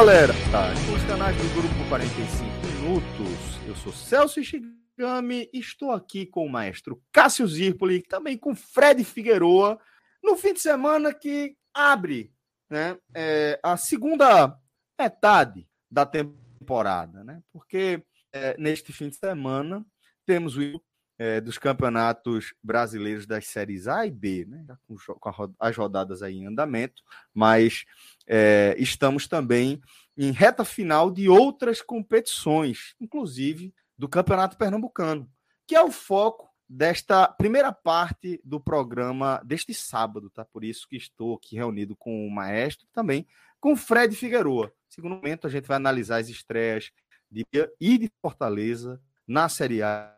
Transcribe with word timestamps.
Galera, 0.00 0.32
tá, 0.50 0.72
os 0.96 1.04
canais 1.04 1.36
do 1.36 1.54
Grupo 1.54 1.88
45 1.90 2.42
Minutos, 2.68 3.68
eu 3.68 3.76
sou 3.76 3.92
Celso 3.92 4.40
Ishigami 4.40 5.50
e 5.52 5.58
estou 5.58 5.92
aqui 5.92 6.24
com 6.24 6.46
o 6.46 6.48
maestro 6.48 7.02
Cássio 7.12 7.46
Zirpoli, 7.46 8.00
também 8.00 8.38
com 8.38 8.54
Fred 8.54 9.04
Figueroa, 9.04 9.78
no 10.24 10.38
fim 10.38 10.54
de 10.54 10.60
semana 10.60 11.12
que 11.12 11.54
abre 11.74 12.32
né, 12.70 12.96
é, 13.14 13.60
a 13.62 13.76
segunda 13.76 14.58
metade 14.98 15.68
da 15.90 16.06
temporada, 16.06 17.22
né? 17.22 17.42
Porque 17.52 18.02
é, 18.32 18.56
neste 18.58 18.94
fim 18.94 19.10
de 19.10 19.16
semana 19.16 19.84
temos 20.24 20.56
o 20.56 20.80
é, 21.18 21.38
dos 21.38 21.58
campeonatos 21.58 22.54
brasileiros 22.62 23.26
das 23.26 23.46
séries 23.46 23.86
A 23.86 24.06
e 24.06 24.10
B, 24.10 24.46
né? 24.48 24.64
com, 24.88 24.96
com 24.96 25.54
as 25.60 25.76
rodadas 25.76 26.22
aí 26.22 26.38
em 26.38 26.46
andamento, 26.46 27.02
mas 27.34 27.84
é, 28.32 28.76
estamos 28.78 29.26
também 29.26 29.82
em 30.16 30.30
reta 30.30 30.64
final 30.64 31.10
de 31.10 31.28
outras 31.28 31.82
competições, 31.82 32.94
inclusive 33.00 33.74
do 33.98 34.08
Campeonato 34.08 34.56
Pernambucano, 34.56 35.28
que 35.66 35.74
é 35.74 35.82
o 35.82 35.90
foco 35.90 36.48
desta 36.68 37.26
primeira 37.26 37.72
parte 37.72 38.40
do 38.44 38.60
programa 38.60 39.42
deste 39.44 39.74
sábado, 39.74 40.30
tá? 40.30 40.44
Por 40.44 40.62
isso 40.62 40.86
que 40.88 40.96
estou 40.96 41.34
aqui 41.34 41.56
reunido 41.56 41.96
com 41.96 42.24
o 42.24 42.30
maestro 42.30 42.86
também 42.92 43.26
com 43.58 43.76
Fred 43.76 44.14
Figueroa. 44.14 44.72
Segundo 44.88 45.16
momento, 45.16 45.48
a 45.48 45.50
gente 45.50 45.66
vai 45.66 45.76
analisar 45.76 46.18
as 46.18 46.28
estreias 46.28 46.92
de 47.28 47.44
e 47.80 47.98
de 47.98 48.10
Fortaleza 48.22 49.02
na 49.26 49.48
Série 49.48 49.82
A 49.82 50.16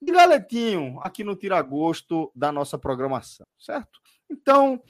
de 0.00 0.12
galetinho 0.12 1.00
aqui 1.00 1.24
no 1.24 1.34
Tiragosto 1.34 2.30
da 2.34 2.52
nossa 2.52 2.78
programação, 2.78 3.46
certo? 3.58 3.98
Então, 4.30 4.80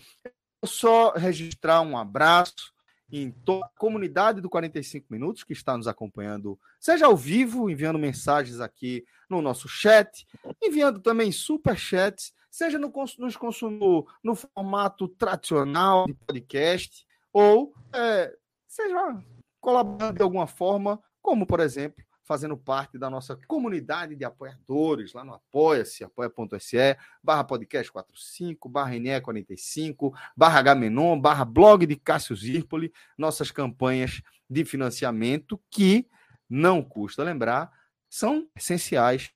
só 0.67 1.13
registrar 1.13 1.81
um 1.81 1.97
abraço 1.97 2.73
em 3.11 3.31
toda 3.31 3.67
a 3.67 3.79
comunidade 3.79 4.41
do 4.41 4.51
45 4.51 5.07
Minutos 5.11 5.45
que 5.45 5.53
está 5.53 5.77
nos 5.77 5.87
acompanhando, 5.87 6.59
seja 6.81 7.07
ao 7.07 7.17
vivo, 7.17 7.71
enviando 7.71 7.99
mensagens 7.99 8.61
aqui 8.61 9.05
no 9.29 9.41
nosso 9.41 9.69
chat, 9.69 10.27
enviando 10.63 11.01
também 11.01 11.31
super 11.31 11.77
chats, 11.77 12.33
seja 12.51 12.79
no, 12.79 12.93
nos 13.19 13.37
consumo 13.37 14.07
no 14.23 14.35
formato 14.35 15.09
tradicional 15.09 16.07
de 16.07 16.15
podcast, 16.15 17.07
ou 17.33 17.73
é, 17.93 18.35
seja 18.67 19.23
colaborando 19.61 20.15
de 20.15 20.23
alguma 20.23 20.47
forma, 20.47 21.01
como 21.23 21.47
por 21.47 21.61
exemplo 21.61 22.05
fazendo 22.25 22.57
parte 22.57 22.99
da 22.99 23.11
nossa 23.11 23.37
comunidade 23.47 24.17
de 24.17 24.25
apoiadores 24.25 25.13
lá 25.13 25.23
no 25.23 25.35
Apoia-se, 25.35 26.03
apoia.se, 26.03 26.97
barra 27.23 27.45
podcast 27.45 27.93
45, 27.93 28.69
barra 28.69 28.95
NE45, 28.95 30.13
barra 30.37 30.63
Gamenon, 30.63 31.21
barra 31.21 31.45
blog 31.45 31.87
de 31.87 31.97
Cássio 31.97 32.35
Zirpoli, 32.35 32.93
nossas 33.17 33.51
campanhas 33.51 34.23
de 34.49 34.65
financiamento 34.65 35.61
que, 35.71 36.09
não 36.49 36.83
custa 36.83 37.23
lembrar, 37.23 37.71
são 38.09 38.49
essenciais 38.57 39.31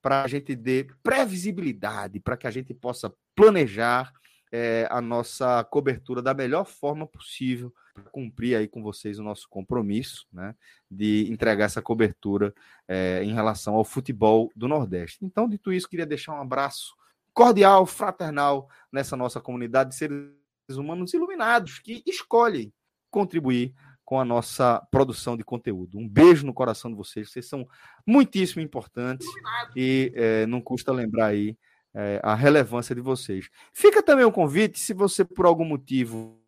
para 0.00 0.22
a 0.22 0.28
gente 0.28 0.56
ter 0.56 0.94
previsibilidade, 1.02 2.20
para 2.20 2.36
que 2.36 2.46
a 2.46 2.50
gente 2.50 2.72
possa 2.72 3.12
planejar 3.34 4.12
é, 4.58 4.88
a 4.90 5.02
nossa 5.02 5.62
cobertura 5.64 6.22
da 6.22 6.32
melhor 6.32 6.64
forma 6.64 7.06
possível 7.06 7.74
para 7.92 8.04
cumprir 8.04 8.56
aí 8.56 8.66
com 8.66 8.82
vocês 8.82 9.18
o 9.18 9.22
nosso 9.22 9.46
compromisso, 9.50 10.26
né, 10.32 10.54
de 10.90 11.30
entregar 11.30 11.66
essa 11.66 11.82
cobertura 11.82 12.54
é, 12.88 13.22
em 13.22 13.34
relação 13.34 13.74
ao 13.74 13.84
futebol 13.84 14.50
do 14.56 14.66
Nordeste. 14.66 15.18
Então, 15.22 15.46
dito 15.46 15.70
isso, 15.74 15.86
queria 15.86 16.06
deixar 16.06 16.32
um 16.32 16.40
abraço 16.40 16.94
cordial, 17.34 17.84
fraternal 17.84 18.70
nessa 18.90 19.14
nossa 19.14 19.42
comunidade 19.42 19.90
de 19.90 19.96
seres 19.96 20.30
humanos 20.70 21.12
iluminados 21.12 21.78
que 21.78 22.02
escolhem 22.06 22.72
contribuir 23.10 23.74
com 24.06 24.18
a 24.18 24.24
nossa 24.24 24.80
produção 24.90 25.36
de 25.36 25.44
conteúdo. 25.44 25.98
Um 25.98 26.08
beijo 26.08 26.46
no 26.46 26.54
coração 26.54 26.90
de 26.90 26.96
vocês, 26.96 27.30
vocês 27.30 27.46
são 27.46 27.68
muitíssimo 28.06 28.62
importantes 28.62 29.26
e 29.74 30.12
é, 30.14 30.46
não 30.46 30.62
custa 30.62 30.92
lembrar 30.92 31.26
aí 31.26 31.58
é, 31.96 32.20
a 32.22 32.34
relevância 32.34 32.94
de 32.94 33.00
vocês. 33.00 33.48
Fica 33.72 34.02
também 34.02 34.24
o 34.24 34.28
um 34.28 34.32
convite, 34.32 34.78
se 34.78 34.92
você 34.92 35.24
por 35.24 35.46
algum 35.46 35.64
motivo 35.64 36.38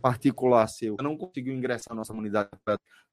particular 0.00 0.66
seu 0.68 0.96
não 1.02 1.18
conseguiu 1.18 1.52
ingressar 1.52 1.90
na 1.90 1.96
nossa 1.96 2.12
comunidade, 2.12 2.48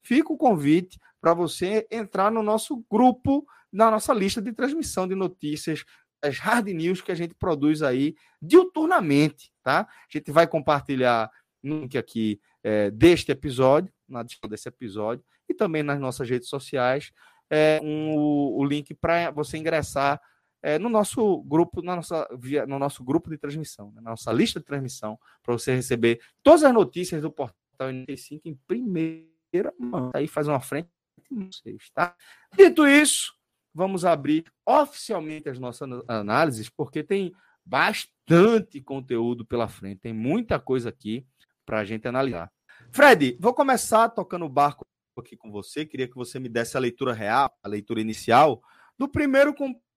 fica 0.02 0.32
o 0.32 0.38
convite 0.38 0.98
para 1.20 1.34
você 1.34 1.86
entrar 1.92 2.32
no 2.32 2.42
nosso 2.42 2.86
grupo, 2.90 3.46
na 3.72 3.92
nossa 3.92 4.14
lista 4.14 4.42
de 4.42 4.54
transmissão 4.54 5.06
de 5.06 5.14
notícias, 5.14 5.84
as 6.22 6.38
hard 6.38 6.68
news 6.68 7.02
que 7.02 7.12
a 7.12 7.16
gente 7.16 7.36
produz 7.36 7.82
aí 7.82 8.16
diuturnamente, 8.42 9.52
tá? 9.62 9.82
A 9.82 9.88
gente 10.10 10.32
vai 10.32 10.48
compartilhar 10.48 11.30
no 11.62 11.82
link 11.82 11.98
aqui 11.98 12.40
é, 12.64 12.90
deste 12.92 13.30
episódio, 13.32 13.92
na 14.08 14.24
descrição 14.24 14.50
desse 14.50 14.70
episódio, 14.70 15.26
e 15.50 15.54
também 15.54 15.84
nas 15.84 16.00
nossas 16.00 16.30
redes 16.30 16.48
sociais, 16.48 17.12
é, 17.50 17.82
um, 17.84 18.16
o 18.16 18.64
link 18.64 18.94
para 18.94 19.32
você 19.32 19.58
ingressar 19.58 20.22
é, 20.64 20.80
no 20.80 20.88
nosso 20.88 21.44
grupo, 21.44 21.82
na 21.82 21.98
nossa, 21.98 22.26
via, 22.40 22.66
no 22.66 22.80
nosso 22.80 23.04
grupo 23.04 23.30
de 23.30 23.38
transmissão, 23.38 23.92
né, 23.92 24.02
na 24.02 24.12
nossa 24.12 24.32
lista 24.32 24.62
de 24.62 24.66
transmissão, 24.66 25.20
para 25.44 25.54
você 25.54 25.76
receber 25.76 26.22
todas 26.42 26.64
as 26.64 26.74
notícias 26.74 27.22
do 27.22 27.30
Portal 27.30 27.58
95 27.80 28.48
em 28.48 28.56
primeira 28.66 29.74
mão. 29.78 30.10
Aí 30.16 30.26
faz 30.26 30.48
uma 30.48 30.62
frente 30.62 30.90
com 31.28 31.46
vocês, 31.52 31.90
tá? 31.94 32.16
Dito 32.58 32.88
isso, 32.88 33.36
vamos 33.74 34.06
abrir 34.06 34.46
oficialmente 34.66 35.50
as 35.50 35.60
nossas 35.60 35.90
análises, 36.08 36.70
porque 36.70 37.04
tem 37.04 37.34
bastante 37.66 38.82
conteúdo 38.82 39.46
pela 39.46 39.68
frente, 39.68 40.00
tem 40.00 40.14
muita 40.14 40.60
coisa 40.60 40.90
aqui 40.90 41.26
para 41.66 41.80
a 41.80 41.86
gente 41.86 42.08
analisar. 42.08 42.50
Fred, 42.90 43.38
vou 43.40 43.54
começar 43.54 44.10
tocando 44.10 44.46
o 44.46 44.50
barco 44.50 44.86
aqui 45.18 45.36
com 45.36 45.52
você. 45.52 45.86
Queria 45.86 46.08
que 46.08 46.16
você 46.16 46.40
me 46.40 46.50
desse 46.50 46.76
a 46.76 46.80
leitura 46.80 47.14
real, 47.14 47.54
a 47.62 47.68
leitura 47.68 48.02
inicial 48.02 48.62
do 48.98 49.08
primeiro 49.08 49.54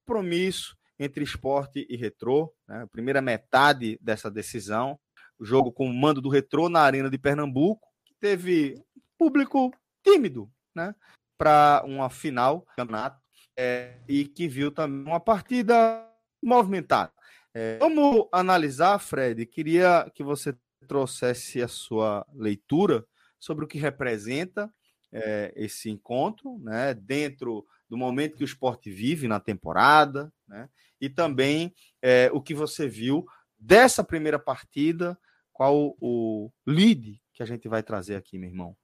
compromisso 0.06 0.76
entre 0.98 1.24
esporte 1.24 1.84
e 1.90 1.96
retrô, 1.96 2.54
né? 2.66 2.86
primeira 2.90 3.20
metade 3.20 3.98
dessa 4.00 4.30
decisão, 4.30 4.98
o 5.38 5.44
jogo 5.44 5.70
com 5.70 5.86
o 5.86 5.92
mando 5.92 6.22
do 6.22 6.30
retrô 6.30 6.68
na 6.68 6.80
Arena 6.80 7.10
de 7.10 7.18
Pernambuco, 7.18 7.86
que 8.04 8.14
teve 8.14 8.80
público 9.18 9.74
tímido 10.02 10.50
né? 10.74 10.94
para 11.36 11.82
uma 11.84 12.08
final 12.08 12.60
do 12.60 12.66
campeonato 12.76 13.20
é, 13.58 13.98
e 14.08 14.24
que 14.24 14.48
viu 14.48 14.70
também 14.70 15.04
uma 15.04 15.20
partida 15.20 16.08
movimentada. 16.42 17.12
É, 17.52 17.78
vamos 17.78 18.28
analisar, 18.32 18.98
Fred? 18.98 19.44
Queria 19.46 20.10
que 20.14 20.22
você 20.22 20.56
trouxesse 20.86 21.60
a 21.60 21.68
sua 21.68 22.24
leitura 22.32 23.04
sobre 23.38 23.64
o 23.64 23.68
que 23.68 23.78
representa 23.78 24.72
é, 25.12 25.52
esse 25.56 25.90
encontro, 25.90 26.58
né, 26.58 26.94
dentro 26.94 27.66
do 27.88 27.96
momento 27.96 28.36
que 28.36 28.44
o 28.44 28.46
esporte 28.46 28.90
vive 28.90 29.28
na 29.28 29.40
temporada, 29.40 30.32
né? 30.48 30.68
E 31.00 31.08
também 31.08 31.72
é, 32.02 32.30
o 32.32 32.40
que 32.40 32.54
você 32.54 32.88
viu 32.88 33.24
dessa 33.58 34.02
primeira 34.02 34.38
partida, 34.38 35.18
qual 35.52 35.96
o 36.00 36.50
lead 36.66 37.20
que 37.32 37.42
a 37.42 37.46
gente 37.46 37.68
vai 37.68 37.82
trazer 37.82 38.16
aqui, 38.16 38.38
meu 38.38 38.48
irmão. 38.48 38.76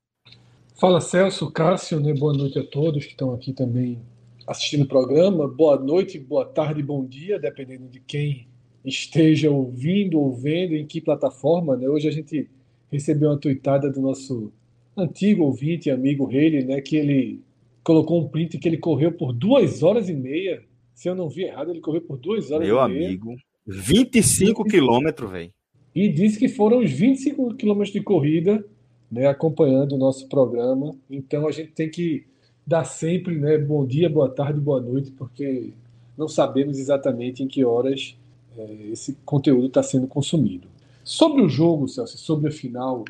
Fala 0.78 1.00
Celso, 1.00 1.50
Cássio, 1.50 2.00
né? 2.00 2.12
Boa 2.12 2.32
noite 2.34 2.58
a 2.58 2.66
todos 2.66 3.04
que 3.04 3.12
estão 3.12 3.32
aqui 3.32 3.52
também 3.52 4.00
assistindo 4.46 4.82
o 4.82 4.88
programa. 4.88 5.48
Boa 5.48 5.78
noite, 5.78 6.18
boa 6.18 6.44
tarde, 6.44 6.82
bom 6.82 7.04
dia, 7.04 7.38
dependendo 7.38 7.88
de 7.88 8.00
quem 8.00 8.48
esteja 8.84 9.50
ouvindo 9.50 10.18
ou 10.18 10.34
vendo, 10.34 10.74
em 10.74 10.86
que 10.86 11.00
plataforma. 11.00 11.76
Né? 11.76 11.88
Hoje 11.88 12.08
a 12.08 12.10
gente 12.10 12.50
recebeu 12.90 13.30
uma 13.30 13.38
tuitada 13.38 13.90
do 13.90 14.00
nosso 14.00 14.52
antigo 14.96 15.44
ouvinte 15.44 15.88
e 15.88 15.92
amigo 15.92 16.26
Reile, 16.26 16.64
né? 16.64 16.80
Que 16.80 16.96
ele 16.96 17.42
colocou 17.82 18.20
um 18.20 18.28
print 18.28 18.58
que 18.58 18.68
ele 18.68 18.78
correu 18.78 19.12
por 19.12 19.32
duas 19.32 19.82
horas 19.82 20.08
e 20.08 20.14
meia. 20.14 20.62
Se 20.94 21.08
eu 21.08 21.14
não 21.14 21.28
vi 21.28 21.44
errado, 21.44 21.70
ele 21.70 21.80
correu 21.80 22.02
por 22.02 22.16
duas 22.16 22.50
horas 22.50 22.66
Meu 22.66 22.78
e 22.78 22.88
meia. 22.88 23.06
amigo. 23.08 23.36
25 23.66 24.64
quilômetros, 24.64 25.30
velho. 25.30 25.52
E 25.94 26.08
disse 26.08 26.38
que 26.38 26.48
foram 26.48 26.78
os 26.78 26.90
25 26.90 27.54
quilômetros 27.54 27.92
de 27.92 28.00
corrida, 28.00 28.64
né, 29.10 29.26
acompanhando 29.26 29.94
o 29.94 29.98
nosso 29.98 30.28
programa. 30.28 30.94
Então 31.10 31.46
a 31.46 31.52
gente 31.52 31.72
tem 31.72 31.90
que 31.90 32.26
dar 32.66 32.84
sempre, 32.84 33.36
né, 33.36 33.58
bom 33.58 33.84
dia, 33.84 34.08
boa 34.08 34.28
tarde, 34.28 34.60
boa 34.60 34.80
noite, 34.80 35.10
porque 35.10 35.72
não 36.16 36.28
sabemos 36.28 36.78
exatamente 36.78 37.42
em 37.42 37.48
que 37.48 37.64
horas 37.64 38.16
é, 38.56 38.88
esse 38.92 39.16
conteúdo 39.24 39.66
está 39.66 39.82
sendo 39.82 40.06
consumido. 40.06 40.68
Sobre 41.04 41.42
o 41.42 41.48
jogo, 41.48 41.88
Celso, 41.88 42.16
sobre 42.16 42.48
a 42.48 42.52
final, 42.52 43.04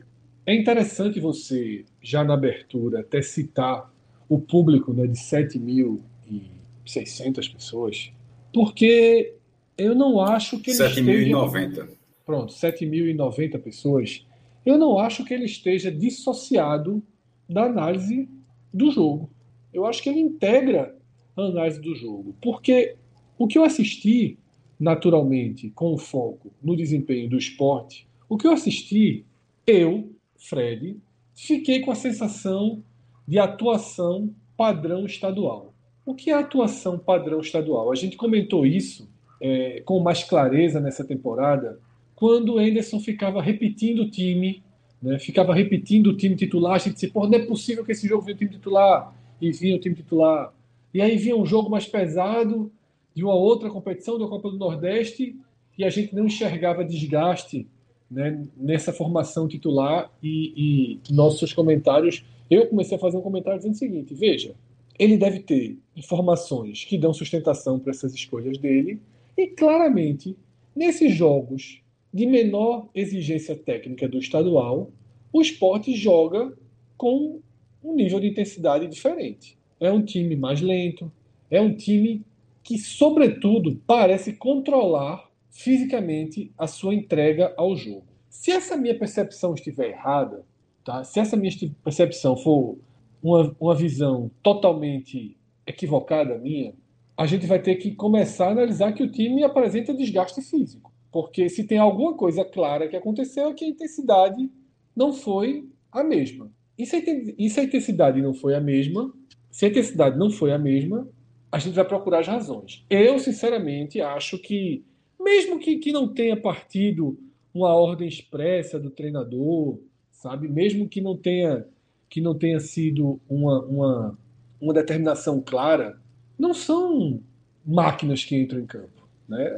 é 0.46 0.54
interessante 0.54 1.20
você, 1.20 1.84
já 2.00 2.24
na 2.24 2.34
abertura, 2.34 3.00
até 3.00 3.20
citar 3.22 3.91
o 4.32 4.40
público 4.40 4.92
né, 4.94 5.06
de 5.06 5.18
7.600 5.18 7.52
pessoas, 7.52 8.10
porque 8.52 9.34
eu 9.76 9.94
não 9.94 10.22
acho 10.22 10.58
que 10.58 10.70
ele 10.70 10.78
7.090. 10.78 11.68
Esteja... 11.68 11.88
Pronto, 12.24 12.54
7.090 12.54 13.60
pessoas. 13.60 14.24
Eu 14.64 14.78
não 14.78 14.96
acho 14.98 15.22
que 15.24 15.34
ele 15.34 15.44
esteja 15.44 15.92
dissociado 15.92 17.02
da 17.46 17.64
análise 17.64 18.26
do 18.72 18.90
jogo. 18.90 19.28
Eu 19.70 19.84
acho 19.84 20.02
que 20.02 20.08
ele 20.08 20.20
integra 20.20 20.96
a 21.36 21.42
análise 21.42 21.78
do 21.80 21.94
jogo. 21.94 22.34
Porque 22.40 22.96
o 23.36 23.46
que 23.46 23.58
eu 23.58 23.64
assisti, 23.64 24.38
naturalmente, 24.80 25.68
com 25.70 25.92
o 25.92 25.98
foco 25.98 26.54
no 26.62 26.74
desempenho 26.74 27.28
do 27.28 27.36
esporte, 27.36 28.08
o 28.30 28.38
que 28.38 28.46
eu 28.46 28.52
assisti, 28.52 29.26
eu, 29.66 30.10
Fred, 30.38 30.96
fiquei 31.34 31.80
com 31.80 31.90
a 31.90 31.96
sensação 31.96 32.82
de 33.26 33.38
atuação 33.38 34.34
padrão 34.56 35.06
estadual. 35.06 35.72
O 36.04 36.14
que 36.14 36.30
é 36.30 36.34
atuação 36.34 36.98
padrão 36.98 37.40
estadual? 37.40 37.90
A 37.92 37.94
gente 37.94 38.16
comentou 38.16 38.66
isso 38.66 39.08
é, 39.40 39.80
com 39.84 40.00
mais 40.00 40.24
clareza 40.24 40.80
nessa 40.80 41.04
temporada 41.04 41.78
quando 42.14 42.54
o 42.54 42.58
Anderson 42.58 43.00
ficava 43.00 43.42
repetindo 43.42 44.02
o 44.02 44.10
time, 44.10 44.62
né, 45.02 45.18
ficava 45.18 45.52
repetindo 45.52 46.08
o 46.08 46.16
time 46.16 46.36
titular. 46.36 46.74
A 46.74 46.78
gente 46.78 46.94
disse, 46.94 47.08
pô, 47.08 47.26
não 47.26 47.36
é 47.36 47.44
possível 47.44 47.84
que 47.84 47.90
esse 47.90 48.06
jogo 48.06 48.22
venha 48.22 48.36
o 48.36 48.38
time 48.38 48.50
titular. 48.52 49.12
E 49.40 49.50
vinha 49.50 49.74
o 49.74 49.80
time 49.80 49.96
titular. 49.96 50.52
E 50.94 51.02
aí 51.02 51.16
vinha 51.16 51.36
um 51.36 51.44
jogo 51.44 51.68
mais 51.68 51.84
pesado 51.84 52.70
de 53.12 53.24
uma 53.24 53.34
outra 53.34 53.68
competição, 53.70 54.18
da 54.20 54.28
Copa 54.28 54.50
do 54.50 54.56
Nordeste, 54.56 55.36
e 55.76 55.84
a 55.84 55.90
gente 55.90 56.14
não 56.14 56.26
enxergava 56.26 56.84
desgaste 56.84 57.66
né, 58.12 58.44
nessa 58.56 58.92
formação 58.92 59.48
titular. 59.48 60.10
E, 60.22 61.00
e 61.08 61.12
nossos 61.12 61.52
comentários 61.52 62.24
eu 62.50 62.66
comecei 62.66 62.96
a 62.96 63.00
fazer 63.00 63.16
um 63.16 63.22
comentário 63.22 63.58
dizendo 63.58 63.74
o 63.74 63.78
seguinte: 63.78 64.14
veja, 64.14 64.54
ele 64.98 65.16
deve 65.16 65.40
ter 65.40 65.78
informações 65.96 66.84
que 66.84 66.98
dão 66.98 67.12
sustentação 67.14 67.78
para 67.78 67.90
essas 67.90 68.14
escolhas 68.14 68.58
dele, 68.58 69.00
e 69.36 69.46
claramente, 69.46 70.36
nesses 70.76 71.14
jogos 71.14 71.80
de 72.12 72.26
menor 72.26 72.88
exigência 72.94 73.56
técnica 73.56 74.06
do 74.06 74.18
estadual, 74.18 74.90
o 75.32 75.40
esporte 75.40 75.96
joga 75.96 76.52
com 76.96 77.40
um 77.82 77.94
nível 77.94 78.20
de 78.20 78.28
intensidade 78.28 78.86
diferente. 78.86 79.56
É 79.80 79.90
um 79.90 80.04
time 80.04 80.36
mais 80.36 80.60
lento, 80.60 81.10
é 81.50 81.60
um 81.60 81.74
time 81.74 82.22
que, 82.62 82.76
sobretudo, 82.78 83.80
parece 83.86 84.34
controlar 84.34 85.28
fisicamente 85.52 86.52
a 86.58 86.66
sua 86.66 86.94
entrega 86.94 87.54
ao 87.56 87.76
jogo. 87.76 88.06
Se 88.28 88.50
essa 88.50 88.76
minha 88.76 88.98
percepção 88.98 89.54
estiver 89.54 89.90
errada, 89.90 90.44
Tá? 90.84 91.04
Se 91.04 91.20
essa 91.20 91.36
minha 91.36 91.52
percepção 91.84 92.36
for 92.36 92.76
uma, 93.22 93.54
uma 93.60 93.74
visão 93.74 94.30
totalmente 94.42 95.36
equivocada 95.66 96.38
minha, 96.38 96.74
a 97.16 97.26
gente 97.26 97.46
vai 97.46 97.60
ter 97.60 97.76
que 97.76 97.94
começar 97.94 98.48
a 98.48 98.52
analisar 98.52 98.92
que 98.92 99.02
o 99.02 99.10
time 99.10 99.44
apresenta 99.44 99.94
desgaste 99.94 100.42
físico. 100.42 100.92
Porque 101.10 101.48
se 101.48 101.64
tem 101.64 101.78
alguma 101.78 102.14
coisa 102.14 102.44
clara 102.44 102.88
que 102.88 102.96
aconteceu 102.96 103.48
é 103.48 103.54
que 103.54 103.64
a 103.64 103.68
intensidade 103.68 104.50
não 104.96 105.12
foi 105.12 105.68
a 105.90 106.02
mesma. 106.02 106.50
E 106.76 106.86
se 106.86 106.96
a, 106.96 107.62
intensidade 107.62 108.20
não 108.20 108.34
foi 108.34 108.54
a 108.54 108.60
mesma, 108.60 109.12
se 109.50 109.66
a 109.66 109.68
intensidade 109.68 110.18
não 110.18 110.30
foi 110.30 110.52
a 110.52 110.58
mesma, 110.58 111.06
a 111.50 111.58
gente 111.58 111.74
vai 111.74 111.84
procurar 111.84 112.20
as 112.20 112.26
razões. 112.26 112.84
Eu, 112.88 113.18
sinceramente, 113.18 114.00
acho 114.00 114.38
que, 114.38 114.82
mesmo 115.22 115.58
que, 115.58 115.78
que 115.78 115.92
não 115.92 116.08
tenha 116.08 116.36
partido 116.36 117.18
uma 117.54 117.74
ordem 117.74 118.08
expressa 118.08 118.78
do 118.78 118.90
treinador, 118.90 119.78
sabe? 120.10 120.48
Mesmo 120.48 120.88
que 120.88 121.00
não 121.00 121.16
tenha 121.16 121.66
que 122.08 122.20
não 122.20 122.34
tenha 122.34 122.60
sido 122.60 123.18
uma, 123.26 123.62
uma, 123.62 124.18
uma 124.60 124.74
determinação 124.74 125.40
clara, 125.40 125.98
não 126.38 126.52
são 126.52 127.20
máquinas 127.64 128.22
que 128.22 128.36
entram 128.36 128.60
em 128.60 128.66
campo, 128.66 129.08
né? 129.26 129.48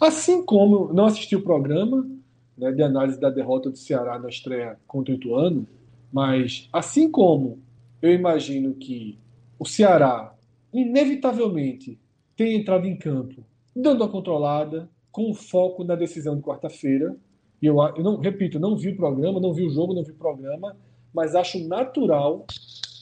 Assim 0.00 0.44
como 0.44 0.92
não 0.92 1.06
assisti 1.06 1.36
o 1.36 1.42
programa 1.42 2.04
né, 2.58 2.72
de 2.72 2.82
análise 2.82 3.20
da 3.20 3.30
derrota 3.30 3.70
do 3.70 3.78
Ceará 3.78 4.18
na 4.18 4.28
estreia 4.28 4.76
contra 4.84 5.14
o 5.14 5.16
Ituano, 5.16 5.66
mas 6.12 6.68
assim 6.72 7.08
como 7.08 7.60
eu 8.02 8.12
imagino 8.12 8.74
que 8.74 9.16
o 9.58 9.64
Ceará 9.64 10.34
inevitavelmente 10.72 11.98
tem 12.36 12.56
entrado 12.56 12.86
em 12.86 12.96
campo 12.96 13.44
dando 13.76 14.02
a 14.02 14.08
controlada, 14.08 14.88
com 15.12 15.34
foco 15.34 15.84
na 15.84 15.94
decisão 15.94 16.34
de 16.34 16.42
quarta-feira, 16.42 17.16
eu, 17.62 17.76
eu 17.96 18.02
não, 18.02 18.16
repito, 18.16 18.58
não 18.58 18.76
vi 18.76 18.90
o 18.90 18.96
programa, 18.96 19.40
não 19.40 19.52
vi 19.52 19.64
o 19.64 19.70
jogo, 19.70 19.94
não 19.94 20.02
vi 20.02 20.12
o 20.12 20.16
programa, 20.16 20.76
mas 21.12 21.34
acho 21.34 21.58
natural 21.66 22.46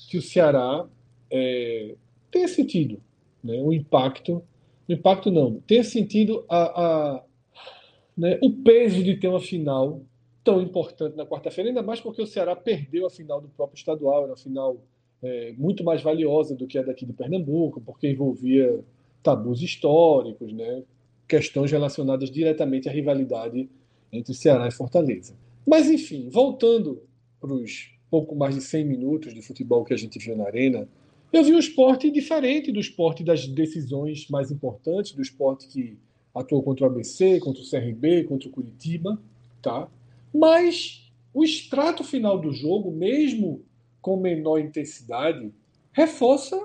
que 0.08 0.18
o 0.18 0.22
Ceará 0.22 0.86
é, 1.30 1.94
tenha 2.30 2.48
sentido 2.48 3.00
né, 3.42 3.60
o 3.60 3.72
impacto. 3.72 4.42
O 4.88 4.92
impacto 4.92 5.30
não, 5.30 5.60
tenha 5.66 5.82
sentido 5.82 6.44
a, 6.48 6.82
a 7.16 7.24
né, 8.16 8.38
o 8.42 8.50
peso 8.50 9.02
de 9.02 9.16
ter 9.16 9.28
uma 9.28 9.40
final 9.40 10.02
tão 10.42 10.60
importante 10.60 11.16
na 11.16 11.26
quarta-feira, 11.26 11.70
ainda 11.70 11.82
mais 11.82 12.00
porque 12.00 12.20
o 12.20 12.26
Ceará 12.26 12.54
perdeu 12.54 13.06
a 13.06 13.10
final 13.10 13.40
do 13.40 13.48
próprio 13.48 13.78
estadual, 13.78 14.24
era 14.24 14.32
uma 14.32 14.36
final 14.36 14.76
é, 15.22 15.54
muito 15.56 15.82
mais 15.82 16.02
valiosa 16.02 16.54
do 16.54 16.66
que 16.66 16.78
a 16.78 16.82
daqui 16.82 17.06
de 17.06 17.12
Pernambuco, 17.12 17.80
porque 17.80 18.08
envolvia 18.08 18.84
tabus 19.24 19.62
históricos, 19.62 20.52
né, 20.52 20.84
questões 21.26 21.72
relacionadas 21.72 22.30
diretamente 22.30 22.88
à 22.88 22.92
rivalidade 22.92 23.68
entre 24.12 24.34
Ceará 24.34 24.68
e 24.68 24.70
Fortaleza. 24.70 25.34
Mas, 25.66 25.90
enfim, 25.90 26.28
voltando 26.28 27.02
para 27.40 27.52
os 27.52 27.92
pouco 28.10 28.36
mais 28.36 28.54
de 28.54 28.60
100 28.60 28.84
minutos 28.84 29.34
de 29.34 29.42
futebol 29.42 29.84
que 29.84 29.92
a 29.92 29.96
gente 29.96 30.20
viu 30.20 30.36
na 30.36 30.44
Arena, 30.44 30.86
eu 31.32 31.42
vi 31.42 31.52
um 31.52 31.58
esporte 31.58 32.08
diferente 32.12 32.70
do 32.70 32.78
esporte 32.78 33.24
das 33.24 33.44
decisões 33.48 34.28
mais 34.28 34.52
importantes, 34.52 35.10
do 35.10 35.22
esporte 35.22 35.66
que 35.66 35.98
atuou 36.32 36.62
contra 36.62 36.86
o 36.86 36.90
ABC, 36.90 37.40
contra 37.40 37.60
o 37.60 37.68
CRB, 37.68 38.24
contra 38.24 38.48
o 38.48 38.52
Curitiba, 38.52 39.20
tá? 39.60 39.88
Mas 40.32 41.10
o 41.32 41.42
extrato 41.42 42.04
final 42.04 42.38
do 42.38 42.52
jogo, 42.52 42.92
mesmo 42.92 43.64
com 44.00 44.16
menor 44.16 44.60
intensidade, 44.60 45.52
reforça 45.90 46.56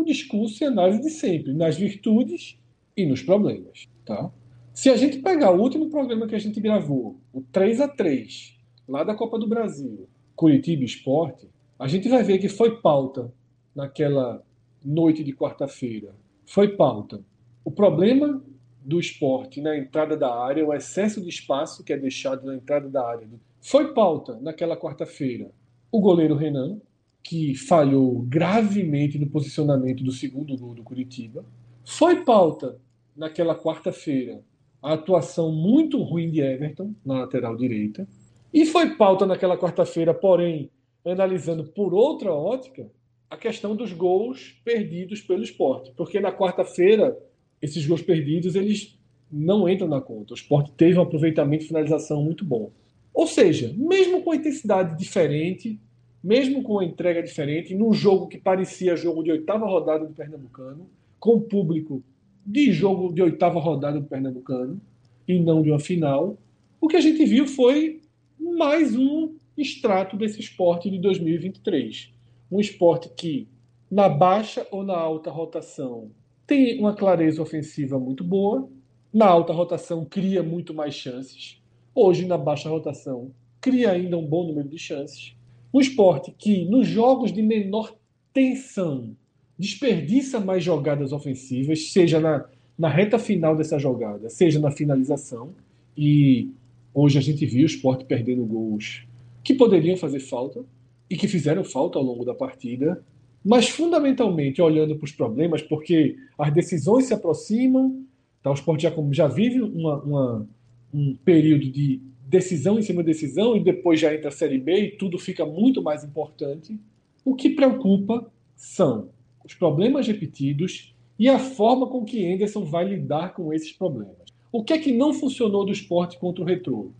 o 0.00 0.04
discurso 0.04 0.62
e 0.62 0.66
análise 0.66 1.00
de 1.00 1.10
sempre, 1.10 1.54
nas 1.54 1.76
virtudes 1.76 2.58
e 2.96 3.06
nos 3.06 3.22
problemas, 3.22 3.88
tá? 4.04 4.30
Se 4.74 4.90
a 4.90 4.96
gente 4.96 5.18
pegar 5.18 5.50
o 5.52 5.60
último 5.60 5.88
programa 5.88 6.26
que 6.26 6.34
a 6.34 6.38
gente 6.38 6.60
gravou, 6.60 7.18
o 7.32 7.40
3 7.40 7.80
a 7.80 7.88
3 7.88 8.58
lá 8.86 9.02
da 9.02 9.14
Copa 9.14 9.38
do 9.38 9.48
Brasil, 9.48 10.06
Curitiba 10.34 10.84
Esporte, 10.84 11.48
a 11.78 11.88
gente 11.88 12.08
vai 12.08 12.22
ver 12.22 12.38
que 12.38 12.48
foi 12.48 12.80
pauta 12.80 13.32
naquela 13.74 14.42
noite 14.84 15.24
de 15.24 15.32
quarta-feira. 15.32 16.14
Foi 16.44 16.76
pauta. 16.76 17.24
O 17.64 17.70
problema 17.70 18.42
do 18.84 19.00
esporte 19.00 19.60
na 19.60 19.76
entrada 19.76 20.16
da 20.16 20.32
área, 20.32 20.64
o 20.64 20.72
excesso 20.72 21.20
de 21.20 21.28
espaço 21.28 21.82
que 21.82 21.92
é 21.92 21.96
deixado 21.96 22.46
na 22.46 22.54
entrada 22.54 22.88
da 22.88 23.04
área. 23.04 23.28
Foi 23.60 23.92
pauta 23.92 24.38
naquela 24.40 24.76
quarta-feira. 24.76 25.50
O 25.90 26.00
goleiro 26.00 26.36
Renan, 26.36 26.80
que 27.28 27.56
falhou 27.56 28.22
gravemente 28.22 29.18
no 29.18 29.26
posicionamento 29.26 30.04
do 30.04 30.12
segundo 30.12 30.56
gol 30.56 30.74
do 30.74 30.84
Curitiba. 30.84 31.44
Foi 31.84 32.24
pauta 32.24 32.78
naquela 33.16 33.52
quarta-feira 33.60 34.44
a 34.80 34.92
atuação 34.92 35.50
muito 35.50 36.00
ruim 36.00 36.30
de 36.30 36.40
Everton 36.40 36.94
na 37.04 37.22
lateral 37.22 37.56
direita. 37.56 38.06
E 38.54 38.64
foi 38.64 38.94
pauta 38.94 39.26
naquela 39.26 39.58
quarta-feira, 39.58 40.14
porém, 40.14 40.70
analisando 41.04 41.64
por 41.64 41.92
outra 41.92 42.32
ótica, 42.32 42.88
a 43.28 43.36
questão 43.36 43.74
dos 43.74 43.92
gols 43.92 44.60
perdidos 44.64 45.20
pelo 45.20 45.42
esporte. 45.42 45.92
Porque 45.96 46.20
na 46.20 46.30
quarta-feira, 46.30 47.18
esses 47.60 47.84
gols 47.84 48.02
perdidos, 48.02 48.54
eles 48.54 48.96
não 49.32 49.68
entram 49.68 49.88
na 49.88 50.00
conta. 50.00 50.32
O 50.32 50.36
esporte 50.36 50.70
teve 50.76 50.96
um 50.96 51.02
aproveitamento 51.02 51.64
e 51.64 51.68
finalização 51.68 52.22
muito 52.22 52.44
bom. 52.44 52.70
Ou 53.12 53.26
seja, 53.26 53.74
mesmo 53.76 54.22
com 54.22 54.30
a 54.30 54.36
intensidade 54.36 54.96
diferente, 54.96 55.80
mesmo 56.26 56.60
com 56.60 56.80
a 56.80 56.84
entrega 56.84 57.22
diferente, 57.22 57.72
num 57.72 57.92
jogo 57.92 58.26
que 58.26 58.36
parecia 58.36 58.96
jogo 58.96 59.22
de 59.22 59.30
oitava 59.30 59.64
rodada 59.64 60.04
do 60.04 60.12
Pernambucano, 60.12 60.90
com 61.20 61.38
público 61.38 62.02
de 62.44 62.72
jogo 62.72 63.12
de 63.12 63.22
oitava 63.22 63.60
rodada 63.60 64.00
do 64.00 64.08
Pernambucano 64.08 64.80
e 65.28 65.38
não 65.38 65.62
de 65.62 65.70
uma 65.70 65.78
final, 65.78 66.36
o 66.80 66.88
que 66.88 66.96
a 66.96 67.00
gente 67.00 67.24
viu 67.24 67.46
foi 67.46 68.00
mais 68.40 68.96
um 68.96 69.36
extrato 69.56 70.16
desse 70.16 70.40
esporte 70.40 70.90
de 70.90 70.98
2023. 70.98 72.12
Um 72.50 72.58
esporte 72.58 73.08
que, 73.16 73.46
na 73.88 74.08
baixa 74.08 74.66
ou 74.72 74.82
na 74.82 74.96
alta 74.96 75.30
rotação, 75.30 76.10
tem 76.44 76.76
uma 76.80 76.92
clareza 76.92 77.40
ofensiva 77.40 78.00
muito 78.00 78.24
boa, 78.24 78.68
na 79.12 79.26
alta 79.26 79.52
rotação 79.52 80.04
cria 80.04 80.42
muito 80.42 80.74
mais 80.74 80.92
chances. 80.92 81.62
Hoje, 81.94 82.26
na 82.26 82.36
baixa 82.36 82.68
rotação, 82.68 83.30
cria 83.60 83.92
ainda 83.92 84.18
um 84.18 84.26
bom 84.26 84.44
número 84.44 84.68
de 84.68 84.76
chances. 84.76 85.35
Um 85.76 85.80
esporte 85.80 86.34
que, 86.38 86.64
nos 86.64 86.88
jogos 86.88 87.30
de 87.30 87.42
menor 87.42 87.94
tensão, 88.32 89.14
desperdiça 89.58 90.40
mais 90.40 90.64
jogadas 90.64 91.12
ofensivas, 91.12 91.92
seja 91.92 92.18
na, 92.18 92.46
na 92.78 92.88
reta 92.88 93.18
final 93.18 93.54
dessa 93.54 93.78
jogada, 93.78 94.30
seja 94.30 94.58
na 94.58 94.70
finalização. 94.70 95.50
E 95.94 96.48
hoje 96.94 97.18
a 97.18 97.20
gente 97.20 97.44
viu 97.44 97.64
o 97.64 97.66
esporte 97.66 98.06
perdendo 98.06 98.42
gols 98.46 99.06
que 99.44 99.52
poderiam 99.52 99.98
fazer 99.98 100.20
falta 100.20 100.64
e 101.10 101.14
que 101.14 101.28
fizeram 101.28 101.62
falta 101.62 101.98
ao 101.98 102.04
longo 102.06 102.24
da 102.24 102.32
partida, 102.32 103.04
mas 103.44 103.68
fundamentalmente 103.68 104.62
olhando 104.62 104.96
para 104.96 105.04
os 105.04 105.12
problemas, 105.12 105.60
porque 105.60 106.16
as 106.38 106.54
decisões 106.54 107.04
se 107.04 107.12
aproximam, 107.12 108.02
tá? 108.42 108.50
o 108.50 108.54
esporte 108.54 108.84
já, 108.84 108.94
já 109.10 109.28
vive 109.28 109.60
uma, 109.60 110.02
uma, 110.02 110.48
um 110.94 111.14
período 111.22 111.70
de 111.70 112.00
decisão 112.26 112.78
em 112.78 112.82
cima 112.82 113.02
de 113.02 113.12
decisão 113.12 113.56
e 113.56 113.60
depois 113.60 114.00
já 114.00 114.12
entra 114.12 114.28
a 114.28 114.32
Série 114.32 114.58
B 114.58 114.80
e 114.80 114.90
tudo 114.96 115.18
fica 115.18 115.46
muito 115.46 115.82
mais 115.82 116.02
importante. 116.02 116.78
O 117.24 117.34
que 117.34 117.50
preocupa 117.50 118.30
são 118.54 119.10
os 119.44 119.54
problemas 119.54 120.06
repetidos 120.06 120.94
e 121.18 121.28
a 121.28 121.38
forma 121.38 121.86
com 121.86 122.04
que 122.04 122.26
Anderson 122.30 122.64
vai 122.64 122.84
lidar 122.84 123.32
com 123.32 123.52
esses 123.52 123.72
problemas. 123.72 124.26
O 124.50 124.64
que 124.64 124.72
é 124.72 124.78
que 124.78 124.92
não 124.92 125.12
funcionou 125.14 125.64
do 125.64 125.72
esporte 125.72 126.18
contra 126.18 126.42
o 126.42 126.46
Retrô? 126.46 126.90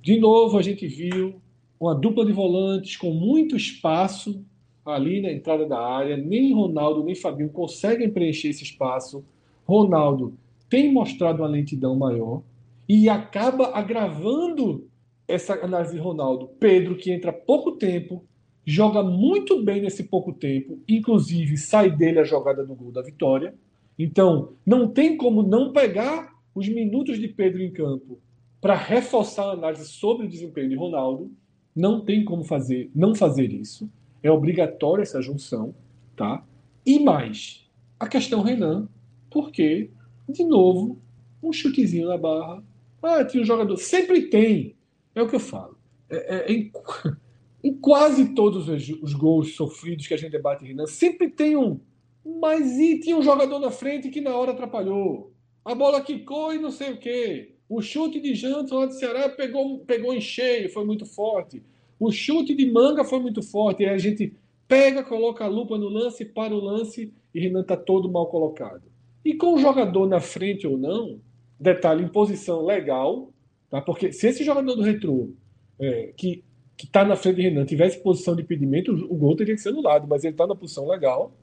De 0.00 0.18
novo, 0.18 0.58
a 0.58 0.62
gente 0.62 0.86
viu 0.86 1.40
uma 1.80 1.94
dupla 1.94 2.24
de 2.24 2.32
volantes 2.32 2.96
com 2.96 3.12
muito 3.12 3.56
espaço 3.56 4.44
ali 4.84 5.20
na 5.20 5.32
entrada 5.32 5.66
da 5.66 5.78
área. 5.78 6.16
Nem 6.16 6.52
Ronaldo 6.52 7.02
nem 7.02 7.14
Fabinho 7.14 7.50
conseguem 7.50 8.10
preencher 8.10 8.48
esse 8.48 8.62
espaço. 8.62 9.24
Ronaldo 9.66 10.34
tem 10.68 10.92
mostrado 10.92 11.42
uma 11.42 11.48
lentidão 11.48 11.96
maior 11.96 12.42
e 12.88 13.08
acaba 13.08 13.76
agravando 13.76 14.88
essa 15.26 15.54
análise 15.54 15.92
de 15.92 15.98
Ronaldo. 15.98 16.48
Pedro, 16.58 16.96
que 16.96 17.10
entra 17.10 17.32
pouco 17.32 17.72
tempo, 17.72 18.24
joga 18.64 19.02
muito 19.02 19.62
bem 19.62 19.82
nesse 19.82 20.04
pouco 20.04 20.32
tempo, 20.32 20.78
inclusive 20.88 21.56
sai 21.56 21.90
dele 21.90 22.20
a 22.20 22.24
jogada 22.24 22.64
do 22.64 22.74
gol 22.74 22.90
da 22.90 23.02
vitória. 23.02 23.54
Então, 23.98 24.54
não 24.64 24.88
tem 24.88 25.16
como 25.16 25.42
não 25.42 25.72
pegar 25.72 26.32
os 26.54 26.68
minutos 26.68 27.18
de 27.18 27.28
Pedro 27.28 27.62
em 27.62 27.70
campo 27.70 28.18
para 28.60 28.74
reforçar 28.74 29.44
a 29.44 29.52
análise 29.52 29.86
sobre 29.86 30.26
o 30.26 30.28
desempenho 30.28 30.68
de 30.68 30.76
Ronaldo. 30.76 31.30
Não 31.74 32.00
tem 32.00 32.24
como 32.24 32.42
fazer, 32.42 32.90
não 32.94 33.14
fazer 33.14 33.52
isso. 33.52 33.90
É 34.22 34.30
obrigatória 34.30 35.02
essa 35.02 35.22
junção, 35.22 35.74
tá? 36.16 36.44
E 36.84 36.98
mais, 36.98 37.68
a 38.00 38.08
questão 38.08 38.42
Renan, 38.42 38.88
porque, 39.30 39.90
de 40.28 40.42
novo, 40.44 40.98
um 41.42 41.52
chutezinho 41.52 42.08
na 42.08 42.18
barra. 42.18 42.62
Ah, 43.02 43.24
tinha 43.24 43.42
um 43.42 43.46
jogador. 43.46 43.76
Sempre 43.76 44.22
tem. 44.28 44.76
É 45.14 45.22
o 45.22 45.28
que 45.28 45.36
eu 45.36 45.40
falo. 45.40 45.78
É, 46.10 46.36
é, 46.36 46.52
é 46.52 46.70
em 47.62 47.74
quase 47.74 48.34
todos 48.34 48.68
os, 48.68 48.88
os, 49.02 49.14
gols 49.14 49.54
sofridos 49.54 50.06
que 50.06 50.14
a 50.14 50.16
gente 50.16 50.32
debate, 50.32 50.64
Renan, 50.64 50.86
sempre 50.86 51.28
tem 51.28 51.56
um. 51.56 51.80
Mas 52.24 52.78
e 52.78 53.00
tinha 53.00 53.16
um 53.16 53.22
jogador 53.22 53.58
na 53.58 53.70
frente 53.70 54.10
que 54.10 54.20
na 54.20 54.34
hora 54.36 54.52
atrapalhou. 54.52 55.32
A 55.64 55.74
bola 55.74 56.00
quicou 56.00 56.54
e 56.54 56.58
não 56.58 56.70
sei 56.70 56.92
o 56.92 56.98
quê. 56.98 57.54
O 57.68 57.82
chute 57.82 58.20
de 58.20 58.34
Janto 58.34 58.74
lá 58.74 58.86
do 58.86 58.92
Ceará 58.92 59.28
pegou, 59.28 59.80
pegou 59.80 60.14
em 60.14 60.20
cheio, 60.20 60.70
foi 60.70 60.84
muito 60.84 61.04
forte. 61.04 61.62
O 61.98 62.10
chute 62.10 62.54
de 62.54 62.70
manga 62.70 63.04
foi 63.04 63.20
muito 63.20 63.42
forte. 63.42 63.82
E 63.82 63.86
a 63.86 63.98
gente 63.98 64.34
pega, 64.66 65.02
coloca 65.02 65.44
a 65.44 65.48
lupa 65.48 65.76
no 65.76 65.88
lance, 65.88 66.24
para 66.24 66.54
o 66.54 66.60
lance 66.60 67.12
e 67.34 67.40
Renan 67.40 67.60
está 67.60 67.76
todo 67.76 68.10
mal 68.10 68.26
colocado. 68.28 68.82
E 69.24 69.34
com 69.34 69.54
o 69.54 69.58
jogador 69.58 70.06
na 70.06 70.20
frente 70.20 70.66
ou 70.66 70.78
não, 70.78 71.20
detalhe 71.58 72.04
em 72.04 72.08
posição 72.08 72.64
legal, 72.64 73.32
tá? 73.70 73.80
porque 73.80 74.12
se 74.12 74.28
esse 74.28 74.44
jogador 74.44 74.74
do 74.74 74.82
retrô, 74.82 75.30
é, 75.78 76.12
que 76.16 76.44
que 76.78 76.86
está 76.86 77.04
na 77.04 77.16
frente 77.16 77.36
de 77.36 77.42
Renan 77.42 77.64
tivesse 77.64 78.00
posição 78.00 78.36
de 78.36 78.42
impedimento, 78.42 78.92
o 78.92 79.16
gol 79.16 79.34
teria 79.34 79.56
que 79.56 79.60
ser 79.60 79.70
anulado, 79.70 80.06
mas 80.06 80.22
ele 80.22 80.34
está 80.34 80.46
na 80.46 80.54
posição 80.54 80.86
legal. 80.86 81.34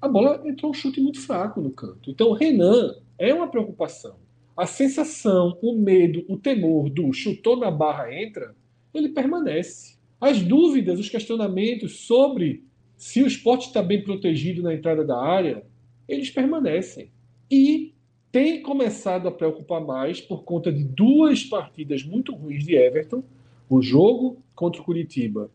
A 0.00 0.08
bola 0.08 0.42
entrou 0.46 0.70
um 0.70 0.74
chute 0.74 0.98
muito 0.98 1.20
fraco 1.20 1.60
no 1.60 1.70
canto. 1.70 2.10
Então, 2.10 2.32
Renan 2.32 2.96
é 3.18 3.34
uma 3.34 3.48
preocupação. 3.48 4.16
A 4.56 4.66
sensação, 4.66 5.58
o 5.60 5.76
medo, 5.76 6.24
o 6.26 6.38
temor 6.38 6.88
do 6.88 7.12
chutou 7.12 7.58
na 7.58 7.70
barra 7.70 8.10
entra, 8.14 8.56
ele 8.94 9.10
permanece. 9.10 9.98
As 10.18 10.40
dúvidas, 10.40 10.98
os 10.98 11.10
questionamentos 11.10 12.06
sobre 12.06 12.64
se 12.96 13.22
o 13.22 13.26
esporte 13.26 13.66
está 13.66 13.82
bem 13.82 14.02
protegido 14.02 14.62
na 14.62 14.72
entrada 14.72 15.04
da 15.04 15.20
área, 15.20 15.66
eles 16.08 16.30
permanecem. 16.30 17.10
E 17.50 17.92
tem 18.36 18.60
começado 18.60 19.26
a 19.28 19.32
preocupar 19.32 19.80
mais 19.80 20.20
por 20.20 20.44
conta 20.44 20.70
de 20.70 20.84
duas 20.84 21.42
partidas 21.42 22.04
muito 22.04 22.34
ruins 22.34 22.64
de 22.64 22.76
Everton 22.76 23.24
o 23.66 23.80
jogo 23.80 24.44
contra 24.54 24.78
o 24.78 24.84
Curitiba 24.84 25.50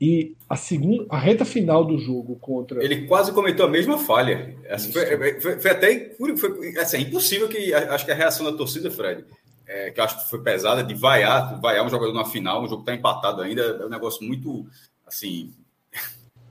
e 0.00 0.34
a 0.48 0.56
segunda, 0.56 1.04
a 1.10 1.18
reta 1.18 1.44
final 1.44 1.84
do 1.84 1.98
jogo 1.98 2.36
contra. 2.36 2.82
Ele 2.82 3.06
quase 3.06 3.30
cometeu 3.30 3.66
a 3.66 3.68
mesma 3.68 3.98
falha. 3.98 4.56
Foi, 4.90 5.38
foi, 5.38 5.60
foi, 5.60 5.70
até 5.70 6.14
foi, 6.16 6.34
assim, 6.78 6.96
é 6.96 7.00
impossível 7.00 7.46
que. 7.46 7.74
Acho 7.74 8.06
que 8.06 8.10
a 8.10 8.14
reação 8.14 8.50
da 8.50 8.56
torcida, 8.56 8.90
Fred, 8.90 9.26
é, 9.66 9.90
que 9.90 10.00
acho 10.00 10.24
que 10.24 10.30
foi 10.30 10.42
pesada, 10.42 10.82
de 10.82 10.94
vaiar, 10.94 11.60
vaiar 11.60 11.84
um 11.84 11.90
jogador 11.90 12.14
na 12.14 12.24
final, 12.24 12.64
um 12.64 12.68
jogo 12.68 12.80
está 12.80 12.94
empatado 12.94 13.42
ainda, 13.42 13.60
é 13.60 13.84
um 13.84 13.90
negócio 13.90 14.26
muito 14.26 14.64
assim. 15.06 15.52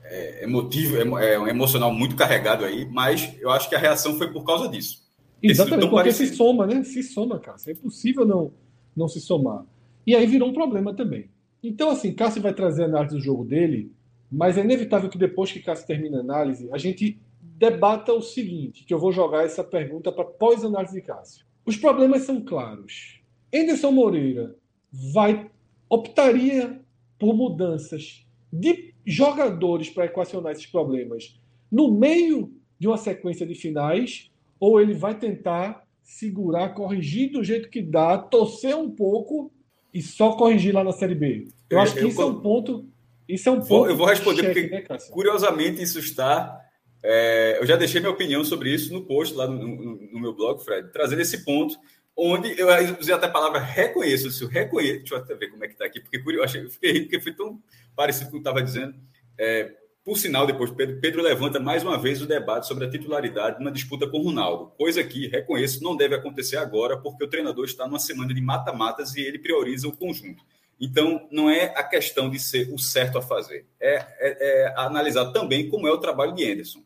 É, 0.04 0.44
emotivo, 0.44 1.18
é, 1.18 1.34
é 1.34 1.38
um 1.38 1.48
emocional 1.48 1.92
muito 1.92 2.14
carregado 2.14 2.64
aí, 2.64 2.86
mas 2.88 3.34
eu 3.40 3.50
acho 3.50 3.68
que 3.68 3.74
a 3.74 3.78
reação 3.78 4.16
foi 4.16 4.30
por 4.30 4.44
causa 4.44 4.68
disso. 4.68 5.02
Exatamente, 5.42 5.88
porque 5.88 5.96
parecido. 5.96 6.30
se 6.30 6.36
soma, 6.36 6.66
né? 6.66 6.84
Se 6.84 7.02
soma, 7.02 7.38
cara. 7.38 7.56
É 7.66 7.72
impossível 7.72 8.24
não, 8.24 8.52
não 8.96 9.08
se 9.08 9.20
somar. 9.20 9.64
E 10.06 10.14
aí 10.14 10.26
virou 10.26 10.48
um 10.48 10.52
problema 10.52 10.94
também. 10.94 11.28
Então, 11.62 11.90
assim, 11.90 12.12
Cássio 12.12 12.42
vai 12.42 12.52
trazer 12.52 12.82
a 12.82 12.86
análise 12.86 13.14
do 13.14 13.20
jogo 13.20 13.44
dele, 13.44 13.90
mas 14.30 14.58
é 14.58 14.62
inevitável 14.62 15.08
que 15.08 15.18
depois 15.18 15.52
que 15.52 15.60
Cássio 15.60 15.86
termina 15.86 16.18
a 16.18 16.20
análise, 16.20 16.68
a 16.72 16.78
gente 16.78 17.18
debata 17.40 18.12
o 18.12 18.20
seguinte, 18.20 18.84
que 18.84 18.92
eu 18.92 18.98
vou 18.98 19.12
jogar 19.12 19.44
essa 19.44 19.62
pergunta 19.62 20.10
para 20.10 20.24
pós-análise 20.24 20.94
de 20.94 21.02
Cássio. 21.02 21.46
Os 21.64 21.76
problemas 21.76 22.22
são 22.22 22.40
claros. 22.40 23.20
Anderson 23.54 23.92
Moreira 23.92 24.56
vai 24.90 25.48
optaria 25.88 26.80
por 27.18 27.34
mudanças 27.34 28.26
de 28.52 28.92
jogadores 29.06 29.90
para 29.90 30.06
equacionar 30.06 30.52
esses 30.52 30.66
problemas 30.66 31.38
no 31.70 31.90
meio 31.90 32.52
de 32.78 32.88
uma 32.88 32.96
sequência 32.96 33.46
de 33.46 33.54
finais, 33.54 34.31
ou 34.62 34.80
ele 34.80 34.94
vai 34.94 35.18
tentar 35.18 35.82
segurar, 36.04 36.68
corrigir 36.68 37.32
do 37.32 37.42
jeito 37.42 37.68
que 37.68 37.82
dá, 37.82 38.16
torcer 38.16 38.76
um 38.76 38.88
pouco 38.88 39.52
e 39.92 40.00
só 40.00 40.36
corrigir 40.36 40.72
lá 40.72 40.84
na 40.84 40.92
Série 40.92 41.16
B. 41.16 41.48
Eu 41.68 41.80
acho 41.80 41.94
que 41.94 42.04
eu, 42.04 42.08
isso 42.08 42.22
eu, 42.22 42.28
é 42.28 42.30
um 42.30 42.40
ponto. 42.40 42.88
Isso 43.28 43.48
é 43.48 43.52
um 43.52 43.58
vou, 43.58 43.80
ponto. 43.80 43.90
Eu 43.90 43.96
vou 43.96 44.06
responder, 44.06 44.42
chefe, 44.42 44.68
porque, 44.68 44.92
né, 44.92 44.98
curiosamente, 45.10 45.82
isso 45.82 45.98
está. 45.98 46.60
É, 47.02 47.58
eu 47.60 47.66
já 47.66 47.74
deixei 47.74 48.00
minha 48.00 48.12
opinião 48.12 48.44
sobre 48.44 48.72
isso 48.72 48.92
no 48.92 49.04
post 49.04 49.34
lá 49.34 49.48
no, 49.48 49.66
no, 49.66 49.96
no, 50.12 50.20
meu 50.20 50.32
blog, 50.32 50.62
Fred, 50.62 50.92
trazendo 50.92 51.22
esse 51.22 51.44
ponto, 51.44 51.76
onde 52.16 52.56
eu 52.56 52.68
usei 53.00 53.12
até 53.12 53.26
a 53.26 53.30
palavra 53.30 53.58
reconheço. 53.58 54.30
Se 54.30 54.44
eu 54.44 54.48
reconheço, 54.48 54.98
deixa 54.98 55.14
eu 55.16 55.18
até 55.18 55.34
ver 55.34 55.50
como 55.50 55.64
é 55.64 55.66
que 55.66 55.74
está 55.74 55.86
aqui, 55.86 55.98
porque 55.98 56.22
eu, 56.24 56.44
achei, 56.44 56.62
eu 56.62 56.70
fiquei 56.70 56.92
rico, 56.92 57.06
porque 57.06 57.20
foi 57.20 57.34
tão 57.34 57.60
parecido 57.96 58.30
com 58.30 58.36
o 58.36 58.40
que 58.40 58.46
eu 58.46 58.52
estava 58.52 58.62
dizendo. 58.62 58.94
É, 59.36 59.74
por 60.04 60.18
sinal, 60.18 60.46
depois 60.46 60.70
Pedro, 60.70 61.00
Pedro 61.00 61.22
levanta 61.22 61.60
mais 61.60 61.82
uma 61.84 61.96
vez 61.96 62.20
o 62.20 62.26
debate 62.26 62.66
sobre 62.66 62.86
a 62.86 62.90
titularidade 62.90 63.62
na 63.62 63.70
disputa 63.70 64.06
com 64.06 64.20
Ronaldo, 64.20 64.72
coisa 64.76 65.02
que, 65.04 65.28
reconheço, 65.28 65.82
não 65.82 65.96
deve 65.96 66.16
acontecer 66.16 66.56
agora, 66.56 66.96
porque 66.96 67.24
o 67.24 67.28
treinador 67.28 67.64
está 67.64 67.86
numa 67.86 68.00
semana 68.00 68.34
de 68.34 68.40
mata-matas 68.40 69.14
e 69.14 69.20
ele 69.20 69.38
prioriza 69.38 69.86
o 69.86 69.96
conjunto. 69.96 70.44
Então, 70.80 71.28
não 71.30 71.48
é 71.48 71.66
a 71.76 71.84
questão 71.84 72.28
de 72.28 72.40
ser 72.40 72.72
o 72.72 72.78
certo 72.78 73.18
a 73.18 73.22
fazer, 73.22 73.66
é, 73.78 73.94
é, 73.94 74.64
é 74.64 74.74
analisar 74.76 75.30
também 75.30 75.68
como 75.68 75.86
é 75.86 75.92
o 75.92 75.98
trabalho 75.98 76.34
de 76.34 76.50
Anderson. 76.50 76.82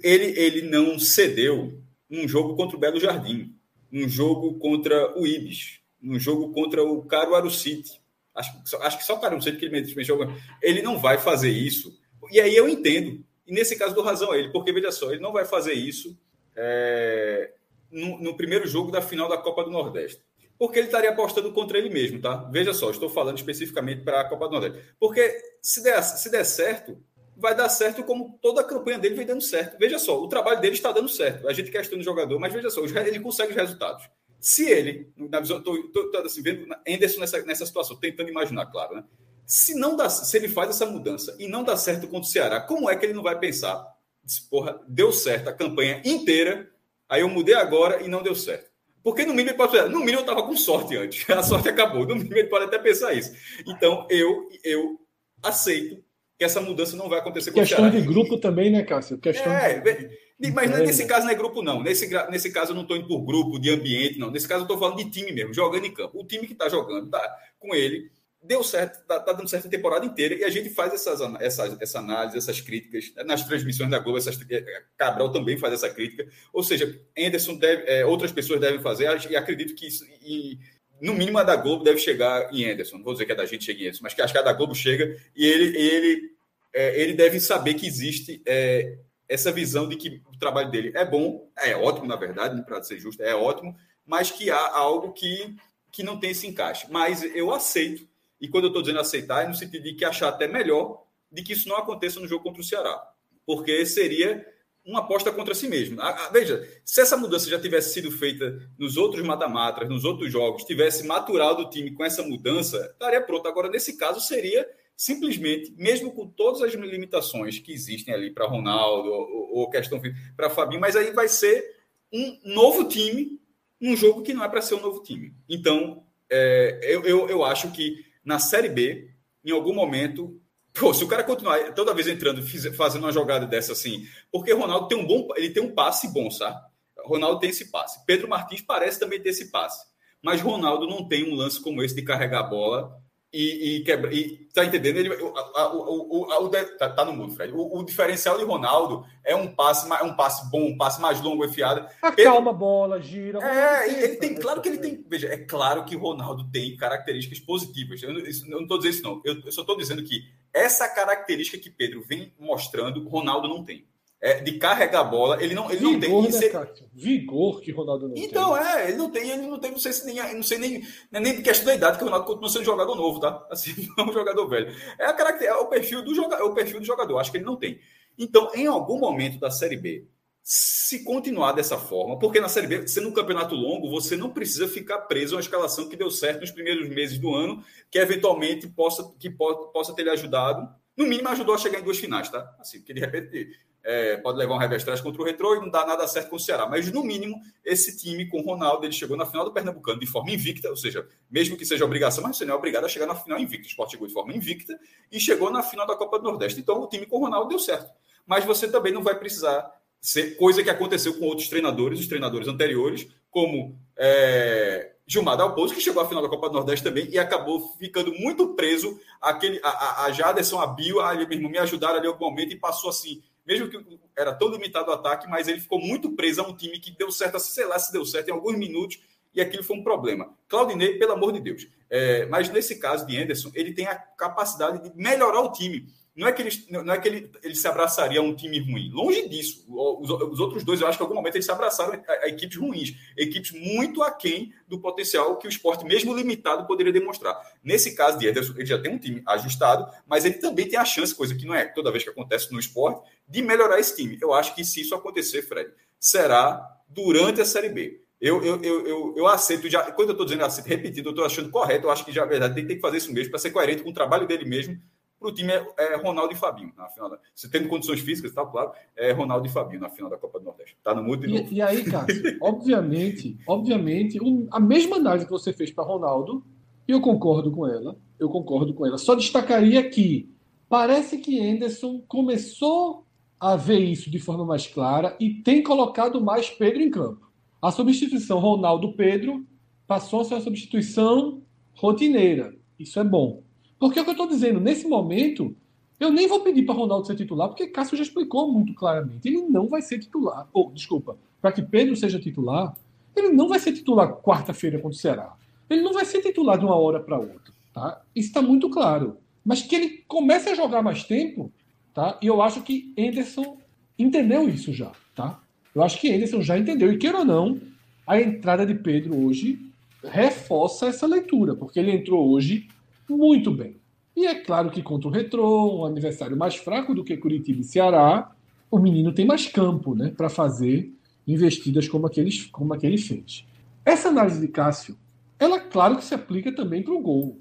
Ele, 0.00 0.38
ele 0.38 0.62
não 0.62 0.96
cedeu 1.00 1.82
num 2.08 2.28
jogo 2.28 2.54
contra 2.54 2.76
o 2.76 2.80
Belo 2.80 3.00
Jardim, 3.00 3.56
num 3.90 4.08
jogo 4.08 4.54
contra 4.60 5.18
o 5.18 5.26
Ibis, 5.26 5.80
num 6.00 6.20
jogo 6.20 6.52
contra 6.52 6.84
o 6.84 7.02
Caruaru 7.02 7.50
City. 7.50 8.00
Acho, 8.32 8.52
acho 8.80 8.98
que 8.98 9.04
só 9.04 9.16
o 9.16 9.20
Caruaru 9.20 9.42
City 9.42 9.58
que 9.58 9.64
ele 9.64 9.94
mexeu. 9.96 10.18
Ele 10.62 10.80
não 10.80 10.98
vai 10.98 11.18
fazer 11.18 11.50
isso 11.50 12.00
e 12.32 12.40
aí 12.40 12.56
eu 12.56 12.68
entendo. 12.68 13.24
E 13.46 13.52
nesse 13.52 13.76
caso 13.76 13.94
dou 13.94 14.04
razão 14.04 14.32
a 14.32 14.38
ele, 14.38 14.50
porque 14.50 14.72
veja 14.72 14.90
só, 14.90 15.10
ele 15.10 15.20
não 15.20 15.32
vai 15.32 15.44
fazer 15.44 15.74
isso 15.74 16.18
é, 16.56 17.52
no, 17.90 18.18
no, 18.20 18.36
primeiro 18.36 18.66
jogo 18.66 18.90
da 18.90 19.02
final 19.02 19.28
da 19.28 19.36
Copa 19.36 19.64
do 19.64 19.70
Nordeste. 19.70 20.22
Porque 20.58 20.78
ele 20.78 20.86
estaria 20.86 21.10
apostando 21.10 21.52
contra 21.52 21.76
ele 21.76 21.90
mesmo, 21.90 22.20
tá? 22.20 22.36
Veja 22.52 22.72
só, 22.72 22.90
estou 22.90 23.10
falando 23.10 23.38
especificamente 23.38 24.02
para 24.02 24.20
a 24.20 24.28
Copa 24.28 24.46
do 24.46 24.52
Nordeste. 24.52 24.94
Porque 24.98 25.36
se 25.60 25.82
der, 25.82 26.00
se 26.02 26.30
der 26.30 26.44
certo, 26.44 26.96
vai 27.36 27.54
dar 27.54 27.68
certo 27.68 28.04
como 28.04 28.38
toda 28.40 28.60
a 28.60 28.64
campanha 28.64 28.98
dele 28.98 29.16
vem 29.16 29.26
dando 29.26 29.42
certo. 29.42 29.76
Veja 29.78 29.98
só, 29.98 30.22
o 30.22 30.28
trabalho 30.28 30.60
dele 30.60 30.74
está 30.74 30.92
dando 30.92 31.08
certo. 31.08 31.48
A 31.48 31.52
gente 31.52 31.70
questiona 31.70 32.00
o 32.00 32.04
jogador, 32.04 32.38
mas 32.38 32.52
veja 32.52 32.70
só, 32.70 32.84
ele 32.84 33.20
consegue 33.20 33.50
os 33.50 33.56
resultados. 33.56 34.08
Se 34.38 34.68
ele, 34.68 35.12
na 35.16 35.40
visão, 35.40 35.58
estou 35.58 36.10
assim, 36.24 36.42
vendo 36.42 36.66
Anderson 36.88 37.20
nessa, 37.20 37.42
nessa 37.42 37.66
situação, 37.66 37.96
tentando 37.96 38.28
imaginar, 38.28 38.66
claro, 38.66 38.96
né? 38.96 39.04
Se 39.52 39.74
não 39.74 39.94
dá, 39.94 40.08
se 40.08 40.34
ele 40.34 40.48
faz 40.48 40.70
essa 40.70 40.86
mudança 40.86 41.36
e 41.38 41.46
não 41.46 41.62
dá 41.62 41.76
certo 41.76 42.08
contra 42.08 42.26
o 42.26 42.32
Ceará, 42.32 42.58
como 42.58 42.88
é 42.88 42.96
que 42.96 43.04
ele 43.04 43.12
não 43.12 43.22
vai 43.22 43.38
pensar? 43.38 43.86
Diz, 44.24 44.40
porra, 44.40 44.80
deu 44.88 45.12
certo 45.12 45.48
a 45.48 45.52
campanha 45.52 46.00
inteira, 46.06 46.70
aí 47.06 47.20
eu 47.20 47.28
mudei 47.28 47.54
agora 47.54 48.02
e 48.02 48.08
não 48.08 48.22
deu 48.22 48.34
certo. 48.34 48.70
Porque 49.02 49.26
no 49.26 49.34
mínimo 49.34 49.50
ele 49.50 49.58
pode 49.58 49.76
no 49.90 49.98
mínimo 49.98 50.20
eu 50.20 50.20
estava 50.20 50.42
com 50.42 50.56
sorte 50.56 50.96
antes. 50.96 51.28
A 51.28 51.42
sorte 51.42 51.68
acabou. 51.68 52.06
No 52.06 52.16
mínimo 52.16 52.34
ele 52.34 52.48
pode 52.48 52.64
até 52.64 52.78
pensar 52.78 53.12
isso. 53.12 53.30
Então 53.66 54.06
eu, 54.08 54.48
eu 54.64 54.98
aceito 55.42 56.02
que 56.38 56.44
essa 56.46 56.62
mudança 56.62 56.96
não 56.96 57.10
vai 57.10 57.18
acontecer 57.18 57.50
com 57.50 57.60
Questão 57.60 57.90
de 57.90 58.00
grupo 58.00 58.38
também, 58.38 58.70
né, 58.70 58.82
Cássio? 58.84 59.18
Questão 59.18 59.52
é, 59.52 59.80
de... 59.80 60.50
mas 60.50 60.70
é, 60.70 60.78
nesse 60.78 61.04
caso 61.04 61.26
não 61.26 61.32
é 61.32 61.36
grupo, 61.36 61.60
não. 61.60 61.82
Nesse, 61.82 62.08
nesse 62.30 62.50
caso 62.50 62.70
eu 62.70 62.74
não 62.74 62.84
estou 62.84 62.96
indo 62.96 63.06
por 63.06 63.20
grupo, 63.20 63.58
de 63.58 63.68
ambiente, 63.68 64.18
não. 64.18 64.30
Nesse 64.30 64.48
caso 64.48 64.60
eu 64.60 64.64
estou 64.64 64.78
falando 64.78 64.96
de 64.96 65.10
time 65.10 65.30
mesmo, 65.30 65.52
jogando 65.52 65.84
em 65.84 65.92
campo. 65.92 66.18
O 66.18 66.26
time 66.26 66.46
que 66.46 66.54
está 66.54 66.70
jogando, 66.70 67.10
tá 67.10 67.20
com 67.58 67.74
ele, 67.74 68.10
deu 68.42 68.64
certo, 68.64 69.00
está 69.00 69.20
tá 69.20 69.32
dando 69.32 69.48
certo 69.48 69.68
a 69.68 69.70
temporada 69.70 70.04
inteira 70.04 70.34
e 70.34 70.44
a 70.44 70.50
gente 70.50 70.68
faz 70.68 70.92
essas, 70.92 71.20
essas, 71.40 71.80
essa 71.80 71.98
análise, 72.00 72.36
essas 72.36 72.60
críticas 72.60 73.12
nas 73.24 73.44
transmissões 73.44 73.90
da 73.90 73.98
Globo. 73.98 74.18
Essas, 74.18 74.38
é, 74.50 74.82
Cabral 74.96 75.30
também 75.30 75.56
faz 75.56 75.72
essa 75.74 75.88
crítica. 75.88 76.28
Ou 76.52 76.62
seja, 76.62 77.00
Anderson 77.16 77.54
deve, 77.54 77.84
é, 77.86 78.04
outras 78.04 78.32
pessoas 78.32 78.60
devem 78.60 78.80
fazer 78.80 79.04
e 79.30 79.36
acredito 79.36 79.74
que 79.74 79.86
isso, 79.86 80.04
e, 80.22 80.58
no 81.00 81.14
mínimo 81.14 81.38
a 81.38 81.42
da 81.42 81.56
Globo 81.56 81.84
deve 81.84 81.98
chegar 81.98 82.52
em 82.52 82.68
Anderson. 82.68 82.96
Não 82.96 83.04
vou 83.04 83.12
dizer 83.12 83.26
que 83.26 83.32
a 83.32 83.36
da 83.36 83.46
gente 83.46 83.64
chegue 83.64 83.84
em 83.84 83.86
Anderson, 83.86 84.02
mas 84.02 84.14
que 84.14 84.22
acho 84.22 84.32
que 84.32 84.38
a 84.38 84.42
da 84.42 84.52
Globo 84.52 84.74
chega 84.74 85.16
e 85.36 85.46
ele, 85.46 85.76
ele, 85.76 86.30
é, 86.74 87.00
ele 87.00 87.12
deve 87.14 87.38
saber 87.38 87.74
que 87.74 87.86
existe 87.86 88.42
é, 88.44 88.98
essa 89.28 89.52
visão 89.52 89.88
de 89.88 89.96
que 89.96 90.20
o 90.26 90.38
trabalho 90.38 90.70
dele 90.70 90.92
é 90.94 91.04
bom, 91.04 91.48
é 91.58 91.76
ótimo, 91.76 92.06
na 92.06 92.16
verdade, 92.16 92.60
para 92.64 92.82
ser 92.82 92.98
justo, 92.98 93.22
é 93.22 93.34
ótimo, 93.34 93.76
mas 94.04 94.30
que 94.30 94.50
há 94.50 94.76
algo 94.76 95.12
que, 95.12 95.54
que 95.92 96.02
não 96.02 96.18
tem 96.18 96.30
esse 96.30 96.46
encaixe. 96.46 96.86
Mas 96.90 97.22
eu 97.34 97.52
aceito 97.52 98.11
e 98.42 98.48
quando 98.48 98.64
eu 98.64 98.68
estou 98.68 98.82
dizendo 98.82 98.98
aceitar, 98.98 99.44
é 99.44 99.48
no 99.48 99.54
sentido 99.54 99.84
de 99.84 99.94
que 99.94 100.04
achar 100.04 100.28
até 100.28 100.48
melhor 100.48 101.04
de 101.30 101.44
que 101.44 101.52
isso 101.52 101.68
não 101.68 101.76
aconteça 101.76 102.18
no 102.18 102.26
jogo 102.26 102.42
contra 102.42 102.60
o 102.60 102.64
Ceará. 102.64 103.00
Porque 103.46 103.86
seria 103.86 104.44
uma 104.84 104.98
aposta 104.98 105.30
contra 105.30 105.54
si 105.54 105.68
mesmo. 105.68 106.02
veja, 106.32 106.68
se 106.84 107.00
essa 107.00 107.16
mudança 107.16 107.48
já 107.48 107.58
tivesse 107.58 107.94
sido 107.94 108.10
feita 108.10 108.68
nos 108.76 108.96
outros 108.96 109.24
mata-matas, 109.24 109.88
nos 109.88 110.04
outros 110.04 110.30
jogos, 110.30 110.64
tivesse 110.64 111.06
maturado 111.06 111.62
o 111.62 111.70
time 111.70 111.92
com 111.92 112.04
essa 112.04 112.24
mudança, 112.24 112.90
estaria 112.92 113.20
pronto. 113.20 113.46
Agora, 113.46 113.68
nesse 113.68 113.96
caso, 113.96 114.20
seria 114.20 114.68
simplesmente, 114.96 115.72
mesmo 115.78 116.10
com 116.10 116.26
todas 116.26 116.62
as 116.62 116.74
limitações 116.74 117.60
que 117.60 117.72
existem 117.72 118.12
ali 118.12 118.30
para 118.30 118.48
Ronaldo 118.48 119.08
ou, 119.08 119.58
ou 119.58 119.70
questão 119.70 120.02
para 120.36 120.50
Fabinho, 120.50 120.80
mas 120.80 120.96
aí 120.96 121.12
vai 121.12 121.28
ser 121.28 121.76
um 122.12 122.38
novo 122.44 122.84
time 122.88 123.40
num 123.80 123.96
jogo 123.96 124.22
que 124.22 124.34
não 124.34 124.44
é 124.44 124.48
para 124.48 124.62
ser 124.62 124.74
um 124.74 124.80
novo 124.80 125.00
time. 125.00 125.32
Então, 125.48 126.04
é, 126.28 126.80
eu, 126.82 127.04
eu, 127.04 127.28
eu 127.28 127.44
acho 127.44 127.70
que 127.70 128.10
na 128.24 128.38
Série 128.38 128.68
B, 128.68 129.10
em 129.44 129.50
algum 129.50 129.74
momento. 129.74 130.40
Pô, 130.72 130.94
se 130.94 131.04
o 131.04 131.08
cara 131.08 131.22
continuar 131.22 131.74
toda 131.74 131.92
vez 131.92 132.08
entrando, 132.08 132.42
fazendo 132.74 133.04
uma 133.04 133.12
jogada 133.12 133.46
dessa 133.46 133.72
assim, 133.72 134.06
porque 134.30 134.52
Ronaldo 134.52 134.88
tem 134.88 134.96
um 134.96 135.06
bom, 135.06 135.28
ele 135.36 135.50
tem 135.50 135.62
um 135.62 135.74
passe 135.74 136.08
bom, 136.08 136.30
sabe? 136.30 136.58
Ronaldo 137.04 137.40
tem 137.40 137.50
esse 137.50 137.70
passe. 137.70 138.04
Pedro 138.06 138.28
Martins 138.28 138.62
parece 138.62 138.98
também 138.98 139.20
ter 139.20 139.30
esse 139.30 139.50
passe. 139.50 139.84
Mas 140.22 140.40
Ronaldo 140.40 140.86
não 140.86 141.06
tem 141.06 141.30
um 141.30 141.34
lance 141.34 141.60
como 141.60 141.82
esse 141.82 141.94
de 141.94 142.02
carregar 142.02 142.40
a 142.40 142.44
bola 142.44 143.01
e, 143.32 143.76
e 143.76 143.84
quebra. 143.84 144.12
E, 144.12 144.46
tá 144.52 144.64
entendendo? 144.64 144.98
Ele, 144.98 145.08
o, 145.14 145.32
o, 145.32 146.20
o, 146.20 146.44
o 146.44 146.48
tá, 146.50 146.90
tá, 146.90 147.04
no 147.04 147.12
mundo, 147.12 147.34
Fred. 147.34 147.52
O, 147.54 147.82
diferencial 147.82 148.36
de 148.36 148.44
Ronaldo 148.44 149.06
é 149.24 149.34
um 149.34 149.48
passe, 149.54 149.90
é 149.90 150.02
um 150.02 150.14
passe 150.14 150.50
bom, 150.50 150.66
um 150.66 150.76
passe 150.76 151.00
mais 151.00 151.20
longo, 151.20 151.44
enfiado. 151.44 151.86
Acalma 152.02 152.50
a 152.50 152.54
bola, 152.54 153.00
gira. 153.00 153.38
É, 153.38 154.04
ele 154.04 154.16
tem, 154.16 154.34
claro 154.34 154.60
que 154.60 154.68
ele 154.68 154.78
tem. 154.78 155.04
Veja, 155.08 155.28
é 155.28 155.38
claro 155.38 155.84
que 155.84 155.96
Ronaldo 155.96 156.50
tem 156.50 156.76
características 156.76 157.40
positivas. 157.40 158.02
Eu, 158.02 158.18
isso, 158.18 158.44
eu 158.46 158.56
não 158.56 158.62
estou 158.62 158.78
dizendo 158.78 158.94
isso, 158.94 159.02
não. 159.02 159.22
Eu, 159.24 159.40
eu 159.44 159.52
só 159.52 159.62
estou 159.62 159.76
dizendo 159.76 160.02
que 160.02 160.24
essa 160.52 160.86
característica 160.88 161.58
que 161.58 161.70
Pedro 161.70 162.02
vem 162.02 162.32
mostrando, 162.38 163.08
Ronaldo 163.08 163.48
não 163.48 163.64
tem 163.64 163.86
é, 164.22 164.40
de 164.40 164.52
carregar 164.52 165.00
a 165.00 165.04
bola, 165.04 165.42
ele 165.42 165.52
não, 165.52 165.68
ele 165.68 165.80
Vigor, 165.80 165.92
não 165.92 166.00
tem. 166.00 166.22
Né, 166.22 166.30
ser... 166.30 166.88
Vigor 166.94 167.60
que 167.60 167.72
Ronaldo 167.72 168.08
não 168.08 168.16
então, 168.16 168.54
tem. 168.54 168.62
Então, 168.62 168.76
é, 168.78 168.88
ele 168.88 168.96
não 168.96 169.10
tem, 169.10 169.30
ele 169.30 169.42
não 169.42 169.58
tem, 169.58 169.70
não 169.72 169.78
sei 169.80 169.92
se 169.92 170.06
nem, 170.06 170.34
não 170.36 170.44
sei 170.44 170.58
nem, 170.58 170.86
é 171.12 171.18
nem 171.18 171.34
de 171.34 171.42
questão 171.42 171.66
da 171.66 171.74
idade, 171.74 171.98
que 171.98 172.04
o 172.04 172.06
Ronaldo 172.06 172.26
continua 172.26 172.48
sendo 172.48 172.64
jogador 172.64 172.94
novo, 172.94 173.18
tá? 173.18 173.44
Assim, 173.50 173.74
não 173.96 174.04
é 174.04 174.08
um 174.08 174.12
jogador 174.12 174.46
velho. 174.48 174.72
É, 174.96 175.06
a 175.06 175.38
é 175.42 175.54
o 175.54 175.66
perfil 175.66 176.04
do 176.04 176.14
jogador, 176.14 176.40
é 176.40 176.44
o 176.44 176.54
perfil 176.54 176.78
do 176.78 176.86
jogador, 176.86 177.18
acho 177.18 177.32
que 177.32 177.38
ele 177.38 177.44
não 177.44 177.56
tem. 177.56 177.80
Então, 178.16 178.48
em 178.54 178.68
algum 178.68 178.96
momento 178.96 179.40
da 179.40 179.50
Série 179.50 179.76
B, 179.76 180.06
se 180.40 181.02
continuar 181.02 181.50
dessa 181.50 181.76
forma, 181.76 182.16
porque 182.16 182.40
na 182.40 182.48
Série 182.48 182.68
B, 182.68 182.86
sendo 182.86 183.08
um 183.08 183.12
campeonato 183.12 183.56
longo, 183.56 183.90
você 183.90 184.16
não 184.16 184.30
precisa 184.30 184.68
ficar 184.68 184.98
preso 185.00 185.34
a 185.34 185.38
uma 185.38 185.42
escalação 185.42 185.88
que 185.88 185.96
deu 185.96 186.10
certo 186.12 186.42
nos 186.42 186.52
primeiros 186.52 186.88
meses 186.88 187.18
do 187.18 187.34
ano, 187.34 187.64
que 187.90 187.98
eventualmente 187.98 188.68
possa, 188.68 189.12
que 189.18 189.30
possa 189.30 189.92
ter 189.94 190.04
lhe 190.04 190.10
ajudado. 190.10 190.68
No 190.96 191.06
mínimo, 191.06 191.28
ajudou 191.30 191.56
a 191.56 191.58
chegar 191.58 191.80
em 191.80 191.84
duas 191.84 191.98
finais, 191.98 192.28
tá? 192.28 192.54
Assim, 192.60 192.78
porque 192.78 192.94
de 192.94 193.00
repente 193.00 193.56
é, 193.84 194.16
pode 194.16 194.38
levar 194.38 194.54
um 194.54 194.58
revés 194.58 194.84
contra 195.00 195.20
o 195.22 195.24
Retrô 195.24 195.56
e 195.56 195.60
não 195.60 195.68
dá 195.68 195.84
nada 195.84 196.06
certo 196.06 196.30
com 196.30 196.36
o 196.36 196.40
Ceará. 196.40 196.66
Mas, 196.66 196.90
no 196.90 197.02
mínimo, 197.02 197.40
esse 197.64 197.96
time 197.96 198.28
com 198.28 198.40
o 198.40 198.42
Ronaldo, 198.42 198.86
ele 198.86 198.92
chegou 198.92 199.16
na 199.16 199.26
final 199.26 199.44
do 199.44 199.52
Pernambucano 199.52 199.98
de 199.98 200.06
forma 200.06 200.30
invicta, 200.30 200.68
ou 200.68 200.76
seja, 200.76 201.06
mesmo 201.30 201.56
que 201.56 201.64
seja 201.64 201.84
obrigação, 201.84 202.22
mas 202.22 202.36
você 202.36 202.44
não 202.44 202.54
é 202.54 202.56
obrigado 202.56 202.84
a 202.84 202.88
chegar 202.88 203.06
na 203.06 203.14
final 203.14 203.38
invicta. 203.38 203.66
O 203.66 203.70
Sport 203.70 203.90
chegou 203.90 204.06
de 204.06 204.12
forma 204.12 204.32
invicta 204.32 204.78
e 205.10 205.18
chegou 205.18 205.50
na 205.50 205.62
final 205.62 205.86
da 205.86 205.96
Copa 205.96 206.18
do 206.18 206.24
Nordeste. 206.24 206.60
Então, 206.60 206.80
o 206.80 206.86
time 206.86 207.06
com 207.06 207.16
o 207.16 207.20
Ronaldo 207.20 207.48
deu 207.48 207.58
certo. 207.58 207.90
Mas 208.26 208.44
você 208.44 208.68
também 208.68 208.92
não 208.92 209.02
vai 209.02 209.18
precisar 209.18 209.70
ser 210.00 210.36
coisa 210.36 210.62
que 210.62 210.70
aconteceu 210.70 211.14
com 211.18 211.26
outros 211.26 211.48
treinadores, 211.48 212.00
os 212.00 212.08
treinadores 212.08 212.48
anteriores, 212.48 213.08
como 213.30 213.78
é, 213.96 214.92
Gilmar 215.06 215.36
Dalpozo, 215.36 215.74
que 215.74 215.80
chegou 215.80 216.02
à 216.02 216.08
final 216.08 216.22
da 216.22 216.28
Copa 216.28 216.48
do 216.48 216.54
Nordeste 216.54 216.84
também 216.84 217.08
e 217.10 217.18
acabou 217.18 217.76
ficando 217.78 218.12
muito 218.14 218.54
preso 218.54 218.98
àquele, 219.20 219.60
a, 219.62 219.68
a, 219.68 220.04
a 220.06 220.12
Jaderson, 220.12 220.58
a 220.58 220.64
a, 220.64 221.14
mesmo 221.26 221.48
me 221.48 221.58
ajudaram 221.58 221.96
ali 221.96 222.06
em 222.06 222.10
algum 222.10 222.24
momento 222.24 222.52
e 222.52 222.56
passou 222.56 222.90
assim 222.90 223.22
mesmo 223.46 223.68
que 223.68 223.98
era 224.16 224.32
tão 224.32 224.48
limitado 224.48 224.90
o 224.90 224.94
ataque, 224.94 225.28
mas 225.28 225.48
ele 225.48 225.60
ficou 225.60 225.80
muito 225.80 226.12
preso 226.12 226.42
a 226.42 226.46
um 226.46 226.54
time 226.54 226.78
que 226.78 226.90
deu 226.90 227.10
certo, 227.10 227.38
sei 227.40 227.66
lá 227.66 227.78
se 227.78 227.92
deu 227.92 228.04
certo 228.04 228.28
em 228.28 228.32
alguns 228.32 228.56
minutos, 228.56 229.00
e 229.34 229.40
aquilo 229.40 229.64
foi 229.64 229.76
um 229.76 229.82
problema. 229.82 230.32
Claudinei, 230.48 230.98
pelo 230.98 231.12
amor 231.12 231.32
de 231.32 231.40
Deus. 231.40 231.66
É, 231.88 232.26
mas 232.26 232.48
nesse 232.50 232.78
caso 232.78 233.06
de 233.06 233.16
Anderson, 233.16 233.50
ele 233.54 233.72
tem 233.72 233.86
a 233.86 233.94
capacidade 233.94 234.82
de 234.82 234.96
melhorar 234.96 235.40
o 235.40 235.52
time. 235.52 235.86
Não 236.14 236.28
é 236.28 236.32
que, 236.32 236.42
ele, 236.42 236.50
não 236.68 236.92
é 236.92 236.98
que 236.98 237.08
ele, 237.08 237.30
ele 237.42 237.54
se 237.54 237.66
abraçaria 237.66 238.20
a 238.20 238.22
um 238.22 238.36
time 238.36 238.58
ruim. 238.58 238.90
Longe 238.92 239.26
disso. 239.28 239.64
Os, 239.68 240.10
os 240.10 240.40
outros 240.40 240.62
dois, 240.62 240.78
eu 240.80 240.86
acho 240.86 240.98
que 240.98 241.02
em 241.02 241.06
algum 241.06 241.14
momento 241.14 241.36
eles 241.36 241.46
se 241.46 241.50
abraçaram 241.50 241.94
a, 242.06 242.12
a, 242.12 242.28
equipes 242.28 242.58
ruins. 242.58 242.94
Equipes 243.16 243.52
muito 243.52 244.02
aquém 244.02 244.52
do 244.68 244.78
potencial 244.78 245.38
que 245.38 245.46
o 245.46 245.50
esporte, 245.50 245.86
mesmo 245.86 246.14
limitado, 246.14 246.66
poderia 246.66 246.92
demonstrar. 246.92 247.40
Nesse 247.64 247.94
caso 247.94 248.18
de 248.18 248.26
Ederson, 248.26 248.52
ele 248.56 248.66
já 248.66 248.78
tem 248.78 248.92
um 248.92 248.98
time 248.98 249.22
ajustado, 249.26 249.90
mas 250.06 250.26
ele 250.26 250.34
também 250.34 250.68
tem 250.68 250.78
a 250.78 250.84
chance, 250.84 251.14
coisa 251.14 251.34
que 251.34 251.46
não 251.46 251.54
é 251.54 251.64
toda 251.64 251.90
vez 251.90 252.04
que 252.04 252.10
acontece 252.10 252.52
no 252.52 252.60
esporte, 252.60 253.08
de 253.26 253.40
melhorar 253.40 253.80
esse 253.80 253.96
time. 253.96 254.18
Eu 254.20 254.34
acho 254.34 254.54
que 254.54 254.64
se 254.64 254.82
isso 254.82 254.94
acontecer, 254.94 255.40
Fred, 255.40 255.70
será 255.98 256.62
durante 256.88 257.40
a 257.40 257.44
Série 257.46 257.70
B. 257.70 258.02
Eu, 258.20 258.44
eu, 258.44 258.62
eu, 258.62 258.86
eu, 258.86 259.14
eu 259.16 259.26
aceito, 259.26 259.68
já, 259.68 259.90
quando 259.90 260.10
eu 260.10 260.12
estou 260.12 260.26
dizendo 260.26 260.44
aceito 260.44 260.68
repetido, 260.68 261.08
eu 261.08 261.10
estou 261.10 261.24
achando 261.24 261.50
correto, 261.50 261.86
eu 261.86 261.90
acho 261.90 262.04
que 262.04 262.12
já 262.12 262.22
é 262.22 262.26
verdade, 262.26 262.54
tem, 262.54 262.64
tem 262.64 262.76
que 262.76 262.82
fazer 262.82 262.98
isso 262.98 263.12
mesmo, 263.12 263.30
para 263.30 263.40
ser 263.40 263.50
coerente 263.50 263.82
com 263.82 263.90
o 263.90 263.94
trabalho 263.94 264.28
dele 264.28 264.44
mesmo, 264.44 264.80
para 265.22 265.30
o 265.30 265.34
time 265.34 265.52
é, 265.52 265.66
é, 265.78 265.96
Ronaldo 265.96 266.34
e 266.34 266.36
Fabinho 266.36 266.72
na 266.76 266.88
final. 266.88 267.08
Da, 267.08 267.18
se 267.34 267.50
tendo 267.50 267.68
condições 267.68 268.00
físicas, 268.00 268.32
tá 268.32 268.44
claro, 268.44 268.72
é 268.96 269.12
Ronaldo 269.12 269.46
e 269.46 269.50
Fabinho 269.50 269.80
na 269.80 269.88
final 269.88 270.10
da 270.10 270.18
Copa 270.18 270.38
do 270.38 270.44
Nordeste. 270.44 270.76
Tá 270.82 270.94
no 270.94 271.02
mudo 271.02 271.24
e, 271.26 271.54
e 271.54 271.62
aí, 271.62 271.84
Cássio, 271.84 272.36
obviamente, 272.42 273.38
obviamente, 273.46 274.22
um, 274.22 274.46
a 274.50 274.60
mesma 274.60 274.96
análise 274.96 275.24
que 275.24 275.32
você 275.32 275.52
fez 275.52 275.70
para 275.70 275.84
Ronaldo, 275.84 276.44
eu 276.86 277.00
concordo 277.00 277.50
com 277.52 277.66
ela, 277.66 277.96
eu 278.18 278.28
concordo 278.28 278.74
com 278.74 278.84
ela. 278.84 278.98
Só 278.98 279.14
destacaria 279.14 279.88
que 279.88 280.28
parece 280.68 281.18
que 281.18 281.40
Anderson 281.40 282.02
começou 282.08 283.06
a 283.38 283.56
ver 283.56 283.80
isso 283.80 284.10
de 284.10 284.18
forma 284.18 284.44
mais 284.44 284.66
clara 284.66 285.16
e 285.18 285.42
tem 285.42 285.62
colocado 285.62 286.20
mais 286.20 286.50
Pedro 286.50 286.82
em 286.82 286.90
campo. 286.90 287.30
A 287.60 287.70
substituição 287.70 288.38
Ronaldo-Pedro 288.38 289.46
passou 289.86 290.20
a 290.20 290.24
ser 290.24 290.34
uma 290.34 290.40
substituição 290.40 291.42
rotineira. 291.74 292.54
Isso 292.78 292.98
é 292.98 293.04
bom. 293.04 293.42
Porque 293.82 293.98
é 293.98 294.02
o 294.02 294.04
que 294.04 294.10
eu 294.10 294.12
estou 294.12 294.28
dizendo, 294.28 294.60
nesse 294.60 294.86
momento, 294.86 295.56
eu 295.98 296.12
nem 296.12 296.28
vou 296.28 296.38
pedir 296.38 296.62
para 296.62 296.72
Ronaldo 296.72 297.04
ser 297.04 297.16
titular, 297.16 297.48
porque 297.48 297.66
Cássio 297.66 297.96
já 297.96 298.04
explicou 298.04 298.48
muito 298.48 298.72
claramente. 298.74 299.26
Ele 299.26 299.40
não 299.48 299.66
vai 299.66 299.82
ser 299.82 299.98
titular. 299.98 300.46
Ou, 300.52 300.68
oh, 300.68 300.70
desculpa, 300.72 301.16
para 301.40 301.50
que 301.50 301.62
Pedro 301.62 301.96
seja 301.96 302.20
titular, 302.20 302.76
ele 303.16 303.30
não 303.30 303.48
vai 303.48 303.58
ser 303.58 303.72
titular 303.72 304.12
quarta-feira 304.22 304.78
contra 304.78 304.96
o 304.96 305.00
Ceará. 305.00 305.34
Ele 305.68 305.82
não 305.82 305.92
vai 305.92 306.04
ser 306.04 306.22
titular 306.22 306.56
de 306.56 306.64
uma 306.64 306.76
hora 306.76 307.00
para 307.00 307.18
outra. 307.18 307.52
Tá? 307.74 308.00
Isso 308.14 308.28
está 308.28 308.40
muito 308.40 308.70
claro. 308.70 309.16
Mas 309.44 309.62
que 309.62 309.74
ele 309.74 310.04
comece 310.06 310.48
a 310.48 310.54
jogar 310.54 310.80
mais 310.80 311.02
tempo, 311.02 311.50
tá? 311.92 312.16
E 312.22 312.28
eu 312.28 312.40
acho 312.40 312.62
que 312.62 312.94
Anderson 312.96 313.56
entendeu 313.98 314.48
isso 314.48 314.72
já, 314.72 314.92
tá? 315.12 315.40
Eu 315.74 315.82
acho 315.82 316.00
que 316.00 316.08
Anderson 316.08 316.40
já 316.40 316.56
entendeu. 316.56 316.92
E 316.92 316.98
queira 316.98 317.18
ou 317.18 317.24
não, 317.24 317.60
a 318.06 318.20
entrada 318.20 318.64
de 318.64 318.76
Pedro 318.76 319.26
hoje 319.26 319.58
reforça 320.04 320.86
essa 320.86 321.04
leitura, 321.04 321.56
porque 321.56 321.80
ele 321.80 321.90
entrou 321.90 322.30
hoje 322.30 322.68
muito 323.08 323.50
bem. 323.50 323.76
E 324.16 324.26
é 324.26 324.34
claro 324.34 324.70
que 324.70 324.82
contra 324.82 325.08
o 325.08 325.12
Retrô, 325.12 325.80
um 325.80 325.84
adversário 325.86 326.36
mais 326.36 326.56
fraco 326.56 326.94
do 326.94 327.04
que 327.04 327.16
Curitiba 327.16 327.60
e 327.60 327.64
Ceará, 327.64 328.30
o 328.70 328.78
menino 328.78 329.12
tem 329.12 329.26
mais 329.26 329.46
campo 329.46 329.94
né, 329.94 330.12
para 330.16 330.28
fazer 330.28 330.92
investidas 331.26 331.88
como 331.88 332.06
aquele, 332.06 332.30
como 332.50 332.74
aquele 332.74 332.98
fez. 332.98 333.46
Essa 333.84 334.08
análise 334.08 334.40
de 334.40 334.48
Cássio, 334.48 334.96
ela 335.38 335.58
claro 335.60 335.96
que 335.96 336.04
se 336.04 336.14
aplica 336.14 336.54
também 336.54 336.82
para 336.82 336.94
o 336.94 337.00
gol. 337.00 337.38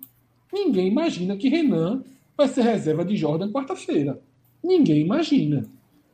Ninguém 0.52 0.88
imagina 0.88 1.38
que 1.38 1.50
Renan 1.50 2.04
vai 2.36 2.48
ser 2.48 2.62
reserva 2.62 3.06
de 3.06 3.16
Jordan 3.16 3.52
quarta-feira. 3.52 4.20
Ninguém 4.64 5.02
imagina. 5.02 5.66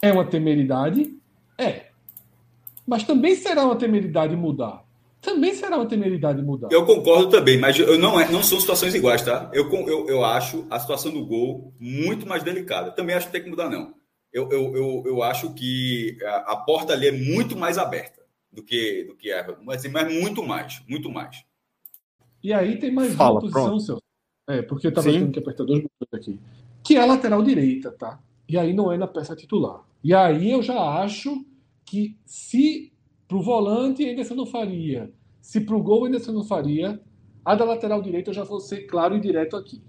É 0.01 0.12
uma 0.12 0.25
temeridade? 0.25 1.15
É. 1.57 1.88
Mas 2.86 3.03
também 3.03 3.36
será 3.36 3.65
uma 3.65 3.75
temeridade 3.75 4.36
mudar. 4.36 4.83
Também 5.21 5.53
será 5.53 5.77
uma 5.77 5.88
temeridade 5.88 6.41
mudar. 6.41 6.69
Eu 6.71 6.86
concordo 6.86 7.30
também, 7.30 7.60
mas 7.60 7.77
eu 7.77 7.97
não, 7.97 8.19
é, 8.19 8.30
não 8.32 8.43
são 8.43 8.60
situações 8.60 8.93
iguais, 8.93 9.21
tá? 9.21 9.49
Eu, 9.53 9.69
eu, 9.88 10.08
eu 10.08 10.23
acho 10.23 10.65
a 10.69 10.80
situação 10.80 11.12
do 11.12 11.25
gol 11.25 11.73
muito 11.80 12.27
mais 12.27 12.43
delicada. 12.43 12.91
Também 12.91 13.15
acho 13.15 13.27
que 13.27 13.32
tem 13.32 13.43
que 13.43 13.49
mudar, 13.49 13.69
não. 13.69 13.93
Eu, 14.32 14.49
eu, 14.51 14.75
eu, 14.75 15.03
eu 15.06 15.23
acho 15.23 15.53
que 15.53 16.17
a, 16.23 16.53
a 16.53 16.56
porta 16.58 16.93
ali 16.93 17.08
é 17.08 17.12
muito 17.12 17.58
mais 17.58 17.77
aberta 17.77 18.21
do 18.51 18.63
que, 18.63 19.06
do 19.06 19.15
que 19.15 19.32
a. 19.32 19.58
Mas, 19.63 19.86
mas 19.91 20.13
muito 20.13 20.43
mais, 20.43 20.82
muito 20.88 21.10
mais. 21.10 21.43
E 22.43 22.53
aí 22.53 22.77
tem 22.77 22.91
mais 22.91 23.13
Fala, 23.15 23.39
uma 23.39 23.41
posição, 23.41 23.80
seu. 23.80 24.01
É, 24.47 24.62
porque 24.62 24.88
eu 24.88 24.89
estava 24.89 25.12
tendo 25.12 25.32
que 25.32 25.39
apertar 25.39 25.65
dois 25.65 25.82
botões 25.82 26.21
aqui. 26.21 26.39
Que 26.84 26.95
é 26.95 27.01
a 27.01 27.06
lateral 27.06 27.41
direita, 27.43 27.91
tá? 27.91 28.19
E 28.47 28.58
aí 28.58 28.73
não 28.73 28.91
é 28.91 28.97
na 28.97 29.08
peça 29.08 29.36
titular. 29.36 29.84
E 30.03 30.13
aí 30.13 30.51
eu 30.51 30.62
já 30.62 30.80
acho 31.01 31.45
que 31.86 32.17
se 32.25 32.93
para 33.27 33.37
o 33.37 33.41
volante 33.41 34.05
ainda 34.05 34.23
você 34.23 34.33
não 34.33 34.45
faria, 34.45 35.11
se 35.41 35.61
para 35.61 35.75
o 35.75 35.83
gol 35.83 36.05
ainda 36.05 36.19
você 36.19 36.31
não 36.31 36.43
faria, 36.43 37.01
a 37.43 37.55
da 37.55 37.65
lateral 37.65 38.01
direita 38.01 38.29
eu 38.29 38.33
já 38.33 38.43
vou 38.43 38.59
ser 38.59 38.87
claro 38.87 39.15
e 39.15 39.19
direto 39.19 39.55
aqui. 39.55 39.81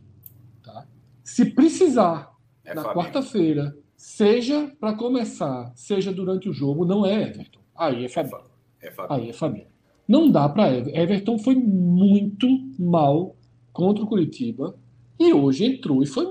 Tá? 0.63 0.87
Se 1.25 1.45
precisar, 1.47 2.35
é 2.65 2.75
na 2.75 2.85
quarta-feira, 2.95 3.77
seja 3.97 4.73
para 4.79 4.95
começar, 4.95 5.73
seja 5.75 6.13
durante 6.13 6.49
o 6.49 6.53
jogo, 6.53 6.85
não 6.85 7.05
é 7.05 7.29
Everton. 7.29 7.61
Aí 7.77 8.05
é 8.05 8.09
Fabinho. 8.09 8.41
É 8.81 8.93
Aí 9.09 9.31
é 9.31 9.33
Fabinho. 9.33 9.67
Não 10.07 10.31
dá 10.31 10.49
para 10.49 10.73
Everton. 10.73 10.99
Everton 10.99 11.39
foi 11.39 11.55
muito 11.55 12.47
mal 12.79 13.37
contra 13.73 14.05
o 14.05 14.07
Curitiba 14.07 14.77
e 15.19 15.33
hoje 15.33 15.65
entrou 15.65 16.03
e 16.03 16.07
foi 16.07 16.27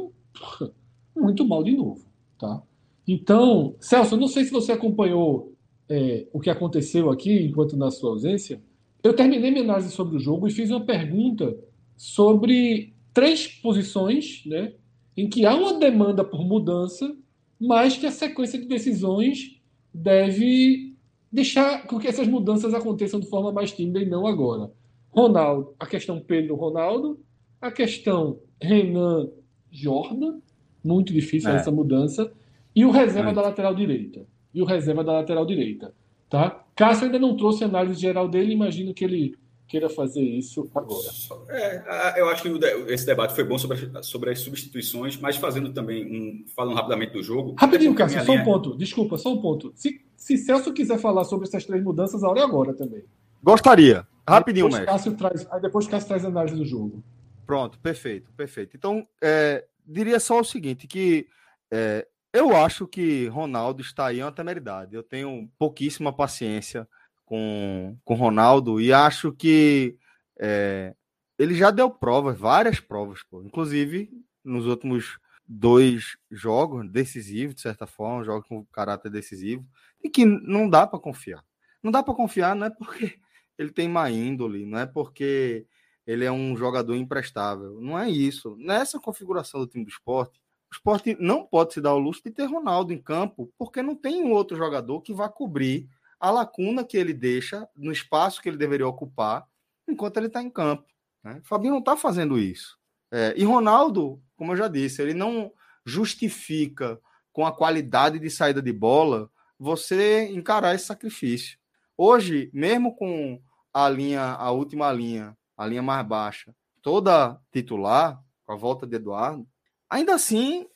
muito 1.15 1.45
mal 1.45 1.63
de 1.63 1.75
novo. 1.75 2.05
Tá? 2.37 2.61
Então, 3.07 3.75
Celso, 3.79 4.15
eu 4.15 4.19
não 4.19 4.27
sei 4.27 4.43
se 4.43 4.51
você 4.51 4.71
acompanhou 4.71 5.53
é, 5.89 6.27
o 6.33 6.39
que 6.39 6.49
aconteceu 6.49 7.09
aqui 7.09 7.45
enquanto 7.45 7.77
na 7.77 7.89
sua 7.91 8.11
ausência. 8.11 8.61
Eu 9.03 9.13
terminei 9.13 9.51
minha 9.51 9.63
análise 9.63 9.91
sobre 9.91 10.17
o 10.17 10.19
jogo 10.19 10.47
e 10.47 10.51
fiz 10.51 10.69
uma 10.69 10.85
pergunta 10.85 11.57
sobre 11.95 12.93
três 13.13 13.47
posições, 13.47 14.43
né, 14.45 14.73
em 15.15 15.27
que 15.27 15.45
há 15.45 15.55
uma 15.55 15.79
demanda 15.79 16.23
por 16.23 16.45
mudança, 16.45 17.15
mas 17.59 17.97
que 17.97 18.05
a 18.05 18.11
sequência 18.11 18.59
de 18.59 18.65
decisões 18.65 19.59
deve 19.93 20.95
deixar 21.31 21.87
com 21.87 21.97
que 21.99 22.07
essas 22.07 22.27
mudanças 22.27 22.73
aconteçam 22.73 23.19
de 23.19 23.27
forma 23.27 23.51
mais 23.51 23.71
tímida 23.71 23.99
e 23.99 24.05
não 24.05 24.27
agora. 24.27 24.71
Ronaldo, 25.09 25.73
a 25.79 25.85
questão 25.85 26.19
Pedro 26.19 26.55
Ronaldo, 26.55 27.19
a 27.59 27.71
questão 27.71 28.39
Renan 28.61 29.29
Jordan, 29.71 30.39
muito 30.83 31.11
difícil 31.11 31.49
é. 31.49 31.55
essa 31.55 31.71
mudança, 31.71 32.31
e 32.75 32.85
o 32.85 32.91
reserva 32.91 33.31
é. 33.31 33.33
da 33.33 33.41
lateral 33.41 33.73
direita. 33.73 34.25
E 34.53 34.61
o 34.61 34.65
reserva 34.65 35.03
da 35.03 35.13
lateral 35.13 35.45
direita. 35.45 35.93
Tá? 36.29 36.63
Cássio 36.75 37.05
ainda 37.05 37.19
não 37.19 37.37
trouxe 37.37 37.63
a 37.63 37.67
análise 37.67 37.99
geral 37.99 38.27
dele, 38.27 38.53
imagino 38.53 38.93
que 38.93 39.03
ele 39.03 39.35
queira 39.67 39.89
fazer 39.89 40.21
isso 40.21 40.69
agora. 40.73 41.09
É, 41.49 42.21
eu 42.21 42.29
acho 42.29 42.43
que 42.43 42.49
esse 42.91 43.05
debate 43.05 43.35
foi 43.35 43.43
bom 43.43 43.57
sobre, 43.57 43.91
sobre 44.01 44.31
as 44.31 44.39
substituições, 44.39 45.17
mas 45.17 45.35
fazendo 45.35 45.73
também 45.73 46.05
um. 46.05 46.45
falando 46.55 46.75
rapidamente 46.75 47.13
do 47.13 47.21
jogo. 47.21 47.55
Rapidinho, 47.57 47.93
Cássio, 47.93 48.23
só 48.23 48.31
um 48.31 48.43
ponto. 48.43 48.77
Desculpa, 48.77 49.17
só 49.17 49.33
um 49.33 49.41
ponto. 49.41 49.71
Se, 49.75 50.01
se 50.15 50.37
Celso 50.37 50.73
quiser 50.73 50.97
falar 50.99 51.25
sobre 51.25 51.47
essas 51.47 51.65
três 51.65 51.83
mudanças, 51.83 52.23
a 52.23 52.29
hora 52.29 52.39
é 52.39 52.43
agora 52.43 52.73
também. 52.73 53.03
Gostaria. 53.43 54.07
Rapidinho, 54.27 54.69
depois 54.69 54.85
Cássio 54.85 55.15
traz, 55.15 55.47
aí 55.51 55.61
depois 55.61 55.87
Cássio 55.87 56.07
traz 56.07 56.25
a 56.25 56.27
análise 56.27 56.55
do 56.55 56.65
jogo. 56.65 57.03
Pronto, 57.45 57.79
perfeito, 57.79 58.29
perfeito. 58.35 58.75
Então, 58.75 59.07
é, 59.21 59.65
diria 59.85 60.19
só 60.19 60.41
o 60.41 60.43
seguinte: 60.43 60.85
que 60.85 61.27
é, 61.71 62.05
eu 62.37 62.55
acho 62.55 62.87
que 62.87 63.27
Ronaldo 63.27 63.81
está 63.81 64.07
aí 64.07 64.21
uma 64.21 64.31
temeridade. 64.31 64.95
Eu 64.95 65.03
tenho 65.03 65.49
pouquíssima 65.57 66.13
paciência 66.13 66.87
com, 67.25 67.97
com 68.05 68.13
Ronaldo 68.13 68.79
e 68.79 68.93
acho 68.93 69.31
que 69.31 69.97
é, 70.39 70.95
ele 71.37 71.55
já 71.55 71.71
deu 71.71 71.89
provas, 71.89 72.37
várias 72.37 72.79
provas, 72.79 73.23
pô. 73.23 73.41
inclusive 73.41 74.09
nos 74.43 74.65
últimos 74.65 75.19
dois 75.47 76.17
jogos 76.29 76.89
decisivos, 76.89 77.55
de 77.55 77.61
certa 77.61 77.87
forma, 77.87 78.23
jogos 78.23 78.47
com 78.47 78.65
caráter 78.65 79.09
decisivo, 79.09 79.65
e 80.03 80.09
que 80.09 80.25
não 80.25 80.69
dá 80.69 80.85
para 80.85 80.99
confiar. 80.99 81.43
Não 81.81 81.91
dá 81.91 82.03
para 82.03 82.13
confiar, 82.13 82.55
não 82.55 82.67
é 82.67 82.69
porque 82.69 83.19
ele 83.57 83.71
tem 83.71 83.87
má 83.87 84.09
índole, 84.11 84.65
não 84.65 84.79
é 84.79 84.85
porque 84.85 85.65
ele 86.05 86.23
é 86.23 86.31
um 86.31 86.55
jogador 86.55 86.95
imprestável. 86.95 87.79
Não 87.81 87.97
é 87.97 88.09
isso. 88.09 88.55
Nessa 88.57 88.99
configuração 88.99 89.59
do 89.59 89.67
time 89.67 89.83
do 89.83 89.89
esporte, 89.89 90.39
o 90.71 90.75
esporte 90.75 91.15
não 91.19 91.45
pode 91.45 91.73
se 91.73 91.81
dar 91.81 91.93
o 91.93 91.99
luxo 91.99 92.21
de 92.23 92.31
ter 92.31 92.45
Ronaldo 92.45 92.91
em 92.91 93.01
campo, 93.01 93.51
porque 93.57 93.81
não 93.81 93.95
tem 93.95 94.23
um 94.23 94.31
outro 94.31 94.57
jogador 94.57 95.01
que 95.01 95.13
vá 95.13 95.29
cobrir 95.29 95.87
a 96.19 96.29
lacuna 96.29 96.83
que 96.83 96.97
ele 96.97 97.13
deixa 97.13 97.67
no 97.75 97.91
espaço 97.91 98.41
que 98.41 98.49
ele 98.49 98.57
deveria 98.57 98.87
ocupar 98.87 99.47
enquanto 99.87 100.17
ele 100.17 100.27
está 100.27 100.41
em 100.41 100.49
campo. 100.49 100.85
Né? 101.23 101.39
Fabinho 101.43 101.73
não 101.73 101.79
está 101.79 101.95
fazendo 101.95 102.37
isso. 102.37 102.77
É, 103.11 103.33
e 103.37 103.43
Ronaldo, 103.45 104.21
como 104.35 104.51
eu 104.51 104.57
já 104.57 104.67
disse, 104.67 105.01
ele 105.01 105.13
não 105.13 105.51
justifica 105.85 106.99
com 107.31 107.45
a 107.45 107.55
qualidade 107.55 108.19
de 108.19 108.29
saída 108.29 108.61
de 108.61 108.73
bola 108.73 109.29
você 109.57 110.27
encarar 110.31 110.75
esse 110.75 110.85
sacrifício. 110.85 111.57
Hoje, 111.97 112.49
mesmo 112.53 112.95
com 112.95 113.41
a 113.73 113.87
linha, 113.89 114.21
a 114.21 114.51
última 114.51 114.91
linha, 114.91 115.37
a 115.55 115.65
linha 115.65 115.81
mais 115.81 116.05
baixa, 116.05 116.53
toda 116.81 117.39
titular, 117.51 118.21
com 118.45 118.53
a 118.53 118.55
volta 118.55 118.85
de 118.85 118.95
Eduardo, 118.95 119.47
Ainda 119.89 120.13
assim, 120.15 120.67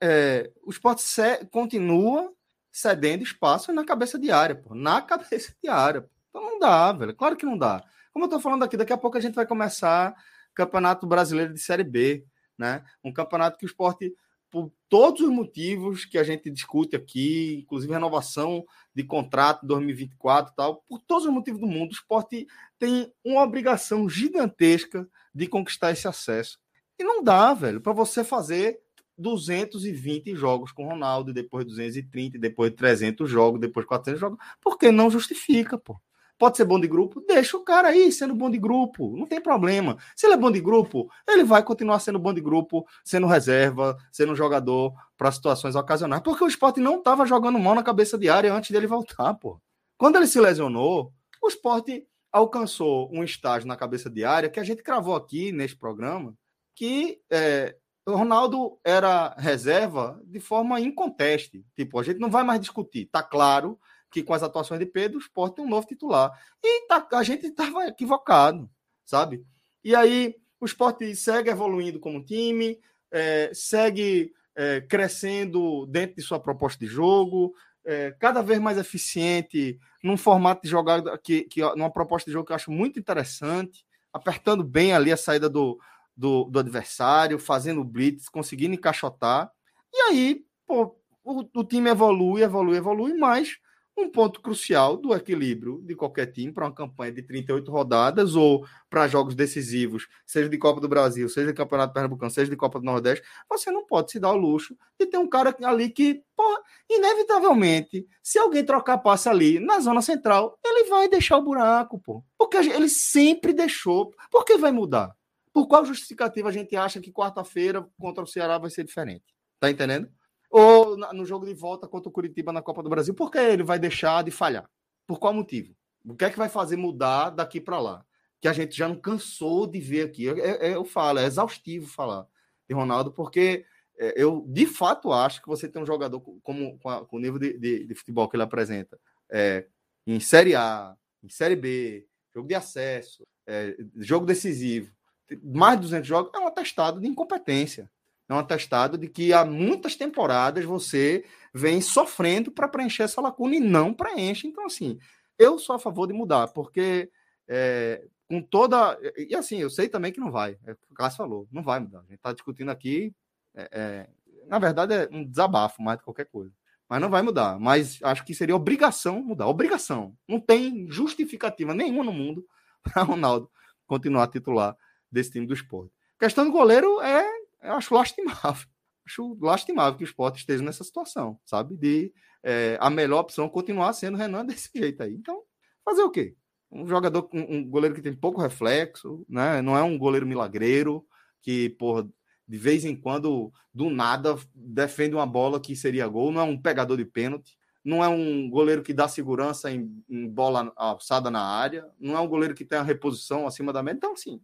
é, 0.00 0.50
o 0.64 0.70
esporte 0.70 1.02
continua 1.50 2.32
cedendo 2.72 3.22
espaço 3.22 3.72
na 3.72 3.84
cabeça 3.84 4.18
de 4.18 4.30
área, 4.30 4.54
pô. 4.54 4.74
Na 4.74 5.00
cabeça 5.02 5.54
de 5.62 5.68
área. 5.68 6.08
Então 6.30 6.42
não 6.42 6.58
dá, 6.58 6.92
velho. 6.92 7.14
Claro 7.14 7.36
que 7.36 7.46
não 7.46 7.56
dá. 7.56 7.82
Como 8.12 8.24
eu 8.24 8.28
tô 8.28 8.40
falando 8.40 8.64
aqui, 8.64 8.76
daqui 8.76 8.92
a 8.92 8.98
pouco 8.98 9.18
a 9.18 9.20
gente 9.20 9.34
vai 9.34 9.46
começar 9.46 10.14
Campeonato 10.54 11.06
Brasileiro 11.06 11.52
de 11.52 11.60
Série 11.60 11.84
B, 11.84 12.24
né? 12.58 12.82
Um 13.04 13.12
campeonato 13.12 13.58
que 13.58 13.64
o 13.64 13.68
esporte, 13.68 14.14
por 14.50 14.72
todos 14.88 15.20
os 15.20 15.30
motivos 15.30 16.06
que 16.06 16.16
a 16.16 16.24
gente 16.24 16.50
discute 16.50 16.96
aqui, 16.96 17.60
inclusive 17.62 17.92
renovação 17.92 18.64
de 18.94 19.04
contrato 19.04 19.66
2024 19.66 20.52
e 20.52 20.56
tal, 20.56 20.82
por 20.88 20.98
todos 21.00 21.26
os 21.26 21.32
motivos 21.32 21.60
do 21.60 21.66
mundo, 21.66 21.90
o 21.90 21.94
esporte 21.94 22.46
tem 22.78 23.12
uma 23.22 23.42
obrigação 23.42 24.08
gigantesca 24.08 25.06
de 25.34 25.46
conquistar 25.46 25.90
esse 25.92 26.08
acesso. 26.08 26.58
E 26.98 27.04
não 27.04 27.22
dá, 27.22 27.52
velho, 27.54 27.80
para 27.80 27.92
você 27.92 28.24
fazer 28.24 28.80
220 29.18 30.34
jogos 30.34 30.72
com 30.72 30.86
Ronaldo, 30.86 31.32
depois 31.32 31.64
230, 31.64 32.38
depois 32.38 32.72
300 32.72 33.28
jogos, 33.28 33.60
depois 33.60 33.86
400 33.86 34.20
jogos, 34.20 34.38
porque 34.60 34.90
não 34.90 35.10
justifica, 35.10 35.78
pô. 35.78 36.00
Pode 36.38 36.58
ser 36.58 36.66
bom 36.66 36.78
de 36.78 36.86
grupo? 36.86 37.22
Deixa 37.26 37.56
o 37.56 37.64
cara 37.64 37.88
aí 37.88 38.12
sendo 38.12 38.34
bom 38.34 38.50
de 38.50 38.58
grupo, 38.58 39.16
não 39.16 39.26
tem 39.26 39.40
problema. 39.40 39.96
Se 40.14 40.26
ele 40.26 40.34
é 40.34 40.36
bom 40.36 40.50
de 40.50 40.60
grupo, 40.60 41.10
ele 41.26 41.44
vai 41.44 41.62
continuar 41.62 41.98
sendo 41.98 42.18
bom 42.18 42.32
de 42.32 42.42
grupo, 42.42 42.86
sendo 43.02 43.26
reserva, 43.26 43.96
sendo 44.12 44.34
jogador 44.34 44.92
para 45.16 45.32
situações 45.32 45.74
ocasionais, 45.74 46.22
porque 46.22 46.44
o 46.44 46.46
esporte 46.46 46.78
não 46.78 46.98
estava 46.98 47.24
jogando 47.24 47.58
mal 47.58 47.74
na 47.74 47.82
cabeça 47.82 48.18
de 48.18 48.28
área 48.28 48.52
antes 48.52 48.70
dele 48.70 48.86
voltar, 48.86 49.32
pô. 49.34 49.58
Quando 49.96 50.16
ele 50.16 50.26
se 50.26 50.38
lesionou, 50.38 51.10
o 51.42 51.48
esporte 51.48 52.06
alcançou 52.30 53.10
um 53.10 53.24
estágio 53.24 53.66
na 53.66 53.76
cabeça 53.76 54.10
de 54.10 54.22
área 54.22 54.50
que 54.50 54.60
a 54.60 54.64
gente 54.64 54.82
cravou 54.82 55.16
aqui 55.16 55.52
neste 55.52 55.74
programa, 55.74 56.34
que 56.76 57.18
é, 57.30 57.74
o 58.06 58.14
Ronaldo 58.14 58.78
era 58.84 59.34
reserva 59.38 60.20
de 60.24 60.38
forma 60.38 60.78
inconteste. 60.78 61.64
Tipo, 61.74 61.98
a 61.98 62.04
gente 62.04 62.20
não 62.20 62.30
vai 62.30 62.44
mais 62.44 62.60
discutir. 62.60 63.06
Tá 63.06 63.22
claro 63.22 63.80
que 64.10 64.22
com 64.22 64.34
as 64.34 64.42
atuações 64.42 64.78
de 64.78 64.86
Pedro, 64.86 65.18
o 65.18 65.20
Sport 65.20 65.54
tem 65.54 65.64
um 65.64 65.68
novo 65.68 65.86
titular. 65.86 66.30
E 66.62 66.86
tá, 66.86 67.04
a 67.12 67.22
gente 67.24 67.46
estava 67.46 67.86
equivocado, 67.88 68.70
sabe? 69.04 69.44
E 69.82 69.96
aí 69.96 70.36
o 70.60 70.66
Sport 70.66 71.02
segue 71.14 71.50
evoluindo 71.50 71.98
como 71.98 72.24
time, 72.24 72.78
é, 73.10 73.50
segue 73.52 74.32
é, 74.54 74.82
crescendo 74.82 75.86
dentro 75.86 76.16
de 76.16 76.22
sua 76.22 76.38
proposta 76.38 76.78
de 76.78 76.86
jogo, 76.86 77.54
é, 77.84 78.14
cada 78.18 78.42
vez 78.42 78.60
mais 78.60 78.78
eficiente, 78.78 79.78
num 80.02 80.16
formato 80.16 80.62
de 80.62 80.68
jogada 80.68 81.16
que, 81.18 81.42
que 81.44 81.62
numa 81.74 81.90
proposta 81.90 82.30
de 82.30 82.32
jogo 82.32 82.46
que 82.46 82.52
eu 82.52 82.56
acho 82.56 82.70
muito 82.70 82.98
interessante, 82.98 83.84
apertando 84.12 84.62
bem 84.62 84.92
ali 84.92 85.12
a 85.12 85.16
saída 85.16 85.48
do, 85.48 85.78
do, 86.16 86.44
do 86.44 86.58
adversário, 86.58 87.38
fazendo 87.38 87.84
blitz, 87.84 88.28
conseguindo 88.28 88.74
encaixotar. 88.74 89.50
E 89.92 90.00
aí, 90.02 90.44
pô, 90.66 90.96
o, 91.24 91.44
o 91.54 91.64
time 91.64 91.90
evolui, 91.90 92.42
evolui, 92.42 92.76
evolui, 92.76 93.14
mas 93.14 93.58
um 93.96 94.10
ponto 94.10 94.42
crucial 94.42 94.96
do 94.96 95.14
equilíbrio 95.14 95.80
de 95.82 95.94
qualquer 95.94 96.26
time 96.26 96.52
para 96.52 96.66
uma 96.66 96.74
campanha 96.74 97.12
de 97.12 97.22
38 97.22 97.70
rodadas 97.70 98.36
ou 98.36 98.66
para 98.90 99.08
jogos 99.08 99.34
decisivos, 99.34 100.06
seja 100.26 100.48
de 100.48 100.58
Copa 100.58 100.80
do 100.80 100.88
Brasil, 100.88 101.28
seja 101.28 101.46
de 101.46 101.54
Campeonato 101.54 101.94
Pernambucano, 101.94 102.30
seja 102.30 102.50
de 102.50 102.56
Copa 102.56 102.78
do 102.78 102.84
Nordeste, 102.84 103.26
você 103.48 103.70
não 103.70 103.86
pode 103.86 104.10
se 104.10 104.20
dar 104.20 104.32
o 104.32 104.36
luxo 104.36 104.76
de 105.00 105.06
ter 105.06 105.16
um 105.16 105.28
cara 105.28 105.56
ali 105.62 105.88
que, 105.88 106.22
pô, 106.36 106.44
inevitavelmente, 106.90 108.06
se 108.22 108.38
alguém 108.38 108.64
trocar 108.64 108.98
passe 108.98 109.28
ali 109.28 109.58
na 109.58 109.80
zona 109.80 110.02
central, 110.02 110.58
ele 110.62 110.90
vai 110.90 111.08
deixar 111.08 111.38
o 111.38 111.42
buraco, 111.42 111.98
pô. 111.98 112.22
Porque 112.36 112.58
ele 112.58 112.90
sempre 112.90 113.54
deixou. 113.54 114.12
Por 114.30 114.44
que 114.44 114.58
vai 114.58 114.72
mudar? 114.72 115.16
Por 115.56 115.66
qual 115.66 115.86
justificativa 115.86 116.50
a 116.50 116.52
gente 116.52 116.76
acha 116.76 117.00
que 117.00 117.10
quarta-feira 117.10 117.88
contra 117.98 118.22
o 118.22 118.26
Ceará 118.26 118.58
vai 118.58 118.68
ser 118.68 118.84
diferente? 118.84 119.24
Tá 119.58 119.70
entendendo? 119.70 120.06
Ou 120.50 120.98
no 120.98 121.24
jogo 121.24 121.46
de 121.46 121.54
volta 121.54 121.88
contra 121.88 122.10
o 122.10 122.12
Curitiba 122.12 122.52
na 122.52 122.60
Copa 122.60 122.82
do 122.82 122.90
Brasil, 122.90 123.14
por 123.14 123.30
que 123.30 123.38
ele 123.38 123.62
vai 123.62 123.78
deixar 123.78 124.22
de 124.22 124.30
falhar? 124.30 124.68
Por 125.06 125.18
qual 125.18 125.32
motivo? 125.32 125.74
O 126.04 126.14
que 126.14 126.26
é 126.26 126.30
que 126.30 126.36
vai 126.36 126.50
fazer 126.50 126.76
mudar 126.76 127.30
daqui 127.30 127.58
para 127.58 127.80
lá? 127.80 128.04
Que 128.38 128.48
a 128.48 128.52
gente 128.52 128.76
já 128.76 128.86
não 128.86 128.96
cansou 128.96 129.66
de 129.66 129.80
ver 129.80 130.02
aqui. 130.02 130.24
Eu, 130.24 130.36
eu 130.36 130.84
falo, 130.84 131.20
é 131.20 131.24
exaustivo 131.24 131.86
falar 131.86 132.26
de 132.68 132.74
Ronaldo, 132.74 133.10
porque 133.10 133.64
é, 133.98 134.12
eu 134.14 134.44
de 134.46 134.66
fato 134.66 135.10
acho 135.10 135.40
que 135.40 135.48
você 135.48 135.66
tem 135.66 135.80
um 135.80 135.86
jogador 135.86 136.20
como, 136.42 136.78
com, 136.80 136.90
a, 136.90 137.06
com 137.06 137.16
o 137.16 137.20
nível 137.20 137.38
de, 137.38 137.58
de, 137.58 137.86
de, 137.86 137.94
futebol 137.94 138.28
que 138.28 138.36
ele 138.36 138.42
apresenta 138.42 139.00
é, 139.32 139.66
em 140.06 140.20
Série 140.20 140.54
A, 140.54 140.94
em 141.24 141.30
Série 141.30 141.56
B, 141.56 142.06
jogo 142.34 142.46
de 142.46 142.54
acesso, 142.54 143.22
é, 143.46 143.74
jogo 143.96 144.26
decisivo, 144.26 144.94
mais 145.42 145.76
de 145.76 145.82
200 145.82 146.06
jogos, 146.06 146.30
é 146.34 146.38
um 146.38 146.46
atestado 146.46 147.00
de 147.00 147.06
incompetência. 147.06 147.90
É 148.28 148.34
um 148.34 148.38
atestado 148.38 148.98
de 148.98 149.08
que 149.08 149.32
há 149.32 149.44
muitas 149.44 149.94
temporadas 149.94 150.64
você 150.64 151.24
vem 151.54 151.80
sofrendo 151.80 152.50
para 152.50 152.68
preencher 152.68 153.04
essa 153.04 153.20
lacuna 153.20 153.54
e 153.54 153.60
não 153.60 153.94
preenche. 153.94 154.46
Então, 154.46 154.66
assim, 154.66 154.98
eu 155.38 155.58
sou 155.58 155.76
a 155.76 155.78
favor 155.78 156.06
de 156.06 156.12
mudar, 156.12 156.48
porque 156.48 157.10
é, 157.46 158.04
com 158.28 158.42
toda. 158.42 158.98
E 159.16 159.34
assim, 159.36 159.58
eu 159.58 159.70
sei 159.70 159.88
também 159.88 160.12
que 160.12 160.20
não 160.20 160.30
vai. 160.30 160.58
É 160.66 160.72
o 160.72 160.94
Cássio 160.94 161.18
falou, 161.18 161.48
não 161.52 161.62
vai 161.62 161.78
mudar. 161.78 162.00
A 162.00 162.02
gente 162.02 162.14
está 162.14 162.32
discutindo 162.32 162.70
aqui. 162.70 163.14
É, 163.54 163.68
é, 163.72 164.08
na 164.48 164.58
verdade, 164.58 164.94
é 164.94 165.08
um 165.10 165.24
desabafo 165.24 165.80
mais 165.80 165.96
do 165.96 166.00
que 166.00 166.04
qualquer 166.04 166.26
coisa. 166.26 166.52
Mas 166.88 167.00
não 167.00 167.10
vai 167.10 167.22
mudar. 167.22 167.58
Mas 167.58 168.00
acho 168.02 168.24
que 168.24 168.34
seria 168.34 168.56
obrigação 168.56 169.22
mudar. 169.22 169.46
Obrigação. 169.46 170.16
Não 170.28 170.40
tem 170.40 170.88
justificativa 170.90 171.74
nenhuma 171.74 172.04
no 172.04 172.12
mundo 172.12 172.44
para 172.82 173.02
Ronaldo 173.02 173.50
continuar 173.86 174.26
titular 174.28 174.76
desse 175.10 175.32
time 175.32 175.46
do 175.46 175.54
esporte. 175.54 175.92
A 176.18 176.24
questão 176.24 176.44
do 176.44 176.52
goleiro 176.52 177.00
é, 177.00 177.24
eu 177.62 177.74
acho 177.74 177.94
lastimável. 177.94 178.66
Acho 179.08 179.38
lastimável 179.40 179.96
que 179.96 180.02
o 180.02 180.04
esporte 180.04 180.40
esteja 180.40 180.64
nessa 180.64 180.82
situação, 180.82 181.38
sabe? 181.44 181.76
De 181.76 182.12
é, 182.42 182.76
a 182.80 182.90
melhor 182.90 183.20
opção 183.20 183.48
continuar 183.48 183.92
sendo 183.92 184.18
Renan 184.18 184.44
desse 184.46 184.68
jeito 184.74 185.00
aí. 185.00 185.14
Então, 185.14 185.42
fazer 185.84 186.02
o 186.02 186.10
quê? 186.10 186.34
Um 186.72 186.88
jogador, 186.88 187.30
um, 187.32 187.58
um 187.58 187.70
goleiro 187.70 187.94
que 187.94 188.02
tem 188.02 188.12
pouco 188.12 188.40
reflexo, 188.40 189.24
né? 189.28 189.62
Não 189.62 189.78
é 189.78 189.82
um 189.84 189.96
goleiro 189.96 190.26
milagreiro 190.26 191.06
que, 191.40 191.70
porra, 191.70 192.08
de 192.48 192.58
vez 192.58 192.84
em 192.84 192.96
quando, 192.96 193.52
do 193.72 193.90
nada, 193.90 194.36
defende 194.54 195.14
uma 195.14 195.26
bola 195.26 195.60
que 195.60 195.76
seria 195.76 196.08
gol, 196.08 196.32
não 196.32 196.40
é 196.40 196.44
um 196.44 196.60
pegador 196.60 196.96
de 196.96 197.04
pênalti, 197.04 197.56
não 197.84 198.02
é 198.02 198.08
um 198.08 198.50
goleiro 198.50 198.82
que 198.82 198.92
dá 198.92 199.06
segurança 199.06 199.70
em, 199.70 200.02
em 200.08 200.28
bola 200.28 200.72
alçada 200.74 201.30
na 201.30 201.40
área, 201.40 201.88
não 202.00 202.16
é 202.16 202.20
um 202.20 202.26
goleiro 202.26 202.54
que 202.54 202.64
tem 202.64 202.78
a 202.78 202.82
reposição 202.82 203.46
acima 203.46 203.72
da 203.72 203.82
média. 203.82 203.98
Então, 203.98 204.14
é, 204.14 204.40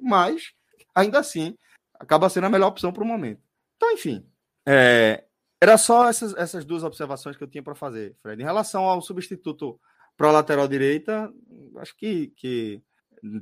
mas 0.00 0.52
ainda 0.94 1.18
assim 1.18 1.56
acaba 1.98 2.28
sendo 2.28 2.46
a 2.46 2.50
melhor 2.50 2.68
opção 2.68 2.92
para 2.92 3.02
o 3.02 3.06
momento. 3.06 3.40
Então, 3.76 3.92
enfim, 3.92 4.24
é, 4.66 5.24
era 5.60 5.76
só 5.76 6.08
essas, 6.08 6.34
essas 6.34 6.64
duas 6.64 6.84
observações 6.84 7.36
que 7.36 7.42
eu 7.42 7.48
tinha 7.48 7.62
para 7.62 7.74
fazer, 7.74 8.16
Fred. 8.22 8.40
Em 8.40 8.44
relação 8.44 8.84
ao 8.84 9.02
substituto 9.02 9.78
para 10.16 10.28
a 10.28 10.32
lateral 10.32 10.68
direita, 10.68 11.32
acho 11.76 11.96
que, 11.96 12.28
que 12.36 12.82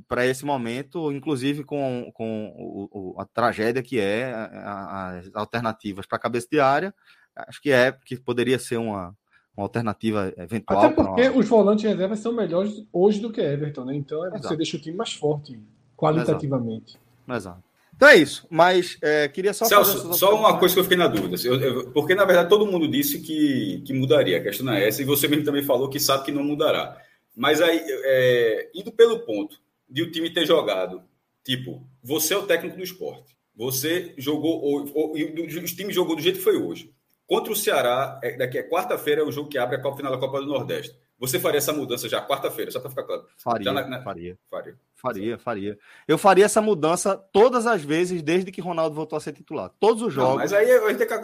para 0.07 0.25
esse 0.25 0.45
momento, 0.45 1.11
inclusive 1.11 1.63
com, 1.63 2.11
com 2.13 2.53
o, 2.57 3.15
o, 3.15 3.21
a 3.21 3.25
tragédia 3.25 3.83
que 3.83 3.99
é 3.99 4.33
as 4.33 5.29
alternativas 5.33 6.05
para 6.05 6.17
a 6.17 6.21
cabeça 6.21 6.47
de 6.51 6.59
área, 6.59 6.93
acho 7.35 7.61
que 7.61 7.71
é 7.71 7.91
que 7.91 8.19
poderia 8.19 8.57
ser 8.57 8.77
uma, 8.77 9.15
uma 9.55 9.65
alternativa 9.65 10.33
eventual. 10.37 10.85
Até 10.85 10.95
porque 10.95 11.29
uma... 11.29 11.39
os 11.39 11.47
volantes 11.47 11.83
reservas 11.83 12.19
são 12.19 12.33
melhores 12.33 12.83
hoje 12.91 13.19
do 13.19 13.31
que 13.31 13.41
Everton, 13.41 13.85
né? 13.85 13.95
Então 13.95 14.25
é 14.25 14.31
você 14.31 14.55
deixa 14.55 14.77
o 14.77 14.81
time 14.81 14.97
mais 14.97 15.13
forte 15.13 15.59
qualitativamente. 15.97 16.97
Exato. 17.27 17.35
Exato. 17.35 17.67
Então 17.97 18.09
é 18.09 18.15
isso, 18.15 18.45
mas 18.47 18.95
é, 19.01 19.27
queria 19.27 19.53
só. 19.53 19.65
Celso, 19.65 20.13
só 20.13 20.35
uma 20.35 20.59
coisa 20.59 20.75
que 20.75 20.79
eu 20.79 20.83
fiquei 20.83 20.97
na 20.97 21.07
dúvida. 21.07 21.35
Eu, 21.43 21.59
eu, 21.59 21.91
porque, 21.91 22.13
na 22.13 22.25
verdade, 22.25 22.47
todo 22.47 22.67
mundo 22.67 22.87
disse 22.87 23.19
que, 23.19 23.81
que 23.85 23.91
mudaria. 23.91 24.37
A 24.37 24.43
questão 24.43 24.71
é 24.71 24.87
essa, 24.87 25.01
e 25.01 25.05
você 25.05 25.27
mesmo 25.27 25.43
também 25.43 25.63
falou 25.63 25.89
que 25.89 25.99
sabe 25.99 26.23
que 26.23 26.31
não 26.31 26.43
mudará. 26.43 26.95
Mas 27.35 27.59
aí, 27.59 27.81
é, 27.83 28.69
indo 28.75 28.91
pelo 28.91 29.19
ponto 29.21 29.59
de 29.89 30.03
o 30.03 30.11
time 30.11 30.29
ter 30.29 30.45
jogado, 30.45 31.01
tipo, 31.43 31.83
você 32.03 32.35
é 32.35 32.37
o 32.37 32.45
técnico 32.45 32.77
do 32.77 32.83
esporte. 32.83 33.35
Você 33.55 34.13
jogou, 34.15 34.61
ou, 34.61 34.91
ou, 34.93 35.11
o 35.13 35.65
time 35.65 35.91
jogou 35.91 36.15
do 36.15 36.21
jeito 36.21 36.37
que 36.37 36.43
foi 36.43 36.55
hoje. 36.55 36.93
Contra 37.25 37.51
o 37.51 37.55
Ceará, 37.55 38.19
é, 38.23 38.37
daqui 38.37 38.59
a 38.59 38.69
quarta-feira 38.69 39.21
é 39.21 39.25
o 39.25 39.31
jogo 39.31 39.49
que 39.49 39.57
abre 39.57 39.75
a 39.75 39.81
Copa 39.81 39.97
Final 39.97 40.11
da 40.11 40.19
Copa 40.19 40.39
do 40.39 40.45
Nordeste. 40.45 40.95
Você 41.19 41.39
faria 41.39 41.57
essa 41.57 41.73
mudança 41.73 42.07
já 42.07 42.21
quarta-feira, 42.21 42.69
só 42.69 42.79
para 42.79 42.91
ficar 42.91 43.03
claro? 43.03 43.25
Faria, 43.37 43.71
na, 43.71 43.87
na... 43.87 44.01
faria, 44.03 44.37
faria. 44.49 44.75
Faria, 44.95 45.37
faria. 45.37 45.77
Eu 46.07 46.17
faria 46.17 46.45
essa 46.45 46.61
mudança 46.61 47.17
todas 47.31 47.65
as 47.65 47.83
vezes 47.83 48.21
desde 48.21 48.51
que 48.51 48.61
Ronaldo 48.61 48.95
voltou 48.95 49.17
a 49.17 49.19
ser 49.19 49.33
titular. 49.33 49.71
Todos 49.79 50.03
os 50.03 50.13
jogos. 50.13 50.29
Não, 50.29 50.37
mas 50.37 50.53
aí 50.53 50.67
gente 50.89 50.97
tem 50.97 51.07
que. 51.07 51.15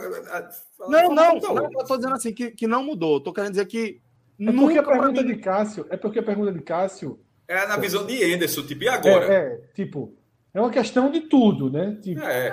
Não, 0.79 1.13
não, 1.13 1.35
não, 1.35 1.63
eu 1.71 1.85
tô 1.85 1.95
dizendo 1.95 2.15
assim 2.15 2.33
que, 2.33 2.51
que 2.51 2.65
não 2.65 2.83
mudou. 2.83 3.19
Tô 3.19 3.31
querendo 3.31 3.51
dizer 3.51 3.65
que. 3.67 4.01
É 4.39 4.51
porque 4.51 4.79
a 4.79 4.83
pergunta 4.83 5.21
mim... 5.21 5.27
de 5.27 5.35
Cássio. 5.37 5.85
É 5.89 5.97
porque 5.97 6.19
a 6.19 6.23
pergunta 6.23 6.51
de 6.51 6.61
Cássio. 6.61 7.19
É 7.47 7.67
na 7.67 7.77
visão 7.77 8.05
de 8.05 8.23
Anderson, 8.23 8.63
tipo, 8.63 8.83
e 8.83 8.89
agora? 8.89 9.31
É, 9.31 9.37
é 9.37 9.57
tipo, 9.75 10.15
é 10.53 10.59
uma 10.59 10.71
questão 10.71 11.11
de 11.11 11.21
tudo, 11.21 11.69
né? 11.69 11.99
Tipo, 12.01 12.21
é. 12.21 12.47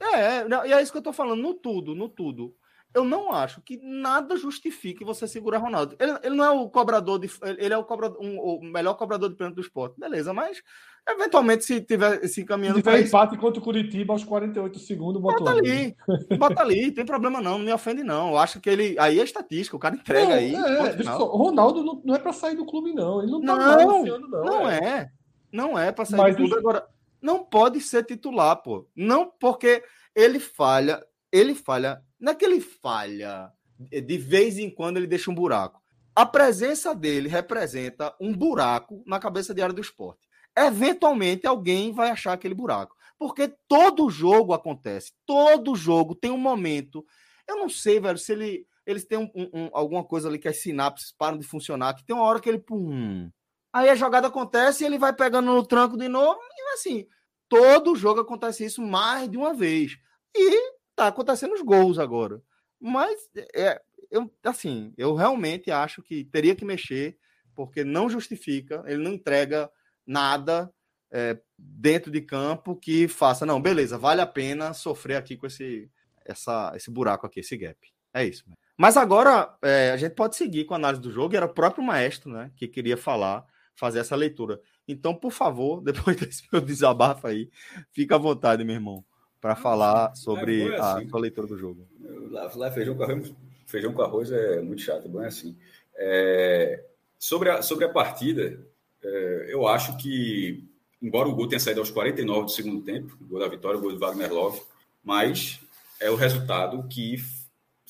É, 0.00 0.42
é, 0.42 0.46
e 0.66 0.72
é 0.72 0.82
isso 0.82 0.92
que 0.92 0.98
eu 0.98 1.02
tô 1.02 1.12
falando, 1.12 1.40
no 1.40 1.54
tudo, 1.54 1.94
no 1.94 2.08
tudo 2.08 2.54
eu 2.94 3.04
não 3.04 3.32
acho 3.32 3.60
que 3.60 3.76
nada 3.82 4.36
justifique 4.36 5.04
você 5.04 5.26
segurar 5.26 5.58
Ronaldo. 5.58 5.96
Ele, 5.98 6.12
ele 6.22 6.36
não 6.36 6.44
é 6.44 6.50
o 6.50 6.70
cobrador 6.70 7.18
de. 7.18 7.28
Ele 7.58 7.74
é 7.74 7.76
o, 7.76 7.82
cobrador, 7.82 8.16
um, 8.20 8.38
o 8.38 8.62
melhor 8.62 8.94
cobrador 8.94 9.28
de 9.28 9.34
pênalti 9.34 9.56
do 9.56 9.60
esporte. 9.60 9.98
Beleza, 9.98 10.32
mas 10.32 10.62
eventualmente, 11.08 11.64
se 11.64 11.80
tiver 11.80 12.26
se 12.28 12.42
encaminhando. 12.42 12.76
Se 12.76 12.84
tiver 12.84 13.00
empate 13.00 13.36
contra 13.36 13.60
o 13.60 13.64
Curitiba 13.64 14.12
aos 14.12 14.22
48 14.22 14.78
segundos, 14.78 15.20
bota, 15.20 15.40
bota 15.40 15.50
ali. 15.50 15.96
bota 16.38 16.62
ali, 16.62 16.92
tem 16.92 17.04
problema 17.04 17.40
não, 17.40 17.58
não 17.58 17.64
me 17.64 17.72
ofende 17.72 18.04
não. 18.04 18.30
Eu 18.30 18.38
acho 18.38 18.60
que 18.60 18.70
ele. 18.70 18.96
Aí 18.98 19.18
é 19.18 19.24
estatística, 19.24 19.76
o 19.76 19.80
cara 19.80 19.96
entrega 19.96 20.28
não, 20.28 20.32
aí. 20.34 20.54
É, 20.54 21.02
só, 21.02 21.24
Ronaldo 21.24 21.82
não, 21.82 22.00
não 22.04 22.14
é 22.14 22.18
para 22.20 22.32
sair 22.32 22.54
do 22.54 22.64
clube, 22.64 22.94
não. 22.94 23.20
Ele 23.20 23.32
não 23.32 23.42
tá 23.42 23.56
não, 23.56 24.04
ano, 24.04 24.28
não. 24.28 24.44
Não 24.44 24.70
é. 24.70 24.78
é. 24.78 25.08
Não 25.50 25.78
é 25.78 25.90
para 25.90 26.04
sair 26.04 26.20
mas 26.20 26.36
do 26.36 26.42
clube. 26.42 26.58
Agora, 26.58 26.86
não 27.20 27.44
pode 27.44 27.80
ser 27.80 28.04
titular, 28.04 28.62
pô. 28.62 28.86
Não 28.94 29.32
porque 29.40 29.82
ele 30.14 30.38
falha. 30.38 31.04
Ele 31.34 31.52
falha 31.52 32.00
não 32.20 32.32
é 32.32 32.60
falha, 32.60 33.52
de 33.90 34.16
vez 34.16 34.56
em 34.56 34.70
quando 34.70 34.98
ele 34.98 35.06
deixa 35.06 35.30
um 35.30 35.34
buraco. 35.34 35.82
A 36.14 36.24
presença 36.24 36.94
dele 36.94 37.28
representa 37.28 38.14
um 38.20 38.32
buraco 38.32 39.02
na 39.04 39.18
cabeça 39.18 39.52
de 39.52 39.60
área 39.60 39.74
do 39.74 39.80
esporte. 39.80 40.28
Eventualmente 40.56 41.44
alguém 41.44 41.92
vai 41.92 42.10
achar 42.10 42.32
aquele 42.32 42.54
buraco. 42.54 42.96
Porque 43.18 43.52
todo 43.66 44.08
jogo 44.08 44.54
acontece. 44.54 45.12
Todo 45.26 45.74
jogo 45.74 46.14
tem 46.14 46.30
um 46.30 46.38
momento. 46.38 47.04
Eu 47.48 47.56
não 47.56 47.68
sei, 47.68 47.98
velho, 47.98 48.16
se 48.16 48.32
ele, 48.32 48.66
eles 48.86 49.04
têm 49.04 49.18
um, 49.18 49.30
um, 49.34 49.70
alguma 49.72 50.04
coisa 50.04 50.28
ali 50.28 50.38
que 50.38 50.48
as 50.48 50.62
sinapses 50.62 51.12
param 51.12 51.36
de 51.36 51.44
funcionar, 51.44 51.94
que 51.94 52.04
tem 52.06 52.14
uma 52.14 52.24
hora 52.24 52.40
que 52.40 52.48
ele. 52.48 52.60
Pum, 52.60 53.28
aí 53.72 53.88
a 53.88 53.96
jogada 53.96 54.28
acontece 54.28 54.84
e 54.84 54.86
ele 54.86 54.98
vai 54.98 55.12
pegando 55.12 55.52
no 55.52 55.66
tranco 55.66 55.98
de 55.98 56.08
novo. 56.08 56.38
E 56.56 56.74
assim, 56.74 57.06
todo 57.48 57.96
jogo 57.96 58.20
acontece 58.20 58.64
isso 58.64 58.80
mais 58.80 59.28
de 59.28 59.36
uma 59.36 59.52
vez. 59.52 59.98
E 60.34 60.73
tá 60.94 61.08
acontecendo 61.08 61.54
os 61.54 61.62
gols 61.62 61.98
agora. 61.98 62.40
Mas, 62.80 63.30
é, 63.54 63.80
eu, 64.10 64.30
assim, 64.44 64.92
eu 64.96 65.14
realmente 65.14 65.70
acho 65.70 66.02
que 66.02 66.24
teria 66.24 66.54
que 66.54 66.64
mexer, 66.64 67.16
porque 67.54 67.84
não 67.84 68.08
justifica, 68.08 68.82
ele 68.86 69.02
não 69.02 69.12
entrega 69.12 69.70
nada 70.06 70.72
é, 71.10 71.38
dentro 71.58 72.10
de 72.10 72.20
campo 72.20 72.76
que 72.76 73.08
faça, 73.08 73.46
não, 73.46 73.60
beleza, 73.60 73.96
vale 73.96 74.20
a 74.20 74.26
pena 74.26 74.72
sofrer 74.74 75.16
aqui 75.16 75.36
com 75.36 75.46
esse, 75.46 75.90
essa, 76.24 76.72
esse 76.74 76.90
buraco 76.90 77.26
aqui, 77.26 77.40
esse 77.40 77.56
gap. 77.56 77.78
É 78.12 78.24
isso. 78.24 78.44
Mas 78.76 78.96
agora 78.96 79.56
é, 79.62 79.92
a 79.92 79.96
gente 79.96 80.14
pode 80.14 80.36
seguir 80.36 80.64
com 80.64 80.74
a 80.74 80.76
análise 80.76 81.00
do 81.00 81.10
jogo, 81.10 81.34
e 81.34 81.36
era 81.36 81.46
o 81.46 81.54
próprio 81.54 81.84
maestro 81.84 82.30
né, 82.30 82.50
que 82.56 82.66
queria 82.66 82.96
falar, 82.96 83.46
fazer 83.74 84.00
essa 84.00 84.16
leitura. 84.16 84.60
Então, 84.86 85.14
por 85.14 85.32
favor, 85.32 85.80
depois 85.82 86.16
desse 86.16 86.42
meu 86.52 86.60
desabafo 86.60 87.26
aí, 87.26 87.48
fica 87.92 88.16
à 88.16 88.18
vontade, 88.18 88.64
meu 88.64 88.74
irmão 88.74 89.04
para 89.44 89.54
falar 89.54 90.16
sobre 90.16 90.70
é 90.70 90.78
a 90.78 90.94
assim. 90.94 91.06
sua 91.10 91.20
leitura 91.20 91.46
do 91.46 91.58
jogo. 91.58 91.86
Lá, 92.30 92.50
lá 92.54 92.70
feijão, 92.70 92.94
com 92.96 93.02
arroz, 93.02 93.34
feijão 93.66 93.92
com 93.92 94.00
arroz 94.00 94.32
é 94.32 94.62
muito 94.62 94.80
chato, 94.80 95.06
bom 95.06 95.20
é 95.20 95.26
assim. 95.26 95.54
É, 95.96 96.82
sobre, 97.18 97.50
a, 97.50 97.60
sobre 97.60 97.84
a 97.84 97.90
partida, 97.90 98.58
é, 99.02 99.46
eu 99.50 99.68
acho 99.68 99.98
que, 99.98 100.64
embora 101.02 101.28
o 101.28 101.34
gol 101.34 101.46
tenha 101.46 101.60
saído 101.60 101.80
aos 101.80 101.90
49 101.90 102.44
do 102.46 102.50
segundo 102.52 102.80
tempo, 102.80 103.18
o 103.20 103.26
gol 103.26 103.38
da 103.38 103.46
vitória, 103.46 103.78
o 103.78 103.82
gol 103.82 103.92
do 103.92 103.98
Wagner 103.98 104.32
Love, 104.32 104.62
mas 105.04 105.60
é 106.00 106.10
o 106.10 106.16
resultado 106.16 106.82
que 106.88 107.16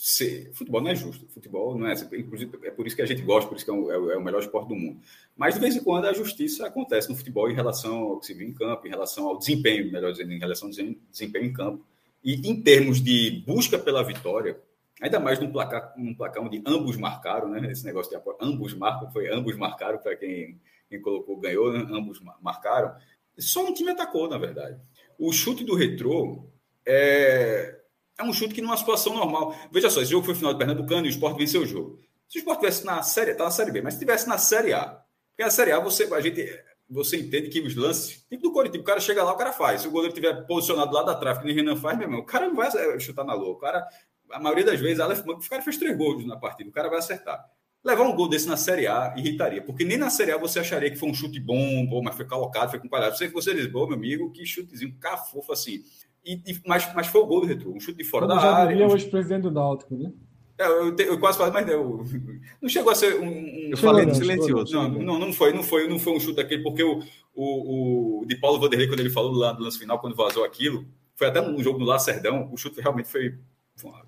ser, 0.06 0.50
futebol 0.52 0.82
não 0.82 0.90
é 0.90 0.94
justo. 0.94 1.26
Futebol 1.28 1.78
não 1.78 1.86
é. 1.86 1.94
Inclusive, 1.94 2.58
é 2.64 2.70
por 2.70 2.86
isso 2.86 2.94
que 2.94 3.00
a 3.00 3.06
gente 3.06 3.22
gosta, 3.22 3.48
por 3.48 3.56
isso 3.56 3.64
que 3.64 3.70
é 3.70 3.74
o, 3.74 3.90
é 4.12 4.18
o, 4.18 4.22
melhor 4.22 4.40
esporte 4.40 4.68
do 4.68 4.74
mundo. 4.74 5.00
Mas 5.34 5.54
de 5.54 5.60
vez 5.60 5.74
em 5.74 5.82
quando 5.82 6.04
a 6.04 6.12
justiça 6.12 6.66
acontece 6.66 7.08
no 7.08 7.16
futebol 7.16 7.50
em 7.50 7.54
relação 7.54 7.96
ao 7.96 8.20
que 8.20 8.26
se 8.26 8.34
viu 8.34 8.46
em 8.46 8.52
campo, 8.52 8.86
em 8.86 8.90
relação 8.90 9.26
ao 9.26 9.38
desempenho, 9.38 9.90
melhor 9.90 10.12
dizendo, 10.12 10.32
em 10.32 10.38
relação 10.38 10.68
ao 10.68 10.74
desempenho 11.10 11.46
em 11.46 11.52
campo. 11.54 11.86
E 12.22 12.34
em 12.46 12.60
termos 12.60 13.00
de 13.02 13.42
busca 13.46 13.78
pela 13.78 14.02
vitória, 14.02 14.60
ainda 15.00 15.18
mais 15.18 15.40
num 15.40 15.50
placar, 15.50 15.94
num 15.96 16.14
placar 16.14 16.44
onde 16.44 16.62
ambos 16.66 16.98
marcaram, 16.98 17.48
né? 17.48 17.72
Esse 17.72 17.86
negócio 17.86 18.10
de 18.12 18.22
ambos 18.42 18.74
marcam, 18.74 19.10
foi 19.10 19.32
ambos 19.32 19.56
marcaram 19.56 19.96
para 19.96 20.14
quem, 20.16 20.60
quem 20.90 21.00
colocou 21.00 21.40
ganhou, 21.40 21.72
né? 21.72 21.78
ambos 21.90 22.20
marcaram. 22.42 22.94
Só 23.38 23.64
um 23.66 23.72
time 23.72 23.92
atacou, 23.92 24.28
na 24.28 24.36
verdade. 24.36 24.78
O 25.18 25.32
chute 25.32 25.64
do 25.64 25.74
retrô 25.74 26.44
é, 26.84 27.80
é 28.18 28.22
um 28.22 28.32
chute 28.32 28.54
que 28.54 28.62
numa 28.62 28.76
situação 28.76 29.14
normal. 29.14 29.54
Veja 29.72 29.90
só, 29.90 30.00
esse 30.00 30.10
jogo 30.10 30.24
foi 30.24 30.34
final 30.34 30.52
do 30.52 30.58
Pernambucano 30.58 31.06
e 31.06 31.08
o 31.08 31.10
Sport 31.10 31.36
venceu 31.36 31.62
o 31.62 31.66
jogo. 31.66 31.98
Se 32.28 32.38
o 32.38 32.40
esporte 32.40 32.60
tivesse 32.60 32.84
na 32.84 33.02
série, 33.02 33.34
tá 33.34 33.44
na 33.44 33.50
série 33.50 33.70
B, 33.70 33.82
mas 33.82 33.94
se 33.94 34.00
tivesse 34.00 34.28
na 34.28 34.38
série 34.38 34.72
A, 34.72 34.86
porque 35.30 35.44
na 35.44 35.50
série 35.50 35.72
A 35.72 35.78
você, 35.78 36.04
a 36.12 36.20
gente, 36.20 36.48
você 36.88 37.16
entende 37.16 37.48
que 37.48 37.60
os 37.60 37.74
lances, 37.74 38.24
tipo 38.28 38.42
do 38.42 38.52
Coritiba, 38.52 38.82
o 38.82 38.86
cara 38.86 39.00
chega 39.00 39.22
lá, 39.22 39.32
o 39.32 39.36
cara 39.36 39.52
faz. 39.52 39.82
Se 39.82 39.88
o 39.88 39.90
goleiro 39.90 40.14
estiver 40.14 40.46
posicionado 40.46 40.92
lá 40.92 41.02
da 41.02 41.14
trave, 41.14 41.40
que 41.40 41.46
nem 41.46 41.54
Renan 41.54 41.76
faz, 41.76 41.98
meu 41.98 42.06
irmão, 42.06 42.20
o 42.20 42.24
cara 42.24 42.46
não 42.46 42.54
vai 42.54 42.70
chutar 43.00 43.24
na 43.24 43.34
lua. 43.34 43.50
O 43.50 43.56
cara, 43.56 43.86
a 44.30 44.40
maioria 44.40 44.64
das 44.64 44.80
vezes, 44.80 45.00
o 45.00 45.48
cara 45.48 45.62
fez 45.62 45.76
três 45.76 45.96
gols 45.96 46.24
na 46.26 46.36
partida, 46.36 46.70
o 46.70 46.72
cara 46.72 46.88
vai 46.88 46.98
acertar. 46.98 47.44
Levar 47.84 48.04
um 48.04 48.16
gol 48.16 48.28
desse 48.28 48.48
na 48.48 48.56
Série 48.56 48.86
A 48.86 49.12
irritaria, 49.14 49.60
porque 49.60 49.84
nem 49.84 49.98
na 49.98 50.08
Série 50.08 50.32
A 50.32 50.38
você 50.38 50.58
acharia 50.58 50.90
que 50.90 50.96
foi 50.96 51.10
um 51.10 51.12
chute 51.12 51.38
bom, 51.38 51.84
bom 51.86 52.02
mas 52.02 52.16
foi 52.16 52.24
colocado, 52.24 52.70
foi 52.70 52.78
com 52.78 52.88
qualidade. 52.88 53.18
Você 53.18 53.28
você 53.28 53.52
diz, 53.54 53.66
bom, 53.66 53.86
meu 53.86 53.96
amigo, 53.96 54.32
que 54.32 54.46
chutezinho 54.46 54.96
cafofo 54.98 55.52
assim. 55.52 55.82
E, 56.24 56.40
e, 56.46 56.60
mas, 56.66 56.92
mas 56.94 57.06
foi 57.06 57.20
o 57.20 57.26
gol 57.26 57.42
do 57.42 57.46
retrô, 57.46 57.70
um 57.72 57.80
chute 57.80 57.98
de 57.98 58.04
fora 58.04 58.26
Como 58.26 58.38
da 58.38 58.46
já 58.46 58.54
área. 58.54 58.72
Diria 58.72 58.86
um... 58.86 58.92
hoje 58.92 59.06
presidente 59.06 59.42
do 59.42 59.50
Náutico, 59.50 59.94
né? 59.94 60.10
É, 60.56 60.66
eu, 60.66 60.94
te, 60.94 61.02
eu, 61.02 61.18
quase 61.18 61.36
falei, 61.36 61.52
mas 61.52 61.66
não, 61.66 62.04
não 62.62 62.68
chegou 62.68 62.92
a 62.92 62.94
ser 62.94 63.20
um. 63.20 63.28
um... 63.28 63.70
Eu 63.70 63.76
falei 63.76 64.06
no 64.06 64.14
silencioso. 64.14 64.72
Não, 64.72 64.88
não, 64.88 65.18
não 65.18 65.32
foi, 65.32 65.52
não 65.52 65.62
foi, 65.62 65.88
não 65.88 65.98
foi 65.98 66.12
um 66.14 66.20
chute 66.20 66.36
daquele, 66.36 66.62
porque 66.62 66.82
o, 66.82 67.02
o, 67.34 68.22
o 68.22 68.26
de 68.26 68.36
Paulo 68.36 68.60
Vanderlei, 68.60 68.88
quando 68.88 69.00
ele 69.00 69.10
falou 69.10 69.32
lá 69.32 69.52
no 69.52 69.60
lance 69.60 69.78
final, 69.78 69.98
quando 69.98 70.14
vazou 70.14 70.44
aquilo, 70.44 70.86
foi 71.16 71.26
até 71.26 71.40
no 71.40 71.62
jogo 71.62 71.78
do 71.78 71.84
Lacerdão, 71.84 72.48
o 72.52 72.56
chute 72.56 72.80
realmente 72.80 73.08
foi, 73.08 73.38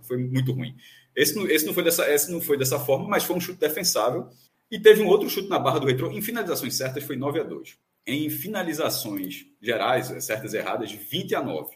foi 0.02 0.16
muito 0.16 0.52
ruim. 0.52 0.74
Esse, 1.14 1.38
esse, 1.50 1.66
não 1.66 1.74
foi 1.74 1.82
dessa, 1.82 2.08
esse 2.10 2.30
não 2.30 2.40
foi 2.40 2.56
dessa 2.56 2.78
forma, 2.78 3.08
mas 3.08 3.24
foi 3.24 3.36
um 3.36 3.40
chute 3.40 3.58
defensável. 3.58 4.28
E 4.70 4.78
teve 4.78 5.02
um 5.02 5.06
outro 5.06 5.30
chute 5.30 5.48
na 5.48 5.58
barra 5.58 5.78
do 5.78 5.86
retrô. 5.86 6.10
Em 6.10 6.20
finalizações 6.20 6.74
certas, 6.74 7.04
foi 7.04 7.16
9 7.16 7.40
a 7.40 7.44
2. 7.44 7.76
Em 8.06 8.28
finalizações 8.28 9.46
gerais, 9.60 10.12
certas 10.24 10.54
e 10.54 10.58
erradas, 10.58 10.92
20 10.92 11.34
a 11.34 11.42
9. 11.42 11.75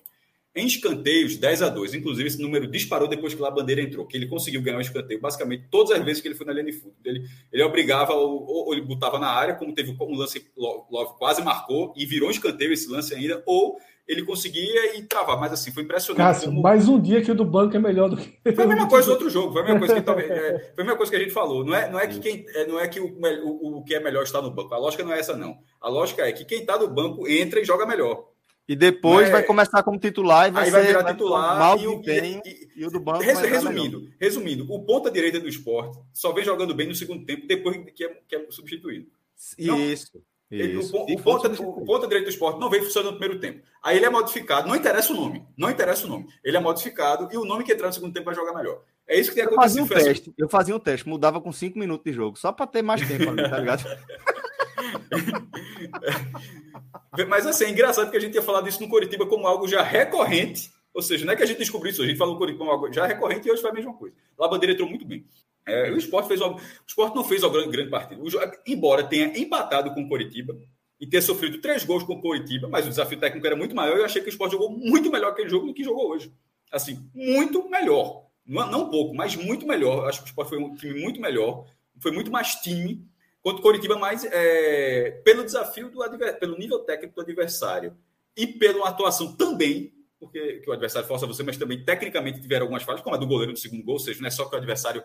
Em 0.55 0.67
escanteios, 0.67 1.37
10 1.37 1.63
a 1.63 1.69
2. 1.69 1.95
Inclusive, 1.95 2.27
esse 2.27 2.43
número 2.43 2.67
disparou 2.67 3.07
depois 3.07 3.35
que 3.35 3.45
a 3.45 3.51
bandeira 3.51 3.81
entrou, 3.81 4.05
que 4.05 4.17
ele 4.17 4.27
conseguiu 4.27 4.61
ganhar 4.61 4.79
o 4.79 4.81
escanteio 4.81 5.21
basicamente 5.21 5.69
todas 5.71 5.97
as 5.97 6.05
vezes 6.05 6.21
que 6.21 6.27
ele 6.27 6.35
foi 6.35 6.47
na 6.47 6.53
linha 6.53 6.65
de 6.65 6.73
fundo. 6.73 6.95
Ele, 7.05 7.25
ele 7.53 7.63
obrigava, 7.63 8.15
ou, 8.15 8.67
ou 8.67 8.73
ele 8.73 8.83
botava 8.83 9.19
na 9.19 9.29
área, 9.29 9.55
como 9.55 9.73
teve 9.73 9.97
um 10.01 10.15
lance, 10.17 10.45
Love 10.57 11.19
quase 11.19 11.43
marcou 11.43 11.95
e 11.97 12.05
virou 12.05 12.29
um 12.29 12.33
escanteio 12.33 12.73
esse 12.73 12.91
lance 12.91 13.15
ainda, 13.15 13.43
ou 13.47 13.79
ele 14.09 14.25
conseguia 14.25 14.99
e 14.99 15.03
travar. 15.03 15.39
Mas 15.39 15.53
assim, 15.53 15.71
foi 15.71 15.85
impressionante. 15.85 16.27
Cássio, 16.27 16.49
como... 16.49 16.63
mais 16.63 16.89
um 16.89 17.01
dia 17.01 17.23
que 17.23 17.31
o 17.31 17.35
do 17.35 17.45
banco 17.45 17.77
é 17.77 17.79
melhor 17.79 18.11
do 18.11 18.17
que. 18.17 18.53
Foi 18.53 18.65
a 18.65 18.67
mesma 18.67 18.89
coisa 18.89 19.07
do 19.07 19.13
outro 19.13 19.31
jogo, 19.31 19.53
foi 19.53 19.63
a 19.63 19.65
mesma 19.65 19.79
coisa 19.79 19.95
que, 19.95 20.03
talvez, 20.03 20.29
é, 20.31 20.73
foi 20.75 20.83
a 20.83 20.87
mesma 20.87 20.97
coisa 20.97 21.13
que 21.13 21.17
a 21.17 21.21
gente 21.21 21.33
falou. 21.33 21.65
Não 21.65 21.75
é, 21.75 21.89
não 21.89 22.01
é 22.01 22.09
que, 22.09 22.19
quem, 22.19 22.45
é, 22.55 22.67
não 22.67 22.81
é 22.81 22.89
que 22.89 22.99
o, 22.99 23.07
o, 23.07 23.79
o 23.79 23.85
que 23.85 23.95
é 23.95 24.01
melhor 24.01 24.25
está 24.25 24.43
no 24.43 24.51
banco. 24.51 24.75
A 24.75 24.79
lógica 24.79 25.05
não 25.05 25.13
é 25.13 25.21
essa, 25.21 25.37
não. 25.37 25.59
A 25.81 25.89
lógica 25.89 26.27
é 26.27 26.33
que 26.33 26.45
quem 26.45 26.63
está 26.63 26.77
no 26.77 26.89
banco 26.89 27.29
entra 27.29 27.61
e 27.61 27.65
joga 27.65 27.87
melhor. 27.87 28.27
E 28.69 28.77
depois 28.77 29.29
é... 29.29 29.33
vai 29.33 29.43
começar 29.43 29.83
como 29.83 29.99
titular 29.99 30.49
e 30.49 30.53
vai, 30.53 30.65
aí 30.65 30.71
vai 30.71 30.87
virar 30.87 31.05
titular 31.05 31.59
mal 31.59 31.79
e 31.79 31.87
o, 31.89 32.01
e, 32.05 32.41
e, 32.45 32.69
e, 32.77 32.87
o 32.87 32.91
do 32.91 33.01
banco. 33.01 33.21
resumindo, 33.21 34.09
resumindo, 34.21 34.73
o 34.73 34.85
ponta 34.85 35.11
direita 35.11 35.41
do 35.41 35.49
esporte 35.49 35.99
só 36.13 36.33
vem 36.33 36.45
jogando 36.45 36.75
bem 36.75 36.87
no 36.87 36.95
segundo 36.95 37.25
tempo 37.25 37.47
depois 37.49 37.77
que 37.95 38.05
é, 38.05 38.17
que 38.29 38.37
é 38.37 38.47
substituído. 38.51 39.09
Isso. 39.59 40.23
Ele, 40.51 40.79
o, 40.79 40.83
o, 40.83 41.23
ponta, 41.23 41.49
o 41.63 41.85
ponta 41.85 42.09
direito 42.09 42.27
do 42.27 42.31
esporte 42.31 42.59
não 42.59 42.69
veio 42.69 42.83
funcionando 42.83 43.13
no 43.13 43.19
primeiro 43.19 43.41
tempo. 43.41 43.65
Aí 43.81 43.97
ele 43.97 44.07
é 44.07 44.11
modificado, 44.11 44.69
não 44.69 44.75
interessa 44.75 45.13
o 45.13 45.17
nome, 45.17 45.45
não 45.57 45.71
interessa 45.71 46.07
o 46.07 46.09
nome. 46.09 46.27
Ele 46.43 46.57
é 46.57 46.61
modificado 46.61 47.29
e 47.33 47.37
o 47.37 47.45
nome 47.45 47.63
que 47.63 47.73
entrar 47.73 47.87
no 47.87 47.93
segundo 47.93 48.13
tempo 48.13 48.27
vai 48.27 48.35
jogar 48.35 48.53
melhor. 48.53 48.83
É 49.07 49.19
isso 49.19 49.31
que 49.31 49.37
tem 49.37 49.45
acontecido. 49.45 49.81
Eu 49.81 49.87
fazia 49.87 50.03
um 50.03 50.05
teste, 50.05 50.35
eu 50.37 50.49
fazia 50.49 50.77
um 50.77 50.81
teste, 50.81 51.09
mudava 51.09 51.41
com 51.41 51.53
cinco 51.53 51.79
minutos 51.79 52.05
de 52.05 52.13
jogo, 52.13 52.37
só 52.37 52.51
para 52.51 52.67
ter 52.67 52.83
mais 52.83 53.07
tempo 53.07 53.31
ali, 53.31 53.49
tá 53.49 53.59
ligado? 53.59 53.85
Mas 57.29 57.47
assim, 57.47 57.65
é 57.65 57.71
engraçado 57.71 58.05
porque 58.05 58.19
a 58.19 58.21
gente 58.21 58.33
tinha 58.33 58.43
falado 58.43 58.69
isso 58.69 58.81
no 58.81 58.89
Coritiba 58.89 59.27
como 59.27 59.47
algo 59.47 59.69
já 59.69 59.83
recorrente. 59.83 60.71
Ou 60.93 61.03
seja, 61.03 61.25
não 61.25 61.33
é 61.33 61.37
que 61.37 61.43
a 61.43 61.47
gente 61.47 61.59
descobriu 61.59 61.93
isso, 61.93 62.03
a 62.03 62.07
gente 62.07 62.19
falou 62.19 62.35
no 62.35 62.39
Coritiba 62.39 62.65
como 62.65 62.71
algo 62.71 62.93
já 62.93 63.07
recorrente 63.07 63.49
e 63.49 63.51
hoje 63.51 63.63
foi 63.63 63.71
a 63.71 63.75
mesma 63.75 63.95
coisa. 63.95 64.15
Lá 64.39 64.47
a 64.47 64.51
bandeira 64.51 64.73
entrou 64.73 64.89
muito 64.89 65.07
bem. 65.07 65.25
É, 65.67 65.91
o 65.91 65.97
esporte 65.97 66.27
fez 66.27 66.41
o, 66.41 66.55
o 66.55 66.61
esporte 66.87 67.15
não 67.15 67.23
fez 67.23 67.43
uma 67.43 67.53
grande, 67.53 67.71
grande 67.71 67.91
partida. 67.91 68.21
O, 68.21 68.29
embora 68.67 69.05
tenha 69.05 69.39
empatado 69.39 69.93
com 69.95 70.03
o 70.03 70.09
Coritiba 70.09 70.57
e 71.01 71.07
ter 71.07 71.23
sofrido 71.23 71.61
três 71.61 71.85
gols 71.85 72.03
com 72.03 72.15
o 72.15 72.21
Coritiba, 72.21 72.69
mas 72.69 72.87
o 72.87 72.91
desafio 72.91 73.19
técnico 73.19 73.47
era 73.47 73.57
muito 73.57 73.75
maior, 73.75 73.97
eu 73.97 74.05
achei 74.05 74.21
que 74.21 74.29
o 74.29 74.31
esporte 74.31 74.53
jogou 74.53 74.71
muito 74.71 75.11
melhor 75.11 75.31
aquele 75.31 75.49
jogo 75.49 75.67
do 75.67 75.75
que 75.75 75.85
jogou 75.85 76.11
hoje. 76.11 76.33
Assim, 76.71 77.09
muito 77.15 77.69
melhor. 77.69 78.27
Não, 78.47 78.71
não 78.71 78.91
pouco, 78.91 79.15
mas 79.15 79.37
muito 79.37 79.67
melhor. 79.67 80.09
Acho 80.09 80.21
que 80.21 80.27
o 80.27 80.31
esporte 80.31 80.51
foi 80.51 80.59
um 80.59 80.75
time 80.75 81.01
muito 81.01 81.21
melhor, 81.21 81.67
foi 82.01 82.11
muito 82.11 82.31
mais 82.31 82.55
time 82.57 83.07
contra 83.43 83.61
o 83.61 83.63
Coritiba, 83.63 83.97
mas 83.97 84.25
é, 84.25 85.21
pelo 85.25 85.45
desafio 85.45 85.91
do 85.91 85.99
pelo 86.39 86.59
nível 86.59 86.81
técnico 86.81 87.15
do 87.15 87.23
adversário 87.23 87.97
e 88.37 88.47
pela 88.47 88.89
atuação 88.89 89.35
também, 89.35 89.93
porque 90.19 90.63
o 90.67 90.73
adversário 90.73 91.09
força 91.09 91.27
você, 91.27 91.43
mas 91.43 91.57
também 91.57 91.83
tecnicamente 91.83 92.41
tiveram 92.41 92.65
algumas 92.65 92.83
falhas, 92.83 93.01
como 93.01 93.17
a 93.17 93.19
do 93.19 93.27
goleiro 93.27 93.53
do 93.53 93.59
segundo 93.59 93.83
gol, 93.83 93.95
ou 93.95 94.01
seja, 94.01 94.21
não 94.21 94.29
é 94.29 94.31
só 94.31 94.45
que 94.45 94.55
o 94.55 94.59
adversário 94.59 95.03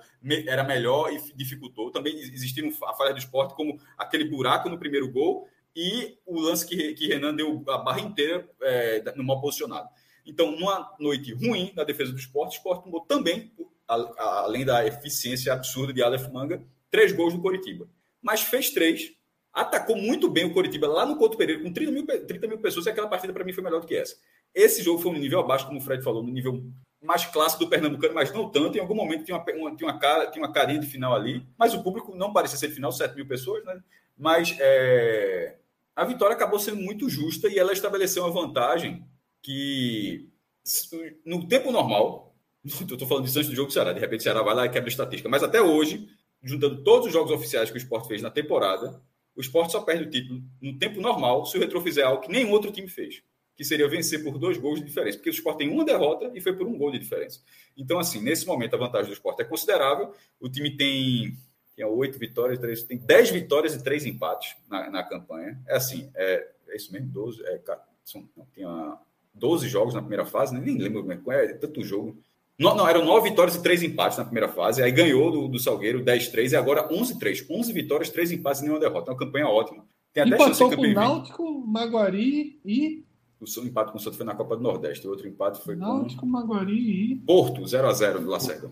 era 0.48 0.64
melhor 0.64 1.12
e 1.12 1.34
dificultou, 1.34 1.92
também 1.92 2.18
existiram 2.18 2.70
a 2.84 2.94
falha 2.94 3.14
do 3.14 3.20
esporte, 3.20 3.56
como 3.56 3.80
aquele 3.98 4.26
buraco 4.26 4.70
no 4.70 4.78
primeiro 4.78 5.10
gol 5.10 5.48
e 5.74 6.18
o 6.26 6.40
lance 6.40 6.66
que, 6.66 6.94
que 6.94 7.08
Renan 7.08 7.34
deu 7.34 7.64
a 7.68 7.78
barra 7.78 8.02
inteira 8.02 8.50
é, 8.62 9.04
no 9.16 9.24
mal 9.24 9.42
posicionado. 9.42 9.90
Então, 10.26 10.52
numa 10.52 10.94
noite 11.00 11.34
ruim 11.34 11.72
na 11.76 11.84
defesa 11.84 12.12
do 12.12 12.18
esporte, 12.18 12.56
o 12.56 12.58
esporte 12.58 12.84
tomou 12.84 13.02
também, 13.02 13.52
além 13.88 14.66
da 14.66 14.86
eficiência 14.86 15.54
absurda 15.54 15.94
de 15.94 16.02
Aleph 16.02 16.28
Manga, 16.30 16.64
três 16.90 17.12
gols 17.12 17.34
no 17.34 17.42
Coritiba 17.42 17.88
mas 18.26 18.42
fez 18.42 18.72
três. 18.72 19.14
Atacou 19.54 19.96
muito 19.96 20.28
bem 20.28 20.46
o 20.46 20.54
Coritiba 20.54 20.88
lá 20.88 21.06
no 21.06 21.16
Couto 21.16 21.38
Pereira, 21.38 21.62
com 21.62 21.72
30 21.72 21.92
mil, 21.92 22.06
30 22.06 22.48
mil 22.48 22.58
pessoas, 22.58 22.88
e 22.88 22.90
aquela 22.90 23.08
partida 23.08 23.32
para 23.32 23.46
mim 23.46 23.54
foi 23.54 23.64
melhor 23.64 23.80
do 23.80 23.86
que 23.86 23.96
essa. 23.96 24.18
Esse 24.54 24.82
jogo 24.82 25.00
foi 25.00 25.12
um 25.12 25.18
nível 25.18 25.40
abaixo, 25.40 25.68
como 25.68 25.78
o 25.78 25.82
Fred 25.82 26.04
falou, 26.04 26.24
no 26.24 26.32
nível 26.32 26.66
mais 27.04 27.24
clássico 27.26 27.64
do 27.64 27.70
Pernambucano, 27.70 28.16
mas 28.16 28.34
não 28.34 28.50
tanto. 28.50 28.78
Em 28.78 28.82
algum 28.82 28.96
momento 28.96 29.24
tinha 29.24 29.38
uma, 29.38 29.76
tinha 29.76 29.88
uma, 29.88 30.00
cara, 30.00 30.32
tinha 30.32 30.44
uma 30.44 30.52
carinha 30.52 30.80
de 30.80 30.88
final 30.88 31.14
ali, 31.14 31.46
mas 31.56 31.76
o 31.76 31.84
público 31.84 32.16
não 32.16 32.34
parecia 32.34 32.58
ser 32.58 32.70
final, 32.70 32.92
7 32.92 33.16
mil 33.16 33.28
pessoas, 33.28 33.64
né? 33.64 33.80
Mas 34.18 34.58
é, 34.60 35.58
a 35.96 36.04
vitória 36.04 36.36
acabou 36.36 36.58
sendo 36.58 36.78
muito 36.78 37.08
justa 37.08 37.48
e 37.48 37.60
ela 37.60 37.72
estabeleceu 37.72 38.24
uma 38.24 38.32
vantagem 38.32 39.06
que, 39.44 40.28
no 41.24 41.48
tempo 41.48 41.72
normal, 41.72 42.36
estou 42.66 43.08
falando 43.08 43.26
de 43.26 43.38
antes 43.38 43.50
do 43.50 43.56
jogo 43.56 43.68
do 43.68 43.74
Ceará, 43.74 43.94
de 43.94 44.00
repente 44.00 44.22
o 44.22 44.24
Ceará 44.24 44.42
vai 44.42 44.56
lá 44.56 44.66
e 44.66 44.70
quebra 44.70 44.90
estatística, 44.90 45.30
mas 45.30 45.44
até 45.44 45.62
hoje, 45.62 46.10
juntando 46.42 46.84
todos 46.84 47.08
os 47.08 47.14
jogos 47.14 47.32
oficiais 47.32 47.70
que 47.70 47.76
o 47.76 47.78
esporte 47.78 48.08
fez 48.08 48.22
na 48.22 48.30
temporada, 48.30 49.02
o 49.36 49.42
esporte 49.42 49.72
só 49.72 49.82
perde 49.82 50.04
o 50.06 50.10
título 50.10 50.42
no 50.62 50.78
tempo 50.78 51.02
normal 51.02 51.46
se 51.46 51.58
o 51.58 51.60
Retro 51.60 51.82
fizer 51.82 52.04
algo 52.04 52.22
que 52.22 52.32
nenhum 52.32 52.52
outro 52.52 52.72
time 52.72 52.88
fez, 52.88 53.22
que 53.56 53.64
seria 53.64 53.88
vencer 53.88 54.24
por 54.24 54.38
dois 54.38 54.58
gols 54.58 54.80
de 54.80 54.86
diferença, 54.86 55.18
porque 55.18 55.30
o 55.30 55.32
esporte 55.32 55.60
tem 55.60 55.70
uma 55.70 55.84
derrota 55.84 56.32
e 56.34 56.40
foi 56.40 56.54
por 56.54 56.68
um 56.68 56.78
gol 56.78 56.92
de 56.92 57.00
diferença. 57.00 57.42
Então, 57.76 58.00
assim, 58.00 58.22
nesse 58.22 58.46
momento 58.46 58.76
a 58.76 58.80
vantagem 58.80 59.08
do 59.08 59.14
esporte 59.14 59.42
é 59.42 59.46
considerável. 59.46 60.14
O 60.40 60.50
time 60.50 60.76
tem, 60.76 61.38
oito 61.84 62.18
vitórias, 62.18 62.60
três, 62.60 62.84
tem 62.84 62.98
dez 62.98 63.30
vitórias 63.30 63.76
e 63.76 63.84
três 63.84 64.06
empates 64.06 64.56
na, 64.70 64.90
na 64.90 65.04
campanha. 65.04 65.62
É 65.68 65.76
assim, 65.76 66.10
é, 66.16 66.48
é 66.70 66.76
isso 66.76 66.92
mesmo, 66.94 67.10
12, 67.10 67.44
é, 67.46 67.62
são, 68.04 68.28
tinha 68.54 68.98
12 69.34 69.68
jogos 69.68 69.94
na 69.94 70.02
primeira 70.02 70.26
fase, 70.26 70.58
nem 70.58 70.78
lembro 70.78 71.02
como 71.02 71.32
é, 71.32 71.46
é 71.46 71.54
tanto 71.54 71.84
jogo. 71.84 72.18
Não, 72.58 72.74
não, 72.76 72.88
eram 72.88 73.04
nove 73.04 73.30
vitórias 73.30 73.56
e 73.56 73.62
três 73.62 73.84
empates 73.84 74.18
na 74.18 74.24
primeira 74.24 74.48
fase. 74.48 74.82
Aí 74.82 74.92
ganhou 74.92 75.30
do, 75.30 75.48
do 75.48 75.60
Salgueiro 75.60 76.04
10-3 76.04 76.52
e 76.52 76.56
agora 76.56 76.88
11-3. 76.88 77.46
11 77.50 77.74
vitórias, 77.74 78.10
três 78.10 78.32
empates 78.32 78.62
e 78.62 78.64
nenhuma 78.64 78.80
derrota. 78.80 79.12
É 79.12 79.14
uma 79.14 79.20
campanha 79.20 79.48
ótima. 79.48 79.86
Tem 80.14 80.24
até 80.24 80.36
Empatou 80.36 80.72
com 80.74 80.82
o 80.82 80.94
Náutico, 80.94 81.68
Maguari 81.68 82.60
e. 82.66 83.04
O 83.42 83.46
seu 83.46 83.66
empate 83.66 83.92
com 83.92 83.98
o 83.98 84.02
Santos 84.02 84.16
foi 84.16 84.26
na 84.26 84.34
Copa 84.34 84.56
do 84.56 84.64
Nordeste. 84.64 85.06
O 85.06 85.10
outro 85.10 85.28
empate 85.28 85.62
foi 85.62 85.76
Náutico, 85.76 86.22
com. 86.22 86.28
Maguari 86.28 87.12
e. 87.12 87.16
Porto, 87.18 87.62
0x0 87.62 88.20
no 88.20 88.30
Lacerda. 88.30 88.72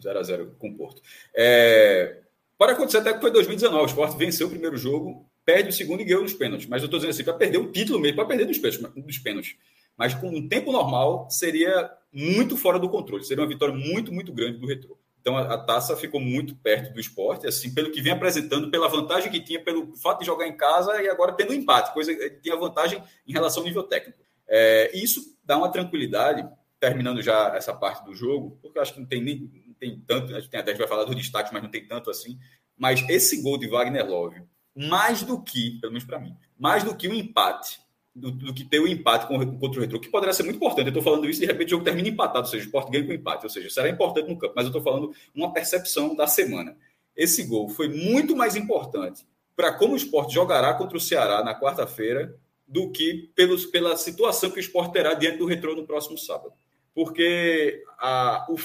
0x0 0.00 0.48
com 0.58 0.70
o 0.70 0.74
Porto. 0.76 1.00
É... 1.34 2.22
Para 2.58 2.72
acontecer 2.72 2.98
até 2.98 3.12
que 3.12 3.20
foi 3.20 3.30
2019. 3.30 3.84
O 3.84 3.86
Sport 3.86 4.16
venceu 4.18 4.48
o 4.48 4.50
primeiro 4.50 4.76
jogo, 4.76 5.24
perde 5.44 5.68
o 5.68 5.72
segundo 5.72 6.00
e 6.00 6.04
ganhou 6.04 6.22
nos 6.22 6.32
pênaltis. 6.32 6.66
Mas 6.66 6.82
eu 6.82 6.86
estou 6.86 6.98
dizendo 6.98 7.10
assim, 7.10 7.22
para 7.22 7.34
perder 7.34 7.58
o 7.58 7.70
título 7.70 8.00
mesmo, 8.00 8.16
para 8.16 8.26
perder 8.26 8.46
nos 8.46 9.18
pênaltis. 9.18 9.56
Mas 9.96 10.14
com 10.14 10.28
um 10.28 10.48
tempo 10.48 10.72
normal, 10.72 11.30
seria 11.30 11.90
muito 12.12 12.56
fora 12.56 12.78
do 12.78 12.88
controle. 12.88 13.24
Seria 13.24 13.42
uma 13.42 13.48
vitória 13.48 13.74
muito, 13.74 14.12
muito 14.12 14.32
grande 14.32 14.58
do 14.58 14.66
Retrô. 14.66 14.98
Então 15.20 15.36
a, 15.36 15.54
a, 15.54 15.58
taça 15.58 15.96
ficou 15.96 16.20
muito 16.20 16.54
perto 16.54 16.94
do 16.94 17.00
esporte, 17.00 17.48
assim, 17.48 17.74
pelo 17.74 17.90
que 17.90 18.00
vem 18.00 18.12
apresentando, 18.12 18.70
pela 18.70 18.88
vantagem 18.88 19.30
que 19.30 19.40
tinha, 19.40 19.60
pelo 19.60 19.96
fato 19.96 20.20
de 20.20 20.26
jogar 20.26 20.46
em 20.46 20.56
casa 20.56 21.02
e 21.02 21.08
agora 21.08 21.32
tendo 21.32 21.52
empate, 21.52 21.92
coisa 21.92 22.14
que 22.14 22.30
tinha 22.40 22.54
vantagem 22.56 23.02
em 23.26 23.32
relação 23.32 23.62
ao 23.62 23.66
nível 23.66 23.82
técnico. 23.82 24.20
É, 24.46 24.96
isso 24.96 25.36
dá 25.44 25.58
uma 25.58 25.68
tranquilidade, 25.68 26.48
terminando 26.78 27.20
já 27.22 27.56
essa 27.56 27.74
parte 27.74 28.04
do 28.04 28.14
jogo, 28.14 28.56
porque 28.62 28.78
eu 28.78 28.82
acho 28.82 28.94
que 28.94 29.00
não 29.00 29.06
tem 29.06 29.20
nem 29.20 29.50
não 29.66 29.74
tem 29.74 30.00
tanto, 30.06 30.34
a 30.34 30.38
gente, 30.38 30.56
até 30.56 30.70
a 30.70 30.74
gente 30.74 30.78
vai 30.78 30.88
falar 30.88 31.04
do 31.04 31.14
destaque, 31.14 31.52
mas 31.52 31.62
não 31.62 31.70
tem 31.70 31.86
tanto 31.86 32.08
assim. 32.08 32.38
Mas 32.78 33.04
esse 33.08 33.42
gol 33.42 33.58
de 33.58 33.66
Wagner 33.66 34.08
Love, 34.08 34.42
mais 34.76 35.24
do 35.24 35.42
que, 35.42 35.80
pelo 35.80 35.92
menos 35.92 36.06
para 36.06 36.20
mim, 36.20 36.36
mais 36.56 36.84
do 36.84 36.96
que 36.96 37.08
um 37.08 37.14
empate 37.14 37.80
do, 38.16 38.30
do, 38.30 38.54
que 38.54 38.64
ter 38.64 38.80
o 38.80 38.88
empate 38.88 39.26
com, 39.26 39.58
contra 39.58 39.78
o 39.78 39.82
Retro, 39.82 40.00
que 40.00 40.08
poderia 40.08 40.32
ser 40.32 40.42
muito 40.42 40.56
importante. 40.56 40.86
Eu 40.86 40.88
estou 40.88 41.02
falando 41.02 41.28
isso 41.28 41.40
de 41.40 41.46
repente 41.46 41.68
o 41.68 41.70
jogo 41.70 41.84
termina 41.84 42.08
empatado, 42.08 42.46
ou 42.46 42.50
seja, 42.50 42.64
o 42.64 42.66
esporte 42.66 42.90
ganha 42.90 43.06
com 43.06 43.12
empate, 43.12 43.44
ou 43.44 43.50
seja, 43.50 43.68
será 43.68 43.88
importante 43.88 44.28
no 44.28 44.38
campo, 44.38 44.54
mas 44.56 44.64
eu 44.64 44.70
estou 44.70 44.82
falando 44.82 45.12
uma 45.34 45.52
percepção 45.52 46.16
da 46.16 46.26
semana. 46.26 46.76
Esse 47.14 47.44
gol 47.44 47.68
foi 47.68 47.88
muito 47.88 48.34
mais 48.34 48.56
importante 48.56 49.26
para 49.54 49.72
como 49.72 49.94
o 49.94 49.96
esporte 49.96 50.34
jogará 50.34 50.74
contra 50.74 50.96
o 50.96 51.00
Ceará 51.00 51.44
na 51.44 51.58
quarta-feira 51.58 52.34
do 52.66 52.90
que 52.90 53.30
pelos, 53.34 53.64
pela 53.64 53.96
situação 53.96 54.50
que 54.50 54.58
o 54.58 54.60
esporte 54.60 54.92
terá 54.92 55.14
diante 55.14 55.38
do 55.38 55.46
Retro 55.46 55.76
no 55.76 55.86
próximo 55.86 56.18
sábado. 56.18 56.52
Porque 56.94 57.82
a, 57.98 58.46
o, 58.48 58.56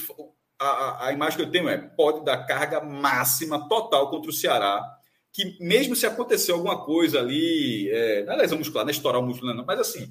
a, 0.59 1.07
a 1.07 1.13
imagem 1.13 1.37
que 1.37 1.43
eu 1.43 1.51
tenho 1.51 1.69
é: 1.69 1.77
pode 1.77 2.23
dar 2.23 2.45
carga 2.45 2.81
máxima 2.81 3.67
total 3.67 4.09
contra 4.09 4.29
o 4.29 4.33
Ceará. 4.33 4.97
Que 5.33 5.57
mesmo 5.59 5.95
se 5.95 6.05
acontecer 6.05 6.51
alguma 6.51 6.83
coisa 6.83 7.19
ali, 7.19 7.89
é, 7.89 8.25
não 8.25 8.33
é 8.33 8.37
lesão 8.37 8.57
muscular, 8.57 8.83
não 8.83 8.89
é 8.89 8.93
estourar 8.93 9.21
o 9.21 9.25
músculo, 9.25 9.53
não, 9.53 9.65
mas 9.65 9.79
assim, 9.79 10.09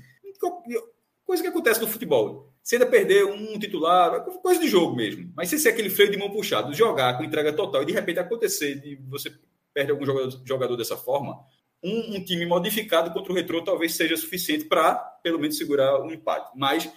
coisa 1.31 1.43
que 1.43 1.49
acontece 1.49 1.81
no 1.81 1.87
futebol. 1.87 2.53
Se 2.63 2.75
ainda 2.75 2.87
perder 2.87 3.25
um 3.25 3.59
titular, 3.59 4.15
é 4.15 4.21
coisa 4.21 4.61
de 4.61 4.69
jogo 4.69 4.97
mesmo. 4.97 5.33
Mas 5.37 5.49
se 5.49 5.59
ser 5.59 5.71
aquele 5.71 5.89
freio 5.89 6.11
de 6.11 6.17
mão 6.17 6.31
puxado, 6.31 6.75
jogar 6.75 7.17
com 7.17 7.25
entrega 7.25 7.53
total 7.53 7.83
e 7.83 7.87
de 7.87 7.93
repente 7.93 8.19
acontecer 8.19 8.81
de 8.81 8.97
você 9.09 9.33
perde 9.73 9.93
algum 9.93 10.05
jogador, 10.05 10.43
jogador 10.45 10.77
dessa 10.77 10.97
forma, 10.97 11.39
um, 11.83 12.17
um, 12.17 12.25
time 12.25 12.45
modificado 12.45 13.13
contra 13.13 13.33
o 13.33 13.35
retrô 13.35 13.63
talvez 13.63 13.95
seja 13.95 14.17
suficiente 14.17 14.65
para, 14.65 14.95
pelo 15.23 15.39
menos, 15.39 15.57
segurar 15.57 16.03
um 16.03 16.11
empate. 16.11 16.51
Mas 16.57 16.91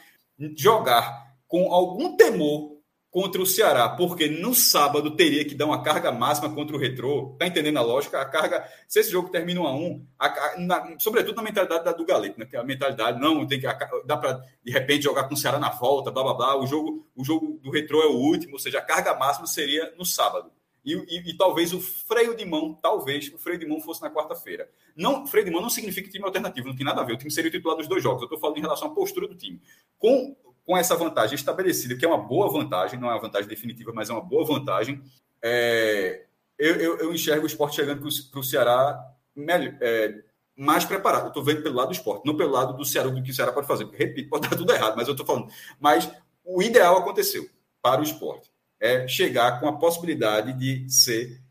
jogar 0.58 1.36
com 1.48 1.72
algum 1.72 2.18
temor 2.18 2.73
contra 3.14 3.40
o 3.40 3.46
Ceará, 3.46 3.88
porque 3.90 4.28
no 4.28 4.56
sábado 4.56 5.16
teria 5.16 5.46
que 5.46 5.54
dar 5.54 5.68
uma 5.68 5.84
carga 5.84 6.12
máxima 6.12 6.50
contra 6.50 6.76
o 6.76 6.80
Retrô. 6.80 7.36
Tá 7.38 7.46
entendendo 7.46 7.78
a 7.78 7.82
lógica? 7.84 8.20
A 8.20 8.26
carga, 8.26 8.68
se 8.88 9.00
esse 9.00 9.12
jogo 9.12 9.30
termina 9.30 9.62
1 9.62 9.68
a 9.68 9.76
1, 9.76 10.08
a, 10.18 10.54
na, 10.58 10.96
sobretudo 10.98 11.36
na 11.36 11.44
mentalidade 11.44 11.86
da, 11.86 11.92
do 11.92 12.04
Galeto, 12.04 12.40
né? 12.40 12.48
Que 12.48 12.56
é 12.56 12.60
a 12.60 12.64
mentalidade 12.64 13.20
não 13.20 13.46
tem 13.46 13.60
que 13.60 13.68
dá 14.04 14.18
para 14.18 14.44
de 14.64 14.72
repente 14.72 15.04
jogar 15.04 15.26
com 15.26 15.36
o 15.36 15.38
Ceará 15.38 15.60
na 15.60 15.70
volta, 15.70 16.10
blá 16.10 16.24
blá 16.24 16.34
blá. 16.34 16.60
O 16.60 16.66
jogo, 16.66 17.08
o 17.16 17.24
jogo 17.24 17.60
do 17.62 17.70
Retrô 17.70 18.02
é 18.02 18.08
o 18.08 18.18
último, 18.18 18.54
ou 18.54 18.60
seja, 18.60 18.80
a 18.80 18.82
carga 18.82 19.14
máxima 19.14 19.46
seria 19.46 19.94
no 19.96 20.04
sábado. 20.04 20.52
E, 20.84 20.94
e, 20.94 21.30
e, 21.30 21.38
talvez 21.38 21.72
o 21.72 21.80
freio 21.80 22.36
de 22.36 22.44
mão, 22.44 22.74
talvez 22.74 23.32
o 23.32 23.38
freio 23.38 23.60
de 23.60 23.66
mão 23.66 23.80
fosse 23.80 24.02
na 24.02 24.10
quarta-feira. 24.10 24.68
Não, 24.96 25.26
freio 25.26 25.46
de 25.46 25.52
mão 25.52 25.62
não 25.62 25.70
significa 25.70 26.10
time 26.10 26.26
alternativo, 26.26 26.68
não 26.68 26.76
tem 26.76 26.86
nada 26.86 27.00
a 27.00 27.04
ver. 27.06 27.14
O 27.14 27.18
time 27.18 27.32
seria 27.32 27.50
o 27.50 27.52
titular 27.52 27.78
dos 27.78 27.88
dois 27.88 28.02
jogos. 28.02 28.22
Eu 28.22 28.26
estou 28.26 28.40
falando 28.40 28.58
em 28.58 28.62
relação 28.62 28.90
à 28.90 28.92
postura 28.92 29.28
do 29.28 29.36
time. 29.36 29.62
Com 29.98 30.36
com 30.66 30.78
essa 30.78 30.96
vantagem 30.96 31.36
estabelecida, 31.36 31.96
que 31.96 32.06
é 32.06 32.08
uma 32.08 32.18
boa 32.18 32.52
vantagem, 32.52 33.00
não 33.00 33.10
é 33.10 33.14
uma 33.14 33.22
vantagem 33.22 33.48
definitiva, 33.48 33.92
mas 33.94 34.10
é 34.10 34.14
uma 34.14 34.22
boa 34.22 34.46
vantagem, 34.46 35.02
é, 35.42 36.26
eu, 36.58 36.76
eu, 36.76 36.98
eu, 37.00 37.14
enxergo 37.14 37.44
o 37.44 37.48
esporte 37.48 37.76
chegando 37.76 38.00
para 38.32 38.40
o 38.40 38.44
Ceará 38.44 38.98
melhor, 39.36 39.76
é, 39.82 40.24
mais 40.56 40.86
preparado. 40.86 41.24
Eu 41.24 41.28
estou 41.30 41.44
vendo 41.44 41.62
pelo 41.62 41.76
lado 41.76 41.90
do 41.90 41.94
esporte, 41.94 42.26
não 42.26 42.38
pelo 42.38 42.52
lado 42.52 42.78
do 42.78 42.86
Ceará, 42.86 43.10
do 43.10 43.22
que 43.22 43.32
o 43.32 43.34
Ceará 43.34 43.52
pode 43.52 43.68
fazer. 43.68 43.86
Porque, 43.86 44.04
repito, 44.04 44.30
pode 44.30 44.48
dar 44.48 44.56
tudo 44.56 44.72
errado, 44.72 44.96
mas 44.96 45.08
eu 45.08 45.14
estou 45.14 45.26
falando. 45.26 45.52
Mas 45.80 46.10
o 46.46 46.62
ideal 46.62 46.98
aconteceu 46.98 47.50
para 47.82 48.00
o 48.00 48.04
esporte. 48.04 48.50
É 48.80 49.08
chegar 49.08 49.60
com 49.60 49.68
a 49.68 49.78
possibilidade 49.78 50.54
de 50.54 50.90
ser 50.90 51.42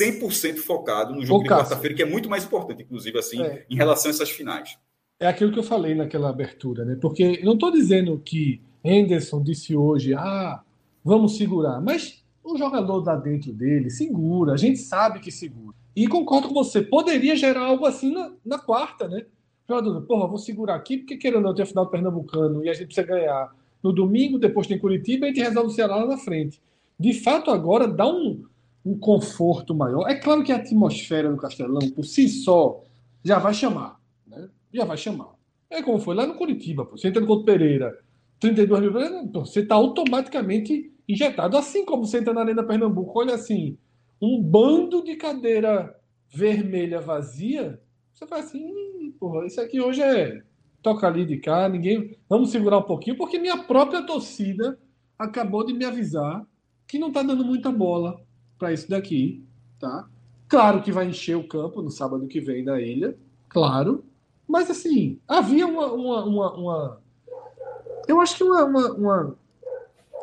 100% 0.00 0.58
focado 0.58 1.14
no 1.14 1.24
jogo 1.24 1.40
Ô, 1.40 1.42
de 1.42 1.48
quarta-feira, 1.48 1.94
que 1.94 2.02
é 2.02 2.06
muito 2.06 2.28
mais 2.28 2.44
importante, 2.44 2.82
inclusive, 2.82 3.18
assim, 3.18 3.42
é. 3.42 3.64
em 3.68 3.76
relação 3.76 4.10
a 4.10 4.14
essas 4.14 4.30
finais 4.30 4.76
é 5.20 5.26
aquilo 5.26 5.52
que 5.52 5.58
eu 5.58 5.64
falei 5.64 5.94
naquela 5.94 6.28
abertura, 6.28 6.84
né? 6.84 6.96
Porque 7.00 7.40
eu 7.40 7.44
não 7.44 7.54
estou 7.54 7.72
dizendo 7.72 8.20
que 8.24 8.60
Henderson 8.84 9.42
disse 9.42 9.76
hoje, 9.76 10.14
ah, 10.14 10.62
vamos 11.04 11.36
segurar, 11.36 11.80
mas 11.80 12.22
o 12.42 12.56
jogador 12.56 13.04
lá 13.04 13.16
dentro 13.16 13.52
dele 13.52 13.90
segura, 13.90 14.52
a 14.52 14.56
gente 14.56 14.78
sabe 14.78 15.18
que 15.18 15.32
segura. 15.32 15.76
E 15.94 16.06
concordo 16.06 16.48
com 16.48 16.54
você, 16.54 16.80
poderia 16.80 17.34
gerar 17.34 17.62
algo 17.62 17.84
assim 17.84 18.12
na, 18.12 18.32
na 18.44 18.58
quarta, 18.58 19.08
né? 19.08 19.26
Jogador, 19.68 20.00
porra, 20.02 20.28
vou 20.28 20.38
segurar 20.38 20.76
aqui, 20.76 20.98
porque 20.98 21.16
querendo 21.16 21.42
não 21.42 21.54
ter 21.54 21.66
final 21.66 21.84
do 21.84 21.90
Pernambucano 21.90 22.64
e 22.64 22.68
a 22.68 22.72
gente 22.72 22.86
precisa 22.86 23.06
ganhar 23.06 23.52
no 23.82 23.92
domingo, 23.92 24.38
depois 24.38 24.66
tem 24.66 24.78
Curitiba 24.78 25.26
e 25.26 25.30
a 25.30 25.34
gente 25.34 25.44
resolve 25.44 25.70
o 25.70 25.74
Ceará 25.74 25.96
lá 25.96 26.06
na 26.06 26.16
frente. 26.16 26.62
De 26.98 27.12
fato, 27.12 27.50
agora 27.50 27.86
dá 27.86 28.06
um, 28.06 28.44
um 28.84 28.96
conforto 28.98 29.74
maior. 29.74 30.08
É 30.08 30.14
claro 30.14 30.42
que 30.42 30.52
a 30.52 30.56
atmosfera 30.56 31.30
do 31.30 31.36
Castelão, 31.36 31.90
por 31.90 32.04
si 32.04 32.28
só, 32.28 32.82
já 33.22 33.38
vai 33.38 33.52
chamar 33.52 33.98
já 34.72 34.84
vai 34.84 34.96
chamar. 34.96 35.34
É 35.70 35.82
como 35.82 35.98
foi 35.98 36.14
lá 36.14 36.26
no 36.26 36.34
Curitiba, 36.34 36.84
pô. 36.84 36.96
Você 36.96 37.08
entra 37.08 37.20
no 37.20 37.26
Couto 37.26 37.44
Pereira, 37.44 37.98
32 38.40 38.80
mil, 38.80 38.92
você 39.32 39.60
está 39.60 39.74
automaticamente 39.74 40.92
injetado. 41.08 41.56
Assim 41.56 41.84
como 41.84 42.06
você 42.06 42.18
entra 42.18 42.32
na 42.32 42.42
Arena 42.42 42.62
Pernambuco, 42.62 43.18
olha 43.18 43.34
assim, 43.34 43.76
um 44.20 44.42
bando 44.42 45.02
de 45.02 45.16
cadeira 45.16 45.94
vermelha 46.30 47.00
vazia, 47.00 47.80
você 48.12 48.26
fala 48.26 48.42
assim, 48.42 49.12
porra, 49.18 49.46
isso 49.46 49.60
aqui 49.60 49.80
hoje 49.80 50.02
é 50.02 50.42
toca 50.82 51.06
ali 51.06 51.24
de 51.24 51.38
cá, 51.38 51.68
ninguém. 51.68 52.16
Vamos 52.28 52.50
segurar 52.50 52.78
um 52.78 52.82
pouquinho, 52.82 53.16
porque 53.16 53.38
minha 53.38 53.58
própria 53.58 54.02
torcida 54.02 54.78
acabou 55.18 55.64
de 55.64 55.72
me 55.72 55.84
avisar 55.84 56.46
que 56.86 56.98
não 56.98 57.08
está 57.08 57.22
dando 57.22 57.44
muita 57.44 57.70
bola 57.70 58.20
para 58.58 58.72
isso 58.72 58.88
daqui, 58.88 59.44
tá? 59.78 60.08
Claro 60.48 60.82
que 60.82 60.90
vai 60.90 61.06
encher 61.06 61.36
o 61.36 61.46
campo 61.46 61.82
no 61.82 61.90
sábado 61.90 62.26
que 62.26 62.40
vem 62.40 62.64
na 62.64 62.80
ilha, 62.80 63.16
claro. 63.48 64.04
Mas, 64.48 64.70
assim, 64.70 65.18
havia 65.28 65.66
uma. 65.66 65.92
uma, 65.92 66.24
uma, 66.24 66.52
uma 66.54 67.00
eu 68.08 68.20
acho 68.20 68.36
que 68.36 68.42
uma, 68.42 68.64
uma, 68.64 69.36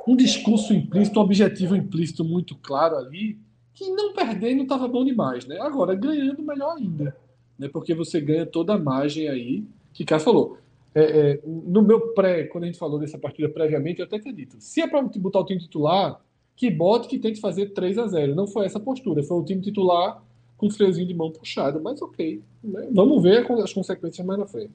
um 0.07 0.15
discurso 0.15 0.73
implícito, 0.73 1.19
um 1.19 1.23
objetivo 1.23 1.75
implícito 1.75 2.25
muito 2.25 2.55
claro 2.55 2.97
ali, 2.97 3.37
que 3.73 3.87
não 3.91 4.13
perdendo 4.13 4.63
estava 4.63 4.87
bom 4.87 5.05
demais, 5.05 5.45
né? 5.45 5.59
Agora, 5.59 5.93
ganhando, 5.93 6.41
melhor 6.41 6.75
ainda. 6.77 7.15
Né? 7.59 7.69
Porque 7.69 7.93
você 7.93 8.19
ganha 8.19 8.45
toda 8.45 8.73
a 8.73 8.79
margem 8.79 9.27
aí, 9.27 9.63
que 9.93 10.03
Cássio 10.03 10.25
falou. 10.25 10.57
É, 10.95 11.03
é, 11.03 11.41
no 11.45 11.81
meu 11.81 12.13
pré, 12.13 12.45
quando 12.45 12.63
a 12.63 12.67
gente 12.67 12.79
falou 12.79 12.97
dessa 12.97 13.19
partida 13.19 13.49
previamente, 13.49 13.99
eu 13.99 14.05
até 14.05 14.15
acredito. 14.15 14.55
Se 14.59 14.81
é 14.81 14.87
para 14.87 15.01
botar 15.01 15.41
o 15.41 15.45
time 15.45 15.59
titular, 15.59 16.21
que 16.55 16.71
bote 16.71 17.07
que 17.07 17.19
tem 17.19 17.33
que 17.33 17.41
fazer 17.41 17.73
3 17.73 17.97
a 17.97 18.07
0 18.07 18.33
Não 18.33 18.47
foi 18.47 18.65
essa 18.65 18.79
postura, 18.79 19.21
foi 19.21 19.37
o 19.37 19.43
time 19.43 19.61
titular 19.61 20.23
com 20.57 20.67
o 20.67 20.71
freiozinho 20.71 21.07
de 21.07 21.13
mão 21.13 21.31
puxado, 21.31 21.81
mas 21.81 22.01
ok. 22.01 22.41
Né? 22.63 22.89
Vamos 22.91 23.21
ver 23.21 23.49
as 23.51 23.73
consequências 23.73 24.25
mais 24.25 24.39
na 24.39 24.47
frente. 24.47 24.73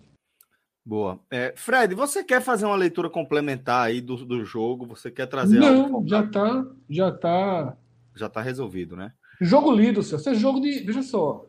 Boa. 0.85 1.21
É, 1.31 1.53
Fred, 1.57 1.95
você 1.95 2.25
quer 2.25 2.41
fazer 2.41 2.65
uma 2.67 2.77
leitura 2.77 3.11
complementar 3.11 3.87
aí 3.87 4.01
do, 4.01 4.17
do 4.25 4.45
jogo? 4.45 4.87
Você 4.87 5.11
quer 5.11 5.27
trazer 5.27 5.59
Não, 5.59 5.85
algo? 5.85 6.09
já 6.09 6.27
tá, 6.27 6.67
já 6.89 7.13
tá. 7.13 7.77
Já 8.17 8.29
tá 8.29 8.41
resolvido, 8.41 8.97
né? 8.97 9.13
Jogo 9.41 9.73
lido, 9.73 10.03
seu. 10.03 10.19
Esse 10.19 10.31
é 10.31 10.35
jogo 10.35 10.61
de. 10.61 10.81
Veja 10.81 11.03
só. 11.03 11.47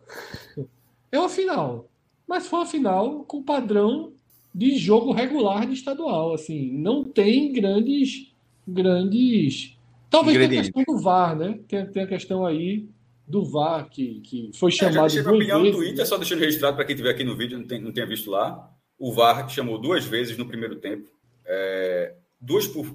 É 1.12 1.20
uma 1.20 1.30
final. 1.30 1.90
Mas 2.28 2.48
foi 2.48 2.60
uma 2.60 2.66
final 2.66 3.24
com 3.26 3.44
padrão 3.44 4.14
de 4.54 4.78
jogo 4.78 5.12
regular 5.12 5.66
de 5.66 5.74
estadual. 5.74 6.34
Assim, 6.34 6.72
não 6.72 7.04
tem 7.04 7.52
grandes. 7.52 8.34
grandes. 8.68 9.78
Talvez 10.10 10.38
tenha 10.38 10.62
a 10.62 10.64
questão 10.64 10.84
do 10.84 11.02
VAR, 11.02 11.36
né? 11.36 11.60
Tem, 11.68 11.86
tem 11.86 12.04
a 12.04 12.08
questão 12.08 12.46
aí 12.46 12.88
do 13.32 13.46
VAR, 13.46 13.90
que, 13.90 14.20
que 14.20 14.52
foi 14.54 14.72
chamado. 14.72 15.08
É, 15.08 15.10
já 15.10 15.24
duas 15.24 15.48
vezes, 15.48 15.64
no 15.64 15.72
Twitter, 15.72 15.98
né? 15.98 16.06
só 16.06 16.18
deixando 16.18 16.40
registrado 16.40 16.76
para 16.76 16.86
quem 16.86 16.94
estiver 16.94 17.12
aqui 17.12 17.24
no 17.24 17.36
vídeo, 17.36 17.58
não, 17.58 17.66
tem, 17.66 17.82
não 17.82 17.92
tenha 17.92 18.06
visto 18.06 18.30
lá. 18.30 18.70
O 19.00 19.14
VAR 19.14 19.50
chamou 19.50 19.80
duas 19.80 20.06
vezes 20.06 20.38
no 20.38 20.46
primeiro 20.46 20.76
tempo. 20.76 21.10
É, 21.46 22.14
duas 22.40 22.68
por 22.68 22.86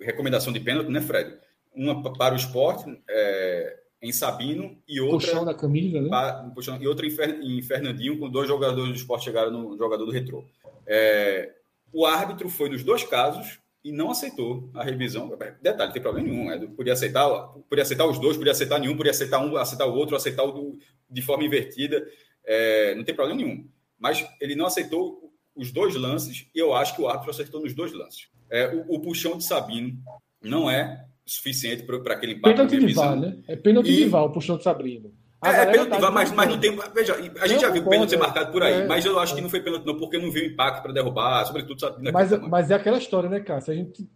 recomendação 0.00 0.52
de 0.52 0.60
pênalti, 0.60 0.88
né, 0.88 1.00
Fred? 1.00 1.34
Uma 1.74 2.02
para 2.14 2.34
o 2.34 2.36
esporte, 2.36 2.84
é, 3.08 3.80
em 4.00 4.12
Sabino, 4.12 4.78
e 4.86 5.00
outra. 5.00 5.28
Puxão 5.28 5.44
da 5.44 5.54
camisa, 5.54 6.00
né? 6.00 6.08
Para, 6.08 6.44
puxão, 6.54 6.80
e 6.80 6.86
outra 6.86 7.06
em, 7.06 7.62
Fernandinho, 7.62 8.18
com 8.18 8.28
dois 8.28 8.46
jogadores 8.46 8.90
do 8.90 8.96
esporte 8.96 9.24
chegaram 9.24 9.50
no 9.50 9.76
jogador 9.76 10.04
do 10.04 10.12
retrô. 10.12 10.44
É, 10.86 11.52
o 11.92 12.06
árbitro 12.06 12.48
foi 12.48 12.68
nos 12.68 12.84
dois 12.84 13.02
casos 13.02 13.58
e 13.86 13.92
não 13.92 14.10
aceitou 14.10 14.68
a 14.74 14.82
revisão. 14.82 15.28
Detalhe, 15.62 15.86
não 15.86 15.92
tem 15.92 16.02
problema 16.02 16.28
nenhum. 16.28 16.46
Né? 16.46 16.68
Podia 16.76 16.92
aceitar, 16.92 17.28
podia 17.70 17.84
aceitar 17.84 18.04
os 18.04 18.18
dois, 18.18 18.36
podia 18.36 18.50
aceitar 18.50 18.80
nenhum, 18.80 18.96
podia 18.96 19.12
aceitar 19.12 19.38
um, 19.38 19.56
aceitar 19.56 19.86
o 19.86 19.94
outro, 19.94 20.16
aceitar 20.16 20.42
o 20.42 20.76
de 21.08 21.22
forma 21.22 21.44
invertida. 21.44 22.04
É, 22.44 22.96
não 22.96 23.04
tem 23.04 23.14
problema 23.14 23.40
nenhum. 23.40 23.68
Mas 23.96 24.28
ele 24.40 24.56
não 24.56 24.66
aceitou 24.66 25.32
os 25.54 25.70
dois 25.70 25.94
lances 25.94 26.48
e 26.52 26.58
eu 26.58 26.74
acho 26.74 26.96
que 26.96 27.00
o 27.00 27.06
árbitro 27.06 27.30
acertou 27.30 27.60
nos 27.60 27.74
dois 27.74 27.92
lances. 27.92 28.28
É, 28.50 28.74
o, 28.74 28.96
o 28.96 29.00
puxão 29.00 29.38
de 29.38 29.44
Sabino 29.44 29.96
não 30.42 30.68
é 30.68 31.06
suficiente 31.24 31.84
para 31.84 32.14
aquele 32.14 32.32
impacto 32.32 32.56
pênalti 32.56 32.86
de 32.86 32.92
VAR, 32.92 33.16
né? 33.16 33.38
É 33.46 33.54
pênalti 33.54 33.92
e... 33.92 33.96
de 33.98 34.04
VAR 34.06 34.24
o 34.24 34.32
puxão 34.32 34.56
de 34.56 34.64
Sabino. 34.64 35.14
A 35.40 35.52
é, 35.52 35.62
é 35.62 35.66
pênalti, 35.66 36.00
tá 36.00 36.10
mas, 36.10 36.32
mas 36.32 36.48
não 36.48 36.58
tem. 36.58 36.76
Veja, 36.94 37.14
a 37.40 37.46
gente 37.46 37.60
já 37.60 37.70
viu 37.70 37.84
pênalti 37.84 38.10
ser 38.10 38.16
marcado 38.16 38.50
por 38.50 38.62
aí, 38.62 38.82
é, 38.82 38.86
mas 38.86 39.04
eu 39.04 39.18
acho 39.18 39.34
que 39.34 39.40
não 39.40 39.50
foi 39.50 39.60
pênalti, 39.60 39.84
não, 39.84 39.96
porque 39.96 40.18
não 40.18 40.30
viu 40.30 40.46
impacto 40.46 40.82
para 40.82 40.92
derrubar, 40.92 41.44
sobretudo. 41.44 41.78
Sabe, 41.78 42.10
mas, 42.10 42.30
mas 42.48 42.70
é 42.70 42.74
aquela 42.74 42.96
história, 42.96 43.28
né, 43.28 43.40
Cássio? 43.40 43.72
A 43.72 43.76
gente, 43.76 44.08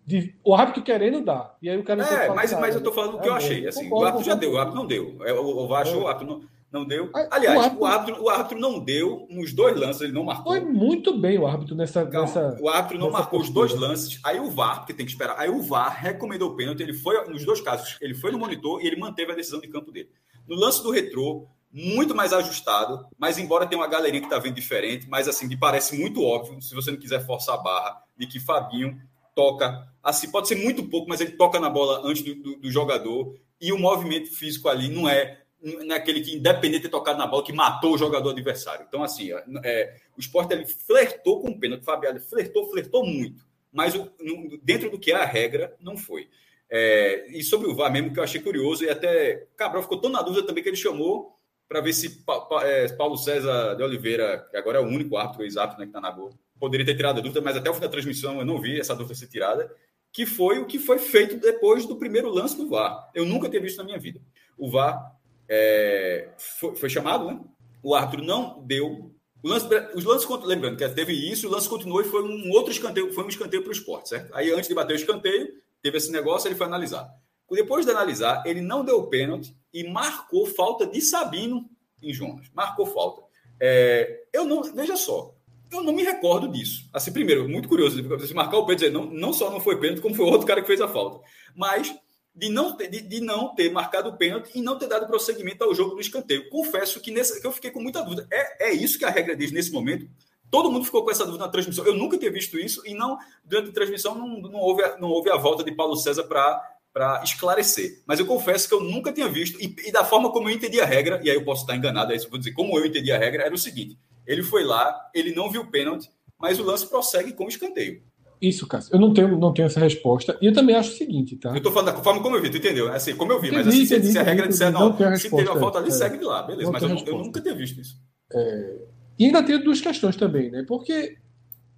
o 0.43 0.55
árbitro 0.55 0.83
querendo 0.83 1.23
dá. 1.23 1.55
E 1.61 1.68
aí 1.68 1.77
o 1.77 1.85
cara 1.85 2.03
É, 2.03 2.29
mas, 2.31 2.53
mas 2.59 2.75
eu 2.75 2.83
tô 2.83 2.91
falando 2.91 3.16
o 3.16 3.21
que 3.21 3.29
eu 3.29 3.35
achei. 3.35 3.66
Assim, 3.66 3.91
o 3.91 4.03
árbitro 4.03 4.27
já 4.27 4.35
deu, 4.35 4.53
o 4.53 4.59
árbitro 4.59 4.81
não 4.81 4.87
deu. 4.87 5.18
É, 5.25 5.33
o, 5.33 5.45
o 5.45 5.68
VAR 5.68 5.83
achou, 5.83 6.03
o 6.03 6.09
árbitro 6.09 6.35
não. 6.35 6.61
Não 6.73 6.85
deu. 6.85 7.11
Aliás, 7.33 7.59
o 7.59 7.61
árbitro, 7.61 7.81
o 7.81 7.87
árbitro, 7.87 8.23
o 8.23 8.29
árbitro, 8.29 8.59
não 8.61 8.79
deu 8.79 9.27
nos 9.29 9.53
dois 9.53 9.77
lances, 9.77 10.03
ele 10.03 10.12
não 10.12 10.23
marcou. 10.23 10.53
Foi 10.53 10.61
muito 10.61 11.18
bem 11.18 11.37
o 11.37 11.45
árbitro 11.45 11.75
nessa. 11.75 12.07
Calma, 12.07 12.29
nessa 12.29 12.57
o 12.61 12.68
árbitro 12.68 12.97
não 12.97 13.11
marcou 13.11 13.41
postura. 13.41 13.66
os 13.66 13.73
dois 13.73 13.81
lances. 13.81 14.21
Aí 14.23 14.39
o 14.39 14.49
VAR, 14.49 14.79
porque 14.79 14.95
tem 14.95 15.05
que 15.05 15.11
esperar. 15.11 15.35
Aí 15.37 15.51
o 15.51 15.61
VAR 15.61 16.01
recomendou 16.01 16.51
o 16.51 16.55
pênalti. 16.55 16.81
Ele 16.81 16.95
foi, 16.95 17.29
nos 17.29 17.45
dois 17.45 17.61
casos, 17.61 17.99
ele 18.01 18.14
foi 18.14 18.31
no 18.31 18.39
monitor 18.39 18.81
e 18.81 18.87
ele 18.87 18.95
manteve 18.95 19.33
a 19.33 19.35
decisão 19.35 19.59
de 19.59 19.66
campo 19.66 19.91
dele. 19.91 20.11
No 20.47 20.57
lance 20.57 20.82
do 20.82 20.91
retrô, 20.91 21.47
muito 21.72 22.14
mais 22.14 22.32
ajustado, 22.32 23.07
mas 23.16 23.38
embora 23.38 23.66
tenha 23.66 23.80
uma 23.80 23.86
galerinha 23.86 24.20
que 24.20 24.26
está 24.26 24.38
vendo 24.38 24.55
diferente, 24.55 25.09
mas 25.09 25.28
assim, 25.28 25.47
me 25.47 25.57
parece 25.57 25.97
muito 25.97 26.22
óbvio, 26.22 26.61
se 26.61 26.74
você 26.74 26.91
não 26.91 26.99
quiser 26.99 27.24
forçar 27.24 27.55
a 27.55 27.62
barra, 27.62 28.03
de 28.16 28.26
que 28.26 28.41
Fabinho 28.41 29.01
toca, 29.34 29.88
assim, 30.03 30.30
pode 30.30 30.49
ser 30.49 30.57
muito 30.57 30.88
pouco, 30.88 31.09
mas 31.09 31.20
ele 31.20 31.32
toca 31.32 31.61
na 31.61 31.70
bola 31.70 32.03
antes 32.05 32.22
do, 32.22 32.34
do, 32.34 32.57
do 32.57 32.70
jogador, 32.70 33.36
e 33.61 33.72
o 33.72 33.78
movimento 33.78 34.34
físico 34.34 34.68
ali 34.68 34.88
não 34.88 35.09
é 35.09 35.41
naquele 35.86 36.22
que, 36.22 36.34
independente 36.34 36.78
de 36.78 36.82
ter 36.84 36.88
tocado 36.88 37.18
na 37.18 37.26
bola, 37.26 37.45
que 37.45 37.53
matou 37.53 37.95
o 37.95 37.99
jogador 37.99 38.30
adversário. 38.30 38.86
Então, 38.88 39.03
assim, 39.03 39.30
é, 39.62 39.95
o 40.16 40.20
esporte 40.20 40.53
ele 40.53 40.66
flertou 40.66 41.41
com 41.41 41.51
o 41.51 41.59
pênalti, 41.59 41.82
o 41.82 41.84
Fabiano 41.84 42.18
flertou, 42.20 42.70
flertou 42.70 43.05
muito, 43.05 43.45
mas 43.70 43.95
o, 43.95 44.11
no, 44.18 44.59
dentro 44.62 44.91
do 44.91 44.99
que 44.99 45.12
é 45.12 45.16
a 45.16 45.24
regra, 45.24 45.76
não 45.78 45.97
foi. 45.97 46.28
É, 46.71 47.27
e 47.29 47.43
sobre 47.43 47.66
o 47.66 47.75
VAR 47.75 47.93
mesmo, 47.93 48.12
que 48.12 48.21
eu 48.21 48.23
achei 48.23 48.41
curioso, 48.41 48.85
e 48.85 48.91
até 48.91 49.47
Cabral 49.57 49.83
ficou 49.83 50.01
tão 50.01 50.11
na 50.11 50.23
dúvida 50.23 50.47
também 50.47 50.62
que 50.62 50.68
ele 50.68 50.77
chamou 50.77 51.37
para 51.68 51.81
ver 51.81 51.93
se 51.93 52.25
pa, 52.25 52.41
pa, 52.41 52.64
é, 52.64 52.89
Paulo 52.89 53.16
César 53.16 53.75
de 53.75 53.83
Oliveira, 53.83 54.47
que 54.51 54.57
agora 54.57 54.79
é 54.79 54.81
o 54.81 54.87
único 54.87 55.16
árbitro 55.16 55.45
ex-árbitro 55.45 55.81
né, 55.81 55.87
que 55.87 55.91
está 55.91 56.01
na 56.01 56.11
boa, 56.11 56.31
poderia 56.59 56.85
ter 56.85 56.97
tirado 56.97 57.18
a 57.18 57.23
dúvida, 57.23 57.41
mas 57.41 57.57
até 57.57 57.71
o 57.71 57.75
fim 57.75 57.81
da 57.81 57.89
transmissão 57.89 58.39
eu 58.39 58.45
não 58.45 58.61
vi 58.61 58.79
essa 58.79 58.95
dúvida 58.95 59.14
ser 59.14 59.29
tirada, 59.29 59.73
que 60.12 60.27
foi 60.27 60.59
o 60.59 60.66
que 60.66 60.79
foi 60.79 60.99
feito 60.99 61.37
depois 61.37 61.87
do 61.87 61.97
primeiro 61.97 62.29
lance 62.29 62.57
do 62.57 62.68
VAR. 62.68 63.11
Eu 63.14 63.25
nunca 63.25 63.49
tinha 63.49 63.62
visto 63.62 63.79
na 63.79 63.85
minha 63.85 63.99
vida. 63.99 64.21
O 64.59 64.68
VAR 64.68 65.16
é, 65.49 66.29
foi, 66.37 66.77
foi, 66.77 66.91
chamado, 66.91 67.27
né? 67.27 67.41
O 67.83 67.95
árbitro 67.95 68.25
não 68.25 68.62
deu. 68.64 69.12
Lance, 69.43 69.66
os 69.95 70.05
lances, 70.05 70.29
lembrando 70.45 70.77
que 70.77 70.89
teve 70.91 71.12
isso, 71.12 71.49
o 71.49 71.51
lance 71.51 71.68
continuou 71.68 72.03
e 72.03 72.05
foi 72.05 72.23
um 72.23 72.51
outro 72.51 72.71
escanteio, 72.71 73.12
foi 73.12 73.25
um 73.25 73.29
escanteio 73.29 73.62
para 73.62 73.71
o 73.71 73.73
esporte, 73.73 74.11
certo? 74.11 74.35
Aí 74.35 74.53
antes 74.53 74.68
de 74.68 74.75
bater 74.75 74.93
o 74.93 74.97
escanteio, 74.97 75.49
teve 75.83 75.99
esse 75.99 76.11
negócio, 76.11 76.49
ele 76.49 76.55
foi 76.55 76.66
analisar. 76.66 77.09
Depois 77.51 77.85
de 77.85 77.91
analisar, 77.91 78.43
ele 78.47 78.61
não 78.61 78.85
deu 78.85 79.09
pênalti 79.09 79.57
e 79.72 79.89
marcou 79.89 80.47
falta 80.47 80.87
de 80.87 81.01
Sabino 81.01 81.68
em 82.03 82.12
Jonas. 82.12 82.49
Marcou 82.55 82.87
falta. 82.87 83.22
É, 83.61 84.24
eu 84.33 84.45
não, 84.45 84.62
veja 84.62 84.97
só, 84.97 85.35
eu 85.70 85.83
não 85.83 85.93
me 85.93 86.03
recordo 86.03 86.49
disso. 86.49 86.89
Assim, 86.93 87.12
primeiro, 87.12 87.49
muito 87.49 87.68
curioso, 87.68 88.03
você 88.09 88.35
marcar 88.35 88.59
o 88.59 88.66
pênalti, 88.66 88.91
não, 88.91 89.07
não 89.07 89.33
só 89.33 89.51
não 89.51 89.61
foi 89.61 89.78
pênalti, 89.78 90.01
como 90.01 90.14
foi 90.14 90.26
outro 90.26 90.47
cara 90.47 90.61
que 90.61 90.66
fez 90.66 90.81
a 90.81 90.89
falta. 90.89 91.24
Mas 91.55 91.95
de 92.35 92.49
não 92.49 92.76
ter, 92.76 92.89
de, 92.89 93.01
de 93.01 93.20
não 93.20 93.55
ter 93.55 93.70
marcado 93.70 94.09
o 94.09 94.16
pênalti 94.16 94.51
e 94.55 94.62
não 94.62 94.78
ter 94.78 94.87
dado 94.87 95.07
prosseguimento 95.07 95.64
ao 95.64 95.74
jogo 95.74 95.95
do 95.95 96.01
escanteio. 96.01 96.49
Confesso 96.49 97.01
que, 97.01 97.11
nesse, 97.11 97.41
que 97.41 97.47
eu 97.47 97.53
fiquei 97.53 97.70
com 97.70 97.83
muita 97.83 98.03
dúvida. 98.03 98.26
É, 98.33 98.70
é 98.70 98.72
isso 98.72 98.99
que 98.99 99.05
a 99.05 99.11
regra 99.11 99.37
diz 99.37 99.53
nesse 99.53 99.72
momento. 99.72 100.09
Todo 100.51 100.71
mundo 100.71 100.85
ficou 100.85 101.05
com 101.05 101.11
essa 101.11 101.25
dúvida 101.25 101.45
na 101.45 101.51
transmissão. 101.51 101.87
Eu 101.87 101.95
nunca 101.95 102.19
tinha 102.19 102.31
visto 102.31 102.59
isso 102.59 102.83
e 102.87 102.95
não 102.95 103.19
durante 103.45 103.71
a 103.71 103.73
transmissão 103.73 104.15
não, 104.15 104.41
não, 104.41 104.61
houve, 104.61 104.83
a, 104.83 104.99
não 104.99 105.09
houve 105.09 105.31
a 105.31 105.37
volta 105.37 105.63
de 105.63 105.73
Paulo 105.73 105.97
César 105.97 106.25
para 106.25 107.23
esclarecer. 107.23 108.03
Mas 108.07 108.19
eu 108.19 108.27
confesso 108.27 108.69
que 108.69 108.75
eu 108.75 108.81
nunca 108.81 109.13
tinha 109.13 109.29
visto, 109.29 109.61
e, 109.61 109.75
e, 109.87 109.93
da 109.93 110.05
forma 110.05 110.31
como 110.31 110.49
eu 110.49 110.55
entendi 110.55 110.81
a 110.81 110.85
regra, 110.85 111.21
e 111.23 111.31
aí 111.31 111.37
eu 111.37 111.45
posso 111.45 111.63
estar 111.63 111.77
enganado, 111.77 112.13
aí 112.13 112.19
eu 112.19 112.29
vou 112.29 112.39
dizer 112.39 112.53
como 112.53 112.77
eu 112.77 112.85
entendi 112.85 113.13
a 113.13 113.19
regra, 113.19 113.45
era 113.45 113.55
o 113.55 113.59
seguinte: 113.59 113.97
ele 114.27 114.43
foi 114.43 114.65
lá, 114.65 115.09
ele 115.15 115.33
não 115.35 115.51
viu 115.51 115.63
o 115.63 115.71
pênalti, 115.71 116.11
mas 116.39 116.59
o 116.59 116.65
lance 116.65 116.87
prossegue 116.87 117.33
com 117.33 117.45
o 117.45 117.49
escanteio. 117.49 118.03
Isso, 118.41 118.67
Cássio. 118.67 118.95
Eu 118.95 118.99
não 118.99 119.13
tenho, 119.13 119.39
não 119.39 119.53
tenho 119.53 119.67
essa 119.67 119.79
resposta. 119.79 120.37
E 120.41 120.47
eu 120.47 120.53
também 120.53 120.75
acho 120.75 120.93
o 120.93 120.97
seguinte, 120.97 121.37
tá? 121.37 121.51
Eu 121.51 121.59
estou 121.59 121.71
falando 121.71 121.95
da 121.95 122.03
forma 122.03 122.23
como 122.23 122.37
eu 122.37 122.43
vi, 122.43 122.49
tu 122.49 122.57
entendeu? 122.57 122.91
Assim, 122.91 123.15
como 123.15 123.31
eu 123.33 123.41
vi, 123.41 123.49
entendi, 123.49 123.65
mas 123.65 123.75
assim, 123.75 123.83
entendi, 123.83 124.13
se, 124.13 124.19
a 124.19 124.23
regra 124.23 124.49
disser, 124.49 124.73
não, 124.73 124.97
não 124.99 125.17
se 125.17 125.29
teve 125.29 125.49
uma 125.49 125.61
falta 125.61 125.79
ali, 125.79 125.89
é, 125.89 125.91
segue 125.91 126.17
de 126.17 126.25
lá, 126.25 126.43
beleza. 126.43 126.73
Mas 126.73 126.83
eu, 126.83 126.89
eu, 126.89 127.19
nunca 127.19 127.41
tinha 127.41 127.55
visto 127.55 127.79
isso. 127.81 127.97
É... 128.33 128.79
E 129.21 129.27
ainda 129.27 129.43
tem 129.43 129.62
duas 129.62 129.83
questões 129.83 130.16
também, 130.16 130.51
né? 130.51 130.64
Porque 130.66 131.18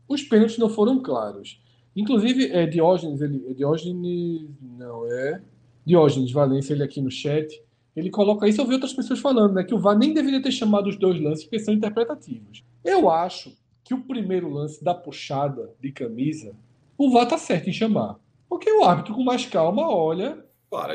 os 0.06 0.22
pênaltis 0.22 0.58
não 0.58 0.68
foram 0.68 1.02
claros. 1.02 1.60
Inclusive, 1.96 2.52
é, 2.52 2.66
Diógenes, 2.66 3.20
ele, 3.20 3.44
é 3.50 3.52
Diógenes, 3.52 4.48
não 4.78 5.12
é? 5.12 5.42
Diógenes 5.84 6.30
Valência, 6.30 6.72
ele 6.72 6.84
aqui 6.84 7.00
no 7.00 7.10
chat, 7.10 7.60
ele 7.96 8.10
coloca 8.10 8.46
isso, 8.46 8.60
eu 8.60 8.66
vi 8.66 8.74
outras 8.74 8.94
pessoas 8.94 9.18
falando, 9.18 9.54
né? 9.54 9.64
Que 9.64 9.74
o 9.74 9.78
VAR 9.80 9.98
nem 9.98 10.14
deveria 10.14 10.40
ter 10.40 10.52
chamado 10.52 10.88
os 10.88 10.96
dois 10.96 11.20
lances, 11.20 11.42
porque 11.42 11.58
são 11.58 11.74
interpretativos. 11.74 12.62
Eu 12.84 13.10
acho 13.10 13.52
que 13.82 13.92
o 13.92 14.04
primeiro 14.04 14.48
lance 14.48 14.82
da 14.82 14.94
puxada 14.94 15.68
de 15.80 15.90
camisa, 15.90 16.54
o 16.96 17.10
VAR 17.10 17.26
tá 17.26 17.36
certo 17.36 17.68
em 17.68 17.72
chamar. 17.72 18.20
Porque 18.48 18.70
o 18.70 18.84
árbitro, 18.84 19.14
com 19.14 19.24
mais 19.24 19.44
calma, 19.46 19.90
olha. 19.90 20.38
Para. 20.70 20.94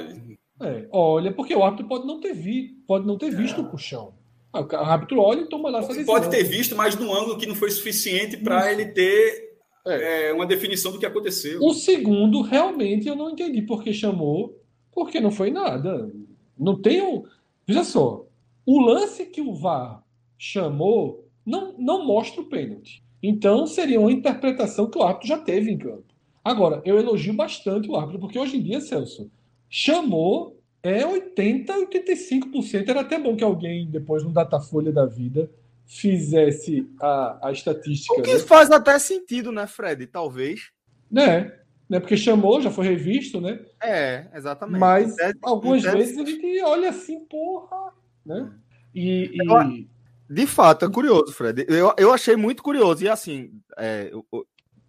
É, 0.61 0.87
olha, 0.93 1.33
porque 1.33 1.53
o 1.53 1.61
árbitro 1.61 1.89
pode 1.89 2.07
não 2.07 2.21
ter, 2.21 2.33
vi, 2.33 2.69
pode 2.87 3.05
não 3.05 3.17
ter 3.17 3.31
visto 3.35 3.59
é. 3.59 3.63
o 3.63 3.69
puxão. 3.69 4.13
Ah, 4.57 4.83
o 4.83 4.85
árbitro 4.85 5.19
olha 5.19 5.41
e 5.41 5.49
toma 5.49 5.69
lá 5.69 5.79
essa 5.79 5.89
decisão. 5.89 6.13
Pode 6.13 6.29
ter 6.29 6.43
visto, 6.43 6.75
mas 6.75 6.95
no 6.95 7.13
ângulo 7.13 7.37
que 7.37 7.45
não 7.45 7.55
foi 7.55 7.69
suficiente 7.69 8.37
para 8.37 8.71
ele 8.71 8.87
ter 8.87 9.57
é. 9.85 10.29
é. 10.29 10.33
uma 10.33 10.45
definição 10.45 10.91
do 10.91 10.99
que 10.99 11.05
aconteceu. 11.05 11.59
O 11.61 11.73
segundo, 11.73 12.41
realmente, 12.41 13.07
eu 13.07 13.15
não 13.15 13.29
entendi 13.29 13.61
porque 13.61 13.93
chamou, 13.93 14.59
porque 14.91 15.19
não 15.19 15.31
foi 15.31 15.51
nada. 15.51 16.11
Não 16.57 16.81
tem 16.81 17.01
um. 17.01 17.23
Veja 17.65 17.83
só, 17.83 18.25
o 18.65 18.79
lance 18.79 19.25
que 19.25 19.41
o 19.41 19.53
VAR 19.53 20.03
chamou 20.37 21.25
não, 21.45 21.73
não 21.77 22.05
mostra 22.05 22.41
o 22.41 22.45
pênalti. 22.45 23.03
Então, 23.21 23.65
seria 23.65 23.99
uma 23.99 24.11
interpretação 24.11 24.89
que 24.89 24.97
o 24.97 25.03
árbitro 25.03 25.27
já 25.27 25.37
teve 25.37 25.71
em 25.71 25.77
campo. 25.77 26.05
Agora, 26.43 26.81
eu 26.85 26.97
elogio 26.97 27.33
bastante 27.33 27.89
o 27.89 27.95
árbitro, 27.95 28.19
porque 28.19 28.39
hoje 28.39 28.57
em 28.57 28.61
dia, 28.61 28.79
Celso, 28.79 29.29
chamou 29.69 30.56
é 30.87 31.05
80, 31.05 31.73
85%. 31.73 32.89
Era 32.89 33.01
até 33.01 33.19
bom 33.19 33.35
que 33.35 33.43
alguém, 33.43 33.89
depois 33.89 34.23
no 34.23 34.31
Datafolha 34.31 34.91
da 34.91 35.05
vida, 35.05 35.49
fizesse 35.85 36.89
a, 37.01 37.47
a 37.47 37.51
estatística. 37.51 38.19
O 38.19 38.21
que 38.21 38.33
né? 38.33 38.39
faz 38.39 38.69
até 38.71 38.97
sentido, 38.99 39.51
né, 39.51 39.65
Fred? 39.67 40.05
Talvez. 40.07 40.71
Né? 41.09 41.53
né? 41.89 41.99
Porque 41.99 42.17
chamou, 42.17 42.61
já 42.61 42.69
foi 42.69 42.87
revisto, 42.87 43.39
né? 43.39 43.59
É, 43.81 44.27
exatamente. 44.33 44.79
Mas 44.79 45.15
algumas 45.41 45.83
vezes 45.83 46.17
a 46.17 46.25
gente 46.25 46.61
olha 46.61 46.89
assim, 46.89 47.19
porra, 47.25 47.93
né? 48.25 48.51
E, 48.93 49.31
e... 49.33 49.87
De 50.29 50.45
fato, 50.45 50.85
é 50.85 50.89
curioso, 50.89 51.31
Fred. 51.31 51.65
Eu, 51.69 51.93
eu 51.97 52.13
achei 52.13 52.35
muito 52.35 52.61
curioso. 52.61 53.03
E 53.03 53.09
assim, 53.09 53.51
é, 53.77 54.09
eu, 54.11 54.25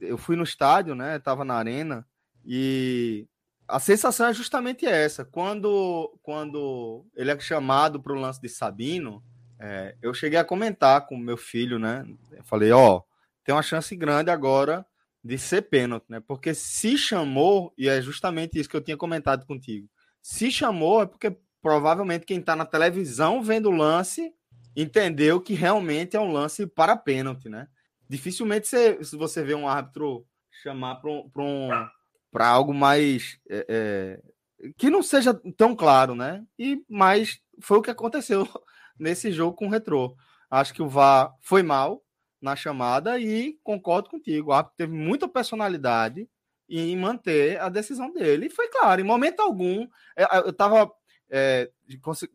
eu 0.00 0.18
fui 0.18 0.34
no 0.34 0.42
estádio, 0.42 0.94
né? 0.94 1.18
Tava 1.20 1.44
na 1.44 1.54
arena 1.54 2.04
e 2.44 3.26
a 3.68 3.78
sensação 3.78 4.28
é 4.28 4.32
justamente 4.32 4.86
essa. 4.86 5.24
Quando, 5.24 6.18
quando 6.22 7.04
ele 7.14 7.30
é 7.30 7.38
chamado 7.38 8.00
para 8.00 8.14
o 8.14 8.20
lance 8.20 8.40
de 8.40 8.48
Sabino, 8.48 9.22
é, 9.60 9.94
eu 10.00 10.14
cheguei 10.14 10.38
a 10.38 10.44
comentar 10.44 11.06
com 11.06 11.16
meu 11.16 11.36
filho, 11.36 11.78
né? 11.78 12.06
Eu 12.32 12.44
falei, 12.44 12.72
ó, 12.72 13.02
tem 13.44 13.54
uma 13.54 13.62
chance 13.62 13.94
grande 13.94 14.30
agora 14.30 14.86
de 15.22 15.36
ser 15.36 15.62
pênalti, 15.62 16.06
né? 16.08 16.20
Porque 16.20 16.54
se 16.54 16.96
chamou, 16.96 17.74
e 17.76 17.88
é 17.88 18.00
justamente 18.00 18.58
isso 18.58 18.68
que 18.68 18.76
eu 18.76 18.80
tinha 18.80 18.96
comentado 18.96 19.44
contigo, 19.44 19.88
se 20.22 20.50
chamou 20.50 21.02
é 21.02 21.06
porque 21.06 21.36
provavelmente 21.60 22.24
quem 22.24 22.38
está 22.38 22.56
na 22.56 22.64
televisão 22.64 23.42
vendo 23.42 23.68
o 23.68 23.74
lance 23.74 24.32
entendeu 24.74 25.40
que 25.40 25.54
realmente 25.54 26.16
é 26.16 26.20
um 26.20 26.32
lance 26.32 26.66
para 26.66 26.96
pênalti, 26.96 27.48
né? 27.48 27.68
Dificilmente 28.08 28.66
você, 28.66 28.98
você 29.16 29.42
vê 29.42 29.54
um 29.54 29.68
árbitro 29.68 30.26
chamar 30.62 30.96
para 30.96 31.10
um, 31.10 31.30
um, 31.36 31.88
algo 32.34 32.74
mais 32.74 33.38
é, 33.48 33.66
é, 33.68 34.72
que 34.76 34.90
não 34.90 35.02
seja 35.02 35.34
tão 35.56 35.74
claro, 35.74 36.14
né? 36.14 36.44
E 36.58 36.82
mas 36.88 37.40
foi 37.60 37.78
o 37.78 37.82
que 37.82 37.90
aconteceu 37.90 38.46
nesse 38.98 39.32
jogo 39.32 39.56
com 39.56 39.66
o 39.66 39.70
Retrô. 39.70 40.16
Acho 40.50 40.72
que 40.72 40.82
o 40.82 40.88
VAR 40.88 41.34
foi 41.40 41.62
mal 41.62 42.02
na 42.40 42.56
chamada 42.56 43.18
e 43.18 43.58
concordo 43.62 44.08
contigo. 44.08 44.52
O 44.52 44.62
teve 44.64 44.92
muita 44.92 45.28
personalidade 45.28 46.28
em 46.68 46.96
manter 46.96 47.60
a 47.60 47.68
decisão 47.68 48.12
dele. 48.12 48.46
E 48.46 48.50
foi 48.50 48.68
claro, 48.68 49.00
em 49.00 49.04
momento 49.04 49.40
algum, 49.40 49.86
é, 50.16 50.38
eu 50.38 50.50
estava 50.50 50.90
é, 51.30 51.70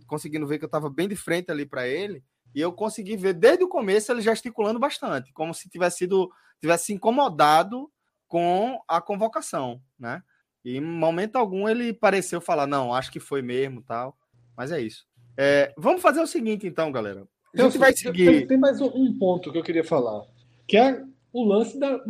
conseguindo 0.08 0.48
ver 0.48 0.58
que 0.58 0.66
eu 0.66 0.68
estava 0.68 0.90
bem 0.90 1.08
de 1.08 1.16
frente 1.16 1.52
ali 1.52 1.66
para 1.66 1.88
ele, 1.88 2.24
e 2.54 2.62
eu 2.62 2.72
consegui 2.72 3.18
ver 3.18 3.34
desde 3.34 3.64
o 3.64 3.68
começo 3.68 4.12
ele 4.12 4.22
gesticulando 4.22 4.80
bastante, 4.80 5.32
como 5.34 5.54
se 5.54 5.70
tivesse 5.70 6.00
sido 6.00 6.32
tivesse 6.60 6.94
incomodado 6.94 7.92
com 8.34 8.82
a 8.88 9.00
convocação, 9.00 9.80
né? 10.00 10.24
E 10.66 10.78
em 10.78 10.82
momento 10.82 11.36
algum 11.36 11.70
ele 11.70 11.94
pareceu 11.94 12.42
falar, 12.42 12.66
não, 12.66 12.92
acho 12.92 13.12
que 13.12 13.20
foi 13.20 13.44
mesmo, 13.44 13.84
tal. 13.84 14.18
Mas 14.58 14.72
é 14.72 14.82
isso. 14.82 15.06
É, 15.38 15.72
vamos 15.78 16.02
fazer 16.02 16.20
o 16.20 16.26
seguinte, 16.26 16.66
então, 16.66 16.92
galera. 16.92 17.28
A 17.56 17.62
gente 17.62 17.78
vai 17.78 17.94
seguir. 17.96 18.48
Tem 18.48 18.58
mais 18.58 18.82
um 18.82 19.16
ponto 19.20 19.52
que 19.52 19.58
eu 19.60 19.62
queria 19.62 19.84
falar, 19.84 20.26
que 20.68 20.76
é 20.76 21.04
o 21.32 21.44
lance 21.44 21.78
da, 21.80 22.04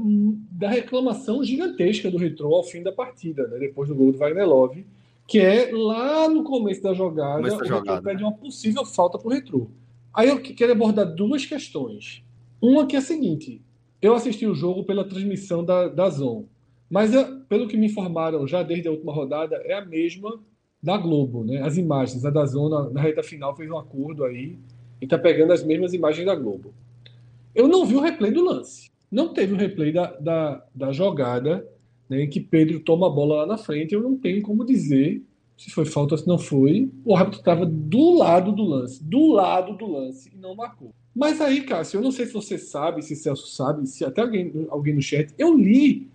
da 0.49 0.69
reclamação 0.69 1.43
gigantesca 1.43 2.09
do 2.09 2.15
Retrô 2.15 2.55
ao 2.55 2.63
fim 2.63 2.82
da 2.82 2.93
partida, 2.93 3.45
né? 3.49 3.59
depois 3.59 3.89
do 3.89 3.95
gol 3.95 4.13
do 4.13 4.17
Wagner 4.17 4.47
Love, 4.47 4.88
que 5.28 5.41
é 5.41 5.71
lá 5.74 6.30
no 6.30 6.45
começo 6.45 6.82
da 6.82 6.93
jogada, 6.93 7.36
começo 7.36 7.57
da 7.57 7.65
o 7.65 7.67
jogada, 7.67 8.01
pede 8.01 8.24
uma 8.24 8.32
possível 8.32 8.86
falta 8.86 9.19
para 9.19 9.28
o 9.28 9.32
Retrô. 9.32 9.67
Aí 10.13 10.30
eu 10.30 10.41
quero 10.41 10.71
abordar 10.71 11.05
duas 11.05 11.45
questões. 11.45 12.24
Uma 12.61 12.88
que 12.88 12.95
é 12.95 12.99
a 12.99 13.01
seguinte: 13.01 13.61
eu 14.04 14.14
assisti 14.14 14.45
o 14.45 14.54
jogo 14.54 14.84
pela 14.84 15.08
transmissão 15.08 15.64
da, 15.64 15.88
da 15.88 16.10
Zon, 16.10 16.45
mas 16.89 17.14
eu, 17.14 17.39
pelo 17.47 17.70
que 17.70 17.78
me 17.78 17.88
informaram 17.88 18.45
já 18.45 18.62
desde 18.62 18.89
a 18.89 18.91
última 18.91 19.14
rodada, 19.14 19.56
é 19.64 19.74
a 19.74 19.86
mesma 19.86 20.39
da 20.82 20.97
Globo, 20.97 21.45
né? 21.45 21.62
As 21.62 21.78
imagens, 21.78 22.26
a 22.26 22.30
da 22.30 22.45
Zona 22.45 22.89
na 22.89 22.99
reta 22.99 23.24
final 23.24 23.56
fez 23.56 23.72
um 23.72 23.78
acordo 23.78 24.26
aí 24.26 24.58
e 25.01 25.08
tá 25.08 25.18
pegando 25.18 25.54
as 25.54 25.64
mesmas 25.64 25.93
imagens 25.93 26.26
da 26.26 26.36
Globo. 26.36 26.74
Eu 27.56 27.70
não 27.70 27.86
vi 27.86 27.95
o 27.95 28.01
replay 28.01 28.32
do 28.32 28.43
lance. 28.43 28.91
Não 29.10 29.34
teve 29.34 29.54
o 29.54 29.58
replay 29.58 29.93
da, 29.93 30.08
da, 30.20 30.66
da 30.76 30.91
jogada 30.91 31.66
né, 32.10 32.24
em 32.24 32.30
que 32.30 32.41
Pedro 32.41 32.82
toma 32.82 33.08
a 33.08 33.10
bola 33.10 33.38
lá 33.38 33.45
na 33.45 33.58
frente. 33.58 33.93
Eu 33.93 34.01
não 34.01 34.18
tenho 34.18 34.41
como 34.41 34.66
dizer 34.66 35.24
se 35.58 35.72
foi 35.72 35.86
falta 35.86 36.16
ou 36.16 36.18
se 36.18 36.28
não 36.28 36.38
foi. 36.38 36.91
O 37.06 37.16
árbitro 37.16 37.39
estava 37.39 37.66
do 37.66 38.18
lado 38.18 38.51
do 38.51 38.64
lance, 38.64 39.01
do 39.01 39.32
lado 39.32 39.78
do 39.78 39.88
lance 39.88 40.30
e 40.34 40.38
não 40.38 40.56
marcou. 40.56 40.93
Mas 41.16 41.39
aí, 41.39 41.61
Cássio, 41.61 41.99
eu 41.99 42.03
não 42.03 42.11
sei 42.11 42.26
se 42.26 42.34
você 42.34 42.57
sabe, 42.57 43.03
se 43.03 43.16
Celso 43.16 43.47
sabe, 43.47 43.88
se 43.88 44.03
até 44.03 44.22
alguém, 44.22 44.68
alguém 44.70 44.95
no 44.95 45.01
chat, 45.01 45.34
eu 45.38 45.55
li 45.55 46.09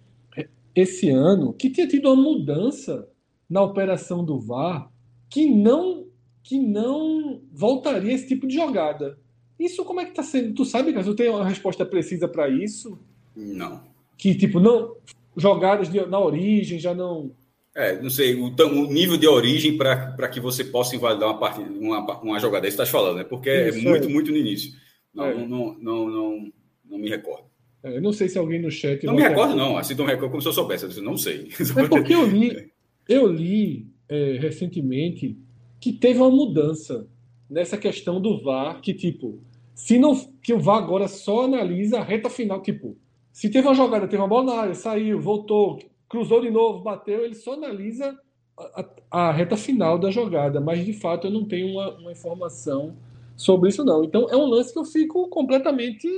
esse 0.75 1.09
ano 1.09 1.53
que 1.53 1.71
tinha 1.71 1.87
tido 1.87 2.13
uma 2.13 2.17
mudança 2.17 3.09
na 3.49 3.63
operação 3.63 4.25
do 4.25 4.39
VAR 4.39 4.91
que 5.31 5.47
não 5.47 6.07
que 6.43 6.59
não 6.59 7.43
voltaria 7.53 8.15
esse 8.15 8.27
tipo 8.27 8.47
de 8.47 8.55
jogada. 8.55 9.19
Isso 9.59 9.85
como 9.85 10.01
é 10.01 10.05
que 10.05 10.11
está 10.11 10.23
sendo? 10.23 10.55
Tu 10.55 10.65
sabe, 10.65 10.95
Cássio, 10.95 11.15
tem 11.15 11.29
uma 11.29 11.47
resposta 11.47 11.85
precisa 11.85 12.27
para 12.27 12.49
isso? 12.49 12.99
Não. 13.37 13.83
Que 14.17 14.35
tipo 14.35 14.59
não 14.59 14.97
jogadas 15.37 15.91
de, 15.91 16.05
na 16.07 16.19
origem 16.19 16.79
já 16.79 16.95
não 16.95 17.31
É, 17.75 18.01
não 18.01 18.11
sei, 18.11 18.35
o, 18.35 18.47
o 18.47 18.93
nível 18.93 19.17
de 19.17 19.29
origem 19.29 19.77
para 19.77 20.29
que 20.29 20.41
você 20.41 20.65
possa 20.65 20.97
invalidar 20.97 21.29
uma, 21.29 21.39
partida, 21.39 21.71
uma, 21.71 22.21
uma 22.21 22.41
jogada. 22.41 22.67
Isso 22.67 22.77
que 22.77 22.83
está 22.83 22.99
falando, 22.99 23.19
né? 23.19 23.25
Porque 23.25 23.51
é 23.51 23.69
isso, 23.69 23.79
é 23.79 23.83
muito, 23.83 24.09
é. 24.09 24.11
muito 24.11 24.31
no 24.31 24.37
início. 24.37 24.73
Não, 25.15 25.25
é. 25.25 25.35
não, 25.35 25.75
não, 25.79 26.11
não, 26.11 26.53
não, 26.89 26.99
me 26.99 27.09
recordo. 27.09 27.45
É, 27.83 27.97
eu 27.97 28.03
não 28.03 28.13
sei 28.13 28.29
se 28.29 28.39
alguém 28.39 28.61
no 28.61 28.71
chat. 28.71 29.05
Não 29.05 29.15
me 29.15 29.23
recordo, 29.23 29.55
não. 29.57 29.77
Assim, 29.77 29.95
não 29.95 30.05
recordo 30.05 30.31
como 30.31 30.43
se 30.43 30.49
eu 30.49 30.53
soubesse. 30.53 30.85
Eu 30.97 31.03
não 31.03 31.17
sei. 31.17 31.49
É 31.77 31.89
porque 31.89 32.15
eu 32.15 32.27
li, 32.27 32.71
eu 33.09 33.27
li 33.27 33.87
é, 34.09 34.39
recentemente 34.41 35.37
que 35.81 35.93
teve 35.93 36.19
uma 36.19 36.31
mudança 36.31 37.09
nessa 37.49 37.79
questão 37.79 38.21
do 38.21 38.43
VAR, 38.43 38.81
que 38.81 38.93
tipo, 38.93 39.41
se 39.75 39.99
não 39.99 40.15
que 40.43 40.53
o 40.53 40.59
VAR 40.59 40.79
agora 40.79 41.09
só 41.09 41.45
analisa 41.45 41.99
a 41.99 42.03
reta 42.03 42.29
final, 42.29 42.61
tipo, 42.61 42.97
se 43.33 43.49
teve 43.49 43.67
uma 43.67 43.75
jogada, 43.75 44.09
teve 44.09 44.21
uma 44.21 44.29
bola 44.29 44.55
na 44.55 44.61
área, 44.63 44.75
saiu, 44.75 45.21
voltou, 45.21 45.79
cruzou 46.09 46.41
de 46.41 46.51
novo, 46.51 46.83
bateu, 46.83 47.25
ele 47.25 47.35
só 47.35 47.55
analisa 47.55 48.19
a, 48.59 48.85
a, 49.11 49.29
a 49.29 49.33
reta 49.33 49.57
final 49.57 49.99
da 49.99 50.11
jogada, 50.11 50.61
mas 50.61 50.85
de 50.85 50.93
fato 50.93 51.29
eu 51.29 51.31
não 51.31 51.45
tenho 51.45 51.69
uma, 51.69 51.97
uma, 51.99 52.13
informação 52.13 52.97
sobre 53.39 53.71
isso 53.71 53.85
não. 53.85 54.05
Então 54.05 54.27
é 54.29 54.37
um 54.37 54.47
lance 54.47 54.73
que 54.73 54.79
eu 54.79 54.85
fico 54.85 55.29
completamente 55.29 56.09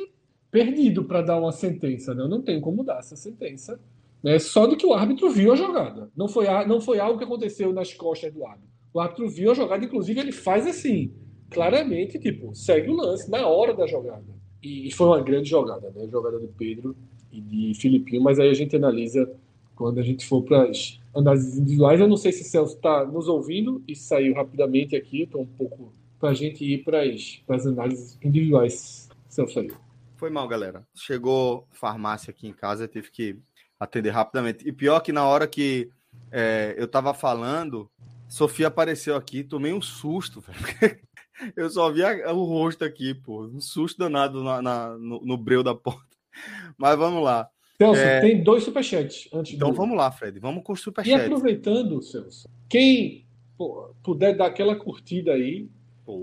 perdido 0.50 1.04
para 1.04 1.22
dar 1.22 1.38
uma 1.38 1.52
sentença, 1.52 2.14
né? 2.14 2.22
eu 2.22 2.28
não 2.28 2.42
tenho 2.42 2.60
como 2.60 2.82
dar 2.82 2.98
essa 2.98 3.14
sentença. 3.14 3.78
Né? 4.22 4.38
Só 4.38 4.66
de 4.66 4.74
que 4.74 4.86
o 4.86 4.94
árbitro 4.94 5.30
viu 5.30 5.52
a 5.52 5.56
jogada. 5.56 6.10
Não 6.16 6.26
foi, 6.26 6.46
não 6.66 6.80
foi 6.80 6.98
algo 6.98 7.18
que 7.18 7.24
aconteceu 7.24 7.72
nas 7.72 7.92
costas 7.92 8.32
do 8.32 8.44
árbitro. 8.44 8.68
O 8.92 8.98
árbitro 8.98 9.28
viu 9.28 9.52
a 9.52 9.54
jogada, 9.54 9.84
inclusive 9.84 10.18
ele 10.18 10.32
faz 10.32 10.66
assim, 10.66 11.12
claramente, 11.50 12.18
tipo, 12.18 12.54
segue 12.54 12.90
o 12.90 12.96
lance 12.96 13.30
na 13.30 13.46
hora 13.46 13.72
da 13.72 13.86
jogada. 13.86 14.40
E, 14.62 14.90
foi 14.90 15.06
uma 15.06 15.22
grande 15.22 15.48
jogada, 15.48 15.90
né? 15.94 16.08
Jogada 16.10 16.38
de 16.38 16.48
Pedro 16.48 16.96
e 17.30 17.40
de 17.40 17.74
Filipinho, 17.74 18.22
mas 18.22 18.38
aí 18.38 18.50
a 18.50 18.54
gente 18.54 18.74
analisa 18.76 19.30
quando 19.74 19.98
a 19.98 20.02
gente 20.02 20.26
for 20.26 20.42
para 20.42 20.64
as 20.64 21.00
análises 21.14 21.56
individuais. 21.56 22.00
Eu 22.00 22.08
não 22.08 22.16
sei 22.16 22.32
se 22.32 22.42
o 22.42 22.44
Celso 22.44 22.76
está 22.76 23.06
nos 23.06 23.28
ouvindo 23.28 23.82
e 23.86 23.94
saiu 23.94 24.34
rapidamente 24.34 24.96
aqui, 24.96 25.22
estou 25.22 25.42
um 25.42 25.46
pouco 25.46 25.92
para 26.20 26.30
a 26.30 26.34
gente 26.34 26.62
ir 26.62 26.84
para 26.84 27.02
as, 27.02 27.66
análises 27.66 28.18
individuais. 28.22 29.08
Celso. 29.28 29.66
Foi 30.16 30.28
mal, 30.28 30.46
galera. 30.46 30.86
Chegou 30.94 31.66
farmácia 31.72 32.30
aqui 32.30 32.46
em 32.46 32.52
casa, 32.52 32.84
eu 32.84 32.88
tive 32.88 33.10
que 33.10 33.38
atender 33.78 34.10
rapidamente. 34.10 34.68
E 34.68 34.72
pior 34.72 35.00
que 35.00 35.12
na 35.12 35.26
hora 35.26 35.46
que 35.46 35.90
é, 36.30 36.74
eu 36.76 36.86
tava 36.86 37.14
falando, 37.14 37.90
Sofia 38.28 38.66
apareceu 38.66 39.16
aqui, 39.16 39.42
tomei 39.42 39.72
um 39.72 39.80
susto, 39.80 40.40
velho. 40.78 41.00
Eu 41.56 41.70
só 41.70 41.90
vi 41.90 42.02
o 42.02 42.44
rosto 42.44 42.84
aqui, 42.84 43.14
pô. 43.14 43.46
Um 43.46 43.60
susto 43.60 43.98
danado 43.98 44.44
na, 44.44 44.60
na 44.60 44.98
no, 44.98 45.24
no, 45.24 45.38
breu 45.38 45.62
da 45.62 45.74
porta. 45.74 46.04
Mas 46.76 46.98
vamos 46.98 47.24
lá. 47.24 47.48
Celso, 47.78 47.98
é... 47.98 48.20
tem 48.20 48.42
dois 48.42 48.62
superchats 48.62 49.26
antes 49.32 49.54
Então 49.54 49.70
do... 49.70 49.76
vamos 49.76 49.96
lá, 49.96 50.12
Fred. 50.12 50.38
Vamos 50.38 50.62
com 50.62 50.74
os 50.74 50.82
superchats. 50.82 51.18
E 51.18 51.24
aproveitando, 51.24 52.02
Celso, 52.02 52.46
quem 52.68 53.26
pô, 53.56 53.94
puder 54.02 54.36
dar 54.36 54.46
aquela 54.46 54.76
curtida 54.76 55.32
aí. 55.32 55.70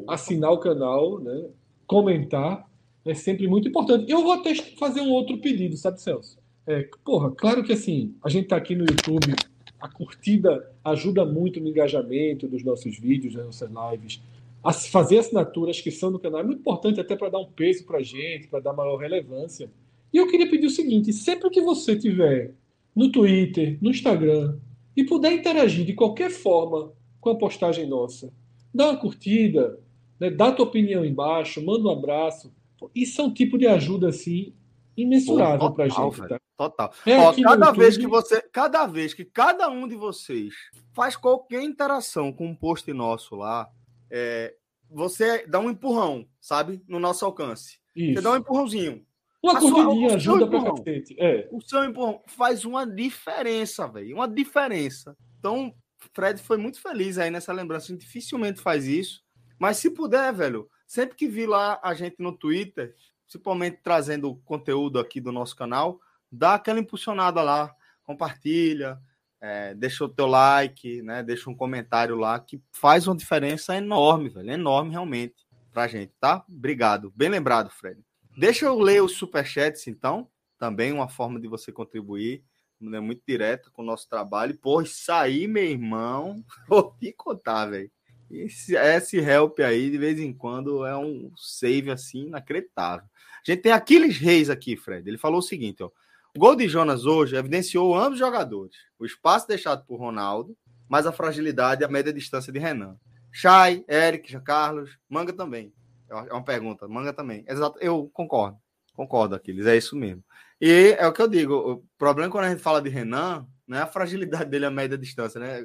Assinar 0.07 0.51
o 0.51 0.59
canal, 0.59 1.19
né? 1.19 1.49
Comentar, 1.86 2.69
é 3.05 3.13
sempre 3.13 3.47
muito 3.47 3.67
importante. 3.67 4.11
Eu 4.11 4.21
vou 4.21 4.34
até 4.34 4.53
fazer 4.55 5.01
um 5.01 5.11
outro 5.11 5.38
pedido, 5.38 5.78
sabe, 5.78 6.01
Celso? 6.01 6.38
É, 6.65 6.88
porra, 7.03 7.32
claro 7.32 7.63
que 7.63 7.71
assim, 7.71 8.13
a 8.21 8.30
gente 8.30 8.49
tá 8.49 8.57
aqui 8.57 8.75
no 8.75 8.84
YouTube, 8.84 9.34
a 9.80 9.88
curtida 9.88 10.69
ajuda 10.84 11.25
muito 11.25 11.61
no 11.61 11.69
engajamento 11.69 12.47
dos 12.47 12.63
nossos 12.63 12.99
vídeos, 12.99 13.36
das 13.36 13.45
nossas 13.45 13.69
lives. 13.69 14.21
A 14.63 14.73
fazer 14.73 15.19
assinaturas 15.19 15.80
que 15.80 15.91
são 15.91 16.11
do 16.11 16.19
canal 16.19 16.41
é 16.41 16.43
muito 16.43 16.59
importante 16.59 16.99
até 16.99 17.15
para 17.15 17.30
dar 17.30 17.39
um 17.39 17.45
peso 17.45 17.86
para 17.86 17.99
a 17.99 18.03
gente, 18.03 18.47
para 18.47 18.59
dar 18.59 18.73
maior 18.73 18.97
relevância. 18.97 19.69
E 20.11 20.17
eu 20.17 20.28
queria 20.28 20.49
pedir 20.49 20.67
o 20.67 20.71
seguinte: 20.71 21.13
sempre 21.13 21.49
que 21.49 21.61
você 21.61 21.95
tiver 21.95 22.53
no 22.93 23.11
Twitter, 23.11 23.78
no 23.82 23.89
Instagram 23.89 24.57
e 24.95 25.05
puder 25.05 25.32
interagir 25.32 25.86
de 25.86 25.93
qualquer 25.93 26.32
forma 26.32 26.91
com 27.21 27.30
a 27.30 27.36
postagem 27.38 27.88
nossa, 27.88 28.34
dá 28.74 28.89
uma 28.89 28.97
curtida, 28.97 29.80
né, 30.20 30.30
dá 30.30 30.51
tua 30.51 30.65
opinião 30.65 31.05
embaixo, 31.05 31.63
manda 31.65 31.88
um 31.88 31.91
abraço. 31.91 32.53
Isso 32.93 33.22
é 33.22 33.24
um 33.24 33.34
tipo 33.34 33.57
de 33.57 33.68
ajuda 33.68 34.09
assim 34.09 34.53
imensurável 34.95 35.72
para 35.72 35.86
a 35.86 35.89
gente. 35.89 36.28
Tá? 36.28 36.39
Total. 36.57 36.91
É 37.05 37.18
Ó, 37.20 37.34
cada 37.34 37.72
vez 37.72 37.97
que 37.97 38.07
você, 38.07 38.41
cada 38.51 38.88
vez 38.88 39.13
que 39.13 39.24
cada 39.24 39.70
um 39.70 39.88
de 39.88 39.95
vocês 39.95 40.53
faz 40.93 41.15
qualquer 41.15 41.61
interação 41.61 42.34
com 42.34 42.47
um 42.47 42.55
post 42.55 42.91
nosso 42.91 43.36
lá, 43.36 43.70
é, 44.09 44.55
você 44.89 45.45
dá 45.45 45.59
um 45.59 45.70
empurrão, 45.70 46.26
sabe, 46.41 46.82
no 46.88 46.99
nosso 46.99 47.24
alcance. 47.26 47.78
Isso. 47.95 48.15
Você 48.15 48.22
dá 48.22 48.32
um 48.32 48.38
empurrãozinho. 48.38 49.05
Uma 49.43 49.59
curtidinha 49.59 50.15
ajuda 50.15 50.47
para 50.47 50.63
cacete. 50.63 51.15
É. 51.20 51.47
O 51.51 51.61
seu 51.61 51.84
empurrão 51.84 52.22
faz 52.26 52.65
uma 52.65 52.86
diferença, 52.86 53.88
velho. 53.88 54.15
Uma 54.15 54.28
diferença. 54.28 55.15
Então, 55.38 55.74
Fred 56.18 56.41
foi 56.41 56.57
muito 56.57 56.82
feliz 56.82 57.20
aí 57.20 57.30
nessa 57.30 57.53
lembrança. 57.53 57.86
A 57.86 57.88
gente 57.89 58.01
dificilmente 58.01 58.59
faz 58.59 58.88
isso. 58.88 59.24
Mas 59.59 59.78
se 59.78 59.91
puder, 59.91 60.34
velho, 60.34 60.68
sempre 60.88 61.15
que 61.15 61.28
vir 61.28 61.47
lá 61.47 61.80
a 61.84 61.93
gente 61.93 62.15
no 62.18 62.36
Twitter, 62.36 62.95
principalmente 63.22 63.82
trazendo 63.84 64.36
conteúdo 64.38 64.97
aqui 64.97 65.22
do 65.22 65.32
nosso 65.32 65.55
canal, 65.55 65.99
dá 66.32 66.55
aquela 66.55 66.80
impulsionada 66.80 67.43
lá, 67.43 67.72
compartilha, 68.03 68.99
é, 69.39 69.76
deixa 69.76 70.05
o 70.05 70.09
teu 70.09 70.26
like, 70.26 71.03
né? 71.03 71.22
Deixa 71.22 71.51
um 71.51 71.55
comentário 71.55 72.15
lá 72.15 72.39
que 72.39 72.59
faz 72.72 73.07
uma 73.07 73.15
diferença 73.15 73.78
enorme, 73.78 74.30
velho, 74.30 74.49
enorme 74.49 74.89
realmente 74.89 75.36
pra 75.72 75.88
gente, 75.88 76.13
tá? 76.20 76.43
Obrigado, 76.49 77.13
bem 77.15 77.30
lembrado, 77.30 77.70
Fred. 77.70 78.03
Deixa 78.36 78.65
eu 78.65 78.80
ler 78.80 79.03
os 79.03 79.11
superchats, 79.11 79.86
então, 79.86 80.28
também 80.57 80.91
uma 80.91 81.07
forma 81.07 81.39
de 81.39 81.47
você 81.47 81.72
contribuir, 81.72 82.43
é 82.82 82.99
muito 82.99 83.21
direta 83.28 83.69
com 83.71 83.82
o 83.82 83.86
nosso 83.86 84.07
trabalho. 84.07 84.57
Pô, 84.57 84.84
aí, 85.09 85.47
meu 85.47 85.63
irmão, 85.63 86.43
vou 86.67 86.95
te 86.99 87.11
contar, 87.13 87.67
velho. 87.67 87.91
Esse, 88.30 88.75
esse 88.75 89.17
help 89.17 89.59
aí, 89.59 89.89
de 89.89 89.97
vez 89.97 90.19
em 90.19 90.34
quando, 90.34 90.86
é 90.86 90.97
um 90.97 91.32
save 91.36 91.91
assim 91.91 92.28
inacreditável. 92.28 93.05
A 93.05 93.51
gente 93.51 93.61
tem 93.61 93.71
Aquiles 93.71 94.17
Reis 94.17 94.49
aqui, 94.49 94.75
Fred. 94.75 95.09
Ele 95.09 95.17
falou 95.17 95.39
o 95.39 95.43
seguinte: 95.43 95.82
ó. 95.82 95.89
O 96.36 96.39
gol 96.39 96.55
de 96.55 96.67
Jonas 96.67 97.05
hoje 97.05 97.36
evidenciou 97.36 97.95
ambos 97.95 98.13
os 98.13 98.19
jogadores. 98.19 98.75
O 98.99 99.05
espaço 99.05 99.47
deixado 99.47 99.84
por 99.86 99.99
Ronaldo, 99.99 100.55
mas 100.88 101.07
a 101.07 101.11
fragilidade 101.11 101.82
e 101.82 101.86
a 101.86 101.88
média 101.88 102.13
distância 102.13 102.53
de 102.53 102.59
Renan. 102.59 102.95
Chay, 103.32 103.84
Eric, 103.89 104.39
Carlos, 104.41 104.97
Manga 105.09 105.34
também. 105.34 105.73
É 106.09 106.34
uma 106.34 106.43
pergunta. 106.43 106.88
Manga 106.88 107.11
também. 107.11 107.43
Exato. 107.47 107.80
Eu 107.80 108.09
concordo. 108.13 108.57
Concordo, 108.98 109.36
Aquiles. 109.36 109.68
É 109.68 109.78
isso 109.78 109.95
mesmo. 109.95 110.24
E 110.60 110.95
é 110.98 111.06
o 111.06 111.14
que 111.14 111.22
eu 111.22 111.28
digo. 111.28 111.54
O 111.54 111.84
problema 112.00 112.32
quando 112.32 112.45
a 112.45 112.50
gente 112.50 112.64
fala 112.64 112.82
de 112.82 112.89
Renan 112.89 113.48
não 113.68 113.78
é 113.78 113.82
a 113.82 113.88
fragilidade 113.88 114.50
dele 114.50 114.66
a 114.66 114.72
média 114.72 114.98
distância, 114.98 115.39
né? 115.39 115.64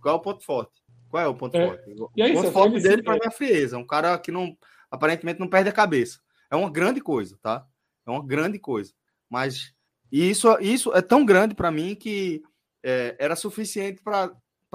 Qual 0.00 0.14
é 0.14 0.18
o 0.18 0.20
ponto 0.20 0.44
forte? 0.44 0.80
Qual 1.08 1.20
é 1.20 1.26
o 1.26 1.34
ponto 1.34 1.56
é. 1.56 1.66
forte? 1.66 1.96
E 2.16 2.22
aí, 2.22 2.30
o 2.30 2.34
ponto 2.34 2.52
forte 2.52 2.80
dele, 2.80 3.02
para 3.02 3.14
mim, 3.14 3.20
é 3.24 3.26
a 3.26 3.32
frieza. 3.32 3.76
Um 3.76 3.84
cara 3.84 4.16
que 4.16 4.30
não, 4.30 4.56
aparentemente 4.88 5.40
não 5.40 5.48
perde 5.48 5.68
a 5.68 5.72
cabeça. 5.72 6.20
É 6.48 6.54
uma 6.54 6.70
grande 6.70 7.00
coisa, 7.00 7.36
tá? 7.42 7.66
É 8.06 8.10
uma 8.10 8.24
grande 8.24 8.60
coisa. 8.60 8.92
Mas 9.28 9.74
isso, 10.12 10.56
isso 10.60 10.94
é 10.94 11.02
tão 11.02 11.26
grande 11.26 11.56
para 11.56 11.72
mim 11.72 11.96
que 11.96 12.40
é, 12.80 13.16
era 13.18 13.34
suficiente 13.34 14.00
para 14.00 14.30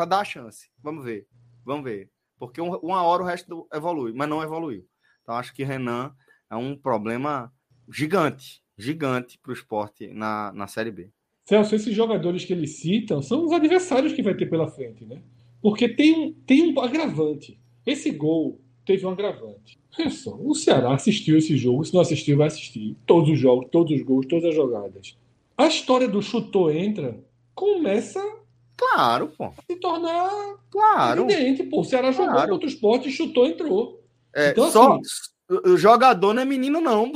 dar 0.06 0.20
a 0.20 0.26
chance. 0.26 0.70
Vamos 0.78 1.06
ver. 1.06 1.26
Vamos 1.64 1.86
ver. 1.86 2.12
Porque 2.38 2.60
uma 2.60 3.02
hora 3.02 3.24
o 3.24 3.26
resto 3.26 3.66
evolui, 3.74 4.12
mas 4.14 4.28
não 4.28 4.44
evoluiu. 4.44 4.86
Então 5.22 5.36
acho 5.36 5.54
que 5.54 5.64
Renan 5.64 6.14
é 6.50 6.56
um 6.58 6.76
problema 6.76 7.50
gigante, 7.90 8.62
gigante 8.78 9.38
para 9.38 9.52
o 9.52 9.54
esporte 9.54 10.08
na, 10.08 10.52
na 10.54 10.68
Série 10.68 10.92
B. 10.92 11.10
Celso, 11.46 11.76
esses 11.76 11.94
jogadores 11.94 12.46
que 12.46 12.54
eles 12.54 12.78
citam 12.78 13.22
são 13.22 13.46
os 13.46 13.52
adversários 13.52 14.14
que 14.14 14.24
vai 14.24 14.34
ter 14.34 14.50
pela 14.50 14.68
frente, 14.68 15.04
né? 15.06 15.22
Porque 15.62 15.90
tem 15.90 16.14
um, 16.14 16.34
tem 16.46 16.74
um 16.74 16.80
agravante. 16.80 17.60
Esse 17.86 18.12
gol 18.12 18.60
teve 18.86 19.06
um 19.06 19.10
agravante. 19.10 19.80
Olha 19.98 20.10
só, 20.10 20.36
o 20.36 20.56
Ceará 20.56 20.94
assistiu 20.94 21.38
esse 21.38 21.56
jogo, 21.56 21.84
se 21.84 21.94
não 21.94 22.02
assistiu, 22.02 22.38
vai 22.38 22.48
assistir. 22.48 22.96
Todos 23.06 23.30
os 23.30 23.40
jogos, 23.40 23.68
todos 23.72 23.92
os 23.92 24.02
gols, 24.04 24.26
todas 24.26 24.46
as 24.46 24.56
jogadas. 24.56 25.18
A 25.58 25.68
história 25.68 26.08
do 26.08 26.22
chutou 26.22 26.72
entra 26.72 27.20
começa 27.54 28.22
claro, 28.76 29.28
pô. 29.38 29.46
a 29.46 29.54
se 29.70 29.76
tornar 29.78 30.58
claro. 30.72 31.30
evidente. 31.30 31.64
Pô, 31.64 31.82
o 31.82 31.84
Ceará 31.84 32.14
claro. 32.14 32.32
jogou 32.32 32.50
contra 32.50 32.66
o 32.66 32.70
esporte, 32.70 33.12
chutou, 33.12 33.46
entrou. 33.46 34.02
É, 34.36 34.50
então, 34.50 34.72
só 34.72 34.94
assim, 34.94 35.70
o 35.72 35.78
jogador 35.78 36.34
não 36.34 36.42
é 36.42 36.46
menino, 36.46 36.82
não. 36.82 37.12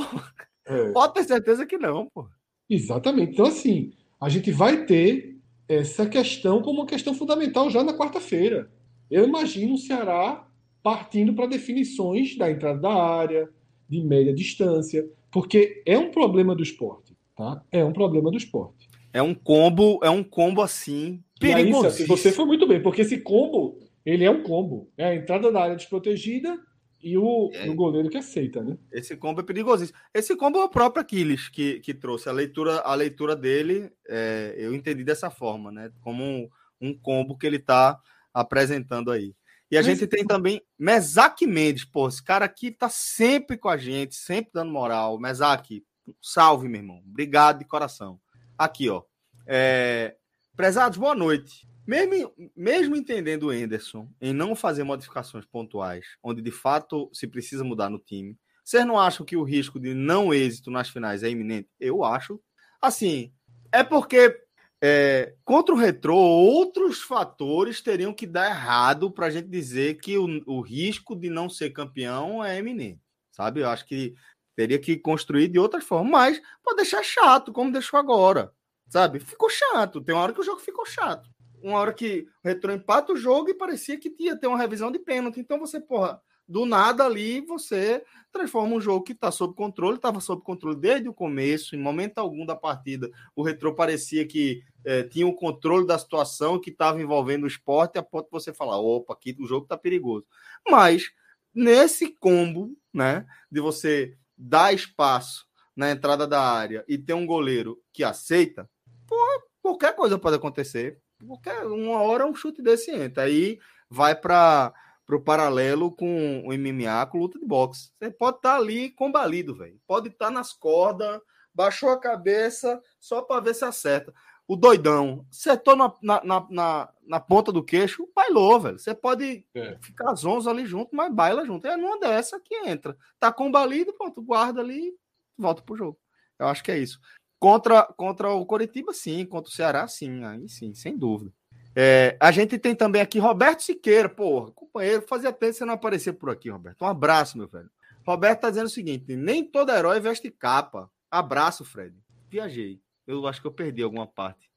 É. 0.68 0.92
Pode 0.92 1.14
ter 1.14 1.24
certeza 1.24 1.66
que 1.66 1.78
não, 1.78 2.06
pô. 2.14 2.28
Exatamente. 2.68 3.32
Então, 3.32 3.46
assim, 3.46 3.92
a 4.20 4.28
gente 4.28 4.50
vai 4.50 4.84
ter 4.84 5.36
essa 5.68 6.06
questão 6.06 6.62
como 6.62 6.80
uma 6.80 6.86
questão 6.86 7.14
fundamental 7.14 7.70
já 7.70 7.82
na 7.82 7.96
quarta-feira. 7.96 8.70
Eu 9.10 9.26
imagino 9.26 9.74
o 9.74 9.78
Ceará 9.78 10.46
partindo 10.82 11.34
para 11.34 11.46
definições 11.46 12.36
da 12.36 12.50
entrada 12.50 12.80
da 12.80 12.92
área, 12.92 13.48
de 13.88 14.02
média 14.02 14.34
distância, 14.34 15.08
porque 15.30 15.82
é 15.86 15.98
um 15.98 16.10
problema 16.10 16.54
do 16.54 16.62
esporte, 16.62 17.16
tá? 17.34 17.62
É 17.70 17.84
um 17.84 17.92
problema 17.92 18.30
do 18.30 18.36
esporte. 18.36 18.88
É 19.12 19.22
um 19.22 19.34
combo, 19.34 19.98
é 20.02 20.10
um 20.10 20.22
combo 20.22 20.62
assim 20.62 21.22
perigoso. 21.40 22.06
Você 22.06 22.32
foi 22.32 22.44
muito 22.44 22.66
bem, 22.66 22.82
porque 22.82 23.02
esse 23.02 23.18
combo, 23.18 23.78
ele 24.04 24.24
é 24.24 24.30
um 24.30 24.42
combo. 24.42 24.88
É 24.96 25.06
a 25.06 25.14
entrada 25.14 25.50
da 25.50 25.62
área 25.62 25.76
desprotegida 25.76 26.58
e 27.00 27.16
o, 27.16 27.50
é. 27.52 27.68
o 27.68 27.74
goleiro 27.74 28.08
que 28.08 28.18
aceita, 28.18 28.62
né? 28.62 28.76
Esse 28.90 29.16
combo 29.16 29.40
é 29.40 29.44
perigosíssimo. 29.44 29.98
Esse 30.12 30.34
combo 30.36 30.58
é 30.58 30.64
o 30.64 30.68
próprio 30.68 31.00
Aquiles 31.00 31.48
que, 31.48 31.78
que 31.80 31.94
trouxe. 31.94 32.28
A 32.28 32.32
leitura, 32.32 32.80
a 32.80 32.94
leitura 32.94 33.36
dele, 33.36 33.90
é, 34.08 34.54
eu 34.58 34.74
entendi 34.74 35.04
dessa 35.04 35.30
forma, 35.30 35.70
né? 35.70 35.92
Como 36.00 36.50
um 36.80 36.92
combo 36.92 37.36
que 37.36 37.46
ele 37.46 37.56
está 37.56 38.00
apresentando 38.34 39.12
aí. 39.12 39.34
E 39.70 39.76
a 39.76 39.80
Mas... 39.80 39.86
gente 39.86 40.06
tem 40.06 40.24
também 40.24 40.62
Mesaque 40.78 41.46
Mendes, 41.46 41.84
pô, 41.84 42.08
esse 42.08 42.22
cara 42.22 42.44
aqui 42.44 42.70
tá 42.70 42.88
sempre 42.88 43.56
com 43.56 43.68
a 43.68 43.76
gente, 43.76 44.16
sempre 44.16 44.50
dando 44.52 44.72
moral. 44.72 45.18
Mesaque, 45.20 45.84
salve, 46.20 46.68
meu 46.68 46.80
irmão. 46.80 47.02
Obrigado 47.08 47.60
de 47.60 47.64
coração. 47.64 48.20
Aqui, 48.56 48.88
ó. 48.88 49.02
É... 49.46 50.16
Prezados, 50.56 50.98
boa 50.98 51.14
noite. 51.14 51.68
Mesmo, 51.88 52.34
mesmo 52.54 52.96
entendendo 52.96 53.44
o 53.44 53.52
Enderson 53.52 54.12
em 54.20 54.34
não 54.34 54.54
fazer 54.54 54.84
modificações 54.84 55.46
pontuais, 55.46 56.04
onde 56.22 56.42
de 56.42 56.50
fato 56.50 57.08
se 57.14 57.26
precisa 57.26 57.64
mudar 57.64 57.88
no 57.88 57.98
time, 57.98 58.36
vocês 58.62 58.84
não 58.84 59.00
acham 59.00 59.24
que 59.24 59.38
o 59.38 59.42
risco 59.42 59.80
de 59.80 59.94
não 59.94 60.34
êxito 60.34 60.70
nas 60.70 60.90
finais 60.90 61.22
é 61.22 61.30
iminente? 61.30 61.70
Eu 61.80 62.04
acho. 62.04 62.38
Assim, 62.78 63.32
é 63.72 63.82
porque 63.82 64.38
é, 64.82 65.34
contra 65.46 65.74
o 65.74 65.78
retrô, 65.78 66.14
outros 66.14 67.00
fatores 67.00 67.80
teriam 67.80 68.12
que 68.12 68.26
dar 68.26 68.50
errado 68.50 69.10
para 69.10 69.28
a 69.28 69.30
gente 69.30 69.48
dizer 69.48 69.94
que 69.94 70.18
o, 70.18 70.26
o, 70.46 70.60
risco 70.60 71.16
de 71.16 71.30
não 71.30 71.48
ser 71.48 71.70
campeão 71.70 72.44
é 72.44 72.58
eminente, 72.58 73.00
sabe? 73.32 73.60
Eu 73.60 73.70
acho 73.70 73.86
que 73.86 74.14
teria 74.54 74.78
que 74.78 74.98
construir 74.98 75.48
de 75.48 75.58
outras 75.58 75.84
formas, 75.84 76.12
mas 76.12 76.42
pode 76.62 76.76
deixar 76.76 77.02
chato, 77.02 77.50
como 77.50 77.72
deixou 77.72 77.98
agora, 77.98 78.52
sabe? 78.90 79.20
Ficou 79.20 79.48
chato. 79.48 80.02
Tem 80.02 80.14
uma 80.14 80.22
hora 80.22 80.34
que 80.34 80.40
o 80.40 80.44
jogo 80.44 80.60
ficou 80.60 80.84
chato. 80.84 81.30
Uma 81.62 81.78
hora 81.78 81.92
que 81.92 82.26
o 82.44 82.48
retrô 82.48 82.72
empata 82.72 83.12
o 83.12 83.16
jogo 83.16 83.50
e 83.50 83.54
parecia 83.54 83.98
que 83.98 84.14
ia 84.18 84.36
ter 84.36 84.46
uma 84.46 84.58
revisão 84.58 84.90
de 84.90 84.98
pênalti. 84.98 85.40
Então 85.40 85.58
você, 85.58 85.80
porra, 85.80 86.20
do 86.48 86.64
nada 86.64 87.04
ali 87.04 87.42
você 87.42 88.02
transforma 88.32 88.74
um 88.74 88.80
jogo 88.80 89.04
que 89.04 89.12
está 89.12 89.30
sob 89.30 89.54
controle, 89.54 89.96
estava 89.96 90.20
sob 90.20 90.42
controle 90.42 90.76
desde 90.76 91.08
o 91.08 91.14
começo, 91.14 91.76
em 91.76 91.80
momento 91.80 92.18
algum 92.18 92.46
da 92.46 92.56
partida, 92.56 93.10
o 93.36 93.42
Retrô 93.42 93.74
parecia 93.74 94.26
que 94.26 94.62
é, 94.84 95.02
tinha 95.02 95.26
o 95.26 95.34
controle 95.34 95.86
da 95.86 95.98
situação, 95.98 96.58
que 96.58 96.70
estava 96.70 97.00
envolvendo 97.02 97.44
o 97.44 97.48
esporte, 97.48 97.98
a 97.98 98.02
ponto 98.02 98.24
de 98.24 98.30
você 98.30 98.52
falar, 98.52 98.78
opa, 98.78 99.12
aqui 99.12 99.36
o 99.38 99.46
jogo 99.46 99.64
está 99.64 99.76
perigoso. 99.76 100.26
Mas, 100.66 101.10
nesse 101.54 102.14
combo, 102.14 102.74
né, 102.94 103.26
de 103.50 103.60
você 103.60 104.16
dar 104.36 104.72
espaço 104.72 105.46
na 105.76 105.90
entrada 105.90 106.26
da 106.26 106.40
área 106.40 106.84
e 106.88 106.96
ter 106.96 107.14
um 107.14 107.26
goleiro 107.26 107.80
que 107.92 108.02
aceita, 108.02 108.68
porra, 109.06 109.42
qualquer 109.60 109.94
coisa 109.94 110.18
pode 110.18 110.36
acontecer. 110.36 110.98
Qualquer, 111.26 111.66
uma 111.66 112.00
hora 112.02 112.26
um 112.26 112.34
chute 112.34 112.62
desse 112.62 112.90
entra. 112.90 113.24
Aí 113.24 113.58
vai 113.90 114.14
para 114.14 114.72
para 115.06 115.16
o 115.16 115.22
paralelo 115.22 115.90
com 115.90 116.42
o 116.46 116.52
MMA, 116.52 117.06
com 117.06 117.16
luta 117.16 117.38
de 117.38 117.46
boxe. 117.46 117.90
Você 117.98 118.10
pode 118.10 118.36
estar 118.36 118.52
tá 118.52 118.56
ali 118.58 118.90
combalido, 118.90 119.56
velho. 119.56 119.80
Pode 119.86 120.08
estar 120.08 120.26
tá 120.26 120.30
nas 120.30 120.52
cordas, 120.52 121.18
baixou 121.54 121.88
a 121.88 121.98
cabeça 121.98 122.78
só 123.00 123.22
para 123.22 123.40
ver 123.40 123.54
se 123.54 123.64
acerta. 123.64 124.12
O 124.46 124.54
doidão 124.54 125.24
acertou 125.30 125.74
na, 125.74 125.94
na, 126.02 126.46
na, 126.50 126.88
na, 127.06 127.20
ponta 127.20 127.50
do 127.50 127.64
queixo, 127.64 128.06
bailou, 128.14 128.60
velho. 128.60 128.78
Você 128.78 128.94
pode 128.94 129.46
é. 129.54 129.78
ficar 129.80 130.14
zonzo 130.14 130.50
ali 130.50 130.66
junto, 130.66 130.94
mas 130.94 131.10
baila 131.10 131.42
junto. 131.46 131.66
É 131.66 131.74
numa 131.74 131.98
dessa 131.98 132.38
que 132.38 132.54
entra. 132.66 132.94
Tá 133.18 133.32
combalido, 133.32 133.94
pronto, 133.94 134.20
guarda 134.20 134.60
ali 134.60 134.94
volta 135.38 135.62
pro 135.62 135.76
jogo. 135.76 135.98
Eu 136.38 136.48
acho 136.48 136.62
que 136.62 136.72
é 136.72 136.78
isso. 136.78 137.00
Contra, 137.38 137.84
contra 137.96 138.32
o 138.32 138.44
Coritiba, 138.44 138.92
sim. 138.92 139.24
Contra 139.24 139.50
o 139.50 139.54
Ceará, 139.54 139.86
sim. 139.86 140.24
Aí 140.24 140.48
sim, 140.48 140.74
sem 140.74 140.96
dúvida. 140.96 141.32
É, 141.74 142.16
a 142.18 142.32
gente 142.32 142.58
tem 142.58 142.74
também 142.74 143.00
aqui 143.00 143.18
Roberto 143.20 143.62
Siqueira, 143.62 144.08
porra, 144.08 144.50
companheiro, 144.50 145.04
fazia 145.08 145.32
tempo 145.32 145.52
que 145.52 145.58
você 145.58 145.64
não 145.64 145.74
aparecer 145.74 146.14
por 146.14 146.30
aqui, 146.30 146.50
Roberto. 146.50 146.82
Um 146.82 146.88
abraço, 146.88 147.38
meu 147.38 147.46
velho. 147.46 147.70
Roberto 148.04 148.40
tá 148.40 148.50
dizendo 148.50 148.66
o 148.66 148.70
seguinte: 148.70 149.14
nem 149.14 149.44
todo 149.44 149.70
herói 149.70 150.00
veste 150.00 150.30
capa. 150.30 150.90
Abraço, 151.10 151.64
Fred. 151.64 151.94
Viajei. 152.28 152.80
Eu 153.06 153.26
acho 153.26 153.40
que 153.40 153.46
eu 153.46 153.52
perdi 153.52 153.82
alguma 153.82 154.06
parte. 154.06 154.50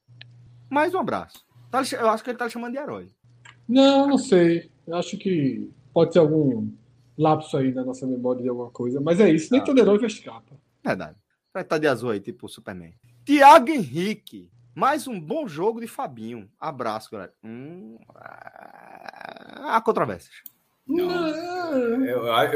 Mais 0.70 0.94
um 0.94 1.00
abraço. 1.00 1.46
Tá 1.70 1.84
eu 2.00 2.10
acho 2.10 2.24
que 2.24 2.30
ele 2.30 2.38
tá 2.38 2.50
chamando 2.50 2.74
de 2.74 2.80
herói. 2.80 3.10
Não, 3.68 4.08
não 4.08 4.18
sei. 4.18 4.72
Eu 4.88 4.96
acho 4.96 5.18
que 5.18 5.70
pode 5.94 6.12
ter 6.12 6.20
algum 6.20 6.70
lapso 7.18 7.56
aí 7.56 7.74
na 7.74 7.84
nossa 7.84 8.08
memória 8.08 8.42
de 8.42 8.50
alguma 8.50 8.70
coisa. 8.72 9.00
Mas 9.00 9.20
é 9.20 9.30
isso, 9.30 9.52
nem 9.52 9.62
ah. 9.62 9.64
todo 9.64 9.80
herói 9.80 10.00
veste 10.00 10.24
capa. 10.24 10.56
Verdade. 10.84 11.21
Vai 11.54 11.64
estar 11.64 11.78
de 11.78 11.88
azul 11.88 12.12
aí, 12.12 12.20
tipo 12.22 12.48
Superman. 12.48 12.94
Tiago 13.26 13.70
Henrique. 13.70 14.50
Mais 14.74 15.06
um 15.06 15.20
bom 15.20 15.46
jogo 15.50 15.82
de 15.82 15.88
Fabinho. 15.88 16.50
Abraço, 16.58 17.12
galera. 17.12 17.34
Hum, 17.44 17.98
há 18.16 19.82
controvérsias. 19.84 20.34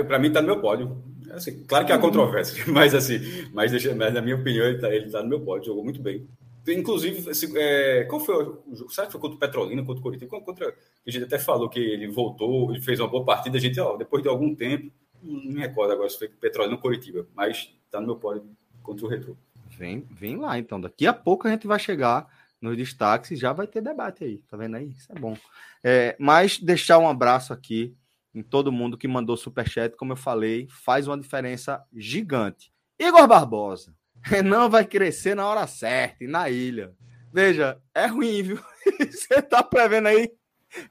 Para 0.08 0.18
mim, 0.18 0.32
tá 0.32 0.42
no 0.42 0.48
meu 0.48 0.62
pódio. 0.62 1.04
Assim, 1.32 1.66
claro 1.66 1.86
que 1.86 1.92
há 1.92 2.00
controvérsias, 2.00 2.66
mas 2.72 2.96
assim, 2.96 3.20
mas, 3.52 3.72
deixa, 3.72 3.94
mas 3.94 4.14
na 4.14 4.22
minha 4.22 4.38
opinião, 4.38 4.66
ele 4.66 4.80
tá, 4.80 4.94
ele 4.94 5.10
tá 5.10 5.22
no 5.22 5.28
meu 5.28 5.42
pódio, 5.42 5.68
jogou 5.68 5.84
muito 5.84 6.02
bem. 6.02 6.26
Inclusive, 6.66 7.30
assim, 7.30 7.52
é, 7.58 8.06
qual 8.06 8.22
foi 8.22 8.36
o 8.36 8.64
jogo? 8.74 8.90
Será 8.90 9.08
que 9.08 9.12
foi 9.12 9.20
contra 9.20 9.36
o 9.36 9.40
Petrolina, 9.40 9.84
contra 9.84 10.00
o 10.00 10.04
Coritiba? 10.04 10.40
Contra, 10.40 10.74
a 11.06 11.12
gente 11.12 11.26
até 11.26 11.38
falou 11.38 11.68
que 11.68 11.80
ele 11.80 12.08
voltou, 12.08 12.72
ele 12.72 12.82
fez 12.82 12.98
uma 12.98 13.10
boa 13.10 13.26
partida. 13.26 13.58
A 13.58 13.62
gente, 13.62 13.78
ó, 13.78 13.98
depois 13.98 14.24
de 14.24 14.30
algum 14.30 14.56
tempo, 14.56 14.90
não 15.22 15.52
me 15.52 15.60
recordo 15.60 15.92
agora 15.92 16.10
se 16.10 16.18
foi 16.18 16.30
Petrolina 16.30 16.76
ou 16.76 16.82
Coritiba, 16.82 17.28
mas 17.36 17.76
tá 17.92 18.00
no 18.00 18.08
meu 18.08 18.16
pódio 18.16 18.44
contra 18.86 19.06
o 19.06 19.10
Retro. 19.10 19.38
Vem, 19.78 20.08
vem 20.12 20.38
lá, 20.38 20.58
então. 20.58 20.80
Daqui 20.80 21.06
a 21.06 21.14
pouco 21.14 21.48
a 21.48 21.52
gente 21.52 21.68
vai 21.68 21.80
chegar 21.80 22.28
nos 22.62 22.78
destaques 22.78 23.32
e 23.32 23.36
já 23.36 23.52
vai 23.52 23.68
ter 23.68 23.82
debate 23.82 24.24
aí. 24.24 24.38
Tá 24.48 24.56
vendo 24.56 24.76
aí? 24.76 24.90
Isso 24.90 25.12
é 25.12 25.20
bom. 25.20 25.38
É, 25.84 26.16
mas 26.20 26.58
deixar 26.60 26.98
um 26.98 27.08
abraço 27.08 27.52
aqui 27.52 27.96
em 28.34 28.44
todo 28.44 28.72
mundo 28.72 28.98
que 28.98 29.08
mandou 29.08 29.38
superchat, 29.38 29.96
como 29.96 30.14
eu 30.14 30.18
falei, 30.18 30.68
faz 30.70 31.08
uma 31.08 31.18
diferença 31.18 31.84
gigante. 31.94 32.72
Igor 33.00 33.28
Barbosa, 33.28 33.94
Renan 34.24 34.70
vai 34.70 34.86
crescer 34.86 35.36
na 35.36 35.48
hora 35.48 35.68
certa 35.68 36.24
e 36.24 36.28
na 36.28 36.50
ilha. 36.50 36.94
Veja, 37.32 37.78
é 37.94 38.06
ruim, 38.06 38.44
viu? 38.44 38.60
Você 39.12 39.42
tá 39.42 39.64
prevendo 39.64 40.08
aí? 40.08 40.30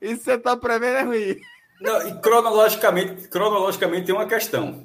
Isso 0.01 0.25
você 0.25 0.39
tá 0.39 0.57
prevendo 0.57 0.97
é 0.97 1.03
ruim. 1.03 1.37
Não, 1.81 2.09
e 2.09 2.21
cronologicamente, 2.21 3.29
cronologicamente 3.29 4.07
tem 4.07 4.15
uma 4.15 4.27
questão. 4.27 4.83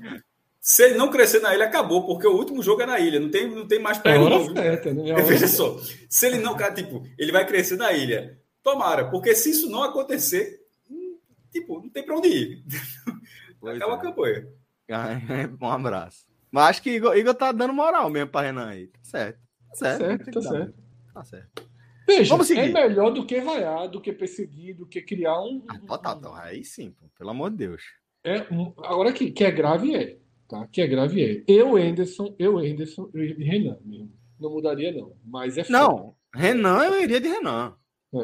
Se 0.61 0.83
ele 0.83 0.95
não 0.95 1.09
crescer 1.09 1.39
na 1.39 1.53
ilha, 1.55 1.65
acabou, 1.65 2.05
porque 2.05 2.27
o 2.27 2.35
último 2.35 2.61
jogo 2.61 2.81
é 2.81 2.85
na 2.85 2.99
ilha, 2.99 3.19
não 3.19 3.31
tem, 3.31 3.49
não 3.49 3.67
tem 3.67 3.79
mais 3.79 3.97
perto. 3.97 4.27
É 4.27 4.61
certa, 4.61 4.93
né? 4.93 5.09
É 5.09 5.21
Veja 5.23 5.47
só, 5.47 5.77
se 6.09 6.25
ele 6.25 6.37
não, 6.37 6.55
tipo, 6.73 7.03
ele 7.17 7.31
vai 7.31 7.45
crescer 7.45 7.77
na 7.77 7.93
ilha. 7.93 8.37
Tomara, 8.61 9.09
porque 9.09 9.33
se 9.35 9.51
isso 9.51 9.69
não 9.69 9.83
acontecer, 9.83 10.59
hum, 10.89 11.17
tipo, 11.51 11.81
não 11.81 11.89
tem 11.89 12.05
para 12.05 12.17
onde 12.17 12.27
ir. 12.27 12.63
Pois 13.61 13.75
Acaba 13.75 13.93
é. 13.93 13.95
a 13.95 13.99
campanha. 13.99 14.47
Um 15.61 15.69
abraço. 15.69 16.25
Mas 16.49 16.69
acho 16.69 16.81
que 16.81 16.91
Igor, 16.91 17.15
Igor 17.17 17.33
tá 17.33 17.51
dando 17.51 17.73
moral 17.73 18.09
mesmo 18.09 18.29
para 18.31 18.47
Renan 18.47 18.67
aí. 18.67 18.87
Tá 18.87 18.99
certo. 19.03 19.39
Tá 19.69 19.75
certo, 19.75 19.99
certo, 19.99 20.31
tá, 20.31 20.41
certo. 20.41 20.73
tá 21.13 21.23
certo. 21.25 21.69
Veja, 22.07 22.29
Vamos 22.29 22.47
seguir. 22.47 22.61
é 22.61 22.69
melhor 22.69 23.11
do 23.11 23.25
que 23.25 23.39
vaiar, 23.39 23.87
do 23.87 24.01
que 24.01 24.11
perseguir, 24.11 24.75
do 24.75 24.87
que 24.87 25.01
criar 25.01 25.39
um. 25.41 25.63
Ah, 25.67 25.77
total, 25.77 26.15
total. 26.15 26.35
Aí 26.35 26.63
sim, 26.63 26.89
pô, 26.91 27.05
pelo 27.17 27.29
amor 27.29 27.51
de 27.51 27.57
Deus. 27.57 27.83
É, 28.23 28.37
agora 28.77 29.13
que, 29.13 29.29
que 29.29 29.43
é 29.43 29.51
grave 29.51 29.95
é 29.95 30.17
tá? 30.49 30.67
Que 30.67 30.81
é 30.81 30.87
grave 30.87 31.23
é. 31.23 31.43
Eu, 31.47 31.77
Anderson, 31.77 32.35
eu, 32.37 32.57
Anderson, 32.57 33.09
eu 33.13 33.23
iria 33.23 33.35
de 33.35 33.43
Renan 33.43 33.77
mesmo. 33.85 34.11
Não 34.37 34.49
mudaria, 34.49 34.91
não. 34.91 35.15
Mas 35.23 35.57
é 35.57 35.65
Não, 35.69 36.15
Renan, 36.33 36.83
eu 36.85 37.01
iria 37.01 37.21
de 37.21 37.27
Renan. 37.29 37.75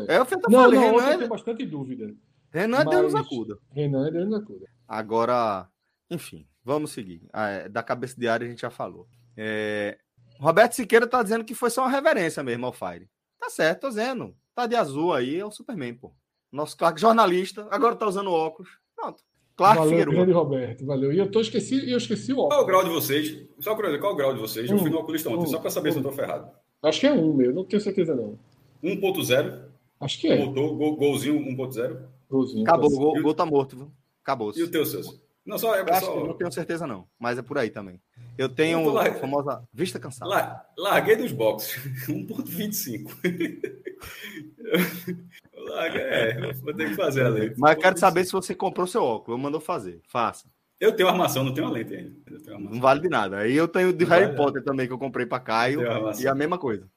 É, 0.10 0.16
é 0.16 0.22
o 0.22 0.26
que 0.26 0.34
eu 0.34 0.40
não, 0.50 0.62
falei. 0.62 0.80
Não, 0.80 0.98
Renan 0.98 1.10
é... 1.10 1.18
tem 1.20 1.28
bastante 1.28 1.66
dúvida. 1.66 2.14
Renan 2.52 2.80
é 2.80 2.86
Deus 2.86 3.14
nos 3.14 3.16
acuda. 3.16 3.58
Renan 3.72 4.08
é 4.08 4.12
Deus 4.12 4.26
nos 4.28 4.42
acuda. 4.42 4.66
Agora, 4.88 5.70
enfim, 6.10 6.48
vamos 6.64 6.92
seguir. 6.92 7.22
Ah, 7.32 7.50
é, 7.50 7.70
da 7.70 7.84
cabeça 7.84 8.20
de 8.20 8.28
área 8.28 8.48
a 8.48 8.50
gente 8.50 8.62
já 8.62 8.70
falou. 8.70 9.08
É... 9.38 9.98
Roberto 10.40 10.74
Siqueira 10.74 11.08
tá 11.08 11.22
dizendo 11.22 11.46
que 11.46 11.54
foi 11.54 11.70
só 11.70 11.84
uma 11.84 11.92
reverência 11.92 12.44
mesmo 12.44 12.66
ao 12.66 12.74
Fire. 12.74 13.10
Tá 13.40 13.50
certo, 13.50 13.82
tô 13.82 13.90
dizendo. 13.90 14.36
Tá 14.54 14.66
de 14.66 14.76
azul 14.76 15.14
aí, 15.14 15.38
é 15.40 15.46
o 15.46 15.52
Superman, 15.52 15.94
pô. 15.94 16.14
Nosso 16.52 16.78
Clark 16.78 17.00
jornalista, 17.00 17.68
agora 17.70 17.96
tá 17.96 18.08
usando 18.08 18.32
óculos. 18.32 18.70
Pronto. 18.96 19.22
Claro, 19.56 19.80
valeu, 19.80 19.90
Figueiredo. 19.90 20.18
grande 20.18 20.32
Roberto, 20.34 20.86
valeu. 20.86 21.14
E 21.14 21.18
eu 21.18 21.32
tô 21.32 21.40
esqueci, 21.40 21.90
eu 21.90 21.98
esqueci 21.98 22.34
o 22.34 22.40
óculos. 22.40 22.56
Qual 22.56 22.60
é 22.60 22.64
o 22.64 22.68
grau 22.68 22.84
de 22.84 22.90
vocês? 22.90 23.38
Só 23.60 23.74
curiosidade, 23.74 24.02
qual 24.02 24.12
é 24.12 24.14
o 24.14 24.18
grau 24.18 24.34
de 24.34 24.40
vocês? 24.40 24.70
Um, 24.70 24.74
eu 24.74 24.80
fui 24.80 24.90
no 24.90 25.00
oculista 25.00 25.30
ontem, 25.30 25.44
um, 25.44 25.48
só 25.48 25.60
para 25.60 25.70
saber 25.70 25.90
um. 25.90 25.92
se 25.94 25.98
eu 26.00 26.04
tô 26.04 26.12
ferrado. 26.12 26.52
Acho 26.84 27.00
que 27.00 27.08
é 27.08 27.14
um, 27.14 27.34
meu, 27.34 27.54
não 27.54 27.64
tenho 27.64 27.82
certeza 27.82 28.14
não. 28.14 28.38
1.0? 28.84 29.62
Acho 30.00 30.20
que 30.20 30.28
é. 30.28 30.38
Voltou, 30.38 30.76
gol, 30.76 30.96
golzinho 30.98 31.40
1.0? 31.40 31.98
Golzinho. 32.30 32.64
Acabou, 32.64 32.92
o 32.92 32.98
gol, 32.98 33.22
gol 33.22 33.34
tá 33.34 33.46
morto, 33.46 33.78
viu? 33.78 33.92
Acabou. 34.22 34.52
E 34.56 34.62
o 34.62 34.70
teu, 34.70 34.86
Celso? 34.86 35.24
Não, 35.46 35.60
só 35.60 35.76
é 35.76 35.82
eu 35.82 35.94
acho, 35.94 36.26
não 36.26 36.34
tenho 36.34 36.52
certeza 36.52 36.88
não, 36.88 37.06
mas 37.20 37.38
é 37.38 37.44
por 37.44 37.60
aí 37.60 37.70
também. 37.70 38.02
Eu 38.36 38.50
tenho 38.50 38.82
eu 38.82 38.98
a 38.98 39.14
famosa 39.14 39.62
vista 39.72 40.00
cansada. 40.00 40.30
La... 40.30 40.66
Larguei 40.76 41.16
dos 41.16 41.32
boxes, 41.32 41.76
1.25. 42.10 43.12
é, 45.74 46.54
vou 46.54 46.74
ter 46.74 46.90
que 46.90 46.96
fazer 46.96 47.26
a 47.26 47.30
lente. 47.30 47.56
Mas 47.58 47.78
quero 47.78 47.98
saber 47.98 48.26
se 48.26 48.32
você 48.32 48.54
comprou 48.56 48.88
seu 48.88 49.04
óculos. 49.04 49.38
Eu 49.38 49.44
mandou 49.44 49.60
fazer. 49.60 50.02
Faça. 50.08 50.48
Eu 50.80 50.94
tenho 50.94 51.08
armação, 51.08 51.44
não 51.44 51.54
tenho 51.54 51.68
a 51.68 51.72
lente 51.72 51.96
ainda. 51.96 52.16
Não 52.60 52.80
vale 52.82 53.02
de 53.02 53.10
nada. 53.10 53.38
Aí 53.38 53.56
eu 53.56 53.68
tenho 53.68 53.94
de 53.94 54.04
não 54.04 54.12
Harry 54.12 54.26
vale 54.26 54.38
Potter 54.38 54.56
nada. 54.56 54.66
também, 54.66 54.88
que 54.88 54.94
eu 54.94 55.00
comprei 55.00 55.26
para 55.26 55.40
Caio. 55.40 55.82
E 56.20 56.28
a 56.28 56.36
mesma 56.36 56.58
coisa. 56.58 56.88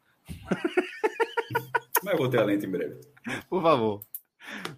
Mas 2.03 2.13
eu 2.13 2.19
vou 2.19 2.29
ter 2.29 2.41
a 2.41 2.45
lente 2.45 2.67
em 2.67 2.71
breve. 2.71 3.01
Por 3.49 3.63
favor. 3.63 4.01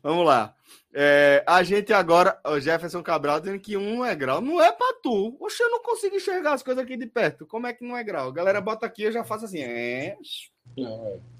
Vamos 0.02 0.26
lá. 0.26 0.54
É, 0.92 1.44
a 1.46 1.62
gente 1.62 1.92
agora, 1.92 2.38
o 2.44 2.58
Jefferson 2.58 3.02
Cabral 3.02 3.40
dizendo 3.40 3.60
que 3.60 3.76
um 3.76 4.04
é 4.04 4.14
grau. 4.14 4.40
Não 4.40 4.60
é 4.60 4.72
pra 4.72 4.94
tu. 5.02 5.36
Oxe, 5.40 5.62
eu 5.62 5.70
não 5.70 5.82
consigo 5.82 6.16
enxergar 6.16 6.54
as 6.54 6.62
coisas 6.62 6.82
aqui 6.82 6.96
de 6.96 7.06
perto. 7.06 7.46
Como 7.46 7.66
é 7.66 7.72
que 7.72 7.84
não 7.84 7.96
é 7.96 8.02
grau? 8.02 8.28
A 8.28 8.32
galera 8.32 8.60
bota 8.60 8.86
aqui, 8.86 9.04
eu 9.04 9.12
já 9.12 9.24
faço 9.24 9.44
assim. 9.44 9.60
É... 9.60 10.16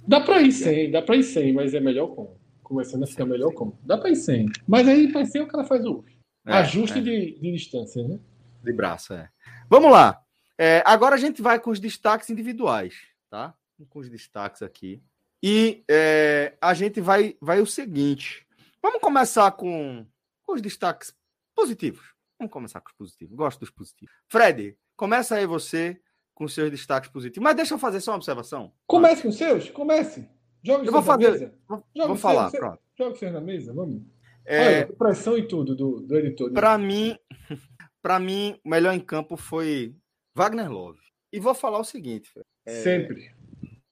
Dá 0.07 0.21
pra 0.21 0.41
ir 0.41 0.53
sem, 0.53 0.91
dá 0.91 1.03
pra 1.03 1.17
ir 1.17 1.23
sem, 1.25 1.53
mas 1.53 1.75
é 1.75 1.81
melhor 1.81 2.09
com. 2.09 2.37
Começando 2.71 3.03
a 3.03 3.07
ficar 3.07 3.27
melhor 3.27 3.53
como. 3.53 3.77
Dá 3.83 3.99
para 3.99 4.11
ir 4.11 4.17
sem. 4.17 4.47
Mas 4.67 4.87
aí 4.87 5.11
para 5.11 5.27
sem 5.27 5.43
o 5.43 5.49
cara 5.49 5.65
faz 5.65 5.85
o 5.85 6.05
é, 6.47 6.53
ajuste 6.53 7.01
é. 7.01 7.03
De, 7.03 7.41
de 7.41 7.53
distância, 7.53 8.07
né? 8.07 8.21
De 8.63 8.73
braço, 8.73 9.13
é. 9.13 9.29
Vamos 9.69 9.91
lá. 9.91 10.23
É, 10.57 10.81
agora 10.87 11.17
a 11.17 11.19
gente 11.19 11.43
vai 11.43 11.59
com 11.59 11.71
os 11.71 11.81
destaques 11.81 12.31
individuais, 12.31 12.95
tá? 13.29 13.55
Com 13.89 13.99
os 13.99 14.09
destaques 14.09 14.63
aqui. 14.63 15.03
E 15.43 15.83
é, 15.91 16.57
a 16.61 16.73
gente 16.73 17.01
vai, 17.01 17.37
vai 17.41 17.61
o 17.61 17.67
seguinte. 17.67 18.47
Vamos 18.81 19.01
começar 19.01 19.51
com, 19.53 20.07
com 20.47 20.53
os 20.53 20.63
destaques 20.63 21.13
positivos. 21.57 22.15
Vamos 22.39 22.53
começar 22.53 22.81
com 22.81 22.91
os 22.91 22.97
positivos. 22.97 23.37
Gosto 23.37 23.59
dos 23.59 23.71
positivos. 23.71 24.15
Fred, 24.29 24.77
começa 24.97 25.35
aí 25.35 25.45
você 25.45 26.01
com 26.35 26.47
seus 26.47 26.71
destaques 26.71 27.11
positivos. 27.11 27.43
Mas 27.43 27.57
deixa 27.57 27.75
eu 27.75 27.79
fazer 27.79 28.01
só 28.01 28.13
uma 28.13 28.19
observação. 28.19 28.73
Comece 28.87 29.23
com 29.23 29.29
os 29.29 29.37
seus, 29.37 29.71
comece. 29.71 30.29
Joga 30.63 30.85
eu 30.85 30.93
vou 30.93 31.03
fazer. 31.03 31.31
Mesa. 31.31 31.55
Vou, 31.69 31.85
vou 31.95 32.17
falar, 32.17 32.51
seu, 32.51 32.61
pronto. 32.61 32.79
Joga 32.97 33.13
os 33.13 33.19
seus 33.19 33.33
na 33.33 33.41
mesa, 33.41 33.73
vamos. 33.73 34.03
É... 34.45 34.67
Olha, 34.67 34.87
pressão 34.87 35.39
e 35.39 35.47
tudo 35.47 35.75
do, 35.75 36.01
do 36.01 36.19
editor. 36.19 36.53
Para 36.53 36.77
mim, 36.77 37.17
para 38.03 38.19
mim, 38.19 38.59
o 38.65 38.69
melhor 38.69 38.95
em 38.95 39.01
campo 39.01 39.37
foi 39.37 39.95
Wagner 40.35 40.71
Love. 40.71 41.01
E 41.33 41.39
vou 41.39 41.55
falar 41.55 41.79
o 41.79 41.85
seguinte, 41.85 42.31
é... 42.67 42.83
sempre. 42.83 43.33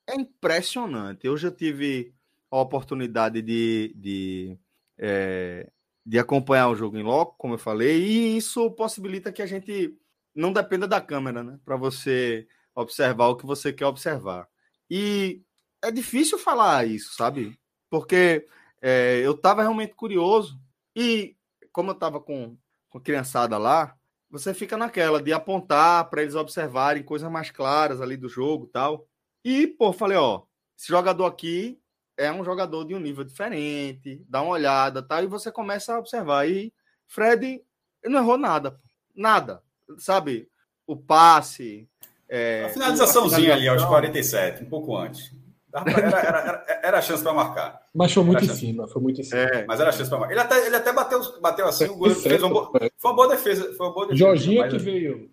É 0.06 0.14
impressionante. 0.14 1.28
Hoje 1.28 1.46
eu 1.46 1.52
tive 1.52 2.14
a 2.50 2.60
oportunidade 2.60 3.42
de, 3.42 3.92
de 3.94 4.58
é, 4.96 5.70
de 6.04 6.18
acompanhar 6.18 6.68
o 6.70 6.74
jogo 6.74 6.96
em 6.96 7.02
loco, 7.02 7.36
como 7.36 7.54
eu 7.54 7.58
falei, 7.58 8.02
e 8.02 8.36
isso 8.38 8.70
possibilita 8.70 9.30
que 9.30 9.42
a 9.42 9.46
gente 9.46 9.94
não 10.34 10.52
dependa 10.52 10.88
da 10.88 11.00
câmera, 11.00 11.42
né? 11.42 11.60
Para 11.64 11.76
você 11.76 12.48
observar 12.74 13.28
o 13.28 13.36
que 13.36 13.44
você 13.44 13.72
quer 13.74 13.84
observar. 13.84 14.48
E 14.90 15.42
é 15.82 15.90
difícil 15.90 16.38
falar 16.38 16.86
isso, 16.86 17.14
sabe? 17.14 17.58
Porque 17.90 18.46
é, 18.82 19.20
eu 19.22 19.32
estava 19.32 19.62
realmente 19.62 19.94
curioso 19.94 20.58
e, 20.94 21.36
como 21.72 21.90
eu 21.90 21.94
estava 21.94 22.20
com, 22.20 22.56
com 22.88 22.98
a 22.98 23.00
criançada 23.02 23.56
lá, 23.58 23.94
você 24.30 24.52
fica 24.52 24.76
naquela 24.76 25.22
de 25.22 25.32
apontar 25.32 26.08
para 26.10 26.22
eles 26.22 26.34
observarem 26.34 27.02
coisas 27.02 27.30
mais 27.30 27.50
claras 27.50 28.00
ali 28.00 28.16
do 28.16 28.28
jogo 28.28 28.66
tal. 28.66 29.06
E, 29.44 29.66
pô, 29.66 29.92
falei, 29.92 30.18
ó, 30.18 30.42
esse 30.76 30.88
jogador 30.88 31.26
aqui 31.26 31.80
é 32.16 32.30
um 32.30 32.44
jogador 32.44 32.84
de 32.84 32.94
um 32.94 33.00
nível 33.00 33.24
diferente, 33.24 34.22
dá 34.28 34.42
uma 34.42 34.52
olhada, 34.52 35.02
tá? 35.02 35.22
E 35.22 35.26
você 35.26 35.50
começa 35.50 35.94
a 35.94 35.98
observar. 35.98 36.48
E 36.48 36.72
Fred 37.06 37.62
não 38.04 38.18
errou 38.18 38.36
nada, 38.36 38.78
nada, 39.14 39.62
sabe? 39.98 40.50
O 40.86 40.96
passe. 40.96 41.88
É, 42.28 42.64
a 42.66 42.68
finalizaçãozinha 42.70 43.54
ali 43.54 43.68
aos 43.68 43.84
47, 43.84 44.64
um 44.64 44.68
pouco 44.68 44.96
antes. 44.96 45.32
Era, 45.72 46.20
era, 46.20 46.80
era, 46.82 46.98
a 46.98 47.02
chance 47.02 47.22
para 47.22 47.32
marcar. 47.32 47.82
Mas 47.94 48.12
foi 48.12 48.24
muito 48.24 48.44
em 48.44 48.48
cima, 48.48 48.88
foi 48.88 49.02
muito 49.02 49.20
em 49.20 49.24
cima. 49.24 49.40
É, 49.42 49.66
mas 49.66 49.78
era 49.80 49.90
a 49.90 49.92
chance 49.92 50.08
para 50.08 50.18
marcar. 50.18 50.32
Ele 50.32 50.40
até, 50.40 50.66
ele 50.66 50.76
até 50.76 50.92
bateu, 50.92 51.40
bateu 51.40 51.66
assim, 51.66 51.84
o 51.84 51.96
goleiro 51.96 52.20
fez 52.20 52.42
uma 52.42 52.50
boa, 52.50 52.72
foi 52.96 53.10
uma 53.10 53.16
boa 53.16 53.28
defesa. 53.28 53.74
Foi 53.74 53.86
uma 53.86 53.92
boa 53.92 54.06
defesa 54.06 54.24
Jorginho 54.24 54.60
mas, 54.60 54.72
que 54.72 54.78
veio. 54.78 55.30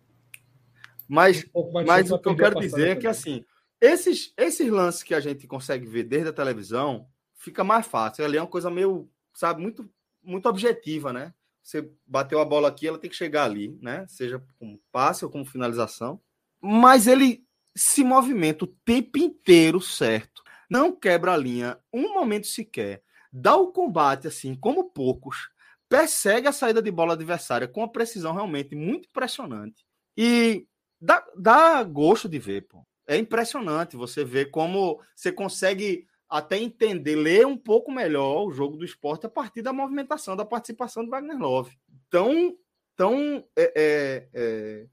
Mas, 1.08 1.46
um 1.56 1.72
mas 1.86 2.12
o 2.12 2.20
que 2.20 2.28
eu 2.28 2.36
quero 2.36 2.60
dizer 2.60 2.90
é 2.90 2.96
que 2.96 3.08
assim, 3.08 3.46
esses, 3.80 4.34
esses 4.36 4.70
lances 4.70 5.04
que 5.04 5.14
a 5.14 5.20
gente 5.20 5.48
consegue 5.48 5.86
ver 5.86 6.04
desde 6.04 6.30
a 6.30 6.34
televisão, 6.34 7.08
fica 7.36 7.64
mais 7.64 7.86
fácil. 7.86 8.26
Ali 8.26 8.38
é 8.38 8.42
uma 8.42 8.48
coisa 8.48 8.70
meio, 8.70 9.10
sabe, 9.34 9.62
muito, 9.62 9.90
muito 10.24 10.50
objetiva, 10.50 11.14
né? 11.14 11.34
Você 11.62 11.90
bateu 12.06 12.40
a 12.40 12.46
bola 12.46 12.68
aqui, 12.68 12.88
ela 12.88 12.98
tem 12.98 13.10
que 13.10 13.16
chegar 13.16 13.46
ali, 13.46 13.78
né? 13.82 14.06
Seja 14.08 14.42
como 14.60 14.80
passe 14.92 15.24
ou 15.24 15.32
como 15.32 15.46
finalização. 15.46 16.20
Mas 16.62 17.08
ele 17.08 17.45
se 17.76 18.04
movimenta 18.04 18.66
o 18.66 18.76
tempo 18.86 19.18
inteiro 19.18 19.82
certo. 19.82 20.44
Não 20.70 20.96
quebra 20.96 21.34
a 21.34 21.38
linha 21.38 21.78
um 21.94 22.14
momento 22.14 22.48
sequer. 22.48 23.04
Dá 23.32 23.56
o 23.56 23.72
combate 23.72 24.28
assim, 24.28 24.56
como 24.56 24.90
poucos. 24.92 25.50
Persegue 25.90 26.48
a 26.48 26.52
saída 26.52 26.82
de 26.82 26.90
bola 26.90 27.14
adversária 27.14 27.68
com 27.68 27.82
uma 27.82 27.92
precisão 27.92 28.34
realmente 28.34 28.76
muito 28.76 29.08
impressionante. 29.08 29.86
E 30.18 30.68
dá, 31.00 31.26
dá 31.38 31.84
gosto 31.84 32.28
de 32.30 32.40
ver, 32.40 32.68
pô 32.68 32.86
é 33.08 33.18
impressionante 33.18 33.96
você 33.96 34.24
ver 34.24 34.50
como 34.52 35.00
você 35.16 35.32
consegue 35.32 36.08
até 36.28 36.58
entender, 36.58 37.16
ler 37.16 37.46
um 37.46 37.58
pouco 37.58 37.92
melhor 37.92 38.46
o 38.46 38.52
jogo 38.52 38.78
do 38.78 38.86
esporte 38.86 39.26
a 39.26 39.30
partir 39.30 39.62
da 39.62 39.72
movimentação, 39.72 40.36
da 40.36 40.44
participação 40.44 41.06
do 41.06 41.12
Wagner 41.12 41.38
Love. 41.38 41.78
Tão, 42.10 42.58
tão 42.96 43.46
é, 43.56 43.74
é, 43.76 44.28
é, 44.34 44.88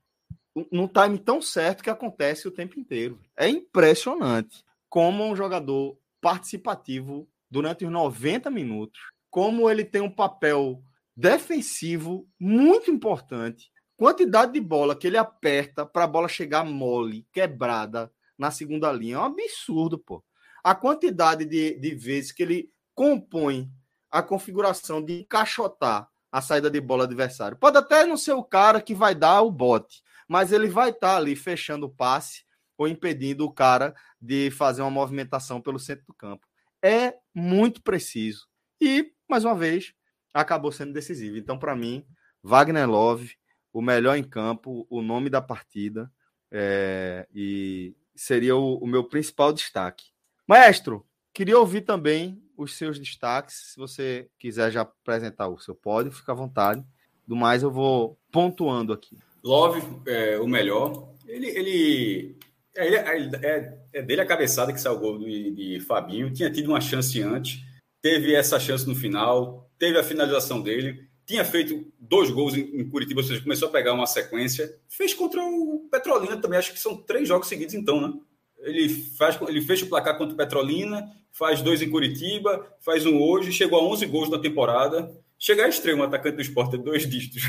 num 0.70 0.86
time 0.86 1.18
tão 1.18 1.40
certo 1.40 1.82
que 1.82 1.90
acontece 1.90 2.46
o 2.46 2.53
tempo 2.53 2.78
inteiro. 2.78 3.18
É 3.36 3.48
impressionante 3.48 4.64
como 4.88 5.24
um 5.24 5.34
jogador 5.34 5.98
participativo 6.20 7.28
durante 7.50 7.84
os 7.84 7.90
90 7.90 8.50
minutos, 8.50 9.00
como 9.30 9.70
ele 9.70 9.84
tem 9.84 10.00
um 10.00 10.11
papel 10.11 10.82
defensivo 11.16 12.26
muito 12.38 12.90
importante 12.90 13.72
quantidade 14.03 14.53
de 14.53 14.61
bola 14.61 14.96
que 14.96 15.07
ele 15.07 15.16
aperta 15.16 15.86
para 15.86 16.03
a 16.03 16.09
bola 16.09 16.26
chegar 16.26 16.64
mole, 16.64 17.24
quebrada 17.32 18.11
na 18.36 18.50
segunda 18.50 18.90
linha 18.90 19.14
é 19.14 19.18
um 19.20 19.22
absurdo, 19.22 19.96
pô. 19.96 20.24
A 20.64 20.74
quantidade 20.74 21.44
de, 21.44 21.78
de 21.78 21.94
vezes 21.94 22.32
que 22.32 22.42
ele 22.42 22.68
compõe 22.96 23.70
a 24.11 24.20
configuração 24.20 25.00
de 25.00 25.20
encaixotar 25.20 26.09
a 26.32 26.40
saída 26.40 26.68
de 26.68 26.80
bola 26.80 27.05
adversário. 27.05 27.57
Pode 27.57 27.78
até 27.78 28.05
não 28.05 28.16
ser 28.16 28.32
o 28.32 28.42
cara 28.42 28.80
que 28.80 28.92
vai 28.92 29.14
dar 29.14 29.40
o 29.42 29.53
bote, 29.53 30.03
mas 30.28 30.52
ele 30.52 30.68
vai 30.68 30.90
estar 30.90 31.12
tá 31.12 31.16
ali 31.16 31.36
fechando 31.36 31.86
o 31.86 31.90
passe 31.90 32.44
ou 32.76 32.88
impedindo 32.88 33.44
o 33.44 33.52
cara 33.52 33.94
de 34.20 34.50
fazer 34.50 34.82
uma 34.82 34.90
movimentação 34.90 35.60
pelo 35.60 35.78
centro 35.78 36.04
do 36.06 36.14
campo. 36.14 36.46
É 36.82 37.14
muito 37.34 37.82
preciso. 37.82 38.48
E, 38.80 39.12
mais 39.28 39.44
uma 39.44 39.54
vez, 39.54 39.92
acabou 40.34 40.72
sendo 40.72 40.92
decisivo. 40.92 41.36
Então, 41.36 41.58
para 41.58 41.76
mim, 41.76 42.04
Wagner 42.42 42.88
Love 42.88 43.36
o 43.72 43.80
melhor 43.80 44.16
em 44.16 44.22
campo, 44.22 44.86
o 44.90 45.00
nome 45.00 45.30
da 45.30 45.40
partida, 45.40 46.12
é, 46.50 47.26
e 47.34 47.96
seria 48.14 48.54
o, 48.54 48.76
o, 48.76 48.86
meu 48.86 49.04
principal 49.04 49.52
destaque. 49.52 50.10
Maestro, 50.46 51.06
queria 51.32 51.58
ouvir 51.58 51.80
também 51.80 52.42
os 52.56 52.76
seus 52.76 52.98
destaques. 52.98 53.72
Se 53.72 53.76
você 53.78 54.28
quiser 54.38 54.70
já 54.70 54.82
apresentar 54.82 55.48
o 55.48 55.58
seu 55.58 55.74
pódio, 55.74 56.12
fica 56.12 56.32
à 56.32 56.34
vontade. 56.34 56.84
Do 57.26 57.34
mais, 57.34 57.62
eu 57.62 57.70
vou 57.70 58.18
pontuando 58.30 58.92
aqui. 58.92 59.18
Love, 59.43 59.82
é, 60.07 60.38
o 60.38 60.47
melhor. 60.47 61.12
Ele, 61.26 61.49
ele, 61.49 62.36
é, 62.76 62.95
é, 62.95 63.78
é, 63.93 64.03
dele 64.03 64.20
a 64.20 64.26
cabeçada 64.26 64.72
que 64.72 64.80
saiu 64.80 64.97
o 64.97 64.99
gol 64.99 65.18
de, 65.18 65.51
de 65.51 65.80
Fabinho. 65.80 66.32
Tinha 66.32 66.51
tido 66.51 66.68
uma 66.68 66.80
chance 66.80 67.20
antes, 67.22 67.61
teve 68.01 68.34
essa 68.34 68.61
chance 68.61 68.86
no 68.86 68.95
final, 68.95 69.70
teve 69.78 69.99
a 69.99 70.05
finalização 70.05 70.61
dele 70.61 71.11
tinha 71.26 71.45
feito 71.45 71.86
dois 71.99 72.30
gols 72.30 72.55
em, 72.55 72.88
Curitiba, 72.88 73.20
ou 73.20 73.26
seja, 73.26 73.40
começou 73.40 73.68
a 73.68 73.72
pegar 73.72 73.93
uma 73.93 74.07
sequência. 74.07 74.76
Fez 74.88 75.14
contra 75.14 75.43
o 75.43 75.88
Petrolina 75.90 76.36
também, 76.36 76.59
acho 76.59 76.72
que 76.72 76.78
são 76.78 76.97
três 76.97 77.28
jogos 77.28 77.49
seguidos, 77.49 77.74
então, 77.74 78.01
né? 78.01 78.12
Ele, 78.59 78.88
faz, 78.88 79.38
ele 79.49 79.61
fecha 79.61 79.84
o 79.84 79.88
placar 79.88 80.16
contra 80.16 80.34
o 80.34 80.36
Petrolina, 80.36 81.11
faz 81.32 81.62
dois 81.62 81.82
em 81.82 81.90
Curitiba, 81.90 82.64
faz 82.80 83.07
um 83.07 83.20
hoje, 83.20 83.51
chegou 83.51 83.78
a 83.78 83.84
11 83.84 84.07
gols 84.07 84.30
na 84.30 84.38
temporada. 84.38 85.11
Chegar 85.45 85.68
extremo, 85.68 86.05
atacante 86.05 86.36
do 86.36 86.40
esporte, 86.40 86.78
dois 86.78 87.05
dígitos. 87.05 87.43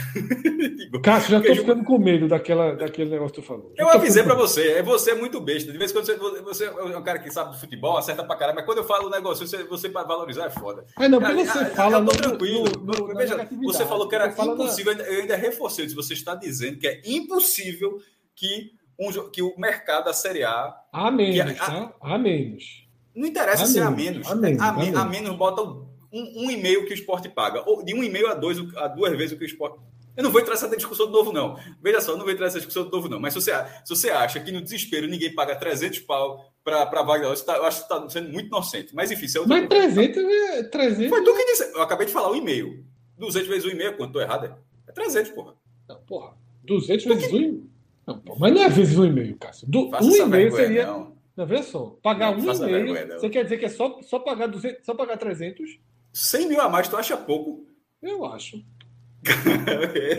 Cássio, 1.04 1.30
já 1.30 1.38
estou 1.38 1.56
ficando 1.58 1.84
com 1.84 2.00
medo 2.00 2.28
daquela, 2.28 2.76
daquele 2.76 3.12
negócio 3.12 3.36
que 3.36 3.42
tu 3.42 3.46
falou. 3.46 3.72
Eu, 3.78 3.86
eu 3.86 3.94
avisei 3.94 4.24
para 4.24 4.34
você, 4.34 4.72
é 4.72 4.82
você 4.82 5.12
é 5.12 5.16
muito 5.16 5.40
besta. 5.40 5.72
De 5.72 5.78
vez 5.78 5.92
em 5.92 5.94
quando 5.94 6.06
você, 6.08 6.18
você 6.42 6.66
é 6.66 6.98
um 6.98 7.04
cara 7.04 7.20
que 7.20 7.30
sabe 7.30 7.52
do 7.52 7.60
futebol, 7.60 7.96
acerta 7.96 8.24
pra 8.24 8.36
caramba, 8.36 8.62
mas 8.62 8.66
quando 8.66 8.80
eu 8.80 8.84
falo 8.84 9.06
o 9.06 9.10
negócio, 9.12 9.46
você, 9.46 9.64
você 9.66 9.90
para 9.90 10.08
valorizar 10.08 10.46
é 10.46 10.50
foda. 10.50 10.88
Mas 10.98 11.12
não, 11.12 11.20
porque 11.20 11.46
você 11.46 11.66
fala 11.66 12.02
no, 12.02 12.10
tranquilo. 12.10 12.66
No, 12.82 13.08
no, 13.08 13.16
veja, 13.16 13.48
você 13.62 13.86
falou 13.86 14.10
que 14.10 14.16
era 14.16 14.28
impossível, 14.28 14.94
eu 14.94 15.22
ainda 15.22 15.36
reforcei 15.36 15.88
se 15.88 15.94
você 15.94 16.14
está 16.14 16.34
dizendo 16.34 16.80
que 16.80 16.88
é 16.88 17.00
impossível 17.06 18.00
que, 18.36 18.72
um, 19.00 19.12
que 19.30 19.44
o 19.44 19.54
mercado, 19.56 20.10
a 20.10 20.14
Série 20.14 20.44
A. 20.44 20.76
A 20.92 21.12
menos, 21.12 21.62
a, 21.62 21.66
tá? 21.66 21.94
A 22.02 22.18
menos. 22.18 22.88
Não 23.16 23.28
interessa 23.28 23.66
a 23.66 23.68
se 23.68 23.78
é 23.78 23.84
a 23.84 23.92
menos. 23.92 24.32
A 24.32 24.34
menos, 24.34 24.60
a, 24.60 24.70
a 24.70 24.74
menos. 24.74 25.00
A 25.00 25.06
menos 25.06 25.36
bota 25.36 25.93
um, 26.14 26.46
um 26.46 26.52
e-mail 26.52 26.86
que 26.86 26.92
o 26.92 26.94
esporte 26.94 27.28
paga. 27.28 27.64
Ou 27.66 27.84
de 27.84 27.94
um 27.94 28.04
e-mail 28.04 28.28
a 28.28 28.34
dois, 28.34 28.58
a 28.78 28.88
duas 28.88 29.12
vezes 29.18 29.34
o 29.34 29.38
que 29.38 29.44
o 29.44 29.48
esporte. 29.48 29.80
Eu 30.16 30.24
não 30.24 30.32
vou 30.32 30.40
entrar 30.40 30.54
nessa 30.54 30.70
discussão 30.70 31.08
de 31.08 31.12
novo, 31.12 31.34
não. 31.34 31.58
Veja 31.82 32.00
só, 32.00 32.12
eu 32.12 32.18
não 32.18 32.24
vou 32.24 32.32
entrar 32.32 32.46
nessa 32.46 32.60
discussão 32.60 32.86
de 32.86 32.92
novo, 32.92 33.10
não. 33.10 33.20
Mas 33.20 33.34
se 33.34 33.42
você, 33.42 33.52
se 33.84 33.90
você 33.90 34.10
acha 34.12 34.40
que 34.40 34.52
no 34.52 34.62
desespero 34.62 35.08
ninguém 35.08 35.34
paga 35.34 35.56
300 35.56 36.00
pau 36.00 36.54
para 36.64 36.84
a 36.84 37.04
vaga, 37.04 37.36
tá, 37.38 37.58
eu 37.58 37.66
acho 37.66 37.88
que 37.88 37.94
está 37.94 38.10
sendo 38.10 38.32
muito 38.32 38.48
inocente. 38.48 38.94
Mas 38.94 39.10
enfim, 39.12 39.28
se 39.28 39.40
é 39.40 39.46
Mas 39.46 39.68
300 39.68 40.24
é 40.24 40.64
300. 40.64 41.10
Foi 41.10 41.24
tu 41.24 41.36
que 41.36 41.46
disse. 41.46 41.64
Eu 41.74 41.82
acabei 41.82 42.06
de 42.06 42.14
falar 42.14 42.32
o 42.32 42.36
e-mail. 42.36 42.86
200 43.18 43.48
vezes 43.48 43.66
o 43.66 43.70
e-mail, 43.70 43.98
quanto? 43.98 44.10
Estou 44.10 44.22
errado? 44.22 44.46
É? 44.46 44.90
é 44.90 44.92
300, 44.92 45.32
porra. 45.32 45.56
Não, 45.90 45.98
porra. 46.02 46.38
200 46.64 47.06
vezes 47.06 47.32
o 47.32 47.36
e-mail? 47.36 47.70
Não, 48.06 48.20
porra, 48.20 48.38
mas 48.40 48.54
não 48.54 48.62
é 48.62 48.70
vezes 48.70 48.98
o 48.98 49.06
e-mail, 49.06 49.38
Cássio. 49.38 49.68
Do, 49.68 49.90
um 50.02 50.16
e-mail 50.16 50.52
seria. 50.52 50.86
Não. 50.86 51.16
não, 51.36 51.46
veja 51.46 51.64
só. 51.64 51.98
Pagar 52.04 52.38
não, 52.38 52.44
um 52.44 52.68
e-mail. 52.68 53.08
Você 53.20 53.30
quer 53.30 53.44
dizer 53.44 53.58
que 53.58 53.66
é 53.66 53.70
só, 53.70 54.00
só, 54.04 54.20
pagar 54.20 54.48
200, 54.48 54.86
só 54.86 54.94
pagar 54.94 55.18
300? 55.18 55.80
100 56.14 56.48
mil 56.48 56.62
a 56.62 56.70
mais, 56.70 56.88
tu 56.88 56.96
acha 56.96 57.18
pouco? 57.18 57.66
Eu 58.02 58.24
acho. 58.26 58.58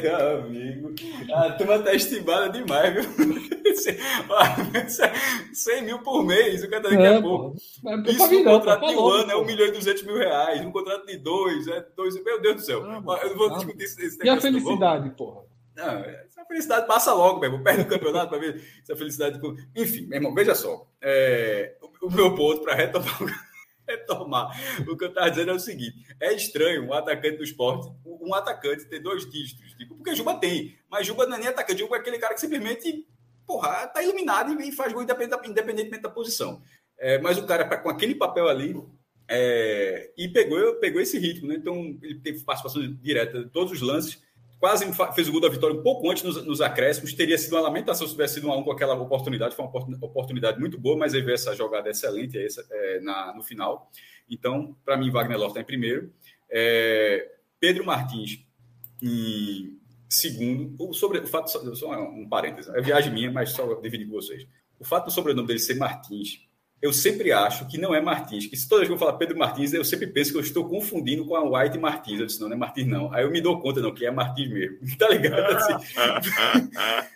Meu 0.02 0.16
amigo, 0.40 0.94
a 1.34 1.52
turma 1.52 1.78
tá 1.78 1.94
estimada 1.94 2.48
demais, 2.48 2.94
viu? 2.94 3.04
100 5.52 5.82
mil 5.82 5.98
por 5.98 6.24
mês, 6.24 6.64
o 6.64 6.70
cara 6.70 6.84
daqui 6.84 6.96
é, 6.96 7.16
a 7.16 7.20
pouco. 7.20 7.54
É 7.86 8.10
Isso 8.10 8.32
no 8.32 8.44
contrato 8.44 8.86
de 8.86 8.94
um 8.94 9.08
ano 9.08 9.30
é 9.30 9.36
1 9.36 9.44
milhão 9.44 9.66
e 9.66 9.72
200 9.72 10.02
mil 10.04 10.16
reais, 10.16 10.62
no 10.62 10.72
contrato 10.72 11.06
de 11.06 11.18
dois 11.18 11.68
é 11.68 11.84
dois. 11.94 12.22
Meu 12.22 12.40
Deus 12.40 12.56
do 12.56 12.62
céu. 12.62 12.82
Ah, 12.82 13.20
eu 13.22 13.30
não 13.30 13.36
vou 13.36 13.50
discutir 13.56 13.84
esse 13.84 14.18
E 14.24 14.28
a 14.28 14.40
felicidade, 14.40 15.10
porra? 15.10 15.42
Não, 15.76 16.04
essa 16.04 16.44
felicidade 16.46 16.86
passa 16.86 17.12
logo, 17.12 17.40
meu 17.40 17.50
irmão. 17.50 17.62
Perde 17.62 17.82
o 17.82 17.86
campeonato 17.86 18.30
para 18.30 18.38
ver 18.38 18.62
essa 18.82 18.96
felicidade. 18.96 19.38
Enfim, 19.76 20.06
meu 20.06 20.16
irmão, 20.18 20.34
veja 20.34 20.54
só. 20.54 20.86
É, 21.02 21.74
o 22.00 22.10
meu 22.10 22.34
ponto 22.34 22.62
para 22.62 22.74
retomar 22.74 23.18
retomar. 23.86 24.50
O 24.88 24.96
que 24.96 25.04
eu 25.04 25.08
estava 25.08 25.30
dizendo 25.30 25.50
é 25.50 25.54
o 25.54 25.60
seguinte: 25.60 26.04
é 26.20 26.32
estranho 26.32 26.86
um 26.86 26.92
atacante 26.92 27.38
do 27.38 27.44
esporte, 27.44 27.92
um 28.04 28.34
atacante 28.34 28.86
ter 28.86 29.00
dois 29.00 29.28
dígitos. 29.30 29.74
Tipo, 29.74 29.94
porque 29.96 30.14
Juba 30.14 30.34
tem, 30.38 30.76
mas 30.90 31.06
Juba 31.06 31.26
não 31.26 31.36
é 31.36 31.40
nem 31.40 31.48
atacante, 31.48 31.80
Juba 31.80 31.96
é 31.96 32.00
aquele 32.00 32.18
cara 32.18 32.34
que 32.34 32.40
simplesmente, 32.40 33.06
porra, 33.46 33.86
tá 33.88 34.02
iluminado 34.02 34.60
e 34.60 34.72
faz 34.72 34.92
gol 34.92 35.02
independentemente 35.02 36.02
da 36.02 36.08
posição. 36.08 36.62
É, 36.98 37.18
mas 37.18 37.38
o 37.38 37.46
cara, 37.46 37.64
com 37.78 37.88
aquele 37.88 38.14
papel 38.14 38.48
ali, 38.48 38.74
é, 39.28 40.12
e 40.16 40.28
pegou, 40.28 40.74
pegou 40.76 41.00
esse 41.00 41.18
ritmo, 41.18 41.48
né? 41.48 41.56
Então, 41.56 41.98
ele 42.02 42.20
teve 42.20 42.44
participação 42.44 42.82
direta 43.02 43.38
em 43.38 43.48
todos 43.48 43.72
os 43.72 43.80
lances 43.80 44.22
quase 44.64 44.90
fez 45.14 45.28
o 45.28 45.32
gol 45.32 45.42
da 45.42 45.48
vitória 45.50 45.76
um 45.76 45.82
pouco 45.82 46.10
antes 46.10 46.22
nos, 46.22 46.42
nos 46.42 46.62
acréscimos. 46.62 47.12
Teria 47.12 47.36
sido 47.36 47.52
uma 47.52 47.60
lamentação 47.60 48.06
se 48.06 48.14
tivesse 48.14 48.36
sido 48.36 48.48
um 48.48 48.50
a 48.50 48.56
um 48.56 48.62
com 48.62 48.72
aquela 48.72 48.94
oportunidade. 48.94 49.54
Foi 49.54 49.62
uma 49.62 49.98
oportunidade 50.00 50.58
muito 50.58 50.80
boa, 50.80 50.96
mas 50.96 51.12
aí 51.12 51.20
veio 51.20 51.34
essa 51.34 51.54
jogada 51.54 51.90
excelente 51.90 52.38
essa, 52.38 52.66
é, 52.70 53.00
na, 53.00 53.34
no 53.34 53.42
final. 53.42 53.90
Então, 54.26 54.74
para 54.82 54.96
mim, 54.96 55.10
Wagner 55.10 55.36
Love 55.36 55.50
está 55.50 55.60
em 55.60 55.64
primeiro. 55.64 56.10
É, 56.50 57.30
Pedro 57.60 57.84
Martins 57.84 58.42
em 59.02 59.78
segundo. 60.08 60.94
Sobre 60.94 61.18
o 61.18 61.26
fato, 61.26 61.50
só 61.76 61.90
um 62.00 62.26
parênteses, 62.26 62.74
é 62.74 62.80
viagem 62.80 63.12
minha, 63.12 63.30
mas 63.30 63.50
só 63.50 63.74
dividir 63.82 64.06
com 64.06 64.14
vocês. 64.14 64.46
O 64.80 64.84
fato 64.84 65.04
do 65.04 65.10
sobrenome 65.10 65.46
dele 65.46 65.58
ser 65.58 65.74
Martins 65.74 66.40
eu 66.84 66.92
sempre 66.92 67.32
acho 67.32 67.66
que 67.66 67.78
não 67.78 67.94
é 67.94 68.00
Martins, 68.02 68.46
que 68.46 68.54
se 68.54 68.68
toda 68.68 68.80
vez 68.80 68.88
que 68.90 68.94
eu 68.94 68.98
falar 68.98 69.14
Pedro 69.14 69.38
Martins, 69.38 69.72
eu 69.72 69.82
sempre 69.82 70.06
penso 70.06 70.32
que 70.32 70.36
eu 70.36 70.42
estou 70.42 70.68
confundindo 70.68 71.24
com 71.24 71.34
a 71.34 71.42
White 71.42 71.78
Martins. 71.78 72.20
Eu 72.20 72.26
disse, 72.26 72.38
não, 72.38 72.46
não 72.46 72.56
é 72.56 72.58
Martins, 72.58 72.86
não. 72.86 73.10
Aí 73.10 73.24
eu 73.24 73.30
me 73.30 73.40
dou 73.40 73.58
conta, 73.58 73.80
não, 73.80 73.94
que 73.94 74.04
é 74.04 74.10
Martins 74.10 74.50
mesmo. 74.50 74.76
Tá 74.98 75.08
ligado? 75.08 75.56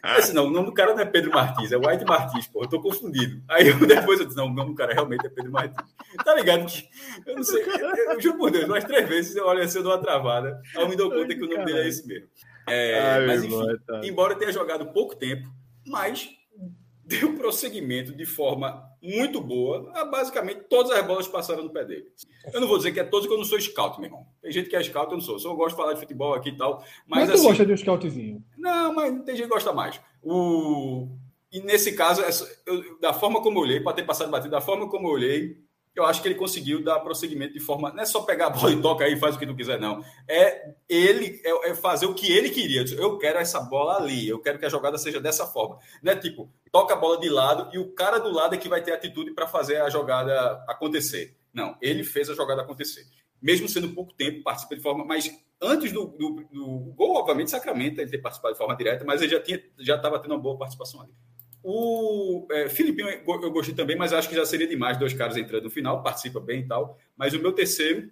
Assim, 0.03 0.33
não, 0.33 0.47
o 0.47 0.51
nome 0.51 0.69
do 0.69 0.73
cara 0.73 0.95
não 0.95 1.03
é 1.03 1.05
Pedro 1.05 1.31
Martins, 1.31 1.71
é 1.71 1.77
White 1.77 2.07
Martins, 2.07 2.47
pô, 2.47 2.61
eu 2.61 2.65
estou 2.65 2.81
confundido. 2.81 3.43
Aí 3.47 3.69
eu, 3.69 3.79
depois 3.87 4.19
eu 4.19 4.25
disse, 4.25 4.39
não, 4.39 4.47
o 4.47 4.55
nome 4.55 4.71
do 4.71 4.75
cara 4.75 4.95
realmente 4.95 5.27
é 5.27 5.29
Pedro 5.29 5.53
Martins. 5.53 5.77
Tá 6.25 6.35
ligado? 6.35 6.65
Que, 6.65 6.89
eu 7.27 7.37
não 7.37 7.43
sei, 7.43 7.63
eu, 7.63 7.95
eu 8.15 8.21
juro 8.23 8.39
por 8.39 8.51
Deus, 8.51 8.65
umas 8.65 8.85
três 8.85 9.07
vezes 9.07 9.37
eu 9.37 9.45
olho 9.45 9.63
assim, 9.63 9.77
eu 9.79 9.85
dou 9.85 9.93
uma 9.93 10.01
travada, 10.01 10.59
aí 10.75 10.83
eu 10.83 10.89
me 10.89 10.97
dou 10.97 11.11
conta 11.11 11.35
que 11.35 11.45
o 11.45 11.47
nome 11.47 11.67
dele 11.67 11.81
é 11.81 11.89
esse 11.89 12.07
mesmo. 12.07 12.27
É, 12.67 12.99
Ai, 13.01 13.27
mas 13.27 13.45
enfim, 13.45 13.77
tá. 13.87 14.01
embora 14.03 14.35
tenha 14.35 14.51
jogado 14.51 14.87
pouco 14.93 15.15
tempo, 15.15 15.47
mas 15.87 16.31
deu 17.05 17.35
prosseguimento 17.35 18.15
de 18.15 18.25
forma 18.25 18.88
muito 19.03 19.41
boa 19.41 19.93
basicamente 20.11 20.65
todas 20.69 20.93
as 20.93 21.07
bolas 21.07 21.29
passaram 21.29 21.63
no 21.63 21.71
pé 21.71 21.85
dele. 21.85 22.07
Eu 22.53 22.61
não 22.61 22.69
vou 22.69 22.79
dizer 22.79 22.93
que 22.93 23.01
é 23.01 23.05
todos, 23.05 23.27
porque 23.27 23.35
eu 23.35 23.39
não 23.39 23.45
sou 23.45 23.61
scout, 23.61 23.99
meu 23.99 24.09
irmão. 24.09 24.27
Tem 24.43 24.51
gente 24.51 24.69
que 24.69 24.77
é 24.77 24.83
scout, 24.83 25.11
eu 25.11 25.17
não 25.17 25.21
sou. 25.21 25.37
Eu 25.37 25.41
só 25.41 25.55
gosto 25.55 25.71
de 25.71 25.83
falar 25.83 25.95
de 25.95 26.01
futebol 26.01 26.35
aqui 26.35 26.51
e 26.51 26.57
tal. 26.57 26.85
Mas, 27.07 27.21
mas 27.21 27.31
tu 27.31 27.35
assim, 27.35 27.49
gosta 27.49 27.67
de 27.67 27.73
um 27.73 27.77
scoutzinho? 27.77 28.45
Não, 28.57 28.95
mas 28.95 29.13
tem 29.25 29.37
gente 29.37 29.47
que 29.47 29.53
gosta 29.53 29.73
mais. 29.73 30.01
O... 30.23 31.09
E 31.51 31.61
nesse 31.61 31.95
caso, 31.95 32.23
eu, 32.67 32.99
da 33.01 33.13
forma 33.13 33.41
como 33.41 33.59
eu 33.59 33.63
olhei, 33.63 33.81
para 33.81 33.95
ter 33.95 34.05
passado 34.05 34.31
batido, 34.31 34.51
da 34.51 34.61
forma 34.61 34.89
como 34.89 35.09
eu 35.09 35.13
olhei, 35.13 35.57
eu 35.99 36.05
acho 36.05 36.23
que 36.23 36.29
ele 36.29 36.35
conseguiu 36.35 36.83
dar 36.83 37.01
prosseguimento 37.01 37.53
de 37.53 37.61
forma. 37.61 37.91
Não 37.93 38.03
é 38.03 38.07
só 38.07 38.23
pegar 38.23 38.47
a 38.47 38.51
bola 38.51 38.73
e 38.73 38.81
toca 38.81 39.05
aí 39.05 39.17
faz 39.17 39.37
o 39.37 39.39
que 39.39 39.47
tu 39.47 39.55
quiser, 39.55 39.81
não. 39.81 40.05
É 40.29 40.75
ele 40.89 41.41
é, 41.45 41.71
é, 41.71 41.75
fazer 41.75 42.07
o 42.07 42.15
que 42.15 42.31
ele 42.31 42.51
queria. 42.51 42.85
Eu 42.97 43.19
quero 43.19 43.39
essa 43.39 43.61
bola 43.61 43.97
ali, 43.97 44.29
eu 44.29 44.39
quero 44.39 44.59
que 44.59 44.67
a 44.67 44.69
jogada 44.69 44.99
seja 44.99 45.21
dessa 45.21 45.47
forma. 45.47 45.79
Não 46.03 46.13
é 46.13 46.17
tipo, 46.17 46.51
toca 46.71 46.95
a 46.95 46.97
bola 46.97 47.19
de 47.19 47.29
lado 47.29 47.69
e 47.75 47.79
o 47.79 47.93
cara 47.93 48.19
do 48.19 48.31
lado 48.31 48.55
é 48.55 48.59
que 48.59 48.69
vai 48.69 48.83
ter 48.83 48.93
atitude 48.93 49.33
para 49.33 49.47
fazer 49.47 49.81
a 49.81 49.91
jogada 49.91 50.65
acontecer. 50.69 51.37
Não, 51.53 51.77
ele 51.81 52.05
fez 52.05 52.31
a 52.31 52.35
jogada 52.35 52.63
acontecer. 52.63 53.05
Mesmo 53.41 53.69
sendo 53.69 53.89
pouco 53.91 54.13
tempo, 54.15 54.43
participa 54.43 54.77
de 54.77 54.83
forma. 54.83 55.05
Mas 55.05 55.31
antes 55.61 55.93
do, 55.93 56.07
do, 56.07 56.45
do 56.51 56.93
gol, 56.97 57.17
obviamente, 57.17 57.51
Sacramento, 57.51 58.01
ele 58.01 58.11
ter 58.11 58.19
participado 58.19 58.55
de 58.55 58.59
forma 58.59 58.77
direta, 58.77 59.05
mas 59.05 59.23
ele 59.23 59.33
já 59.33 59.41
tinha 59.41 59.63
já 59.79 59.97
estava 59.97 60.19
tendo 60.19 60.33
uma 60.33 60.41
boa 60.41 60.59
participação 60.59 61.01
ali. 61.01 61.13
O 61.63 62.47
é, 62.51 62.69
Filipinho 62.69 63.09
eu 63.09 63.51
gostei 63.51 63.75
também, 63.75 63.97
mas 63.97 64.13
acho 64.13 64.29
que 64.29 64.35
já 64.35 64.47
seria 64.47 64.67
demais 64.67 64.97
dois 64.97 65.13
caras 65.13 65.37
entrando 65.37 65.65
no 65.65 65.71
final, 65.71 66.03
participa 66.03 66.41
bem 66.41 66.61
e 66.61 66.67
tal. 66.67 66.99
Mas 67.17 67.35
o 67.35 67.41
meu 67.41 67.53
terceiro 67.53 68.11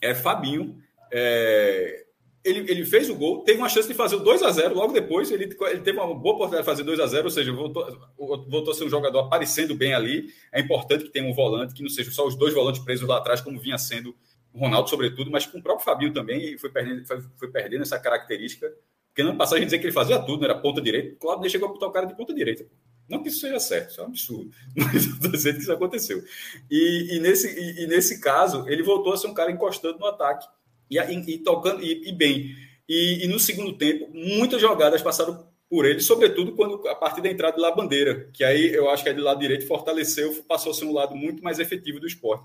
é 0.00 0.14
Fabinho. 0.14 0.78
É, 1.12 2.06
ele, 2.46 2.70
ele 2.70 2.84
fez 2.84 3.10
o 3.10 3.14
gol, 3.16 3.42
teve 3.42 3.58
uma 3.58 3.68
chance 3.68 3.88
de 3.88 3.94
fazer 3.94 4.16
o 4.16 4.20
2 4.20 4.42
a 4.44 4.50
0 4.50 4.74
logo 4.74 4.92
depois. 4.92 5.30
Ele, 5.32 5.44
ele 5.44 5.80
teve 5.80 5.98
uma 5.98 6.14
boa 6.14 6.36
oportunidade 6.36 6.62
de 6.62 6.66
fazer 6.66 6.84
2 6.84 7.00
a 7.00 7.06
0 7.06 7.24
ou 7.24 7.30
seja, 7.30 7.52
voltou, 7.52 8.08
voltou 8.16 8.70
a 8.70 8.74
ser 8.74 8.84
um 8.84 8.88
jogador 8.88 9.18
aparecendo 9.18 9.74
bem 9.74 9.94
ali. 9.94 10.28
É 10.52 10.60
importante 10.60 11.04
que 11.04 11.10
tenha 11.10 11.28
um 11.28 11.34
volante, 11.34 11.74
que 11.74 11.82
não 11.82 11.90
seja 11.90 12.10
só 12.12 12.24
os 12.24 12.36
dois 12.36 12.54
volantes 12.54 12.80
presos 12.82 13.06
lá 13.06 13.18
atrás, 13.18 13.40
como 13.40 13.58
vinha 13.58 13.76
sendo 13.76 14.14
o 14.52 14.60
Ronaldo, 14.60 14.88
sobretudo, 14.88 15.30
mas 15.30 15.44
com 15.44 15.58
o 15.58 15.62
próprio 15.62 15.84
Fabinho 15.84 16.12
também, 16.12 16.56
foi 16.56 16.70
perdendo, 16.70 17.04
foi, 17.04 17.20
foi 17.36 17.50
perdendo 17.50 17.82
essa 17.82 17.98
característica. 17.98 18.72
Porque 19.08 19.22
no 19.22 19.30
ano 19.30 19.38
passado 19.38 19.56
a 19.56 19.58
gente 19.58 19.66
dizia 19.66 19.78
que 19.78 19.86
ele 19.86 19.92
fazia 19.92 20.18
tudo, 20.18 20.42
né? 20.42 20.46
era 20.46 20.58
ponta 20.58 20.80
direita. 20.80 21.16
Claro, 21.18 21.40
ele 21.40 21.48
chegou 21.48 21.68
a 21.68 21.72
botar 21.72 21.86
o 21.86 21.90
cara 21.90 22.06
de 22.06 22.16
ponta 22.16 22.32
direita. 22.32 22.66
Não 23.08 23.22
que 23.22 23.28
isso 23.28 23.40
seja 23.40 23.60
certo, 23.60 23.90
isso 23.90 24.00
é 24.00 24.04
um 24.04 24.06
absurdo, 24.06 24.50
mas 24.76 25.06
eu 25.06 25.12
estou 25.12 25.30
dizendo 25.30 25.56
que 25.56 25.62
isso 25.62 25.72
aconteceu. 25.72 26.22
E, 26.70 27.16
e 27.16 27.20
nesse, 27.20 27.48
e, 27.48 27.84
e, 27.84 27.86
nesse 27.86 28.20
caso, 28.20 28.68
ele 28.68 28.82
voltou 28.82 29.12
a 29.12 29.16
ser 29.16 29.28
um 29.28 29.34
cara 29.34 29.50
encostando 29.50 29.98
no 29.98 30.06
ataque 30.06 30.46
e, 30.90 30.98
e 30.98 31.38
tocando 31.38 31.82
e, 31.82 32.12
bem. 32.12 32.54
E, 32.88 33.26
no 33.28 33.38
segundo 33.38 33.72
tempo, 33.72 34.08
muitas 34.12 34.60
jogadas 34.60 35.02
passaram 35.02 35.46
por 35.68 35.84
ele, 35.84 36.00
sobretudo 36.00 36.52
quando 36.52 36.86
a 36.86 36.94
partir 36.94 37.20
da 37.20 37.28
entrada 37.28 37.60
da 37.60 37.72
bandeira, 37.72 38.28
que 38.32 38.44
aí 38.44 38.72
eu 38.72 38.88
acho 38.88 39.02
que 39.02 39.08
é 39.08 39.12
do 39.12 39.22
lado 39.22 39.40
direito 39.40 39.66
fortaleceu, 39.66 40.44
passou 40.46 40.70
a 40.70 40.74
ser 40.74 40.84
um 40.84 40.92
lado 40.92 41.16
muito 41.16 41.42
mais 41.42 41.58
efetivo 41.58 41.98
do 41.98 42.06
esporte. 42.06 42.44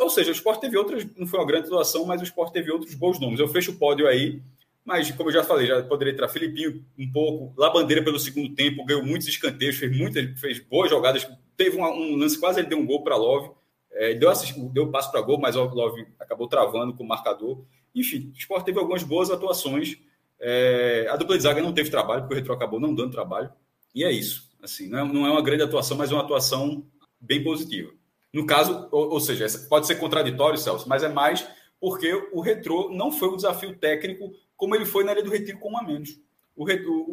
Ou 0.00 0.10
seja, 0.10 0.30
o 0.30 0.34
esporte 0.34 0.62
teve 0.62 0.76
outras, 0.76 1.06
não 1.16 1.26
foi 1.26 1.38
uma 1.38 1.46
grande 1.46 1.66
atuação, 1.66 2.04
mas 2.04 2.20
o 2.20 2.24
esporte 2.24 2.52
teve 2.52 2.72
outros 2.72 2.94
bons 2.94 3.20
nomes. 3.20 3.38
Eu 3.38 3.46
fecho 3.46 3.70
o 3.70 3.76
pódio 3.76 4.08
aí 4.08 4.42
mas, 4.88 5.10
como 5.10 5.28
eu 5.28 5.34
já 5.34 5.44
falei, 5.44 5.66
já 5.66 5.82
poderia 5.82 6.14
entrar 6.14 6.30
Filipinho 6.30 6.82
um 6.98 7.12
pouco. 7.12 7.52
Lá 7.60 7.68
Bandeira 7.68 8.02
pelo 8.02 8.18
segundo 8.18 8.54
tempo, 8.54 8.86
ganhou 8.86 9.04
muitos 9.04 9.28
escanteios, 9.28 9.76
fez 9.76 9.94
muitas, 9.94 10.40
fez 10.40 10.60
boas 10.60 10.88
jogadas. 10.88 11.28
Teve 11.58 11.76
um, 11.76 11.84
um 11.84 12.16
lance, 12.16 12.40
quase 12.40 12.60
ele 12.60 12.68
deu 12.68 12.78
um 12.78 12.86
gol 12.86 13.04
para 13.04 13.14
Love. 13.14 13.50
É, 13.92 14.14
deu, 14.14 14.32
deu 14.72 14.90
passo 14.90 15.12
para 15.12 15.20
gol, 15.20 15.38
mas 15.38 15.56
o 15.56 15.62
Love 15.62 16.06
acabou 16.18 16.48
travando 16.48 16.94
com 16.94 17.04
o 17.04 17.06
marcador. 17.06 17.66
Enfim, 17.94 18.32
o 18.34 18.38
Sport 18.38 18.64
teve 18.64 18.78
algumas 18.78 19.02
boas 19.02 19.30
atuações. 19.30 19.98
É, 20.40 21.06
a 21.10 21.16
dupla 21.16 21.36
de 21.36 21.42
zaga 21.42 21.60
não 21.60 21.74
teve 21.74 21.90
trabalho, 21.90 22.22
porque 22.22 22.32
o 22.32 22.38
Retro 22.38 22.54
acabou 22.54 22.80
não 22.80 22.94
dando 22.94 23.12
trabalho. 23.12 23.52
E 23.94 24.04
é 24.04 24.10
isso. 24.10 24.50
Assim, 24.62 24.88
não 24.88 25.00
é, 25.00 25.04
não 25.04 25.26
é 25.26 25.30
uma 25.30 25.42
grande 25.42 25.64
atuação, 25.64 25.98
mas 25.98 26.10
é 26.10 26.14
uma 26.14 26.22
atuação 26.22 26.82
bem 27.20 27.44
positiva. 27.44 27.92
No 28.32 28.46
caso, 28.46 28.88
ou, 28.90 29.10
ou 29.10 29.20
seja, 29.20 29.46
pode 29.68 29.86
ser 29.86 29.96
contraditório, 29.96 30.56
Celso, 30.56 30.88
mas 30.88 31.02
é 31.02 31.10
mais 31.10 31.46
porque 31.78 32.10
o 32.32 32.40
Retro 32.40 32.90
não 32.90 33.12
foi 33.12 33.28
um 33.28 33.36
desafio 33.36 33.76
técnico 33.76 34.32
como 34.58 34.74
ele 34.74 34.84
foi 34.84 35.04
na 35.04 35.12
Ilha 35.12 35.22
do 35.22 35.30
Retiro 35.30 35.58
com 35.58 35.72
um 35.72 35.78
a 35.78 35.82
menos. 35.82 36.20
O, 36.54 36.66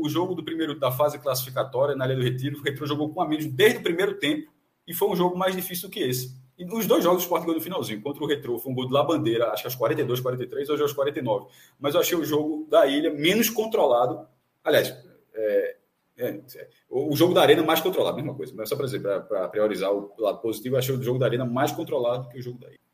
o, 0.04 0.10
jogo 0.10 0.34
do 0.34 0.44
primeiro 0.44 0.78
da 0.80 0.92
fase 0.92 1.20
classificatória 1.20 1.96
na 1.96 2.06
Ilha 2.06 2.16
do 2.16 2.24
Retiro, 2.24 2.58
o 2.58 2.64
Retro 2.64 2.88
jogou 2.88 3.14
com 3.14 3.20
um 3.20 3.24
a 3.24 3.28
menos 3.28 3.46
desde 3.46 3.78
o 3.78 3.84
primeiro 3.84 4.16
tempo 4.16 4.52
e 4.88 4.94
foi 4.94 5.08
um 5.08 5.16
jogo 5.16 5.38
mais 5.38 5.56
difícil 5.56 5.88
que 5.88 6.00
esse. 6.00 6.36
E 6.58 6.66
os 6.66 6.88
dois 6.88 7.04
jogos 7.04 7.22
o 7.22 7.24
Sport 7.26 7.46
no 7.46 7.62
finalzinho. 7.62 8.02
Contra 8.02 8.24
o 8.24 8.28
Retro 8.28 8.58
foi 8.58 8.72
um 8.72 8.76
gol 8.76 8.88
de 8.88 8.94
La 8.94 9.04
Bandeira, 9.04 9.52
acho 9.52 9.62
que 9.62 9.68
aos 9.68 9.76
42, 9.76 10.20
43, 10.20 10.70
hoje 10.70 10.82
aos 10.82 10.94
49. 10.94 11.48
Mas 11.80 11.94
eu 11.94 12.02
achei 12.02 12.18
o 12.18 12.26
jogo 12.26 12.66
da 12.70 12.88
Ilha 12.88 13.14
menos 13.14 13.50
controlado. 13.50 14.28
Aliás, 14.64 14.98
é, 15.36 15.76
é, 16.18 16.42
o 16.90 17.16
jogo 17.16 17.34
da 17.36 17.42
Arena 17.42 17.62
mais 17.62 17.82
controlado, 17.82 18.16
mesma 18.16 18.34
coisa. 18.34 18.54
Mas 18.56 18.68
só 18.68 18.76
para 18.76 18.86
dizer, 18.86 19.02
para 19.02 19.48
priorizar 19.50 19.94
o 19.94 20.12
lado 20.18 20.40
positivo, 20.40 20.76
eu 20.76 20.80
achei 20.80 20.96
o 20.96 21.04
jogo 21.04 21.20
da 21.20 21.28
Arena 21.28 21.46
mais 21.46 21.72
controlado 21.72 22.28
que 22.30 22.40
o 22.40 22.42
jogo 22.42 22.58
da 22.58 22.70
Ilha. 22.70 22.85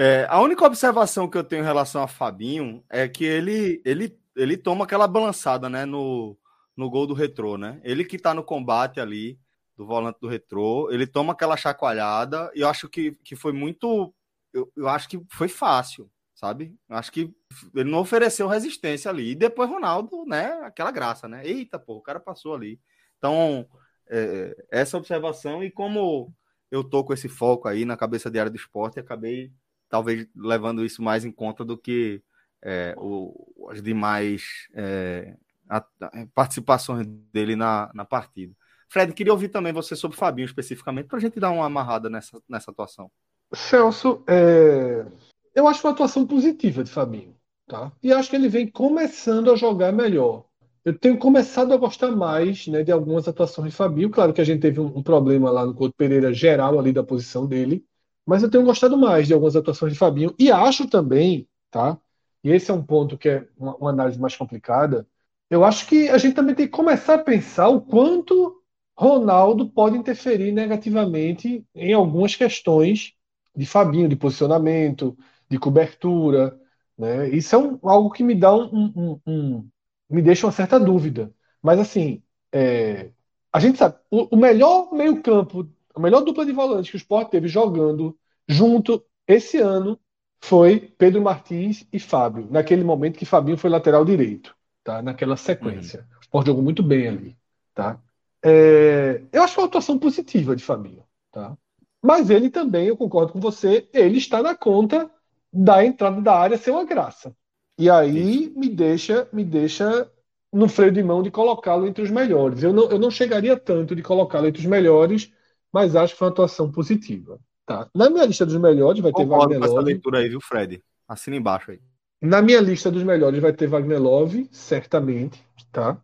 É, 0.00 0.26
a 0.30 0.40
única 0.40 0.64
observação 0.64 1.28
que 1.28 1.36
eu 1.36 1.42
tenho 1.42 1.62
em 1.62 1.66
relação 1.66 2.00
a 2.00 2.06
Fabinho 2.06 2.84
é 2.88 3.08
que 3.08 3.24
ele, 3.24 3.82
ele, 3.84 4.16
ele 4.36 4.56
toma 4.56 4.84
aquela 4.84 5.08
balançada 5.08 5.68
né, 5.68 5.84
no, 5.84 6.38
no 6.76 6.88
gol 6.88 7.04
do 7.04 7.14
retrô, 7.14 7.58
né? 7.58 7.80
Ele 7.82 8.04
que 8.04 8.16
tá 8.16 8.32
no 8.32 8.44
combate 8.44 9.00
ali, 9.00 9.40
do 9.76 9.84
volante 9.84 10.20
do 10.20 10.28
retrô, 10.28 10.88
ele 10.92 11.04
toma 11.04 11.32
aquela 11.32 11.56
chacoalhada 11.56 12.48
e 12.54 12.60
eu 12.60 12.68
acho 12.68 12.88
que, 12.88 13.12
que 13.24 13.34
foi 13.34 13.52
muito. 13.52 14.14
Eu, 14.52 14.70
eu 14.76 14.88
acho 14.88 15.08
que 15.08 15.20
foi 15.30 15.48
fácil, 15.48 16.08
sabe? 16.32 16.76
Eu 16.88 16.96
acho 16.96 17.10
que 17.10 17.34
ele 17.74 17.90
não 17.90 17.98
ofereceu 17.98 18.46
resistência 18.46 19.10
ali. 19.10 19.32
E 19.32 19.34
depois 19.34 19.68
Ronaldo, 19.68 20.24
né? 20.26 20.52
Aquela 20.62 20.92
graça, 20.92 21.28
né? 21.28 21.44
Eita, 21.44 21.76
pô, 21.76 21.96
o 21.96 22.02
cara 22.02 22.20
passou 22.20 22.54
ali. 22.54 22.80
Então, 23.18 23.68
é, 24.08 24.64
essa 24.70 24.96
observação, 24.96 25.62
e 25.64 25.70
como 25.72 26.32
eu 26.70 26.84
tô 26.84 27.02
com 27.04 27.12
esse 27.12 27.28
foco 27.28 27.66
aí 27.66 27.84
na 27.84 27.96
cabeça 27.96 28.30
diária 28.30 28.50
do 28.50 28.56
esporte, 28.56 29.00
acabei 29.00 29.52
talvez 29.88 30.26
levando 30.34 30.84
isso 30.84 31.02
mais 31.02 31.24
em 31.24 31.32
conta 31.32 31.64
do 31.64 31.76
que 31.76 32.22
é, 32.62 32.94
o, 32.98 33.68
as 33.70 33.82
demais 33.82 34.42
é, 34.74 35.34
a, 35.68 35.78
a 35.78 36.26
participações 36.34 37.06
dele 37.32 37.56
na, 37.56 37.90
na 37.94 38.04
partida. 38.04 38.54
Fred, 38.88 39.12
queria 39.12 39.32
ouvir 39.32 39.48
também 39.48 39.72
você 39.72 39.94
sobre 39.94 40.16
o 40.16 40.18
Fabinho 40.18 40.46
especificamente, 40.46 41.06
para 41.06 41.18
a 41.18 41.20
gente 41.20 41.38
dar 41.38 41.50
uma 41.50 41.66
amarrada 41.66 42.08
nessa, 42.08 42.40
nessa 42.48 42.70
atuação. 42.70 43.10
Celso, 43.54 44.22
é... 44.26 45.06
eu 45.54 45.68
acho 45.68 45.86
uma 45.86 45.92
atuação 45.92 46.26
positiva 46.26 46.82
de 46.82 46.90
Fabinho. 46.90 47.36
tá? 47.66 47.92
E 48.02 48.12
acho 48.12 48.30
que 48.30 48.36
ele 48.36 48.48
vem 48.48 48.66
começando 48.66 49.50
a 49.50 49.56
jogar 49.56 49.92
melhor. 49.92 50.44
Eu 50.84 50.98
tenho 50.98 51.18
começado 51.18 51.72
a 51.74 51.76
gostar 51.76 52.10
mais 52.12 52.66
né, 52.66 52.82
de 52.82 52.90
algumas 52.90 53.28
atuações 53.28 53.72
de 53.72 53.76
Fabinho. 53.76 54.08
Claro 54.08 54.32
que 54.32 54.40
a 54.40 54.44
gente 54.44 54.60
teve 54.60 54.80
um, 54.80 54.86
um 54.86 55.02
problema 55.02 55.50
lá 55.50 55.66
no 55.66 55.74
Couto 55.74 55.94
Pereira 55.94 56.32
geral 56.32 56.78
ali 56.78 56.92
da 56.92 57.04
posição 57.04 57.46
dele, 57.46 57.84
mas 58.28 58.42
eu 58.42 58.50
tenho 58.50 58.62
gostado 58.64 58.94
mais 58.98 59.26
de 59.26 59.32
algumas 59.32 59.56
atuações 59.56 59.94
de 59.94 59.98
Fabinho. 59.98 60.34
E 60.38 60.52
acho 60.52 60.86
também, 60.86 61.48
tá? 61.70 61.98
E 62.44 62.50
esse 62.50 62.70
é 62.70 62.74
um 62.74 62.82
ponto 62.82 63.16
que 63.16 63.26
é 63.30 63.48
uma, 63.56 63.74
uma 63.76 63.90
análise 63.90 64.20
mais 64.20 64.36
complicada. 64.36 65.08
Eu 65.48 65.64
acho 65.64 65.86
que 65.86 66.10
a 66.10 66.18
gente 66.18 66.34
também 66.34 66.54
tem 66.54 66.66
que 66.66 66.72
começar 66.72 67.14
a 67.14 67.24
pensar 67.24 67.68
o 67.68 67.80
quanto 67.80 68.62
Ronaldo 68.94 69.70
pode 69.70 69.96
interferir 69.96 70.52
negativamente 70.52 71.64
em 71.74 71.94
algumas 71.94 72.36
questões 72.36 73.14
de 73.56 73.64
Fabinho, 73.64 74.08
de 74.08 74.16
posicionamento, 74.16 75.16
de 75.48 75.58
cobertura. 75.58 76.60
Né? 76.98 77.30
Isso 77.30 77.54
é 77.56 77.58
um, 77.58 77.78
algo 77.82 78.10
que 78.10 78.22
me 78.22 78.34
dá 78.34 78.54
um, 78.54 79.18
um, 79.26 79.66
me 80.10 80.20
deixa 80.20 80.44
uma 80.46 80.52
certa 80.52 80.78
dúvida. 80.78 81.32
Mas 81.62 81.78
assim, 81.78 82.22
é, 82.52 83.10
a 83.50 83.58
gente 83.58 83.78
sabe, 83.78 83.96
o, 84.10 84.36
o 84.36 84.36
melhor 84.36 84.92
meio-campo, 84.92 85.66
a 85.98 86.00
melhor 86.00 86.20
dupla 86.20 86.46
de 86.46 86.52
volantes 86.52 86.90
que 86.90 86.96
o 86.96 86.98
Sport 86.98 87.28
teve 87.28 87.48
jogando 87.48 88.16
junto 88.46 89.04
esse 89.26 89.58
ano 89.58 89.98
foi 90.40 90.78
Pedro 90.96 91.20
Martins 91.20 91.84
e 91.92 91.98
Fábio, 91.98 92.46
naquele 92.50 92.84
momento 92.84 93.18
que 93.18 93.26
Fabinho 93.26 93.58
foi 93.58 93.68
lateral 93.68 94.04
direito, 94.04 94.54
tá? 94.84 95.02
Naquela 95.02 95.36
sequência. 95.36 96.00
Uhum. 96.00 96.18
O 96.18 96.22
Sport 96.22 96.46
jogou 96.46 96.62
muito 96.62 96.82
bem 96.82 97.08
ali, 97.08 97.36
tá? 97.74 98.00
É, 98.42 99.22
eu 99.32 99.42
acho 99.42 99.58
é 99.58 99.62
uma 99.62 99.66
atuação 99.66 99.98
positiva 99.98 100.54
de 100.54 100.62
Fabinho, 100.62 101.02
tá? 101.32 101.56
Mas 102.00 102.30
ele 102.30 102.48
também, 102.48 102.86
eu 102.86 102.96
concordo 102.96 103.32
com 103.32 103.40
você, 103.40 103.88
ele 103.92 104.18
está 104.18 104.40
na 104.40 104.54
conta 104.54 105.10
da 105.52 105.84
entrada 105.84 106.20
da 106.20 106.38
área 106.38 106.56
ser 106.56 106.70
uma 106.70 106.84
graça. 106.84 107.34
E 107.76 107.90
aí 107.90 108.52
me 108.56 108.68
deixa, 108.68 109.28
me 109.32 109.44
deixa 109.44 110.08
no 110.52 110.68
freio 110.68 110.92
de 110.92 111.02
mão 111.02 111.24
de 111.24 111.30
colocá-lo 111.30 111.86
entre 111.88 112.04
os 112.04 112.10
melhores. 112.10 112.62
Eu 112.62 112.72
não, 112.72 112.88
eu 112.88 112.98
não 113.00 113.10
chegaria 113.10 113.56
tanto 113.56 113.96
de 113.96 114.02
colocá-lo 114.02 114.46
entre 114.46 114.60
os 114.60 114.66
melhores, 114.66 115.32
mas 115.72 115.94
acho 115.96 116.12
que 116.12 116.18
foi 116.18 116.28
uma 116.28 116.32
atuação 116.32 116.70
positiva. 116.70 117.38
Tá. 117.66 117.88
Na 117.94 118.08
minha 118.08 118.24
lista 118.24 118.46
dos 118.46 118.56
melhores 118.56 119.00
vai 119.00 119.12
ter 119.12 119.26
Wagner 119.26 119.60
Love. 119.60 119.84
leitura 119.84 120.18
aí, 120.18 120.28
viu, 120.28 120.40
Fred? 120.40 120.82
Assina 121.06 121.36
embaixo 121.36 121.70
aí. 121.70 121.80
Na 122.20 122.42
minha 122.42 122.60
lista 122.60 122.90
dos 122.90 123.02
melhores 123.02 123.40
vai 123.40 123.52
ter 123.52 123.66
Wagner 123.66 124.00
Love, 124.00 124.48
certamente, 124.50 125.46
tá? 125.70 126.00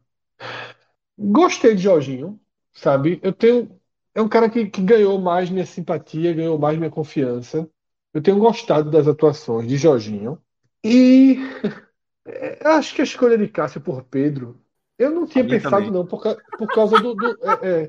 Gostei 1.19 1.75
de 1.75 1.83
Jorginho, 1.83 2.39
sabe? 2.73 3.19
Eu 3.23 3.33
tenho 3.33 3.81
é 4.15 4.23
um 4.23 4.29
cara 4.29 4.49
que, 4.49 4.67
que 4.67 4.81
ganhou 4.81 5.19
mais 5.21 5.51
minha 5.51 5.67
simpatia, 5.67 6.33
ganhou 6.33 6.59
mais 6.59 6.79
minha 6.79 6.91
confiança. 6.91 7.69
Eu 8.13 8.23
tenho 8.23 8.39
gostado 8.39 8.91
das 8.91 9.09
atuações 9.09 9.67
de 9.67 9.77
Jorginho. 9.77 10.41
E 10.85 11.39
é, 12.25 12.61
acho 12.69 12.95
que 12.95 13.01
a 13.01 13.05
escolha 13.05 13.37
de 13.37 13.49
Cássio 13.49 13.81
por 13.81 14.05
Pedro, 14.05 14.61
eu 14.97 15.11
não 15.11 15.27
tinha 15.27 15.45
pensado, 15.45 15.77
também. 15.77 15.91
não, 15.91 16.07
por, 16.07 16.23
por 16.57 16.69
causa 16.69 17.01
do, 17.01 17.15
do 17.15 17.27
é, 17.43 17.83
é, 17.83 17.89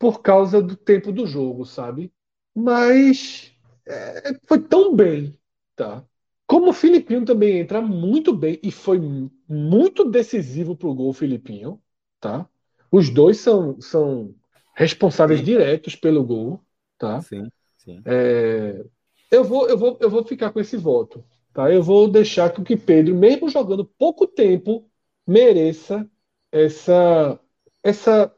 por 0.00 0.22
causa 0.22 0.62
do 0.62 0.74
tempo 0.74 1.12
do 1.12 1.26
jogo, 1.26 1.66
sabe? 1.66 2.10
Mas 2.54 3.52
é, 3.86 4.32
foi 4.48 4.58
tão 4.58 4.96
bem, 4.96 5.38
tá? 5.76 6.02
Como 6.46 6.70
o 6.70 6.72
Filipinho 6.72 7.22
também 7.26 7.58
entra 7.58 7.82
muito 7.82 8.32
bem 8.34 8.58
e 8.62 8.72
foi 8.72 8.98
muito 9.46 10.10
decisivo 10.10 10.74
pro 10.74 10.94
gol, 10.94 11.12
Filipinho, 11.12 11.78
tá? 12.18 12.48
Os 12.90 13.10
dois 13.10 13.38
são, 13.40 13.78
são 13.78 14.34
responsáveis 14.74 15.40
sim. 15.40 15.44
diretos 15.44 15.94
pelo 15.94 16.24
gol, 16.24 16.64
tá? 16.96 17.20
Sim, 17.20 17.50
sim. 17.76 18.02
É, 18.06 18.82
eu 19.30 19.44
vou, 19.44 19.68
eu 19.68 19.76
vou, 19.76 19.98
eu 20.00 20.08
vou 20.08 20.24
ficar 20.24 20.50
com 20.50 20.60
esse 20.60 20.78
voto, 20.78 21.22
tá? 21.52 21.70
Eu 21.70 21.82
vou 21.82 22.08
deixar 22.10 22.50
que 22.50 22.60
o 22.62 22.64
que 22.64 22.74
Pedro, 22.74 23.14
mesmo 23.14 23.50
jogando 23.50 23.84
pouco 23.84 24.26
tempo, 24.26 24.90
mereça 25.26 26.08
essa 26.50 27.38
essa 27.82 28.34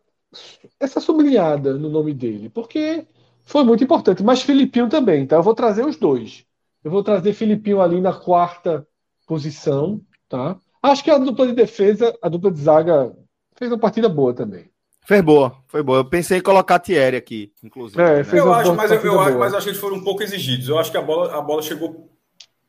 essa 0.78 1.00
sublinhada 1.00 1.74
no 1.74 1.88
nome 1.88 2.12
dele, 2.14 2.48
porque 2.48 3.06
foi 3.44 3.64
muito 3.64 3.84
importante. 3.84 4.22
Mas 4.22 4.42
Filipinho 4.42 4.88
também, 4.88 5.26
tá? 5.26 5.36
Eu 5.36 5.42
vou 5.42 5.54
trazer 5.54 5.84
os 5.84 5.96
dois. 5.96 6.44
Eu 6.82 6.90
vou 6.90 7.02
trazer 7.02 7.32
Filipinho 7.32 7.80
ali 7.80 8.00
na 8.00 8.12
quarta 8.12 8.86
posição, 9.26 10.00
tá? 10.28 10.56
Acho 10.82 11.04
que 11.04 11.10
a 11.10 11.18
dupla 11.18 11.46
de 11.46 11.52
defesa, 11.52 12.16
a 12.20 12.28
dupla 12.28 12.50
de 12.50 12.60
zaga 12.60 13.14
fez 13.54 13.70
uma 13.70 13.78
partida 13.78 14.08
boa 14.08 14.34
também. 14.34 14.70
Foi 15.04 15.20
boa, 15.20 15.56
foi 15.66 15.82
boa. 15.82 15.98
Eu 15.98 16.04
pensei 16.04 16.38
em 16.38 16.42
colocar 16.42 16.78
Thierry 16.78 17.16
aqui, 17.16 17.52
inclusive. 17.62 18.00
É, 18.00 18.22
né? 18.22 18.24
Eu 18.32 18.52
acho, 18.54 18.74
mas 18.74 18.90
eu, 18.90 19.00
eu 19.00 19.20
acho, 19.20 19.38
mas 19.38 19.54
acho 19.54 19.64
que 19.64 19.70
eles 19.70 19.80
foram 19.80 19.96
um 19.96 20.04
pouco 20.04 20.22
exigidos. 20.22 20.68
Eu 20.68 20.78
acho 20.78 20.90
que 20.90 20.96
a 20.96 21.02
bola, 21.02 21.36
a 21.36 21.40
bola 21.40 21.60
chegou 21.60 22.08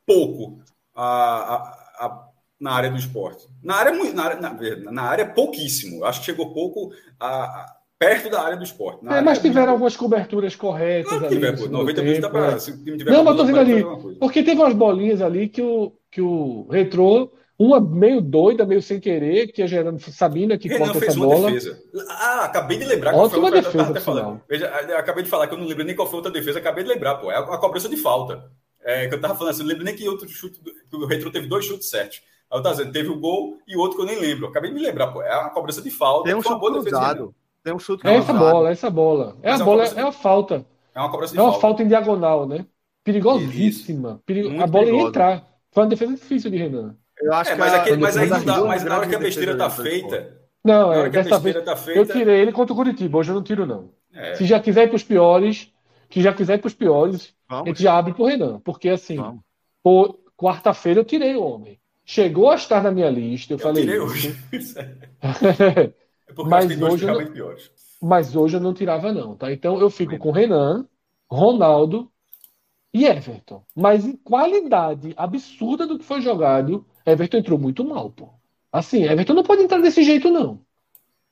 pouco 0.05 0.59
a, 0.95 1.03
a, 1.05 1.55
a, 2.05 2.28
na 2.64 2.72
área 2.72 2.89
do 2.89 2.97
esporte. 2.97 3.45
Na 3.61 3.76
área, 3.76 3.91
na 4.14 4.24
área, 4.24 4.39
na, 4.39 4.91
na 4.91 5.01
área 5.01 5.26
pouquíssimo. 5.26 5.97
Eu 5.97 6.05
acho 6.05 6.22
que 6.22 6.28
chegou 6.28 6.53
pouco 6.53 6.93
a, 7.20 7.76
perto 7.99 8.30
da 8.30 8.41
área 8.41 8.55
do 8.55 8.64
esporte. 8.64 9.05
É, 9.05 9.20
mas 9.20 9.39
tiveram 9.39 9.59
muito... 9.59 9.72
algumas 9.72 9.97
coberturas 9.97 10.55
corretas. 10.55 11.09
Claro 11.09 11.26
ali, 11.26 11.36
tiver, 11.36 11.57
pô, 11.57 11.68
90 11.68 12.01
minutos 12.01 12.22
dá 12.22 12.30
para. 12.30 12.59
Se 12.59 12.72
o 12.72 12.78
time 12.82 12.97
tiver 12.97 13.11
Não, 13.11 13.22
mas 13.22 13.36
tô 13.36 13.41
dizendo 13.43 13.59
ali. 13.59 13.84
Porque 14.18 14.43
teve 14.43 14.61
umas 14.61 14.74
bolinhas 14.74 15.22
ali 15.22 15.49
que 15.49 15.61
o, 15.61 15.91
que 16.09 16.22
o 16.22 16.66
Retrô. 16.72 17.34
Uma 17.59 17.80
meio 17.80 18.20
doida, 18.20 18.66
meio 18.66 18.82
sem 18.82 18.99
querer, 18.99 19.47
que 19.47 19.61
a 19.61 19.68
Gerando 19.68 19.99
Sabina 19.99 20.57
que 20.57 20.68
Renan 20.68 20.91
fez 20.91 21.09
essa 21.09 21.20
uma 21.20 21.28
bola. 21.28 21.51
defesa. 21.51 21.80
Ah, 22.09 22.45
acabei 22.45 22.80
de 22.80 22.86
lembrar 22.86 23.16
Ótima 23.16 23.51
foi 23.51 23.61
defesa, 23.61 24.01
falando. 24.01 24.41
Veja, 24.49 24.68
acabei 24.97 25.24
de 25.24 25.30
falar 25.30 25.47
que 25.47 25.53
eu 25.53 25.59
não 25.59 25.68
lembro 25.68 25.84
nem 25.84 25.95
qual 25.95 26.07
foi 26.07 26.16
outra 26.16 26.32
defesa, 26.32 26.57
acabei 26.57 26.84
de 26.84 26.89
lembrar, 26.89 27.16
pô. 27.16 27.32
É 27.32 27.36
a, 27.36 27.39
a 27.41 27.57
cobrança 27.59 27.88
de 27.88 27.95
falta. 27.95 28.49
É, 28.84 29.07
que 29.07 29.14
eu 29.14 29.22
tava 29.22 29.36
falando 29.36 29.51
assim, 29.51 29.61
não 29.61 29.70
lembro 29.70 29.86
nem 29.86 29.95
que 29.95 30.09
outro 30.09 30.28
chute, 30.28 30.59
que 30.59 30.95
o 30.95 31.05
Retro 31.05 31.32
teve 31.32 31.47
dois 31.47 31.64
chutes 31.64 31.89
certos. 31.89 32.22
Aí 32.54 32.60
eu 32.60 32.62
tava 32.62 32.76
dizendo, 32.76 32.93
teve 32.93 33.10
o 33.10 33.20
gol 33.20 33.58
e 33.68 33.76
o 33.76 33.80
outro 33.80 33.97
que 33.97 34.04
eu 34.04 34.06
nem 34.06 34.20
lembro. 34.20 34.45
Acabei 34.45 34.70
de 34.70 34.76
me 34.76 34.84
lembrar, 34.84 35.08
pô. 35.08 35.24
É 35.24 35.34
a 35.34 35.49
cobrança 35.49 35.82
de 35.82 35.89
falta. 35.89 36.26
Tem 36.26 36.36
um 36.36 36.41
chute 36.43 36.60
cruzado. 36.60 37.34
Tem 37.64 37.74
um 37.74 37.80
chute 37.80 38.06
é 38.06 38.16
essa 38.16 38.34
bola, 38.34 38.70
essa 38.70 38.89
bola. 38.91 39.38
É 39.41 39.51
Mas 39.51 39.62
a 39.62 39.66
bola, 39.66 39.84
é 39.86 40.01
a 40.01 40.12
falta. 40.12 40.66
É 40.93 40.99
uma 40.99 41.10
cobrança 41.10 41.34
de 41.34 41.39
É 41.39 41.41
uma 41.41 41.51
falta, 41.51 41.62
falta 41.62 41.84
em 41.84 41.88
diagonal, 41.88 42.45
né? 42.45 42.68
Perigosíssima. 43.04 44.22
Perigo... 44.26 44.62
A 44.62 44.68
bola 44.68 44.86
ia 44.86 45.01
entrar. 45.01 45.47
Foi 45.72 45.84
uma 45.84 45.89
defesa 45.89 46.14
difícil 46.14 46.51
de 46.51 46.58
Renan. 46.58 46.95
Eu 47.20 47.34
acho 47.34 47.51
é, 47.51 47.56
mas, 47.56 47.74
aquele, 47.74 47.97
mas 47.97 48.18
aí 48.18 48.30
não 48.30 48.43
dá, 48.43 48.64
mas 48.66 48.84
na 48.84 48.97
hora 48.97 49.08
que 49.08 49.16
a 49.16 49.20
besteira 49.20 49.58
tá 49.58 49.70
feita. 49.70 50.38
Não, 50.64 50.93
é, 50.93 51.10
dessa 51.10 51.39
vez 51.39 51.64
tá 51.64 51.76
feita... 51.76 51.99
eu 51.99 52.06
tirei 52.06 52.41
ele 52.41 52.51
contra 52.51 52.74
o 52.74 52.76
Curitiba, 52.76 53.18
hoje 53.18 53.32
eu 53.32 53.36
não 53.36 53.43
tiro, 53.43 53.66
não. 53.66 53.91
É. 54.14 54.36
Se 54.36 54.45
já 54.45 54.60
quiser 54.60 54.86
ir 54.86 54.88
para 54.88 54.95
os 54.95 55.04
piores, 55.04 55.72
que 56.10 56.22
já 56.22 56.34
quiser 56.34 56.56
ir 56.56 56.60
para 56.60 56.68
os 56.68 56.74
piores, 56.74 57.34
Vamos. 57.49 57.66
a 57.66 57.70
gente 57.70 57.82
já 57.82 57.97
abre 57.97 58.14
pro 58.14 58.26
Renan. 58.26 58.60
Porque 58.60 58.89
assim, 58.89 59.18
quarta-feira 60.38 60.99
eu 60.99 61.06
tirei 61.06 61.36
o 61.36 61.43
homem. 61.43 61.80
Chegou 62.06 62.49
a 62.49 62.56
estar 62.56 62.84
na 62.84 62.91
minha 62.91 63.10
lista, 63.10 63.54
eu, 63.54 63.58
eu 63.58 63.64
falei. 63.64 63.84
Tirei 63.84 63.99
hoje. 63.99 64.36
É 66.36 66.43
mas 66.45 66.82
hoje 66.82 67.06
não, 67.06 67.32
piores. 67.32 67.72
Mas 68.01 68.36
hoje 68.36 68.58
eu 68.58 68.62
não 68.62 68.74
tirava, 68.74 69.12
não, 69.12 69.36
tá? 69.36 69.51
Então 69.51 69.80
eu 69.80 69.89
fico 69.89 70.18
com 70.18 70.32
Renan, 70.32 70.88
Ronaldo 71.30 72.11
e 72.94 73.06
Everton. 73.06 73.64
Mas 73.76 74.06
em 74.06 74.15
qualidade 74.15 75.14
absurda 75.15 75.86
do 75.86 75.99
que 75.99 76.06
foi 76.06 76.22
jogado, 76.22 76.86
Everton 77.06 77.38
entrou 77.38 77.60
muito 77.60 77.84
mal, 77.84 78.10
pô. 78.10 78.30
Assim, 78.72 79.03
Everton 79.03 79.34
não 79.34 79.44
pode 79.44 79.61
entrar 79.61 79.80
desse 79.80 80.03
jeito, 80.03 80.32
não. 80.32 80.60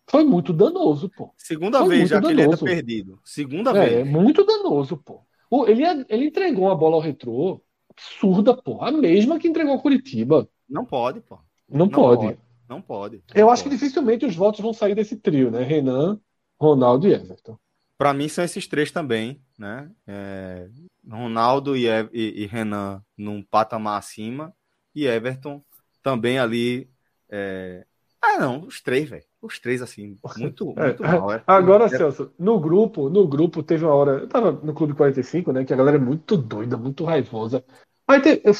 Foi 0.10 0.24
muito 0.24 0.52
danoso, 0.52 1.10
pô. 1.10 1.34
Segunda 1.38 1.80
Foi 1.80 1.90
vez 1.90 2.10
já 2.10 2.20
danoso. 2.20 2.36
que 2.36 2.42
ele 2.42 2.52
entra 2.52 2.66
perdido. 2.66 3.20
Segunda 3.24 3.72
é, 3.72 3.74
vez. 3.74 3.94
É, 3.94 4.04
muito 4.04 4.44
danoso, 4.44 4.98
pô. 4.98 5.22
Ele, 5.68 5.84
ele 6.10 6.26
entregou 6.26 6.66
uma 6.66 6.76
bola 6.76 6.96
ao 6.96 7.02
retrô 7.02 7.62
absurda, 7.90 8.56
pô. 8.56 8.82
A 8.82 8.92
mesma 8.92 9.40
que 9.40 9.48
entregou 9.48 9.74
ao 9.74 9.82
Curitiba. 9.82 10.50
Não 10.72 10.86
pode, 10.86 11.20
pô. 11.20 11.38
Não, 11.70 11.80
não 11.80 11.90
pode. 11.90 12.26
pode. 12.26 12.40
Não 12.68 12.82
pode. 12.82 13.16
Não 13.18 13.24
Eu 13.36 13.46
pode. 13.48 13.54
acho 13.54 13.64
que 13.64 13.70
dificilmente 13.70 14.26
os 14.26 14.36
votos 14.36 14.62
vão 14.62 14.74
sair 14.74 14.96
desse 14.96 15.18
trio, 15.18 15.52
né? 15.52 15.62
Renan, 15.64 16.20
Ronaldo 16.60 17.08
e 17.08 17.14
Everton. 17.14 17.58
Para 17.98 18.14
mim 18.14 18.28
são 18.28 18.44
esses 18.44 18.66
três 18.68 18.90
também, 18.92 19.42
né? 19.60 19.92
É, 20.08 20.70
Ronaldo 21.08 21.76
e, 21.76 21.86
e, 22.14 22.44
e 22.44 22.46
Renan 22.48 23.04
num 23.18 23.44
patamar 23.44 24.00
acima 24.00 24.54
e 24.96 25.06
Everton 25.06 25.62
também 26.02 26.40
ali. 26.40 26.90
É... 27.30 27.86
Ah, 28.22 28.40
não, 28.40 28.62
os 28.62 28.82
três, 28.82 29.10
velho. 29.10 29.24
Os 29.42 29.60
três, 29.60 29.82
assim, 29.82 30.18
muito, 30.38 30.74
é, 30.78 30.88
muito 30.88 31.04
mal. 31.04 31.32
É. 31.34 31.44
Agora, 31.46 31.90
Celso, 31.90 32.32
no 32.40 32.60
grupo, 32.60 33.10
no 33.10 33.28
grupo 33.28 33.62
teve 33.62 33.84
uma 33.84 33.94
hora. 33.94 34.12
Eu 34.20 34.28
tava 34.28 34.52
no 34.52 34.74
Clube 34.74 34.94
45, 34.94 35.52
né? 35.52 35.66
Que 35.66 35.74
a 35.74 35.78
galera 35.78 35.98
é 35.98 36.00
muito 36.00 36.38
doida, 36.38 36.78
muito 36.78 37.04
raivosa. 37.04 37.64
Aí 38.08 38.22
teve, 38.22 38.42
eu, 38.44 38.54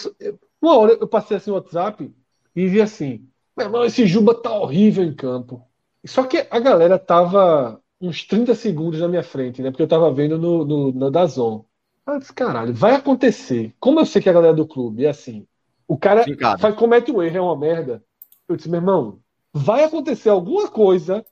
uma 0.62 0.78
hora 0.78 0.94
eu 0.94 1.08
passei 1.08 1.38
assim 1.38 1.50
no 1.50 1.56
WhatsApp 1.58 2.14
e 2.56 2.68
vi 2.68 2.82
assim: 2.82 3.28
meu 3.56 3.66
irmão, 3.68 3.86
esse 3.86 4.06
Juba 4.08 4.34
tá 4.34 4.54
horrível 4.54 5.04
em 5.04 5.14
campo. 5.14 5.66
Só 6.06 6.24
que 6.24 6.48
a 6.50 6.60
galera 6.60 6.98
tava 6.98 7.82
uns 8.00 8.26
30 8.26 8.56
segundos 8.56 9.00
na 9.00 9.08
minha 9.08 9.24
frente, 9.24 9.62
né? 9.62 9.70
Porque 9.70 9.84
eu 9.84 9.88
tava 9.88 10.12
vendo 10.12 10.38
no, 10.38 10.66
no, 10.66 10.92
no 10.92 11.12
Dazon. 11.12 11.66
Eu 12.08 12.20
disse, 12.20 12.34
caralho, 12.34 12.74
vai 12.74 12.96
acontecer. 12.96 13.76
Como 13.80 14.00
eu 14.00 14.06
sei 14.06 14.22
que 14.22 14.30
a 14.30 14.34
galera 14.34 14.54
do 14.54 14.68
clube 14.68 15.06
é 15.06 15.10
assim, 15.10 15.48
o 15.88 15.98
cara 15.98 16.32
faz, 16.58 16.76
comete 16.76 17.12
um 17.12 17.22
erro, 17.22 17.38
é 17.38 17.42
uma 17.42 17.58
merda. 17.58 18.04
Eu 18.48 18.56
disse, 18.56 18.70
meu 18.70 18.80
irmão, 18.80 19.22
vai 19.54 19.84
acontecer 19.84 20.30
alguma 20.30 20.68
coisa 20.70 21.26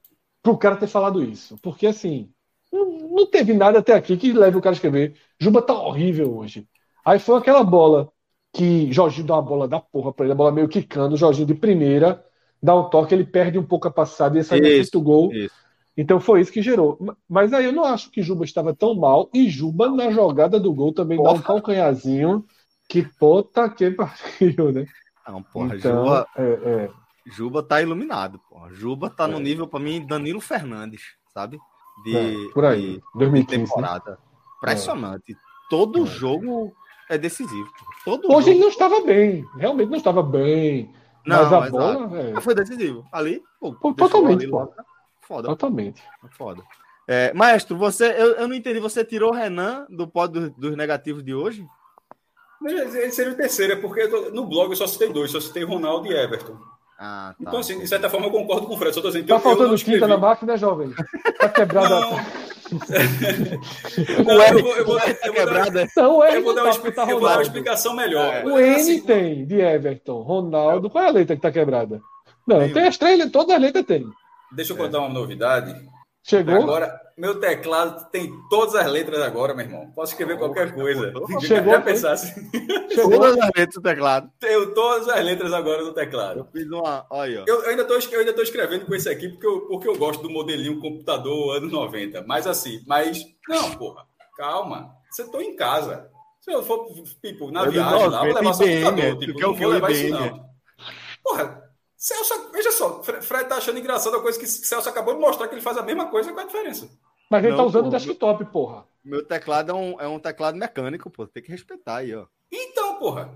pro 0.44 0.58
cara 0.58 0.78
ter 0.78 0.88
falado 0.88 1.24
isso. 1.24 1.58
Porque 1.62 1.88
assim, 1.88 2.32
não, 2.72 2.86
não 3.10 3.26
teve 3.26 3.54
nada 3.54 3.80
até 3.80 3.94
aqui 3.94 4.18
que 4.18 4.34
leve 4.34 4.58
o 4.58 4.62
cara 4.62 4.74
a 4.74 4.78
escrever. 4.78 5.16
Juba 5.40 5.62
tá 5.62 5.74
horrível 5.74 6.38
hoje. 6.38 6.68
Aí 7.04 7.18
foi 7.20 7.38
aquela 7.40 7.64
bola 7.64 8.12
que 8.54 8.92
Jorginho 8.92 9.28
dá 9.28 9.36
uma 9.36 9.42
bola 9.42 9.68
da 9.68 9.80
porra 9.80 10.12
pra 10.12 10.26
ele, 10.26 10.34
a 10.34 10.36
bola 10.36 10.52
meio 10.52 10.68
quicando, 10.68 11.18
Jorginho 11.18 11.48
de 11.48 11.54
primeira, 11.54 12.24
dá 12.62 12.76
um 12.76 12.90
toque, 12.90 13.14
ele 13.14 13.26
perde 13.26 13.58
um 13.58 13.66
pouco 13.66 13.88
a 13.88 13.92
passada 13.92 14.38
e 14.38 14.44
sai 14.44 14.60
do 14.92 15.02
gol. 15.02 15.32
Isso. 15.34 15.54
Então 15.96 16.20
foi 16.20 16.40
isso 16.40 16.52
que 16.52 16.62
gerou. 16.62 16.98
Mas 17.28 17.52
aí 17.52 17.66
eu 17.66 17.74
não 17.74 17.84
acho 17.84 18.10
que 18.10 18.22
Juba 18.22 18.46
estava 18.46 18.74
tão 18.74 18.96
mal. 18.96 19.30
E 19.34 19.50
Juba, 19.50 19.90
na 19.90 20.10
jogada 20.12 20.58
do 20.58 20.74
gol, 20.74 20.94
também 20.94 21.18
porra. 21.18 21.34
dá 21.34 21.40
um 21.40 21.42
calcanhazinho 21.42 22.46
que 22.88 23.04
puta 23.04 23.70
que 23.70 23.92
pariu, 23.92 24.72
né? 24.72 24.86
Não, 25.28 25.44
porra, 25.44 25.76
então, 25.76 26.06
Juba, 26.06 26.28
é, 26.38 26.44
é. 26.44 26.90
Juba 27.28 27.62
tá 27.62 27.82
iluminado, 27.82 28.40
porra. 28.50 28.74
Juba 28.74 29.10
tá 29.10 29.26
é. 29.26 29.28
no 29.28 29.40
nível, 29.40 29.68
para 29.68 29.80
mim, 29.80 30.06
Danilo 30.06 30.40
Fernandes, 30.40 31.02
sabe? 31.34 31.60
De, 32.04 32.16
é, 32.16 32.54
por 32.54 32.66
aí, 32.66 32.94
de, 32.94 33.02
2015, 33.16 33.46
de 33.46 33.58
né? 33.58 33.66
temporada. 33.66 34.12
Né? 34.12 34.18
Impressionante. 34.58 35.38
Todo 35.70 36.04
é. 36.04 36.06
jogo 36.06 36.74
é 37.10 37.18
decisivo. 37.18 37.70
Todo 38.06 38.32
Hoje 38.32 38.48
jogo... 38.48 38.50
ele 38.50 38.60
não 38.60 38.70
estava 38.70 39.02
bem, 39.02 39.46
realmente 39.58 39.90
não 39.90 39.98
estava 39.98 40.24
bem. 40.24 40.94
Não, 41.26 41.44
mas 41.44 41.54
a 41.54 41.70
bola. 41.70 42.20
É... 42.20 42.42
Foi 42.42 42.56
decisivo. 42.56 43.06
Ali, 43.12 43.44
pô, 43.60 43.74
pô 43.74 43.94
totalmente. 43.94 44.44
Ali, 44.44 44.52
pô. 44.52 44.72
Foda. 45.22 45.48
Totalmente. 45.50 46.02
Foda. 46.32 46.64
É, 47.08 47.34
maestro, 47.34 47.78
você, 47.78 48.06
eu, 48.18 48.34
eu 48.36 48.48
não 48.48 48.56
entendi. 48.56 48.80
Você 48.80 49.04
tirou 49.04 49.32
o 49.32 49.36
Renan 49.36 49.86
do 49.90 50.08
pódio 50.08 50.52
dos 50.58 50.76
negativos 50.76 51.24
de 51.24 51.34
hoje? 51.34 51.66
Ele 52.64 53.12
seria 53.12 53.32
o 53.32 53.36
terceiro, 53.36 53.74
é 53.74 53.76
porque 53.76 54.08
no 54.32 54.46
blog 54.46 54.70
eu 54.70 54.76
só 54.76 54.86
citei 54.86 55.12
dois, 55.12 55.32
só 55.32 55.40
citei 55.40 55.64
Ronaldo 55.64 56.08
e 56.08 56.14
Everton. 56.14 56.58
Ah, 57.00 57.34
tá. 57.38 57.48
Então, 57.48 57.60
assim, 57.60 57.80
de 57.80 57.88
certa 57.88 58.10
forma, 58.10 58.28
eu 58.28 58.32
concordo 58.32 58.68
com 58.68 58.74
o 58.74 58.78
Fred. 58.78 58.94
Só 58.94 59.02
tô 59.02 59.08
dizendo 59.08 59.28
tá 59.28 59.40
faltando 59.40 59.78
tinta 59.78 60.06
na 60.06 60.18
máquina, 60.18 60.58
jovem? 60.58 60.94
Tá 61.40 61.48
quebrada. 61.48 62.02
Não. 62.02 62.12
não, 64.26 64.42
eu 64.44 64.62
vou, 64.62 64.76
eu 64.76 64.86
vou, 64.86 65.00
eu 65.00 65.34
vou 65.34 65.46
dar, 65.46 65.84
então, 65.84 66.24
eu 66.24 66.44
vou 66.44 66.54
dar 66.56 66.64
uma, 66.66 66.92
tá 66.92 67.04
eu 67.04 67.20
vou 67.20 67.28
dar 67.28 67.34
uma 67.36 67.42
explicação 67.42 67.96
melhor. 67.96 68.46
O 68.46 68.60
N 68.60 68.76
assim, 68.76 69.02
tem 69.02 69.46
de 69.46 69.60
Everton, 69.60 70.22
Ronaldo. 70.22 70.90
Qual 70.90 71.04
é 71.04 71.08
a 71.08 71.12
letra 71.12 71.36
que 71.36 71.42
tá 71.42 71.52
quebrada? 71.52 72.02
Não, 72.46 72.60
tem, 72.60 72.74
tem 72.74 72.88
as 72.88 72.98
três, 72.98 73.32
todas 73.32 73.56
as 73.56 73.62
letras 73.62 73.86
tem. 73.86 74.06
Deixa 74.52 74.74
eu 74.74 74.78
contar 74.78 74.98
é. 74.98 75.02
uma 75.02 75.10
novidade. 75.10 75.76
Chegou? 76.24 76.56
Agora, 76.56 77.00
meu 77.18 77.40
teclado 77.40 78.10
tem 78.12 78.32
todas 78.50 78.76
as 78.76 78.86
letras 78.88 79.22
agora, 79.22 79.54
meu 79.54 79.66
irmão. 79.66 79.92
Posso 79.96 80.14
escrever 80.14 80.38
qualquer 80.38 80.74
coisa. 80.76 81.12
Chegou? 81.42 81.74
Já 81.74 81.82
pensasse. 81.82 82.50
Chegou 82.94 83.12
todas 83.12 83.38
as 83.38 83.52
letras 83.56 83.76
do 83.76 83.82
teclado. 83.82 84.32
Tenho 84.40 84.74
todas 84.74 85.10
as 85.10 85.26
letras 85.26 85.54
agora 85.54 85.84
no 85.84 85.94
teclado. 85.94 86.40
Eu 86.40 86.46
fiz 86.46 86.68
uma. 86.70 87.06
Olha, 87.10 87.44
eu, 87.48 87.64
eu, 87.64 87.70
ainda 87.70 87.86
tô, 87.86 87.94
eu 87.94 88.20
ainda 88.20 88.34
tô 88.34 88.42
escrevendo 88.42 88.86
com 88.86 88.96
esse 88.96 89.10
aqui 89.10 89.30
porque 89.30 89.48
eu, 89.48 89.62
porque 89.62 89.88
eu 89.88 89.98
gosto 89.98 90.22
do 90.22 90.30
modelinho 90.30 90.80
computador 90.80 91.58
anos 91.58 91.72
90. 91.72 92.24
Mas 92.28 92.48
assim, 92.48 92.82
mas. 92.86 93.24
Não, 93.48 93.72
porra. 93.72 94.06
Calma. 94.38 94.92
Você 95.10 95.30
tô 95.30 95.42
em 95.42 95.56
casa. 95.56 96.10
Se 96.40 96.52
eu 96.52 96.64
for, 96.64 96.88
tipo, 97.22 97.52
na 97.52 97.66
viagem 97.66 98.08
lá, 98.08 98.24
vou 98.24 98.34
levar 98.34 98.54
só 98.54 98.64
computador. 98.64 99.18
Tipo, 99.20 99.40
não 99.40 99.54
vou 99.54 99.68
levar 99.68 99.92
isso, 99.92 100.10
não. 100.10 100.50
Porra, 101.22 101.69
Celso, 102.00 102.50
veja 102.54 102.72
só, 102.72 103.04
Fred 103.04 103.50
tá 103.50 103.58
achando 103.58 103.78
engraçado 103.78 104.16
a 104.16 104.22
coisa 104.22 104.40
que 104.40 104.48
Celso 104.48 104.88
acabou 104.88 105.14
de 105.16 105.20
mostrar 105.20 105.50
que 105.50 105.56
ele 105.56 105.62
faz 105.62 105.78
a 105.78 105.84
mesma 105.84 106.06
coisa 106.06 106.32
com 106.32 106.40
a 106.40 106.46
diferença. 106.46 106.90
Mas 107.30 107.44
ele 107.44 107.52
tá 107.52 107.58
não, 107.58 107.66
tá 107.66 107.78
usando 107.78 107.88
o 107.88 107.90
desktop, 107.90 108.46
porra. 108.46 108.86
Meu 109.04 109.22
teclado 109.22 109.72
é 109.72 109.76
um, 109.76 110.00
é 110.00 110.08
um 110.08 110.18
teclado 110.18 110.58
mecânico, 110.58 111.10
pô. 111.10 111.28
Tem 111.28 111.44
que 111.44 111.52
respeitar 111.52 111.98
aí, 111.98 112.16
ó. 112.16 112.26
Então, 112.50 112.96
porra. 112.96 113.30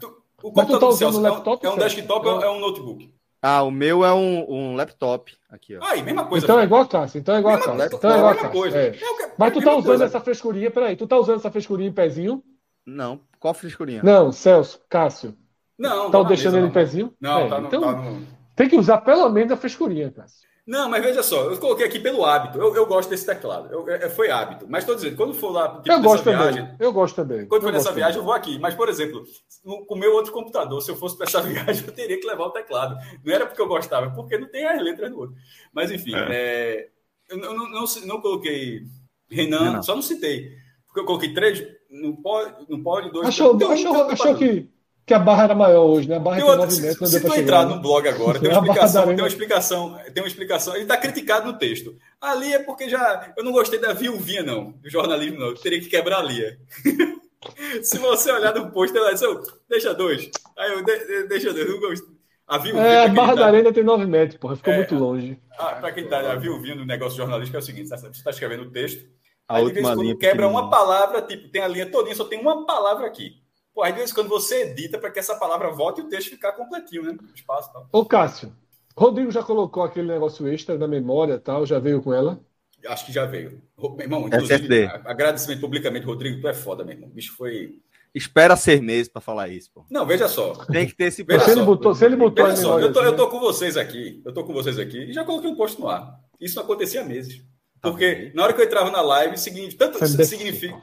Tu, 0.00 0.22
o 0.40 0.52
Mas 0.54 0.68
tu 0.68 0.78
tá 0.78 0.86
usando 0.86 1.16
o 1.16 1.20
laptop? 1.20 1.66
É 1.66 1.68
um, 1.68 1.72
é 1.72 1.74
um 1.74 1.78
desktop 1.78 2.28
ou 2.28 2.42
é 2.42 2.50
um 2.50 2.60
notebook? 2.60 3.12
Ah, 3.42 3.64
o 3.64 3.72
meu 3.72 4.04
é 4.04 4.14
um, 4.14 4.48
um 4.48 4.76
laptop. 4.76 5.36
Aqui, 5.50 5.76
ó. 5.76 5.84
Aí, 5.84 6.00
mesma 6.00 6.26
coisa. 6.26 6.46
Então 6.46 6.60
é 6.60 6.64
igual 6.64 6.82
a 6.82 6.86
Cássio. 6.86 7.18
Então 7.18 7.34
é 7.34 7.38
igual 7.40 7.54
a 7.56 7.58
Cássio. 7.58 7.96
Então 7.96 8.10
é 8.12 8.16
igual 8.18 8.30
a 8.30 8.36
Cássio. 8.36 8.76
É. 8.76 8.92
Mas 9.36 9.52
tu 9.52 9.60
tá 9.62 9.72
usando 9.72 9.84
coisa. 9.84 10.04
essa 10.04 10.20
frescurinha, 10.20 10.70
peraí. 10.70 10.94
Tu 10.94 11.08
tá 11.08 11.18
usando 11.18 11.38
essa 11.38 11.50
frescurinha 11.50 11.88
em 11.88 11.92
pezinho? 11.92 12.40
Não. 12.86 13.20
Qual 13.40 13.52
frescurinha? 13.52 14.00
Não, 14.04 14.30
Celso, 14.30 14.80
Cássio. 14.88 15.34
Não. 15.80 16.10
Tá 16.10 16.22
deixando 16.24 16.58
ele 16.58 16.66
em 16.66 16.70
pezinho? 16.70 17.14
Não, 17.18 17.40
é, 17.40 17.48
tá, 17.48 17.60
no, 17.60 17.66
então... 17.66 17.80
tá 17.80 17.92
no... 17.92 18.26
Tem 18.54 18.68
que 18.68 18.76
usar 18.76 18.98
pelo 18.98 19.28
menos 19.30 19.50
a 19.50 19.56
frescurinha, 19.56 20.10
Cássio. 20.10 20.50
Não, 20.66 20.88
mas 20.90 21.02
veja 21.02 21.22
só, 21.22 21.50
eu 21.50 21.58
coloquei 21.58 21.86
aqui 21.86 21.98
pelo 21.98 22.24
hábito. 22.24 22.58
Eu, 22.58 22.76
eu 22.76 22.86
gosto 22.86 23.08
desse 23.08 23.24
teclado. 23.24 23.72
Eu, 23.72 23.88
é, 23.88 24.10
foi 24.10 24.30
hábito. 24.30 24.66
Mas 24.68 24.82
estou 24.82 24.94
dizendo, 24.94 25.16
quando 25.16 25.32
for 25.32 25.50
lá. 25.50 25.80
Tipo, 25.80 25.90
eu 25.90 26.02
gosto 26.02 26.24
viagem, 26.24 26.62
também. 26.62 26.76
Eu 26.78 26.92
gosto 26.92 27.16
também. 27.16 27.46
Quando 27.46 27.62
for 27.62 27.72
nessa 27.72 27.92
viagem, 27.92 28.18
eu 28.18 28.24
vou 28.24 28.34
aqui. 28.34 28.58
Mas, 28.58 28.74
por 28.74 28.88
exemplo, 28.88 29.24
com 29.64 29.94
o 29.94 29.98
meu 29.98 30.12
outro 30.12 30.32
computador, 30.32 30.80
se 30.82 30.90
eu 30.90 30.96
fosse 30.96 31.16
para 31.16 31.26
essa 31.26 31.40
viagem, 31.42 31.84
eu 31.86 31.92
teria 31.92 32.20
que 32.20 32.26
levar 32.26 32.44
o 32.44 32.50
teclado. 32.50 32.94
Não 33.24 33.34
era 33.34 33.46
porque 33.46 33.60
eu 33.60 33.66
gostava, 33.66 34.06
é 34.06 34.10
porque 34.10 34.36
não 34.36 34.48
tem 34.48 34.66
as 34.66 34.80
letras 34.82 35.10
no 35.10 35.18
outro. 35.18 35.34
Mas, 35.72 35.90
enfim, 35.90 36.14
é. 36.14 36.28
É, 36.30 36.88
eu 37.30 37.38
não, 37.38 37.56
não, 37.56 37.70
não, 37.70 37.84
não, 38.04 38.20
coloquei 38.20 38.82
Renan, 39.30 39.72
não. 39.72 39.82
só 39.82 39.94
não 39.94 40.02
citei. 40.02 40.52
Porque 40.86 41.00
eu 41.00 41.04
coloquei 41.04 41.32
três, 41.32 41.66
não 41.88 42.14
pode, 42.14 42.66
não 42.68 42.82
pode 42.82 43.10
dois. 43.10 43.26
Achou, 43.26 43.56
achou, 43.72 44.10
achou 44.10 44.36
que 44.36 44.68
que 45.06 45.14
a 45.14 45.18
barra 45.18 45.44
era 45.44 45.54
maior 45.54 45.84
hoje, 45.84 46.08
né? 46.08 46.16
A 46.16 46.20
barra 46.20 46.36
tem 46.36 46.46
movimento, 46.46 47.06
se, 47.06 47.18
se 47.18 47.20
tu 47.20 47.34
entrar 47.34 47.66
no 47.66 47.80
blog 47.80 48.08
agora, 48.08 48.38
tem 48.40 48.50
uma 48.50 48.58
explicação, 48.60 49.06
tem 49.06 49.18
uma 49.18 49.28
explicação, 49.28 49.98
tem 50.14 50.22
uma 50.22 50.28
explicação. 50.28 50.74
Ele 50.74 50.82
está 50.84 50.96
criticado 50.96 51.50
no 51.50 51.58
texto. 51.58 51.96
Ali 52.20 52.52
é 52.52 52.58
porque 52.58 52.88
já 52.88 53.32
eu 53.36 53.42
não 53.42 53.52
gostei 53.52 53.80
da 53.80 53.92
viuvinha, 53.92 54.42
não, 54.42 54.72
do 54.72 54.88
jornalismo, 54.88 55.38
não. 55.38 55.48
Eu 55.48 55.54
teria 55.54 55.80
que 55.80 55.88
quebrar 55.88 56.18
a 56.18 56.22
linha. 56.22 56.58
se 57.82 57.98
você 57.98 58.30
olhar 58.30 58.54
no 58.54 58.70
post, 58.70 58.96
ela 58.96 59.12
diz, 59.12 59.22
oh, 59.22 59.42
deixa 59.68 59.94
dois. 59.94 60.30
Aí 60.56 60.72
eu 60.72 60.84
de, 60.84 61.24
deixa 61.28 61.52
dois, 61.52 61.68
não 61.68 61.80
gosto. 61.80 62.20
A 62.46 62.58
viuvinha. 62.58 62.84
É, 62.84 63.04
a 63.04 63.08
barra 63.08 63.34
tá... 63.34 63.40
da 63.40 63.46
arena 63.46 63.72
tem 63.72 63.84
9 63.84 64.06
metros, 64.06 64.36
porra, 64.36 64.56
ficou 64.56 64.72
é, 64.72 64.76
muito 64.78 64.94
longe. 64.96 65.38
Para 65.56 65.92
quem 65.92 66.08
tá 66.08 66.32
a 66.32 66.34
viuvinha 66.34 66.74
no 66.74 66.84
negócio 66.84 67.16
jornalístico 67.16 67.56
é 67.56 67.60
o 67.60 67.62
seguinte: 67.62 67.88
você 67.88 68.08
está 68.08 68.30
escrevendo 68.30 68.64
o 68.64 68.70
texto, 68.70 69.06
a 69.48 69.56
aí 69.56 69.66
de 69.66 69.72
vez 69.72 69.86
em 69.86 69.94
quando 69.94 70.18
quebra 70.18 70.48
uma 70.48 70.68
palavra, 70.68 71.22
tipo, 71.22 71.48
tem 71.48 71.62
a 71.62 71.68
linha 71.68 71.90
todinha, 71.90 72.14
só 72.14 72.24
tem 72.24 72.40
uma 72.40 72.66
palavra 72.66 73.06
aqui. 73.06 73.39
Pô, 73.80 73.84
aí 73.84 73.92
de 73.92 73.98
vez 73.98 74.10
em 74.10 74.14
quando 74.14 74.28
você 74.28 74.64
edita 74.64 74.98
para 74.98 75.10
que 75.10 75.18
essa 75.18 75.34
palavra 75.36 75.70
volte 75.70 76.02
e 76.02 76.04
o 76.04 76.08
texto 76.10 76.28
ficar 76.28 76.52
completinho, 76.52 77.02
né? 77.02 77.16
O 77.18 77.34
espaço 77.34 77.72
tal. 77.72 77.88
Ô, 77.90 78.04
Cássio, 78.04 78.54
Rodrigo 78.94 79.30
já 79.30 79.42
colocou 79.42 79.82
aquele 79.82 80.06
negócio 80.06 80.46
extra 80.46 80.76
da 80.76 80.86
memória 80.86 81.38
tal, 81.38 81.64
já 81.64 81.78
veio 81.78 82.02
com 82.02 82.12
ela? 82.12 82.38
Acho 82.86 83.06
que 83.06 83.12
já 83.12 83.24
veio. 83.24 83.62
Meu 83.78 84.00
irmão, 84.00 84.28
inclusive, 84.28 84.84
agradecimento 85.06 85.62
publicamente, 85.62 86.04
Rodrigo, 86.04 86.42
tu 86.42 86.48
é 86.48 86.52
foda, 86.52 86.84
meu 86.84 86.92
irmão. 86.92 87.08
O 87.08 87.12
bicho 87.12 87.34
foi. 87.34 87.78
Espera 88.14 88.54
ser 88.54 88.82
meses 88.82 89.08
para 89.08 89.22
falar 89.22 89.48
isso, 89.48 89.70
pô. 89.72 89.86
Não, 89.90 90.04
veja 90.04 90.28
só. 90.28 90.52
Tem 90.66 90.86
que 90.86 90.94
ter 90.94 91.04
esse 91.04 91.22
veja 91.22 91.42
se, 91.46 91.50
ele 91.52 91.62
botou, 91.62 91.94
se 91.94 92.04
ele 92.04 92.16
botou 92.16 92.44
veja 92.44 92.56
só, 92.58 92.78
eu 92.78 92.92
tô, 92.92 93.00
eu 93.02 93.16
tô 93.16 93.28
com 93.30 93.40
vocês 93.40 93.78
aqui. 93.78 94.20
Eu 94.26 94.34
tô 94.34 94.44
com 94.44 94.52
vocês 94.52 94.78
aqui 94.78 95.04
e 95.04 95.12
já 95.14 95.24
coloquei 95.24 95.48
um 95.48 95.56
post 95.56 95.80
no 95.80 95.88
ar. 95.88 96.20
Isso 96.38 96.56
não 96.56 96.64
acontecia 96.64 97.00
há 97.00 97.04
meses. 97.04 97.42
Tá 97.80 97.88
Porque 97.88 98.30
na 98.34 98.42
hora 98.42 98.52
que 98.52 98.60
eu 98.60 98.66
entrava 98.66 98.90
na 98.90 99.00
live, 99.00 99.38
seguinte, 99.38 99.74
tanto 99.74 100.04
significa. 100.06 100.78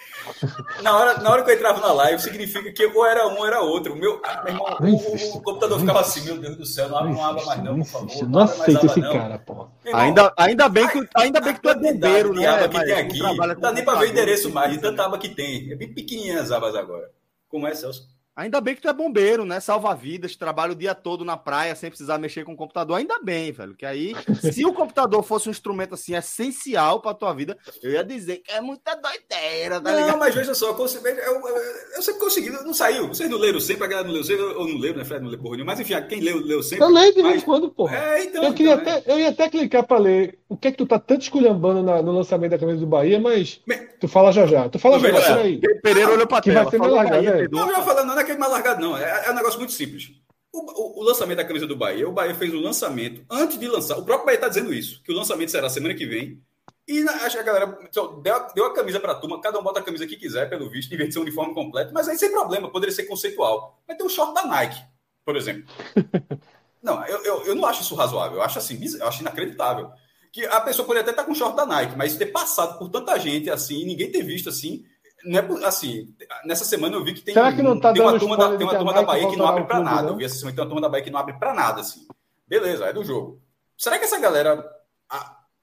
Na 0.82 0.96
hora, 0.96 1.18
na 1.20 1.30
hora 1.30 1.42
que 1.42 1.50
eu 1.50 1.54
entrava 1.54 1.80
na 1.80 1.92
live, 1.92 2.22
significa 2.22 2.72
que 2.72 2.86
ou 2.86 3.06
era 3.06 3.26
um 3.28 3.38
ou 3.38 3.46
era 3.46 3.60
outro. 3.60 3.94
O 3.94 3.96
meu, 3.96 4.20
meu 4.44 4.52
irmão, 4.52 4.66
o, 4.80 5.36
o, 5.36 5.42
computador 5.42 5.80
ficava 5.80 6.00
assim, 6.00 6.22
meu 6.22 6.38
Deus 6.38 6.56
do 6.56 6.66
céu, 6.66 6.88
não 6.88 6.98
abre, 6.98 7.12
não 7.12 7.24
abre 7.24 7.44
mais 7.44 7.62
não, 7.62 7.78
por 7.78 7.86
favor. 7.86 8.22
Não, 8.22 8.28
não 8.28 8.40
aceita 8.40 8.86
esse 8.86 9.00
não. 9.00 9.12
cara, 9.12 9.38
pô. 9.38 9.66
Ainda, 9.92 10.32
ainda, 10.36 10.68
bem 10.68 10.88
que, 10.88 11.08
ainda 11.14 11.40
bem 11.40 11.54
que 11.54 11.60
tu 11.60 11.68
é 11.68 11.74
bombeiro, 11.74 12.32
né? 12.32 12.46
aba 12.46 12.68
que 12.68 12.84
tem 12.84 12.94
aqui, 12.94 13.18
não 13.18 13.60
dá 13.60 13.72
nem 13.72 13.84
para 13.84 13.98
ver 13.98 14.06
o 14.06 14.10
endereço 14.10 14.50
mais, 14.50 14.72
de 14.72 14.78
tanta 14.78 15.04
aba 15.04 15.18
que 15.18 15.28
tem. 15.28 15.72
É 15.72 15.76
bem 15.76 15.92
pequenininha 15.92 16.40
as 16.40 16.50
abas 16.50 16.74
agora. 16.74 17.10
Como 17.48 17.66
é, 17.66 17.74
Celso? 17.74 18.13
Ainda 18.36 18.60
bem 18.60 18.74
que 18.74 18.82
tu 18.82 18.88
é 18.88 18.92
bombeiro, 18.92 19.44
né? 19.44 19.60
Salva 19.60 19.94
vidas, 19.94 20.34
trabalha 20.34 20.72
o 20.72 20.76
dia 20.76 20.92
todo 20.92 21.24
na 21.24 21.36
praia 21.36 21.74
sem 21.76 21.88
precisar 21.88 22.18
mexer 22.18 22.44
com 22.44 22.52
o 22.52 22.56
computador. 22.56 22.96
Ainda 22.96 23.20
bem, 23.22 23.52
velho. 23.52 23.76
Que 23.76 23.86
aí, 23.86 24.12
se 24.52 24.66
o 24.66 24.72
computador 24.72 25.22
fosse 25.22 25.48
um 25.48 25.52
instrumento 25.52 25.94
assim 25.94 26.16
essencial 26.16 27.00
pra 27.00 27.14
tua 27.14 27.32
vida, 27.32 27.56
eu 27.80 27.92
ia 27.92 28.02
dizer 28.02 28.38
que 28.38 28.50
é 28.50 28.60
muita 28.60 28.96
doideira, 28.96 29.80
tá 29.80 29.92
Não, 29.92 30.00
ligado? 30.00 30.18
mas 30.18 30.34
veja 30.34 30.52
só, 30.52 30.68
eu, 30.68 30.74
consegui, 30.74 31.06
eu, 31.06 31.16
eu, 31.16 31.56
eu, 31.94 32.02
sempre 32.02 32.20
consegui, 32.20 32.50
não 32.50 32.74
saiu. 32.74 33.06
Vocês 33.06 33.30
não 33.30 33.38
leram 33.38 33.60
sempre, 33.60 33.84
a 33.84 33.86
galera 33.86 34.08
não 34.08 34.14
leu 34.14 34.24
sempre, 34.24 34.42
ou 34.42 34.66
não 34.66 34.78
leram, 34.78 34.98
né? 34.98 35.04
Fred 35.04 35.22
não 35.22 35.30
leu 35.30 35.38
porra 35.38 35.56
nenhuma. 35.56 35.72
Mas 35.72 35.80
enfim, 35.80 35.94
quem 36.08 36.20
leu, 36.20 36.38
leu 36.38 36.60
sempre. 36.60 36.84
Eu 36.84 36.90
leio 36.90 37.14
de 37.14 37.22
vez 37.22 37.42
em 37.42 37.44
quando, 37.44 37.70
porra. 37.70 37.96
É, 37.96 38.24
então. 38.24 38.42
Eu, 38.42 38.52
queria 38.52 38.74
então, 38.74 38.94
até, 38.94 39.10
é. 39.10 39.14
eu 39.14 39.20
ia 39.20 39.28
até 39.28 39.48
clicar 39.48 39.86
pra 39.86 39.98
ler 39.98 40.40
o 40.48 40.56
que 40.56 40.68
é 40.68 40.70
que 40.72 40.78
tu 40.78 40.86
tá 40.86 40.98
tanto 40.98 41.22
esculhambando 41.22 41.84
na, 41.84 42.02
no 42.02 42.12
lançamento 42.12 42.50
da 42.50 42.58
camisa 42.58 42.80
do 42.80 42.86
Bahia, 42.86 43.20
mas 43.20 43.60
Me... 43.64 43.76
tu 44.00 44.08
fala 44.08 44.32
já 44.32 44.44
já. 44.44 44.68
Tu 44.68 44.78
fala 44.80 44.98
já 44.98 45.12
já. 45.20 45.36
Aí. 45.36 45.60
Pereira 45.82 46.12
olhou 46.12 46.26
pra 46.26 46.40
que 46.40 46.50
tela. 46.50 46.62
vai 46.62 46.70
ser 46.70 46.78
mais 46.78 46.92
largado, 46.92 47.22
né? 47.22 47.48
Não, 47.50 47.66
não, 47.66 47.82
falando, 47.82 48.08
não 48.08 48.23
é 48.24 48.26
que 48.26 48.32
é 48.32 48.38
mais 48.38 48.52
largado, 48.52 48.80
não. 48.80 48.96
É, 48.96 49.26
é 49.26 49.30
um 49.30 49.34
negócio 49.34 49.58
muito 49.58 49.72
simples. 49.72 50.10
O, 50.52 50.58
o, 50.58 51.00
o, 51.00 51.02
lançamento 51.02 51.38
da 51.38 51.44
camisa 51.44 51.66
do 51.66 51.76
Bahia, 51.76 52.08
o 52.08 52.12
Bahia 52.12 52.34
fez 52.34 52.52
o 52.54 52.60
lançamento 52.60 53.24
antes 53.30 53.58
de 53.58 53.66
lançar. 53.66 53.98
O 53.98 54.04
próprio 54.04 54.26
Bahia 54.26 54.36
está 54.36 54.48
dizendo 54.48 54.72
isso, 54.72 55.02
que 55.02 55.12
o 55.12 55.14
lançamento 55.14 55.50
será 55.50 55.68
semana 55.68 55.94
que 55.94 56.06
vem. 56.06 56.40
E 56.86 57.00
na, 57.02 57.12
acho 57.12 57.36
que 57.36 57.42
a 57.42 57.44
galera 57.44 57.78
deu, 57.92 58.22
deu 58.54 58.66
a 58.66 58.74
camisa 58.74 59.00
para 59.00 59.12
a 59.12 59.14
turma, 59.14 59.40
cada 59.40 59.58
um 59.58 59.62
bota 59.62 59.80
a 59.80 59.82
camisa 59.82 60.06
que 60.06 60.16
quiser, 60.16 60.48
pelo 60.48 60.68
visto, 60.68 60.92
em 60.92 60.96
vez 60.96 61.08
de 61.08 61.14
ser 61.14 61.18
um 61.18 61.22
uniforme 61.22 61.54
completo, 61.54 61.94
mas 61.94 62.08
aí 62.08 62.16
sem 62.18 62.30
problema, 62.30 62.70
poderia 62.70 62.94
ser 62.94 63.04
conceitual. 63.04 63.82
Mas 63.88 63.96
tem 63.96 64.06
um 64.06 64.10
short 64.10 64.34
da 64.34 64.46
Nike, 64.46 64.80
por 65.24 65.34
exemplo. 65.34 65.64
não, 66.82 67.04
eu, 67.06 67.24
eu, 67.24 67.44
eu, 67.46 67.54
não 67.54 67.66
acho 67.66 67.82
isso 67.82 67.94
razoável, 67.94 68.36
eu 68.36 68.42
acho 68.42 68.58
assim, 68.58 68.78
eu 68.98 69.08
acho 69.08 69.22
inacreditável. 69.22 69.90
Que 70.30 70.44
a 70.46 70.60
pessoa 70.60 70.84
poderia 70.84 71.02
até 71.02 71.12
estar 71.12 71.24
com 71.24 71.32
o 71.32 71.34
short 71.34 71.56
da 71.56 71.64
Nike, 71.64 71.96
mas 71.96 72.16
ter 72.16 72.26
passado 72.26 72.78
por 72.78 72.90
tanta 72.90 73.18
gente 73.18 73.48
assim, 73.48 73.84
ninguém 73.86 74.12
ter 74.12 74.22
visto 74.22 74.48
assim, 74.48 74.84
não 75.24 75.62
é 75.62 75.66
assim, 75.66 76.14
nessa 76.44 76.64
semana 76.64 76.96
eu 76.96 77.04
vi 77.04 77.14
que 77.14 77.22
tem, 77.22 77.34
Será 77.34 77.52
que 77.52 77.62
não 77.62 77.78
tá 77.78 77.92
tem 77.92 78.02
uma 78.02 78.18
turma, 78.18 78.36
da, 78.36 78.56
tem 78.56 78.66
uma 78.66 78.76
turma 78.76 78.92
da 78.92 79.02
Bahia 79.02 79.28
que 79.28 79.36
não 79.36 79.46
abre 79.46 79.64
para 79.64 79.80
nada. 79.80 80.08
Eu 80.08 80.16
vi 80.16 80.24
essa 80.24 80.36
semana 80.36 80.54
tem 80.54 80.64
uma 80.64 80.68
turma 80.68 80.80
da 80.82 80.88
Bahia 80.88 81.04
que 81.04 81.10
não 81.10 81.18
abre 81.18 81.34
para 81.34 81.54
nada, 81.54 81.80
assim. 81.80 82.06
Beleza, 82.46 82.86
é 82.86 82.92
do 82.92 83.04
jogo. 83.04 83.40
Será 83.76 83.98
que 83.98 84.04
essa 84.04 84.18
galera 84.18 84.64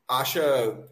acha, 0.07 0.41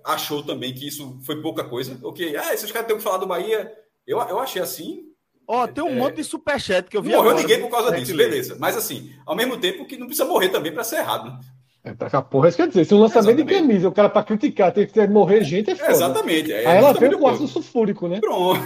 achou 0.05 0.43
também 0.43 0.73
que 0.73 0.87
isso 0.87 1.19
foi 1.25 1.41
pouca 1.41 1.63
coisa? 1.63 1.99
Ok, 2.03 2.35
ah, 2.37 2.53
esses 2.53 2.71
caras 2.71 2.87
têm 2.87 2.97
que 2.97 3.03
falar 3.03 3.17
do 3.17 3.27
Bahia. 3.27 3.71
Eu, 4.05 4.19
eu 4.19 4.39
achei 4.39 4.61
assim, 4.61 5.09
Ó, 5.51 5.63
oh, 5.63 5.67
tem 5.67 5.83
um 5.83 5.87
é... 5.87 5.95
monte 5.95 6.17
de 6.17 6.23
superchat 6.23 6.87
que 6.87 6.95
eu 6.95 7.01
vi. 7.01 7.09
Não 7.09 7.23
morreu 7.23 7.35
ninguém 7.35 7.59
por 7.59 7.71
causa 7.71 7.91
disso, 7.91 8.15
beleza. 8.15 8.55
Mas 8.59 8.77
assim, 8.77 9.11
ao 9.25 9.35
mesmo 9.35 9.57
tempo 9.57 9.83
que 9.87 9.97
não 9.97 10.05
precisa 10.05 10.27
morrer 10.27 10.49
também 10.49 10.71
para 10.71 10.83
ser 10.83 10.97
errado. 10.97 11.43
É, 11.83 11.93
pra 11.93 12.21
porra, 12.21 12.49
isso 12.49 12.57
quer 12.57 12.67
dizer, 12.67 12.83
se 12.83 12.93
um 12.93 12.99
lançamento 12.99 13.39
Exatamente. 13.39 13.53
de 13.53 13.67
camisa, 13.67 13.87
o 13.87 13.91
cara 13.91 14.09
para 14.09 14.23
criticar 14.23 14.73
tem 14.73 14.85
que 14.85 15.07
morrer 15.07 15.43
gente, 15.43 15.71
é 15.71 15.75
foda. 15.75 15.91
Exatamente. 15.91 16.51
É, 16.51 16.65
Aí 16.65 16.77
ela 16.77 16.93
vem 16.93 17.17
com 17.17 17.27
ácido 17.27 17.47
sulfúrico, 17.47 18.07
né? 18.07 18.19
Pronto. 18.19 18.59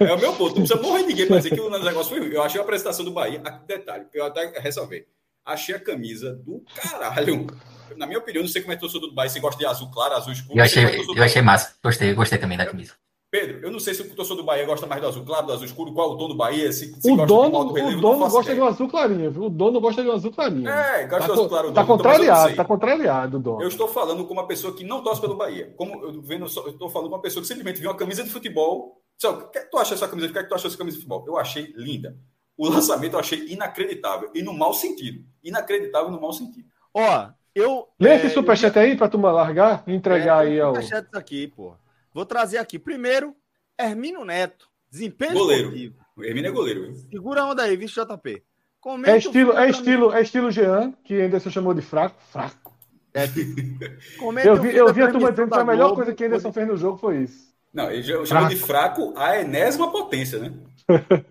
É, 0.00 0.04
é, 0.06 0.14
o 0.14 0.18
meu 0.18 0.32
ponto. 0.34 0.60
Não 0.60 0.66
precisa 0.66 0.80
morrer 0.80 1.02
ninguém 1.02 1.26
para 1.26 1.38
dizer 1.38 1.50
que 1.50 1.60
o 1.60 1.68
negócio 1.68 2.16
foi. 2.16 2.34
Eu 2.34 2.42
achei 2.42 2.60
a 2.60 2.64
apresentação 2.64 3.04
do 3.04 3.10
Bahia. 3.10 3.42
Detalhe, 3.66 4.06
eu 4.14 4.24
até 4.24 4.52
ressalvei. 4.60 5.04
Achei 5.44 5.74
a 5.74 5.80
camisa 5.80 6.34
do 6.34 6.64
caralho. 6.76 7.48
Na 7.96 8.06
minha 8.06 8.20
opinião, 8.20 8.42
não 8.42 8.48
sei 8.48 8.62
como 8.62 8.72
é 8.72 8.76
torcedor 8.76 9.08
do 9.08 9.14
Bahia, 9.14 9.28
se 9.28 9.40
gosta 9.40 9.58
de 9.58 9.66
azul 9.66 9.90
claro, 9.90 10.14
azul 10.14 10.32
escuro. 10.32 10.58
Eu 10.58 10.64
achei, 10.64 10.84
eu 10.84 11.22
achei 11.22 11.42
massa. 11.42 11.74
Gostei, 11.82 12.14
gostei 12.14 12.38
também 12.38 12.56
da 12.56 12.64
camisa. 12.64 12.92
Pedro, 13.32 13.60
eu 13.62 13.70
não 13.70 13.80
sei 13.80 13.94
se 13.94 14.02
o 14.02 14.14
torcedor 14.14 14.42
do 14.42 14.44
Bahia 14.44 14.66
gosta 14.66 14.86
mais 14.86 15.00
do 15.00 15.08
azul 15.08 15.24
claro, 15.24 15.46
do 15.46 15.54
azul 15.54 15.64
escuro, 15.64 15.94
qual 15.94 16.10
o 16.10 16.18
tom 16.18 16.28
do 16.28 16.36
Bahia, 16.36 16.70
se, 16.70 16.92
se 17.00 17.10
o 17.10 17.24
dono, 17.24 17.64
do 17.64 17.72
relevo, 17.72 17.96
o 17.96 18.00
dono 18.02 18.28
gosta 18.28 18.54
de 18.54 18.60
um 18.60 18.66
azul 18.66 18.90
clarinho, 18.90 19.30
viu? 19.30 19.44
O 19.44 19.48
dono 19.48 19.80
gosta 19.80 20.02
de 20.02 20.08
um 20.10 20.12
azul 20.12 20.30
clarinho. 20.30 20.68
É, 20.68 21.06
gosta 21.06 21.20
tá, 21.20 21.26
do 21.28 21.32
azul 21.32 21.48
claro. 21.48 21.72
Tá 21.72 21.82
contrariado, 21.82 22.54
tá 22.54 22.62
contrariado 22.62 23.38
o 23.38 23.40
dono. 23.40 23.62
Eu 23.62 23.68
estou 23.68 23.88
falando 23.88 24.26
com 24.26 24.34
uma 24.34 24.46
pessoa 24.46 24.74
que 24.76 24.84
não 24.84 25.02
torce 25.02 25.18
pelo 25.18 25.34
Bahia. 25.34 25.72
Como 25.78 26.04
eu 26.04 26.20
vendo, 26.20 26.42
eu 26.42 26.68
estou 26.72 26.90
falando 26.90 27.08
com 27.08 27.16
uma 27.16 27.22
pessoa 27.22 27.40
que 27.40 27.48
simplesmente 27.48 27.80
viu 27.80 27.88
uma 27.88 27.96
camisa 27.96 28.22
de 28.22 28.28
futebol. 28.28 29.00
o 29.24 29.48
que, 29.48 29.58
é 29.58 29.62
que 29.62 29.70
tu 29.70 29.78
acha 29.78 29.94
dessa 29.94 30.08
camisa? 30.08 30.28
O 30.28 30.32
que 30.32 30.38
é 30.38 30.42
que 30.42 30.48
tu 30.50 30.54
acha 30.54 30.64
dessa 30.64 30.76
camisa 30.76 30.98
de 30.98 31.02
futebol? 31.02 31.24
Eu 31.26 31.38
achei 31.38 31.72
linda. 31.74 32.14
O 32.54 32.68
lançamento 32.68 33.14
eu 33.14 33.20
achei 33.20 33.46
inacreditável. 33.48 34.30
E 34.34 34.42
no 34.42 34.52
mau 34.52 34.74
sentido. 34.74 35.24
Inacreditável 35.42 36.10
no 36.10 36.20
mau 36.20 36.34
sentido. 36.34 36.68
Ó, 36.92 37.28
eu. 37.54 37.88
Lê 37.98 38.10
é, 38.10 38.16
esse 38.16 38.28
superchat 38.28 38.76
eu... 38.76 38.82
aí 38.82 38.94
pra 38.94 39.08
tu 39.08 39.18
largar 39.18 39.84
e 39.86 39.94
entregar 39.94 40.44
é, 40.44 40.48
aí 40.50 40.60
ao. 40.60 40.74
Superchat 40.74 41.08
aqui, 41.14 41.46
pô. 41.48 41.72
Vou 42.12 42.26
trazer 42.26 42.58
aqui. 42.58 42.78
Primeiro, 42.78 43.34
Hermínio 43.78 44.24
Neto. 44.24 44.68
Desempenho 44.90 45.32
goleiro. 45.32 45.74
Esportivo. 45.74 46.02
Hermínio 46.18 46.48
é 46.48 46.52
goleiro. 46.52 46.82
Viu? 46.84 46.94
Segura 47.10 47.42
a 47.42 47.46
onda 47.46 47.62
aí, 47.62 47.76
vixe 47.76 48.00
JP. 48.00 48.42
Comenta 48.80 49.12
é 49.12 49.18
estilo, 49.18 49.56
é 49.56 49.70
estilo, 49.70 50.12
é 50.12 50.22
estilo 50.22 50.50
Jean, 50.50 50.92
que 51.04 51.20
Anderson 51.20 51.50
chamou 51.50 51.72
de 51.72 51.80
fraco. 51.80 52.20
Fraco. 52.30 52.76
É. 53.14 53.24
eu 54.44 54.56
vi, 54.56 54.76
eu 54.76 54.92
vi 54.92 55.02
a 55.02 55.10
turma 55.10 55.30
dizendo 55.30 55.50
que 55.50 55.58
a 55.58 55.64
melhor 55.64 55.88
Globo, 55.88 55.96
coisa 55.96 56.14
que 56.14 56.24
Anderson 56.24 56.52
fez 56.52 56.66
no 56.66 56.76
jogo 56.76 56.98
foi 56.98 57.22
isso. 57.22 57.52
Não, 57.72 57.90
ele 57.90 58.02
chamou 58.26 58.48
de 58.48 58.56
fraco 58.56 59.14
a 59.16 59.38
enésima 59.38 59.90
potência, 59.90 60.38
né? 60.38 60.52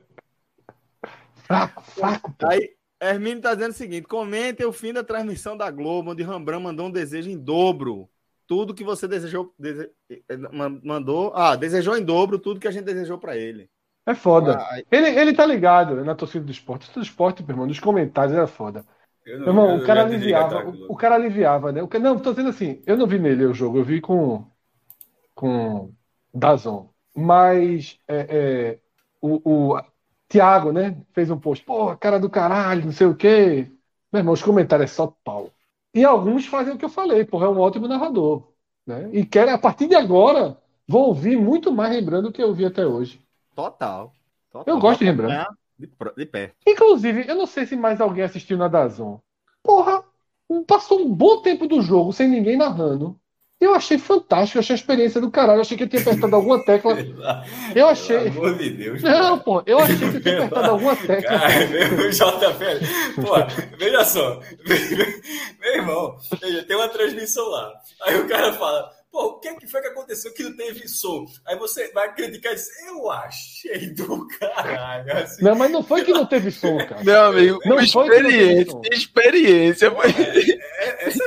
fraco, 1.43 1.81
fraco. 1.81 2.33
Pô. 2.39 2.47
Aí, 2.47 2.69
Hermínio 3.01 3.41
tá 3.41 3.53
dizendo 3.53 3.71
o 3.71 3.75
seguinte: 3.75 4.07
comentem 4.07 4.65
o 4.65 4.71
fim 4.71 4.93
da 4.93 5.03
transmissão 5.03 5.57
da 5.57 5.69
Globo, 5.69 6.11
onde 6.11 6.23
Rambran 6.23 6.59
mandou 6.59 6.87
um 6.87 6.91
desejo 6.91 7.29
em 7.29 7.37
dobro 7.37 8.09
tudo 8.51 8.73
que 8.73 8.83
você 8.83 9.07
desejou, 9.07 9.53
dese, 9.57 9.89
eh, 10.09 10.37
mandou, 10.83 11.31
ah, 11.33 11.55
desejou 11.55 11.97
em 11.97 12.03
dobro 12.03 12.37
tudo 12.37 12.59
que 12.59 12.67
a 12.67 12.71
gente 12.71 12.83
desejou 12.83 13.17
para 13.17 13.37
ele. 13.37 13.69
É 14.05 14.13
foda. 14.13 14.57
Ah, 14.59 14.81
ele, 14.91 15.07
ele 15.07 15.33
tá 15.33 15.45
ligado 15.45 16.03
na 16.03 16.13
torcida 16.13 16.43
do 16.43 16.51
esporte. 16.51 16.93
Do 16.93 17.01
esporte, 17.01 17.41
meu 17.43 17.53
irmão, 17.53 17.65
nos 17.65 17.79
comentários 17.79 18.35
era 18.35 18.47
foda. 18.47 18.85
Não, 19.25 19.47
irmão, 19.47 19.77
o 19.77 19.85
cara 19.85 20.01
aliviava. 20.01 20.65
O, 20.65 20.91
o, 20.91 20.95
cara 20.97 21.15
aliviava, 21.15 21.71
né? 21.71 21.81
O, 21.81 21.87
não, 21.97 22.19
tô 22.19 22.31
dizendo 22.31 22.49
assim, 22.49 22.83
eu 22.85 22.97
não 22.97 23.07
vi 23.07 23.19
nele 23.19 23.45
o 23.45 23.53
jogo, 23.53 23.77
eu 23.77 23.85
vi 23.85 24.01
com 24.01 24.45
com 25.33 25.93
Dazon. 26.33 26.89
Mas 27.15 27.97
é, 28.05 28.27
é, 28.29 28.79
o, 29.21 29.69
o 29.71 29.81
Thiago, 30.27 30.73
né, 30.73 31.01
fez 31.13 31.31
um 31.31 31.39
post, 31.39 31.63
pô, 31.63 31.95
cara 31.95 32.19
do 32.19 32.29
caralho, 32.29 32.83
não 32.83 32.91
sei 32.91 33.07
o 33.07 33.15
quê. 33.15 33.71
Meu 34.11 34.19
irmão, 34.19 34.33
os 34.33 34.43
comentários 34.43 34.91
é 34.91 34.93
só 34.93 35.07
pau. 35.23 35.49
E 35.93 36.05
alguns 36.05 36.45
fazem 36.45 36.73
o 36.73 36.77
que 36.77 36.85
eu 36.85 36.89
falei, 36.89 37.25
porra, 37.25 37.47
é 37.47 37.49
um 37.49 37.59
ótimo 37.59 37.87
narrador. 37.87 38.51
Né? 38.85 39.09
E 39.11 39.25
querem, 39.25 39.53
a 39.53 39.57
partir 39.57 39.87
de 39.87 39.95
agora, 39.95 40.57
vão 40.87 41.01
ouvir 41.01 41.37
muito 41.37 41.71
mais 41.71 41.93
Rembrandt 41.93 42.23
do 42.23 42.31
que 42.31 42.41
eu 42.41 42.53
vi 42.53 42.65
até 42.65 42.85
hoje. 42.85 43.21
Total. 43.55 44.13
Total. 44.51 44.73
Eu 44.73 44.79
gosto 44.79 44.99
de 44.99 45.05
Rembrandt. 45.05 45.47
De, 45.77 45.89
de 46.17 46.25
pé. 46.25 46.53
Inclusive, 46.65 47.25
eu 47.27 47.35
não 47.35 47.45
sei 47.45 47.65
se 47.65 47.75
mais 47.75 47.99
alguém 47.99 48.23
assistiu 48.23 48.57
na 48.57 48.67
Dazon. 48.67 49.19
Porra, 49.63 50.03
passou 50.67 51.01
um 51.01 51.13
bom 51.13 51.41
tempo 51.41 51.67
do 51.67 51.81
jogo 51.81 52.11
sem 52.11 52.27
ninguém 52.27 52.57
narrando. 52.57 53.19
Eu 53.61 53.75
achei 53.75 53.99
fantástico, 53.99 54.57
eu 54.57 54.61
achei 54.61 54.73
a 54.73 54.79
experiência 54.79 55.21
do 55.21 55.29
caralho. 55.29 55.57
Eu 55.57 55.61
achei 55.61 55.77
que 55.77 55.83
eu 55.83 55.87
tinha 55.87 56.01
apertado 56.01 56.35
alguma 56.35 56.65
tecla. 56.65 56.97
Eu 57.75 57.87
achei. 57.87 58.31
Pelo 58.31 58.47
amor 58.47 58.57
de 58.57 58.69
Deus. 58.71 59.03
Não, 59.03 59.37
pô, 59.37 59.61
eu 59.67 59.79
achei 59.79 59.95
que 59.97 60.03
eu 60.03 60.21
tinha 60.21 60.37
apertado 60.43 60.71
alguma 60.71 60.95
tecla. 60.95 61.39
Cara, 61.39 61.67
meu 61.67 62.09
JP, 62.09 63.21
pô, 63.21 63.77
veja 63.77 64.03
só. 64.03 64.41
Meu 65.59 65.75
irmão, 65.75 66.17
veja, 66.41 66.63
tem 66.63 66.75
uma 66.75 66.89
transmissão 66.89 67.47
lá. 67.49 67.71
Aí 68.01 68.19
o 68.19 68.27
cara 68.27 68.51
fala. 68.53 68.91
Pô, 69.11 69.25
o 69.25 69.39
que, 69.39 69.49
é 69.49 69.55
que 69.55 69.67
foi 69.67 69.81
que 69.81 69.87
aconteceu 69.89 70.33
que 70.33 70.41
não 70.41 70.55
teve 70.55 70.87
som? 70.87 71.25
Aí 71.45 71.57
você 71.57 71.91
vai 71.91 72.15
criticar 72.15 72.53
e 72.53 72.55
diz, 72.55 72.69
eu 72.87 73.11
achei 73.11 73.89
do 73.89 74.25
caralho. 74.39 75.17
Assim. 75.17 75.43
Não, 75.43 75.53
mas 75.53 75.69
não 75.69 75.83
foi 75.83 76.05
que 76.05 76.13
não 76.13 76.25
teve 76.25 76.49
som, 76.49 76.77
cara. 76.77 77.03
Meu 77.03 77.21
amigo, 77.25 77.59
não 77.65 77.77
experiência, 77.77 78.79
experiência. 78.89 79.85
É, 79.87 79.89
é, 79.89 79.91
foi, 79.91 80.09
é, 80.09 81.07
irmão. 81.09 81.20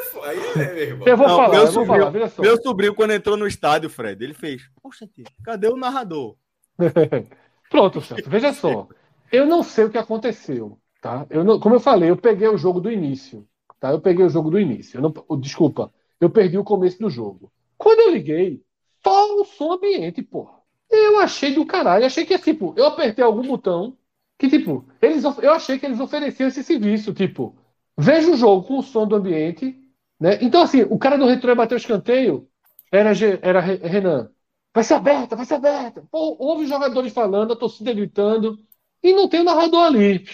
Eu 1.07 1.17
vou 1.17 1.29
não, 1.29 1.37
falar, 1.37 1.49
meu 1.49 1.59
eu 1.61 1.73
vou 1.73 1.87
sobrinho, 1.87 2.13
falar, 2.13 2.29
só. 2.29 2.43
Meu 2.43 2.63
sobrinho, 2.63 2.95
quando 2.95 3.13
entrou 3.13 3.37
no 3.37 3.47
estádio, 3.47 3.91
Fred, 3.91 4.23
ele 4.23 4.35
fez, 4.35 4.63
poxa, 4.83 5.07
tia, 5.07 5.25
cadê 5.45 5.69
o 5.69 5.77
narrador? 5.77 6.37
Pronto, 7.71 8.01
Celso, 8.01 8.29
veja 8.29 8.53
só. 8.53 8.89
Eu 9.33 9.47
não 9.47 9.63
sei 9.63 9.85
o 9.85 9.91
que 9.91 9.99
aconteceu, 9.99 10.79
tá? 11.01 11.27
Eu 11.31 11.43
não, 11.43 11.59
como 11.59 11.75
eu 11.75 11.81
falei, 11.81 12.11
eu 12.11 12.17
peguei 12.17 12.49
o 12.49 12.57
jogo 12.57 12.81
do 12.81 12.91
início, 12.91 13.47
tá? 13.81 13.91
Eu 13.91 14.01
peguei 14.01 14.25
o 14.25 14.31
jogo 14.31 14.51
do 14.51 14.61
início. 14.61 14.99
Eu 14.99 15.03
não, 15.03 15.41
desculpa, 15.41 15.93
eu 16.21 16.31
perdi 16.31 16.57
o 16.57 16.65
começo 16.65 16.99
do 16.99 17.11
jogo. 17.11 17.53
Quando 17.77 18.01
eu 18.01 18.13
liguei, 18.13 18.63
só 19.03 19.41
o 19.41 19.45
som 19.45 19.73
ambiente, 19.73 20.23
porra. 20.23 20.55
Eu 20.91 21.19
achei 21.19 21.55
do 21.55 21.67
caralho. 21.67 22.07
Achei 22.07 22.25
que, 22.25 22.39
tipo, 22.39 22.75
eu 22.77 22.87
apertei 22.87 23.25
algum 23.25 23.43
botão 23.43 23.97
que, 24.39 24.49
tipo, 24.49 24.87
eles, 25.01 25.25
eu 25.25 25.53
achei 25.53 25.79
que 25.79 25.87
eles 25.87 26.01
ofereciam 26.01 26.49
esse 26.49 26.63
serviço, 26.63 27.13
tipo, 27.13 27.57
veja 27.97 28.31
o 28.31 28.37
jogo 28.37 28.67
com 28.67 28.79
o 28.79 28.83
som 28.83 29.07
do 29.07 29.17
ambiente, 29.17 29.77
né? 30.21 30.39
Então, 30.41 30.63
assim, 30.63 30.83
o 30.83 30.99
cara 30.99 31.17
do 31.17 31.27
retrô 31.27 31.55
bateu 31.55 31.77
o 31.77 31.81
escanteio, 31.81 32.49
era, 32.91 33.11
era 33.43 33.61
Renan. 33.61 34.31
Vai 34.73 34.85
ser 34.85 34.95
aberta, 34.95 35.37
vai 35.37 35.47
ser 35.47 35.55
aberta. 35.55 36.03
Pô, 36.11 36.37
houve 36.39 36.67
jogadores 36.67 37.13
falando, 37.13 37.53
a 37.53 37.57
torcida 37.57 37.93
gritando, 37.93 38.59
e 39.03 39.13
não 39.13 39.29
tem 39.29 39.41
o 39.41 39.45
narrador 39.45 39.85
ali. 39.85 40.27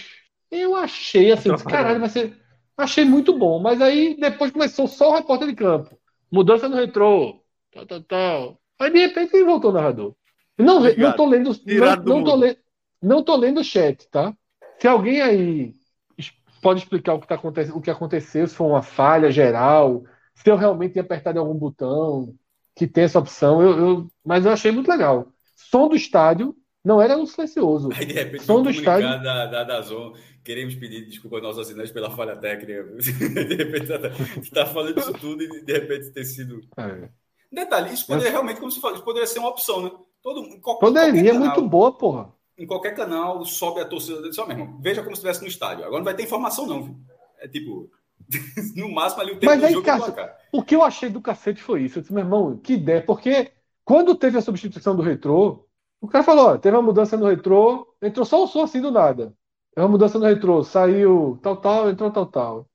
Eu 0.50 0.74
achei 0.74 1.32
assim, 1.32 1.54
caralho, 1.56 2.00
vai 2.00 2.08
ser. 2.08 2.36
Achei 2.76 3.04
muito 3.04 3.36
bom, 3.36 3.60
mas 3.60 3.80
aí 3.80 4.16
depois 4.18 4.50
começou 4.50 4.88
só 4.88 5.10
o 5.10 5.14
repórter 5.14 5.48
de 5.48 5.54
campo. 5.54 5.98
Mudança 6.32 6.68
no 6.68 6.76
retrô, 6.76 7.42
tal, 7.72 7.86
tal, 7.86 8.02
tal. 8.02 8.60
Aí 8.78 8.90
de 8.90 8.98
repente 8.98 9.34
ele 9.34 9.44
voltou 9.44 9.70
o 9.70 9.74
narrador. 9.74 10.14
Não, 10.56 10.80
não 10.80 11.12
tô 11.12 11.26
lendo. 11.26 11.50
Não, 11.66 11.96
não, 11.96 12.24
tô 12.24 12.36
lendo 12.36 12.58
não 13.02 13.22
tô 13.22 13.36
lendo 13.36 13.60
o 13.60 13.64
chat, 13.64 14.08
tá? 14.10 14.34
Se 14.78 14.86
alguém 14.86 15.20
aí 15.20 15.74
pode 16.60 16.80
explicar 16.80 17.14
o 17.14 17.20
que, 17.20 17.26
tá 17.26 17.34
acontecendo, 17.34 17.76
o 17.76 17.80
que 17.80 17.90
aconteceu, 17.90 18.46
se 18.46 18.54
foi 18.54 18.66
uma 18.66 18.82
falha 18.82 19.30
geral, 19.30 20.04
se 20.34 20.50
eu 20.50 20.56
realmente 20.56 20.92
tinha 20.92 21.02
apertado 21.02 21.38
algum 21.38 21.54
botão 21.54 22.34
que 22.74 22.86
tem 22.86 23.04
essa 23.04 23.18
opção, 23.18 23.60
eu, 23.62 23.78
eu, 23.78 24.10
mas 24.24 24.44
eu 24.44 24.52
achei 24.52 24.70
muito 24.70 24.90
legal. 24.90 25.28
Som 25.54 25.88
do 25.88 25.96
estádio 25.96 26.56
não 26.84 27.00
era 27.00 27.16
no 27.16 27.26
silencioso. 27.26 27.90
Aí, 27.94 28.06
de 28.06 28.14
repente, 28.14 28.44
som 28.44 28.62
do 28.62 28.70
estádio 28.70 29.08
da, 29.22 29.46
da, 29.46 29.64
da 29.64 29.80
Zon, 29.82 30.14
queremos 30.42 30.74
pedir 30.74 31.04
desculpa 31.04 31.36
aos 31.36 31.42
nossos 31.42 31.66
assinantes 31.66 31.92
pela 31.92 32.10
falha 32.10 32.36
técnica. 32.36 32.84
de 32.96 33.54
repente, 33.54 33.92
está 33.92 34.64
tá 34.64 34.66
falando 34.66 34.98
isso 34.98 35.12
tudo 35.14 35.42
e 35.42 35.64
de 35.64 35.72
repente 35.72 36.10
ter 36.10 36.24
sido. 36.24 36.60
É. 36.76 37.08
Detalhe, 37.52 37.92
isso 37.92 38.06
poderia 38.06 38.30
realmente, 38.30 38.60
como 38.60 38.70
você 38.70 38.80
falou, 38.80 38.96
isso 38.96 39.04
poderia 39.04 39.26
ser 39.26 39.40
uma 39.40 39.50
opção, 39.50 39.82
né? 39.82 39.90
Todo, 40.22 40.60
qualquer, 40.60 40.86
poderia, 40.86 41.32
canal, 41.32 41.40
muito 41.40 41.68
boa, 41.68 41.96
porra. 41.96 42.32
Em 42.60 42.66
qualquer 42.66 42.94
canal, 42.94 43.42
sobe 43.46 43.80
a 43.80 43.86
torcida 43.86 44.20
dele, 44.20 44.34
só 44.34 44.46
mesmo. 44.46 44.78
Veja 44.82 45.02
como 45.02 45.16
se 45.16 45.20
estivesse 45.20 45.40
no 45.40 45.48
estádio. 45.48 45.82
Agora 45.82 46.00
não 46.00 46.04
vai 46.04 46.14
ter 46.14 46.24
informação, 46.24 46.66
não, 46.66 46.82
viu? 46.82 46.96
É 47.38 47.48
tipo, 47.48 47.90
no 48.76 48.92
máximo 48.92 49.22
ali 49.22 49.32
o 49.32 49.40
tempo 49.40 49.46
Mas 49.46 49.64
aí, 49.64 49.74
do 49.74 49.82
jogo 49.82 50.12
cara, 50.12 50.36
O 50.52 50.62
que 50.62 50.76
eu 50.76 50.82
achei 50.82 51.08
do 51.08 51.22
cacete 51.22 51.62
foi 51.62 51.84
isso. 51.84 51.98
Eu 51.98 52.02
disse, 52.02 52.12
meu 52.12 52.22
irmão, 52.22 52.58
que 52.58 52.74
ideia, 52.74 53.02
porque 53.02 53.50
quando 53.82 54.14
teve 54.14 54.36
a 54.36 54.42
substituição 54.42 54.94
do 54.94 55.02
retrô, 55.02 55.66
o 56.02 56.06
cara 56.06 56.22
falou: 56.22 56.48
ó, 56.48 56.58
teve 56.58 56.76
uma 56.76 56.82
mudança 56.82 57.16
no 57.16 57.26
retrô, 57.26 57.94
entrou 58.02 58.26
só 58.26 58.44
o 58.44 58.46
som 58.46 58.62
assim 58.62 58.80
do 58.82 58.90
nada. 58.90 59.34
É 59.74 59.80
uma 59.80 59.88
mudança 59.88 60.18
no 60.18 60.26
retrô, 60.26 60.62
saiu 60.62 61.38
tal, 61.42 61.56
tal, 61.56 61.88
entrou 61.88 62.10
tal, 62.10 62.26
tal. 62.26 62.66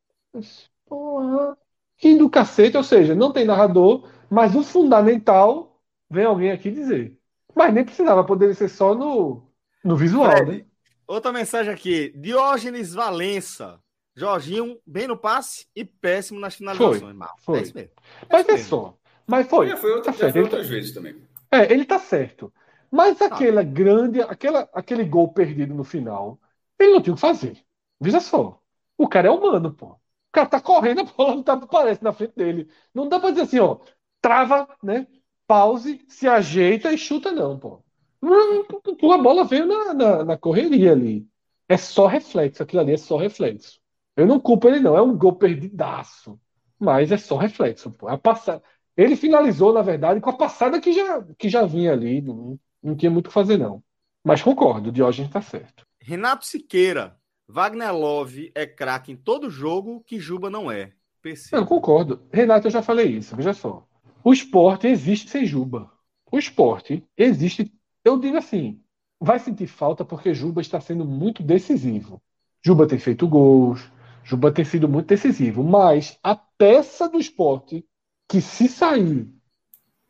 Porra, 0.86 1.58
que 1.98 2.16
do 2.16 2.30
cacete, 2.30 2.78
ou 2.78 2.84
seja, 2.84 3.16
não 3.16 3.32
tem 3.32 3.46
narrador, 3.46 4.10
mas 4.30 4.56
o 4.56 4.64
fundamental 4.64 5.80
vem 6.10 6.26
alguém 6.26 6.52
aqui 6.52 6.72
dizer. 6.72 7.18
Mas 7.56 7.74
nem 7.74 7.86
precisava, 7.86 8.24
poderia 8.26 8.54
ser 8.54 8.70
só 8.70 8.94
no, 8.94 9.45
no 9.86 9.96
visual, 9.96 10.32
Fred, 10.32 10.52
né? 10.52 10.66
Outra 11.08 11.32
mensagem 11.32 11.72
aqui, 11.72 12.12
Diógenes 12.18 12.94
Valença. 12.94 13.80
Jorginho, 14.16 14.80
bem 14.86 15.08
no 15.08 15.18
passe 15.18 15.68
e 15.76 15.86
péssimo 15.86 16.40
nas 16.40 16.56
finalizações. 16.56 17.02
Foi, 17.02 17.14
Mal. 17.14 17.36
foi. 17.40 17.60
É 17.60 17.62
isso 17.62 17.76
mesmo. 17.76 17.92
É 18.22 18.26
mas 18.32 18.50
é 18.50 18.58
só. 18.58 18.98
Mas 19.28 19.48
foi. 19.48 19.68
Já 19.68 19.78
foi, 19.78 19.92
outra, 19.92 20.12
tá 20.12 20.18
já 20.18 20.32
foi 20.32 20.42
outras 20.42 20.68
tá... 20.68 20.74
vezes 20.74 20.94
também. 20.94 21.16
É, 21.52 21.72
ele 21.72 21.86
tá 21.86 22.00
certo. 22.00 22.52
Mas 22.90 23.20
tá. 23.20 23.26
aquela 23.26 23.62
grande, 23.62 24.22
aquela, 24.22 24.70
aquele 24.74 25.04
gol 25.04 25.32
perdido 25.34 25.76
no 25.76 25.84
final, 25.84 26.40
ele 26.80 26.94
não 26.94 27.02
tinha 27.02 27.14
o 27.14 27.16
que 27.16 27.22
fazer. 27.22 27.64
Veja 28.00 28.20
só. 28.20 28.60
O 28.98 29.08
cara 29.08 29.28
é 29.28 29.32
humano, 29.32 29.72
pô. 29.72 29.88
O 29.88 30.00
cara 30.32 30.48
tá 30.48 30.60
correndo, 30.60 31.02
a 31.02 31.04
bola 31.04 31.36
não 31.36 31.44
tá, 31.44 31.54
aparece 31.54 32.04
na 32.04 32.14
frente 32.14 32.34
dele. 32.36 32.70
Não 32.94 33.08
dá 33.08 33.20
pra 33.20 33.30
dizer 33.30 33.44
assim, 33.44 33.60
ó, 33.60 33.80
trava, 34.22 34.68
né? 34.82 35.06
Pause, 35.46 36.04
se 36.08 36.28
ajeita 36.28 36.92
e 36.92 36.98
chuta, 36.98 37.32
não, 37.32 37.60
pô. 37.60 37.85
A 38.22 39.18
bola 39.18 39.44
veio 39.44 39.66
na, 39.66 39.94
na, 39.94 40.24
na, 40.24 40.38
correria 40.38 40.92
ali. 40.92 41.28
É 41.68 41.78
só 41.78 42.08
reflexo, 42.08 42.64
aquilo 42.64 42.82
ali 42.82 42.94
é 42.94 42.98
só 42.98 43.18
reflexo. 43.18 43.80
Eu 44.16 44.26
não 44.26 44.40
culpo 44.40 44.68
ele, 44.68 44.80
não. 44.80 44.98
É 44.98 45.02
um 45.02 45.18
gol 45.18 45.36
perdidaço. 45.36 46.40
Mas 46.80 47.12
é 47.12 47.18
só 47.18 47.38
reflexo. 47.38 47.92
Pô. 47.92 48.08
A 48.08 48.18
passada... 48.18 48.62
Ele 48.96 49.16
finalizou, 49.16 49.74
na 49.74 49.82
verdade, 49.82 50.22
com 50.22 50.30
a 50.30 50.38
passada 50.38 50.80
que 50.80 50.94
já, 50.94 51.22
que 51.38 51.50
já 51.50 51.66
vinha 51.66 51.92
ali. 51.92 52.22
Não, 52.22 52.60
não 52.82 52.96
tinha 52.96 53.12
muito 53.12 53.28
o 53.28 53.30
que 53.30 53.34
fazer, 53.34 53.58
não. 53.58 53.84
Mas 54.24 54.42
concordo, 54.42 54.90
o 54.90 54.92
Diógenes 54.92 55.30
está 55.30 55.42
certo. 55.42 55.86
Renato 56.00 56.46
Siqueira. 56.46 57.18
Wagner 57.48 57.94
Love 57.94 58.52
é 58.56 58.66
craque 58.66 59.12
em 59.12 59.16
todo 59.16 59.52
jogo 59.52 60.04
que 60.06 60.20
Juba 60.20 60.50
não 60.50 60.72
é. 60.72 60.94
Perceba. 61.22 61.62
Eu 61.62 61.66
concordo. 61.66 62.22
Renato, 62.32 62.68
eu 62.68 62.72
já 62.72 62.82
falei 62.82 63.08
isso. 63.08 63.36
Veja 63.36 63.54
só. 63.54 63.88
O 64.24 64.34
esporte 64.34 64.88
existe 64.88 65.30
sem 65.30 65.46
Juba. 65.46 65.92
O 66.32 66.40
esporte 66.40 67.04
existe. 67.16 67.72
Eu 68.06 68.20
digo 68.20 68.38
assim: 68.38 68.80
vai 69.20 69.40
sentir 69.40 69.66
falta 69.66 70.06
porque 70.06 70.34
Juba 70.34 70.62
está 70.62 70.80
sendo 70.80 71.04
muito 71.04 71.42
decisivo. 71.42 72.22
Juba 72.64 72.88
tem 72.88 73.00
feito 73.00 73.28
gols, 73.28 73.82
Juba 74.24 74.52
tem 74.52 74.64
sido 74.64 74.88
muito 74.88 75.08
decisivo. 75.08 75.64
Mas 75.64 76.18
a 76.24 76.36
peça 76.36 77.10
do 77.10 77.20
esporte, 77.20 77.84
que 78.30 78.40
se 78.40 78.68
sair, 78.68 79.28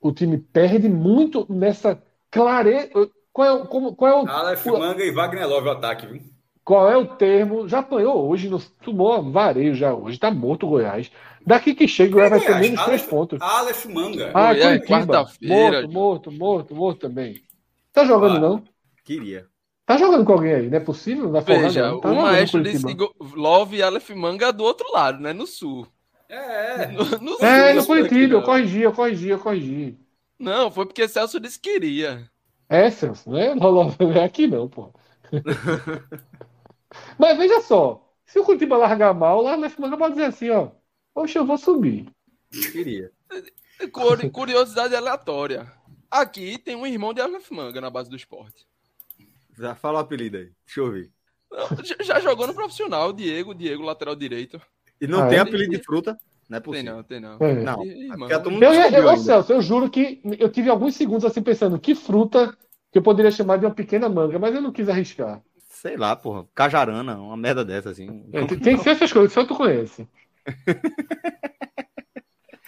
o 0.02 0.12
time 0.12 0.38
perde 0.38 0.90
muito 0.90 1.52
nessa 1.52 2.02
clareza. 2.30 2.90
Qual 3.32 3.64
é, 3.64 3.68
como, 3.68 3.96
qual 3.96 4.12
é 4.12 4.24
o. 4.24 4.28
Aleph 4.28 4.66
Manga 4.66 5.04
e 5.04 5.12
Wagner 5.12 5.48
Love 5.48 5.70
o 5.70 5.72
ataque, 5.72 6.06
viu? 6.06 6.22
Qual 6.64 6.90
é 6.90 6.98
o 6.98 7.06
termo? 7.06 7.68
Já 7.68 7.80
apanhou 7.80 8.28
hoje, 8.28 8.50
no, 8.50 8.60
tomou 8.60 9.32
vareio 9.32 9.76
já 9.76 9.94
hoje, 9.94 10.18
tá 10.18 10.32
morto 10.32 10.66
o 10.66 10.70
Goiás. 10.70 11.12
Daqui 11.46 11.76
que 11.76 11.88
chega, 11.88 12.12
o 12.12 12.14
Goiás 12.16 12.32
vai 12.32 12.40
ter 12.42 12.56
menos 12.56 12.86
três 12.86 13.04
pontos. 13.04 13.40
Aleph 13.40 13.86
Manga. 13.86 14.32
Ah, 14.34 14.54
Goiás, 14.54 14.88
quarta-feira. 14.88 15.82
Morto, 15.82 15.94
morto, 15.94 16.32
morto, 16.32 16.76
morto 16.76 17.00
também. 17.02 17.45
Tá 17.96 18.04
jogando, 18.04 18.36
ah, 18.36 18.40
não? 18.40 18.64
Queria. 19.06 19.48
Tá 19.86 19.98
jogando 19.98 20.26
com 20.26 20.34
alguém 20.34 20.54
aí, 20.54 20.70
não 20.70 20.78
é 20.78 20.82
possível? 20.82 21.30
Não 21.30 21.40
Veja, 21.40 21.92
não. 21.92 22.02
Tá 22.02 22.12
o 22.12 22.16
maestro 22.16 22.62
disse 22.62 22.86
Love 23.34 23.78
e 23.78 23.82
Aleph 23.82 24.10
Manga 24.10 24.52
do 24.52 24.66
outro 24.66 24.92
lado, 24.92 25.22
né? 25.22 25.32
No 25.32 25.48
sul. 25.48 25.88
É, 26.28 26.88
no, 26.92 27.04
no 27.04 27.38
sul, 27.38 27.46
é, 27.46 27.74
no 27.74 27.86
Curitiba, 27.86 28.34
eu 28.34 28.44
corrigi, 28.44 28.82
eu 28.82 28.92
corrigi, 28.92 29.30
eu 29.30 29.40
corrigi. 29.40 29.98
Não, 30.38 30.70
foi 30.70 30.86
porque 30.86 31.08
Celso 31.08 31.40
disse 31.40 31.58
que 31.58 31.72
queria. 31.72 32.30
É, 32.68 32.92
Celso, 32.92 33.30
não 33.30 33.38
é, 33.38 33.56
não 33.56 34.12
é 34.14 34.26
aqui 34.26 34.46
não, 34.46 34.68
pô. 34.68 34.92
Mas 37.18 37.38
veja 37.38 37.62
só, 37.62 38.06
se 38.26 38.38
o 38.40 38.44
Curitiba 38.44 38.76
largar 38.76 39.14
mal, 39.14 39.42
lá 39.42 39.56
na 39.56 39.70
semana 39.70 39.98
pode 39.98 40.16
dizer 40.16 40.26
assim, 40.26 40.50
ó. 40.50 40.72
Poxa, 41.14 41.40
eu 41.40 41.46
vou 41.46 41.58
subir. 41.58 42.08
Queria. 42.74 43.10
Curiosidade 44.34 44.94
aleatória. 44.94 45.72
Aqui 46.10 46.57
tem 46.57 46.76
um 46.76 46.88
irmão 46.88 47.14
de 47.14 47.22
Aleph 47.22 47.49
Manga 47.52 47.82
na 47.82 47.90
base 47.90 48.10
do 48.10 48.15
esporte. 48.15 48.65
Já 49.57 49.76
fala 49.76 49.99
o 49.99 50.02
apelido 50.02 50.38
aí. 50.38 50.52
Deixa 50.65 50.82
eu 50.82 50.91
ver. 50.91 51.11
Já 52.02 52.19
jogou 52.19 52.48
no 52.48 52.53
profissional, 52.53 53.14
Diego, 53.14 53.53
Diego, 53.53 53.84
lateral 53.84 54.15
direito. 54.15 54.61
E 54.99 55.07
não 55.07 55.23
ah, 55.23 55.27
tem 55.27 55.38
é? 55.38 55.41
apelido 55.41 55.72
de 55.72 55.84
fruta? 55.84 56.18
Não 56.49 56.57
é 56.57 56.61
possível. 56.61 57.03
Tem 57.03 57.19
não, 57.19 57.38
tem 57.38 57.56
não. 57.56 57.82
É. 57.82 57.88
Não. 58.15 58.30
Eu, 58.30 58.73
eu, 58.73 59.10
eu, 59.10 59.18
Celso, 59.18 59.53
eu 59.53 59.61
juro 59.61 59.90
que 59.90 60.22
eu 60.40 60.49
tive 60.49 60.69
alguns 60.69 60.95
segundos 60.95 61.26
assim 61.26 61.41
pensando 61.41 61.80
que 61.80 61.95
fruta 61.95 62.56
que 62.91 62.98
eu 62.98 63.03
poderia 63.03 63.32
chamar 63.32 63.57
de 63.57 63.65
uma 63.65 63.73
pequena 63.73 64.07
manga, 64.07 64.38
mas 64.40 64.53
eu 64.53 64.61
não 64.61 64.72
quis 64.72 64.88
arriscar. 64.88 65.41
Sei 65.69 65.98
lá, 65.98 66.15
porra. 66.15 66.48
Cajarana, 66.53 67.18
uma 67.18 67.36
merda 67.36 67.65
dessa, 67.65 67.90
assim. 67.90 68.26
É, 68.32 68.45
tem, 68.45 68.60
tem 68.60 68.91
essas 68.91 69.11
coisas, 69.11 69.34
só 69.34 69.45
tu 69.45 69.56
conhece. 69.56 70.07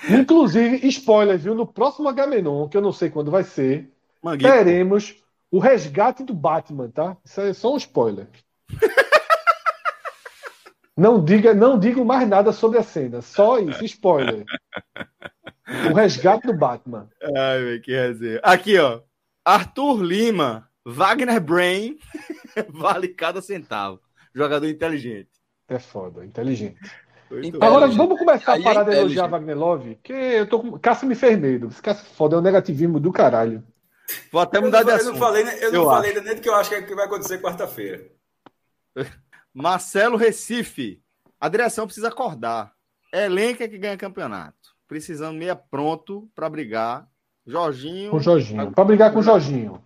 Inclusive, 0.09 0.87
spoiler, 0.87 1.37
viu? 1.37 1.55
No 1.55 1.65
próximo 1.65 2.07
Agamenon, 2.07 2.67
que 2.67 2.77
eu 2.77 2.81
não 2.81 2.91
sei 2.91 3.09
quando 3.09 3.31
vai 3.31 3.43
ser, 3.43 3.91
Manguito. 4.21 4.51
teremos 4.51 5.15
o 5.51 5.59
resgate 5.59 6.23
do 6.23 6.33
Batman, 6.33 6.89
tá? 6.89 7.17
Isso 7.23 7.41
é 7.41 7.53
só 7.53 7.73
um 7.73 7.77
spoiler. 7.77 8.27
não 10.95 11.23
diga, 11.23 11.53
não 11.53 11.79
digo 11.79 12.03
mais 12.05 12.27
nada 12.27 12.51
sobre 12.51 12.79
a 12.79 12.83
cena, 12.83 13.21
só 13.21 13.59
isso, 13.59 13.83
spoiler. 13.85 14.45
O 15.89 15.93
resgate 15.93 16.47
do 16.47 16.53
Batman. 16.53 17.09
Ai, 17.21 17.79
que 17.79 17.91
resenha. 17.91 18.39
Aqui, 18.43 18.77
ó. 18.77 19.01
Arthur 19.43 20.01
Lima, 20.01 20.69
Wagner 20.85 21.39
Brain 21.39 21.97
vale 22.69 23.09
cada 23.09 23.41
centavo. 23.41 24.01
Jogador 24.33 24.67
inteligente. 24.67 25.29
É 25.67 25.79
foda, 25.79 26.25
inteligente. 26.25 26.79
Muito 27.29 27.63
Agora, 27.63 27.87
vamos 27.87 28.17
começar 28.17 28.55
a 28.55 28.61
parar 28.61 28.81
é 28.81 28.91
de 28.91 28.97
elogiar 28.97 29.27
Wagner 29.27 29.57
Love, 29.57 29.99
que 30.03 30.13
eu 30.13 30.47
tô 30.47 30.59
com. 30.59 30.79
Cássio 30.79 31.07
me 31.07 31.15
fez 31.15 31.37
medo. 31.37 31.67
Esse 31.67 31.81
Cássio 31.81 32.05
foda, 32.05 32.35
é 32.35 32.39
um 32.39 32.41
negativismo 32.41 32.99
do 32.99 33.11
caralho. 33.11 33.63
Vou 34.31 34.41
até 34.41 34.59
mudar 34.59 34.83
de 34.83 34.91
assunto. 34.91 35.07
Eu 35.07 35.13
não 35.13 35.19
falei, 35.19 35.43
eu 35.61 35.71
não 35.71 35.85
falei 35.85 36.09
ainda 36.11 36.21
nem 36.21 36.35
do 36.35 36.41
que 36.41 36.49
eu 36.49 36.55
acho 36.55 36.69
que 36.69 36.95
vai 36.95 37.05
acontecer 37.05 37.41
quarta-feira. 37.41 38.07
Marcelo 39.53 40.17
Recife. 40.17 41.01
A 41.39 41.49
direção 41.49 41.85
precisa 41.85 42.07
acordar. 42.07 42.71
Elenco 43.13 43.61
é 43.61 43.67
que 43.67 43.77
ganha 43.77 43.97
campeonato. 43.97 44.75
Precisando 44.87 45.37
meia 45.37 45.55
pronto 45.55 46.29
para 46.33 46.49
brigar. 46.49 47.07
Jorginho. 47.45 48.11
Com 48.11 48.19
Jorginho. 48.19 48.71
Para 48.71 48.85
brigar 48.85 49.13
com 49.13 49.19
o 49.19 49.23
Jorginho. 49.23 49.81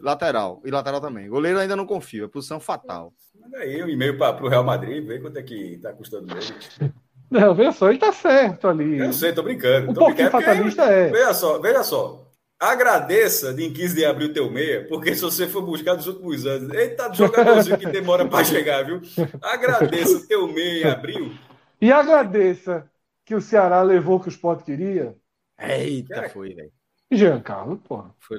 Lateral. 0.00 0.60
E 0.64 0.70
lateral 0.70 1.00
também. 1.00 1.28
Goleiro 1.28 1.58
ainda 1.58 1.76
não 1.76 1.86
confio. 1.86 2.24
É 2.24 2.28
posição 2.28 2.58
fatal. 2.58 3.12
Manda 3.38 3.58
aí 3.58 3.82
um 3.82 3.88
e-mail 3.88 4.16
para 4.16 4.44
o 4.44 4.48
Real 4.48 4.64
Madrid, 4.64 5.04
vê 5.06 5.18
quanto 5.18 5.38
é 5.38 5.42
que 5.42 5.74
está 5.74 5.92
custando 5.92 6.32
ele. 6.32 6.92
Não, 7.30 7.54
veja 7.54 7.70
só, 7.70 7.88
ele 7.88 7.98
tá 7.98 8.12
certo 8.12 8.66
ali. 8.66 8.98
Eu 8.98 9.12
sei, 9.12 9.32
tô 9.32 9.42
brincando. 9.42 9.90
Um 9.90 9.94
tô 9.94 10.00
pouquinho 10.00 10.30
brincando, 10.30 10.44
fatalista 10.44 10.82
porque, 10.82 10.98
é. 10.98 11.10
Veja 11.10 11.34
só, 11.34 11.58
veja 11.60 11.82
só. 11.84 12.26
Agradeça 12.58 13.54
de 13.54 13.64
em 13.64 13.72
15 13.72 13.94
de 13.94 14.04
abril 14.04 14.32
teu 14.34 14.50
meia, 14.50 14.86
porque 14.86 15.14
se 15.14 15.22
você 15.22 15.46
for 15.46 15.62
buscar 15.62 15.94
nos 15.94 16.06
últimos 16.06 16.44
anos, 16.44 16.74
ele 16.74 16.90
tá 16.90 17.10
jogadorzinho 17.10 17.78
que 17.78 17.86
demora 17.86 18.26
para 18.26 18.44
chegar, 18.44 18.84
viu? 18.84 19.00
Agradeça 19.40 20.26
teu 20.26 20.46
meia 20.48 20.88
em 20.88 20.90
abril. 20.90 21.32
E 21.80 21.90
agradeça 21.90 22.90
que 23.24 23.34
o 23.34 23.40
Ceará 23.40 23.80
levou 23.80 24.16
o 24.16 24.20
que 24.20 24.28
o 24.28 24.30
Sport 24.30 24.64
queria. 24.64 25.16
Eita, 25.58 26.16
é. 26.16 26.28
foi, 26.28 26.52
velho. 26.52 26.72
Jean 27.10 27.40
Carlos, 27.40 27.78
porra. 27.82 28.14
Foi, 28.18 28.38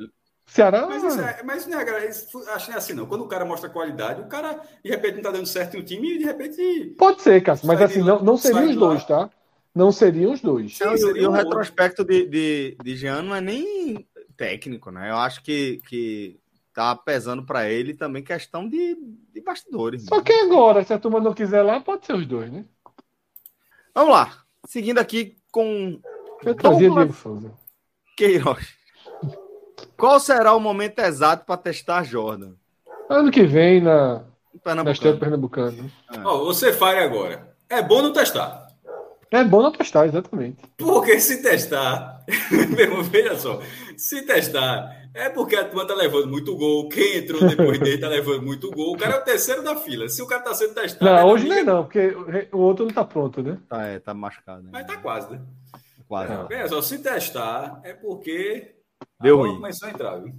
Ceará. 0.51 0.85
Mas, 0.85 1.01
isso 1.01 1.21
é, 1.21 1.43
mas 1.43 1.65
não 1.65 1.79
é, 1.79 2.07
acho 2.09 2.65
que 2.65 2.73
é 2.73 2.75
assim, 2.75 2.91
não. 2.91 3.05
Quando 3.05 3.23
o 3.23 3.27
cara 3.27 3.45
mostra 3.45 3.69
qualidade, 3.69 4.19
o 4.19 4.27
cara 4.27 4.59
de 4.83 4.89
repente 4.89 5.15
não 5.15 5.21
tá 5.21 5.31
dando 5.31 5.45
certo 5.45 5.77
em 5.77 5.79
um 5.79 5.83
time 5.83 6.15
e 6.15 6.17
de 6.17 6.25
repente. 6.25 6.93
Pode 6.97 7.21
ser, 7.21 7.41
Cássio, 7.41 7.65
mas 7.65 7.81
assim, 7.81 8.01
não, 8.01 8.21
não 8.21 8.35
seriam 8.35 8.69
os 8.69 8.75
dois, 8.75 9.05
tá? 9.05 9.29
Não 9.73 9.93
seriam 9.93 10.33
os 10.33 10.41
dois. 10.41 10.77
Sim, 10.77 10.83
e 11.15 11.25
o 11.25 11.31
retrospecto 11.31 12.03
de, 12.03 12.27
de, 12.27 12.77
de 12.83 12.95
Jean 12.97 13.21
não 13.21 13.33
é 13.33 13.39
nem 13.39 14.05
técnico, 14.35 14.91
né? 14.91 15.09
Eu 15.09 15.15
acho 15.15 15.41
que, 15.41 15.79
que 15.87 16.37
tá 16.73 16.97
pesando 16.97 17.45
para 17.45 17.69
ele 17.69 17.93
também 17.93 18.21
questão 18.21 18.67
de, 18.67 18.97
de 19.33 19.39
bastidores. 19.39 20.03
Só 20.03 20.17
né? 20.17 20.23
que 20.23 20.33
agora, 20.33 20.83
se 20.83 20.93
a 20.93 20.99
turma 20.99 21.21
não 21.21 21.33
quiser 21.33 21.61
lá, 21.61 21.79
pode 21.79 22.05
ser 22.05 22.13
os 22.13 22.25
dois, 22.25 22.51
né? 22.51 22.65
Vamos 23.95 24.11
lá. 24.11 24.43
Seguindo 24.67 24.97
aqui 24.97 25.37
com. 25.49 25.97
Eu 26.43 26.55
trazia 26.55 26.89
Diego 26.89 27.13
Souza. 27.13 27.53
Queiroz. 28.17 28.80
Qual 29.97 30.19
será 30.19 30.53
o 30.55 30.59
momento 30.59 30.99
exato 30.99 31.45
para 31.45 31.57
testar 31.57 32.03
Jordan? 32.03 32.53
Ano 33.09 33.31
que 33.31 33.43
vem 33.43 33.81
na, 33.81 34.23
na 34.65 34.91
Estreia 34.91 35.17
Pernambucano. 35.17 35.91
Ah. 36.07 36.23
Oh, 36.25 36.45
você 36.45 36.71
faz 36.71 36.97
agora. 37.03 37.55
É 37.69 37.81
bom 37.81 38.01
não 38.01 38.13
testar. 38.13 38.67
É 39.29 39.43
bom 39.45 39.61
não 39.61 39.71
testar, 39.71 40.05
exatamente. 40.05 40.57
Porque 40.77 41.17
se 41.19 41.41
testar, 41.41 42.25
veja 43.09 43.37
só, 43.37 43.61
se 43.95 44.25
testar, 44.25 45.09
é 45.13 45.29
porque 45.29 45.55
a 45.55 45.63
turma 45.63 45.87
tá 45.87 45.93
levando 45.93 46.27
muito 46.27 46.55
gol. 46.57 46.89
Quem 46.89 47.17
entrou 47.17 47.47
depois 47.47 47.79
dele 47.79 47.97
tá 47.97 48.09
levando 48.09 48.41
muito 48.41 48.69
gol. 48.71 48.93
O 48.93 48.97
cara 48.97 49.15
é 49.15 49.19
o 49.19 49.23
terceiro 49.23 49.63
da 49.63 49.77
fila. 49.77 50.09
Se 50.09 50.21
o 50.21 50.27
cara 50.27 50.41
tá 50.41 50.53
sendo 50.53 50.73
testado. 50.73 51.05
Não, 51.05 51.27
hoje 51.29 51.47
não 51.47 51.55
é 51.55 51.63
não, 51.63 51.83
porque 51.83 52.15
o 52.51 52.57
outro 52.57 52.85
não 52.85 52.93
tá 52.93 53.05
pronto, 53.05 53.41
né? 53.41 53.57
Tá, 53.69 53.87
é, 53.87 53.99
tá 53.99 54.13
machucado. 54.13 54.63
Né? 54.63 54.69
Mas 54.71 54.85
tá 54.85 54.97
quase, 54.97 55.31
né? 55.31 55.41
Quase. 56.07 56.33
É. 56.33 56.43
Veja 56.49 56.67
só, 56.67 56.81
se 56.81 56.99
testar, 56.99 57.79
é 57.83 57.93
porque 57.93 58.75
Deu 59.19 59.37
ruim. 59.37 59.55
Começou 59.55 59.87
a 59.87 59.91
entrar, 59.91 60.17
viu? 60.17 60.33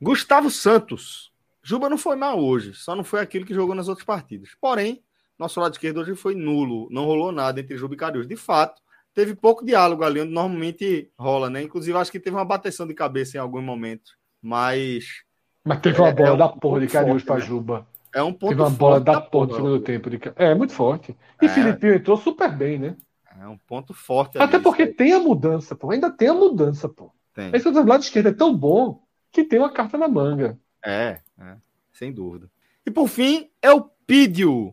Gustavo 0.00 0.50
Santos. 0.50 1.32
Juba 1.62 1.88
não 1.88 1.96
foi 1.96 2.16
mal 2.16 2.40
hoje, 2.40 2.74
só 2.74 2.96
não 2.96 3.04
foi 3.04 3.20
aquilo 3.20 3.46
que 3.46 3.54
jogou 3.54 3.74
nas 3.74 3.88
outras 3.88 4.04
partidas. 4.04 4.50
Porém, 4.60 5.02
nosso 5.38 5.60
lado 5.60 5.72
esquerdo 5.72 6.00
hoje 6.00 6.16
foi 6.16 6.34
nulo, 6.34 6.88
não 6.90 7.04
rolou 7.04 7.30
nada 7.30 7.60
entre 7.60 7.76
Juba 7.76 7.94
e 7.94 7.96
Cariús. 7.96 8.26
De 8.26 8.36
fato, 8.36 8.82
teve 9.14 9.34
pouco 9.34 9.64
diálogo 9.64 10.02
ali, 10.02 10.20
onde 10.20 10.32
normalmente 10.32 11.10
rola, 11.16 11.48
né? 11.48 11.62
Inclusive, 11.62 11.96
acho 11.96 12.10
que 12.10 12.18
teve 12.18 12.36
uma 12.36 12.44
bateção 12.44 12.86
de 12.86 12.94
cabeça 12.94 13.36
em 13.36 13.40
algum 13.40 13.62
momento, 13.62 14.12
mas. 14.40 15.22
Mas 15.64 15.80
teve 15.80 16.00
uma 16.00 16.08
é, 16.08 16.12
bola 16.12 16.28
é 16.28 16.32
um 16.32 16.36
da 16.36 16.48
porra 16.48 16.80
de 16.80 16.88
Cariús 16.88 17.22
para 17.22 17.36
né? 17.36 17.40
Juba. 17.42 17.86
É 18.14 18.22
um 18.22 18.32
ponto 18.32 18.50
Teve 18.50 18.62
uma 18.62 18.70
bola 18.70 19.00
da 19.00 19.20
porra 19.20 19.46
no 19.46 19.54
segundo 19.54 19.80
tempo. 19.80 20.10
De... 20.10 20.20
É, 20.36 20.54
muito 20.54 20.72
forte. 20.72 21.16
E 21.40 21.46
é. 21.46 21.48
Filipinho 21.48 21.94
entrou 21.94 22.16
super 22.16 22.54
bem, 22.54 22.78
né? 22.78 22.96
É 23.40 23.46
um 23.46 23.56
ponto 23.56 23.94
forte. 23.94 24.38
Até 24.38 24.56
ali, 24.56 24.64
porque 24.64 24.86
tem 24.86 25.12
a 25.12 25.18
mudança, 25.18 25.74
pô. 25.74 25.90
Ainda 25.90 26.10
tem 26.10 26.28
a 26.28 26.34
mudança, 26.34 26.88
pô. 26.88 27.10
Tem. 27.34 27.50
Esse 27.54 27.66
outro 27.66 27.86
lado 27.86 28.02
esquerdo 28.02 28.28
é 28.28 28.32
tão 28.32 28.56
bom 28.56 29.02
que 29.30 29.44
tem 29.44 29.58
uma 29.58 29.72
carta 29.72 29.96
na 29.96 30.08
manga. 30.08 30.58
É, 30.84 31.20
é 31.38 31.56
sem 31.92 32.12
dúvida. 32.12 32.50
E 32.84 32.90
por 32.90 33.08
fim, 33.08 33.50
é 33.60 33.70
o 33.70 33.82
Pídio. 34.06 34.72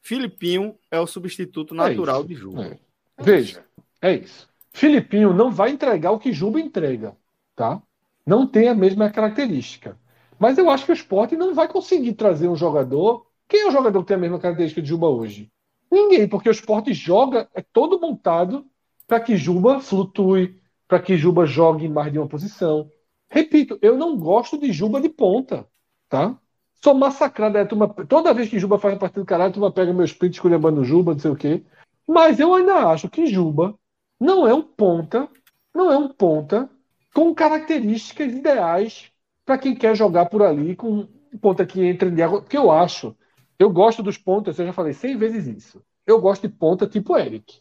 Filipinho 0.00 0.76
é 0.90 0.98
o 1.00 1.06
substituto 1.06 1.74
é 1.74 1.76
natural 1.76 2.22
é 2.22 2.24
de 2.24 2.34
Juba. 2.34 2.64
É. 2.64 2.78
Veja, 3.18 3.64
é 4.00 4.14
isso. 4.14 4.48
Filipinho 4.72 5.32
não 5.32 5.50
vai 5.50 5.70
entregar 5.70 6.12
o 6.12 6.18
que 6.18 6.32
Juba 6.32 6.60
entrega, 6.60 7.16
tá? 7.56 7.82
não 8.28 8.46
tem 8.46 8.68
a 8.68 8.74
mesma 8.74 9.08
característica. 9.08 9.98
Mas 10.38 10.58
eu 10.58 10.68
acho 10.68 10.84
que 10.84 10.92
o 10.92 10.94
esporte 10.94 11.34
não 11.34 11.54
vai 11.54 11.66
conseguir 11.66 12.12
trazer 12.12 12.46
um 12.46 12.54
jogador. 12.54 13.26
Quem 13.48 13.62
é 13.62 13.68
o 13.68 13.72
jogador 13.72 14.02
que 14.02 14.08
tem 14.08 14.18
a 14.18 14.20
mesma 14.20 14.38
característica 14.38 14.82
de 14.82 14.88
Juba 14.88 15.08
hoje? 15.08 15.50
Ninguém, 15.90 16.28
porque 16.28 16.50
o 16.50 16.52
esporte 16.52 16.92
joga, 16.92 17.48
é 17.54 17.62
todo 17.62 17.98
montado 17.98 18.66
para 19.06 19.18
que 19.18 19.38
Juba 19.38 19.80
flutue, 19.80 20.60
para 20.88 21.00
que 21.00 21.16
Juba 21.16 21.46
jogue 21.46 21.84
em 21.86 21.90
mais 21.90 22.10
de 22.10 22.18
uma 22.18 22.26
posição. 22.26 22.90
Repito, 23.30 23.78
eu 23.82 23.96
não 23.96 24.16
gosto 24.16 24.58
de 24.58 24.72
Juba 24.72 25.00
de 25.00 25.10
ponta, 25.10 25.68
tá? 26.08 26.36
Sou 26.82 26.94
massacrado. 26.94 27.58
É, 27.58 27.64
turma, 27.64 27.88
toda 28.08 28.32
vez 28.32 28.48
que 28.48 28.58
Juba 28.58 28.78
faz 28.78 28.94
a 28.94 28.98
partida 28.98 29.20
do 29.20 29.26
caralho, 29.26 29.52
turma 29.52 29.70
pega 29.70 29.92
meus 29.92 30.12
prints 30.12 30.36
escolhendo 30.36 30.84
Juba, 30.84 31.12
não 31.12 31.20
sei 31.20 31.30
o 31.30 31.36
quê. 31.36 31.62
Mas 32.06 32.40
eu 32.40 32.54
ainda 32.54 32.88
acho 32.88 33.08
que 33.10 33.26
Juba 33.26 33.78
não 34.18 34.46
é 34.48 34.54
um 34.54 34.62
ponta, 34.62 35.28
não 35.74 35.92
é 35.92 35.96
um 35.98 36.08
ponta 36.08 36.70
com 37.14 37.34
características 37.34 38.32
ideais 38.32 39.12
para 39.44 39.58
quem 39.58 39.74
quer 39.74 39.94
jogar 39.94 40.26
por 40.26 40.42
ali 40.42 40.74
com 40.74 41.06
um 41.32 41.38
ponta 41.38 41.66
que 41.66 41.84
entra 41.84 42.08
em 42.08 42.14
diagonal. 42.14 42.42
Porque 42.42 42.56
eu 42.56 42.70
acho, 42.70 43.14
eu 43.58 43.70
gosto 43.70 44.02
dos 44.02 44.16
pontas, 44.16 44.58
eu 44.58 44.66
já 44.66 44.72
falei 44.72 44.94
100 44.94 45.18
vezes 45.18 45.46
isso. 45.46 45.82
Eu 46.06 46.20
gosto 46.20 46.48
de 46.48 46.54
ponta 46.54 46.86
tipo 46.86 47.16
Eric. 47.18 47.60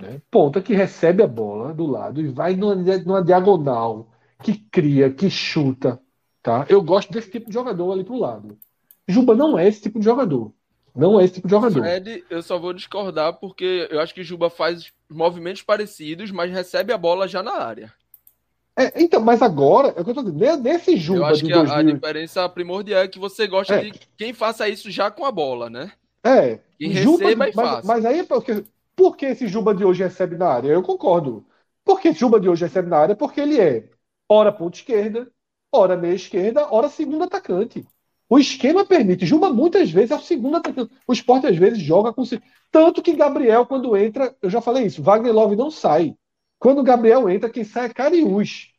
Né? 0.00 0.20
Ponta 0.30 0.62
que 0.62 0.74
recebe 0.74 1.22
a 1.22 1.26
bola 1.26 1.74
do 1.74 1.86
lado 1.86 2.20
e 2.20 2.28
vai 2.28 2.54
numa, 2.54 2.74
numa 2.74 3.24
diagonal, 3.24 4.08
que 4.42 4.54
cria, 4.54 5.10
que 5.10 5.28
chuta. 5.28 6.00
Tá? 6.42 6.64
Eu 6.68 6.82
gosto 6.82 7.12
desse 7.12 7.30
tipo 7.30 7.48
de 7.48 7.54
jogador 7.54 7.92
ali 7.92 8.04
pro 8.04 8.16
lado. 8.16 8.56
Juba 9.06 9.34
não 9.34 9.58
é 9.58 9.66
esse 9.66 9.82
tipo 9.82 9.98
de 9.98 10.04
jogador. 10.04 10.52
Não 10.94 11.18
é 11.20 11.24
esse 11.24 11.34
tipo 11.34 11.48
de 11.48 11.54
jogador. 11.54 11.80
Fred, 11.80 12.24
eu 12.30 12.42
só 12.42 12.58
vou 12.58 12.72
discordar 12.72 13.34
porque 13.34 13.88
eu 13.90 14.00
acho 14.00 14.14
que 14.14 14.22
Juba 14.24 14.48
faz 14.50 14.92
movimentos 15.10 15.62
parecidos, 15.62 16.30
mas 16.30 16.50
recebe 16.52 16.92
a 16.92 16.98
bola 16.98 17.28
já 17.28 17.42
na 17.42 17.52
área. 17.52 17.92
É, 18.76 19.02
então, 19.02 19.20
mas 19.20 19.42
agora, 19.42 19.88
é 19.96 20.00
o 20.00 20.04
que 20.04 20.10
eu 20.10 20.14
tô 20.14 20.22
dizendo, 20.22 20.62
nesse 20.62 20.96
Juba 20.96 21.18
eu 21.18 21.26
acho 21.26 21.44
que 21.44 21.52
2000... 21.52 21.74
a, 21.74 21.82
diferença 21.82 22.48
primordial 22.48 23.02
é 23.02 23.08
que 23.08 23.18
você 23.18 23.46
gosta 23.48 23.74
É. 23.74 23.80
de 23.82 23.92
quem 24.16 24.32
faça 24.32 24.68
isso 24.68 24.88
já 24.90 25.10
com 25.10 25.24
a 25.24 25.32
bola, 25.32 25.68
né? 25.68 25.90
É, 26.22 26.60
Quem 26.78 26.92
Juba, 26.92 27.24
receba 27.24 27.30
e 27.32 27.36
mas, 27.36 27.54
faça. 27.54 27.86
mas 27.86 28.04
aí 28.04 28.20
é 28.20 28.24
porque, 28.24 28.64
por 28.98 29.16
que 29.16 29.26
esse 29.26 29.46
Juba 29.46 29.72
de 29.74 29.84
hoje 29.84 30.02
recebe 30.02 30.36
na 30.36 30.48
área? 30.48 30.68
Eu 30.70 30.82
concordo. 30.82 31.46
Porque 31.84 32.08
esse 32.08 32.18
Juba 32.18 32.40
de 32.40 32.48
hoje 32.48 32.64
recebe 32.64 32.88
na 32.88 32.98
área 32.98 33.16
porque 33.16 33.40
ele 33.40 33.60
é 33.60 33.88
ora 34.28 34.52
ponta 34.52 34.76
esquerda, 34.76 35.30
ora 35.72 35.96
meia 35.96 36.14
esquerda, 36.14 36.66
ora 36.74 36.88
segundo 36.88 37.22
atacante. 37.24 37.86
O 38.28 38.38
esquema 38.38 38.84
permite. 38.84 39.24
Juba 39.24 39.50
muitas 39.50 39.90
vezes 39.90 40.10
é 40.10 40.16
o 40.16 40.20
segundo 40.20 40.56
atacante. 40.56 40.92
O 41.06 41.12
esporte 41.12 41.46
às 41.46 41.56
vezes 41.56 41.78
joga 41.78 42.12
com. 42.12 42.24
Tanto 42.72 43.00
que 43.00 43.14
Gabriel, 43.14 43.64
quando 43.64 43.96
entra, 43.96 44.36
eu 44.42 44.50
já 44.50 44.60
falei 44.60 44.84
isso, 44.84 45.02
Wagner 45.02 45.32
Love 45.32 45.56
não 45.56 45.70
sai. 45.70 46.14
Quando 46.58 46.82
Gabriel 46.82 47.30
entra, 47.30 47.48
quem 47.48 47.64
sai 47.64 47.86
é 47.86 47.94
Cariús. 47.94 48.72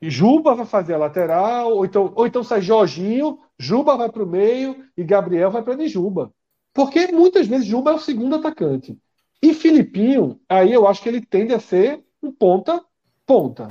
Juba 0.00 0.54
vai 0.54 0.64
fazer 0.64 0.94
a 0.94 0.98
lateral, 0.98 1.72
ou 1.72 1.84
então, 1.84 2.12
ou 2.14 2.26
então 2.26 2.44
sai 2.44 2.62
Jorginho, 2.62 3.40
Juba 3.58 3.96
vai 3.96 4.08
para 4.08 4.22
o 4.22 4.26
meio 4.26 4.84
e 4.96 5.02
Gabriel 5.02 5.50
vai 5.50 5.62
para 5.62 5.88
Juba. 5.88 6.32
Porque 6.78 7.08
muitas 7.08 7.48
vezes 7.48 7.66
Juba 7.66 7.90
é 7.90 7.94
o 7.94 7.98
segundo 7.98 8.36
atacante. 8.36 8.96
E 9.42 9.52
Filipinho, 9.52 10.40
aí 10.48 10.72
eu 10.72 10.86
acho 10.86 11.02
que 11.02 11.08
ele 11.08 11.20
tende 11.20 11.52
a 11.52 11.58
ser 11.58 12.04
um 12.22 12.30
ponta, 12.30 12.80
ponta. 13.26 13.66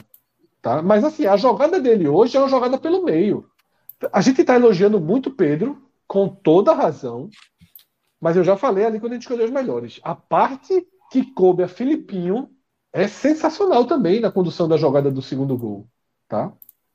Tá? 0.62 0.82
Mas 0.82 1.06
assim, 1.06 1.26
a 1.26 1.38
jogada 1.38 1.80
dele 1.80 2.06
hoje 2.06 2.36
é 2.36 2.40
uma 2.42 2.50
jogada 2.50 2.78
pelo 2.78 3.06
meio. 3.06 3.50
A 4.12 4.20
gente 4.20 4.42
está 4.42 4.56
elogiando 4.56 5.00
muito 5.00 5.32
Pedro, 5.32 5.82
com 6.06 6.28
toda 6.28 6.74
razão, 6.74 7.30
mas 8.20 8.36
eu 8.36 8.44
já 8.44 8.58
falei 8.58 8.84
ali 8.84 9.00
quando 9.00 9.14
a 9.14 9.16
gente 9.16 9.22
escolheu 9.22 9.46
os 9.46 9.52
melhores. 9.52 10.02
A 10.04 10.14
parte 10.14 10.86
que 11.10 11.32
coube 11.32 11.64
a 11.64 11.68
Filipinho 11.70 12.50
é 12.92 13.08
sensacional 13.08 13.86
também 13.86 14.20
na 14.20 14.30
condução 14.30 14.68
da 14.68 14.76
jogada 14.76 15.10
do 15.10 15.22
segundo 15.22 15.58
gol. 15.58 15.88
Tá? 16.28 16.52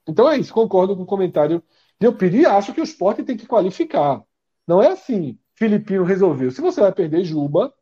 Então 0.07 0.29
é 0.29 0.37
isso, 0.37 0.53
concordo 0.53 0.95
com 0.95 1.05
o 1.05 1.07
comentário 1.07 1.63
de 1.99 2.07
Eupídio 2.07 2.43
e 2.43 2.45
acho 2.45 2.75
que 2.75 2.83
o 2.83 2.85
esporte 2.85 3.23
tem 3.23 3.35
que 3.35 3.47
qualificar. 3.47 4.23
Não 4.67 4.83
é 4.83 4.89
assim, 4.89 5.39
Filipinho 5.63 6.03
resolveu. 6.03 6.51
Se 6.51 6.61
você 6.61 6.81
vai 6.81 6.91
perder 6.91 7.23
Juba, 7.23 7.73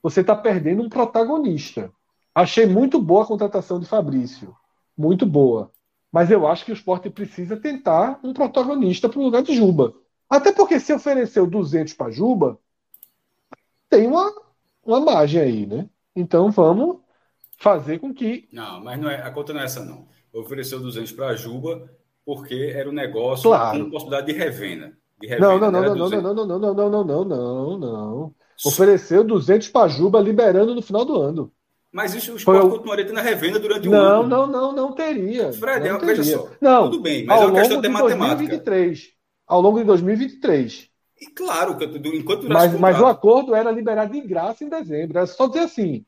você 0.00 0.20
está 0.20 0.36
perdendo 0.36 0.84
um 0.84 0.88
protagonista. 0.88 1.90
Achei 2.32 2.64
muito 2.64 3.02
boa 3.02 3.24
a 3.24 3.26
contratação 3.26 3.80
de 3.80 3.86
Fabrício. 3.86 4.54
Muito 4.96 5.26
boa. 5.26 5.72
Mas 6.12 6.30
eu 6.30 6.46
acho 6.46 6.64
que 6.64 6.70
o 6.70 6.74
esporte 6.74 7.10
precisa 7.10 7.56
tentar 7.56 8.20
um 8.22 8.32
protagonista 8.32 9.08
para 9.08 9.18
o 9.18 9.24
lugar 9.24 9.42
de 9.42 9.52
Juba. 9.52 9.92
Até 10.30 10.52
porque 10.52 10.78
se 10.78 10.92
ofereceu 10.92 11.44
200 11.44 11.94
para 11.94 12.12
Juba, 12.12 12.56
tem 13.90 14.06
uma, 14.06 14.32
uma 14.84 15.00
margem 15.00 15.40
aí, 15.40 15.66
né? 15.66 15.88
Então 16.14 16.52
vamos 16.52 16.98
fazer 17.58 17.98
com 17.98 18.14
que. 18.14 18.48
Não, 18.52 18.80
mas 18.80 19.00
não 19.00 19.10
é, 19.10 19.22
a 19.22 19.30
conta 19.32 19.52
não 19.52 19.60
é 19.60 19.64
essa, 19.64 19.84
não. 19.84 20.06
Ofereceu 20.32 20.78
200 20.78 21.10
para 21.10 21.34
Juba 21.34 21.90
porque 22.24 22.72
era 22.72 22.88
um 22.88 22.92
negócio 22.92 23.50
Claro. 23.50 23.86
com 23.86 23.90
possibilidade 23.90 24.32
de 24.32 24.38
revenda. 24.38 24.96
Não, 25.38 25.58
não, 25.58 25.70
não, 25.70 25.82
não, 25.82 25.94
não, 25.94 25.94
200. 25.96 26.22
não, 26.24 26.34
não, 26.34 26.46
não, 26.46 26.58
não, 26.58 26.74
não, 26.74 26.90
não, 26.90 27.04
não, 27.04 27.24
não, 27.24 27.78
não. 27.78 28.34
Ofereceu 28.64 29.24
200 29.24 29.68
para 29.68 29.88
Juba, 29.88 30.20
liberando 30.20 30.74
no 30.74 30.82
final 30.82 31.04
do 31.04 31.20
ano. 31.20 31.52
Mas 31.92 32.14
isso 32.14 32.34
o 32.34 32.38
Foi 32.38 32.58
o- 32.58 32.70
continuaria 32.70 33.06
tendo 33.06 33.18
a 33.18 33.22
revenda 33.22 33.58
durante 33.58 33.88
um 33.88 33.92
Não, 33.92 34.22
ano. 34.22 34.28
não, 34.28 34.46
não, 34.46 34.72
não 34.72 34.92
teria. 34.92 35.52
Fred, 35.52 35.88
não 35.88 35.98
veja 36.00 36.22
teria. 36.22 36.38
só. 36.38 36.50
Não, 36.60 36.90
Tudo 36.90 37.02
bem, 37.02 37.24
mas 37.24 37.36
ao 37.40 37.42
é 37.44 37.46
uma 37.50 37.58
questão 37.60 37.80
de 37.80 37.86
de 37.86 37.92
matemática. 37.92 38.26
2023. 38.26 39.12
Ao 39.46 39.60
longo 39.60 39.78
de 39.78 39.84
2023. 39.84 40.88
E 41.20 41.26
claro, 41.26 41.76
enquanto 42.14 42.48
Mas, 42.48 42.74
o 42.74 42.78
mas 42.78 43.00
o 43.00 43.06
acordo 43.06 43.54
era 43.54 43.70
liberado 43.70 44.12
de 44.12 44.20
graça 44.22 44.64
em 44.64 44.68
dezembro. 44.68 45.18
Era 45.18 45.26
só 45.26 45.46
dizer 45.46 45.60
assim: 45.60 46.04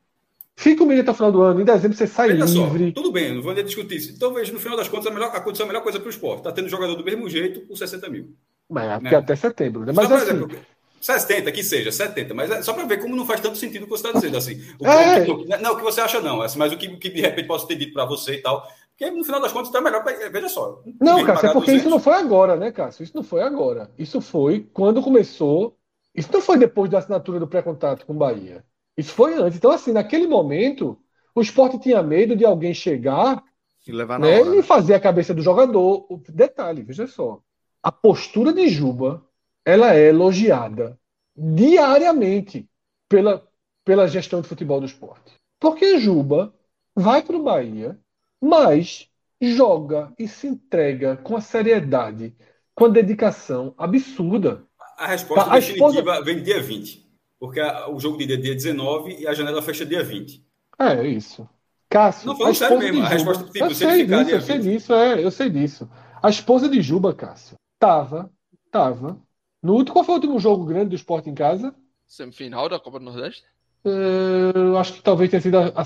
fica 0.57 0.83
o 0.83 0.87
menino 0.87 1.03
até 1.03 1.13
o 1.13 1.15
final 1.15 1.31
do 1.33 1.43
ano, 1.43 1.61
em 1.61 1.65
dezembro 1.65 1.97
você 1.97 2.07
sai 2.07 2.31
Veja 2.33 2.47
só, 2.49 2.65
livre. 2.67 2.93
tudo 2.93 3.13
bem, 3.13 3.33
não 3.35 3.43
vou 3.43 3.55
nem 3.55 3.65
discutir 3.65 3.97
isso. 3.97 4.13
Então, 4.13 4.35
veja, 4.35 4.53
no 4.53 4.59
final 4.59 4.77
das 4.77 4.89
contas, 4.89 5.07
a, 5.07 5.11
melhor, 5.11 5.31
a 5.35 5.41
condição 5.41 5.65
é 5.65 5.69
a 5.69 5.73
melhor 5.73 5.83
coisa 5.83 6.01
para 6.01 6.07
o 6.09 6.11
esporte. 6.11 6.39
Está 6.39 6.53
tendo 6.53 6.69
jogador 6.69 6.97
do 6.97 7.05
mesmo 7.05 7.29
jeito 7.29 7.61
por 7.61 7.77
60 7.77 8.09
mil. 8.11 8.35
Mas 8.69 8.89
Né? 8.89 8.99
porque 9.01 9.15
até 9.15 9.37
setembro. 9.37 9.85
Né? 9.85 9.93
Mas 9.95 10.09
só 10.09 10.15
assim, 10.15 10.25
exemplo, 10.31 10.59
60, 11.01 11.53
que 11.53 11.63
seja, 11.63 11.93
70, 11.93 12.35
mas 12.35 12.51
é 12.51 12.63
só 12.63 12.73
para 12.73 12.85
ver 12.85 13.01
como 13.01 13.15
não 13.15 13.27
faz 13.27 13.41
tanto 13.41 13.57
sentido 13.59 13.83
o 13.83 13.85
que 13.85 13.91
você 13.91 14.07
está 14.09 14.19
dizendo. 14.19 14.37
Assim, 14.37 14.61
o, 14.81 14.87
É. 14.87 15.25
que- 15.25 15.31
o 15.31 15.45
não, 15.61 15.73
o 15.75 15.77
que 15.77 15.83
você 15.85 16.01
acha 16.01 16.21
não, 16.21 16.41
assim, 16.43 16.59
mas 16.59 16.73
o 16.73 16.77
que, 16.77 16.97
que 16.97 17.11
de 17.11 17.21
repente 17.21 17.47
posso 17.47 17.67
ter 17.67 17.77
dito 17.77 17.93
para 17.93 18.05
você 18.05 18.35
e 18.35 18.43
tal. 18.43 18.67
Porque 18.99 19.11
no 19.11 19.23
final 19.25 19.41
das 19.41 19.53
contas 19.53 19.69
está 19.69 19.81
melhor. 19.81 20.03
pra- 20.03 20.29
Veja 20.31 20.49
só. 20.49 20.83
Não, 21.01 21.23
Cássio, 21.25 21.49
é 21.49 21.53
porque 21.53 21.71
isso 21.73 21.85
200, 21.85 21.91
não 21.91 22.01
foi 22.01 22.15
agora, 22.15 22.57
né, 22.57 22.73
Cássio? 22.73 23.05
Isso 23.05 23.15
não 23.15 23.23
foi 23.23 23.43
agora. 23.43 23.91
Isso 23.99 24.21
foi 24.23 24.69
quando 24.73 25.03
começou. 25.03 25.77
Isso 26.15 26.31
não 26.33 26.41
foi 26.41 26.57
depois 26.59 26.91
da 26.91 26.99
assinatura 26.99 27.39
do 27.39 27.47
pré-contrato 27.47 28.07
com 28.07 28.15
o 28.15 28.17
Bahia. 28.17 28.65
Isso 28.97 29.13
foi 29.13 29.35
antes. 29.35 29.59
Então, 29.59 29.71
assim, 29.71 29.93
naquele 29.93 30.27
momento, 30.27 30.99
o 31.35 31.43
esporte 31.43 31.79
tinha 31.79 32.03
medo 32.03 32.35
de 32.35 32.45
alguém 32.47 32.73
chegar 32.73 33.45
E 33.87 33.93
levar 33.93 34.19
na 34.19 34.27
né, 34.27 34.41
hora. 34.41 34.57
e 34.57 34.63
fazer 34.63 34.95
a 34.95 35.01
cabeça 35.01 35.35
do 35.35 35.43
jogador. 35.43 36.07
O 36.11 36.19
detalhe, 36.31 36.83
veja 36.83 37.07
só. 37.07 37.43
A 37.87 37.93
postura 37.93 38.53
de 38.53 38.69
Juba, 38.69 39.25
ela 39.65 39.95
é 39.95 40.09
elogiada 40.09 40.99
diariamente 41.37 42.69
pela, 43.09 43.47
pela 43.85 44.09
gestão 44.09 44.41
de 44.41 44.49
futebol 44.49 44.81
do 44.81 44.87
esporte. 44.87 45.35
Porque 45.61 46.01
Juba 46.01 46.53
vai 46.97 47.23
para 47.23 47.37
o 47.37 47.43
Bahia, 47.45 47.97
mas 48.41 49.09
joga 49.41 50.13
e 50.19 50.27
se 50.27 50.49
entrega 50.49 51.17
com 51.19 51.37
a 51.37 51.41
seriedade, 51.41 52.35
com 52.75 52.87
a 52.87 52.89
dedicação 52.89 53.73
absurda. 53.79 54.65
A 54.99 55.07
resposta 55.07 55.45
Tá, 55.45 55.55
a 55.55 55.61
definitiva 55.61 56.25
vem 56.25 56.43
dia 56.43 56.61
20. 56.61 57.07
Porque 57.39 57.61
a- 57.61 57.89
o 57.89 58.01
jogo 58.01 58.19
de 58.19 58.27
dia 58.27 58.37
é 58.37 58.41
dia 58.41 58.55
19 58.55 59.17
e 59.21 59.29
a 59.29 59.35
janela 59.35 59.63
fecha 59.63 59.87
dia 59.87 60.03
20. 60.03 60.45
É, 60.79 61.07
isso. 61.07 61.49
Cássio, 61.89 62.29
Não, 62.29 62.37
a 62.45 62.51
falando 62.51 62.55
sério 62.57 62.77
esposa 62.77 62.81
mesmo, 62.81 63.01
de 63.01 63.03
a 63.03 63.09
Juba, 63.09 63.33
resposta, 63.33 63.45
tipo, 63.45 63.65
eu 63.65 63.71
sei 63.71 64.05
disso, 64.05 64.35
eu 64.35 64.41
sei 64.41 64.59
disso, 64.59 64.93
é, 64.95 65.25
eu 65.25 65.31
sei 65.31 65.49
disso. 65.51 65.89
A 66.23 66.29
esposa 66.29 66.69
de 66.69 66.83
Juba, 66.83 67.15
Cássio, 67.15 67.57
tava, 67.79 68.33
tava, 68.71 69.21
no 69.63 69.75
último, 69.75 69.95
qual 69.95 70.05
foi 70.05 70.15
o 70.15 70.19
último 70.19 70.39
jogo 70.41 70.65
grande 70.65 70.91
do 70.91 70.97
esporte 70.97 71.31
em 71.31 71.35
casa? 71.35 71.75
Semifinal 72.07 72.69
da 72.69 72.81
Copa 72.81 72.99
do 72.99 73.05
Nordeste? 73.05 73.47
Eu 73.85 74.77
acho 74.79 74.95
que 74.95 75.03
talvez 75.03 75.31
tenha 75.31 75.41
sido 75.41 75.59
a- 75.59 75.69
a- 75.69 75.85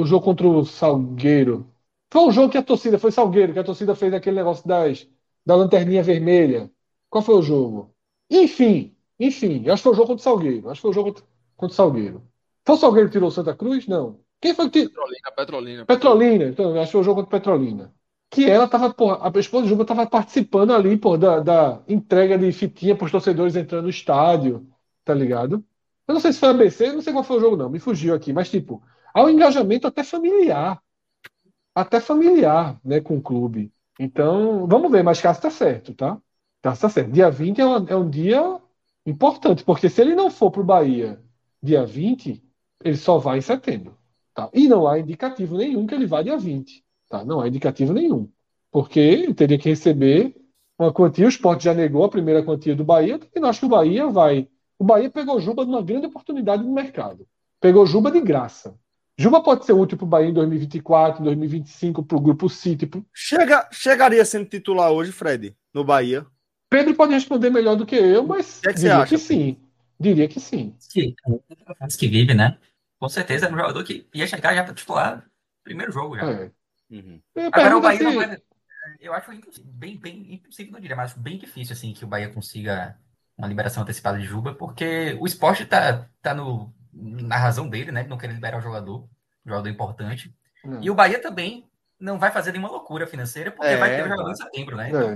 o 0.00 0.04
jogo 0.04 0.24
contra 0.24 0.46
o 0.48 0.64
Salgueiro. 0.64 1.66
Foi 2.12 2.22
um 2.22 2.30
jogo 2.32 2.50
que 2.50 2.58
a 2.58 2.62
torcida, 2.62 2.98
foi 2.98 3.12
Salgueiro, 3.12 3.52
que 3.52 3.58
a 3.58 3.64
torcida 3.64 3.94
fez 3.94 4.12
aquele 4.14 4.36
negócio 4.36 4.66
das, 4.66 5.06
da 5.44 5.54
lanterninha 5.56 6.02
vermelha. 6.02 6.70
Qual 7.10 7.22
foi 7.22 7.34
o 7.36 7.42
jogo? 7.42 7.94
Enfim, 8.30 8.96
enfim, 9.18 9.68
acho 9.68 9.76
que 9.82 9.82
foi 9.84 9.92
o 9.92 9.94
jogo 9.94 10.08
contra 10.08 10.20
o 10.20 10.24
Salgueiro. 10.24 10.68
Acho 10.70 10.78
que 10.78 10.82
foi 10.82 10.90
o 10.90 10.94
jogo 10.94 11.12
contra, 11.56 11.72
o 11.72 11.76
Salgueiro. 11.76 12.22
Foi 12.64 12.74
o 12.74 12.78
Salgueiro 12.78 13.08
que 13.08 13.12
tirou 13.12 13.28
o 13.28 13.32
Santa 13.32 13.54
Cruz? 13.54 13.86
Não. 13.86 14.20
Quem 14.40 14.54
foi 14.54 14.68
que 14.70 14.80
tirou? 14.88 14.90
Petrolina, 14.90 15.30
Petrolina. 15.36 15.86
Petrolina, 15.86 16.44
então, 16.46 16.74
acho 16.76 16.86
que 16.86 16.92
foi 16.92 17.00
o 17.00 17.04
jogo 17.04 17.22
contra 17.22 17.38
Petrolina. 17.38 17.94
Que 18.30 18.50
ela 18.50 18.68
tava, 18.68 18.92
porra, 18.92 19.30
a 19.36 19.40
esposa 19.40 19.66
Juba 19.68 19.84
tava 19.84 20.06
participando 20.06 20.74
ali, 20.74 20.96
pô, 20.96 21.16
da, 21.16 21.40
da 21.40 21.82
entrega 21.88 22.36
de 22.38 22.52
fitinha 22.52 22.94
para 22.96 23.06
os 23.06 23.12
torcedores 23.12 23.56
entrando 23.56 23.84
no 23.84 23.90
estádio, 23.90 24.66
tá 25.04 25.14
ligado? 25.14 25.64
Eu 26.06 26.14
não 26.14 26.20
sei 26.20 26.32
se 26.32 26.40
foi 26.40 26.50
ABC, 26.50 26.92
não 26.92 27.00
sei 27.02 27.12
qual 27.12 27.24
foi 27.24 27.36
o 27.38 27.40
jogo, 27.40 27.56
não, 27.56 27.70
me 27.70 27.78
fugiu 27.78 28.14
aqui, 28.14 28.32
mas 28.32 28.50
tipo, 28.50 28.82
há 29.14 29.22
um 29.22 29.28
engajamento 29.30 29.86
até 29.86 30.04
familiar. 30.04 30.80
Até 31.74 32.00
familiar, 32.00 32.80
né, 32.84 33.00
com 33.00 33.18
o 33.18 33.22
clube. 33.22 33.72
Então, 34.00 34.66
vamos 34.68 34.90
ver, 34.90 35.02
mas 35.04 35.20
Cássio 35.20 35.42
tá 35.42 35.50
certo, 35.50 35.94
tá? 35.94 36.18
Cássio 36.62 36.82
tá 36.82 36.90
certo. 36.90 37.12
Dia 37.12 37.30
20 37.30 37.60
é, 37.60 37.66
uma- 37.66 37.90
é 37.90 37.96
um 37.96 38.08
dia 38.10 38.60
importante, 39.06 39.64
porque 39.64 39.88
se 39.90 40.00
ele 40.02 40.14
não 40.16 40.30
for 40.30 40.50
pro 40.50 40.64
Bahia 40.64 41.20
dia 41.62 41.84
20, 41.86 42.42
ele 42.84 42.96
só 42.96 43.18
vai 43.18 43.38
em 43.38 43.42
setembro. 43.42 43.98
Tá? 44.34 44.50
E 44.54 44.68
não 44.68 44.86
há 44.88 44.98
indicativo 45.00 45.56
nenhum 45.58 45.86
que 45.86 45.94
ele 45.94 46.06
vá 46.06 46.22
dia 46.22 46.38
20. 46.38 46.84
Tá? 47.16 47.18
Tá? 47.18 47.24
Não 47.24 47.40
há 47.40 47.48
indicativo 47.48 47.92
nenhum. 47.92 48.28
Porque 48.70 49.00
ele 49.00 49.32
teria 49.32 49.58
que 49.58 49.68
receber 49.68 50.34
uma 50.78 50.92
quantia, 50.92 51.24
o 51.24 51.28
esporte 51.28 51.64
já 51.64 51.72
negou 51.72 52.04
a 52.04 52.08
primeira 52.08 52.42
quantia 52.42 52.74
do 52.74 52.84
Bahia, 52.84 53.18
e 53.34 53.40
não 53.40 53.48
acho 53.48 53.60
que 53.60 53.66
o 53.66 53.70
Bahia 53.70 54.06
vai. 54.08 54.48
O 54.78 54.84
Bahia 54.84 55.08
pegou 55.08 55.40
Juba 55.40 55.64
numa 55.64 55.82
grande 55.82 56.06
oportunidade 56.06 56.62
no 56.62 56.72
mercado. 56.72 57.26
Pegou 57.60 57.86
Juba 57.86 58.10
de 58.10 58.20
graça. 58.20 58.78
Juba 59.18 59.42
pode 59.42 59.64
ser 59.64 59.72
útil 59.72 59.96
para 59.96 60.04
o 60.04 60.08
Bahia 60.08 60.28
em 60.28 60.34
2024, 60.34 61.24
2025, 61.24 62.02
para 62.02 62.18
o 62.18 62.20
Grupo 62.20 62.50
City. 62.50 62.86
Pro... 62.86 63.06
Chega, 63.14 63.66
chegaria 63.72 64.22
sendo 64.26 64.44
titular 64.44 64.92
hoje, 64.92 65.10
Fred, 65.10 65.56
no 65.72 65.82
Bahia? 65.82 66.26
Pedro 66.68 66.94
pode 66.94 67.14
responder 67.14 67.48
melhor 67.48 67.76
do 67.76 67.86
que 67.86 67.96
eu, 67.96 68.26
mas 68.26 68.60
que 68.60 68.68
é 68.68 68.72
que 68.74 68.80
diria 68.80 68.98
acha, 68.98 69.06
que 69.06 69.18
sim. 69.18 69.56
Diria 69.98 70.28
que 70.28 70.38
sim. 70.38 70.74
Sim, 70.78 71.14
antes 71.80 71.96
que 71.96 72.08
vive, 72.08 72.34
né? 72.34 72.58
Com 72.98 73.08
certeza 73.08 73.46
era 73.46 73.54
um 73.54 73.58
jogador 73.58 73.82
que 73.84 74.06
ia 74.12 74.26
chegar 74.26 74.54
já 74.54 74.62
para 74.62 74.74
titular 74.74 75.24
primeiro 75.64 75.90
jogo 75.90 76.16
já. 76.16 76.30
É. 76.30 76.50
Uhum. 76.90 77.20
Agora 77.52 77.76
o 77.76 77.80
Bahia 77.80 78.02
não 78.02 78.14
vai... 78.14 78.38
Eu 79.00 79.12
acho 79.12 79.30
bem, 79.64 79.98
bem 79.98 80.34
impossível, 80.34 80.72
não 80.72 80.80
diria, 80.80 80.94
mas 80.96 81.12
bem 81.14 81.38
difícil 81.38 81.72
assim 81.72 81.92
que 81.92 82.04
o 82.04 82.08
Bahia 82.08 82.28
consiga 82.28 82.96
uma 83.36 83.48
liberação 83.48 83.82
antecipada 83.82 84.16
de 84.18 84.24
Juba, 84.24 84.54
porque 84.54 85.16
o 85.20 85.26
esporte 85.26 85.66
tá, 85.66 86.06
tá 86.22 86.32
no, 86.32 86.72
na 86.92 87.36
razão 87.36 87.68
dele, 87.68 87.90
né? 87.90 88.04
De 88.04 88.08
não 88.08 88.16
querer 88.16 88.32
liberar 88.32 88.58
o 88.58 88.62
jogador, 88.62 89.02
um 89.44 89.48
jogador 89.50 89.68
importante. 89.68 90.32
Não. 90.64 90.82
E 90.82 90.88
o 90.88 90.94
Bahia 90.94 91.20
também 91.20 91.68
não 91.98 92.18
vai 92.18 92.30
fazer 92.30 92.52
nenhuma 92.52 92.70
loucura 92.70 93.06
financeira, 93.06 93.50
porque 93.50 93.66
É, 93.72 93.76
vai 93.76 93.96
ter 93.96 94.04
o 94.04 94.08
jogador 94.08 94.30
em 94.30 94.36
setembro, 94.36 94.76
né? 94.76 94.88
Então, 94.88 95.10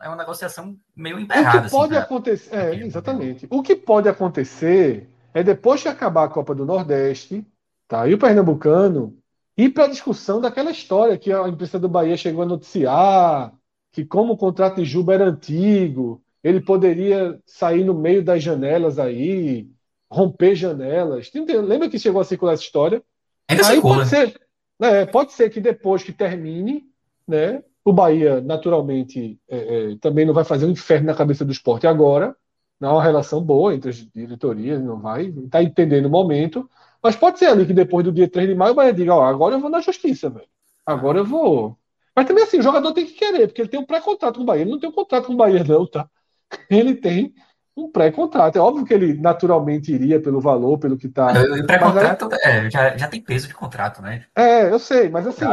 É. 0.00 0.06
é 0.06 0.08
uma 0.08 0.16
negociação 0.16 0.76
meio 0.96 1.16
O 1.16 1.20
emperrada. 1.20 1.60
que 1.60 1.66
assim, 1.66 1.76
pode 1.76 1.94
pra- 1.94 2.02
acontecer, 2.02 2.54
é, 2.54 2.74
exatamente. 2.74 3.46
O 3.48 3.62
que 3.62 3.76
pode 3.76 4.08
acontecer 4.08 5.08
é 5.32 5.42
depois 5.42 5.80
que 5.82 5.88
acabar 5.88 6.24
a 6.24 6.28
Copa 6.28 6.54
do 6.54 6.66
Nordeste, 6.66 7.46
tá? 7.86 8.08
E 8.08 8.14
o 8.14 8.18
Pernambucano 8.18 9.16
ir 9.56 9.70
para 9.70 9.84
a 9.84 9.88
discussão 9.88 10.40
daquela 10.40 10.70
história 10.70 11.18
que 11.18 11.32
a 11.32 11.48
imprensa 11.48 11.78
do 11.78 11.88
Bahia 11.88 12.16
chegou 12.16 12.42
a 12.42 12.46
noticiar, 12.46 13.52
que 13.92 14.04
como 14.04 14.32
o 14.32 14.36
contrato 14.36 14.76
de 14.76 14.84
Juba 14.84 15.14
era 15.14 15.26
antigo, 15.26 16.22
ele 16.42 16.60
poderia 16.60 17.40
sair 17.46 17.84
no 17.84 17.94
meio 17.94 18.22
das 18.22 18.42
janelas 18.42 18.98
aí, 18.98 19.68
romper 20.10 20.54
janelas. 20.54 21.30
Lembra 21.34 21.88
que 21.88 21.98
chegou 21.98 22.20
a 22.20 22.24
circular 22.24 22.52
essa 22.52 22.62
história? 22.62 23.02
Ainda 23.48 23.66
Aí 23.66 23.74
circula. 23.74 23.96
pode 23.96 24.08
ser, 24.08 24.40
né, 24.78 25.06
pode 25.06 25.32
ser 25.32 25.50
que 25.50 25.60
depois 25.60 26.02
que 26.02 26.12
termine, 26.12 26.84
né, 27.26 27.62
o 27.84 27.92
Bahia 27.92 28.40
naturalmente 28.40 29.38
é, 29.48 29.92
é, 29.92 29.96
também 30.00 30.24
não 30.24 30.34
vai 30.34 30.44
fazer 30.44 30.66
um 30.66 30.70
inferno 30.70 31.06
na 31.06 31.14
cabeça 31.14 31.44
do 31.44 31.52
esporte 31.52 31.86
agora. 31.86 32.34
Não 32.80 32.90
há 32.90 32.92
uma 32.94 33.02
relação 33.02 33.40
boa 33.42 33.74
entre 33.74 33.90
as 33.90 33.96
diretorias, 33.96 34.82
não 34.82 35.00
vai, 35.00 35.26
está 35.26 35.62
entendendo 35.62 36.06
o 36.06 36.10
momento. 36.10 36.68
Mas 37.04 37.14
pode 37.14 37.38
ser 37.38 37.48
ali 37.48 37.66
que 37.66 37.74
depois 37.74 38.02
do 38.02 38.10
dia 38.10 38.26
3 38.26 38.48
de 38.48 38.54
maio 38.54 38.72
o 38.72 38.74
Bahia 38.74 38.90
diga, 38.90 39.14
ó, 39.14 39.22
agora 39.22 39.54
eu 39.54 39.60
vou 39.60 39.68
na 39.68 39.82
justiça, 39.82 40.30
velho. 40.30 40.48
Agora 40.86 41.18
eu 41.18 41.24
vou. 41.24 41.76
Mas 42.16 42.26
também 42.26 42.42
assim, 42.42 42.58
o 42.58 42.62
jogador 42.62 42.94
tem 42.94 43.04
que 43.04 43.12
querer, 43.12 43.46
porque 43.46 43.60
ele 43.60 43.68
tem 43.68 43.78
um 43.78 43.84
pré-contrato 43.84 44.36
com 44.36 44.42
o 44.42 44.46
Bahia. 44.46 44.62
Ele 44.62 44.70
não 44.70 44.80
tem 44.80 44.88
um 44.88 44.94
contrato 44.94 45.26
com 45.26 45.34
o 45.34 45.36
Bahia, 45.36 45.62
não, 45.62 45.86
tá? 45.86 46.08
Ele 46.70 46.94
tem 46.94 47.34
um 47.76 47.90
pré-contrato. 47.90 48.56
É 48.56 48.60
óbvio 48.60 48.86
que 48.86 48.94
ele 48.94 49.14
naturalmente 49.14 49.92
iria 49.92 50.20
pelo 50.20 50.40
valor, 50.40 50.78
pelo 50.78 50.96
que 50.96 51.08
tá. 51.08 51.32
O 51.32 51.66
pré-contrato 51.66 52.28
é, 52.42 52.70
já, 52.70 52.96
já 52.96 53.08
tem 53.08 53.20
peso 53.20 53.48
de 53.48 53.54
contrato, 53.54 54.00
né? 54.00 54.24
É, 54.36 54.70
eu 54.70 54.78
sei, 54.78 55.08
mas 55.08 55.26
assim, 55.26 55.44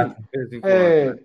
É, 0.64 1.07
é, 1.07 1.15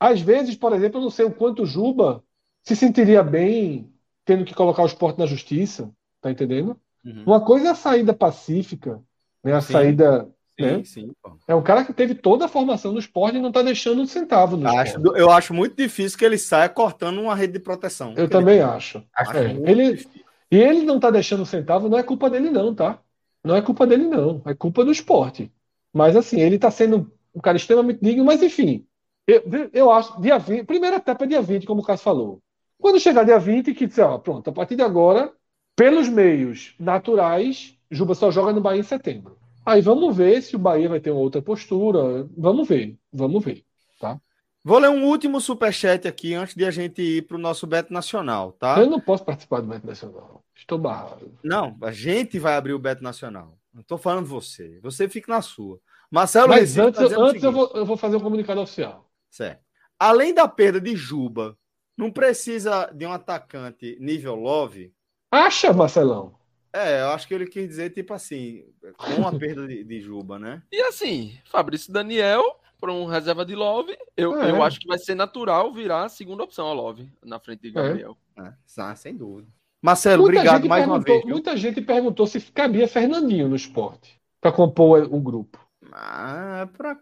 às 0.00 0.20
vezes, 0.20 0.56
por 0.56 0.72
exemplo, 0.72 0.98
eu 0.98 1.04
não 1.04 1.10
sei 1.10 1.26
o 1.26 1.30
quanto 1.30 1.62
o 1.62 1.66
Juba 1.66 2.22
se 2.62 2.74
sentiria 2.74 3.22
bem 3.22 3.92
tendo 4.24 4.44
que 4.44 4.54
colocar 4.54 4.82
o 4.82 4.86
esporte 4.86 5.18
na 5.18 5.26
justiça, 5.26 5.90
tá 6.20 6.30
entendendo? 6.30 6.76
Uhum. 7.04 7.24
Uma 7.26 7.44
coisa 7.44 7.68
é 7.68 7.70
a 7.70 7.74
saída 7.74 8.14
pacífica, 8.14 9.00
né? 9.44 9.52
A 9.54 9.60
Sim. 9.60 9.62
saída, 9.62 10.32
né? 10.58 10.80
Sim, 10.80 10.84
sim, 10.84 11.12
pô. 11.22 11.38
É 11.48 11.54
um 11.54 11.62
cara 11.64 11.84
que 11.84 11.92
teve 11.94 12.14
toda 12.14 12.46
a 12.46 12.48
formação 12.48 12.92
no 12.92 12.98
esporte 13.00 13.38
e 13.38 13.42
não 13.42 13.52
tá 13.52 13.62
deixando 13.62 14.02
um 14.02 14.06
centavo 14.06 14.56
no 14.56 14.66
Acho, 14.80 14.98
esporte. 14.98 15.16
eu 15.16 15.30
acho 15.30 15.54
muito 15.54 15.76
difícil 15.76 16.18
que 16.18 16.24
ele 16.24 16.36
saia 16.38 16.68
cortando 16.68 17.20
uma 17.20 17.34
rede 17.36 17.54
de 17.54 17.60
proteção. 17.60 18.14
Eu 18.14 18.28
também 18.28 18.60
acho. 18.60 19.04
Acho 19.16 19.32
É, 19.32 19.60
ele- 19.64 20.04
difícil. 20.04 20.10
E 20.50 20.56
ele 20.58 20.82
não 20.82 21.00
tá 21.00 21.10
deixando 21.10 21.42
um 21.42 21.44
centavo, 21.44 21.88
não 21.88 21.98
é 21.98 22.02
culpa 22.04 22.30
dele 22.30 22.50
não, 22.50 22.72
tá? 22.74 23.02
Não 23.44 23.56
é 23.56 23.62
culpa 23.62 23.84
dele 23.86 24.06
não, 24.06 24.40
é 24.46 24.54
culpa 24.54 24.84
do 24.84 24.92
esporte. 24.92 25.52
Mas 25.92 26.14
assim, 26.16 26.40
ele 26.40 26.56
tá 26.58 26.70
sendo 26.70 27.10
um 27.34 27.40
cara 27.40 27.56
extremamente 27.56 28.00
digno, 28.00 28.24
mas 28.24 28.42
enfim, 28.42 28.86
eu, 29.26 29.42
eu 29.72 29.90
acho, 29.90 30.20
dia 30.20 30.38
20, 30.38 30.64
primeira 30.64 30.96
etapa 30.96 31.24
é 31.24 31.28
dia 31.28 31.42
20, 31.42 31.66
como 31.66 31.80
o 31.82 31.84
Cássio 31.84 32.04
falou. 32.04 32.42
Quando 32.78 33.00
chegar 33.00 33.24
dia 33.24 33.38
20, 33.40 33.74
que 33.74 33.86
dizer, 33.88 34.02
ó, 34.02 34.18
pronto, 34.18 34.48
a 34.50 34.52
partir 34.52 34.76
de 34.76 34.82
agora, 34.82 35.32
pelos 35.74 36.08
meios 36.08 36.74
naturais, 36.78 37.75
Juba 37.90 38.14
só 38.14 38.30
joga 38.30 38.52
no 38.52 38.60
Bahia 38.60 38.80
em 38.80 38.84
setembro. 38.84 39.38
Aí 39.64 39.80
vamos 39.80 40.16
ver 40.16 40.42
se 40.42 40.54
o 40.54 40.58
Bahia 40.58 40.88
vai 40.88 41.00
ter 41.00 41.10
uma 41.10 41.20
outra 41.20 41.42
postura, 41.42 42.28
vamos 42.36 42.68
ver, 42.68 42.96
vamos 43.12 43.44
ver. 43.44 43.64
Vou 44.62 44.78
ler 44.80 44.90
um 44.90 45.04
último 45.04 45.40
superchat 45.40 46.08
aqui 46.08 46.34
antes 46.34 46.56
de 46.56 46.64
a 46.64 46.72
gente 46.72 47.00
ir 47.00 47.22
para 47.22 47.36
o 47.36 47.40
nosso 47.40 47.68
Beto 47.68 47.92
Nacional, 47.92 48.50
tá? 48.50 48.80
Eu 48.80 48.90
não 48.90 49.00
posso 49.00 49.24
participar 49.24 49.60
do 49.60 49.68
Beto 49.68 49.86
Nacional, 49.86 50.42
estou 50.56 50.76
barrado. 50.76 51.32
Não, 51.42 51.76
a 51.82 51.92
gente 51.92 52.36
vai 52.38 52.56
abrir 52.56 52.72
o 52.72 52.78
Beto 52.78 53.00
Nacional. 53.00 53.56
Não 53.72 53.82
tô 53.84 53.96
falando 53.96 54.26
você. 54.26 54.80
Você 54.82 55.08
fica 55.08 55.32
na 55.32 55.40
sua. 55.40 55.78
Marcelo 56.10 56.48
Mas 56.48 56.74
Recife 56.74 56.80
antes, 56.80 57.14
tá 57.14 57.22
antes 57.22 57.42
eu, 57.44 57.52
vou, 57.52 57.70
eu 57.74 57.86
vou 57.86 57.96
fazer 57.96 58.16
um 58.16 58.20
comunicado 58.20 58.60
oficial. 58.60 59.08
Certo. 59.30 59.60
Além 59.98 60.34
da 60.34 60.48
perda 60.48 60.80
de 60.80 60.96
Juba, 60.96 61.56
não 61.96 62.10
precisa 62.10 62.90
de 62.92 63.06
um 63.06 63.12
atacante 63.12 63.96
nível 64.00 64.34
Love? 64.34 64.92
Acha, 65.30 65.72
Marcelão? 65.72 66.34
É, 66.76 67.00
eu 67.02 67.08
acho 67.08 67.26
que 67.26 67.34
ele 67.34 67.46
quis 67.46 67.66
dizer, 67.68 67.90
tipo 67.90 68.12
assim, 68.12 68.64
com 68.96 69.26
a 69.26 69.38
perda 69.38 69.66
de, 69.66 69.82
de 69.82 70.00
Juba, 70.00 70.38
né? 70.38 70.62
E 70.70 70.80
assim, 70.82 71.38
Fabrício 71.46 71.92
Daniel 71.92 72.42
para 72.78 72.92
um 72.92 73.06
reserva 73.06 73.44
de 73.44 73.54
Love, 73.54 73.96
eu, 74.16 74.38
É. 74.40 74.50
eu 74.50 74.62
acho 74.62 74.78
que 74.78 74.86
vai 74.86 74.98
ser 74.98 75.14
natural 75.14 75.72
virar 75.72 76.04
a 76.04 76.08
segunda 76.08 76.44
opção 76.44 76.68
a 76.68 76.74
Love 76.74 77.10
na 77.24 77.38
frente 77.38 77.62
de 77.62 77.70
Gabriel. 77.70 78.16
É, 78.38 78.52
ah, 78.78 78.94
sem 78.94 79.16
dúvida. 79.16 79.48
Marcelo, 79.82 80.24
Muita 80.24 80.40
obrigado 80.40 80.68
mais 80.68 80.86
uma 80.86 81.00
vez. 81.00 81.22
viu? 81.22 81.30
Muita 81.30 81.56
gente 81.56 81.80
perguntou 81.80 82.26
se 82.26 82.40
cabia 82.52 82.86
Fernandinho 82.86 83.48
no 83.48 83.56
esporte 83.56 84.20
para 84.40 84.52
compor 84.52 85.08
o 85.10 85.20
grupo. 85.20 85.58
Ah, 85.92 86.68
pra... 86.76 86.98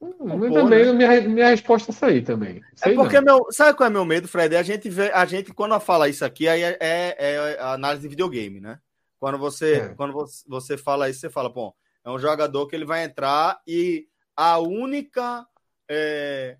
Também 0.00 0.84
né? 0.86 0.92
minha, 0.92 1.20
minha 1.22 1.48
resposta 1.48 1.90
é 1.90 1.92
essa 1.92 2.06
aí 2.06 2.22
também. 2.22 2.58
É 2.58 2.76
Sei 2.76 2.94
porque 2.94 3.20
não. 3.20 3.38
meu, 3.38 3.46
sabe 3.50 3.76
qual 3.76 3.88
é 3.88 3.90
meu 3.90 4.04
medo, 4.04 4.28
Fred? 4.28 4.56
A 4.56 4.62
gente 4.62 4.88
vê, 4.88 5.10
a 5.10 5.24
gente 5.24 5.52
quando 5.52 5.78
fala 5.80 6.08
isso 6.08 6.24
aqui, 6.24 6.46
aí 6.46 6.62
é, 6.62 6.76
é, 6.80 7.16
é 7.18 7.60
análise 7.60 8.02
de 8.02 8.08
videogame, 8.08 8.60
né? 8.60 8.78
Quando 9.18 9.38
você, 9.38 9.74
É. 9.74 9.88
quando 9.94 10.12
você, 10.12 10.44
você 10.46 10.76
fala 10.76 11.10
isso, 11.10 11.20
você 11.20 11.28
fala, 11.28 11.48
bom, 11.48 11.74
é 12.04 12.10
um 12.10 12.18
jogador 12.18 12.68
que 12.68 12.76
ele 12.76 12.84
vai 12.84 13.02
entrar 13.02 13.60
e 13.66 14.06
a 14.36 14.58
única, 14.60 15.44
é, 15.90 16.56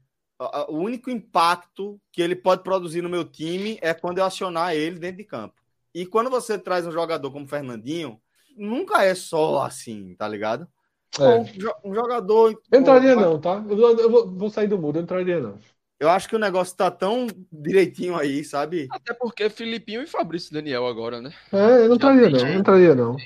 o 0.68 0.78
único 0.78 1.08
impacto 1.08 2.00
que 2.10 2.20
ele 2.20 2.34
pode 2.34 2.64
produzir 2.64 3.02
no 3.02 3.08
meu 3.08 3.24
time 3.24 3.78
é 3.80 3.94
quando 3.94 4.18
eu 4.18 4.24
acionar 4.24 4.74
ele 4.74 4.98
dentro 4.98 5.18
de 5.18 5.24
campo. 5.24 5.54
E 5.94 6.04
quando 6.04 6.28
você 6.28 6.58
traz 6.58 6.86
um 6.86 6.92
jogador 6.92 7.30
como 7.30 7.46
Fernandinho, 7.46 8.20
nunca 8.56 9.04
é 9.04 9.14
só 9.14 9.62
assim, 9.62 10.16
tá 10.16 10.26
ligado? 10.26 10.68
É. 11.18 11.28
Um, 11.28 11.44
jo- 11.44 11.74
um 11.84 11.94
jogador. 11.94 12.60
Eu 12.70 12.80
entraria 12.80 13.14
pô, 13.14 13.20
não, 13.20 13.40
tá? 13.40 13.64
Eu, 13.68 13.76
vou- 13.76 13.98
eu 13.98 14.10
vou, 14.10 14.30
vou 14.30 14.50
sair 14.50 14.68
do 14.68 14.78
mundo, 14.78 14.96
eu 14.96 15.02
entraria 15.02 15.40
não. 15.40 15.58
Eu 16.00 16.08
acho 16.10 16.28
que 16.28 16.36
o 16.36 16.38
negócio 16.38 16.76
tá 16.76 16.90
tão 16.90 17.26
direitinho 17.52 18.16
aí, 18.16 18.44
sabe? 18.44 18.86
Até 18.90 19.12
porque 19.12 19.50
Filipinho 19.50 20.02
e 20.02 20.06
Fabrício 20.06 20.52
Daniel 20.52 20.86
agora, 20.86 21.20
né? 21.20 21.32
É, 21.52 21.84
eu 21.84 21.88
não 21.88 21.96
entraria 21.96 22.30
não, 22.30 22.38
eu 22.48 22.58
entraria 22.60 22.94
não. 22.94 23.16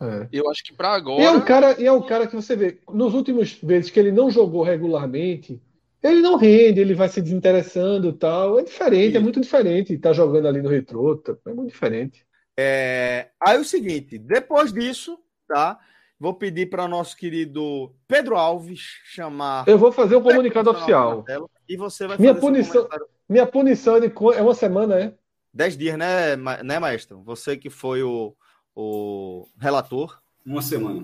É. 0.00 0.28
Eu 0.32 0.50
acho 0.50 0.64
que 0.64 0.72
para 0.72 0.92
agora. 0.92 1.22
E 1.22 1.24
é 1.26 1.30
um 1.30 1.40
cara, 1.40 1.80
e 1.80 1.86
é 1.86 1.92
um 1.92 2.02
cara 2.02 2.26
que 2.26 2.34
você 2.34 2.56
vê, 2.56 2.78
nos 2.92 3.14
últimos 3.14 3.52
vezes 3.62 3.90
que 3.90 4.00
ele 4.00 4.10
não 4.10 4.28
jogou 4.28 4.62
regularmente, 4.64 5.62
ele 6.02 6.20
não 6.20 6.36
rende, 6.36 6.80
ele 6.80 6.94
vai 6.94 7.08
se 7.08 7.22
desinteressando 7.22 8.08
e 8.08 8.12
tal. 8.12 8.58
É 8.58 8.64
diferente, 8.64 9.12
é 9.14 9.18
Isso. 9.18 9.22
muito 9.22 9.40
diferente. 9.40 9.96
Tá 9.96 10.12
jogando 10.12 10.48
ali 10.48 10.60
no 10.60 10.68
retrô, 10.68 11.16
tá- 11.16 11.36
é 11.46 11.54
muito 11.54 11.70
diferente. 11.72 12.26
É, 12.58 13.28
aí 13.40 13.58
o 13.58 13.64
seguinte, 13.64 14.18
depois 14.18 14.72
disso, 14.72 15.16
tá? 15.48 15.78
Vou 16.18 16.34
pedir 16.34 16.70
para 16.70 16.86
nosso 16.86 17.16
querido 17.16 17.92
Pedro 18.06 18.36
Alves 18.36 18.80
chamar. 19.04 19.68
Eu 19.68 19.76
vou 19.78 19.90
fazer 19.92 20.16
um 20.16 20.22
comunicado 20.22 20.70
oficial. 20.70 21.22
tela, 21.22 21.48
E 21.68 21.76
você 21.76 22.06
vai 22.06 22.16
Minha 22.18 22.34
punição-. 22.34 22.88
Minha 23.28 23.46
punição 23.46 23.96
é 23.96 24.06
é 24.06 24.42
uma 24.42 24.54
semana, 24.54 25.00
é? 25.00 25.14
Dez 25.52 25.76
dias, 25.76 25.96
né, 25.96 26.36
ma- 26.36 26.62
né, 26.62 26.78
maestro? 26.78 27.22
Você 27.22 27.56
que 27.56 27.70
foi 27.70 28.02
o, 28.02 28.34
o 28.74 29.46
relator. 29.58 30.20
Uma 30.44 30.62
semana. 30.62 31.00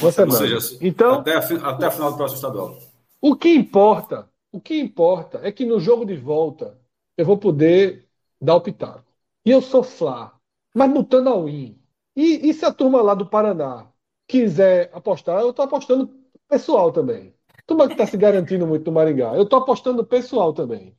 Uma 0.00 0.06
Ou 0.06 0.12
semana. 0.12 0.38
seja, 0.38 0.78
Então, 0.80 1.14
até 1.14 1.34
a, 1.34 1.38
até 1.70 1.86
a 1.86 1.90
final 1.90 2.10
do 2.12 2.16
próximo 2.16 2.36
estadual. 2.36 2.78
o 3.20 3.34
que 3.34 3.48
importa, 3.54 4.28
o 4.52 4.60
que 4.60 4.78
importa 4.78 5.40
é 5.42 5.50
que 5.50 5.64
no 5.64 5.80
jogo 5.80 6.04
de 6.04 6.16
volta 6.16 6.78
eu 7.16 7.24
vou 7.24 7.38
poder 7.38 8.06
dar 8.40 8.54
o 8.56 8.60
pitaco. 8.60 9.04
E 9.44 9.50
eu 9.50 9.60
sou 9.62 9.82
Flá, 9.82 10.38
mas 10.74 10.92
botando 10.92 11.28
a 11.28 11.36
win. 11.42 11.78
E, 12.14 12.48
e 12.48 12.54
se 12.54 12.64
a 12.64 12.72
turma 12.72 13.00
lá 13.02 13.14
do 13.14 13.26
Paraná 13.26 13.87
quiser 14.28 14.90
apostar, 14.92 15.40
eu 15.40 15.52
tô 15.52 15.62
apostando 15.62 16.14
pessoal 16.48 16.92
também. 16.92 17.34
Turma 17.66 17.88
que 17.88 17.96
tá 17.96 18.06
se 18.06 18.16
garantindo 18.16 18.66
muito 18.66 18.86
no 18.86 18.92
Maringá. 18.92 19.34
Eu 19.34 19.46
tô 19.46 19.56
apostando 19.56 20.04
pessoal 20.04 20.52
também. 20.52 20.96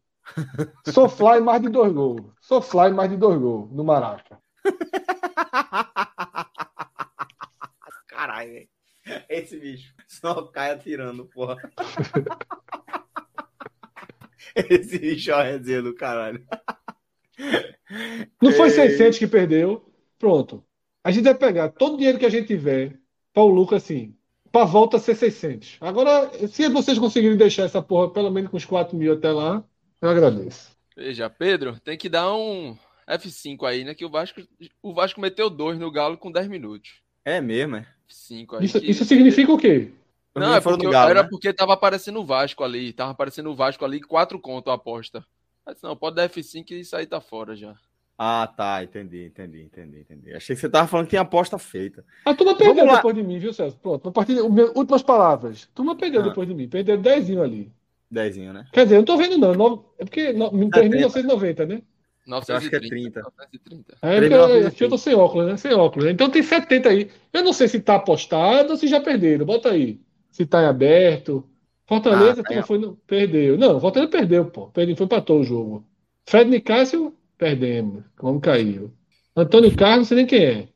Sou 0.88 1.08
fly 1.08 1.40
mais 1.40 1.62
de 1.62 1.70
dois 1.70 1.94
gols. 1.94 2.22
Sou 2.42 2.62
fly 2.62 2.92
mais 2.92 3.10
de 3.10 3.18
dois 3.18 3.40
gols 3.40 3.72
no 3.72 3.84
Maraca. 3.84 4.40
Caralho, 8.08 8.52
velho. 8.52 8.70
Esse 9.28 9.58
bicho 9.58 9.94
só 10.08 10.44
cai 10.44 10.72
atirando, 10.72 11.26
porra. 11.26 11.58
Esse 14.56 15.16
Jorrezinho 15.16 15.84
do 15.84 15.96
caralho. 15.96 16.46
Não 18.42 18.52
foi 18.52 18.70
600 18.70 19.18
que 19.18 19.28
perdeu. 19.28 19.92
Pronto. 20.18 20.64
A 21.04 21.12
gente 21.12 21.24
vai 21.24 21.36
pegar 21.36 21.70
todo 21.70 21.94
o 21.94 21.98
dinheiro 21.98 22.20
que 22.20 22.26
a 22.26 22.30
gente 22.30 22.48
tiver 22.48 23.00
para 23.40 23.46
o 23.46 23.56
lucro 23.56 23.78
assim, 23.78 24.14
para 24.52 24.66
volta 24.66 25.00
ser 25.00 25.16
600. 25.16 25.78
Agora, 25.80 26.30
se 26.50 26.68
vocês 26.68 27.00
conseguirem 27.00 27.38
deixar 27.38 27.64
essa 27.64 27.82
porra 27.82 28.10
pelo 28.10 28.30
menos 28.30 28.52
com 28.52 28.58
os 28.58 28.66
4 28.66 28.98
mil 28.98 29.14
até 29.14 29.32
lá, 29.32 29.64
eu 30.02 30.10
agradeço. 30.10 30.72
Veja, 30.96 31.30
Pedro, 31.30 31.80
tem 31.80 31.98
que 31.98 32.10
dar 32.10 32.34
um 32.36 32.76
F5 33.08 33.66
aí, 33.66 33.86
né? 33.86 33.96
Que 33.96 34.04
o 34.04 34.10
Vasco, 34.10 34.42
o 34.84 34.94
Vasco 34.94 35.22
meteu 35.22 35.50
dois 35.50 35.80
no 35.80 35.90
Galo 35.90 36.18
com 36.18 36.30
10 36.30 36.50
minutos. 36.50 36.96
É 37.24 37.40
mesmo, 37.40 37.78
é? 37.78 37.88
F5 38.10 38.58
aí. 38.58 38.66
Isso, 38.66 38.82
que- 38.82 38.88
isso 38.88 39.06
significa 39.06 39.54
o 39.54 39.58
quê? 39.58 39.94
Não, 40.36 40.54
é 40.54 40.60
porque 40.60 40.86
do 40.86 40.92
Galo, 40.92 41.10
era 41.12 41.24
né? 41.24 41.30
porque 41.30 41.54
tava 41.54 41.74
aparecendo 41.74 42.20
o 42.20 42.26
Vasco 42.26 42.62
ali. 42.64 42.92
Tava 42.92 43.12
aparecendo 43.12 43.50
o 43.50 43.56
Vasco 43.56 43.86
ali, 43.86 44.02
quatro 44.02 44.40
conto 44.40 44.70
a 44.70 44.74
aposta. 44.74 45.26
Mas 45.66 45.82
não, 45.82 45.96
pode 45.96 46.18
dar 46.18 46.30
F5 46.30 46.72
e 46.72 46.96
aí 46.96 47.06
tá 47.06 47.22
fora 47.22 47.56
já. 47.56 47.76
Ah, 48.22 48.46
tá. 48.56 48.84
Entendi, 48.84 49.28
entendi, 49.28 49.62
entendi, 49.62 50.00
entendi. 50.02 50.34
Achei 50.36 50.54
que 50.54 50.60
você 50.62 50.68
tava 50.70 50.88
falando 50.90 51.06
que 51.06 51.12
tinha 51.12 51.22
aposta 51.22 51.58
feita. 51.58 52.04
A 52.26 52.34
turma 52.34 52.54
perdeu 52.54 52.76
Vamos 52.76 52.92
lá. 52.92 52.96
depois 52.98 53.16
de 53.16 53.24
mim, 53.24 53.40
viu, 53.40 53.54
Celso? 53.54 53.78
Pronto, 53.78 54.10
a 54.10 54.12
partir 54.12 54.34
de, 54.36 54.42
o 54.42 54.52
meu- 54.52 54.74
últimas 54.76 55.02
palavras. 55.02 55.70
A 55.72 55.76
turma 55.76 55.96
perdeu 55.96 56.20
Ah. 56.20 56.26
depois 56.26 56.46
de 56.46 56.54
mim. 56.54 56.68
Perdeu 56.68 56.98
10 56.98 57.30
ali. 57.42 57.72
Dezinho, 58.12 58.52
né? 58.52 58.66
Quer 58.74 58.84
dizer, 58.84 58.96
eu 58.96 59.00
não 59.00 59.06
tô 59.06 59.16
vendo, 59.16 59.38
não. 59.38 59.54
Nove- 59.54 59.84
É 59.98 60.04
porque 60.04 60.34
no- 60.34 60.52
me 60.52 60.70
termina 60.70 61.08
70. 61.10 61.28
1990, 61.38 61.66
né? 61.66 61.82
Eu 62.28 62.56
acho 62.56 62.70
que 62.70 62.76
é 62.76 62.80
30. 62.80 63.22
930. 63.22 63.98
É 64.02 64.20
porque 64.20 64.28
Três 64.30 64.82
eu, 64.82 64.90
tô 64.90 64.98
sem 64.98 65.16
óculos, 65.16 65.48
né? 65.48 65.56
Sem 65.58 65.74
óculos. 65.74 66.06
né? 66.06 66.12
Então 66.12 66.30
tem 66.30 66.44
70 66.44 66.90
aí. 66.90 67.10
Eu 67.32 67.44
não 67.44 67.54
sei 67.54 67.68
se 67.70 67.80
tá 67.80 67.96
apostado 67.96 68.72
ou 68.72 68.78
se 68.78 68.86
já 68.88 69.00
perderam. 69.00 69.46
Bota 69.46 69.70
aí. 69.72 70.00
Se 70.30 70.46
tá 70.46 70.62
em 70.62 70.66
aberto. 70.66 71.44
Fortaleza, 71.88 72.42
Ah, 72.42 72.44
tá 72.44 72.50
tu 72.50 72.54
não 72.54 72.60
em- 72.60 72.64
foi, 72.66 72.78
no- 72.78 72.96
perdeu. 73.08 73.58
Não, 73.58 73.80
Fortaleza 73.80 74.12
perdeu, 74.12 74.46
pô. 74.46 74.68
Perdeu, 74.68 74.96
foi 74.96 75.06
empatou 75.06 75.40
o 75.40 75.44
jogo. 75.44 75.86
Fred 76.28 76.50
Nicásio, 76.50 77.16
perdemos. 77.40 78.04
Como 78.18 78.40
caiu. 78.40 78.94
Antônio 79.36 79.76
Carlos, 79.76 80.00
não 80.00 80.06
sei 80.06 80.18
nem 80.18 80.26
quem 80.28 80.46
é. 80.46 80.68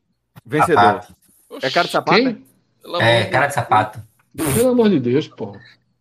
Vencedor. 0.44 0.82
Sapato. 0.82 1.14
É 1.62 1.70
cara 1.70 1.86
de 1.86 1.92
sapato? 1.92 2.20
Quem? 2.20 2.44
É, 3.00 3.22
de 3.22 3.30
cara 3.30 3.46
de 3.46 3.54
sapato. 3.54 4.00
Pelo 4.56 4.70
amor 4.70 4.90
de 4.90 4.98
Deus, 4.98 5.28
pô. 5.28 5.56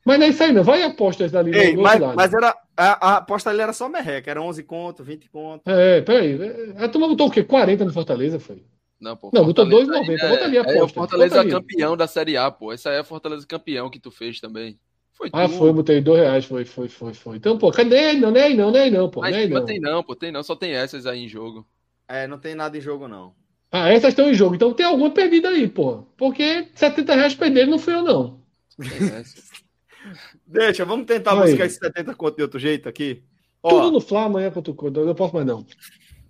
Mas 0.05 0.19
não 0.19 0.25
é 0.25 0.29
isso 0.29 0.43
aí, 0.43 0.51
não. 0.51 0.63
Vai 0.63 0.81
e 0.81 0.83
aposta 0.83 1.23
essa 1.23 1.39
ali 1.39 1.51
do 1.51 1.57
Ei, 1.57 1.77
mas, 1.77 1.99
mas 2.15 2.33
era, 2.33 2.57
a, 2.75 3.07
a 3.07 3.17
aposta 3.17 3.49
ali 3.49 3.61
era 3.61 3.71
só 3.71 3.87
merreca. 3.87 4.31
Era 4.31 4.41
11 4.41 4.63
conto, 4.63 5.03
20 5.03 5.29
conto. 5.29 5.61
É, 5.69 6.01
peraí. 6.01 6.39
A 6.77 6.89
turma 6.89 7.07
botou 7.07 7.27
o 7.27 7.31
quê? 7.31 7.43
40 7.43 7.85
no 7.85 7.93
Fortaleza, 7.93 8.39
foi? 8.39 8.63
Não, 8.99 9.15
pô. 9.15 9.29
Não, 9.33 9.45
botou 9.45 9.69
Fortaleza 9.69 9.91
2,90. 9.91 10.23
aí 10.23 10.29
Bota 10.29 10.43
ali 10.45 10.57
a 10.57 10.61
É, 10.61 10.63
é 10.63 10.67
o 10.67 10.77
aposta. 10.77 10.99
Fortaleza 10.99 11.35
Bota 11.35 11.41
ali. 11.41 11.51
campeão 11.51 11.97
da 11.97 12.07
Série 12.07 12.37
A, 12.37 12.49
pô. 12.49 12.73
Essa 12.73 12.89
aí 12.89 12.95
é 12.97 12.99
a 12.99 13.03
Fortaleza 13.03 13.45
campeão 13.45 13.89
que 13.89 13.99
tu 13.99 14.09
fez 14.11 14.39
também. 14.39 14.77
Foi 15.13 15.29
Ah, 15.31 15.47
foi, 15.47 15.71
botei 15.71 16.01
dois 16.01 16.21
reais, 16.21 16.45
foi, 16.45 16.65
foi, 16.65 16.89
foi, 16.89 17.13
foi. 17.13 17.37
Então, 17.37 17.57
pô, 17.57 17.71
cadê? 17.71 18.13
Não, 18.13 18.31
nem 18.31 18.55
não, 18.55 18.71
nem 18.71 18.89
não, 18.89 19.09
pô, 19.09 19.21
Mas, 19.21 19.35
nem 19.35 19.47
não. 19.47 19.63
tem 19.63 19.79
não, 19.79 20.03
pô. 20.03 20.15
Tem 20.15 20.31
não. 20.31 20.43
Só 20.43 20.55
tem 20.55 20.73
essas 20.73 21.05
aí 21.05 21.23
em 21.23 21.27
jogo. 21.27 21.65
É, 22.07 22.27
não 22.27 22.39
tem 22.39 22.55
nada 22.55 22.77
em 22.77 22.81
jogo, 22.81 23.07
não. 23.07 23.33
Ah, 23.71 23.89
essas 23.89 24.09
estão 24.09 24.29
em 24.29 24.33
jogo, 24.33 24.53
então 24.55 24.73
tem 24.73 24.85
alguma 24.85 25.09
perdida 25.11 25.49
aí, 25.49 25.67
pô. 25.67 26.03
Porque 26.17 26.67
70 26.75 27.15
reais 27.15 27.33
perderam 27.35 27.71
não 27.71 27.79
fui 27.79 27.93
eu, 27.93 28.03
não. 28.03 28.43
Deixa, 30.45 30.85
vamos 30.85 31.05
tentar 31.05 31.31
Aí. 31.31 31.49
buscar 31.49 31.65
esses 31.65 31.79
70 31.79 32.13
conto 32.13 32.35
de 32.35 32.43
outro 32.43 32.59
jeito 32.59 32.89
aqui. 32.89 33.23
Tudo 33.61 33.87
Ó, 33.87 33.91
no 33.91 34.01
Fla 34.01 34.25
amanhã 34.25 34.51
contra 34.51 34.71
o 34.71 34.75
Coro, 34.75 34.99
eu 34.99 35.05
não 35.05 35.15
posso 35.15 35.33
mais 35.33 35.47
não. 35.47 35.65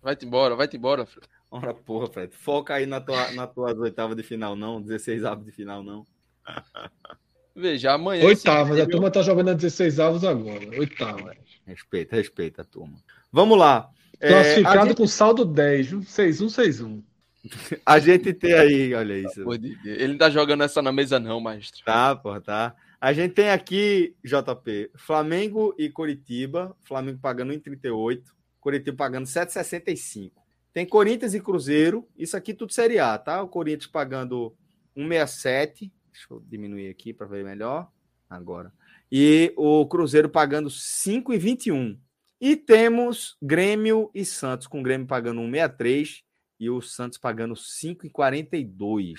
Vai-te 0.02 0.26
embora, 0.26 0.56
vai-te 0.56 0.78
embora, 0.78 1.06
Fred. 1.06 1.28
ora 1.50 1.74
porra, 1.74 2.08
Fred. 2.08 2.34
Foca 2.36 2.76
aí 2.76 2.86
na 2.86 3.02
tua, 3.02 3.32
na 3.32 3.48
tuas 3.48 3.78
oitavas 3.80 4.16
de 4.16 4.24
final, 4.24 4.56
não. 4.56 4.82
16 4.82 5.26
avos 5.26 5.46
de 5.46 5.52
final, 5.52 5.84
não. 5.84 6.06
Veja, 7.56 7.94
amanhã. 7.94 8.26
Oitavas, 8.26 8.78
esse 8.78 8.82
a 8.82 8.90
turma 8.90 9.12
tá 9.12 9.22
jogando 9.22 9.50
a 9.50 9.54
16 9.54 10.00
avos 10.00 10.24
agora. 10.24 10.68
Oitavas. 10.80 11.38
Respeita, 11.66 12.16
respeita 12.16 12.62
a 12.62 12.66
turma. 12.66 12.96
Vamos 13.32 13.58
lá. 13.58 13.90
É, 14.20 14.30
Classificado 14.30 14.80
a, 14.80 14.86
gente, 14.86 14.98
com 14.98 15.08
saldo 15.08 15.46
10, 15.46 15.88
viu? 15.88 16.00
6-1, 16.00 16.46
6-1. 16.48 17.04
a 17.86 18.00
gente 18.00 18.34
tem 18.34 18.54
aí, 18.54 18.94
olha 18.94 19.18
isso. 19.18 19.44
Pô, 19.44 19.54
Ele 19.54 20.08
não 20.08 20.18
tá 20.18 20.30
jogando 20.30 20.64
essa 20.64 20.82
na 20.82 20.92
mesa, 20.92 21.20
não, 21.20 21.40
maestro. 21.40 21.84
Tá, 21.84 22.16
porra, 22.16 22.42
tá. 22.42 22.76
A 23.00 23.12
gente 23.12 23.34
tem 23.34 23.50
aqui, 23.50 24.16
JP, 24.24 24.92
Flamengo 24.96 25.76
e 25.78 25.90
Coritiba. 25.90 26.76
Flamengo 26.84 27.20
pagando 27.22 27.54
1,38. 27.54 28.24
Coritiba 28.62 28.96
pagando 28.96 29.26
7,65. 29.26 30.32
Tem 30.74 30.86
Corinthians 30.86 31.34
e 31.34 31.42
Cruzeiro. 31.42 32.08
Isso 32.18 32.38
aqui 32.38 32.54
tudo 32.54 32.74
Série 32.74 33.00
A, 33.00 33.18
tá? 33.18 33.44
O 33.44 33.50
Corinthians 33.50 33.92
pagando 33.92 34.56
1,67. 34.98 35.92
Deixa 36.14 36.28
eu 36.30 36.40
diminuir 36.48 36.90
aqui 36.90 37.12
para 37.12 37.26
ver 37.26 37.44
melhor. 37.44 37.92
Agora. 38.30 38.72
E 39.12 39.52
o 39.58 39.86
Cruzeiro 39.88 40.30
pagando 40.30 40.70
5,21. 40.70 42.00
E 42.40 42.56
temos 42.56 43.36
Grêmio 43.42 44.12
e 44.14 44.24
Santos, 44.24 44.68
com 44.68 44.80
o 44.80 44.84
Grêmio 44.84 45.08
pagando 45.08 45.42
1,63 45.42 46.24
e 46.60 46.70
o 46.70 46.82
Santos 46.82 47.18
pagando 47.18 47.56
5,42. 47.56 49.16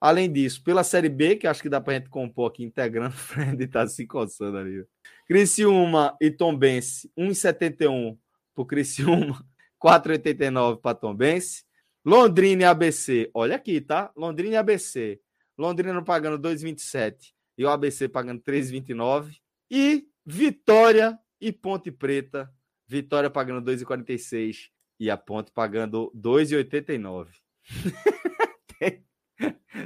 Além 0.00 0.30
disso, 0.30 0.62
pela 0.62 0.84
Série 0.84 1.08
B, 1.08 1.36
que 1.36 1.46
acho 1.46 1.62
que 1.62 1.68
dá 1.68 1.80
pra 1.80 1.94
gente 1.94 2.10
compor 2.10 2.50
aqui, 2.50 2.62
integrando, 2.62 3.14
o 3.14 3.18
Fred 3.18 3.66
tá 3.66 3.86
se 3.86 4.06
coçando 4.06 4.58
ali. 4.58 4.84
Criciúma 5.26 6.16
e 6.20 6.30
Tombense, 6.30 7.10
1,71 7.18 8.16
pro 8.54 8.66
Criciúma, 8.66 9.42
4,89 9.82 10.80
para 10.80 10.94
Tombense. 10.94 11.64
Londrina 12.04 12.62
e 12.62 12.64
ABC, 12.64 13.30
olha 13.34 13.56
aqui, 13.56 13.80
tá? 13.80 14.12
Londrina 14.16 14.54
e 14.54 14.56
ABC. 14.56 15.20
Londrina 15.56 16.02
pagando 16.02 16.38
2,27 16.38 17.32
e 17.56 17.64
o 17.64 17.68
ABC 17.68 18.08
pagando 18.08 18.42
3,29. 18.42 19.36
E 19.70 20.06
Vitória 20.24 21.18
e 21.40 21.52
Ponte 21.52 21.90
Preta. 21.90 22.52
Vitória 22.86 23.30
pagando 23.30 23.70
2,46 23.70 24.70
e 25.00 25.10
a 25.10 25.16
Ponte 25.16 25.50
pagando 25.50 26.12
2,89. 26.16 27.28
tem, 28.78 29.04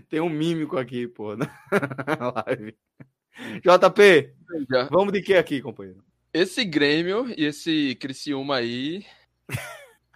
tem 0.08 0.20
um 0.20 0.28
mímico 0.28 0.76
aqui, 0.76 1.08
pô, 1.08 1.36
na 1.36 1.46
live. 2.46 2.76
JP, 3.62 4.34
Já. 4.70 4.84
vamos 4.90 5.12
de 5.12 5.22
que 5.22 5.34
aqui, 5.34 5.62
companheiro? 5.62 6.04
Esse 6.32 6.64
Grêmio 6.64 7.32
e 7.36 7.44
esse 7.44 7.94
Criciúma 7.96 8.56
aí 8.56 9.04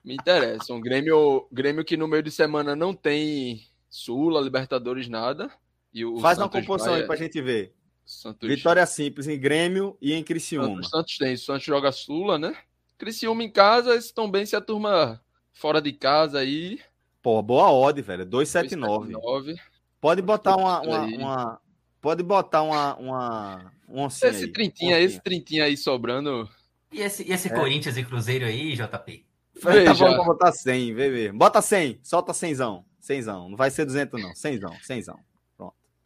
me 0.05 0.15
interessam. 0.15 0.81
Grêmio, 0.81 1.49
Grêmio 1.51 1.85
que 1.85 1.97
no 1.97 2.07
meio 2.07 2.23
de 2.23 2.31
semana 2.31 2.77
não 2.77 2.95
tem 2.95 3.67
Sula, 3.99 4.41
Libertadores, 4.41 5.09
nada. 5.09 5.49
E 5.93 6.05
o 6.05 6.19
Faz 6.19 6.37
uma 6.37 6.47
Santos 6.47 6.61
composição 6.63 6.93
vai- 6.95 7.03
aí 7.03 7.07
pra 7.07 7.15
gente 7.15 7.41
ver. 7.41 7.73
Santos, 8.05 8.49
Vitória 8.49 8.85
simples 8.87 9.29
em 9.29 9.39
Grêmio 9.39 9.97
e 10.03 10.13
em 10.13 10.23
Criciúma. 10.25 10.67
Santos, 10.83 10.91
Santos 10.91 11.19
tem, 11.19 11.35
o 11.35 11.39
Santos 11.39 11.63
joga 11.63 11.93
Sula, 11.93 12.37
né? 12.37 12.57
Criciúma 12.99 13.45
em 13.45 13.49
casa, 13.51 13.95
esse 13.95 14.13
também 14.13 14.45
se 14.45 14.57
a 14.57 14.61
turma 14.61 15.23
fora 15.53 15.81
de 15.81 15.93
casa 15.93 16.41
aí. 16.41 16.81
Pô, 17.23 17.41
boa 17.41 17.71
odd, 17.71 18.03
velho. 18.03 18.27
279. 18.27 19.13
279. 19.13 19.61
Pode 20.01 20.21
botar 20.23 20.57
uma, 20.57 20.81
uma, 20.81 21.01
uma- 21.07 21.61
Pode 22.01 22.23
botar 22.25 22.63
uma. 22.63 22.97
uma 22.97 23.73
um 23.89 24.07
Esse 24.07 24.27
aí. 24.27 24.49
trintinha, 24.53 24.97
Oncinha. 24.97 24.99
esse 25.07 25.21
trintinha 25.23 25.65
aí 25.65 25.77
sobrando. 25.77 26.49
E 26.93 27.01
esse, 27.01 27.23
e 27.23 27.33
esse 27.33 27.47
É. 27.47 27.55
Corinthians 27.55 27.97
e 27.97 28.05
Cruzeiro 28.05 28.45
aí, 28.45 28.75
JP? 28.75 29.25
Tá 29.63 29.71
Veja. 29.71 29.95
falando 29.95 30.17
pra 30.17 30.25
botar 30.25 30.51
100, 30.53 30.93
vê 30.95 31.09
mesmo. 31.09 31.39
Bota 31.39 31.63
100, 31.63 32.01
solta 32.03 32.35
100. 32.35 32.85
100. 33.05 33.23
Não 33.23 33.57
vai 33.57 33.71
ser 33.71 33.85
200, 33.85 34.21
não. 34.23 34.35
100. 34.35 34.61
100. 34.83 35.15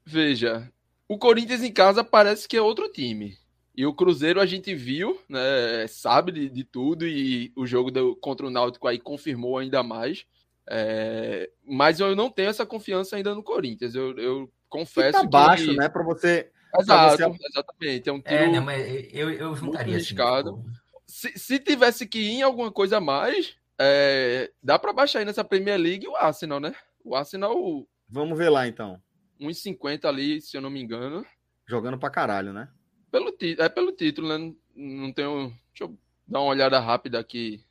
Veja, 0.05 0.71
o 1.07 1.19
Corinthians 1.19 1.63
em 1.63 1.73
casa 1.73 2.03
parece 2.03 2.49
que 2.49 2.57
é 2.57 2.63
outro 2.63 2.89
time. 2.91 3.37
E 3.77 3.87
o 3.87 3.95
Cruzeiro 3.95 4.41
a 4.41 4.47
gente 4.47 4.75
viu, 4.75 5.21
né? 5.29 5.87
Sabe 5.89 6.33
de, 6.33 6.49
de 6.49 6.65
tudo 6.65 7.07
e 7.07 7.53
o 7.55 7.67
jogo 7.67 7.91
do- 7.91 8.17
contra 8.17 8.47
o 8.47 8.51
Náutico 8.51 8.89
aí 8.89 8.99
confirmou 8.99 9.59
ainda 9.59 9.83
mais. 9.83 10.25
É, 10.69 11.49
mas 11.65 12.01
eu 12.01 12.15
não 12.17 12.29
tenho 12.31 12.49
essa 12.51 12.67
confiança 12.67 13.17
ainda 13.17 13.35
no 13.35 13.43
Corinthians. 13.43 13.95
Eu, 13.95 14.17
eu 14.19 14.53
confesso 14.69 15.27
baixo, 15.29 15.67
que. 15.71 15.77
né? 15.77 15.89
Pra 15.89 16.03
você. 16.03 16.51
Exato, 16.79 17.17
pra 17.17 17.29
você- 17.29 17.47
exatamente. 17.47 18.09
É 18.09 18.13
um 18.13 18.21
tiro. 18.21 18.35
É, 18.35 18.49
né, 18.51 18.61
mas 18.61 19.09
eu, 19.13 19.31
eu 19.31 19.55
juntaria 19.57 19.97
assim. 19.97 20.07
tipo, 20.07 20.71
se, 21.07 21.39
se 21.39 21.59
tivesse 21.59 22.07
que 22.07 22.19
ir 22.19 22.31
em 22.33 22.43
alguma 22.43 22.71
coisa 22.73 22.97
a 22.99 23.01
mais, 23.01 23.55
é, 23.79 24.51
dá 24.63 24.79
pra 24.79 24.93
baixar 24.93 25.21
aí 25.21 25.25
nessa 25.25 25.45
Premier 25.45 25.79
League 25.79 26.07
o 26.09 26.17
Arsenal, 26.17 26.59
né? 26.61 26.75
O 27.09 27.17
Arsenal, 27.17 27.89
Vamos 28.07 28.37
ver 28.37 28.51
lá 28.51 28.69
então. 28.69 29.01
1,50 29.41 30.05
ali, 30.05 30.43
se 30.43 30.55
eu 30.55 30.61
não 30.61 30.69
me 30.69 30.79
engano. 30.79 31.25
Jogando 31.67 31.99
pra 31.99 32.11
caralho, 32.11 32.53
né? 32.53 32.69
Pelo 33.11 33.35
é 33.41 33.69
pelo 33.71 33.93
título, 33.93 34.29
né? 34.29 34.55
Não, 34.77 35.11
tenho. 35.11 35.49
Deixa 35.71 35.85
eu 35.85 35.99
dar 36.27 36.41
uma 36.41 36.51
olhada 36.51 36.79
rápida 36.79 37.19
aqui. 37.19 37.65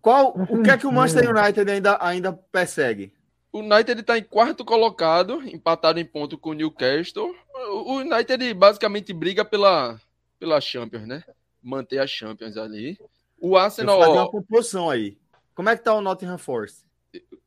Qual, 0.00 0.36
o 0.36 0.60
que 0.60 0.70
é 0.70 0.76
que 0.76 0.88
o 0.88 0.92
Manchester 0.92 1.30
United 1.30 1.70
ainda, 1.70 1.98
ainda 2.00 2.32
persegue? 2.32 3.12
O 3.52 3.60
United 3.60 4.00
está 4.00 4.18
em 4.18 4.24
quarto 4.24 4.64
colocado, 4.64 5.40
empatado 5.48 6.00
em 6.00 6.04
ponto 6.04 6.36
com 6.36 6.50
o 6.50 6.54
Newcastle. 6.54 7.32
O 7.70 7.98
United 7.98 8.54
basicamente 8.54 9.12
briga 9.12 9.44
pela, 9.44 10.00
pela 10.36 10.60
Champions, 10.60 11.06
né? 11.06 11.22
Manter 11.62 12.00
a 12.00 12.08
Champions 12.08 12.56
ali. 12.56 12.98
O 13.40 13.56
Arsenal, 13.56 14.00
fazer 14.00 14.18
uma 14.18 14.30
composição 14.30 14.90
aí. 14.90 15.16
Como 15.54 15.68
é 15.68 15.76
que 15.76 15.84
tá 15.84 15.94
o 15.94 16.00
Nottingham 16.00 16.38
Forest? 16.38 16.88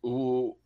o, 0.01 0.57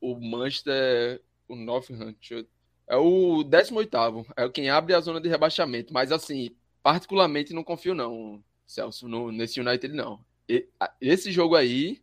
o 0.00 0.18
Manchester, 0.18 1.22
o 1.48 1.56
Nottingham, 1.56 2.14
eu- 2.30 2.46
é 2.86 2.96
o 2.96 3.42
18º, 3.44 4.26
é 4.36 4.48
quem 4.48 4.68
abre 4.68 4.94
a 4.94 5.00
zona 5.00 5.20
de 5.20 5.28
rebaixamento, 5.28 5.92
mas 5.92 6.12
assim, 6.12 6.54
particularmente 6.82 7.54
não 7.54 7.64
confio 7.64 7.94
não, 7.94 8.42
Celso, 8.66 9.08
no, 9.08 9.32
nesse 9.32 9.60
United 9.60 9.94
não. 9.94 10.20
E, 10.48 10.68
esse 11.00 11.32
jogo 11.32 11.56
aí, 11.56 12.02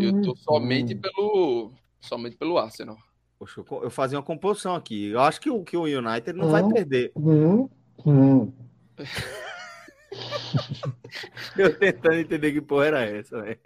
eu 0.00 0.20
tô 0.22 0.36
somente 0.36 0.94
hum. 0.94 1.00
pelo 1.00 1.72
somente 2.00 2.36
pelo 2.36 2.58
Arsenal. 2.58 2.98
Poxa, 3.38 3.62
eu 3.82 3.90
fazia 3.90 4.18
uma 4.18 4.24
composição 4.24 4.74
aqui. 4.74 5.06
Eu 5.10 5.20
acho 5.20 5.40
que 5.40 5.48
o, 5.48 5.62
que 5.62 5.76
o 5.76 5.84
United 5.84 6.32
não 6.32 6.48
hum, 6.48 6.50
vai 6.50 6.68
perder. 6.68 7.12
Hum, 7.16 7.68
hum. 8.04 8.52
eu 11.56 11.78
tentando 11.78 12.16
entender 12.16 12.52
que 12.52 12.60
porra 12.60 12.86
era 12.86 13.04
essa, 13.04 13.40
velho. 13.40 13.60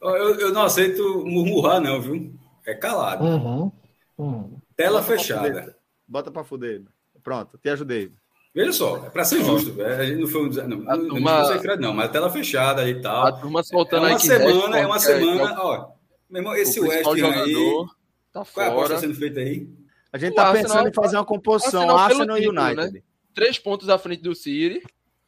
Eu, 0.00 0.40
eu, 0.40 0.52
não 0.52 0.62
aceito 0.62 1.24
murmurar, 1.26 1.80
não, 1.80 2.00
viu? 2.00 2.34
É 2.66 2.74
calado. 2.74 3.24
Uhum. 3.24 3.72
Uhum. 4.18 4.58
Tela 4.76 5.00
Bota 5.00 5.16
fechada. 5.16 5.50
Pra 5.50 5.74
Bota 6.06 6.30
pra 6.30 6.44
fuder. 6.44 6.82
Pronto, 7.22 7.58
te 7.58 7.68
ajudei. 7.68 8.10
Veja 8.54 8.72
só, 8.72 9.06
é 9.06 9.10
pra 9.10 9.24
ser 9.24 9.42
justo, 9.42 9.80
a 9.82 10.04
gente 10.04 10.20
não 10.20 10.28
foi 10.28 10.42
um. 10.42 10.50
Não, 10.50 10.68
não, 10.68 11.08
turma, 11.08 11.42
não, 11.64 11.76
não, 11.76 11.94
mas 11.94 12.10
tela 12.10 12.30
fechada 12.30 12.86
e 12.86 13.00
tal. 13.00 13.26
A 13.26 13.32
turma 13.32 13.62
soltando 13.62 14.06
é 14.06 14.10
uma 14.10 14.18
semana, 14.18 14.78
é 14.78 14.86
uma 14.86 14.98
semana, 14.98 15.62
ó. 15.62 15.92
Meu 16.28 16.40
irmão, 16.40 16.54
esse 16.54 16.78
West 16.78 17.06
aí. 17.06 17.86
Tá 18.30 18.44
Qual 18.44 18.66
é 18.66 18.68
a 18.68 18.72
aposta 18.72 18.98
sendo 18.98 19.14
feita 19.14 19.40
aí? 19.40 19.68
A 20.12 20.18
gente 20.18 20.32
o 20.32 20.34
tá 20.34 20.48
Arsenal, 20.48 20.68
pensando 20.68 20.88
em 20.88 20.92
fazer 20.92 21.16
uma 21.16 21.24
composição 21.24 21.96
Arsenal, 21.96 22.36
Arsenal 22.36 22.38
e 22.38 22.48
United. 22.48 22.92
Né? 22.94 23.02
Três 23.34 23.58
pontos 23.58 23.88
à 23.88 23.98
frente 23.98 24.22
do 24.22 24.34
City. 24.34 24.82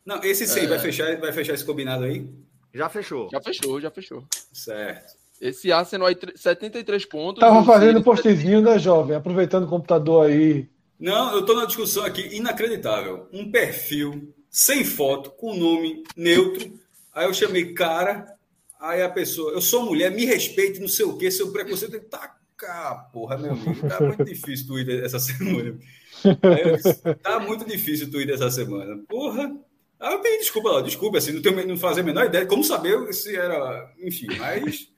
Não, 0.05 0.23
esse 0.23 0.47
sim, 0.47 0.61
é... 0.61 0.67
vai, 0.67 0.79
fechar, 0.79 1.17
vai 1.19 1.33
fechar 1.33 1.55
esse 1.55 1.65
combinado 1.65 2.05
aí? 2.05 2.29
Já 2.75 2.89
fechou. 2.91 3.29
Já 3.31 3.41
fechou, 3.41 3.81
já 3.81 3.91
fechou. 3.91 4.27
Certo. 4.53 5.15
Esse 5.41 5.73
Arsenal 5.73 6.09
aí, 6.09 6.17
73 6.35 7.05
pontos. 7.07 7.41
Tava 7.41 7.65
fazendo 7.65 8.03
postzinho, 8.03 8.61
né, 8.61 8.79
jovem? 8.79 9.17
Aproveitando 9.17 9.65
o 9.65 9.69
computador 9.69 10.27
aí. 10.27 10.69
Não, 10.99 11.35
eu 11.35 11.45
tô 11.45 11.55
na 11.55 11.67
discussão 11.67 12.05
aqui, 12.05 12.37
inacreditável. 12.37 13.29
Um 13.33 13.51
perfil 13.51 14.33
sem 14.49 14.85
foto, 14.85 15.31
com 15.31 15.57
nome 15.57 16.05
neutro. 16.17 16.73
Aí 17.13 17.27
eu 17.27 17.35
chamei 17.35 17.75
cara, 17.75 18.27
aí 18.81 19.03
a 19.03 19.09
pessoa, 19.09 19.53
eu 19.53 19.61
sou 19.61 19.85
mulher, 19.85 20.11
me 20.13 20.25
respeite, 20.25 20.81
não 20.81 20.89
sei 20.89 21.05
o 21.05 21.17
quê, 21.17 21.31
seu 21.31 21.53
preconceito. 21.53 21.99
Tá 22.09 22.37
cá, 22.57 23.09
porra, 23.13 23.37
meu 23.37 23.53
amigo. 23.53 23.89
Tá 23.89 24.01
muito 24.01 24.25
difícil 24.25 24.67
o 24.67 24.69
Twitter 24.69 25.05
essa 25.05 25.19
semana. 25.19 25.77
Tá 27.23 27.41
muito 27.41 27.65
difícil 27.65 28.07
o 28.07 28.11
Twitter 28.11 28.35
essa 28.35 28.51
semana. 28.51 29.03
Porra. 29.09 29.55
Ah, 29.99 30.13
eu 30.13 30.21
pedi 30.21 30.39
desculpa 30.39 30.71
lá, 30.71 30.81
desculpa, 30.83 31.19
assim, 31.19 31.33
não, 31.33 31.41
tenho, 31.41 31.67
não 31.67 31.77
fazia 31.77 32.03
a 32.03 32.07
menor 32.07 32.27
ideia 32.27 32.45
de 32.45 32.51
como 32.51 32.63
saber 32.63 33.13
se 33.13 33.35
era. 33.35 33.93
Enfim, 34.03 34.27
mas. 34.39 34.89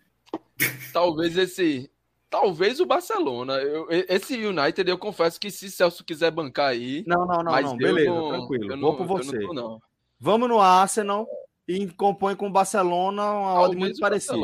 Talvez 0.93 1.37
esse. 1.37 1.91
Talvez 2.29 2.81
o 2.81 2.87
Barcelona. 2.87 3.55
Eu, 3.55 3.87
esse 3.91 4.35
United, 4.35 4.89
eu 4.89 4.99
confesso 4.99 5.41
que 5.41 5.51
se 5.51 5.71
Celso 5.71 6.05
quiser 6.05 6.31
bancar 6.31 6.71
aí. 6.71 7.05
Não, 7.07 7.27
não, 7.27 7.43
não, 7.43 7.63
não. 7.63 7.77
beleza, 7.77 8.11
não, 8.11 8.29
tranquilo. 8.31 8.73
Eu 8.73 8.81
Vou 8.81 8.91
não, 8.91 8.97
por 8.97 9.07
você. 9.07 9.39
Não 9.39 9.55
tô, 9.55 9.83
Vamos 10.19 10.49
no 10.49 10.61
Arsenal 10.61 11.27
e 11.69 11.87
compõe 11.89 12.35
com 12.35 12.49
o 12.49 12.53
Barcelona 12.53 13.23
uma 13.23 13.61
odd 13.61 13.77
muito 13.77 14.01
parecida. 14.01 14.35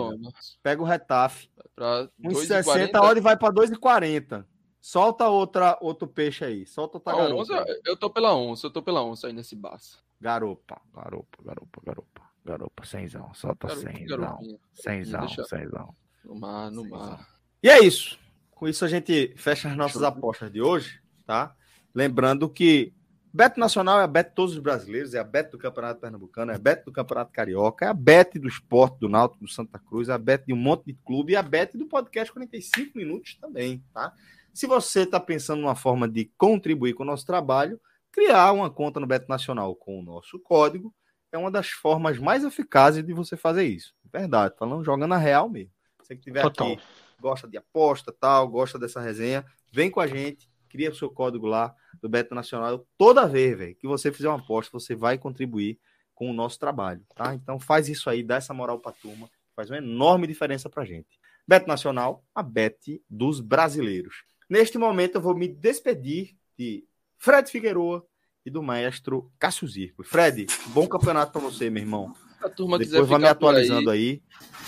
Pega 0.62 0.82
o 0.82 0.84
Retafe. 0.84 1.48
1,60, 1.78 2.94
a 2.94 3.02
odd 3.02 3.20
vai 3.20 3.36
para 3.36 3.52
2,40. 3.52 4.44
Solta 4.80 5.28
outra, 5.28 5.78
outro 5.80 6.08
peixe 6.08 6.44
aí. 6.44 6.66
Solta 6.66 6.98
outra 6.98 7.16
garopa. 7.16 7.64
eu 7.84 7.96
tô 7.96 8.10
pela 8.10 8.34
onça, 8.34 8.66
eu 8.66 8.70
tô 8.70 8.82
pela 8.82 9.02
onça 9.02 9.28
aí 9.28 9.32
nesse 9.32 9.54
Barça. 9.54 9.98
Garopa, 10.20 10.80
garopa, 10.92 11.38
garopa, 11.42 11.80
garopa. 11.84 12.22
Garopa, 12.44 12.84
cenzão. 12.84 13.32
Solta 13.34 13.68
cenzão. 13.76 14.38
Cenzão, 14.74 15.28
cenzão. 15.28 15.94
No 16.24 16.34
mar, 16.34 16.70
no 16.70 16.88
mar. 16.88 17.28
E 17.62 17.68
é 17.68 17.82
isso. 17.82 18.18
Com 18.50 18.68
isso 18.68 18.84
a 18.84 18.88
gente 18.88 19.34
fecha 19.36 19.68
as 19.68 19.76
nossas 19.76 20.02
apostas 20.02 20.52
de 20.52 20.60
hoje, 20.60 21.00
tá? 21.26 21.54
Lembrando 21.94 22.48
que 22.48 22.92
Beto 23.34 23.58
Nacional 23.58 23.98
é 23.98 24.04
a 24.04 24.06
Beto 24.06 24.30
de 24.30 24.36
todos 24.36 24.54
os 24.54 24.60
brasileiros, 24.60 25.14
é 25.14 25.18
a 25.18 25.24
Beto 25.24 25.52
do 25.52 25.58
Campeonato 25.58 26.00
Pernambucano, 26.00 26.52
é 26.52 26.54
a 26.54 26.58
Beto 26.58 26.84
do 26.86 26.92
Campeonato 26.92 27.32
Carioca, 27.32 27.86
é 27.86 27.88
a 27.88 27.94
Beto 27.94 28.38
do 28.38 28.46
Esporte, 28.46 28.98
do 29.00 29.08
Náutico, 29.08 29.44
do 29.44 29.50
Santa 29.50 29.78
Cruz, 29.78 30.08
é 30.08 30.12
a 30.12 30.18
Beto 30.18 30.46
de 30.46 30.52
um 30.52 30.56
monte 30.56 30.84
de 30.86 30.94
clube 31.04 31.32
e 31.32 31.36
a 31.36 31.42
Beto 31.42 31.78
do 31.78 31.86
podcast 31.86 32.32
45 32.32 32.96
minutos 32.96 33.36
também, 33.36 33.82
tá? 33.92 34.12
Se 34.52 34.66
você 34.66 35.02
está 35.02 35.18
pensando 35.18 35.62
numa 35.62 35.74
forma 35.74 36.06
de 36.06 36.30
contribuir 36.36 36.92
com 36.92 37.02
o 37.04 37.06
nosso 37.06 37.24
trabalho, 37.24 37.80
criar 38.12 38.52
uma 38.52 38.68
conta 38.68 39.00
no 39.00 39.06
Beto 39.06 39.28
Nacional 39.28 39.74
com 39.74 39.98
o 39.98 40.02
nosso 40.02 40.38
código 40.38 40.94
é 41.32 41.38
uma 41.38 41.50
das 41.50 41.70
formas 41.70 42.18
mais 42.18 42.44
eficazes 42.44 43.02
de 43.02 43.14
você 43.14 43.36
fazer 43.36 43.64
isso. 43.64 43.94
Verdade, 44.12 44.54
falando 44.58 44.84
jogando 44.84 45.14
a 45.14 45.18
real 45.18 45.48
mesmo. 45.48 45.72
Você 46.12 46.16
que 46.16 46.22
tiver 46.22 46.44
aqui, 46.44 46.78
gosta 47.20 47.48
de 47.48 47.56
aposta, 47.56 48.12
tal, 48.12 48.48
gosta 48.48 48.78
dessa 48.78 49.00
resenha, 49.00 49.44
vem 49.72 49.90
com 49.90 50.00
a 50.00 50.06
gente, 50.06 50.50
cria 50.68 50.90
o 50.90 50.94
seu 50.94 51.10
código 51.10 51.46
lá 51.46 51.74
do 52.00 52.08
Beto 52.08 52.34
Nacional. 52.34 52.86
Toda 52.98 53.26
vez, 53.26 53.56
velho, 53.56 53.74
que 53.74 53.86
você 53.86 54.12
fizer 54.12 54.28
uma 54.28 54.38
aposta, 54.38 54.70
você 54.72 54.94
vai 54.94 55.18
contribuir 55.18 55.78
com 56.14 56.30
o 56.30 56.32
nosso 56.32 56.58
trabalho, 56.58 57.04
tá? 57.14 57.34
Então 57.34 57.58
faz 57.58 57.88
isso 57.88 58.10
aí, 58.10 58.22
dá 58.22 58.36
essa 58.36 58.52
moral 58.52 58.78
pra 58.78 58.92
turma, 58.92 59.30
faz 59.56 59.70
uma 59.70 59.78
enorme 59.78 60.26
diferença 60.26 60.68
pra 60.68 60.84
gente. 60.84 61.20
Beto 61.46 61.66
Nacional, 61.66 62.24
a 62.34 62.42
Bet 62.42 63.02
dos 63.08 63.40
brasileiros. 63.40 64.24
Neste 64.48 64.78
momento 64.78 65.16
eu 65.16 65.20
vou 65.20 65.34
me 65.34 65.48
despedir 65.48 66.36
de 66.58 66.84
Fred 67.18 67.50
Figueroa 67.50 68.06
e 68.44 68.50
do 68.50 68.62
maestro 68.62 69.32
Cássio 69.38 69.66
Zirco. 69.66 70.04
Fred, 70.04 70.46
bom 70.68 70.86
campeonato 70.86 71.32
para 71.32 71.40
você, 71.40 71.70
meu 71.70 71.82
irmão. 71.82 72.14
A 72.42 72.48
turma 72.48 72.78
Depois 72.78 73.08
vai 73.08 73.18
me 73.18 73.28
atualizando 73.28 73.90
aí. 73.90 74.20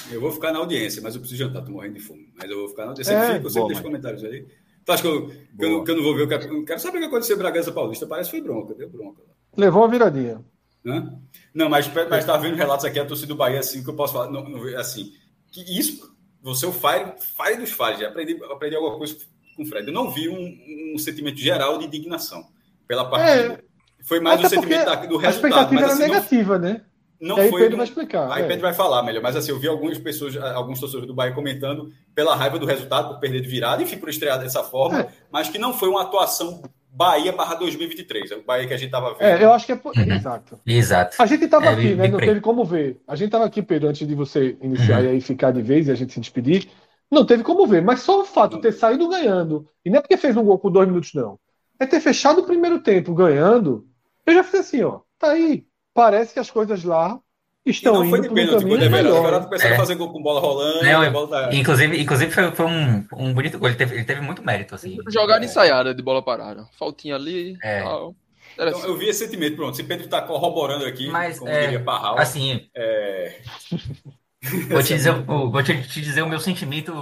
aí. 0.09 0.15
Eu 0.15 0.21
vou 0.21 0.31
ficar 0.31 0.53
na 0.53 0.59
audiência, 0.59 1.03
mas 1.03 1.15
eu 1.15 1.21
preciso 1.21 1.45
jantar, 1.45 1.65
tô 1.65 1.73
morrendo 1.73 1.95
de 1.95 2.01
fome. 2.01 2.29
Mas 2.37 2.51
eu 2.51 2.59
vou 2.59 2.69
ficar 2.69 2.85
na 2.85 2.89
audiência. 2.91 3.13
É, 3.13 3.39
você 3.39 3.65
deixa 3.67 3.83
comentários 3.83 4.23
aí. 4.25 4.47
Tu 4.85 4.93
acha 4.93 5.03
que 5.03 5.09
eu, 5.09 5.29
que 5.29 5.65
eu, 5.65 5.85
que 5.85 5.91
eu, 5.91 5.97
não 5.97 6.03
vou 6.03 6.15
ver 6.15 6.23
o 6.25 6.29
que. 6.29 6.35
Eu 6.35 6.65
quero 6.65 6.81
saber 6.81 6.99
o 6.99 7.01
que 7.01 7.07
aconteceu 7.07 7.37
em 7.37 7.39
Bragança 7.39 7.73
Paulista. 7.73 8.07
Parece 8.07 8.31
que 8.31 8.37
foi 8.37 8.47
bronca, 8.47 8.75
deu 8.75 8.89
bronca. 8.89 9.23
Levou 9.57 9.83
uma 9.83 9.89
viradinha. 9.89 10.45
Hã? 10.85 11.19
Não, 11.55 11.71
mas, 11.71 11.91
mas 12.11 12.25
tá 12.25 12.37
vendo 12.37 12.57
relatos 12.57 12.85
aqui, 12.85 12.99
a 12.99 13.07
torcida 13.07 13.29
do 13.29 13.37
Bahia, 13.37 13.61
assim, 13.61 13.83
que 13.83 13.89
eu 13.89 13.95
posso 13.95 14.13
falar. 14.13 14.31
Não, 14.31 14.47
não, 14.47 14.79
assim, 14.79 15.13
que 15.51 15.63
isso, 15.79 16.15
você 16.43 16.67
é 16.67 16.69
o 16.69 16.73
fire, 16.73 17.15
fire 17.19 17.57
dos 17.57 17.73
fires. 17.73 18.03
Aprendi, 18.03 18.39
aprendi 18.45 18.77
alguma 18.77 18.99
coisa 18.99 19.17
com 19.57 19.63
o 19.63 19.67
Fred. 19.67 19.87
Eu 19.87 19.95
não 19.95 20.11
vi 20.11 20.29
um, 20.29 20.95
um 20.95 20.99
sentimento 20.99 21.39
geral 21.39 21.79
de 21.79 21.87
indignação 21.87 22.47
pela 22.87 23.09
partida. 23.09 23.55
É, 23.55 23.65
foi 24.05 24.21
mais 24.21 24.43
o 24.43 24.49
sentimento 24.49 24.85
do 25.09 25.17
resultado. 25.17 25.25
A 25.25 25.31
expectativa 25.31 25.81
mas, 25.81 25.93
assim, 25.93 26.03
era 26.03 26.13
negativa, 26.13 26.59
não, 26.59 26.69
né? 26.69 26.85
Não 27.25 27.37
aí 27.37 27.49
foi. 27.49 27.63
Pedro 27.63 27.79
vai 27.79 27.87
explicar. 27.87 28.31
Aí 28.31 28.43
é. 28.43 28.47
Pedro 28.47 28.63
vai 28.63 28.75
falar 28.75 29.03
melhor. 29.03 29.23
Mas 29.23 29.35
assim, 29.35 29.51
eu 29.51 29.59
vi 29.59 29.67
algumas 29.67 29.99
pessoas, 29.99 30.37
alguns 30.37 30.79
torcedores 30.79 31.09
do 31.09 31.15
Bahia 31.15 31.33
comentando 31.33 31.91
pela 32.15 32.37
raiva 32.37 32.59
do 32.59 32.67
resultado, 32.67 33.09
por 33.09 33.19
perder 33.19 33.41
de 33.41 33.49
virada, 33.49 33.83
enfim, 33.83 33.97
por 33.97 34.11
estrear 34.11 34.39
dessa 34.39 34.63
forma, 34.63 35.01
é. 35.01 35.09
mas 35.33 35.49
que 35.49 35.57
não 35.57 35.73
foi 35.73 35.89
uma 35.89 36.03
atuação 36.03 36.63
Bahia 36.91 37.33
barra 37.33 37.55
2023, 37.57 38.31
é 38.31 38.37
o 38.37 38.45
Bahia 38.45 38.69
que 38.69 38.75
a 38.75 38.77
gente 38.77 38.87
estava 38.87 39.15
vendo. 39.15 39.23
É, 39.23 39.43
eu 39.43 39.53
acho 39.53 39.65
que 39.65 39.73
é. 39.73 39.77
Por... 39.77 39.97
Uhum. 39.97 40.13
Exato. 40.13 40.61
Exato. 40.67 41.17
A 41.19 41.27
gente 41.27 41.45
estava 41.45 41.67
é, 41.67 41.69
aqui, 41.71 41.95
né? 41.95 42.09
Não 42.09 42.19
teve 42.21 42.41
como 42.41 42.63
ver. 42.63 43.01
A 43.09 43.17
gente 43.17 43.27
estava 43.27 43.47
aqui, 43.47 43.63
Pedro, 43.63 43.89
antes 43.89 44.07
de 44.07 44.15
você 44.15 44.57
iniciar 44.61 45.01
uhum. 45.01 45.07
e 45.07 45.09
aí 45.09 45.21
ficar 45.21 45.51
de 45.51 45.63
vez 45.63 45.89
e 45.89 45.91
a 45.91 45.95
gente 45.95 46.13
se 46.13 46.21
despedir. 46.21 46.69
Não 47.11 47.25
teve 47.25 47.43
como 47.43 47.67
ver, 47.67 47.83
mas 47.83 48.01
só 48.01 48.21
o 48.21 48.25
fato 48.25 48.57
de 48.57 48.63
ter 48.63 48.73
saído 48.73 49.09
ganhando, 49.09 49.69
e 49.85 49.91
não 49.91 49.99
é 49.99 50.01
porque 50.01 50.17
fez 50.17 50.37
um 50.37 50.43
gol 50.43 50.59
com 50.59 50.71
dois 50.71 50.89
minutos, 50.89 51.13
não. 51.15 51.39
É 51.79 51.87
ter 51.87 52.01
fechado 52.01 52.41
o 52.41 52.47
primeiro 52.47 52.81
tempo 52.81 53.15
ganhando. 53.15 53.87
Eu 54.27 54.35
já 54.35 54.45
fiz 54.45 54.61
assim, 54.61 54.83
ó. 54.83 55.01
Tá 55.19 55.31
aí. 55.31 55.67
Parece 55.95 56.35
que 56.35 56.41
as 56.41 56.51
coisas 56.51 56.83
lá 56.83 57.19
estão 57.65 57.95
não 57.95 58.05
indo 58.05 58.11
foi 58.11 58.21
de 58.21 58.35
pênalti, 58.35 58.65
um 58.65 58.91
melhor. 58.91 59.19
Agora 59.19 59.45
começou 59.45 59.71
é. 59.71 59.73
a 59.73 59.77
fazer 59.77 59.95
gol 59.95 60.13
com 60.13 60.23
bola 60.23 60.41
rolando. 60.41 60.85
Não, 60.85 61.13
bola 61.13 61.29
tá... 61.29 61.55
Inclusive, 61.55 62.01
inclusive 62.01 62.31
foi, 62.31 62.51
foi 62.51 62.67
um, 62.67 63.07
um 63.17 63.33
bonito 63.33 63.59
gol. 63.59 63.69
Ele 63.69 63.77
teve, 63.77 63.95
ele 63.95 64.05
teve 64.05 64.21
muito 64.21 64.43
mérito, 64.43 64.75
assim. 64.75 64.99
Jogada 65.09 65.45
é. 65.45 65.47
ensaiada 65.47 65.95
de 65.95 66.03
bola 66.03 66.23
parada. 66.23 66.67
Faltinha 66.79 67.15
ali. 67.15 67.57
É. 67.63 67.83
Tal. 67.83 68.15
Então, 68.53 68.87
eu 68.87 68.97
vi 68.97 69.09
esse 69.09 69.25
sentimento, 69.25 69.57
pronto. 69.57 69.77
Se 69.77 69.83
Pedro 69.83 70.05
está 70.05 70.21
corroborando 70.23 70.85
aqui, 70.85 71.09
Mas, 71.09 71.39
como 71.39 71.51
é, 71.51 71.63
diria 71.63 71.83
Parral. 71.83 72.19
Assim. 72.19 72.69
É... 72.75 73.41
Vou 74.69 74.83
te, 74.83 74.93
dizer, 74.95 75.11
vou 75.23 75.63
te 75.63 76.03
dizer 76.03 76.21
o 76.21 76.29
meu 76.29 76.39
sentimento 76.39 76.93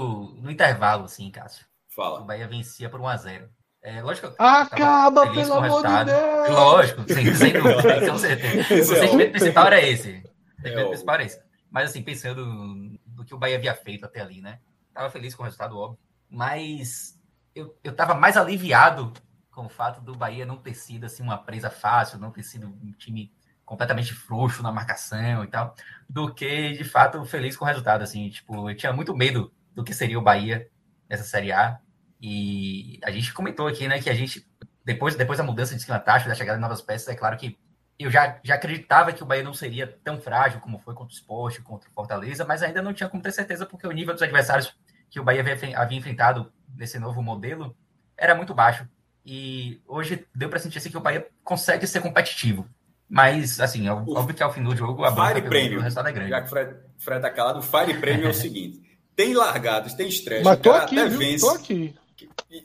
no 0.41 0.49
intervalo, 0.49 1.07
assim, 1.07 1.29
Cássio. 1.29 1.67
Fala. 1.89 2.21
O 2.21 2.25
Bahia 2.25 2.47
vencia 2.47 2.89
por 2.89 3.01
1x0. 3.01 3.49
É, 3.83 4.01
lógico 4.01 4.33
Acaba, 4.39 5.29
pelo 5.33 5.55
amor 5.55 5.83
de 5.85 6.05
Deus! 6.05 6.49
Lógico, 6.51 7.05
sem, 7.13 7.35
sem 7.35 7.53
dúvida, 7.53 8.07
com 8.09 8.19
certeza. 8.19 8.93
O 8.93 8.97
sentimento 8.97 9.33
principal 9.33 9.67
era 9.67 9.81
esse. 9.83 10.23
O 10.59 10.63
sentimento 10.63 10.79
é 10.79 10.89
principal 10.89 11.15
era 11.17 11.25
esse. 11.25 11.43
Mas, 11.69 11.91
assim, 11.91 12.03
pensando 12.03 12.47
no 12.47 13.25
que 13.25 13.35
o 13.35 13.39
Bahia 13.39 13.57
havia 13.57 13.75
feito 13.75 14.05
até 14.05 14.21
ali, 14.21 14.41
né? 14.41 14.61
Tava 14.95 15.11
feliz 15.11 15.35
com 15.35 15.43
o 15.43 15.45
resultado, 15.45 15.77
óbvio. 15.77 15.99
Mas 16.31 17.19
eu, 17.55 17.77
eu 17.83 17.95
tava 17.95 18.15
mais 18.15 18.37
aliviado 18.37 19.13
com 19.51 19.67
o 19.67 19.69
fato 19.69 20.01
do 20.01 20.15
Bahia 20.15 20.47
não 20.47 20.57
ter 20.57 20.75
sido, 20.75 21.05
assim, 21.05 21.23
uma 21.23 21.39
presa 21.39 21.71
fácil, 21.71 22.19
não 22.19 22.31
ter 22.31 22.43
sido 22.43 22.67
um 22.67 22.93
time 22.93 23.33
completamente 23.65 24.13
frouxo 24.15 24.63
na 24.63 24.71
marcação 24.71 25.45
e 25.45 25.47
tal, 25.47 25.75
do 26.09 26.33
que 26.35 26.73
de 26.73 26.85
fato 26.85 27.25
feliz 27.25 27.57
com 27.57 27.65
o 27.65 27.69
resultado. 27.69 28.03
Assim, 28.03 28.29
tipo, 28.29 28.71
eu 28.71 28.77
tinha 28.77 28.93
muito 28.93 29.17
medo 29.17 29.53
do 29.75 29.83
que 29.83 29.95
seria 29.95 30.19
o 30.19 30.23
Bahia 30.23 30.69
nessa 31.09 31.25
Série 31.25 31.53
A. 31.53 31.81
E 32.23 33.01
a 33.03 33.11
gente 33.11 33.35
comentou 33.35 33.67
aqui, 33.67 33.89
né, 33.89 34.01
que 34.01 34.09
a 34.09 34.15
gente, 34.15 34.47
depois, 34.85 35.17
depois 35.17 35.39
da 35.39 35.45
mudança 35.45 35.75
de 35.75 35.81
esquema 35.81 35.99
tático, 35.99 36.29
da 36.29 36.37
chegada 36.37 36.57
de 36.57 36.63
novas 36.63 36.81
peças, 36.81 37.09
é 37.09 37.17
claro 37.17 37.37
que 37.37 37.59
eu 37.99 38.11
já, 38.11 38.39
já 38.45 38.55
acreditava 38.55 39.13
que 39.13 39.25
o 39.25 39.27
Bahia 39.27 39.43
não 39.43 39.53
seria 39.53 39.89
tão 40.05 40.21
frágil 40.21 40.61
como 40.61 40.79
foi 40.79 40.95
contra 40.95 41.13
o 41.13 41.17
Sport, 41.17 41.61
contra 41.63 41.91
o 41.91 41.93
Fortaleza, 41.93 42.45
mas 42.45 42.63
ainda 42.63 42.81
não 42.81 42.95
tinha 42.95 43.09
como 43.09 43.21
ter 43.21 43.33
certeza, 43.33 43.67
porque 43.67 43.89
o 43.89 43.91
nível 43.91 44.15
dos 44.15 44.23
adversários 44.23 44.73
que 45.11 45.19
o 45.19 45.25
Bahia 45.25 45.41
havia, 45.41 45.79
havia 45.79 45.99
enfrentado 45.99 46.53
nesse 46.77 46.97
novo 46.99 47.21
modelo 47.21 47.77
era 48.17 48.37
muito 48.37 48.55
baixo. 48.55 48.87
E 49.27 49.81
hoje 49.87 50.25
deu 50.33 50.49
para 50.49 50.61
sentir 50.61 50.79
assim, 50.79 50.91
que 50.91 50.97
o 50.97 51.01
Bahia 51.01 51.27
consegue 51.45 51.87
ser 51.87 52.01
competitivo 52.01 52.67
Mas, 53.09 53.61
assim, 53.61 53.87
é 53.87 53.93
óbvio 53.93 54.35
que 54.35 54.43
ao 54.43 54.53
fim 54.53 54.63
do 54.63 54.75
jogo 54.77 55.05
a 55.05 55.15
Fire 55.15 55.43
Premium, 55.43 55.79
o 55.79 55.83
resultado 55.83 56.09
é 56.09 56.13
grande. 56.13 56.31
Já 56.31 56.41
que 56.41 56.47
o 56.47 56.51
Fred, 56.51 56.77
Fred 56.99 57.21
tá 57.21 57.31
calado, 57.31 57.59
o 57.59 57.63
Fire 57.63 57.99
Premium 57.99 58.29
é 58.29 58.31
o 58.31 58.35
seguinte: 58.35 58.81
tem 59.15 59.35
largados, 59.35 59.95
tem 59.95 60.09
estresse, 60.09 60.45
Mas 60.45 60.59
tô 60.61 60.73
aqui, 60.73 60.97
viu? 60.97 61.19
vence. 61.19 61.45
Tô 61.45 61.51
aqui. 61.51 61.95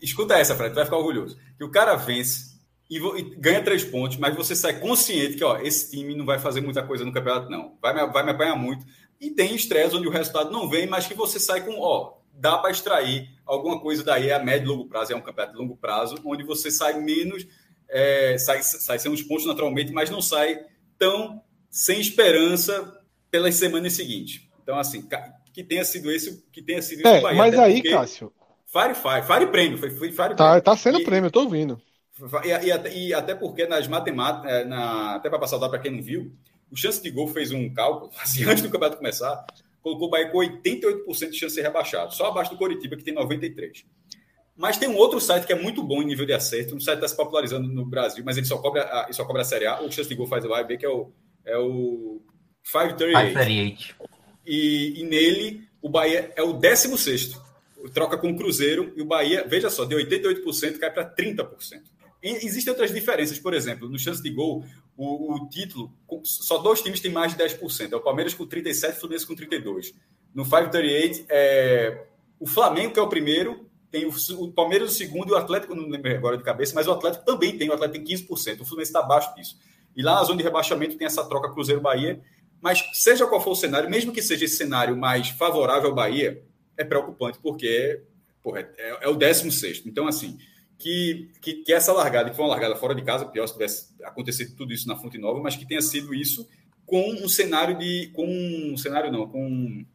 Escuta 0.01 0.37
essa, 0.37 0.55
Fred, 0.55 0.71
tu 0.71 0.75
vai 0.75 0.85
ficar 0.85 0.97
orgulhoso. 0.97 1.37
Que 1.57 1.63
o 1.63 1.71
cara 1.71 1.95
vence 1.95 2.57
e, 2.89 2.97
e, 2.97 3.35
ganha 3.37 3.63
três 3.63 3.83
pontos, 3.83 4.17
mas 4.17 4.35
você 4.35 4.55
sai 4.55 4.79
consciente 4.79 5.35
que 5.35 5.43
ó, 5.43 5.59
esse 5.59 5.91
time 5.91 6.15
não 6.15 6.25
vai 6.25 6.39
fazer 6.39 6.61
muita 6.61 6.83
coisa 6.83 7.03
no 7.03 7.11
campeonato, 7.11 7.49
não. 7.49 7.77
Vai 7.81 7.93
me, 7.93 8.11
vai 8.11 8.23
me 8.23 8.31
apanhar 8.31 8.55
muito. 8.55 8.85
E 9.19 9.31
tem 9.31 9.55
estresse 9.55 9.95
onde 9.95 10.07
o 10.07 10.11
resultado 10.11 10.51
não 10.51 10.69
vem, 10.69 10.87
mas 10.87 11.07
que 11.07 11.13
você 11.13 11.39
sai 11.39 11.65
com, 11.65 11.79
ó, 11.79 12.17
dá 12.33 12.57
para 12.57 12.71
extrair 12.71 13.29
alguma 13.45 13.79
coisa 13.79 14.03
daí 14.03 14.31
a 14.31 14.39
médio 14.39 14.65
e 14.65 14.69
longo 14.69 14.87
prazo, 14.87 15.11
é 15.11 15.15
um 15.15 15.21
campeonato 15.21 15.53
de 15.55 15.61
longo 15.61 15.75
prazo, 15.75 16.17
onde 16.23 16.43
você 16.43 16.69
sai 16.69 16.99
menos, 16.99 17.47
é, 17.89 18.37
sai, 18.37 18.61
sai 18.61 18.99
sem 18.99 19.11
os 19.11 19.23
pontos 19.23 19.45
naturalmente, 19.45 19.91
mas 19.91 20.09
não 20.09 20.21
sai 20.21 20.59
tão 20.97 21.41
sem 21.69 21.99
esperança 21.99 23.01
pelas 23.31 23.55
semanas 23.55 23.93
seguintes. 23.93 24.41
Então, 24.61 24.77
assim, 24.77 25.07
que 25.53 25.63
tenha 25.63 25.83
sido 25.83 26.11
esse, 26.11 26.43
que 26.51 26.61
tenha 26.61 26.81
sido 26.81 27.07
é, 27.07 27.21
Bahia, 27.21 27.37
Mas 27.37 27.57
aí, 27.57 27.81
Cássio. 27.81 28.31
Fire 28.67 28.93
Fire, 28.95 29.23
Fire 29.23 29.47
Prêmio, 29.47 29.77
foi, 29.77 29.89
foi 29.91 30.11
Fire 30.11 30.35
tá, 30.35 30.59
Tá 30.59 30.75
sendo 30.75 30.99
e, 30.99 31.03
prêmio, 31.03 31.27
eu 31.27 31.31
tô 31.31 31.41
ouvindo. 31.41 31.81
E, 32.43 32.49
e, 32.49 33.07
e, 33.07 33.13
até 33.13 33.33
porque 33.33 33.65
nas 33.65 33.87
matemáticas, 33.87 34.51
é, 34.51 34.65
na, 34.65 35.15
até 35.15 35.29
para 35.29 35.39
passar 35.39 35.57
para 35.57 35.79
quem 35.79 35.91
não 35.91 36.01
viu, 36.01 36.33
o 36.69 36.75
Chance 36.75 37.01
de 37.01 37.09
Gol 37.09 37.27
fez 37.27 37.51
um 37.51 37.73
cálculo, 37.73 38.11
assim, 38.21 38.43
antes 38.43 38.61
do 38.61 38.69
campeonato 38.69 38.97
começar, 38.97 39.45
colocou 39.81 40.07
o 40.07 40.11
Bahia 40.11 40.29
com 40.29 40.39
88% 40.39 41.05
de 41.05 41.15
chance 41.15 41.37
de 41.37 41.51
ser 41.51 41.61
rebaixado, 41.61 42.13
só 42.13 42.27
abaixo 42.27 42.51
do 42.51 42.57
Coritiba, 42.57 42.97
que 42.97 43.03
tem 43.03 43.15
93%. 43.15 43.85
Mas 44.55 44.75
tem 44.75 44.89
um 44.89 44.97
outro 44.97 45.21
site 45.21 45.45
que 45.45 45.53
é 45.53 45.55
muito 45.55 45.83
bom 45.83 46.01
em 46.01 46.05
nível 46.05 46.25
de 46.25 46.33
acerto, 46.33 46.75
um 46.75 46.79
site 46.79 46.97
está 46.97 47.07
se 47.07 47.15
popularizando 47.15 47.67
no 47.67 47.85
Brasil, 47.85 48.23
mas 48.25 48.37
ele 48.37 48.47
só 48.47 48.57
cobra 48.57 48.83
a, 48.83 49.03
ele 49.03 49.13
só 49.13 49.23
cobra 49.23 49.43
a 49.43 49.45
Série 49.45 49.67
A, 49.67 49.81
o 49.81 49.91
Chance 49.91 50.09
de 50.09 50.15
Gol 50.15 50.27
faz 50.27 50.43
o 50.43 50.53
A 50.53 50.61
e 50.61 50.63
B, 50.65 50.77
que 50.77 50.85
é 50.85 50.89
o, 50.89 51.11
é 51.45 51.57
o 51.57 52.19
538. 52.63 53.33
538. 53.33 53.95
E, 54.45 55.01
e 55.01 55.03
nele, 55.03 55.63
o 55.81 55.89
Bahia 55.89 56.33
é 56.35 56.41
o 56.41 56.53
16 56.53 57.39
troca 57.93 58.17
com 58.17 58.31
o 58.31 58.35
Cruzeiro, 58.35 58.93
e 58.95 59.01
o 59.01 59.05
Bahia, 59.05 59.45
veja 59.47 59.69
só, 59.69 59.85
de 59.85 59.95
88% 59.95 60.77
cai 60.79 60.91
para 60.91 61.09
30%. 61.13 61.47
E 62.23 62.29
existem 62.45 62.71
outras 62.71 62.93
diferenças, 62.93 63.37
por 63.37 63.53
exemplo, 63.53 63.87
no 63.87 63.99
chance 63.99 64.21
de 64.21 64.29
gol, 64.29 64.65
o, 64.97 65.35
o, 65.35 65.49
título, 65.49 65.93
só 66.23 66.57
dois 66.57 66.81
times 66.81 66.99
têm 66.99 67.11
mais 67.11 67.35
de 67.35 67.43
10%. 67.43 67.93
É 67.93 67.95
o 67.95 68.01
Palmeiras 68.01 68.33
com 68.33 68.45
37% 68.47 68.83
e 68.83 68.89
o 68.89 68.93
Fluminense 68.93 69.27
com 69.27 69.35
32%. 69.35 69.93
No 70.33 70.43
538, 70.43 71.25
é, 71.29 72.05
o 72.39 72.47
Flamengo, 72.47 72.93
que 72.93 72.99
é 72.99 73.03
o 73.03 73.07
primeiro, 73.07 73.69
tem 73.91 74.05
o, 74.05 74.13
o, 74.39 74.51
Palmeiras 74.51 74.91
o 74.91 74.93
segundo 74.93 75.29
e 75.29 75.31
o 75.33 75.35
Atlético, 75.35 75.75
não 75.75 75.87
lembro 75.87 76.11
agora 76.15 76.37
de 76.37 76.43
cabeça, 76.43 76.73
mas 76.75 76.87
o 76.87 76.91
Atlético 76.91 77.25
também 77.25 77.57
tem, 77.57 77.69
o 77.69 77.73
Atlético 77.73 78.05
tem 78.05 78.17
15%. 78.17 78.61
O 78.61 78.65
Fluminense 78.65 78.89
está 78.89 78.99
abaixo 78.99 79.33
disso. 79.35 79.57
E 79.95 80.01
lá 80.01 80.15
na 80.15 80.23
zona 80.23 80.37
de 80.37 80.43
rebaixamento 80.43 80.97
tem 80.97 81.05
essa 81.05 81.23
troca 81.25 81.51
Cruzeiro-Bahia. 81.51 82.21
Mas 82.59 82.83
seja 82.93 83.27
qual 83.27 83.39
for 83.39 83.51
o 83.51 83.55
cenário, 83.55 83.89
mesmo 83.89 84.11
que 84.11 84.21
seja 84.21 84.45
esse 84.45 84.57
cenário 84.57 84.97
mais 84.97 85.29
favorável 85.29 85.89
ao 85.89 85.95
Bahia, 85.95 86.43
é 86.77 86.83
preocupante, 86.83 87.39
porque 87.41 88.03
porra, 88.43 88.61
é, 88.77 89.05
é 89.05 89.07
o 89.09 89.15
16. 89.15 89.83
Então, 89.85 90.07
assim, 90.07 90.37
que, 90.77 91.31
que, 91.41 91.53
que, 91.63 91.73
essa 91.73 91.91
largada, 91.91 92.29
que 92.29 92.35
foi 92.35 92.45
uma 92.45 92.51
largada 92.51 92.75
fora 92.75 92.95
de 92.95 93.01
casa, 93.01 93.25
pior 93.25 93.47
se 93.47 93.53
tivesse 93.53 93.95
acontecido 94.03 94.55
tudo 94.55 94.71
isso 94.71 94.87
na 94.87 94.95
Fonte 94.95 95.17
Nova, 95.17 95.41
mas 95.41 95.55
que 95.55 95.67
tenha 95.67 95.81
sido 95.81 96.13
isso 96.13 96.47
com 96.85 97.11
um 97.11 97.27
cenário 97.27 97.77
de. 97.77 98.09
com 98.13 98.25
um 98.25 98.77
cenário 98.77 99.11
não, 99.11 99.27
com 99.27 99.85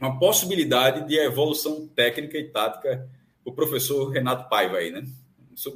uma 0.00 0.18
possibilidade 0.18 1.06
de 1.06 1.16
evolução 1.16 1.86
técnica 1.88 2.36
e 2.36 2.50
tática 2.50 3.08
o 3.44 3.52
professor 3.52 4.10
Renato 4.10 4.48
Paiva 4.48 4.76
aí, 4.76 4.90
né? 4.90 5.04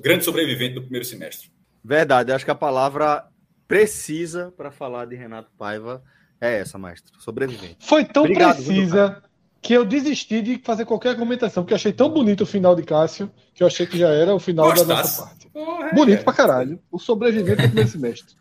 Grande 0.01 0.25
sobrevivente 0.25 0.75
do 0.75 0.83
primeiro 0.83 1.07
semestre. 1.07 1.51
Verdade, 1.83 2.33
acho 2.33 2.45
que 2.45 2.51
a 2.51 2.57
palavra 2.57 3.27
precisa 3.69 4.53
para 4.57 4.71
falar 4.71 5.07
de 5.07 5.17
Renato 5.17 5.51
Paiva 5.57 6.03
é 6.41 6.59
essa, 6.59 6.79
mestre. 6.79 7.13
Sobrevivente. 7.19 7.77
Foi 7.81 8.05
tão 8.05 8.25
Obrigado, 8.25 8.57
precisa 8.57 9.23
que 9.67 9.75
eu 9.75 9.85
desisti 9.85 10.41
de 10.41 10.61
fazer 10.63 10.85
qualquer 10.85 11.09
argumentação, 11.09 11.65
porque 11.65 11.75
achei 11.75 11.93
tão 11.93 12.09
bonito 12.09 12.43
o 12.43 12.47
final 12.47 12.77
de 12.77 12.85
Cássio, 12.85 13.29
que 13.53 13.65
eu 13.65 13.67
achei 13.67 13.85
que 13.85 13.99
já 13.99 14.11
era 14.11 14.33
o 14.33 14.39
final 14.39 14.67
Gostasse. 14.67 14.87
da 14.89 14.95
nossa 14.95 15.23
parte. 15.23 15.49
Porra, 15.49 15.91
bonito 15.93 16.21
é. 16.21 16.23
pra 16.23 16.33
caralho. 16.33 16.79
O 16.89 17.01
sobrevivente 17.01 17.63
do 17.63 17.65
primeiro 17.65 17.91
semestre. 17.91 18.37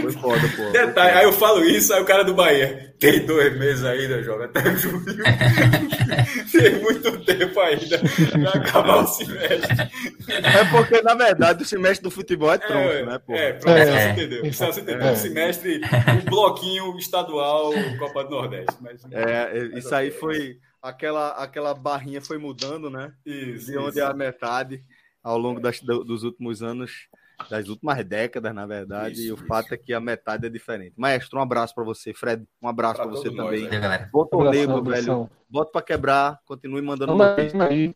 Foi 0.00 0.12
foda, 0.12 0.40
pô. 0.56 0.70
Detalhe, 0.72 1.18
aí 1.18 1.24
eu 1.24 1.32
falo 1.32 1.64
isso, 1.64 1.92
aí 1.92 2.02
o 2.02 2.04
cara 2.04 2.22
do 2.24 2.34
Bahia. 2.34 2.94
Tem 2.98 3.24
dois 3.24 3.56
meses 3.56 3.84
ainda, 3.84 4.22
joga 4.22 4.46
até 4.46 4.74
julho. 4.76 5.04
Tem 6.50 6.80
muito 6.80 7.24
tempo 7.24 7.60
ainda 7.60 7.98
pra 7.98 8.50
acabar 8.60 9.04
o 9.04 9.06
semestre. 9.06 9.90
É 10.28 10.64
porque, 10.70 11.02
na 11.02 11.14
verdade, 11.14 11.62
o 11.62 11.66
semestre 11.66 12.02
do 12.02 12.10
futebol 12.10 12.52
é 12.52 12.58
tronco, 12.58 12.90
é, 12.90 13.06
né, 13.06 13.18
pô? 13.18 13.34
É, 13.34 13.52
pronto, 13.52 13.76
é, 13.76 13.84
você 13.84 14.10
entendeu. 14.10 14.52
Você 14.52 14.80
entendeu. 14.80 15.00
É. 15.00 15.12
O 15.12 15.16
semestre, 15.16 15.80
um 16.20 16.30
bloquinho 16.30 16.98
estadual, 16.98 17.72
Copa 17.98 18.24
do 18.24 18.30
Nordeste. 18.30 18.76
Mas, 18.80 19.00
é, 19.12 19.78
isso 19.78 19.94
aí 19.94 20.10
foi. 20.10 20.58
Aquela, 20.82 21.30
aquela 21.30 21.74
barrinha 21.74 22.20
foi 22.20 22.38
mudando, 22.38 22.88
né? 22.88 23.12
Isso. 23.26 23.66
De 23.66 23.78
onde 23.78 23.98
isso. 23.98 24.00
é 24.00 24.04
a 24.04 24.14
metade 24.14 24.82
ao 25.22 25.36
longo 25.36 25.60
das, 25.60 25.80
dos 25.80 26.22
últimos 26.22 26.62
anos 26.62 27.08
das 27.50 27.68
últimas 27.68 28.04
décadas, 28.04 28.54
na 28.54 28.66
verdade, 28.66 29.14
isso, 29.14 29.22
e 29.22 29.32
o 29.32 29.34
isso. 29.36 29.46
fato 29.46 29.72
é 29.72 29.76
que 29.76 29.92
a 29.92 30.00
metade 30.00 30.46
é 30.46 30.50
diferente. 30.50 30.94
Maestro, 30.96 31.38
um 31.38 31.42
abraço 31.42 31.74
para 31.74 31.84
você. 31.84 32.12
Fred, 32.12 32.44
um 32.60 32.68
abraço 32.68 32.96
para 32.96 33.06
você 33.10 33.30
também. 33.30 33.62
Nós, 33.62 33.70
né? 33.70 34.08
Bota 34.12 34.36
o 34.36 34.50
meu 34.50 34.82
velho. 34.82 35.30
Bota 35.48 35.72
para 35.72 35.82
quebrar, 35.82 36.40
continue 36.44 36.82
mandando 36.82 37.14
notícias. 37.14 37.94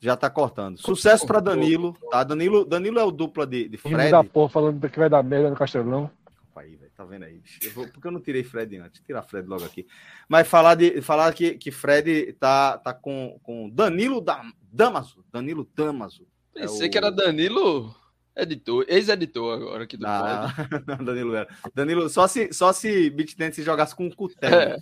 Já 0.00 0.16
tá 0.16 0.28
cortando. 0.28 0.78
Sucesso 0.78 1.26
para 1.26 1.40
Danilo, 1.40 1.96
tá? 2.10 2.22
Danilo, 2.24 2.64
Danilo 2.64 2.98
é 2.98 3.04
o 3.04 3.10
dupla 3.10 3.46
de, 3.46 3.68
de 3.68 3.78
Fred. 3.78 4.10
da 4.10 4.22
porra 4.22 4.50
falando 4.50 4.88
que 4.88 4.98
vai 4.98 5.08
dar 5.08 5.22
merda 5.22 5.48
no 5.48 5.56
Castelão. 5.56 6.10
Aí, 6.56 6.76
véio, 6.76 6.92
tá 6.94 7.04
vendo 7.04 7.24
aí? 7.24 7.42
Eu 7.62 7.70
vou, 7.72 7.88
porque 7.88 8.06
eu 8.06 8.12
não 8.12 8.20
tirei 8.20 8.44
Fred 8.44 8.76
antes? 8.76 9.00
Tirar 9.02 9.22
Fred 9.22 9.48
logo 9.48 9.64
aqui. 9.64 9.86
Mas 10.28 10.46
falar 10.46 10.74
de 10.74 11.00
falar 11.00 11.32
que, 11.32 11.54
que 11.54 11.70
Fred 11.70 12.34
tá, 12.34 12.78
tá 12.78 12.92
com, 12.92 13.40
com 13.42 13.70
Danilo 13.70 14.20
da, 14.20 14.42
Damaso, 14.70 15.24
Danilo 15.32 15.68
Damaso, 15.74 16.26
Pensei 16.54 16.86
é 16.86 16.88
o... 16.88 16.90
que 16.90 16.98
era 16.98 17.10
Danilo 17.10 17.94
editor, 18.36 18.84
ex-editor 18.88 19.54
agora 19.54 19.84
aqui 19.84 19.96
do 19.96 20.06
ah, 20.06 20.52
Danilo 21.04 21.34
era. 21.34 21.48
Danilo, 21.74 22.08
só 22.08 22.26
se, 22.26 22.52
só 22.52 22.72
se 22.72 23.10
BitTent 23.10 23.54
se 23.54 23.62
jogasse 23.62 23.94
com 23.94 24.06
o 24.06 24.14
Cutel. 24.14 24.52
É. 24.52 24.76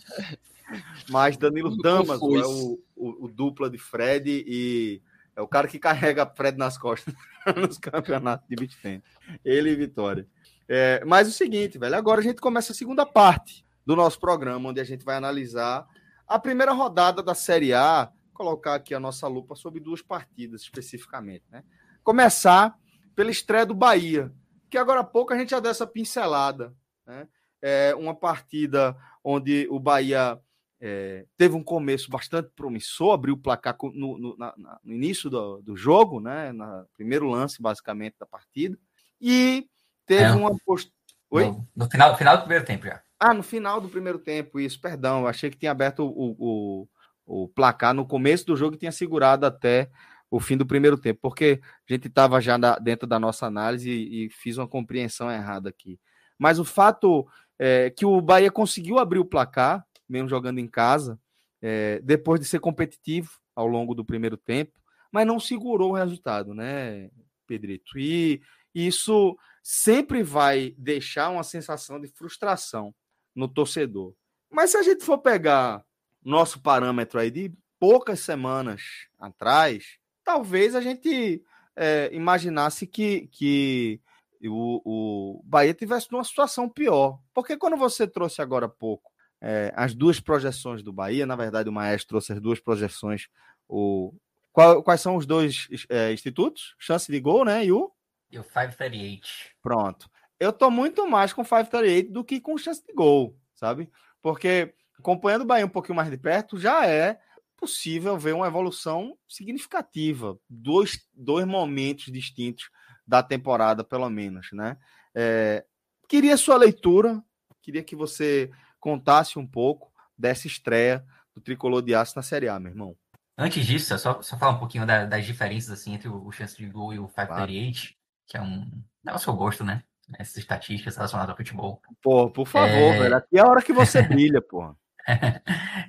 Mas 1.10 1.36
Danilo 1.36 1.76
Damas 1.76 2.20
é 2.20 2.24
o, 2.24 2.78
o, 2.96 3.24
o, 3.26 3.28
dupla 3.28 3.68
de 3.68 3.76
Fred 3.76 4.44
e 4.46 5.02
é 5.36 5.42
o 5.42 5.48
cara 5.48 5.68
que 5.68 5.78
carrega 5.78 6.26
Fred 6.26 6.56
nas 6.56 6.78
costas 6.78 7.14
nos 7.56 7.76
campeonatos 7.78 8.48
de 8.48 8.56
BitTent. 8.56 9.02
Ele 9.44 9.70
e 9.70 9.76
Vitória. 9.76 10.26
É, 10.68 11.04
mas 11.04 11.28
o 11.28 11.32
seguinte, 11.32 11.78
velho, 11.78 11.96
agora 11.96 12.20
a 12.20 12.24
gente 12.24 12.40
começa 12.40 12.72
a 12.72 12.76
segunda 12.76 13.04
parte 13.04 13.64
do 13.84 13.94
nosso 13.94 14.18
programa, 14.18 14.70
onde 14.70 14.80
a 14.80 14.84
gente 14.84 15.04
vai 15.04 15.16
analisar 15.16 15.86
a 16.26 16.38
primeira 16.38 16.72
rodada 16.72 17.22
da 17.22 17.34
Série 17.34 17.74
A 17.74 18.10
colocar 18.42 18.74
aqui 18.74 18.92
a 18.92 18.98
nossa 18.98 19.28
lupa 19.28 19.54
sobre 19.54 19.78
duas 19.78 20.02
partidas 20.02 20.62
especificamente. 20.62 21.44
Né? 21.48 21.62
Começar 22.02 22.76
pela 23.14 23.30
estreia 23.30 23.64
do 23.64 23.72
Bahia, 23.74 24.32
que 24.68 24.76
agora 24.76 25.00
há 25.00 25.04
pouco 25.04 25.32
a 25.32 25.38
gente 25.38 25.50
já 25.50 25.60
deu 25.60 25.70
essa 25.70 25.86
pincelada. 25.86 26.74
Né? 27.06 27.28
É 27.62 27.94
uma 27.94 28.16
partida 28.16 28.96
onde 29.22 29.68
o 29.70 29.78
Bahia 29.78 30.40
é, 30.80 31.24
teve 31.36 31.54
um 31.54 31.62
começo 31.62 32.10
bastante 32.10 32.50
promissor, 32.56 33.12
abriu 33.12 33.34
o 33.34 33.38
placar 33.38 33.76
no, 33.80 34.18
no, 34.18 34.36
na, 34.36 34.52
no 34.82 34.92
início 34.92 35.30
do, 35.30 35.62
do, 35.62 35.76
jogo, 35.76 36.18
né? 36.18 36.50
no 36.50 36.84
primeiro 36.94 37.28
lance, 37.28 37.62
basicamente, 37.62 38.16
da 38.18 38.26
partida, 38.26 38.76
e 39.20 39.68
teve 40.04 40.24
é, 40.24 40.32
uma 40.32 40.50
postura. 40.66 40.92
Oi? 41.30 41.44
No, 41.44 41.68
no, 41.76 41.88
final, 41.88 42.18
final 42.18 42.36
do 42.36 42.40
primeiro 42.40 42.64
tempo 42.64 42.86
já. 42.86 43.00
Ah, 43.20 43.32
no 43.32 43.44
final 43.44 43.80
do 43.80 43.88
primeiro 43.88 44.18
tempo, 44.18 44.58
isso, 44.58 44.80
perdão, 44.80 45.28
achei 45.28 45.48
que 45.48 45.56
tinha 45.56 45.70
aberto 45.70 46.00
o, 46.04 46.34
o, 46.36 46.88
o 47.32 47.48
placar 47.48 47.94
no 47.94 48.06
começo 48.06 48.44
do 48.44 48.54
jogo 48.54 48.74
e 48.74 48.78
tinha 48.78 48.92
segurado 48.92 49.46
até 49.46 49.90
o 50.30 50.38
fim 50.38 50.54
do 50.56 50.66
primeiro 50.66 50.98
tempo, 50.98 51.18
porque 51.22 51.60
a 51.88 51.92
gente 51.92 52.08
estava 52.08 52.40
já 52.40 52.58
na, 52.58 52.78
dentro 52.78 53.06
da 53.06 53.18
nossa 53.18 53.46
análise 53.46 53.90
e, 53.90 54.26
e, 54.26 54.30
fiz 54.30 54.58
uma 54.58 54.68
compreensão 54.68 55.30
errada 55.30 55.70
aqui. 55.70 55.98
Mas 56.38 56.58
o 56.58 56.64
fato 56.64 57.26
é 57.58 57.90
que 57.90 58.04
o 58.04 58.20
Bahia 58.20 58.50
conseguiu 58.50 58.98
abrir 58.98 59.18
o 59.18 59.24
placar, 59.24 59.84
mesmo 60.06 60.28
jogando 60.28 60.58
em 60.58 60.68
casa, 60.68 61.18
é, 61.62 62.00
depois 62.02 62.38
de 62.38 62.46
ser 62.46 62.60
competitivo 62.60 63.30
ao 63.56 63.66
longo 63.66 63.94
do 63.94 64.04
primeiro 64.04 64.36
tempo, 64.36 64.72
mas 65.10 65.26
não 65.26 65.40
segurou 65.40 65.92
o 65.92 65.96
resultado, 65.96 66.54
né, 66.54 67.10
Pedrito? 67.46 67.98
E 67.98 68.42
isso 68.74 69.36
sempre 69.62 70.22
vai 70.22 70.74
deixar 70.76 71.30
uma 71.30 71.44
sensação 71.44 71.98
de 71.98 72.08
frustração 72.08 72.94
no 73.34 73.48
torcedor. 73.48 74.14
Mas 74.50 74.70
se 74.70 74.76
a 74.76 74.82
gente 74.82 75.04
for 75.04 75.18
pegar 75.18 75.82
nosso 76.24 76.60
parâmetro 76.60 77.18
aí 77.18 77.30
de 77.30 77.52
poucas 77.78 78.20
semanas 78.20 79.08
atrás, 79.18 79.98
talvez 80.24 80.74
a 80.74 80.80
gente 80.80 81.42
é, 81.76 82.10
imaginasse 82.12 82.86
que, 82.86 83.28
que 83.32 84.00
o, 84.44 84.80
o 84.84 85.42
Bahia 85.44 85.74
tivesse 85.74 86.10
numa 86.10 86.24
situação 86.24 86.68
pior. 86.68 87.18
Porque 87.34 87.56
quando 87.56 87.76
você 87.76 88.06
trouxe 88.06 88.40
agora 88.40 88.66
há 88.66 88.68
pouco 88.68 89.10
é, 89.40 89.72
as 89.76 89.94
duas 89.94 90.20
projeções 90.20 90.82
do 90.82 90.92
Bahia, 90.92 91.26
na 91.26 91.34
verdade 91.34 91.68
o 91.68 91.72
Maestro 91.72 92.10
trouxe 92.10 92.32
as 92.32 92.40
duas 92.40 92.60
projeções, 92.60 93.28
o, 93.68 94.14
qual, 94.52 94.82
quais 94.82 95.00
são 95.00 95.16
os 95.16 95.26
dois 95.26 95.66
é, 95.88 96.12
institutos? 96.12 96.74
Chance 96.78 97.10
de 97.10 97.18
gol, 97.18 97.44
né? 97.44 97.64
E 97.64 97.72
o? 97.72 97.90
E 98.30 98.38
o 98.38 98.44
538. 98.44 99.28
Pronto. 99.60 100.10
eu 100.38 100.52
tô 100.52 100.70
muito 100.70 101.08
mais 101.08 101.32
com 101.32 101.42
538 101.42 102.12
do 102.12 102.24
que 102.24 102.40
com 102.40 102.56
chance 102.56 102.84
de 102.86 102.92
gol, 102.92 103.36
sabe? 103.54 103.90
Porque 104.22 104.74
acompanhando 105.02 105.42
o 105.42 105.46
Bahia 105.46 105.66
um 105.66 105.68
pouquinho 105.68 105.96
mais 105.96 106.08
de 106.08 106.16
perto, 106.16 106.58
já 106.58 106.86
é 106.86 107.18
possível 107.56 108.16
ver 108.16 108.34
uma 108.34 108.46
evolução 108.46 109.18
significativa. 109.28 110.38
Dois, 110.48 110.98
dois 111.12 111.44
momentos 111.44 112.06
distintos 112.06 112.70
da 113.06 113.22
temporada, 113.22 113.84
pelo 113.84 114.08
menos, 114.08 114.48
né? 114.52 114.76
É, 115.14 115.64
queria 116.08 116.36
sua 116.36 116.56
leitura, 116.56 117.22
queria 117.60 117.82
que 117.82 117.96
você 117.96 118.50
contasse 118.80 119.38
um 119.38 119.46
pouco 119.46 119.92
dessa 120.16 120.46
estreia 120.46 121.04
do 121.34 121.40
Tricolor 121.40 121.82
de 121.82 121.94
Aço 121.94 122.14
na 122.16 122.22
Série 122.22 122.48
A, 122.48 122.58
meu 122.58 122.70
irmão. 122.70 122.96
Antes 123.36 123.66
disso, 123.66 123.98
só, 123.98 124.22
só 124.22 124.38
falar 124.38 124.52
um 124.52 124.58
pouquinho 124.58 124.86
da, 124.86 125.04
das 125.04 125.24
diferenças 125.26 125.70
assim, 125.70 125.94
entre 125.94 126.08
o, 126.08 126.26
o 126.26 126.32
chance 126.32 126.56
de 126.56 126.66
gol 126.66 126.94
e 126.94 126.98
o 126.98 127.08
538, 127.08 127.80
claro. 127.80 127.94
que 128.26 128.36
é 128.36 128.40
um 128.40 128.70
negócio 129.04 129.24
que 129.24 129.30
eu 129.30 129.36
gosto, 129.36 129.64
né? 129.64 129.82
Essas 130.18 130.36
estatísticas 130.36 130.96
relacionadas 130.96 131.30
ao 131.30 131.36
futebol. 131.36 131.80
Pô, 132.02 132.30
por 132.30 132.46
favor, 132.46 132.94
é... 132.94 132.98
velho. 132.98 133.16
Aqui 133.16 133.38
é 133.38 133.40
a 133.40 133.46
hora 133.46 133.62
que 133.62 133.72
você 133.72 134.02
brilha, 134.02 134.42
pô. 134.42 134.76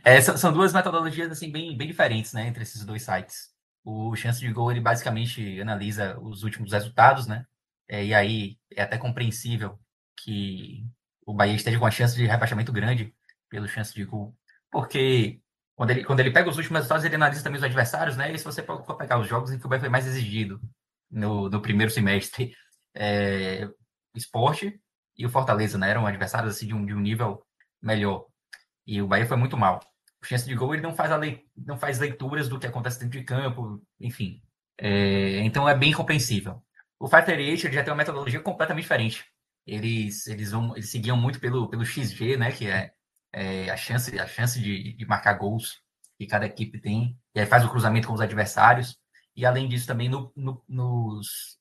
É, 0.04 0.22
são, 0.22 0.38
são, 0.38 0.54
duas 0.54 0.74
metodologias 0.74 1.32
assim 1.32 1.52
bem, 1.52 1.76
bem 1.78 1.88
diferentes, 1.88 2.34
né, 2.34 2.48
entre 2.48 2.64
esses 2.64 2.84
dois 2.86 3.04
sites. 3.04 3.52
O 3.84 4.16
chance 4.16 4.40
de 4.40 4.52
gol 4.52 4.72
ele 4.72 4.80
basicamente 4.80 5.60
analisa 5.62 6.18
os 6.20 6.44
últimos 6.44 6.72
resultados, 6.72 7.28
né? 7.28 7.46
É, 7.88 8.04
e 8.04 8.14
aí 8.14 8.58
é 8.72 8.82
até 8.82 8.98
compreensível 8.98 9.78
que 10.18 10.86
o 11.26 11.34
Bahia 11.34 11.56
esteja 11.56 11.78
com 11.78 11.86
uma 11.86 11.92
chance 11.92 12.16
de 12.16 12.26
rebaixamento 12.26 12.72
grande 12.72 13.14
pelo 13.50 13.68
chance 13.68 13.94
de 13.94 14.04
gol, 14.06 14.36
porque 14.72 15.42
quando 15.76 15.90
ele, 15.92 16.04
quando 16.04 16.20
ele 16.20 16.32
pega 16.32 16.50
os 16.50 16.58
últimos 16.58 16.78
resultados, 16.78 17.04
ele 17.04 17.16
analisa 17.16 17.44
também 17.44 17.58
os 17.58 17.64
adversários, 17.64 18.16
né? 18.16 18.32
E 18.32 18.38
se 18.38 18.46
você 18.46 18.64
for 18.64 18.96
pegar 18.96 19.20
os 19.20 19.28
jogos 19.28 19.52
em 19.52 19.60
que 19.60 19.66
o 19.66 19.70
Bahia 19.70 19.82
foi 19.82 19.90
mais 19.90 20.08
exigido 20.08 20.62
no, 21.10 21.50
no 21.50 21.62
primeiro 21.62 21.92
semestre, 21.92 22.56
é, 22.96 23.68
esporte 24.16 24.80
e 25.18 25.26
o 25.26 25.30
Fortaleza, 25.30 25.78
né? 25.78 25.90
Eram 25.90 26.06
adversários 26.06 26.56
assim, 26.56 26.68
de, 26.68 26.74
um, 26.74 26.86
de 26.86 26.94
um 26.94 27.00
nível 27.00 27.44
melhor. 27.82 28.28
E 28.86 29.02
o 29.02 29.08
Bahia 29.08 29.26
foi 29.26 29.38
muito 29.38 29.58
mal. 29.58 29.80
O 30.22 30.26
chance 30.26 30.46
de 30.46 30.56
gol 30.56 30.74
ele 30.74 30.84
não 30.84 30.96
faz, 30.96 31.12
a 31.12 31.20
não 31.58 31.78
faz 31.78 32.00
leituras 32.00 32.48
do 32.48 32.60
que 32.60 32.68
acontece 32.68 33.00
dentro 33.00 33.20
de 33.20 33.26
campo, 33.26 33.82
enfim. 34.00 34.42
É, 34.78 35.40
então 35.40 35.68
é 35.68 35.76
bem 35.78 35.94
compreensível. 35.94 36.64
O 37.00 37.08
Fighter 37.08 37.38
8 37.38 37.68
ele 37.68 37.74
já 37.74 37.84
tem 37.84 37.92
uma 37.92 37.98
metodologia 37.98 38.40
completamente 38.40 38.84
diferente. 38.84 39.26
Eles, 39.66 40.28
eles, 40.28 40.52
vão, 40.52 40.76
eles 40.76 40.90
seguiam 40.90 41.18
muito 41.18 41.40
pelo, 41.40 41.70
pelo 41.70 41.86
XG, 41.86 42.38
né? 42.38 42.52
Que 42.52 42.68
é, 42.68 42.94
é 43.34 43.70
a 43.70 43.78
chance, 43.78 44.18
a 44.20 44.28
chance 44.28 44.60
de, 44.60 44.94
de 44.94 45.06
marcar 45.06 45.34
gols 45.34 45.82
que 46.18 46.28
cada 46.28 46.46
equipe 46.46 46.80
tem. 46.80 47.18
E 47.36 47.40
aí 47.40 47.46
faz 47.46 47.66
o 47.66 47.70
cruzamento 47.70 48.08
com 48.08 48.14
os 48.14 48.22
adversários. 48.22 48.98
E 49.36 49.46
além 49.46 49.68
disso, 49.68 49.88
também 49.88 50.10
no, 50.10 50.32
no, 50.36 50.64
nos. 50.68 51.58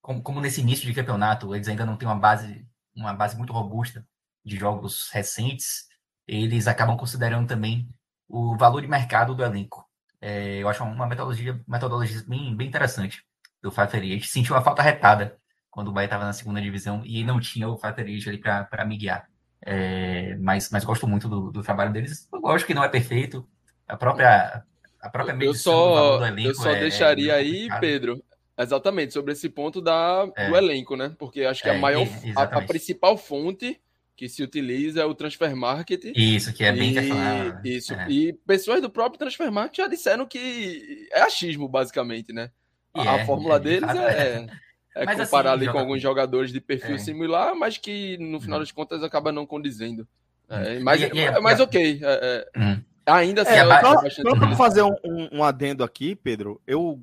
Como, 0.00 0.22
como, 0.22 0.40
nesse 0.40 0.60
início 0.60 0.86
de 0.86 0.94
campeonato, 0.94 1.54
eles 1.54 1.68
ainda 1.68 1.86
não 1.86 1.96
têm 1.96 2.08
uma 2.08 2.18
base, 2.18 2.66
uma 2.94 3.14
base 3.14 3.36
muito 3.36 3.52
robusta 3.52 4.06
de 4.44 4.56
jogos 4.56 5.08
recentes 5.10 5.86
eles 6.26 6.66
acabam 6.66 6.96
considerando 6.96 7.48
também 7.48 7.88
o 8.28 8.56
valor 8.56 8.80
de 8.80 8.88
mercado 8.88 9.34
do 9.34 9.44
elenco. 9.44 9.86
É, 10.20 10.58
eu 10.58 10.68
acho 10.68 10.82
uma 10.84 11.06
metodologia, 11.06 11.60
metodologia 11.66 12.22
bem, 12.26 12.54
bem 12.56 12.68
interessante 12.68 13.24
do 13.60 13.70
Fateriete. 13.70 14.28
Senti 14.28 14.52
uma 14.52 14.62
falta 14.62 14.82
retada 14.82 15.36
quando 15.70 15.88
o 15.88 15.92
Bahia 15.92 16.06
estava 16.06 16.24
na 16.24 16.32
segunda 16.32 16.60
divisão 16.60 17.02
e 17.04 17.24
não 17.24 17.40
tinha 17.40 17.68
o 17.68 17.76
Fateriete 17.76 18.28
ali 18.28 18.38
para 18.38 18.84
me 18.84 18.96
guiar. 18.96 19.28
É, 19.64 20.36
mas, 20.40 20.70
mas 20.70 20.84
gosto 20.84 21.06
muito 21.06 21.28
do, 21.28 21.50
do 21.50 21.62
trabalho 21.62 21.92
deles. 21.92 22.28
Eu 22.32 22.40
gosto 22.40 22.66
que 22.66 22.74
não 22.74 22.84
é 22.84 22.88
perfeito. 22.88 23.46
A 23.86 23.96
própria, 23.96 24.64
a 25.00 25.10
própria 25.10 25.34
medição 25.34 25.72
eu 25.72 25.94
só, 25.94 26.18
do 26.18 26.26
elenco 26.26 26.48
Eu 26.48 26.54
só 26.54 26.70
é, 26.70 26.80
deixaria 26.80 27.32
é 27.32 27.36
aí, 27.36 27.68
Pedro, 27.80 28.22
exatamente, 28.56 29.12
sobre 29.12 29.32
esse 29.32 29.48
ponto 29.48 29.80
da, 29.80 30.24
do 30.24 30.32
é. 30.36 30.58
elenco, 30.58 30.96
né? 30.96 31.14
Porque 31.18 31.42
acho 31.42 31.62
que 31.62 31.68
a 31.68 31.74
é, 31.74 31.78
maior, 31.78 32.06
a, 32.36 32.42
a, 32.42 32.62
principal 32.62 33.16
fonte 33.16 33.80
que 34.22 34.28
se 34.28 34.40
utiliza 34.40 35.04
o 35.04 35.16
transfer 35.16 35.56
market. 35.56 36.04
Isso, 36.14 36.52
que 36.52 36.62
é 36.62 36.70
bem 36.70 36.94
questionável. 36.94 37.58
Isso. 37.64 37.92
É. 37.92 38.08
E 38.08 38.32
pessoas 38.32 38.80
do 38.80 38.88
próprio 38.88 39.18
transfer 39.18 39.50
market 39.50 39.78
já 39.78 39.88
disseram 39.88 40.26
que 40.26 41.08
é 41.10 41.22
achismo, 41.22 41.68
basicamente, 41.68 42.32
né? 42.32 42.52
A, 42.94 43.16
é, 43.16 43.26
fórmula 43.26 43.56
é, 43.56 43.58
deles 43.58 43.90
é, 43.90 44.46
é 44.94 45.04
assim, 45.10 45.24
comparar 45.24 45.54
assim, 45.54 45.64
ali 45.64 45.72
com 45.72 45.78
alguns 45.78 46.00
jogadores 46.00 46.52
de 46.52 46.60
perfil 46.60 46.94
é. 46.94 46.98
similar, 46.98 47.56
mas 47.56 47.78
que 47.78 48.16
no 48.18 48.40
final 48.40 48.58
uhum. 48.58 48.62
das 48.62 48.70
contas 48.70 49.02
acaba 49.02 49.32
não 49.32 49.44
condizendo. 49.44 50.06
É, 50.48 50.76
uhum. 50.76 50.84
mas, 50.84 51.02
e, 51.02 51.06
e, 51.06 51.40
mas 51.40 51.58
ok. 51.58 52.00
Uhum. 52.56 52.84
Ainda 53.04 53.42
assim, 53.42 53.54
é, 53.54 53.80
só, 53.80 54.08
só 54.08 54.36
para 54.36 54.54
fazer 54.54 54.82
um, 54.82 54.94
um, 55.04 55.38
um, 55.38 55.42
adendo 55.42 55.82
aqui, 55.82 56.14
Pedro, 56.14 56.62
eu 56.64 57.02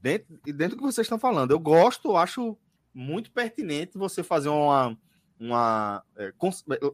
dentro, 0.00 0.40
dentro 0.46 0.70
do 0.70 0.76
que 0.76 0.90
vocês 0.90 1.04
estão 1.04 1.18
falando, 1.18 1.50
eu 1.50 1.58
gosto, 1.58 2.16
acho 2.16 2.56
muito 2.94 3.30
pertinente 3.30 3.98
você 3.98 4.22
fazer 4.22 4.48
uma 4.48 4.96
uma 5.38 6.02
é, 6.16 6.32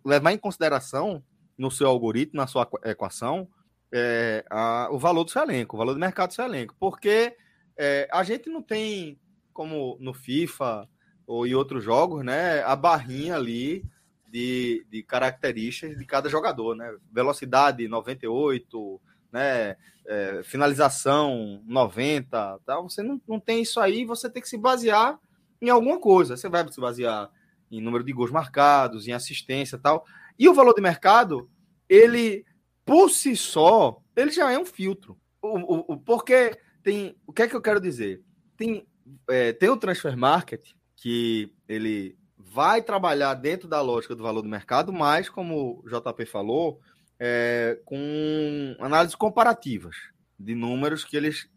levar 0.04 0.32
em 0.32 0.38
consideração 0.38 1.22
no 1.56 1.70
seu 1.70 1.88
algoritmo, 1.88 2.38
na 2.38 2.46
sua 2.46 2.68
equação, 2.84 3.48
é, 3.92 4.44
a, 4.48 4.88
o 4.90 4.98
valor 4.98 5.24
do 5.24 5.30
seu 5.30 5.42
elenco, 5.42 5.76
o 5.76 5.78
valor 5.78 5.94
do 5.94 6.00
mercado 6.00 6.30
do 6.30 6.34
seu 6.34 6.44
elenco, 6.44 6.74
porque 6.78 7.36
é, 7.76 8.08
a 8.12 8.22
gente 8.22 8.48
não 8.48 8.62
tem, 8.62 9.18
como 9.52 9.96
no 10.00 10.14
FIFA 10.14 10.88
ou 11.26 11.46
em 11.46 11.54
outros 11.54 11.84
jogos, 11.84 12.24
né, 12.24 12.62
a 12.62 12.74
barrinha 12.74 13.36
ali 13.36 13.84
de, 14.30 14.86
de 14.88 15.02
características 15.02 15.98
de 15.98 16.04
cada 16.04 16.28
jogador, 16.28 16.76
né? 16.76 16.96
Velocidade 17.12 17.88
98, 17.88 19.00
né? 19.32 19.76
É, 20.06 20.42
finalização 20.42 21.62
90, 21.66 22.60
tá? 22.64 22.80
Você 22.80 23.02
não, 23.02 23.20
não 23.28 23.38
tem 23.38 23.62
isso 23.62 23.80
aí, 23.80 24.04
você 24.04 24.30
tem 24.30 24.40
que 24.40 24.48
se 24.48 24.56
basear 24.56 25.18
em 25.60 25.68
alguma 25.68 26.00
coisa. 26.00 26.36
Você 26.36 26.48
vai 26.48 26.66
se 26.70 26.80
basear 26.80 27.30
em 27.70 27.80
número 27.80 28.04
de 28.04 28.12
gols 28.12 28.30
marcados, 28.30 29.06
em 29.06 29.12
assistência 29.12 29.78
tal. 29.78 30.04
E 30.38 30.48
o 30.48 30.54
valor 30.54 30.74
de 30.74 30.80
mercado, 30.80 31.50
ele, 31.88 32.44
por 32.84 33.10
si 33.10 33.36
só, 33.36 34.00
ele 34.16 34.30
já 34.30 34.50
é 34.50 34.58
um 34.58 34.66
filtro. 34.66 35.18
O, 35.42 35.58
o, 35.58 35.94
o 35.94 35.96
porque 35.98 36.58
tem. 36.82 37.16
O 37.26 37.32
que 37.32 37.42
é 37.42 37.48
que 37.48 37.54
eu 37.54 37.62
quero 37.62 37.80
dizer? 37.80 38.22
Tem, 38.56 38.86
é, 39.28 39.52
tem 39.52 39.68
o 39.68 39.76
transfer 39.76 40.16
market, 40.16 40.70
que 40.96 41.52
ele 41.68 42.18
vai 42.36 42.82
trabalhar 42.82 43.34
dentro 43.34 43.68
da 43.68 43.80
lógica 43.80 44.14
do 44.14 44.22
valor 44.22 44.42
do 44.42 44.48
mercado, 44.48 44.92
mas, 44.92 45.28
como 45.28 45.82
o 45.84 45.88
JP 45.88 46.26
falou, 46.26 46.80
é, 47.18 47.78
com 47.84 48.74
análises 48.80 49.14
comparativas 49.14 49.96
de 50.38 50.54
números 50.54 51.04
que 51.04 51.16
eles 51.16 51.48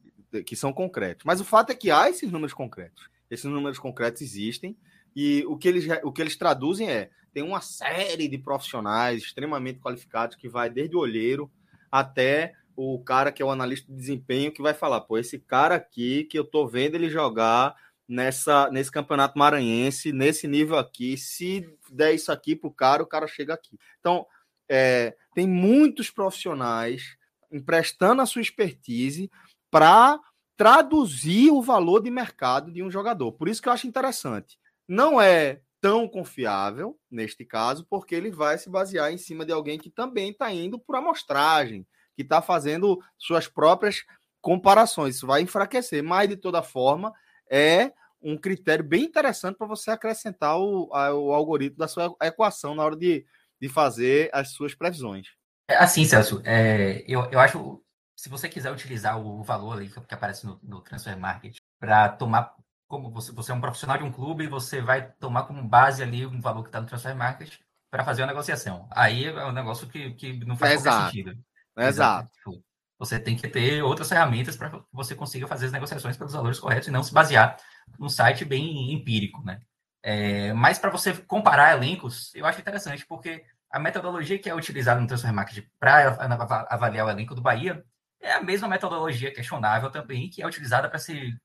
que 0.45 0.56
são 0.56 0.73
concretos. 0.73 1.23
Mas 1.26 1.40
o 1.40 1.45
fato 1.45 1.72
é 1.72 1.76
que 1.76 1.91
há 1.91 2.10
esses 2.10 2.31
números 2.31 2.53
concretos. 2.53 3.07
Esses 3.30 3.45
números 3.45 3.77
concretos 3.77 4.22
existem 4.22 4.76
e 5.15 5.44
o 5.48 5.57
que 5.57 5.68
eles, 5.68 5.85
o 6.03 6.11
que 6.11 6.22
eles 6.22 6.35
traduzem 6.35 6.90
é: 6.90 7.10
tem 7.34 7.44
uma 7.44 7.61
série 7.61 8.27
de 8.27 8.38
profissionais 8.38 9.23
extremamente 9.23 9.80
qualificados 9.80 10.35
que 10.35 10.49
vai 10.49 10.69
desde 10.69 10.95
o 10.95 10.99
olheiro 10.99 11.52
até 11.91 12.53
o 12.76 12.99
cara 13.03 13.31
que 13.31 13.41
é 13.41 13.45
o 13.45 13.52
analista 13.52 13.91
de 13.91 13.98
desempenho 13.98 14.52
que 14.52 14.61
vai 14.61 14.73
falar, 14.73 15.02
pô, 15.02 15.18
esse 15.18 15.38
cara 15.38 15.76
aqui 15.76 16.23
que 16.23 16.38
eu 16.38 16.44
tô 16.44 16.68
vendo 16.68 16.95
ele 16.95 17.10
jogar 17.10 17.76
nessa 18.07 18.69
nesse 18.72 18.91
campeonato 18.91 19.38
maranhense, 19.38 20.11
nesse 20.11 20.48
nível 20.48 20.77
aqui, 20.77 21.15
se 21.18 21.69
der 21.91 22.14
isso 22.14 22.31
aqui 22.31 22.56
pro 22.56 22.72
cara, 22.72 23.03
o 23.03 23.07
cara 23.07 23.27
chega 23.27 23.53
aqui. 23.53 23.77
Então, 23.99 24.26
é, 24.68 25.15
tem 25.35 25.48
muitos 25.48 26.10
profissionais 26.10 27.15
emprestando 27.52 28.22
a 28.22 28.26
sua 28.26 28.41
expertise 28.41 29.30
para 29.69 30.19
traduzir 30.57 31.52
o 31.52 31.61
valor 31.61 32.02
de 32.02 32.10
mercado 32.10 32.72
de 32.72 32.81
um 32.81 32.90
jogador. 32.90 33.31
Por 33.34 33.48
isso 33.48 33.61
que 33.61 33.69
eu 33.69 33.73
acho 33.73 33.88
interessante 33.88 34.57
não 34.88 35.22
é 35.22 35.61
tão 35.81 36.07
confiável 36.07 36.97
neste 37.11 37.43
caso, 37.43 37.85
porque 37.89 38.15
ele 38.15 38.31
vai 38.31 38.57
se 38.57 38.69
basear 38.69 39.11
em 39.11 39.18
cima 39.18 39.45
de 39.45 39.51
alguém 39.51 39.77
que 39.77 39.89
também 39.89 40.31
está 40.31 40.51
indo 40.51 40.80
por 40.80 40.95
amostragem, 40.95 41.85
que 42.15 42.22
está 42.22 42.41
fazendo 42.41 42.99
suas 43.18 43.47
próprias 43.47 44.03
comparações. 44.41 45.15
Isso 45.15 45.27
vai 45.27 45.41
enfraquecer, 45.41 46.03
mas 46.03 46.30
de 46.30 46.38
toda 46.38 46.64
forma 46.64 47.14
é 47.49 47.91
um 48.22 48.38
critério 48.38 48.84
bem 48.84 49.03
interessante 49.03 49.57
para 49.57 49.68
você 49.68 49.91
acrescentar 49.91 50.57
o, 50.57 50.89
a, 50.93 51.14
o 51.14 51.34
algoritmo 51.34 51.77
da 51.77 51.88
sua 51.88 52.15
equação 52.22 52.73
na 52.73 52.84
hora 52.84 52.95
de, 52.95 53.26
de 53.60 53.68
fazer 53.68 54.30
as 54.31 54.51
suas 54.51 54.73
previsões. 54.73 55.27
É 55.68 55.76
assim, 55.76 56.05
Celso, 56.05 56.41
é, 56.45 57.03
eu, 57.07 57.30
eu 57.31 57.39
acho 57.39 57.84
se 58.15 58.30
você 58.30 58.47
quiser 58.47 58.72
utilizar 58.72 59.19
o 59.19 59.43
valor 59.43 59.73
ali 59.73 59.89
que 59.89 60.14
aparece 60.14 60.45
no, 60.45 60.57
no 60.64 60.81
Transfer 60.81 61.18
Market 61.18 61.57
para 61.77 62.07
tomar 62.07 62.53
como 62.88 63.11
você, 63.11 63.31
você 63.31 63.51
é 63.51 63.55
um 63.55 63.61
profissional 63.61 63.97
de 63.97 64.03
um 64.03 64.11
clube, 64.11 64.47
você 64.47 64.81
vai 64.81 65.11
tomar 65.14 65.43
como 65.43 65.64
base 65.64 66.03
ali 66.03 66.26
um 66.26 66.39
valor 66.39 66.64
que 66.64 66.69
está 66.69 66.80
no 66.80 66.88
transfer 66.88 67.15
market 67.15 67.60
para 67.89 68.03
fazer 68.03 68.23
a 68.23 68.27
negociação. 68.27 68.88
Aí 68.91 69.26
é 69.26 69.45
um 69.45 69.51
negócio 69.51 69.88
que, 69.88 70.11
que 70.14 70.45
não 70.45 70.55
faz 70.55 70.73
Exato. 70.73 71.05
sentido. 71.05 71.38
Exato. 71.77 72.31
Tipo, 72.31 72.64
você 72.97 73.19
tem 73.19 73.35
que 73.35 73.47
ter 73.47 73.84
outras 73.84 74.10
ferramentas 74.10 74.55
para 74.55 74.69
que 74.69 74.81
você 74.91 75.15
consiga 75.15 75.47
fazer 75.47 75.68
as 75.68 75.72
negociações 75.72 76.18
pelos 76.18 76.34
valores 76.34 76.60
corretos 76.60 76.88
e 76.88 76.91
não 76.91 77.03
se 77.03 77.14
basear 77.14 77.57
num 77.99 78.10
site 78.10 78.45
bem 78.45 78.93
empírico, 78.93 79.43
né? 79.43 79.61
É, 80.01 80.53
mas 80.53 80.77
para 80.77 80.89
você 80.89 81.14
comparar 81.14 81.76
elencos, 81.76 82.34
eu 82.35 82.45
acho 82.45 82.60
interessante, 82.60 83.05
porque 83.05 83.45
a 83.72 83.80
metodologia 83.80 84.38
que 84.38 84.49
é 84.49 84.55
utilizada 84.55 84.99
no 84.99 85.07
Transfer 85.07 85.34
Market 85.34 85.65
para 85.80 86.18
avaliar 86.69 87.07
o 87.07 87.10
elenco 87.10 87.34
do 87.34 87.41
Bahia 87.41 87.84
é 88.22 88.34
a 88.34 88.41
mesma 88.41 88.68
metodologia 88.68 89.34
questionável 89.34 89.89
também 89.89 90.30
que 90.30 90.41
é 90.41 90.47
utilizada 90.47 90.89
para 90.89 90.99
se 90.99 91.35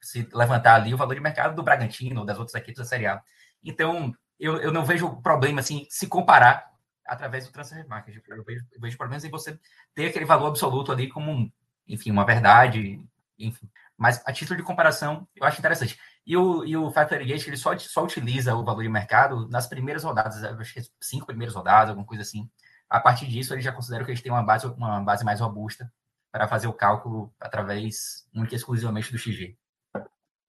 se 0.00 0.28
levantar 0.32 0.76
ali 0.76 0.92
o 0.92 0.96
valor 0.96 1.14
de 1.14 1.20
mercado 1.20 1.54
do 1.54 1.62
Bragantino 1.62 2.20
ou 2.20 2.26
das 2.26 2.38
outras 2.38 2.54
equipes 2.54 2.78
da 2.78 2.84
Série 2.84 3.06
A. 3.06 3.22
Então, 3.62 4.14
eu, 4.38 4.56
eu 4.58 4.72
não 4.72 4.84
vejo 4.84 5.20
problema 5.22 5.60
assim 5.60 5.86
se 5.90 6.06
comparar 6.06 6.70
através 7.06 7.46
do 7.46 7.52
transfer 7.52 7.86
market. 7.88 8.22
Eu 8.28 8.44
vejo, 8.44 8.64
eu 8.72 8.80
vejo 8.80 8.96
problemas 8.96 9.24
em 9.24 9.30
você 9.30 9.58
ter 9.94 10.06
aquele 10.06 10.24
valor 10.24 10.48
absoluto 10.48 10.92
ali 10.92 11.08
como, 11.08 11.52
enfim, 11.86 12.10
uma 12.10 12.24
verdade, 12.24 13.04
enfim. 13.38 13.68
Mas 13.96 14.22
a 14.24 14.32
título 14.32 14.56
de 14.56 14.62
comparação, 14.62 15.28
eu 15.36 15.44
acho 15.44 15.58
interessante. 15.58 15.98
E 16.26 16.36
o, 16.36 16.64
e 16.64 16.76
o 16.76 16.90
Factory 16.90 17.26
Gate, 17.26 17.46
ele 17.46 17.56
só, 17.56 17.76
só 17.78 18.04
utiliza 18.04 18.54
o 18.54 18.64
valor 18.64 18.82
de 18.82 18.88
mercado 18.88 19.48
nas 19.48 19.66
primeiras 19.66 20.04
rodadas, 20.04 20.42
acho 20.42 20.74
que 20.74 20.82
cinco 21.00 21.26
primeiras 21.26 21.54
rodadas, 21.54 21.90
alguma 21.90 22.06
coisa 22.06 22.22
assim. 22.22 22.48
A 22.88 22.98
partir 22.98 23.26
disso, 23.26 23.52
ele 23.52 23.60
já 23.60 23.72
considera 23.72 24.04
que 24.04 24.10
eles 24.10 24.22
têm 24.22 24.32
uma 24.32 24.42
base, 24.42 24.66
uma 24.66 25.00
base 25.00 25.24
mais 25.24 25.40
robusta 25.40 25.92
para 26.32 26.48
fazer 26.48 26.66
o 26.66 26.72
cálculo 26.72 27.34
através 27.40 28.26
única 28.34 28.54
e 28.54 28.56
exclusivamente 28.56 29.12
do 29.12 29.18
XG. 29.18 29.56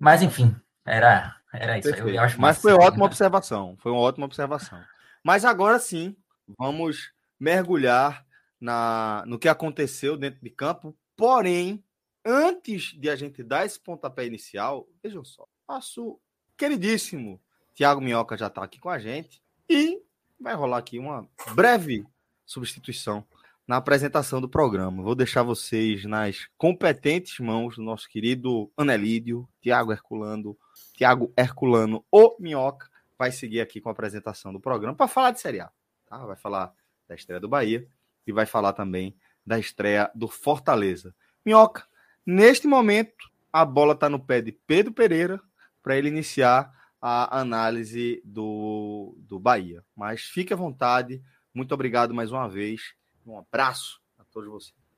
Mas, 0.02 0.24
enfim, 0.24 0.56
era, 0.84 1.36
era 1.54 1.78
isso. 1.78 1.90
Eu, 1.90 2.10
eu 2.10 2.22
Mas 2.40 2.58
foi 2.58 2.74
uma 2.74 2.86
ótima 2.86 3.06
observação. 3.06 3.78
Foi 3.78 3.92
uma 3.92 4.02
ótima 4.02 4.26
observação. 4.26 4.84
Mas 5.24 5.46
agora 5.46 5.78
sim, 5.78 6.18
vamos 6.58 7.14
mergulhar 7.40 8.26
na, 8.60 9.24
no 9.28 9.38
que 9.38 9.48
aconteceu 9.48 10.18
dentro 10.18 10.42
de 10.42 10.50
campo. 10.50 10.98
Porém, 11.16 11.84
antes 12.26 13.00
de 13.00 13.12
a 13.12 13.16
gente 13.16 13.44
dar 13.44 13.64
esse 13.64 13.80
pontapé 13.80 14.26
inicial, 14.26 14.88
vejam 15.04 15.24
só, 15.24 15.48
nosso 15.70 16.20
queridíssimo 16.58 17.40
Tiago 17.76 18.02
Minhoca 18.02 18.36
já 18.36 18.48
está 18.48 18.64
aqui 18.64 18.80
com 18.80 18.90
a 18.90 18.98
gente 18.98 19.40
e 19.70 20.02
vai 20.40 20.56
rolar 20.56 20.80
aqui 20.80 20.98
uma 20.98 21.30
breve 21.54 22.04
substituição 22.44 23.24
na 23.68 23.78
apresentação 23.78 24.42
do 24.42 24.50
programa. 24.50 25.04
Vou 25.04 25.16
deixar 25.16 25.44
vocês 25.44 26.06
nas 26.06 26.48
competentes 26.58 27.40
mãos 27.40 27.76
do 27.76 27.84
nosso 27.84 28.10
querido 28.10 28.72
Anelídio, 28.76 29.48
Tiago 29.62 29.92
Herculano, 29.92 30.58
Tiago 30.94 31.32
Herculano, 31.38 32.04
o 32.12 32.36
Minhoca, 32.40 32.90
vai 33.18 33.32
seguir 33.32 33.62
aqui 33.62 33.80
com 33.80 33.90
a 33.90 33.92
apresentação 33.92 34.52
do 34.52 34.60
programa 34.60 34.96
para 34.96 35.08
falar 35.08 35.32
de 35.32 35.40
Série 35.40 35.60
A. 35.60 35.72
Tá? 36.08 36.18
Vai 36.26 36.36
falar 36.36 36.74
da 37.08 37.16
estreia 37.16 37.40
do 37.40 37.48
Bahia 37.48 37.88
e 38.26 38.32
vai 38.32 38.46
falar 38.46 38.74
também 38.74 39.16
da 39.46 39.60
estreia 39.60 40.12
do 40.16 40.28
Fortaleza. 40.28 41.16
Minhoca, 41.46 41.86
neste 42.26 42.68
momento, 42.68 43.30
a 43.52 43.64
bola 43.66 43.94
está 43.94 44.10
no 44.10 44.20
pé 44.20 44.42
de 44.42 44.52
Pedro 44.52 44.94
Pereira 44.94 45.40
para 45.84 45.98
ele 45.98 46.08
iniciar 46.08 46.72
a 47.02 47.40
análise 47.40 48.22
do, 48.24 49.16
do 49.20 49.40
Bahia. 49.40 49.84
Mas 49.96 50.22
fique 50.22 50.54
à 50.54 50.56
vontade. 50.56 51.22
Muito 51.54 51.74
obrigado 51.74 52.14
mais 52.14 52.32
uma 52.32 52.48
vez 52.48 52.94
um 53.26 53.38
abraço 53.38 54.02
a 54.18 54.24
todos 54.26 54.50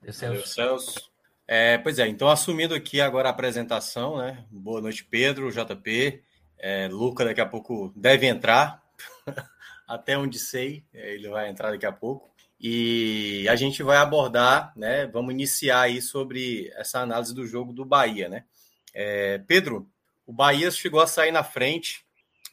vocês. 0.02 0.22
Valeu, 0.22 0.46
Celso. 0.46 1.12
É, 1.48 1.78
pois 1.78 2.00
é, 2.00 2.08
então 2.08 2.30
assumindo 2.30 2.74
aqui 2.74 3.02
agora 3.02 3.28
a 3.30 3.32
apresentação, 3.32 4.18
né? 4.18 4.46
Boa 4.50 4.82
noite, 4.82 5.04
Pedro, 5.04 5.52
JP. 5.52 6.24
É, 6.58 6.88
Luca 6.88 7.26
daqui 7.26 7.42
a 7.42 7.46
pouco 7.46 7.92
deve 7.96 8.26
entrar, 8.26 8.82
até 9.86 10.18
onde 10.18 10.40
sei, 10.40 10.86
é, 10.94 11.14
ele 11.14 11.28
vai 11.28 11.50
entrar 11.50 11.72
daqui 11.72 11.86
a 11.86 11.92
pouco. 11.92 12.32
E 12.60 13.46
a 13.50 13.58
gente 13.58 13.84
vai 13.84 13.98
abordar, 13.98 14.72
né? 14.74 15.06
Vamos 15.08 15.34
iniciar 15.34 15.82
aí 15.82 16.02
sobre 16.02 16.72
essa 16.76 17.02
análise 17.02 17.34
do 17.34 17.46
jogo 17.46 17.74
do 17.74 17.84
Bahia, 17.84 18.30
né? 18.30 18.46
É, 18.94 19.38
Pedro, 19.40 19.90
o 20.26 20.32
Bahia 20.32 20.72
chegou 20.72 21.02
a 21.02 21.08
sair 21.08 21.32
na 21.32 21.44
frente, 21.44 22.06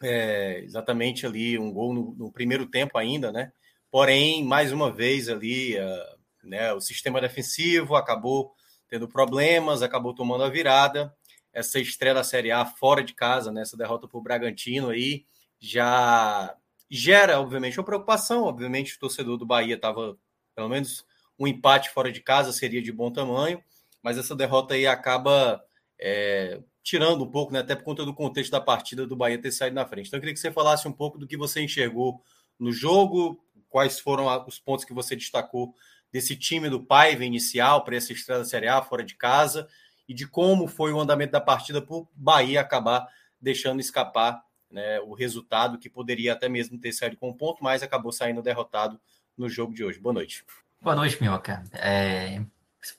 é, 0.03 0.63
exatamente 0.65 1.25
ali, 1.25 1.57
um 1.57 1.73
gol 1.73 1.95
no, 1.95 2.15
no 2.17 2.33
primeiro 2.33 2.67
tempo 2.67 2.99
ainda, 2.99 3.31
né? 3.31 3.53
Porém, 3.91 4.45
mais 4.45 4.73
uma 4.73 4.91
vez 4.91 5.29
ali, 5.29 5.77
uh, 5.77 6.19
né, 6.45 6.73
o 6.73 6.81
sistema 6.81 7.21
defensivo 7.21 7.97
acabou 7.97 8.55
tendo 8.89 9.09
problemas, 9.09 9.83
acabou 9.83 10.15
tomando 10.15 10.45
a 10.45 10.49
virada. 10.49 11.15
Essa 11.53 11.81
estreia 11.81 12.15
da 12.15 12.25
Série 12.25 12.53
A 12.53 12.65
fora 12.65 13.03
de 13.03 13.15
casa, 13.15 13.51
nessa 13.51 13.77
né, 13.77 13.83
derrota 13.85 14.07
para 14.07 14.19
o 14.19 14.23
Bragantino 14.23 14.91
aí, 14.91 15.25
já 15.59 16.55
gera, 16.89 17.41
obviamente, 17.41 17.79
uma 17.79 17.85
preocupação. 17.85 18.45
Obviamente, 18.45 18.97
o 18.97 18.99
torcedor 18.99 19.37
do 19.37 19.47
Bahia 19.47 19.75
estava, 19.75 20.17
pelo 20.55 20.69
menos, 20.69 21.05
um 21.39 21.47
empate 21.47 21.91
fora 21.91 22.13
de 22.13 22.21
casa 22.21 22.53
seria 22.53 22.83
de 22.83 22.93
bom 22.93 23.11
tamanho, 23.11 23.63
mas 24.03 24.19
essa 24.19 24.35
derrota 24.35 24.75
aí 24.75 24.87
acaba 24.87 25.63
é, 25.99 26.61
tirando 26.83 27.25
um 27.25 27.31
pouco, 27.31 27.53
né, 27.53 27.61
até 27.61 27.75
por 27.75 27.85
conta 27.85 28.05
do 28.05 28.15
contexto 28.15 28.51
da 28.51 28.61
partida 28.61 29.07
do 29.07 29.17
Bahia 29.17 29.41
ter 29.41 29.53
saído 29.53 29.75
na 29.75 29.87
frente. 29.87 30.09
Então, 30.09 30.19
eu 30.19 30.21
queria 30.21 30.35
que 30.35 30.41
você 30.41 30.51
falasse 30.51 30.87
um 30.89 30.93
pouco 30.93 31.19
do 31.19 31.27
que 31.27 31.37
você 31.37 31.61
enxergou 31.61 32.23
no 32.59 32.73
jogo, 32.73 33.43
quais 33.71 33.99
foram 33.99 34.27
os 34.47 34.59
pontos 34.59 34.85
que 34.85 34.93
você 34.93 35.17
destacou 35.17 35.75
desse 36.13 36.37
time 36.37 36.69
do 36.69 36.83
Paiva 36.83 37.25
inicial 37.25 37.85
para 37.85 37.97
essa 37.97 38.13
estreia 38.13 38.41
da 38.41 38.45
Série 38.45 38.69
A 38.69 38.83
fora 38.83 39.05
de 39.05 39.15
casa 39.15 39.69
e 40.09 40.13
de 40.13 40.27
como 40.27 40.67
foi 40.67 40.93
o 40.93 41.01
andamento 41.01 41.33
da 41.33 41.41
partida 41.41 41.81
para 41.81 41.95
o 41.95 42.09
Bahia 42.15 42.61
acabar 42.61 43.07
deixando 43.41 43.81
escapar 43.81 44.43
né, 44.71 45.01
o 45.01 45.15
resultado 45.15 45.79
que 45.79 45.89
poderia 45.89 46.33
até 46.33 46.49
mesmo 46.49 46.79
ter 46.79 46.93
saído 46.93 47.17
com 47.17 47.31
um 47.31 47.37
ponto, 47.37 47.63
mas 47.63 47.83
acabou 47.83 48.13
saindo 48.13 48.43
derrotado 48.43 49.01
no 49.37 49.49
jogo 49.49 49.73
de 49.73 49.85
hoje. 49.85 49.99
Boa 49.99 50.13
noite. 50.13 50.45
Boa 50.81 50.97
noite, 50.97 51.17
Minhoca. 51.21 51.63
É... 51.73 52.43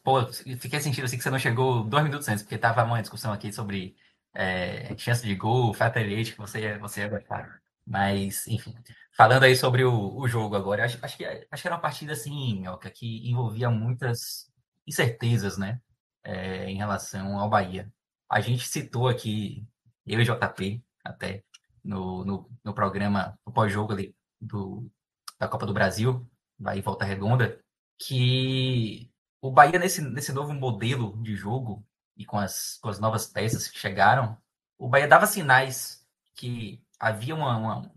Pô, 0.04 0.24
fiquei 0.60 0.80
sentindo 0.80 1.06
assim 1.06 1.18
que 1.18 1.24
você 1.24 1.30
não 1.30 1.40
chegou 1.40 1.84
dois 1.84 2.04
minutos 2.04 2.28
antes, 2.30 2.44
porque 2.44 2.56
estava 2.56 2.84
uma 2.84 3.02
discussão 3.02 3.34
aqui 3.34 3.52
sobre 3.52 3.96
é, 4.34 4.96
chance 4.98 5.26
de 5.26 5.36
gol, 5.36 5.74
fatality, 5.74 6.34
que 6.34 6.38
você, 6.38 6.78
você 6.78 7.02
ia 7.02 7.08
gostar. 7.08 7.62
Mas, 7.86 8.48
enfim, 8.48 8.76
falando 9.12 9.44
aí 9.44 9.56
sobre 9.56 9.84
o, 9.84 10.16
o 10.18 10.28
jogo 10.28 10.56
agora, 10.56 10.86
acho, 10.86 10.98
acho, 11.02 11.18
que, 11.18 11.26
acho 11.26 11.62
que 11.62 11.68
era 11.68 11.76
uma 11.76 11.82
partida 11.82 12.14
assim, 12.14 12.64
que 12.94 13.30
envolvia 13.30 13.70
muitas 13.70 14.52
incertezas, 14.88 15.58
né? 15.58 15.80
É, 16.24 16.70
em 16.70 16.78
relação 16.78 17.40
ao 17.40 17.50
Bahia. 17.50 17.92
A 18.30 18.40
gente 18.42 18.68
citou 18.68 19.08
aqui, 19.08 19.66
eu 20.06 20.22
e 20.22 20.24
JP, 20.24 20.84
até, 21.04 21.44
no, 21.84 22.24
no, 22.24 22.50
no 22.64 22.74
programa, 22.74 23.38
no 23.46 23.52
pós-jogo 23.52 23.94
ali 23.94 24.16
do, 24.40 24.90
da 25.40 25.48
Copa 25.48 25.66
do 25.66 25.74
Brasil, 25.74 26.28
Bahia 26.58 26.80
e 26.80 26.84
Volta 26.84 27.06
Redonda, 27.06 27.60
que 27.98 29.12
o 29.42 29.52
Bahia, 29.52 29.80
nesse, 29.80 30.02
nesse 30.02 30.32
novo 30.32 30.54
modelo 30.54 31.22
de 31.24 31.36
jogo 31.36 31.84
e 32.16 32.26
com 32.26 32.38
as, 32.38 32.78
com 32.82 32.90
as 32.90 33.00
novas 33.00 33.26
peças 33.26 33.68
que 33.68 33.80
chegaram, 33.80 34.38
o 34.78 34.88
Bahia 34.88 35.08
dava 35.08 35.26
sinais 35.26 36.06
que 36.36 36.84
havia 37.00 37.36
uma, 37.36 37.58
uma, 37.58 37.92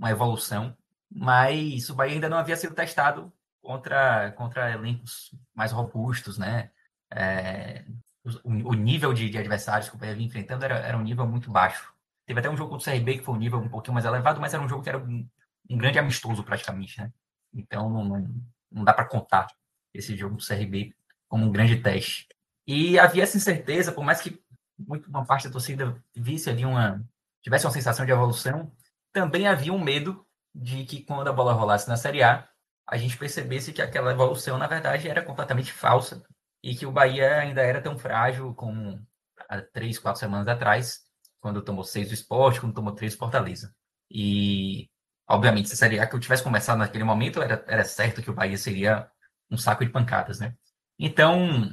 uma, 0.00 0.10
evolução, 0.10 0.76
mas 1.10 1.88
o 1.90 1.94
Bahia 1.94 2.14
ainda 2.14 2.28
não 2.28 2.38
havia 2.38 2.56
sido 2.56 2.74
testado 2.74 3.32
contra, 3.62 4.32
contra 4.32 4.72
elencos 4.72 5.34
mais 5.54 5.72
robustos, 5.72 6.38
né? 6.38 6.70
É, 7.10 7.84
o, 8.24 8.70
o, 8.70 8.74
nível 8.74 9.12
de, 9.12 9.28
de, 9.28 9.38
adversários 9.38 9.88
que 9.88 9.96
o 9.96 9.98
Bahia 9.98 10.14
vinha 10.14 10.26
enfrentando 10.26 10.64
era, 10.64 10.78
era 10.78 10.96
um 10.96 11.02
nível 11.02 11.26
muito 11.26 11.50
baixo. 11.50 11.92
Teve 12.26 12.40
até 12.40 12.48
um 12.48 12.56
jogo 12.56 12.70
contra 12.70 12.90
o 12.90 12.94
CRB 12.94 13.18
que 13.18 13.24
foi 13.24 13.34
um 13.34 13.38
nível 13.38 13.58
um 13.58 13.68
pouquinho 13.68 13.94
mais 13.94 14.06
elevado, 14.06 14.40
mas 14.40 14.54
era 14.54 14.62
um 14.62 14.68
jogo 14.68 14.82
que 14.82 14.88
era 14.88 14.98
um, 14.98 15.28
um 15.68 15.78
grande 15.78 15.98
amistoso 15.98 16.44
praticamente, 16.44 17.00
né? 17.00 17.12
Então 17.52 17.90
não, 17.90 18.04
não, 18.04 18.34
não 18.70 18.84
dá 18.84 18.92
para 18.92 19.04
contar 19.04 19.48
esse 19.92 20.16
jogo 20.16 20.36
do 20.36 20.46
CRB 20.46 20.94
como 21.28 21.44
um 21.44 21.52
grande 21.52 21.76
teste. 21.76 22.28
E 22.66 22.98
havia 22.98 23.24
essa 23.24 23.36
incerteza, 23.36 23.92
por 23.92 24.04
mais 24.04 24.20
que 24.20 24.40
muito 24.78 25.08
uma 25.08 25.24
parte 25.24 25.46
da 25.46 25.52
torcida 25.52 26.00
visse 26.14 26.48
ali 26.48 26.64
uma, 26.64 27.04
tivesse 27.42 27.66
uma 27.66 27.72
sensação 27.72 28.06
de 28.06 28.12
evolução, 28.12 28.70
também 29.12 29.46
havia 29.46 29.72
um 29.72 29.82
medo 29.82 30.26
de 30.54 30.84
que 30.84 31.02
quando 31.02 31.28
a 31.28 31.32
bola 31.32 31.52
rolasse 31.52 31.88
na 31.88 31.96
Série 31.96 32.22
A, 32.22 32.48
a 32.86 32.96
gente 32.96 33.16
percebesse 33.16 33.72
que 33.72 33.82
aquela 33.82 34.10
evolução, 34.12 34.58
na 34.58 34.66
verdade, 34.66 35.08
era 35.08 35.22
completamente 35.22 35.72
falsa 35.72 36.22
e 36.62 36.74
que 36.74 36.86
o 36.86 36.92
Bahia 36.92 37.38
ainda 37.38 37.62
era 37.62 37.80
tão 37.80 37.98
frágil 37.98 38.54
como 38.54 39.00
há 39.48 39.62
três, 39.62 39.98
quatro 39.98 40.20
semanas 40.20 40.48
atrás, 40.48 41.00
quando 41.40 41.62
tomou 41.62 41.84
seis 41.84 42.08
do 42.08 42.14
esporte, 42.14 42.60
quando 42.60 42.74
tomou 42.74 42.94
três 42.94 43.14
do 43.14 43.18
Fortaleza. 43.18 43.74
E, 44.10 44.90
obviamente, 45.28 45.68
se 45.68 45.74
a 45.74 45.76
Série 45.76 46.00
A 46.00 46.06
que 46.06 46.16
eu 46.16 46.20
tivesse 46.20 46.42
começado 46.42 46.78
naquele 46.78 47.04
momento, 47.04 47.40
era, 47.40 47.64
era 47.68 47.84
certo 47.84 48.22
que 48.22 48.30
o 48.30 48.34
Bahia 48.34 48.58
seria 48.58 49.10
um 49.50 49.56
saco 49.56 49.84
de 49.84 49.90
pancadas, 49.90 50.40
né? 50.40 50.54
Então, 50.98 51.70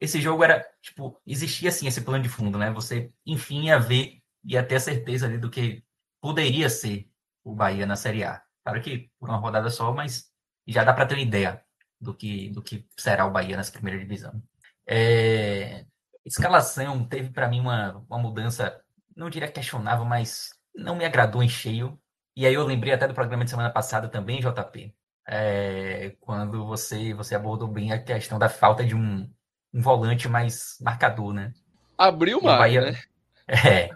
esse 0.00 0.20
jogo 0.20 0.44
era, 0.44 0.64
tipo, 0.80 1.20
existia, 1.26 1.68
assim, 1.68 1.86
esse 1.86 2.00
plano 2.00 2.22
de 2.22 2.28
fundo, 2.28 2.58
né? 2.58 2.70
Você, 2.70 3.12
enfim, 3.26 3.66
ia 3.66 3.78
ver 3.78 4.22
ia 4.44 4.62
ter 4.62 4.76
a 4.76 4.80
certeza 4.80 5.26
ali 5.26 5.38
do 5.38 5.50
que 5.50 5.84
poderia 6.22 6.70
ser 6.70 7.10
o 7.44 7.52
Bahia 7.52 7.84
na 7.84 7.96
Série 7.96 8.22
A. 8.22 8.40
Claro 8.64 8.80
que 8.80 9.10
por 9.18 9.28
uma 9.28 9.38
rodada 9.38 9.68
só, 9.68 9.92
mas 9.92 10.30
já 10.66 10.84
dá 10.84 10.94
para 10.94 11.04
ter 11.04 11.16
uma 11.16 11.20
ideia 11.20 11.60
do 12.00 12.14
que, 12.14 12.48
do 12.50 12.62
que 12.62 12.86
será 12.96 13.26
o 13.26 13.30
Bahia 13.30 13.56
nessa 13.56 13.72
primeira 13.72 13.98
divisão. 13.98 14.40
É... 14.86 15.84
Escalação 16.24 17.04
teve 17.04 17.30
para 17.30 17.48
mim 17.48 17.58
uma, 17.58 18.04
uma 18.08 18.18
mudança, 18.18 18.80
não 19.16 19.28
diria 19.28 19.50
questionável, 19.50 20.04
mas 20.04 20.50
não 20.72 20.94
me 20.94 21.04
agradou 21.04 21.42
em 21.42 21.48
cheio. 21.48 21.98
E 22.36 22.46
aí 22.46 22.54
eu 22.54 22.64
lembrei 22.64 22.94
até 22.94 23.08
do 23.08 23.14
programa 23.14 23.44
de 23.44 23.50
semana 23.50 23.70
passada 23.70 24.08
também, 24.08 24.40
JP, 24.40 24.94
é... 25.26 26.16
quando 26.20 26.64
você, 26.64 27.12
você 27.14 27.34
abordou 27.34 27.66
bem 27.66 27.92
a 27.92 28.00
questão 28.00 28.38
da 28.38 28.48
falta 28.48 28.84
de 28.84 28.94
um, 28.94 29.28
um 29.74 29.82
volante 29.82 30.28
mais 30.28 30.76
marcador, 30.80 31.32
né? 31.34 31.52
Abriu 31.98 32.40
mais, 32.40 32.58
Bahia... 32.58 32.92
né? 32.92 33.02
É, 33.48 33.90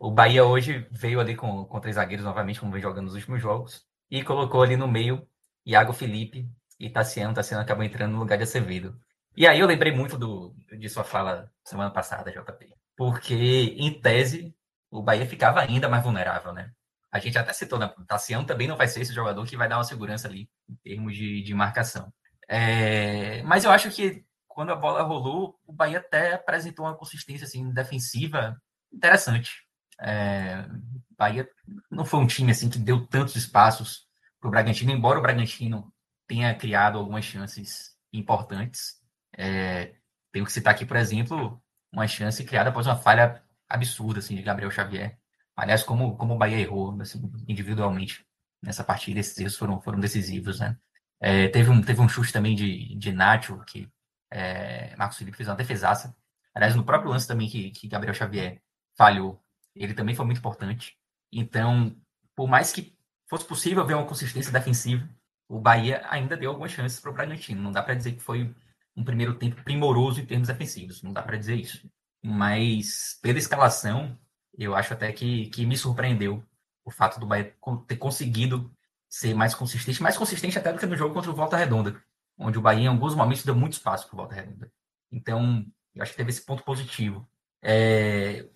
o 0.00 0.10
Bahia 0.10 0.44
hoje 0.44 0.86
veio 0.90 1.20
ali 1.20 1.36
com, 1.36 1.64
com 1.64 1.80
três 1.80 1.96
zagueiros 1.96 2.24
novamente, 2.24 2.60
como 2.60 2.72
vem 2.72 2.82
jogando 2.82 3.06
nos 3.06 3.14
últimos 3.14 3.40
jogos, 3.40 3.84
e 4.10 4.22
colocou 4.22 4.62
ali 4.62 4.76
no 4.76 4.88
meio 4.88 5.26
Iago 5.66 5.92
Felipe 5.92 6.48
e 6.78 6.90
Tassiano. 6.90 7.34
Tassiano 7.34 7.62
acabou 7.62 7.84
entrando 7.84 8.12
no 8.12 8.18
lugar 8.18 8.36
de 8.36 8.44
Acevedo. 8.44 8.98
E 9.36 9.46
aí 9.46 9.58
eu 9.58 9.66
lembrei 9.66 9.92
muito 9.92 10.16
do, 10.16 10.54
de 10.78 10.88
sua 10.88 11.04
fala 11.04 11.50
semana 11.64 11.90
passada, 11.90 12.30
JP. 12.30 12.72
Porque, 12.96 13.74
em 13.76 14.00
tese, 14.00 14.54
o 14.90 15.02
Bahia 15.02 15.26
ficava 15.26 15.60
ainda 15.60 15.88
mais 15.88 16.04
vulnerável, 16.04 16.52
né? 16.52 16.70
A 17.10 17.18
gente 17.18 17.38
até 17.38 17.52
citou, 17.52 17.78
né? 17.78 17.92
Tassiano 18.06 18.46
também 18.46 18.68
não 18.68 18.76
vai 18.76 18.86
ser 18.86 19.00
esse 19.00 19.12
jogador 19.12 19.44
que 19.46 19.56
vai 19.56 19.68
dar 19.68 19.78
uma 19.78 19.84
segurança 19.84 20.28
ali 20.28 20.48
em 20.68 20.74
termos 20.76 21.16
de, 21.16 21.42
de 21.42 21.54
marcação. 21.54 22.12
É, 22.48 23.42
mas 23.42 23.64
eu 23.64 23.70
acho 23.70 23.90
que 23.90 24.24
quando 24.46 24.70
a 24.70 24.76
bola 24.76 25.02
rolou, 25.02 25.58
o 25.66 25.72
Bahia 25.72 25.98
até 25.98 26.34
apresentou 26.34 26.86
uma 26.86 26.96
consistência 26.96 27.44
assim, 27.44 27.72
defensiva 27.72 28.56
interessante. 28.92 29.63
É, 30.00 30.66
Bahia 31.16 31.48
não 31.90 32.04
foi 32.04 32.20
um 32.20 32.26
time 32.26 32.50
assim 32.50 32.68
que 32.68 32.78
deu 32.78 33.06
tantos 33.06 33.36
espaços 33.36 34.06
para 34.40 34.48
o 34.48 34.50
Bragantino, 34.50 34.92
embora 34.92 35.18
o 35.18 35.22
Bragantino 35.22 35.92
tenha 36.26 36.54
criado 36.54 36.98
algumas 36.98 37.24
chances 37.24 37.96
importantes. 38.12 38.94
É, 39.36 39.94
tenho 40.32 40.44
que 40.44 40.52
citar 40.52 40.74
aqui, 40.74 40.84
por 40.84 40.96
exemplo, 40.96 41.62
uma 41.92 42.06
chance 42.06 42.44
criada 42.44 42.70
após 42.70 42.86
uma 42.86 42.96
falha 42.96 43.42
absurda 43.68 44.18
assim, 44.18 44.34
de 44.36 44.42
Gabriel 44.42 44.70
Xavier. 44.70 45.18
Aliás, 45.56 45.82
como, 45.82 46.16
como 46.16 46.34
o 46.34 46.38
Bahia 46.38 46.58
errou 46.58 47.00
assim, 47.00 47.22
individualmente 47.46 48.26
nessa 48.62 48.82
partida, 48.82 49.20
esses 49.20 49.38
erros 49.38 49.56
foram, 49.56 49.80
foram 49.80 50.00
decisivos. 50.00 50.60
Né? 50.60 50.76
É, 51.20 51.48
teve, 51.48 51.70
um, 51.70 51.80
teve 51.80 52.00
um 52.00 52.08
chute 52.08 52.32
também 52.32 52.56
de, 52.56 52.96
de 52.96 53.12
Nacho, 53.12 53.62
que 53.66 53.88
é, 54.30 54.96
Marcos 54.96 55.18
Felipe 55.18 55.36
fez 55.36 55.48
uma 55.48 55.54
defesaça. 55.54 56.16
Aliás, 56.54 56.74
no 56.74 56.84
próprio 56.84 57.10
lance 57.10 57.26
também 57.26 57.48
que, 57.48 57.70
que 57.70 57.88
Gabriel 57.88 58.14
Xavier 58.14 58.60
falhou, 58.96 59.43
ele 59.74 59.94
também 59.94 60.14
foi 60.14 60.24
muito 60.24 60.38
importante. 60.38 60.96
Então, 61.32 61.96
por 62.34 62.48
mais 62.48 62.72
que 62.72 62.96
fosse 63.28 63.44
possível 63.44 63.84
ver 63.86 63.94
uma 63.94 64.06
consistência 64.06 64.52
defensiva, 64.52 65.08
o 65.48 65.58
Bahia 65.58 66.04
ainda 66.08 66.36
deu 66.36 66.50
algumas 66.50 66.72
chances 66.72 67.00
para 67.00 67.10
o 67.10 67.14
Bragantino. 67.14 67.62
Não 67.62 67.72
dá 67.72 67.82
para 67.82 67.94
dizer 67.94 68.12
que 68.12 68.20
foi 68.20 68.54
um 68.96 69.04
primeiro 69.04 69.34
tempo 69.34 69.62
primoroso 69.62 70.20
em 70.20 70.26
termos 70.26 70.48
defensivos, 70.48 71.02
não 71.02 71.12
dá 71.12 71.22
para 71.22 71.36
dizer 71.36 71.56
isso. 71.56 71.90
Mas, 72.22 73.18
pela 73.20 73.38
escalação, 73.38 74.18
eu 74.56 74.74
acho 74.74 74.92
até 74.94 75.12
que, 75.12 75.46
que 75.50 75.66
me 75.66 75.76
surpreendeu 75.76 76.42
o 76.84 76.90
fato 76.90 77.18
do 77.18 77.26
Bahia 77.26 77.54
ter 77.86 77.96
conseguido 77.96 78.70
ser 79.08 79.34
mais 79.34 79.54
consistente, 79.54 80.02
mais 80.02 80.16
consistente 80.16 80.58
até 80.58 80.72
do 80.72 80.78
que 80.78 80.86
no 80.86 80.96
jogo 80.96 81.14
contra 81.14 81.30
o 81.30 81.34
Volta 81.34 81.56
Redonda, 81.56 82.00
onde 82.38 82.58
o 82.58 82.62
Bahia 82.62 82.84
em 82.84 82.86
alguns 82.88 83.14
momentos 83.14 83.44
deu 83.44 83.54
muito 83.54 83.74
espaço 83.74 84.06
para 84.06 84.14
o 84.14 84.16
Volta 84.18 84.34
Redonda. 84.34 84.72
Então, 85.10 85.64
eu 85.94 86.02
acho 86.02 86.12
que 86.12 86.16
teve 86.16 86.30
esse 86.30 86.44
ponto 86.44 86.64
positivo. 86.64 87.26
É, 87.66 88.46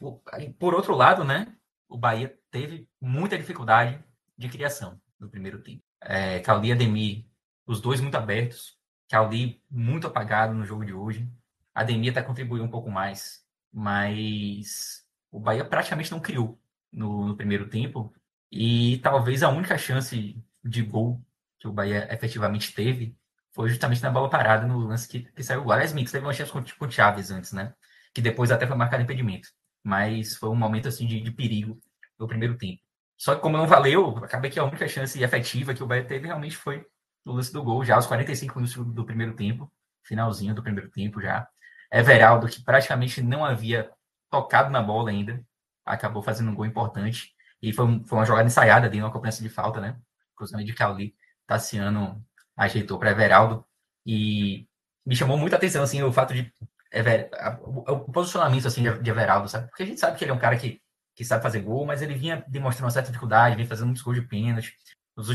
por 0.59 0.75
outro 0.75 0.95
lado, 0.95 1.25
né, 1.25 1.57
o 1.89 1.97
Bahia 1.97 2.39
teve 2.51 2.87
muita 3.01 3.39
dificuldade 3.39 3.99
de 4.37 4.49
criação 4.51 5.01
no 5.19 5.31
primeiro 5.31 5.63
tempo. 5.63 5.83
É, 6.01 6.43
e 6.65 6.73
Ademir, 6.73 7.25
os 7.67 7.81
dois 7.81 8.01
muito 8.01 8.17
abertos. 8.17 8.77
Caldi 9.09 9.63
muito 9.71 10.07
apagado 10.07 10.53
no 10.53 10.67
jogo 10.67 10.85
de 10.85 10.93
hoje. 10.93 11.27
Ademir 11.75 12.13
até 12.13 12.23
contribuiu 12.23 12.63
um 12.63 12.69
pouco 12.69 12.91
mais, 12.91 13.43
mas 13.73 15.03
o 15.31 15.41
Bahia 15.41 15.65
praticamente 15.65 16.13
não 16.13 16.21
criou 16.21 16.61
no, 16.93 17.29
no 17.29 17.37
primeiro 17.37 17.69
tempo. 17.69 18.13
E 18.53 18.99
talvez 18.99 19.43
a 19.43 19.49
única 19.49 19.79
chance 19.79 20.37
de 20.63 20.83
gol 20.83 21.23
que 21.59 21.67
o 21.67 21.73
Bahia 21.73 22.07
efetivamente 22.13 22.75
teve 22.75 23.17
foi 23.53 23.71
justamente 23.71 24.03
na 24.03 24.11
bola 24.11 24.29
parada, 24.29 24.67
no 24.67 24.79
lance 24.81 25.09
que, 25.09 25.21
que 25.21 25.43
saiu 25.43 25.65
o. 25.65 25.73
Aliás, 25.73 25.93
Mix 25.93 26.13
teve 26.13 26.27
uma 26.27 26.33
chance 26.35 26.53
com, 26.53 26.63
com 26.63 26.85
o 26.85 26.91
Chaves 26.91 27.31
antes, 27.31 27.53
né? 27.53 27.75
Que 28.15 28.21
depois 28.21 28.51
até 28.51 28.67
foi 28.67 28.77
marcado 28.77 29.03
impedimento. 29.03 29.49
Mas 29.83 30.35
foi 30.37 30.49
um 30.49 30.57
momento 30.57 30.89
assim 30.89 31.07
de, 31.07 31.21
de 31.21 31.31
perigo 31.31 31.79
no 32.19 32.27
primeiro 32.27 32.57
tempo. 32.57 32.81
Só 33.17 33.35
que 33.35 33.41
como 33.41 33.57
não 33.57 33.67
valeu, 33.67 34.19
acabei 34.19 34.51
que 34.51 34.61
a 34.61 34.65
única 34.65 34.87
chance 34.89 35.21
efetiva 35.23 35.75
que 35.75 35.83
o 35.83 35.87
Bahia 35.87 36.05
teve 36.05 36.27
realmente 36.27 36.57
foi 36.57 36.87
no 37.25 37.33
lance 37.33 37.53
do 37.53 37.63
gol, 37.63 37.85
já 37.85 37.97
aos 37.97 38.07
45 38.07 38.55
minutos 38.59 38.95
do 38.95 39.05
primeiro 39.05 39.35
tempo, 39.35 39.71
finalzinho 40.03 40.55
do 40.55 40.63
primeiro 40.63 40.91
tempo 40.91 41.21
já. 41.21 41.47
Everaldo, 41.93 42.49
que 42.49 42.63
praticamente 42.63 43.21
não 43.23 43.45
havia 43.45 43.91
tocado 44.31 44.71
na 44.71 44.83
bola 44.83 45.11
ainda, 45.11 45.43
acabou 45.85 46.23
fazendo 46.23 46.51
um 46.51 46.55
gol 46.55 46.67
importante. 46.67 47.35
E 47.61 47.73
foi, 47.73 48.03
foi 48.05 48.19
uma 48.19 48.25
jogada 48.25 48.47
ensaiada 48.47 48.87
ali, 48.87 49.01
uma 49.01 49.11
cobrança 49.11 49.43
de 49.43 49.49
falta, 49.49 49.81
né? 49.81 49.97
Cruzamento 50.37 50.67
de 50.67 50.75
Cauli, 50.75 51.15
Tassiano 51.47 52.25
ajeitou 52.57 52.99
para 52.99 53.11
Everaldo. 53.11 53.65
E 54.07 54.67
me 55.05 55.17
chamou 55.17 55.37
muita 55.37 55.57
atenção, 55.57 55.83
assim, 55.83 56.03
o 56.03 56.13
fato 56.13 56.35
de. 56.35 56.53
Ever, 56.91 57.31
o, 57.63 57.93
o, 57.93 58.13
posicionamento, 58.13 58.67
assim, 58.67 58.83
de, 58.83 58.99
de 59.03 59.11
Everaldo, 59.11 59.49
sabe? 59.49 59.69
Porque 59.69 59.83
a 59.83 59.87
gente 59.87 60.01
sabe 60.01 60.17
que 60.17 60.25
ele 60.25 60.31
é 60.31 60.35
um 60.35 60.39
cara 60.39 60.57
que 60.57 60.81
que 61.19 61.25
sabe 61.25 61.43
fazer 61.43 61.63
gol, 61.63 61.85
mas 61.85 62.01
ele 62.01 62.15
vinha 62.15 62.45
demonstrando 62.47 62.85
uma 62.85 62.93
certa 62.93 63.09
dificuldade, 63.09 63.57
vinha 63.57 63.67
fazendo 63.67 63.87
muitos 63.87 64.05
gols 64.05 64.21
de 64.21 64.29
pênalti. 64.29 64.73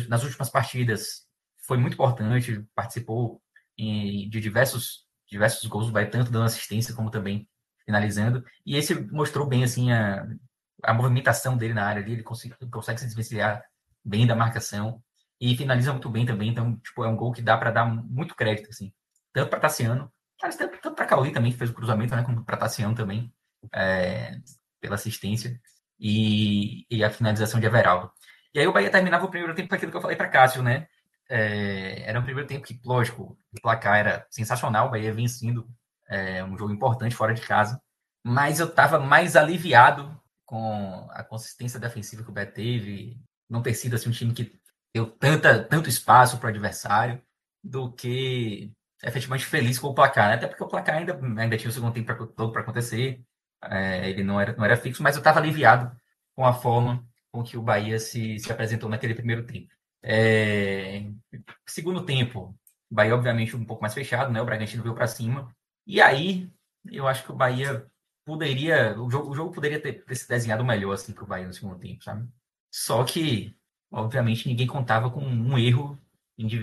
Nas 0.07 0.23
últimas 0.23 0.49
partidas 0.49 1.27
foi 1.67 1.77
muito 1.77 1.95
importante, 1.95 2.65
participou 2.73 3.41
em, 3.77 4.29
de 4.29 4.39
diversos, 4.39 5.05
diversos 5.27 5.67
gols, 5.67 5.89
vai 5.89 6.09
tanto 6.09 6.31
dando 6.31 6.45
assistência 6.45 6.95
como 6.95 7.11
também 7.11 7.49
finalizando. 7.85 8.45
E 8.65 8.77
esse 8.77 8.95
mostrou 9.11 9.45
bem 9.45 9.65
assim 9.65 9.91
a, 9.91 10.25
a 10.83 10.93
movimentação 10.93 11.57
dele 11.57 11.73
na 11.73 11.85
área, 11.85 12.01
ali, 12.01 12.13
ele 12.13 12.23
consegue, 12.23 12.55
consegue 12.71 13.01
se 13.01 13.05
desvencilhar 13.05 13.61
bem 14.05 14.25
da 14.25 14.37
marcação 14.37 15.03
e 15.37 15.53
finaliza 15.57 15.91
muito 15.91 16.09
bem 16.09 16.25
também. 16.25 16.47
Então, 16.47 16.77
tipo, 16.77 17.03
é 17.03 17.09
um 17.09 17.17
gol 17.17 17.33
que 17.33 17.41
dá 17.41 17.57
para 17.57 17.71
dar 17.71 17.85
muito 17.85 18.35
crédito, 18.35 18.69
assim, 18.69 18.93
tanto 19.33 19.49
para 19.49 19.59
Tassiano, 19.59 20.09
tanto, 20.49 20.77
tanto 20.81 20.95
para 20.95 21.05
Cauli 21.05 21.31
também, 21.31 21.51
que 21.51 21.57
fez 21.57 21.69
o 21.69 21.73
cruzamento, 21.73 22.15
né, 22.15 22.23
como 22.23 22.43
para 22.43 22.57
Tassiano 22.57 22.95
também, 22.95 23.33
é, 23.73 24.39
pela 24.81 24.95
assistência 24.95 25.59
e, 25.99 26.85
e 26.89 27.03
a 27.03 27.09
finalização 27.09 27.59
de 27.59 27.65
Everaldo. 27.65 28.11
E 28.53 28.59
aí 28.59 28.67
o 28.67 28.73
Bahia 28.73 28.91
terminava 28.91 29.25
o 29.25 29.29
primeiro 29.29 29.55
tempo 29.55 29.69
com 29.69 29.75
aquilo 29.75 29.91
que 29.91 29.97
eu 29.97 30.01
falei 30.01 30.15
para 30.15 30.29
Cássio, 30.29 30.61
né? 30.61 30.87
É, 31.29 32.03
era 32.07 32.19
um 32.19 32.23
primeiro 32.23 32.47
tempo 32.47 32.65
que, 32.65 32.79
lógico, 32.85 33.37
o 33.51 33.61
placar 33.61 33.97
era 33.97 34.27
sensacional, 34.29 34.87
o 34.87 34.91
Bahia 34.91 35.13
vencendo 35.13 35.67
é, 36.07 36.43
um 36.43 36.57
jogo 36.57 36.73
importante 36.73 37.15
fora 37.15 37.33
de 37.33 37.41
casa, 37.41 37.81
mas 38.23 38.59
eu 38.59 38.67
estava 38.67 38.99
mais 38.99 39.35
aliviado 39.35 40.21
com 40.45 41.07
a 41.11 41.23
consistência 41.23 41.79
defensiva 41.79 42.23
que 42.23 42.29
o 42.29 42.33
Bahia 42.33 42.51
teve, 42.51 43.19
não 43.49 43.61
ter 43.61 43.73
sido 43.73 43.95
assim, 43.95 44.09
um 44.09 44.13
time 44.13 44.33
que 44.33 44.59
deu 44.93 45.07
tanta, 45.07 45.63
tanto 45.63 45.89
espaço 45.89 46.37
para 46.37 46.47
o 46.47 46.49
adversário, 46.49 47.21
do 47.63 47.91
que 47.91 48.71
efetivamente 49.03 49.45
feliz 49.45 49.77
com 49.77 49.87
o 49.87 49.93
placar, 49.93 50.29
né? 50.29 50.35
até 50.35 50.47
porque 50.47 50.63
o 50.63 50.67
placar 50.67 50.95
ainda, 50.97 51.19
ainda 51.37 51.57
tinha 51.57 51.69
o 51.69 51.73
segundo 51.73 51.93
tempo 51.93 52.07
pra, 52.07 52.15
todo 52.15 52.51
para 52.51 52.61
acontecer, 52.61 53.21
é, 53.63 54.09
ele 54.09 54.23
não 54.23 54.39
era, 54.39 54.55
não 54.55 54.65
era 54.65 54.77
fixo, 54.77 55.03
mas 55.03 55.15
eu 55.15 55.19
estava 55.19 55.39
aliviado 55.39 55.95
com 56.35 56.45
a 56.45 56.53
forma 56.53 57.05
com 57.31 57.43
que 57.43 57.57
o 57.57 57.61
Bahia 57.61 57.99
se, 57.99 58.39
se 58.39 58.51
apresentou 58.51 58.89
naquele 58.89 59.15
primeiro 59.15 59.45
tempo. 59.45 59.73
É, 60.01 61.09
segundo 61.65 62.05
tempo, 62.05 62.55
o 62.91 62.95
Bahia, 62.95 63.15
obviamente, 63.15 63.55
um 63.55 63.65
pouco 63.65 63.81
mais 63.81 63.93
fechado, 63.93 64.31
né? 64.31 64.41
O 64.41 64.45
Bragantino 64.45 64.83
veio 64.83 64.95
para 64.95 65.07
cima. 65.07 65.53
E 65.87 66.01
aí, 66.01 66.51
eu 66.91 67.07
acho 67.07 67.23
que 67.23 67.31
o 67.31 67.35
Bahia 67.35 67.87
poderia. 68.25 68.99
O 68.99 69.09
jogo, 69.09 69.31
o 69.31 69.35
jogo 69.35 69.51
poderia 69.53 69.79
ter, 69.79 70.03
ter 70.05 70.15
se 70.15 70.27
desenhado 70.27 70.63
melhor 70.63 70.93
assim, 70.93 71.13
para 71.13 71.23
o 71.23 71.27
Bahia 71.27 71.47
no 71.47 71.53
segundo 71.53 71.79
tempo, 71.79 72.03
sabe? 72.03 72.27
Só 72.71 73.03
que, 73.03 73.55
obviamente, 73.91 74.47
ninguém 74.47 74.67
contava 74.67 75.09
com 75.09 75.21
um 75.21 75.57
erro, 75.57 75.99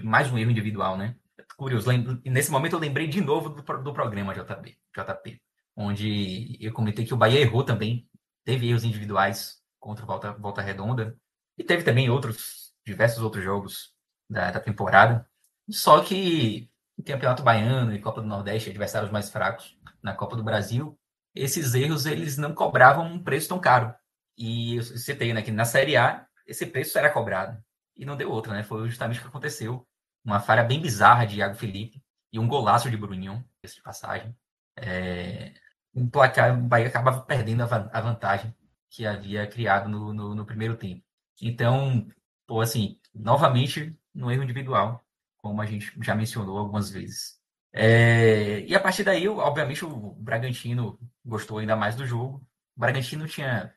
mais 0.04 0.30
um 0.30 0.38
erro 0.38 0.50
individual, 0.50 0.96
né? 0.96 1.16
Curioso, 1.56 1.90
nesse 2.24 2.50
momento 2.50 2.74
eu 2.74 2.78
lembrei 2.78 3.06
de 3.06 3.20
novo 3.20 3.50
do, 3.50 3.82
do 3.82 3.92
programa 3.92 4.34
JB, 4.34 4.78
JP 4.96 5.40
onde 5.76 6.56
eu 6.60 6.72
comentei 6.72 7.04
que 7.04 7.14
o 7.14 7.16
Bahia 7.16 7.40
errou 7.40 7.64
também, 7.64 8.08
teve 8.44 8.68
erros 8.68 8.84
individuais 8.84 9.62
contra 9.78 10.04
o 10.04 10.06
Volta, 10.06 10.32
Volta 10.32 10.60
Redonda, 10.60 11.16
e 11.56 11.64
teve 11.64 11.82
também 11.82 12.10
outros, 12.10 12.72
diversos 12.84 13.22
outros 13.22 13.42
jogos 13.42 13.94
da, 14.28 14.50
da 14.50 14.60
temporada. 14.60 15.26
Só 15.70 16.02
que 16.02 16.70
o 16.96 17.02
Campeonato 17.02 17.42
Baiano 17.42 17.94
e 17.94 18.00
Copa 18.00 18.20
do 18.20 18.26
Nordeste, 18.26 18.70
adversários 18.70 19.10
mais 19.10 19.30
fracos 19.30 19.78
na 20.02 20.14
Copa 20.14 20.36
do 20.36 20.44
Brasil, 20.44 20.98
esses 21.34 21.74
erros 21.74 22.06
eles 22.06 22.36
não 22.36 22.54
cobravam 22.54 23.06
um 23.06 23.22
preço 23.22 23.48
tão 23.48 23.58
caro. 23.58 23.94
E 24.36 24.76
eu 24.76 24.82
citei 24.82 25.32
né, 25.32 25.42
que 25.42 25.50
na 25.50 25.64
Série 25.64 25.96
A 25.96 26.26
esse 26.46 26.66
preço 26.66 26.98
era 26.98 27.10
cobrado. 27.10 27.62
E 27.96 28.04
não 28.04 28.16
deu 28.16 28.30
outra, 28.30 28.52
né? 28.52 28.62
Foi 28.62 28.88
justamente 28.88 29.18
o 29.18 29.22
que 29.22 29.28
aconteceu. 29.28 29.86
Uma 30.24 30.40
falha 30.40 30.62
bem 30.62 30.80
bizarra 30.80 31.26
de 31.26 31.38
Iago 31.38 31.54
Felipe 31.54 32.02
e 32.32 32.38
um 32.38 32.46
golaço 32.46 32.90
de 32.90 32.96
Brunhão, 32.96 33.44
esse 33.62 33.76
de 33.76 33.82
passagem. 33.82 34.34
É, 34.76 35.52
um 35.94 36.08
placar, 36.08 36.58
o 36.58 36.62
Bahia 36.62 36.88
acabava 36.88 37.22
perdendo 37.22 37.62
a, 37.62 38.00
vantagem 38.00 38.54
que 38.88 39.06
havia 39.06 39.46
criado 39.46 39.88
no, 39.88 40.12
no, 40.12 40.34
no, 40.34 40.46
primeiro 40.46 40.76
tempo. 40.76 41.02
Então, 41.40 42.06
pô, 42.46 42.60
assim, 42.60 42.98
novamente, 43.14 43.96
no 44.14 44.30
erro 44.30 44.42
individual, 44.42 45.04
como 45.38 45.60
a 45.62 45.66
gente 45.66 45.92
já 46.02 46.14
mencionou 46.14 46.58
algumas 46.58 46.90
vezes. 46.90 47.40
É, 47.72 48.60
e 48.60 48.74
a 48.74 48.80
partir 48.80 49.04
daí, 49.04 49.28
obviamente, 49.28 49.84
o 49.84 50.12
Bragantino 50.14 50.98
gostou 51.24 51.58
ainda 51.58 51.76
mais 51.76 51.94
do 51.96 52.06
jogo. 52.06 52.44
O 52.76 52.80
Bragantino 52.80 53.26
tinha. 53.26 53.72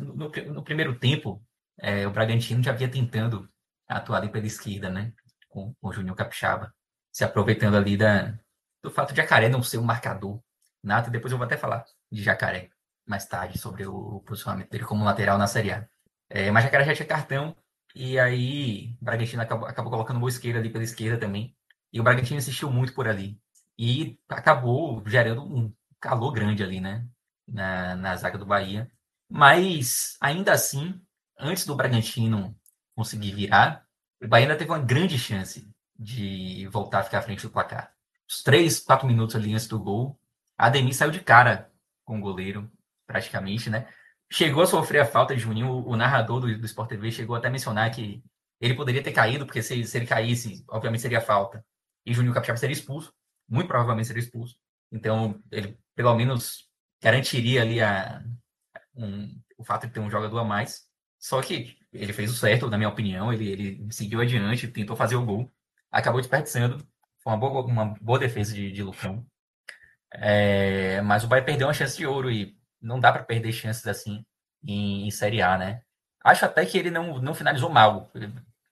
No, 0.00 0.30
no 0.52 0.62
primeiro 0.62 0.98
tempo, 0.98 1.42
é, 1.78 2.06
o 2.06 2.12
Bragantino 2.12 2.62
já 2.62 2.70
havia 2.70 2.88
tentando 2.88 3.48
atuar 3.88 4.18
ali 4.18 4.28
pela 4.30 4.46
esquerda, 4.46 4.88
né? 4.90 5.12
Com, 5.54 5.72
o 5.80 5.92
Júnior 5.92 6.16
Capixaba, 6.16 6.74
se 7.12 7.22
aproveitando 7.22 7.76
ali 7.76 7.96
da, 7.96 8.36
do 8.82 8.90
fato 8.90 9.10
de 9.10 9.16
Jacaré 9.18 9.48
não 9.48 9.62
ser 9.62 9.78
um 9.78 9.84
marcador 9.84 10.40
nato. 10.82 11.10
Depois 11.10 11.30
eu 11.30 11.38
vou 11.38 11.46
até 11.46 11.56
falar 11.56 11.84
de 12.10 12.22
Jacaré 12.22 12.70
mais 13.06 13.24
tarde, 13.26 13.58
sobre 13.58 13.86
o 13.86 14.20
posicionamento 14.26 14.70
dele 14.70 14.84
como 14.84 15.04
lateral 15.04 15.38
na 15.38 15.46
Série 15.46 15.72
A. 15.72 15.88
É, 16.28 16.50
mas 16.50 16.64
Jacaré 16.64 16.84
já 16.84 16.94
tinha 16.94 17.06
cartão, 17.06 17.54
e 17.94 18.18
aí 18.18 18.96
o 19.00 19.04
Bragantino 19.04 19.42
acabou, 19.42 19.68
acabou 19.68 19.92
colocando 19.92 20.16
o 20.16 20.20
Mosqueira 20.20 20.58
ali 20.58 20.70
pela 20.70 20.82
esquerda 20.82 21.18
também. 21.18 21.54
E 21.92 22.00
o 22.00 22.02
Bragantino 22.02 22.38
insistiu 22.38 22.70
muito 22.70 22.92
por 22.94 23.06
ali. 23.06 23.38
E 23.78 24.18
acabou 24.28 25.02
gerando 25.06 25.42
um 25.44 25.72
calor 26.00 26.32
grande 26.32 26.62
ali, 26.64 26.80
né? 26.80 27.06
Na, 27.46 27.94
na 27.94 28.16
zaga 28.16 28.38
do 28.38 28.46
Bahia. 28.46 28.90
Mas, 29.28 30.16
ainda 30.20 30.52
assim, 30.52 31.00
antes 31.38 31.64
do 31.66 31.76
Bragantino 31.76 32.56
conseguir 32.96 33.32
virar, 33.32 33.83
o 34.24 34.28
Bahia 34.28 34.46
ainda 34.46 34.56
teve 34.56 34.70
uma 34.70 34.78
grande 34.78 35.18
chance 35.18 35.68
de 35.98 36.66
voltar 36.68 37.00
a 37.00 37.02
ficar 37.04 37.18
à 37.18 37.22
frente 37.22 37.42
do 37.42 37.50
placar. 37.50 37.92
Os 38.28 38.42
três, 38.42 38.80
quatro 38.80 39.06
minutos 39.06 39.36
ali 39.36 39.52
antes 39.52 39.68
do 39.68 39.78
gol, 39.78 40.18
a 40.56 40.66
Ademir 40.66 40.94
saiu 40.94 41.10
de 41.10 41.20
cara 41.20 41.70
com 42.04 42.18
o 42.18 42.20
goleiro, 42.20 42.70
praticamente, 43.06 43.68
né? 43.70 43.88
Chegou 44.30 44.62
a 44.62 44.66
sofrer 44.66 45.00
a 45.00 45.06
falta 45.06 45.34
de 45.34 45.40
Juninho, 45.40 45.86
o 45.86 45.96
narrador 45.96 46.40
do, 46.40 46.58
do 46.58 46.66
Sport 46.66 46.88
TV 46.88 47.10
chegou 47.10 47.36
até 47.36 47.48
a 47.48 47.50
mencionar 47.50 47.90
que 47.90 48.22
ele 48.60 48.74
poderia 48.74 49.02
ter 49.02 49.12
caído, 49.12 49.44
porque 49.44 49.62
se, 49.62 49.84
se 49.84 49.98
ele 49.98 50.06
caísse, 50.06 50.64
obviamente 50.68 51.02
seria 51.02 51.20
falta. 51.20 51.64
E 52.04 52.12
Juninho 52.12 52.34
Capixaba 52.34 52.58
seria 52.58 52.72
expulso, 52.72 53.12
muito 53.48 53.68
provavelmente 53.68 54.06
seria 54.06 54.22
expulso. 54.22 54.56
Então, 54.90 55.40
ele 55.50 55.78
pelo 55.94 56.14
menos 56.14 56.68
garantiria 57.00 57.62
ali 57.62 57.80
a, 57.80 58.24
um, 58.94 59.40
o 59.58 59.64
fato 59.64 59.86
de 59.86 59.92
ter 59.92 60.00
um 60.00 60.10
jogador 60.10 60.38
a 60.38 60.44
mais. 60.44 60.88
Só 61.18 61.40
que 61.42 61.76
ele 61.94 62.12
fez 62.12 62.30
o 62.30 62.36
certo, 62.36 62.68
na 62.68 62.76
minha 62.76 62.88
opinião, 62.88 63.32
ele, 63.32 63.48
ele 63.48 63.92
seguiu 63.92 64.20
adiante, 64.20 64.68
tentou 64.68 64.96
fazer 64.96 65.16
o 65.16 65.24
gol, 65.24 65.52
acabou 65.90 66.20
desperdiçando. 66.20 66.78
Foi 67.22 67.32
uma 67.32 67.38
boa, 67.38 67.64
uma 67.64 67.86
boa 68.00 68.18
defesa 68.18 68.54
de, 68.54 68.72
de 68.72 68.82
Lucão. 68.82 69.24
É, 70.12 71.00
mas 71.02 71.24
o 71.24 71.28
Bahia 71.28 71.44
perdeu 71.44 71.66
uma 71.66 71.74
chance 71.74 71.96
de 71.96 72.06
ouro 72.06 72.30
e 72.30 72.56
não 72.80 73.00
dá 73.00 73.12
para 73.12 73.24
perder 73.24 73.52
chances 73.52 73.86
assim 73.86 74.24
em, 74.62 75.06
em, 75.06 75.10
Série 75.10 75.42
A, 75.42 75.58
né? 75.58 75.82
Acho 76.24 76.44
até 76.44 76.64
que 76.66 76.78
ele 76.78 76.90
não, 76.90 77.20
não 77.20 77.34
finalizou 77.34 77.70
mal. 77.70 78.12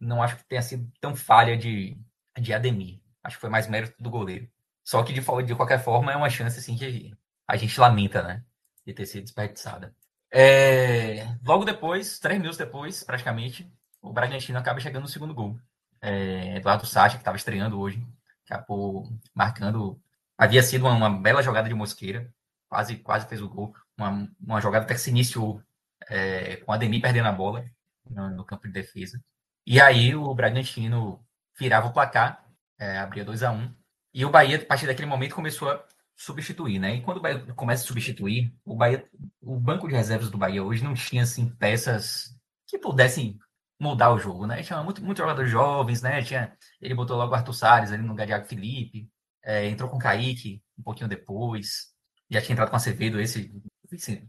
Não 0.00 0.22
acho 0.22 0.36
que 0.36 0.44
tenha 0.44 0.62
sido 0.62 0.90
tão 1.00 1.14
falha 1.16 1.56
de, 1.56 1.96
de 2.38 2.52
Ademir. 2.52 3.00
Acho 3.22 3.36
que 3.36 3.40
foi 3.40 3.50
mais 3.50 3.68
mérito 3.68 3.94
do 4.02 4.10
goleiro. 4.10 4.48
Só 4.84 5.02
que 5.02 5.12
de, 5.12 5.20
de 5.20 5.54
qualquer 5.54 5.82
forma 5.82 6.12
é 6.12 6.16
uma 6.16 6.30
chance 6.30 6.58
assim 6.58 6.76
que 6.76 7.14
a 7.46 7.56
gente 7.56 7.78
lamenta, 7.80 8.22
né? 8.22 8.44
De 8.86 8.92
ter 8.94 9.06
sido 9.06 9.24
desperdiçada. 9.24 9.94
É, 10.34 11.26
logo 11.44 11.64
depois, 11.64 12.18
três 12.18 12.38
minutos 12.38 12.56
depois, 12.56 13.04
praticamente, 13.04 13.70
o 14.00 14.12
Bragantino 14.12 14.58
acaba 14.58 14.80
chegando 14.80 15.02
no 15.02 15.08
segundo 15.08 15.34
gol. 15.34 15.58
É, 16.00 16.56
Eduardo 16.56 16.86
Sacha, 16.86 17.16
que 17.16 17.20
estava 17.20 17.36
estreando 17.36 17.78
hoje, 17.78 18.04
acabou 18.46 19.06
marcando. 19.34 20.00
Havia 20.38 20.62
sido 20.62 20.86
uma, 20.86 20.94
uma, 20.94 21.10
bela 21.10 21.42
jogada 21.42 21.68
de 21.68 21.74
Mosqueira, 21.74 22.32
quase, 22.66 22.96
quase 22.96 23.28
fez 23.28 23.42
o 23.42 23.48
gol. 23.48 23.74
Uma, 23.96 24.28
uma 24.40 24.60
jogada 24.60 24.84
até 24.86 24.94
que 24.94 25.00
se 25.00 25.10
iniciou 25.10 25.62
é, 26.08 26.56
com 26.56 26.72
a 26.72 26.76
Ademir 26.76 27.02
perdendo 27.02 27.28
a 27.28 27.32
bola 27.32 27.64
no, 28.08 28.30
no, 28.30 28.44
campo 28.44 28.66
de 28.66 28.72
defesa. 28.72 29.22
E 29.66 29.80
aí 29.80 30.14
o 30.14 30.34
Bragantino 30.34 31.24
virava 31.58 31.88
o 31.88 31.92
placar, 31.92 32.44
é, 32.78 32.98
abria 32.98 33.24
2 33.24 33.42
a 33.42 33.52
1 33.52 33.56
um, 33.56 33.74
e 34.14 34.24
o 34.24 34.30
Bahia, 34.30 34.56
a 34.56 34.64
partir 34.66 34.86
daquele 34.86 35.06
momento, 35.06 35.34
começou 35.34 35.70
a 35.70 35.84
substituir, 36.22 36.78
né? 36.78 36.96
E 36.96 37.02
quando 37.02 37.18
o 37.18 37.20
Bahia 37.20 37.40
começa 37.54 37.82
a 37.82 37.86
substituir, 37.86 38.54
o 38.64 38.76
Bahia, 38.76 39.04
o 39.40 39.58
banco 39.58 39.88
de 39.88 39.94
reservas 39.94 40.30
do 40.30 40.38
Bahia 40.38 40.62
hoje 40.62 40.84
não 40.84 40.94
tinha 40.94 41.24
assim 41.24 41.48
peças 41.56 42.38
que 42.66 42.78
pudessem 42.78 43.38
mudar 43.78 44.12
o 44.12 44.18
jogo, 44.18 44.46
né? 44.46 44.62
Tinha 44.62 44.80
muito, 44.84 45.02
muito 45.04 45.18
jogadores 45.18 45.50
jovens, 45.50 46.00
né? 46.00 46.22
Tinha, 46.22 46.56
ele 46.80 46.94
botou 46.94 47.16
logo 47.16 47.32
o 47.32 47.34
Arthur 47.34 47.52
Salles 47.52 47.90
ali 47.90 48.02
no 48.02 48.10
lugar 48.10 48.26
de 48.26 48.48
Felipe, 48.48 49.10
é, 49.42 49.66
entrou 49.68 49.90
com 49.90 49.96
o 49.96 49.98
Kaique 49.98 50.62
um 50.78 50.82
pouquinho 50.84 51.08
depois, 51.08 51.88
já 52.30 52.40
tinha 52.40 52.52
entrado 52.52 52.70
com 52.70 52.74
o 52.74 52.76
Acevedo, 52.76 53.20
esse 53.20 53.52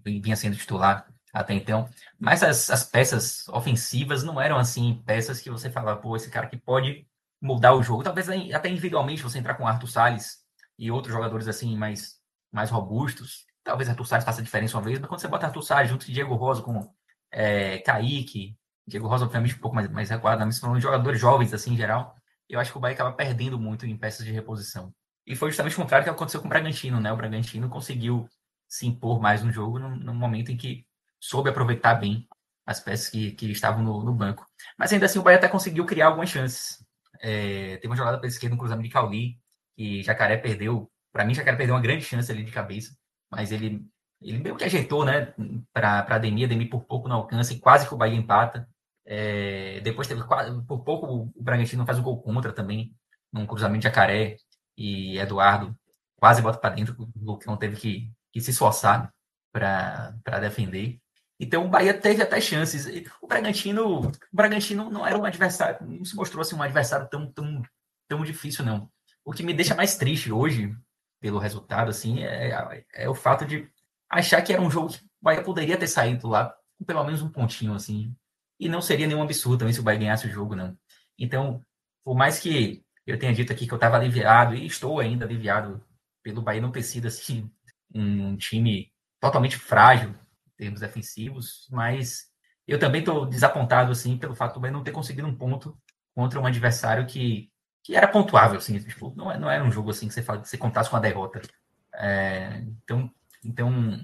vinha 0.03 0.35
sendo 0.35 0.57
titular 0.57 1.07
até 1.31 1.53
então. 1.53 1.87
Mas 2.19 2.41
as, 2.41 2.71
as 2.71 2.83
peças 2.83 3.47
ofensivas 3.49 4.23
não 4.23 4.41
eram 4.41 4.57
assim 4.57 5.01
peças 5.05 5.39
que 5.39 5.49
você 5.51 5.69
falava, 5.69 6.01
pô, 6.01 6.15
esse 6.15 6.29
cara 6.29 6.47
que 6.47 6.57
pode 6.57 7.07
mudar 7.39 7.75
o 7.75 7.83
jogo. 7.83 8.03
Talvez 8.03 8.27
até 8.29 8.67
individualmente 8.67 9.21
você 9.21 9.37
entrar 9.37 9.53
com 9.53 9.63
o 9.63 9.67
Arthur 9.67 9.87
Salles 9.87 10.42
e 10.77 10.91
outros 10.91 11.13
jogadores 11.13 11.47
assim 11.47 11.77
mais, 11.77 12.19
mais 12.51 12.69
robustos. 12.69 13.45
Talvez 13.63 13.89
Arthur 13.89 14.05
Salles 14.05 14.25
faça 14.25 14.41
diferença 14.41 14.77
uma 14.77 14.83
vez, 14.83 14.99
mas 14.99 15.07
quando 15.07 15.21
você 15.21 15.27
bota 15.27 15.47
Arthur 15.47 15.61
Salles 15.61 15.89
junto 15.89 16.05
de 16.05 16.13
Diego 16.13 16.35
Rosa 16.35 16.61
com 16.61 16.93
é, 17.31 17.79
Kaique, 17.79 18.57
Diego 18.85 19.07
Rosa 19.07 19.25
obviamente 19.25 19.55
um 19.55 19.59
pouco 19.59 19.75
mais, 19.75 19.89
mais 19.89 20.09
recuado, 20.09 20.39
né? 20.39 20.45
mas 20.45 20.59
falando 20.59 20.77
de 20.77 20.83
jogadores 20.83 21.19
jovens 21.19 21.53
assim 21.53 21.73
em 21.73 21.77
geral, 21.77 22.15
eu 22.49 22.59
acho 22.59 22.71
que 22.71 22.77
o 22.77 22.81
Bahia 22.81 22.93
acaba 22.93 23.13
perdendo 23.13 23.57
muito 23.57 23.85
em 23.85 23.97
peças 23.97 24.25
de 24.25 24.31
reposição. 24.31 24.93
E 25.25 25.35
foi 25.35 25.49
justamente 25.49 25.73
o 25.73 25.81
contrário 25.81 26.03
que 26.03 26.09
aconteceu 26.09 26.41
com 26.41 26.47
o 26.47 26.49
Bragantino, 26.49 26.99
né? 26.99 27.11
O 27.11 27.17
Bragantino 27.17 27.69
conseguiu 27.69 28.27
se 28.67 28.85
impor 28.85 29.21
mais 29.21 29.43
no 29.43 29.51
jogo 29.51 29.79
no, 29.79 29.95
no 29.95 30.13
momento 30.13 30.51
em 30.51 30.57
que 30.57 30.85
soube 31.19 31.49
aproveitar 31.49 31.95
bem 31.95 32.27
as 32.65 32.79
peças 32.79 33.09
que, 33.09 33.31
que 33.31 33.51
estavam 33.51 33.81
no, 33.83 34.03
no, 34.03 34.13
banco. 34.13 34.45
Mas 34.77 34.91
ainda 34.91 35.05
assim 35.05 35.19
o 35.19 35.23
Bahia 35.23 35.37
até 35.37 35.47
conseguiu 35.47 35.85
criar 35.85 36.07
algumas 36.07 36.29
chances. 36.29 36.83
É, 37.21 37.77
teve 37.77 37.87
uma 37.87 37.95
jogada 37.95 38.17
pela 38.17 38.27
esquerda 38.27 38.55
no 38.55 38.59
cruzamento 38.59 38.87
de 38.87 38.93
Cauli, 38.93 39.39
que 39.75 40.03
Jacaré 40.03 40.37
perdeu. 40.37 40.89
Para 41.11 41.25
mim, 41.25 41.33
Jacaré 41.33 41.57
perdeu 41.57 41.75
uma 41.75 41.81
grande 41.81 42.03
chance 42.03 42.31
ali 42.31 42.43
de 42.43 42.51
cabeça, 42.51 42.95
mas 43.31 43.51
ele, 43.51 43.85
ele 44.21 44.39
meio 44.39 44.55
que 44.55 44.63
ajeitou, 44.63 45.05
né, 45.05 45.33
para 45.73 45.99
Ademir. 46.09 46.45
Ademir 46.45 46.69
por 46.69 46.83
pouco 46.85 47.07
não 47.07 47.17
alcança 47.17 47.53
e 47.53 47.59
quase 47.59 47.87
que 47.87 47.93
o 47.93 47.97
Bahia 47.97 48.15
empata. 48.15 48.67
É, 49.05 49.81
depois 49.81 50.07
teve 50.07 50.21
por 50.67 50.83
pouco 50.83 51.31
o 51.35 51.43
Bragantino 51.43 51.85
faz 51.85 51.99
o 51.99 52.03
gol 52.03 52.21
contra 52.21 52.53
também, 52.53 52.95
num 53.31 53.45
cruzamento 53.45 53.81
de 53.81 53.83
Jacaré 53.83 54.37
e 54.77 55.17
Eduardo 55.17 55.75
quase 56.23 56.41
bota 56.41 56.57
para 56.57 56.73
dentro. 56.73 56.95
O 56.97 57.09
Lucão 57.15 57.57
teve 57.57 57.75
que, 57.75 58.11
que 58.31 58.39
se 58.39 58.51
esforçar 58.51 59.13
para 59.51 60.39
defender. 60.39 60.97
Então 61.37 61.65
o 61.65 61.69
Bahia 61.69 61.93
teve 61.93 62.23
até 62.23 62.39
chances. 62.39 62.87
O 63.21 63.27
Bragantino, 63.27 64.07
o 64.07 64.11
Bragantino 64.31 64.89
não 64.89 65.05
era 65.05 65.17
um 65.17 65.25
adversário, 65.25 65.85
não 65.85 66.05
se 66.05 66.15
mostrou 66.15 66.41
assim 66.41 66.55
um 66.55 66.63
adversário 66.63 67.09
tão, 67.09 67.29
tão, 67.29 67.61
tão 68.07 68.23
difícil, 68.23 68.63
não. 68.63 68.89
O 69.25 69.31
que 69.31 69.43
me 69.43 69.53
deixa 69.53 69.75
mais 69.75 69.95
triste 69.97 70.31
hoje, 70.31 70.75
pelo 71.19 71.39
resultado, 71.39 71.89
assim, 71.89 72.23
é, 72.23 72.85
é 72.93 73.09
o 73.09 73.15
fato 73.15 73.45
de 73.45 73.69
achar 74.09 74.41
que 74.41 74.51
era 74.51 74.61
um 74.61 74.69
jogo 74.69 74.89
que 74.89 74.97
o 74.97 75.09
Bahia 75.21 75.41
poderia 75.41 75.77
ter 75.77 75.87
saído 75.87 76.27
lá 76.27 76.53
com 76.77 76.85
pelo 76.85 77.03
menos 77.03 77.21
um 77.21 77.29
pontinho, 77.29 77.73
assim. 77.73 78.15
E 78.59 78.67
não 78.67 78.81
seria 78.81 79.07
nenhum 79.07 79.21
absurdo 79.21 79.59
também 79.59 79.73
se 79.73 79.79
o 79.79 79.83
Bahia 79.83 79.99
ganhasse 79.99 80.27
o 80.27 80.31
jogo, 80.31 80.55
não. 80.55 80.77
Então, 81.17 81.63
por 82.03 82.15
mais 82.15 82.39
que 82.39 82.83
eu 83.05 83.17
tenha 83.17 83.33
dito 83.33 83.51
aqui 83.51 83.65
que 83.65 83.73
eu 83.73 83.77
estava 83.77 83.97
aliviado, 83.97 84.55
e 84.55 84.65
estou 84.65 84.99
ainda 84.99 85.25
aliviado 85.25 85.83
pelo 86.21 86.41
Bahia 86.41 86.61
não 86.61 86.71
ter 86.71 86.83
sido, 86.83 87.07
assim, 87.07 87.49
um 87.93 88.35
time 88.37 88.91
totalmente 89.19 89.57
frágil 89.57 90.09
em 90.09 90.51
termos 90.57 90.81
defensivos, 90.81 91.67
mas 91.71 92.25
eu 92.67 92.79
também 92.79 92.99
estou 92.99 93.25
desapontado, 93.25 93.91
assim, 93.91 94.17
pelo 94.17 94.35
fato 94.35 94.55
do 94.55 94.59
Bahia 94.59 94.73
não 94.73 94.83
ter 94.83 94.91
conseguido 94.91 95.27
um 95.27 95.35
ponto 95.35 95.77
contra 96.15 96.39
um 96.39 96.45
adversário 96.45 97.05
que 97.05 97.51
que 97.83 97.95
era 97.95 98.07
pontuável, 98.07 98.57
assim, 98.57 98.79
tipo, 98.79 99.13
não, 99.15 99.29
é, 99.29 99.37
não 99.37 99.51
era 99.51 99.63
um 99.63 99.71
jogo 99.71 99.91
assim 99.91 100.07
que 100.07 100.13
você, 100.13 100.23
fala, 100.23 100.41
que 100.41 100.47
você 100.47 100.57
contasse 100.57 100.89
com 100.89 100.95
a 100.95 101.01
derrota. 101.01 101.41
É, 101.93 102.63
então, 102.83 103.11
então, 103.43 103.99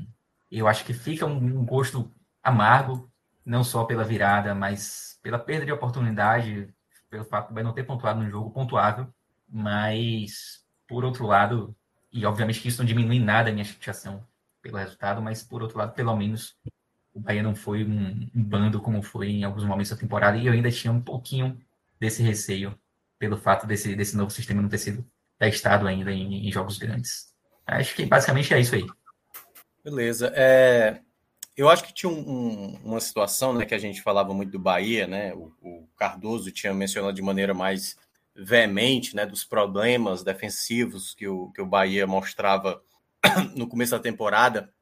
eu 0.51 0.67
acho 0.67 0.83
que 0.83 0.93
fica 0.93 1.25
um, 1.25 1.37
um, 1.37 1.65
gosto 1.65 2.11
amargo, 2.43 3.09
não 3.45 3.63
só 3.63 3.85
pela 3.85 4.03
virada, 4.03 4.53
mas 4.53 5.17
pela 5.23 5.39
perda 5.39 5.65
de 5.65 5.71
oportunidade, 5.71 6.73
pelo 7.09 7.23
fato 7.23 7.53
de 7.53 7.63
não 7.63 7.73
ter 7.73 7.83
pontuado 7.83 8.21
no 8.21 8.29
jogo 8.29 8.51
pontuável, 8.51 9.07
mas, 9.47 10.65
por 10.85 11.05
outro 11.05 11.25
lado, 11.25 11.73
e 12.11 12.25
obviamente 12.25 12.59
que 12.61 12.67
isso 12.67 12.79
não 12.79 12.85
diminui 12.85 13.19
nada 13.19 13.49
a 13.49 13.53
minha 13.53 13.65
chateação 13.65 14.27
pelo 14.61 14.77
resultado, 14.77 15.21
mas, 15.21 15.41
por 15.41 15.63
outro 15.63 15.77
lado, 15.77 15.93
pelo 15.93 16.15
menos, 16.17 16.57
o 17.13 17.19
Bahia 17.21 17.41
não 17.41 17.55
foi 17.55 17.85
um 17.85 18.29
bando 18.33 18.81
como 18.81 19.01
foi 19.01 19.29
em 19.29 19.43
alguns 19.45 19.63
momentos 19.63 19.91
da 19.91 19.97
temporada, 19.97 20.37
e 20.37 20.45
eu 20.47 20.53
ainda 20.53 20.69
tinha 20.69 20.91
um 20.91 21.01
pouquinho 21.01 21.57
desse 21.97 22.21
receio 22.21 22.77
pelo 23.19 23.37
fato 23.37 23.67
desse, 23.67 23.95
desse 23.95 24.15
novo 24.15 24.31
sistema 24.31 24.61
não 24.61 24.69
ter 24.69 24.77
sido 24.77 25.05
testado 25.37 25.85
ainda 25.85 26.11
em, 26.11 26.47
em 26.47 26.51
jogos 26.51 26.77
grandes. 26.77 27.33
Acho 27.67 27.93
que 27.93 28.05
basicamente 28.05 28.53
é 28.53 28.59
isso 28.59 28.75
aí. 28.75 28.85
Beleza. 29.83 30.31
É, 30.35 31.01
eu 31.55 31.69
acho 31.69 31.83
que 31.83 31.93
tinha 31.93 32.09
um, 32.09 32.19
um, 32.19 32.79
uma 32.85 32.99
situação 32.99 33.53
né, 33.53 33.65
que 33.65 33.75
a 33.75 33.79
gente 33.79 34.01
falava 34.01 34.33
muito 34.33 34.51
do 34.51 34.59
Bahia, 34.59 35.05
né? 35.05 35.33
O, 35.33 35.53
o, 35.61 35.89
Cardoso 35.97 36.51
tinha 36.51 36.73
mencionado 36.73 37.13
de 37.13 37.21
maneira 37.21 37.53
mais 37.53 37.97
veemente 38.35 39.15
né, 39.15 39.25
dos 39.25 39.43
problemas 39.43 40.23
defensivos 40.23 41.13
que 41.13 41.27
o, 41.27 41.51
que 41.51 41.61
o 41.61 41.65
Bahia 41.65 42.07
mostrava 42.07 42.81
no 43.55 43.67
começo 43.67 43.91
da 43.91 43.99
temporada. 43.99 44.73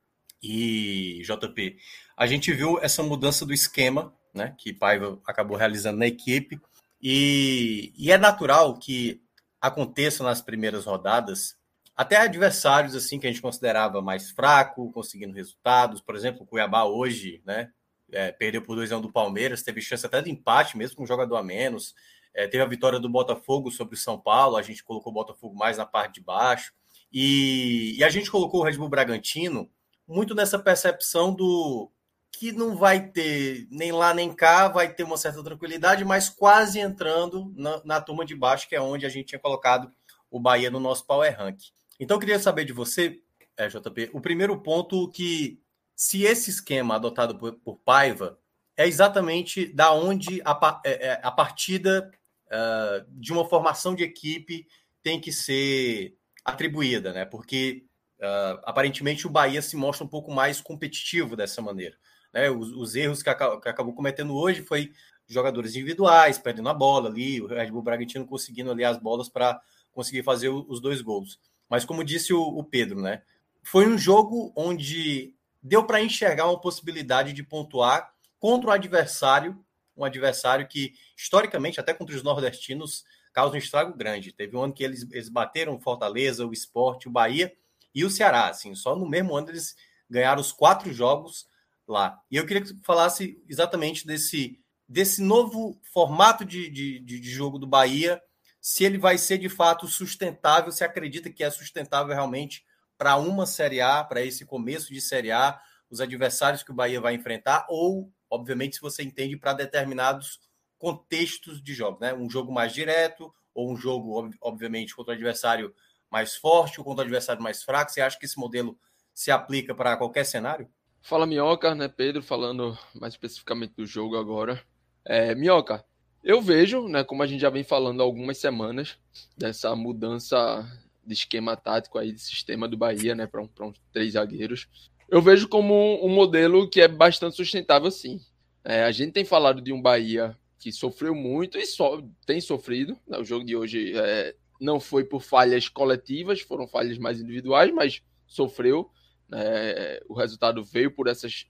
E 0.42 1.24
JP, 1.24 1.78
a 2.16 2.28
gente 2.28 2.54
viu 2.54 2.80
essa 2.80 3.02
mudança 3.02 3.44
do 3.44 3.54
esquema 3.54 4.14
né, 4.34 4.54
que 4.58 4.72
Paiva 4.72 5.20
acabou 5.26 5.58
realizando 5.58 5.98
na 5.98 6.06
equipe 6.06 6.62
e, 7.02 7.94
e 7.98 8.12
é 8.12 8.18
natural 8.18 8.78
que 8.78 9.22
aconteça 9.62 10.24
nas 10.24 10.42
primeiras 10.42 10.86
rodadas 10.86 11.58
até 11.98 12.18
adversários 12.18 12.96
assim 12.96 13.20
que 13.20 13.26
a 13.26 13.32
gente 13.32 13.42
considerava 13.42 14.04
mais 14.04 14.30
fraco, 14.30 14.92
conseguindo 14.92 15.34
resultados. 15.34 16.00
Por 16.00 16.16
exemplo, 16.16 16.44
o 16.44 16.46
Cuiabá 16.46 16.84
hoje, 16.84 17.42
né? 17.44 17.72
É, 18.12 18.32
perdeu 18.32 18.62
por 18.62 18.76
2 18.76 18.92
a 18.92 18.98
1 18.98 19.02
do 19.02 19.12
Palmeiras, 19.12 19.64
teve 19.64 19.82
chance 19.82 20.06
até 20.06 20.22
de 20.22 20.30
empate, 20.30 20.78
mesmo 20.78 20.96
com 20.96 21.04
um 21.04 21.08
jogador 21.08 21.36
a 21.36 21.44
menos. 21.44 21.96
É, 22.36 22.48
teve 22.48 22.64
a 22.64 22.68
vitória 22.68 23.00
do 23.00 23.10
Botafogo 23.10 23.72
sobre 23.72 23.96
o 23.96 23.98
São 23.98 24.18
Paulo, 24.20 24.56
a 24.56 24.62
gente 24.62 24.84
colocou 24.84 25.12
o 25.12 25.14
Botafogo 25.14 25.56
mais 25.56 25.78
na 25.78 25.88
parte 25.88 26.16
de 26.16 26.22
baixo. 26.22 26.72
E, 27.12 27.96
e 27.98 28.04
a 28.04 28.10
gente 28.10 28.30
colocou 28.30 28.62
o 28.62 28.64
Red 28.64 28.78
Bull 28.78 28.90
Bragantino 28.90 29.70
muito 30.08 30.36
nessa 30.36 30.60
percepção 30.60 31.34
do 31.34 31.92
que 32.38 32.52
não 32.52 32.78
vai 32.78 33.10
ter 33.10 33.68
nem 33.72 33.92
lá 33.92 34.14
nem 34.14 34.32
cá, 34.32 34.68
vai 34.68 34.94
ter 34.94 35.02
uma 35.02 35.18
certa 35.18 35.44
tranquilidade, 35.44 36.06
mas 36.06 36.30
quase 36.30 36.80
entrando 36.80 37.52
na, 37.56 37.82
na 37.84 38.00
turma 38.00 38.24
de 38.24 38.36
baixo, 38.36 38.70
que 38.70 38.76
é 38.76 38.82
onde 38.82 39.08
a 39.08 39.10
gente 39.10 39.30
tinha 39.30 39.40
colocado 39.40 39.92
o 40.30 40.40
Bahia 40.40 40.70
no 40.70 40.80
nosso 40.80 41.04
Power 41.08 41.36
Rank. 41.36 41.58
Então, 42.00 42.16
eu 42.16 42.20
queria 42.20 42.38
saber 42.38 42.64
de 42.64 42.74
você, 42.74 43.20
é, 43.58 43.68
JP, 43.68 44.12
o 44.14 44.22
primeiro 44.22 44.62
ponto 44.62 45.10
que, 45.10 45.60
se 45.96 46.26
esse 46.26 46.52
esquema 46.52 46.96
adotado 46.96 47.36
por, 47.40 47.54
por 47.54 47.80
Paiva, 47.80 48.38
é 48.76 48.86
exatamente 48.86 49.66
da 49.74 49.92
onde 49.92 50.40
a, 50.46 50.82
é, 50.86 51.08
é, 51.08 51.20
a 51.24 51.32
partida 51.32 52.12
uh, 52.46 53.04
de 53.20 53.34
uma 53.34 53.50
formação 53.50 53.96
de 53.96 54.04
equipe 54.04 54.68
tem 55.02 55.20
que 55.20 55.32
ser 55.32 56.16
atribuída, 56.46 57.12
né? 57.12 57.26
Porque 57.26 57.88
uh, 58.20 58.62
aparentemente 58.64 59.26
o 59.26 59.32
Bahia 59.32 59.64
se 59.64 59.76
mostra 59.76 60.06
um 60.06 60.08
pouco 60.08 60.32
mais 60.32 60.62
competitivo 60.62 61.36
dessa 61.36 61.64
maneira. 61.64 61.98
Né? 62.34 62.50
Os, 62.50 62.72
os 62.72 62.96
erros 62.96 63.24
que, 63.24 63.30
acabou, 63.30 63.60
que 63.60 63.70
acabou 63.70 63.94
cometendo 63.94 64.36
hoje 64.36 64.62
foi 64.62 64.92
jogadores 65.28 65.76
individuais 65.76 66.38
perdendo 66.38 66.70
a 66.70 66.74
bola 66.74 67.10
ali, 67.10 67.42
o 67.42 67.48
Red 67.48 67.72
Bull 67.72 67.82
Bragantino 67.82 68.26
conseguindo 68.26 68.72
ali 68.72 68.84
as 68.84 68.98
bolas 68.98 69.28
para 69.28 69.60
conseguir 69.92 70.24
fazer 70.24 70.50
os 70.50 70.80
dois 70.80 71.02
gols. 71.02 71.40
Mas 71.70 71.84
como 71.84 72.04
disse 72.04 72.34
o, 72.34 72.42
o 72.42 72.64
Pedro, 72.64 73.02
né? 73.02 73.22
Foi 73.64 73.86
um 73.86 73.98
jogo 73.98 74.54
onde 74.56 75.34
deu 75.62 75.84
para 75.84 76.02
enxergar 76.02 76.46
uma 76.46 76.60
possibilidade 76.60 77.34
de 77.34 77.44
pontuar 77.44 78.14
contra 78.40 78.70
o 78.70 78.74
adversário, 78.74 79.60
um 79.96 80.06
adversário 80.06 80.68
que, 80.68 80.94
historicamente, 81.18 81.80
até 81.80 81.94
contra 81.94 82.16
os 82.16 82.24
nordestinos, 82.24 83.04
causa 83.34 83.56
um 83.56 83.58
estrago 83.58 83.98
grande. 83.98 84.32
Teve 84.32 84.56
um 84.56 84.64
ano 84.64 84.74
que 84.74 84.84
eles, 84.84 85.06
eles 85.12 85.30
bateram 85.30 85.80
Fortaleza, 85.80 86.46
o 86.46 86.54
Esporte, 86.54 87.08
o 87.08 87.12
Bahia 87.12 87.54
e 87.94 88.06
o 88.06 88.10
Ceará. 88.10 88.48
Assim, 88.48 88.74
só 88.76 88.96
no 88.96 89.08
mesmo 89.08 89.36
ano 89.36 89.50
eles 89.50 89.76
ganharam 90.10 90.40
os 90.40 90.52
quatro 90.52 90.94
jogos 90.94 91.47
lá. 91.88 92.20
E 92.30 92.36
eu 92.36 92.46
queria 92.46 92.62
que 92.62 92.74
falasse 92.84 93.42
exatamente 93.48 94.06
desse, 94.06 94.60
desse 94.88 95.22
novo 95.22 95.80
formato 95.94 96.44
de, 96.44 96.70
de, 96.70 97.00
de 97.00 97.30
jogo 97.30 97.58
do 97.58 97.68
Bahia, 97.68 98.22
se 98.60 98.84
ele 98.84 98.98
vai 98.98 99.18
ser 99.18 99.38
de 99.38 99.50
fato 99.50 99.88
sustentável, 99.88 100.72
se 100.72 100.84
acredita 100.84 101.30
que 101.30 101.44
é 101.44 101.50
sustentável 101.50 102.14
realmente 102.14 102.66
para 102.98 103.16
uma 103.16 103.46
Série 103.46 103.80
A, 103.80 104.04
para 104.04 104.22
esse 104.22 104.46
começo 104.46 104.92
de 104.94 105.00
Série 105.00 105.32
A, 105.32 105.60
os 105.90 106.02
adversários 106.02 106.64
que 106.64 106.72
o 106.72 106.76
Bahia 106.76 107.00
vai 107.00 107.14
enfrentar, 107.14 107.66
ou, 107.70 108.12
obviamente, 108.30 108.76
se 108.76 108.82
você 108.82 109.04
entende 109.04 109.38
para 109.38 109.54
determinados 109.54 110.40
contextos 110.78 111.62
de 111.62 111.74
jogo, 111.74 112.00
né? 112.02 112.14
Um 112.14 112.30
jogo 112.30 112.52
mais 112.52 112.74
direto, 112.74 113.34
ou 113.54 113.72
um 113.72 113.78
jogo, 113.78 114.30
obviamente, 114.42 114.96
contra 114.96 115.14
o 115.14 115.16
adversário 115.16 115.74
mais 116.10 116.36
forte 116.36 116.80
ou 116.80 116.86
contra 116.86 117.04
o 117.04 117.06
adversário 117.06 117.42
mais 117.42 117.64
fraco. 117.64 117.92
Você 117.92 118.02
acha 118.02 118.18
que 118.18 118.26
esse 118.26 118.38
modelo 118.38 118.78
se 119.14 119.32
aplica 119.32 119.74
para 119.74 119.98
qualquer 119.98 120.26
cenário? 120.26 120.70
Fala 121.08 121.26
Minhoca, 121.26 121.74
né, 121.74 121.88
Pedro? 121.88 122.22
Falando 122.22 122.78
mais 122.94 123.14
especificamente 123.14 123.72
do 123.78 123.86
jogo 123.86 124.18
agora. 124.18 124.62
É, 125.06 125.34
Minhoca, 125.34 125.86
eu 126.22 126.42
vejo, 126.42 126.90
né, 126.90 127.02
como 127.02 127.24
a 127.24 127.26
gente 127.26 127.40
já 127.40 127.50
vem 127.50 127.64
falando 127.64 128.02
há 128.02 128.04
algumas 128.04 128.38
semanas, 128.40 128.98
dessa 129.38 129.74
mudança 129.74 130.70
de 131.06 131.14
esquema 131.14 131.56
tático 131.56 131.98
aí, 131.98 132.12
de 132.12 132.20
sistema 132.20 132.68
do 132.68 132.76
Bahia, 132.76 133.16
né, 133.16 133.26
para 133.26 133.42
um, 133.42 133.48
um, 133.62 133.74
três 133.94 134.16
zagueiros. 134.16 134.68
Eu 135.08 135.22
vejo 135.22 135.48
como 135.48 135.74
um, 135.74 136.08
um 136.08 136.14
modelo 136.14 136.70
que 136.70 136.82
é 136.82 136.90
bastante 136.90 137.38
sustentável, 137.38 137.90
sim. 137.90 138.20
É, 138.62 138.84
a 138.84 138.92
gente 138.92 139.14
tem 139.14 139.24
falado 139.24 139.62
de 139.62 139.72
um 139.72 139.82
Bahia 139.82 140.38
que 140.60 140.74
sofreu 140.74 141.16
muito 141.16 141.58
e 141.58 141.66
só 141.66 142.04
tem 142.26 142.42
sofrido. 142.42 142.98
Né, 143.08 143.18
o 143.18 143.24
jogo 143.24 143.46
de 143.46 143.56
hoje 143.56 143.94
é, 143.96 144.36
não 144.60 144.78
foi 144.78 145.06
por 145.06 145.22
falhas 145.22 145.70
coletivas, 145.70 146.42
foram 146.42 146.68
falhas 146.68 146.98
mais 146.98 147.22
individuais, 147.22 147.74
mas 147.74 148.02
sofreu. 148.28 148.92
Né, 149.30 150.00
o 150.08 150.14
resultado 150.14 150.64
veio 150.64 150.92
por 150.92 151.08
essas, 151.08 151.46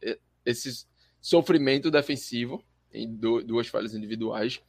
esse 0.45 0.85
sofrimento 1.21 1.91
defensivo 1.91 2.63
em 2.91 3.13
duas 3.15 3.67
falhas 3.67 3.93
individuais. 3.93 4.61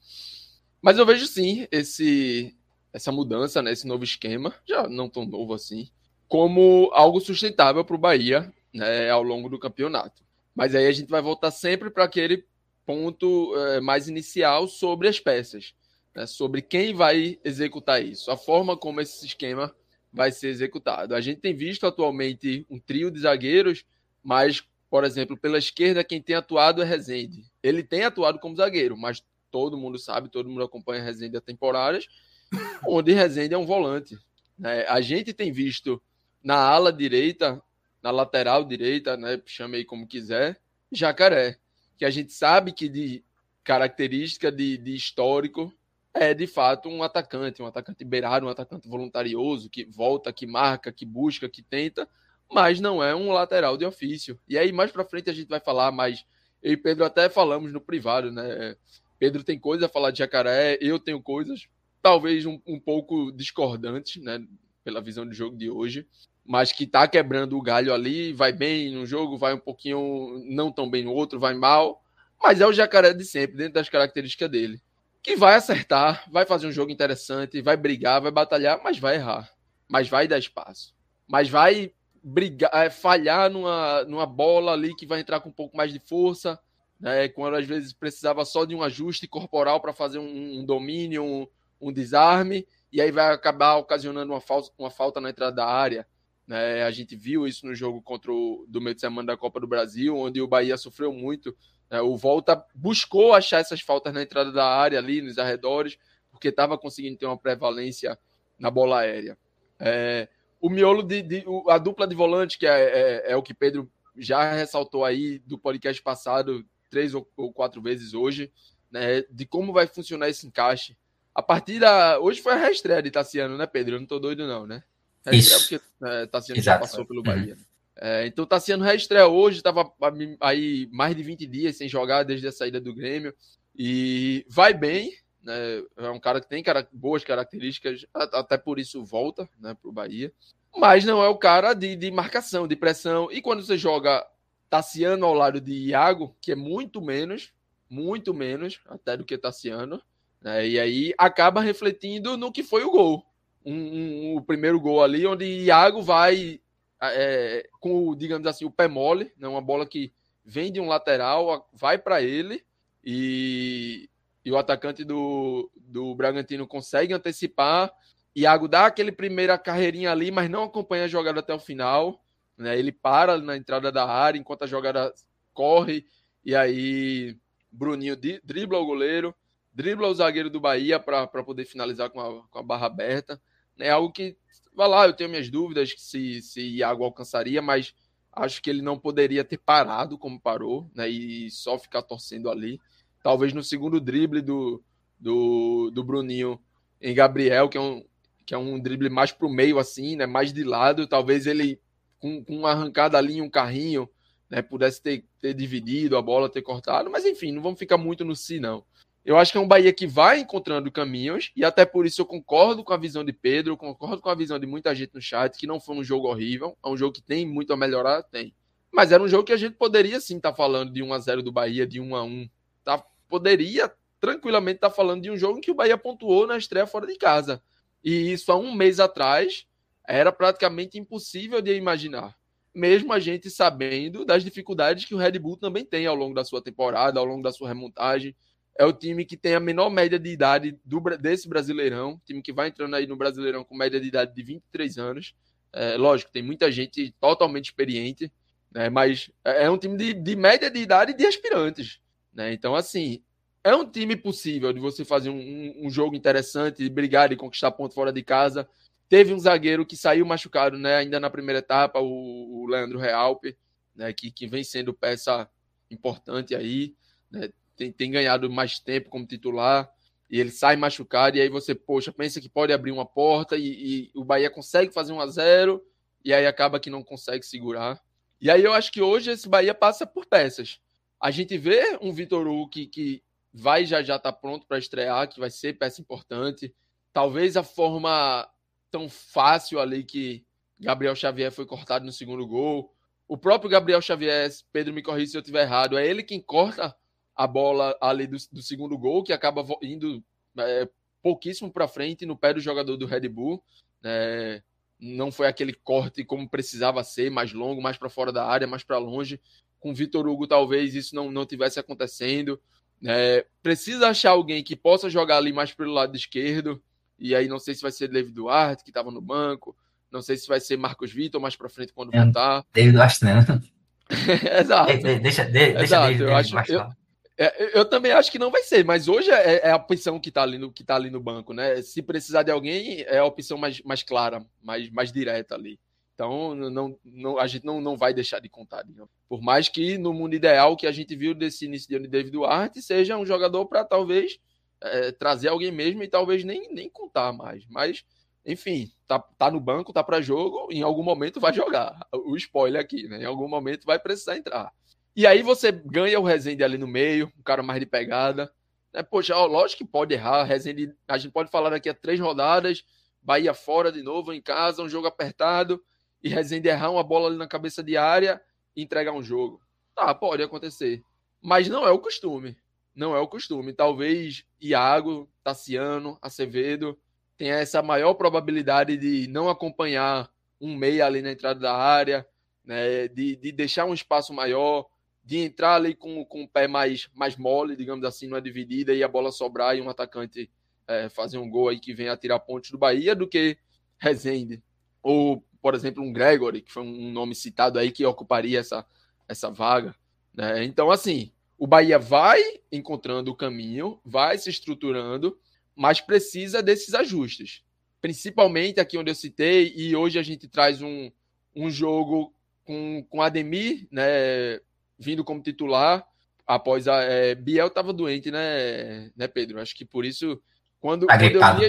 Mas 0.83 0.99
eu 0.99 1.07
vejo 1.07 1.27
sim 1.27 1.67
esse 1.71 2.55
essa 2.93 3.13
mudança, 3.13 3.61
né, 3.61 3.71
esse 3.71 3.87
novo 3.87 4.03
esquema, 4.03 4.55
já 4.67 4.89
não 4.89 5.11
tão 5.11 5.27
novo 5.27 5.53
assim, 5.53 5.91
como 6.27 6.91
algo 6.93 7.21
sustentável 7.21 7.85
para 7.85 7.95
o 7.95 7.99
Bahia 7.99 8.53
né, 8.73 9.11
ao 9.11 9.23
longo 9.23 9.49
do 9.49 9.59
campeonato. 9.59 10.23
Mas 10.55 10.75
aí 10.75 10.87
a 10.87 10.93
gente 10.93 11.09
vai 11.09 11.21
voltar 11.21 11.51
sempre 11.51 11.91
para 11.91 12.05
aquele 12.05 12.45
ponto 12.87 13.55
é, 13.57 13.81
mais 13.81 14.09
inicial 14.09 14.67
sobre 14.67 15.07
as 15.07 15.21
peças, 15.21 15.75
né, 16.15 16.27
sobre 16.27 16.63
quem 16.63 16.95
vai 16.95 17.39
executar 17.45 18.03
isso, 18.03 18.31
a 18.31 18.37
forma 18.37 18.77
como 18.77 19.01
esse 19.01 19.27
esquema 19.27 19.75
vai 20.19 20.33
ser 20.33 20.49
executado. 20.49 21.15
A 21.15 21.21
gente 21.21 21.39
tem 21.41 21.55
visto 21.55 21.87
atualmente 21.87 22.67
um 22.69 22.77
trio 22.77 23.09
de 23.09 23.21
zagueiros, 23.21 23.85
mas, 24.21 24.65
por 24.91 25.05
exemplo, 25.05 25.37
pela 25.37 25.59
esquerda, 25.59 26.03
quem 26.03 26.21
tem 26.21 26.35
atuado 26.35 26.83
é 26.83 26.85
Rezende. 26.85 27.45
Ele 27.63 27.85
tem 27.85 28.03
atuado 28.03 28.41
como 28.41 28.57
zagueiro, 28.57 28.97
mas 28.97 29.23
todo 29.49 29.79
mundo 29.79 29.97
sabe, 29.97 30.29
todo 30.29 30.49
mundo 30.49 30.65
acompanha 30.65 31.05
Rezende 31.05 31.37
há 31.37 31.41
temporadas, 31.41 32.09
onde 32.85 33.13
Rezende 33.13 33.55
é 33.55 33.59
um 33.59 33.65
volante. 33.65 34.19
Né? 34.59 34.85
A 34.89 35.01
gente 35.01 35.33
tem 35.33 35.53
visto 35.53 36.03
na 36.43 36.57
ala 36.57 36.93
direita, 36.93 37.63
na 38.03 38.11
lateral 38.11 38.65
direita, 38.65 39.17
né? 39.17 39.41
chame 39.47 39.77
aí 39.77 39.85
como 39.85 40.05
quiser, 40.05 40.61
Jacaré, 40.91 41.59
que 41.97 42.05
a 42.05 42.11
gente 42.11 42.33
sabe 42.33 42.73
que 42.73 42.89
de 42.89 43.23
característica 43.63 44.51
de, 44.51 44.79
de 44.79 44.97
histórico 44.97 45.73
é 46.19 46.35
de 46.35 46.47
fato 46.47 46.89
um 46.89 47.03
atacante, 47.03 47.63
um 47.63 47.67
atacante 47.67 48.05
beirado, 48.05 48.47
um 48.47 48.51
atacante 48.51 48.89
voluntarioso, 48.89 49.71
que 49.71 49.85
volta, 49.85 50.33
que 50.33 50.47
marca, 50.47 50.93
que 50.93 51.07
busca, 51.07 51.49
que 51.49 51.63
tenta, 51.63 52.09
mas 52.51 52.81
não 52.81 53.03
é 53.03 53.15
um 53.15 53.31
lateral 53.31 53.77
de 53.77 53.85
ofício. 53.85 54.39
E 54.49 54.59
aí 54.59 54.73
mais 54.73 54.91
para 54.91 55.05
frente 55.05 55.31
a 55.31 55.35
gente 55.35 55.49
vai 55.49 55.61
falar 55.61 55.93
mais. 55.93 56.25
Eu 56.63 56.73
e 56.73 56.77
Pedro 56.77 57.05
até 57.05 57.29
falamos 57.29 57.73
no 57.73 57.81
privado, 57.81 58.33
né? 58.33 58.77
Pedro 59.19 59.45
tem 59.45 59.59
coisa 59.59 59.87
a 59.87 59.89
falar 59.89 60.11
de 60.11 60.19
Jacaré, 60.19 60.79
eu 60.81 60.99
tenho 60.99 61.21
coisas 61.23 61.69
talvez 62.03 62.47
um, 62.47 62.61
um 62.67 62.79
pouco 62.79 63.31
discordante, 63.33 64.21
né, 64.21 64.43
pela 64.85 65.01
visão 65.01 65.27
do 65.27 65.35
jogo 65.35 65.57
de 65.57 65.69
hoje, 65.69 66.07
mas 66.45 66.73
que 66.73 66.87
tá 66.87 67.07
quebrando 67.07 67.57
o 67.57 67.63
galho 67.63 67.93
ali, 67.93 68.33
vai 68.33 68.53
bem 68.53 68.91
no 68.93 69.05
jogo, 69.05 69.37
vai 69.37 69.55
um 69.55 69.59
pouquinho 69.59 70.43
não 70.47 70.73
tão 70.73 70.89
bem 70.89 71.05
no 71.05 71.13
outro, 71.13 71.39
vai 71.39 71.55
mal, 71.55 72.03
mas 72.43 72.61
é 72.61 72.67
o 72.67 72.73
jacaré 72.73 73.13
de 73.13 73.25
sempre, 73.25 73.57
dentro 73.57 73.75
das 73.75 73.89
características 73.89 74.51
dele. 74.51 74.81
Que 75.29 75.37
vai 75.37 75.57
acertar, 75.57 76.25
vai 76.33 76.47
fazer 76.47 76.67
um 76.67 76.73
jogo 76.73 76.91
interessante, 76.91 77.61
vai 77.61 77.77
brigar, 77.77 78.19
vai 78.19 78.31
batalhar, 78.31 78.81
mas 78.83 78.99
vai 78.99 79.17
errar. 79.17 79.53
Mas 79.87 80.09
vai 80.09 80.27
dar 80.27 80.39
espaço. 80.39 80.95
Mas 81.29 81.51
vai 81.51 81.93
brigar, 82.25 82.71
é, 82.73 82.89
falhar 82.89 83.51
numa, 83.51 84.05
numa 84.05 84.25
bola 84.25 84.73
ali 84.73 84.97
que 84.97 85.05
vai 85.05 85.21
entrar 85.21 85.41
com 85.41 85.51
um 85.51 85.53
pouco 85.53 85.77
mais 85.77 85.93
de 85.93 85.99
força, 85.99 86.59
né? 86.99 87.29
Quando 87.29 87.57
às 87.57 87.67
vezes 87.67 87.93
precisava 87.93 88.43
só 88.47 88.65
de 88.65 88.75
um 88.75 88.83
ajuste 88.83 89.29
corporal 89.29 89.83
para 89.83 89.93
fazer 89.93 90.19
um, 90.19 90.61
um 90.61 90.65
domínio, 90.65 91.23
um, 91.23 91.47
um 91.79 91.93
desarme, 91.93 92.67
e 92.91 92.99
aí 92.99 93.11
vai 93.11 93.31
acabar 93.31 93.77
ocasionando 93.77 94.33
uma 94.33 94.41
falta, 94.41 94.71
uma 94.79 94.91
falta 94.91 95.21
na 95.21 95.29
entrada 95.29 95.57
da 95.57 95.67
área. 95.67 96.09
Né? 96.47 96.85
A 96.85 96.91
gente 96.91 97.15
viu 97.15 97.47
isso 97.47 97.67
no 97.67 97.75
jogo 97.75 98.01
contra 98.01 98.33
o 98.33 98.65
do 98.67 98.81
meio 98.81 98.95
de 98.95 99.03
semana 99.03 99.27
da 99.27 99.37
Copa 99.37 99.61
do 99.61 99.67
Brasil, 99.67 100.17
onde 100.17 100.41
o 100.41 100.49
Bahia 100.49 100.79
sofreu 100.79 101.13
muito. 101.13 101.55
Né? 101.91 102.01
O 102.01 102.17
Volta 102.17 102.65
buscou 102.75 103.35
achar 103.35 103.61
essas 103.61 103.81
faltas 103.81 104.13
na 104.13 104.23
entrada 104.23 104.53
da 104.53 104.67
área, 104.67 104.99
ali 104.99 105.23
nos 105.23 105.39
arredores, 105.39 105.99
porque 106.31 106.49
estava 106.49 106.79
conseguindo 106.79 107.19
ter 107.19 107.27
uma 107.27 107.39
prevalência 107.39 108.19
na 108.59 108.71
bola 108.71 109.01
aérea. 109.01 109.37
É, 109.79 110.29
o 110.61 110.69
miolo 110.69 111.03
de, 111.03 111.23
de, 111.23 111.45
a 111.69 111.79
dupla 111.79 112.07
de 112.07 112.15
volante, 112.15 112.59
que 112.59 112.67
é, 112.67 112.71
é, 112.71 113.33
é, 113.33 113.37
o 113.37 113.43
que 113.43 113.55
Pedro 113.55 113.91
já 114.17 114.53
ressaltou 114.53 115.05
aí 115.05 115.39
do 115.41 115.59
podcast 115.59 116.03
passado, 116.03 116.65
três 116.91 117.15
ou, 117.15 117.29
ou 117.37 117.53
quatro 117.53 117.81
vezes 117.81 118.15
hoje, 118.15 118.53
né, 118.91 119.23
de 119.31 119.47
como 119.47 119.73
vai 119.73 119.87
funcionar 119.87 120.29
esse 120.29 120.47
encaixe 120.47 120.97
a 121.39 121.43
partir 121.43 121.79
da. 121.79 122.19
Hoje 122.19 122.41
foi 122.41 122.53
a 122.53 122.57
reestreia 122.57 123.01
de 123.01 123.13
Tassiano, 123.13 123.57
né, 123.57 123.65
Pedro? 123.65 123.95
Eu 123.95 124.01
não 124.01 124.07
tô 124.09 124.19
doido, 124.19 124.45
não, 124.45 124.67
né? 124.67 124.83
Reestreia 125.25 125.59
Isso. 125.59 125.69
porque 125.69 126.05
é, 126.05 126.27
Tassiano 126.27 126.61
já 126.61 126.77
passou 126.77 127.07
pelo 127.07 127.23
Bahia. 127.23 127.55
Uhum. 127.55 127.65
É, 128.01 128.27
então, 128.27 128.47
Tassiano 128.47 128.85
reestreia 128.85 129.27
hoje, 129.27 129.59
estava 129.59 129.93
aí 130.41 130.89
mais 130.93 131.17
de 131.17 131.23
20 131.23 131.47
dias 131.47 131.77
sem 131.77 131.89
jogar 131.89 132.23
desde 132.23 132.47
a 132.47 132.53
saída 132.53 132.81
do 132.81 132.95
Grêmio. 132.95 133.35
E 133.77 134.47
vai 134.49 134.73
bem, 134.73 135.13
né? 135.43 135.83
É 135.97 136.11
um 136.11 136.21
cara 136.21 136.41
que 136.41 136.49
tem 136.49 136.63
cara, 136.63 136.87
boas 136.93 137.25
características, 137.25 138.07
até 138.15 138.57
por 138.57 138.79
isso 138.79 139.05
volta 139.05 139.49
né, 139.59 139.75
para 139.75 139.89
o 139.89 139.93
Bahia. 139.93 140.33
Mas 140.77 141.05
não 141.05 141.23
é 141.23 141.29
o 141.29 141.37
cara 141.37 141.75
de, 141.75 141.97
de 141.97 142.11
marcação, 142.11 142.69
de 142.69 142.77
pressão. 142.77 143.29
E 143.33 143.43
quando 143.43 143.63
você 143.63 143.77
joga 143.77 144.25
Tassiano 144.71 145.27
ao 145.27 145.35
lado 145.35 145.61
de 145.61 145.73
Iago, 145.73 146.37
que 146.41 146.53
é 146.53 146.57
muito 146.57 147.01
menos, 147.01 147.53
muito 147.91 148.33
menos 148.33 148.81
até 148.87 149.17
do 149.17 149.25
que 149.25 149.37
Tassiano, 149.37 150.01
né? 150.41 150.69
E 150.69 150.79
aí 150.79 151.15
acaba 151.19 151.61
refletindo 151.61 152.37
no 152.37 152.53
que 152.53 152.63
foi 152.63 152.85
o 152.85 152.91
gol. 152.91 153.25
Um, 153.65 153.75
um, 153.75 154.37
o 154.37 154.43
primeiro 154.43 154.81
gol 154.81 155.03
ali, 155.03 155.27
onde 155.27 155.45
Iago 155.45 156.01
vai 156.01 156.61
é, 157.03 157.69
com, 157.81 158.15
digamos 158.17 158.47
assim, 158.47 158.65
o 158.65 158.71
pé 158.71 158.89
mole, 158.89 159.33
né? 159.37 159.47
uma 159.49 159.61
bola 159.61 159.87
que 159.87 160.13
vem 160.45 160.73
de 160.73 160.81
um 160.81 160.89
lateral, 160.89 161.69
vai 161.73 161.99
para 161.99 162.23
ele 162.23 162.65
e, 163.05 164.09
e, 164.45 164.51
o 164.51 164.57
atacante 164.57 165.05
do, 165.05 165.71
do 165.77 166.15
Bragantino 166.15 166.67
consegue 166.67 167.13
antecipar. 167.13 167.93
Iago 168.35 168.69
dá 168.69 168.87
aquele 168.87 169.13
primeira 169.13 169.59
carreirinha 169.59 170.11
ali, 170.11 170.31
mas 170.31 170.49
não 170.49 170.65
acompanha 170.65 171.05
a 171.05 171.09
jogada 171.09 171.41
até 171.41 171.55
o 171.55 171.59
final. 171.59 172.25
Né? 172.57 172.79
Ele 172.79 172.93
para 172.93 173.39
na 173.39 173.57
entrada 173.57 173.93
da 173.93 174.07
área 174.07 174.39
enquanto 174.39 174.63
a 174.63 174.67
jogada 174.67 175.13
corre 175.53 176.07
e 176.45 176.55
aí 176.55 177.37
Bruninho 177.71 178.17
dribla 178.17 178.79
o 178.79 178.87
goleiro 178.87 179.35
dribla 179.79 180.09
o 180.09 180.15
zagueiro 180.15 180.51
do 180.51 180.59
Bahia 180.59 180.99
para 180.99 181.29
poder 181.29 181.65
finalizar 181.65 182.11
com 182.11 182.21
a, 182.21 182.43
com 182.49 182.59
a 182.59 182.63
barra 182.65 182.87
aberta. 182.87 183.41
É 183.79 183.91
algo 183.91 184.11
que, 184.13 184.37
vai 184.79 184.89
lá, 184.89 185.07
eu 185.07 185.13
tenho 185.13 185.29
minhas 185.29 185.51
dúvidas 185.51 185.95
se, 185.99 186.41
se 186.41 186.61
Iago 186.63 187.05
alcançaria, 187.05 187.61
mas 187.61 187.95
Acho 188.39 188.63
que 188.63 188.71
ele 188.71 188.83
não 188.83 188.97
poderia 188.97 189.43
ter 189.43 189.59
parado 189.59 190.17
como 190.17 190.41
parou, 190.41 190.89
né? 190.95 191.09
E 191.09 191.51
só 191.51 191.79
ficar 191.79 192.03
torcendo 192.03 192.49
ali. 192.49 192.81
Talvez 193.23 193.53
no 193.53 193.65
segundo 193.65 194.01
drible 194.01 194.41
do, 194.41 194.83
do, 195.19 195.91
do 195.91 196.05
Bruninho 196.05 196.61
em 197.01 197.13
Gabriel, 197.15 197.69
que 197.69 197.77
é 197.77 197.81
um, 197.81 198.05
que 198.47 198.55
é 198.55 198.59
um 198.59 198.79
drible 198.79 199.11
mais 199.11 199.33
para 199.33 199.47
o 199.47 199.51
meio, 199.51 199.79
assim, 199.79 200.15
né? 200.15 200.25
Mais 200.25 200.53
de 200.53 200.63
lado. 200.63 201.07
Talvez 201.07 201.47
ele, 201.47 201.81
com, 202.21 202.45
com 202.45 202.59
uma 202.59 202.71
arrancada 202.71 203.19
ali, 203.19 203.43
um 203.43 203.51
carrinho, 203.51 204.09
né? 204.49 204.63
Pudesse 204.63 205.03
ter, 205.03 205.25
ter 205.41 205.53
dividido 205.53 206.17
a 206.17 206.23
bola, 206.23 206.49
ter 206.49 206.63
cortado. 206.63 207.11
Mas 207.11 207.25
enfim, 207.25 207.51
não 207.51 207.63
vamos 207.63 207.79
ficar 207.79 207.99
muito 207.99 208.25
no 208.25 208.37
si, 208.37 208.61
não. 208.61 208.85
Eu 209.29 209.37
acho 209.37 209.53
que 209.53 209.59
é 209.59 209.61
um 209.61 209.69
Bahia 209.69 209.93
que 209.93 210.07
vai 210.07 210.41
encontrando 210.41 210.91
caminhos, 210.91 211.53
e 211.55 211.63
até 211.63 211.85
por 211.85 212.07
isso 212.07 212.23
eu 212.23 212.25
concordo 212.25 212.83
com 212.83 212.95
a 212.95 212.97
visão 212.97 213.23
de 213.23 213.31
Pedro, 213.31 213.77
concordo 213.77 214.23
com 214.23 214.31
a 214.31 214.35
visão 214.35 214.59
de 214.59 214.67
muita 214.67 214.95
gente 214.95 215.15
no 215.15 215.21
chat, 215.21 215.59
que 215.59 215.67
não 215.67 215.79
foi 215.79 215.97
um 215.97 216.03
jogo 216.03 216.29
horrível, 216.29 216.75
é 216.83 216.89
um 216.89 216.97
jogo 216.97 217.13
que 217.13 217.21
tem 217.21 217.45
muito 217.45 217.71
a 217.71 217.77
melhorar, 217.77 218.23
tem. 218.23 218.55
Mas 218.91 219.13
era 219.13 219.23
um 219.23 219.29
jogo 219.29 219.45
que 219.45 219.53
a 219.53 219.57
gente 219.59 219.77
poderia 219.77 220.19
sim 220.19 220.39
estar 220.39 220.53
tá 220.53 220.57
falando 220.57 220.91
de 220.91 221.03
1 221.03 221.13
a 221.13 221.19
0 221.19 221.43
do 221.43 221.53
Bahia, 221.53 221.87
de 221.87 222.01
1 222.01 222.17
a 222.17 222.25
1 222.25 222.49
tá? 222.83 223.05
Poderia 223.29 223.93
tranquilamente 224.19 224.77
estar 224.77 224.89
tá 224.89 224.97
falando 224.97 225.21
de 225.21 225.31
um 225.31 225.37
jogo 225.37 225.59
em 225.59 225.61
que 225.61 225.71
o 225.71 225.75
Bahia 225.75 225.99
pontuou 225.99 226.47
na 226.47 226.57
estreia 226.57 226.87
fora 226.87 227.07
de 227.07 227.19
casa. 227.19 227.63
E 228.03 228.33
isso 228.33 228.51
há 228.51 228.57
um 228.57 228.75
mês 228.75 228.99
atrás 228.99 229.67
era 230.07 230.33
praticamente 230.33 230.99
impossível 230.99 231.61
de 231.61 231.75
imaginar. 231.75 232.35
Mesmo 232.75 233.13
a 233.13 233.19
gente 233.19 233.51
sabendo 233.51 234.25
das 234.25 234.43
dificuldades 234.43 235.05
que 235.05 235.15
o 235.15 235.19
Red 235.19 235.39
Bull 235.39 235.59
também 235.59 235.85
tem 235.85 236.07
ao 236.07 236.15
longo 236.15 236.35
da 236.35 236.47
sua 236.47 236.63
temporada, 236.63 237.21
ao 237.21 237.27
longo 237.27 237.43
da 237.43 237.53
sua 237.53 237.69
remontagem. 237.69 238.35
É 238.79 238.85
o 238.85 238.93
time 238.93 239.25
que 239.25 239.37
tem 239.37 239.57
a 239.57 239.61
menor 239.61 239.91
média 239.91 240.19
de 240.19 240.31
idade 240.31 240.79
do, 240.85 241.01
desse 241.19 241.49
Brasileirão, 241.49 242.21
time 242.25 242.41
que 242.41 242.53
vai 242.53 242.69
entrando 242.69 242.95
aí 242.95 243.09
no 243.09 243.17
Brasileirão 243.17 243.65
com 243.65 243.77
média 243.77 244.01
de 244.01 244.07
idade 244.07 244.33
de 244.33 244.43
23 244.43 244.99
anos. 244.99 245.35
É, 245.73 245.97
lógico, 245.97 246.31
tem 246.31 246.43
muita 246.43 246.71
gente 246.71 247.13
totalmente 247.21 247.67
experiente, 247.67 248.33
né, 248.73 248.89
mas 248.89 249.31
é, 249.45 249.65
é 249.65 249.71
um 249.71 249.77
time 249.77 249.97
de, 249.97 250.15
de 250.15 250.37
média 250.37 250.71
de 250.71 250.79
idade 250.79 251.13
de 251.13 251.27
aspirantes. 251.27 252.01
Né? 252.33 252.53
Então, 252.53 252.77
assim, 252.77 253.21
é 253.65 253.75
um 253.75 253.85
time 253.85 254.17
possível 254.17 254.73
de 254.73 254.81
você 254.81 255.05
fazer 255.05 255.31
um, 255.31 255.75
um, 255.87 255.91
jogo 255.91 256.15
interessante, 256.15 256.83
de 256.83 256.89
brigar 256.89 257.33
e 257.33 257.37
conquistar 257.37 257.71
ponto 257.73 257.95
fora 257.95 258.13
de 258.13 258.23
casa. 258.23 258.69
Teve 259.09 259.35
um 259.35 259.39
zagueiro 259.39 259.85
que 259.85 259.97
saiu 259.97 260.25
machucado, 260.25 260.79
né? 260.79 260.97
Ainda 260.97 261.19
na 261.19 261.29
primeira 261.29 261.59
etapa, 261.59 261.99
o, 261.99 262.63
o 262.63 262.67
Leandro 262.67 262.99
Realpe, 262.99 263.57
né? 263.95 264.13
Que, 264.13 264.31
que 264.31 264.47
vem 264.47 264.63
sendo 264.63 264.95
peça 264.95 265.51
importante 265.91 266.55
aí, 266.55 266.95
né? 267.31 267.51
Tem, 267.79 267.93
tem 267.93 268.11
ganhado 268.11 268.51
mais 268.51 268.81
tempo 268.81 269.09
como 269.09 269.25
titular 269.25 269.89
e 270.29 270.39
ele 270.39 270.51
sai 270.51 270.77
machucado, 270.77 271.39
e 271.39 271.41
aí 271.41 271.49
você, 271.49 271.75
poxa, 271.75 272.13
pensa 272.13 272.41
que 272.41 272.49
pode 272.49 272.73
abrir 272.73 272.91
uma 272.91 273.07
porta 273.07 273.57
e, 273.57 273.63
e, 273.65 274.11
o 274.15 274.25
Bahia 274.25 274.51
consegue 274.51 274.93
fazer 274.93 275.13
um 275.13 275.21
a 275.21 275.27
zero 275.27 275.83
e 276.23 276.35
aí 276.35 276.47
acaba 276.47 276.79
que 276.79 276.91
não 276.91 277.03
consegue 277.03 277.47
segurar. 277.47 277.99
E 278.41 278.51
aí 278.51 278.63
eu 278.63 278.75
acho 278.75 278.93
que 278.93 279.01
hoje 279.01 279.31
esse 279.31 279.49
Bahia 279.49 279.75
passa 279.75 280.07
por 280.07 280.27
peças. 280.27 280.81
A 281.21 281.31
gente 281.31 281.57
vê 281.57 281.99
um 282.03 282.13
Vitor 282.13 282.47
Hugo 282.47 282.69
que, 282.69 282.87
que 282.87 283.23
vai 283.53 283.87
já 283.87 284.03
já 284.03 284.19
tá 284.19 284.33
pronto 284.33 284.67
para 284.67 284.79
estrear, 284.79 285.29
que 285.29 285.41
vai 285.41 285.51
ser 285.51 285.79
peça 285.79 286.01
importante. 286.01 286.75
Talvez 287.13 287.57
a 287.57 287.63
forma 287.63 288.47
tão 288.91 289.09
fácil 289.09 289.81
ali 289.81 290.05
que 290.05 290.45
Gabriel 290.79 291.17
Xavier 291.17 291.51
foi 291.51 291.65
cortado 291.65 292.05
no 292.05 292.13
segundo 292.13 292.47
gol. 292.47 292.93
O 293.27 293.37
próprio 293.37 293.71
Gabriel 293.71 294.01
Xavier, 294.01 294.51
Pedro 294.73 294.93
me 294.93 295.03
corrija 295.03 295.33
se 295.33 295.37
eu 295.37 295.41
estiver 295.41 295.63
errado, 295.63 295.97
é 295.97 296.07
ele 296.07 296.23
quem 296.23 296.41
corta 296.41 296.95
a 297.39 297.47
bola 297.47 297.97
ali 298.01 298.27
do, 298.27 298.37
do 298.51 298.61
segundo 298.61 298.99
gol, 298.99 299.23
que 299.23 299.33
acaba 299.33 299.65
indo 299.81 300.21
é, 300.59 300.89
pouquíssimo 301.23 301.73
para 301.73 301.87
frente 301.87 302.27
no 302.27 302.37
pé 302.37 302.53
do 302.53 302.61
jogador 302.61 302.97
do 302.97 303.07
Red 303.07 303.29
Bull. 303.29 303.63
É, 304.03 304.61
não 304.99 305.31
foi 305.31 305.47
aquele 305.47 305.73
corte 305.73 306.25
como 306.25 306.49
precisava 306.49 307.05
ser, 307.05 307.31
mais 307.31 307.53
longo, 307.53 307.81
mais 307.81 307.97
para 307.97 308.11
fora 308.11 308.33
da 308.33 308.45
área, 308.45 308.67
mais 308.67 308.83
para 308.83 308.99
longe. 308.99 309.41
Com 309.79 309.95
Vitor 309.95 310.27
Hugo, 310.27 310.49
talvez 310.49 310.97
isso 310.97 311.15
não, 311.15 311.31
não 311.31 311.47
tivesse 311.47 311.79
acontecendo. 311.79 312.61
É, 313.07 313.47
precisa 313.63 314.09
achar 314.09 314.31
alguém 314.31 314.65
que 314.65 314.75
possa 314.75 315.09
jogar 315.09 315.37
ali 315.37 315.53
mais 315.53 315.73
pelo 315.73 315.93
lado 315.93 316.17
esquerdo. 316.17 316.83
E 317.17 317.37
aí 317.37 317.47
não 317.47 317.61
sei 317.61 317.77
se 317.77 317.83
vai 317.83 317.93
ser 317.93 318.09
David 318.09 318.35
Duarte, 318.35 318.83
que 318.83 318.91
estava 318.91 319.13
no 319.13 319.21
banco. 319.21 319.77
Não 320.11 320.23
sei 320.23 320.37
se 320.37 320.49
vai 320.49 320.59
ser 320.59 320.77
Marcos 320.77 321.13
Vitor 321.13 321.41
mais 321.41 321.55
para 321.55 321.69
frente 321.69 321.93
quando 321.93 322.13
é, 322.13 322.21
voltar. 322.21 322.65
David 322.73 322.95
Duarte 322.95 323.25
não. 323.25 323.63
Exato. 324.61 324.93
De, 324.93 325.21
deixa, 325.21 325.45
de, 325.45 325.53
deixa 325.53 325.83
Exato. 325.85 326.07
David, 326.09 326.23
eu, 326.23 326.37
acho, 326.37 326.73
eu, 326.73 326.91
é, 327.39 327.79
eu, 327.79 327.85
também 327.85 328.11
acho 328.11 328.33
que 328.33 328.39
não 328.39 328.51
vai 328.51 328.65
ser, 328.65 328.85
mas 328.85 329.07
hoje 329.07 329.31
é, 329.31 329.69
é 329.69 329.71
a 329.71 329.77
opção 329.77 330.19
que 330.19 330.29
está 330.29 330.43
ali, 330.43 330.59
no, 330.59 330.73
que 330.73 330.83
tá 330.83 330.97
ali 330.97 331.09
no 331.09 331.21
banco, 331.21 331.53
né? 331.53 331.81
Se 331.83 332.03
precisar 332.03 332.43
de 332.43 332.51
alguém, 332.51 333.03
é 333.03 333.19
a 333.19 333.25
opção 333.25 333.57
mais, 333.57 333.81
mais 333.83 334.03
clara, 334.03 334.45
mais, 334.61 334.91
mais 334.91 335.13
direta 335.13 335.55
ali. 335.55 335.79
Então, 336.15 336.53
não, 336.53 336.99
não, 337.05 337.39
a 337.39 337.47
gente 337.47 337.65
não, 337.65 337.81
não 337.81 337.97
vai 337.97 338.13
deixar 338.13 338.41
de 338.41 338.49
contar. 338.49 338.83
Digamos. 338.83 339.09
Por 339.29 339.41
mais 339.41 339.69
que 339.69 339.97
no 339.97 340.13
mundo 340.13 340.35
ideal 340.35 340.77
que 340.77 340.85
a 340.85 340.91
gente 340.91 341.15
viu 341.15 341.33
desse 341.33 341.67
início 341.67 341.89
de 341.89 341.95
ano 341.95 342.07
de 342.07 342.11
David 342.11 342.33
Duarte 342.33 342.83
seja 342.83 343.17
um 343.17 343.25
jogador 343.25 343.67
para 343.67 343.85
talvez 343.85 344.41
é, 344.81 345.13
trazer 345.13 345.47
alguém 345.47 345.71
mesmo 345.71 346.03
e 346.03 346.09
talvez 346.09 346.43
nem, 346.43 346.75
nem 346.75 346.91
contar 346.91 347.33
mais. 347.33 347.65
Mas, 347.69 348.05
enfim, 348.45 348.91
tá, 349.07 349.21
tá 349.21 349.49
no 349.49 349.61
banco, 349.61 349.93
tá 349.93 350.03
para 350.03 350.21
jogo, 350.21 350.73
em 350.73 350.83
algum 350.83 351.05
momento 351.05 351.39
vai 351.39 351.53
jogar. 351.53 352.05
O 352.13 352.37
spoiler 352.37 352.81
aqui, 352.81 353.07
né? 353.07 353.23
Em 353.23 353.25
algum 353.25 353.47
momento 353.47 353.87
vai 353.87 354.01
precisar 354.01 354.37
entrar. 354.37 354.73
E 355.19 355.27
aí 355.27 355.43
você 355.43 355.73
ganha 355.73 356.21
o 356.21 356.23
Rezende 356.23 356.63
ali 356.63 356.79
no 356.79 356.87
meio, 356.87 357.33
um 357.37 357.43
cara 357.43 357.61
mais 357.61 357.81
de 357.81 357.87
pegada. 357.87 358.53
É, 358.93 359.03
poxa, 359.03 359.35
ó, 359.37 359.47
lógico 359.47 359.79
que 359.79 359.91
pode 359.91 360.15
errar. 360.15 360.45
Rezende, 360.45 360.95
a 361.09 361.19
gente 361.19 361.33
pode 361.33 361.51
falar 361.51 361.71
daqui 361.71 361.89
a 361.89 361.95
três 361.95 362.21
rodadas, 362.21 362.85
Bahia 363.21 363.53
fora 363.53 363.91
de 363.91 364.01
novo, 364.01 364.33
em 364.33 364.41
casa, 364.41 364.81
um 364.81 364.89
jogo 364.89 365.09
apertado 365.09 365.83
e 366.23 366.29
Rezende 366.29 366.69
errar 366.69 366.93
uma 366.93 367.03
bola 367.03 367.27
ali 367.27 367.37
na 367.37 367.49
cabeça 367.49 367.83
de 367.83 367.97
área 367.97 368.41
e 368.77 368.83
entregar 368.85 369.11
um 369.11 369.21
jogo. 369.21 369.61
Tá, 369.93 370.15
pode 370.15 370.41
acontecer. 370.41 371.03
Mas 371.43 371.69
não 371.69 371.85
é 371.85 371.91
o 371.91 371.99
costume. 371.99 372.57
Não 372.95 373.17
é 373.17 373.19
o 373.19 373.27
costume. 373.27 373.73
Talvez 373.73 374.45
Iago, 374.61 375.29
Tassiano, 375.43 376.17
Acevedo 376.23 376.97
tenha 377.37 377.57
essa 377.57 377.83
maior 377.83 378.15
probabilidade 378.15 378.97
de 378.97 379.27
não 379.27 379.49
acompanhar 379.49 380.31
um 380.61 380.77
meia 380.77 381.07
ali 381.07 381.23
na 381.23 381.33
entrada 381.33 381.59
da 381.59 381.77
área, 381.77 382.25
né, 382.65 383.09
de, 383.09 383.35
de 383.35 383.51
deixar 383.51 383.85
um 383.85 383.95
espaço 383.95 384.33
maior, 384.33 384.87
de 385.29 385.37
entrar 385.37 385.75
ali 385.75 385.95
com, 385.95 386.25
com 386.25 386.45
o 386.45 386.49
pé 386.49 386.67
mais, 386.67 387.11
mais 387.15 387.37
mole, 387.37 387.77
digamos 387.77 388.03
assim, 388.03 388.27
numa 388.27 388.41
dividida 388.41 388.95
e 388.95 389.03
a 389.03 389.09
bola 389.09 389.31
sobrar 389.31 389.77
e 389.77 389.83
um 389.83 389.91
atacante 389.91 390.51
é, 390.87 391.11
fazer 391.11 391.37
um 391.37 391.51
gol 391.51 391.69
aí 391.69 391.79
que 391.79 391.93
venha 391.93 392.17
tirar 392.17 392.39
pontos 392.39 392.71
do 392.71 392.79
Bahia 392.79 393.15
do 393.15 393.29
que 393.29 393.59
Rezende. 393.99 394.63
Ou 395.03 395.45
por 395.61 395.75
exemplo, 395.75 396.03
um 396.03 396.11
Gregory, 396.11 396.63
que 396.63 396.73
foi 396.73 396.83
um 396.83 397.13
nome 397.13 397.35
citado 397.35 397.79
aí 397.79 397.93
que 397.93 398.07
ocuparia 398.07 398.59
essa, 398.59 398.87
essa 399.29 399.51
vaga. 399.51 399.95
Né? 400.33 400.65
Então, 400.65 400.91
assim, 400.91 401.31
o 401.59 401.67
Bahia 401.67 401.99
vai 401.99 402.41
encontrando 402.73 403.31
o 403.31 403.37
caminho, 403.37 404.01
vai 404.03 404.39
se 404.39 404.49
estruturando, 404.49 405.39
mas 405.77 406.01
precisa 406.01 406.63
desses 406.63 406.95
ajustes. 406.95 407.63
Principalmente 408.01 408.81
aqui 408.81 408.97
onde 408.97 409.11
eu 409.11 409.15
citei, 409.15 409.75
e 409.77 409.95
hoje 409.95 410.19
a 410.19 410.23
gente 410.23 410.49
traz 410.49 410.81
um, 410.81 411.11
um 411.55 411.69
jogo 411.69 412.33
com, 412.65 413.05
com 413.11 413.21
Ademir 413.21 413.87
né, 413.91 414.59
vindo 414.99 415.25
como 415.25 415.43
titular, 415.43 416.07
após 416.47 416.89
a. 416.89 417.03
É, 417.03 417.35
Biel 417.35 417.69
estava 417.69 417.93
doente, 417.93 418.31
né, 418.31 419.11
né, 419.17 419.29
Pedro? 419.29 419.61
Acho 419.61 419.75
que 419.75 419.85
por 419.85 420.05
isso, 420.05 420.41
quando, 420.81 421.07
quando, 421.07 421.23
eu 421.23 421.31
vi 421.57 421.67
a, 421.67 421.69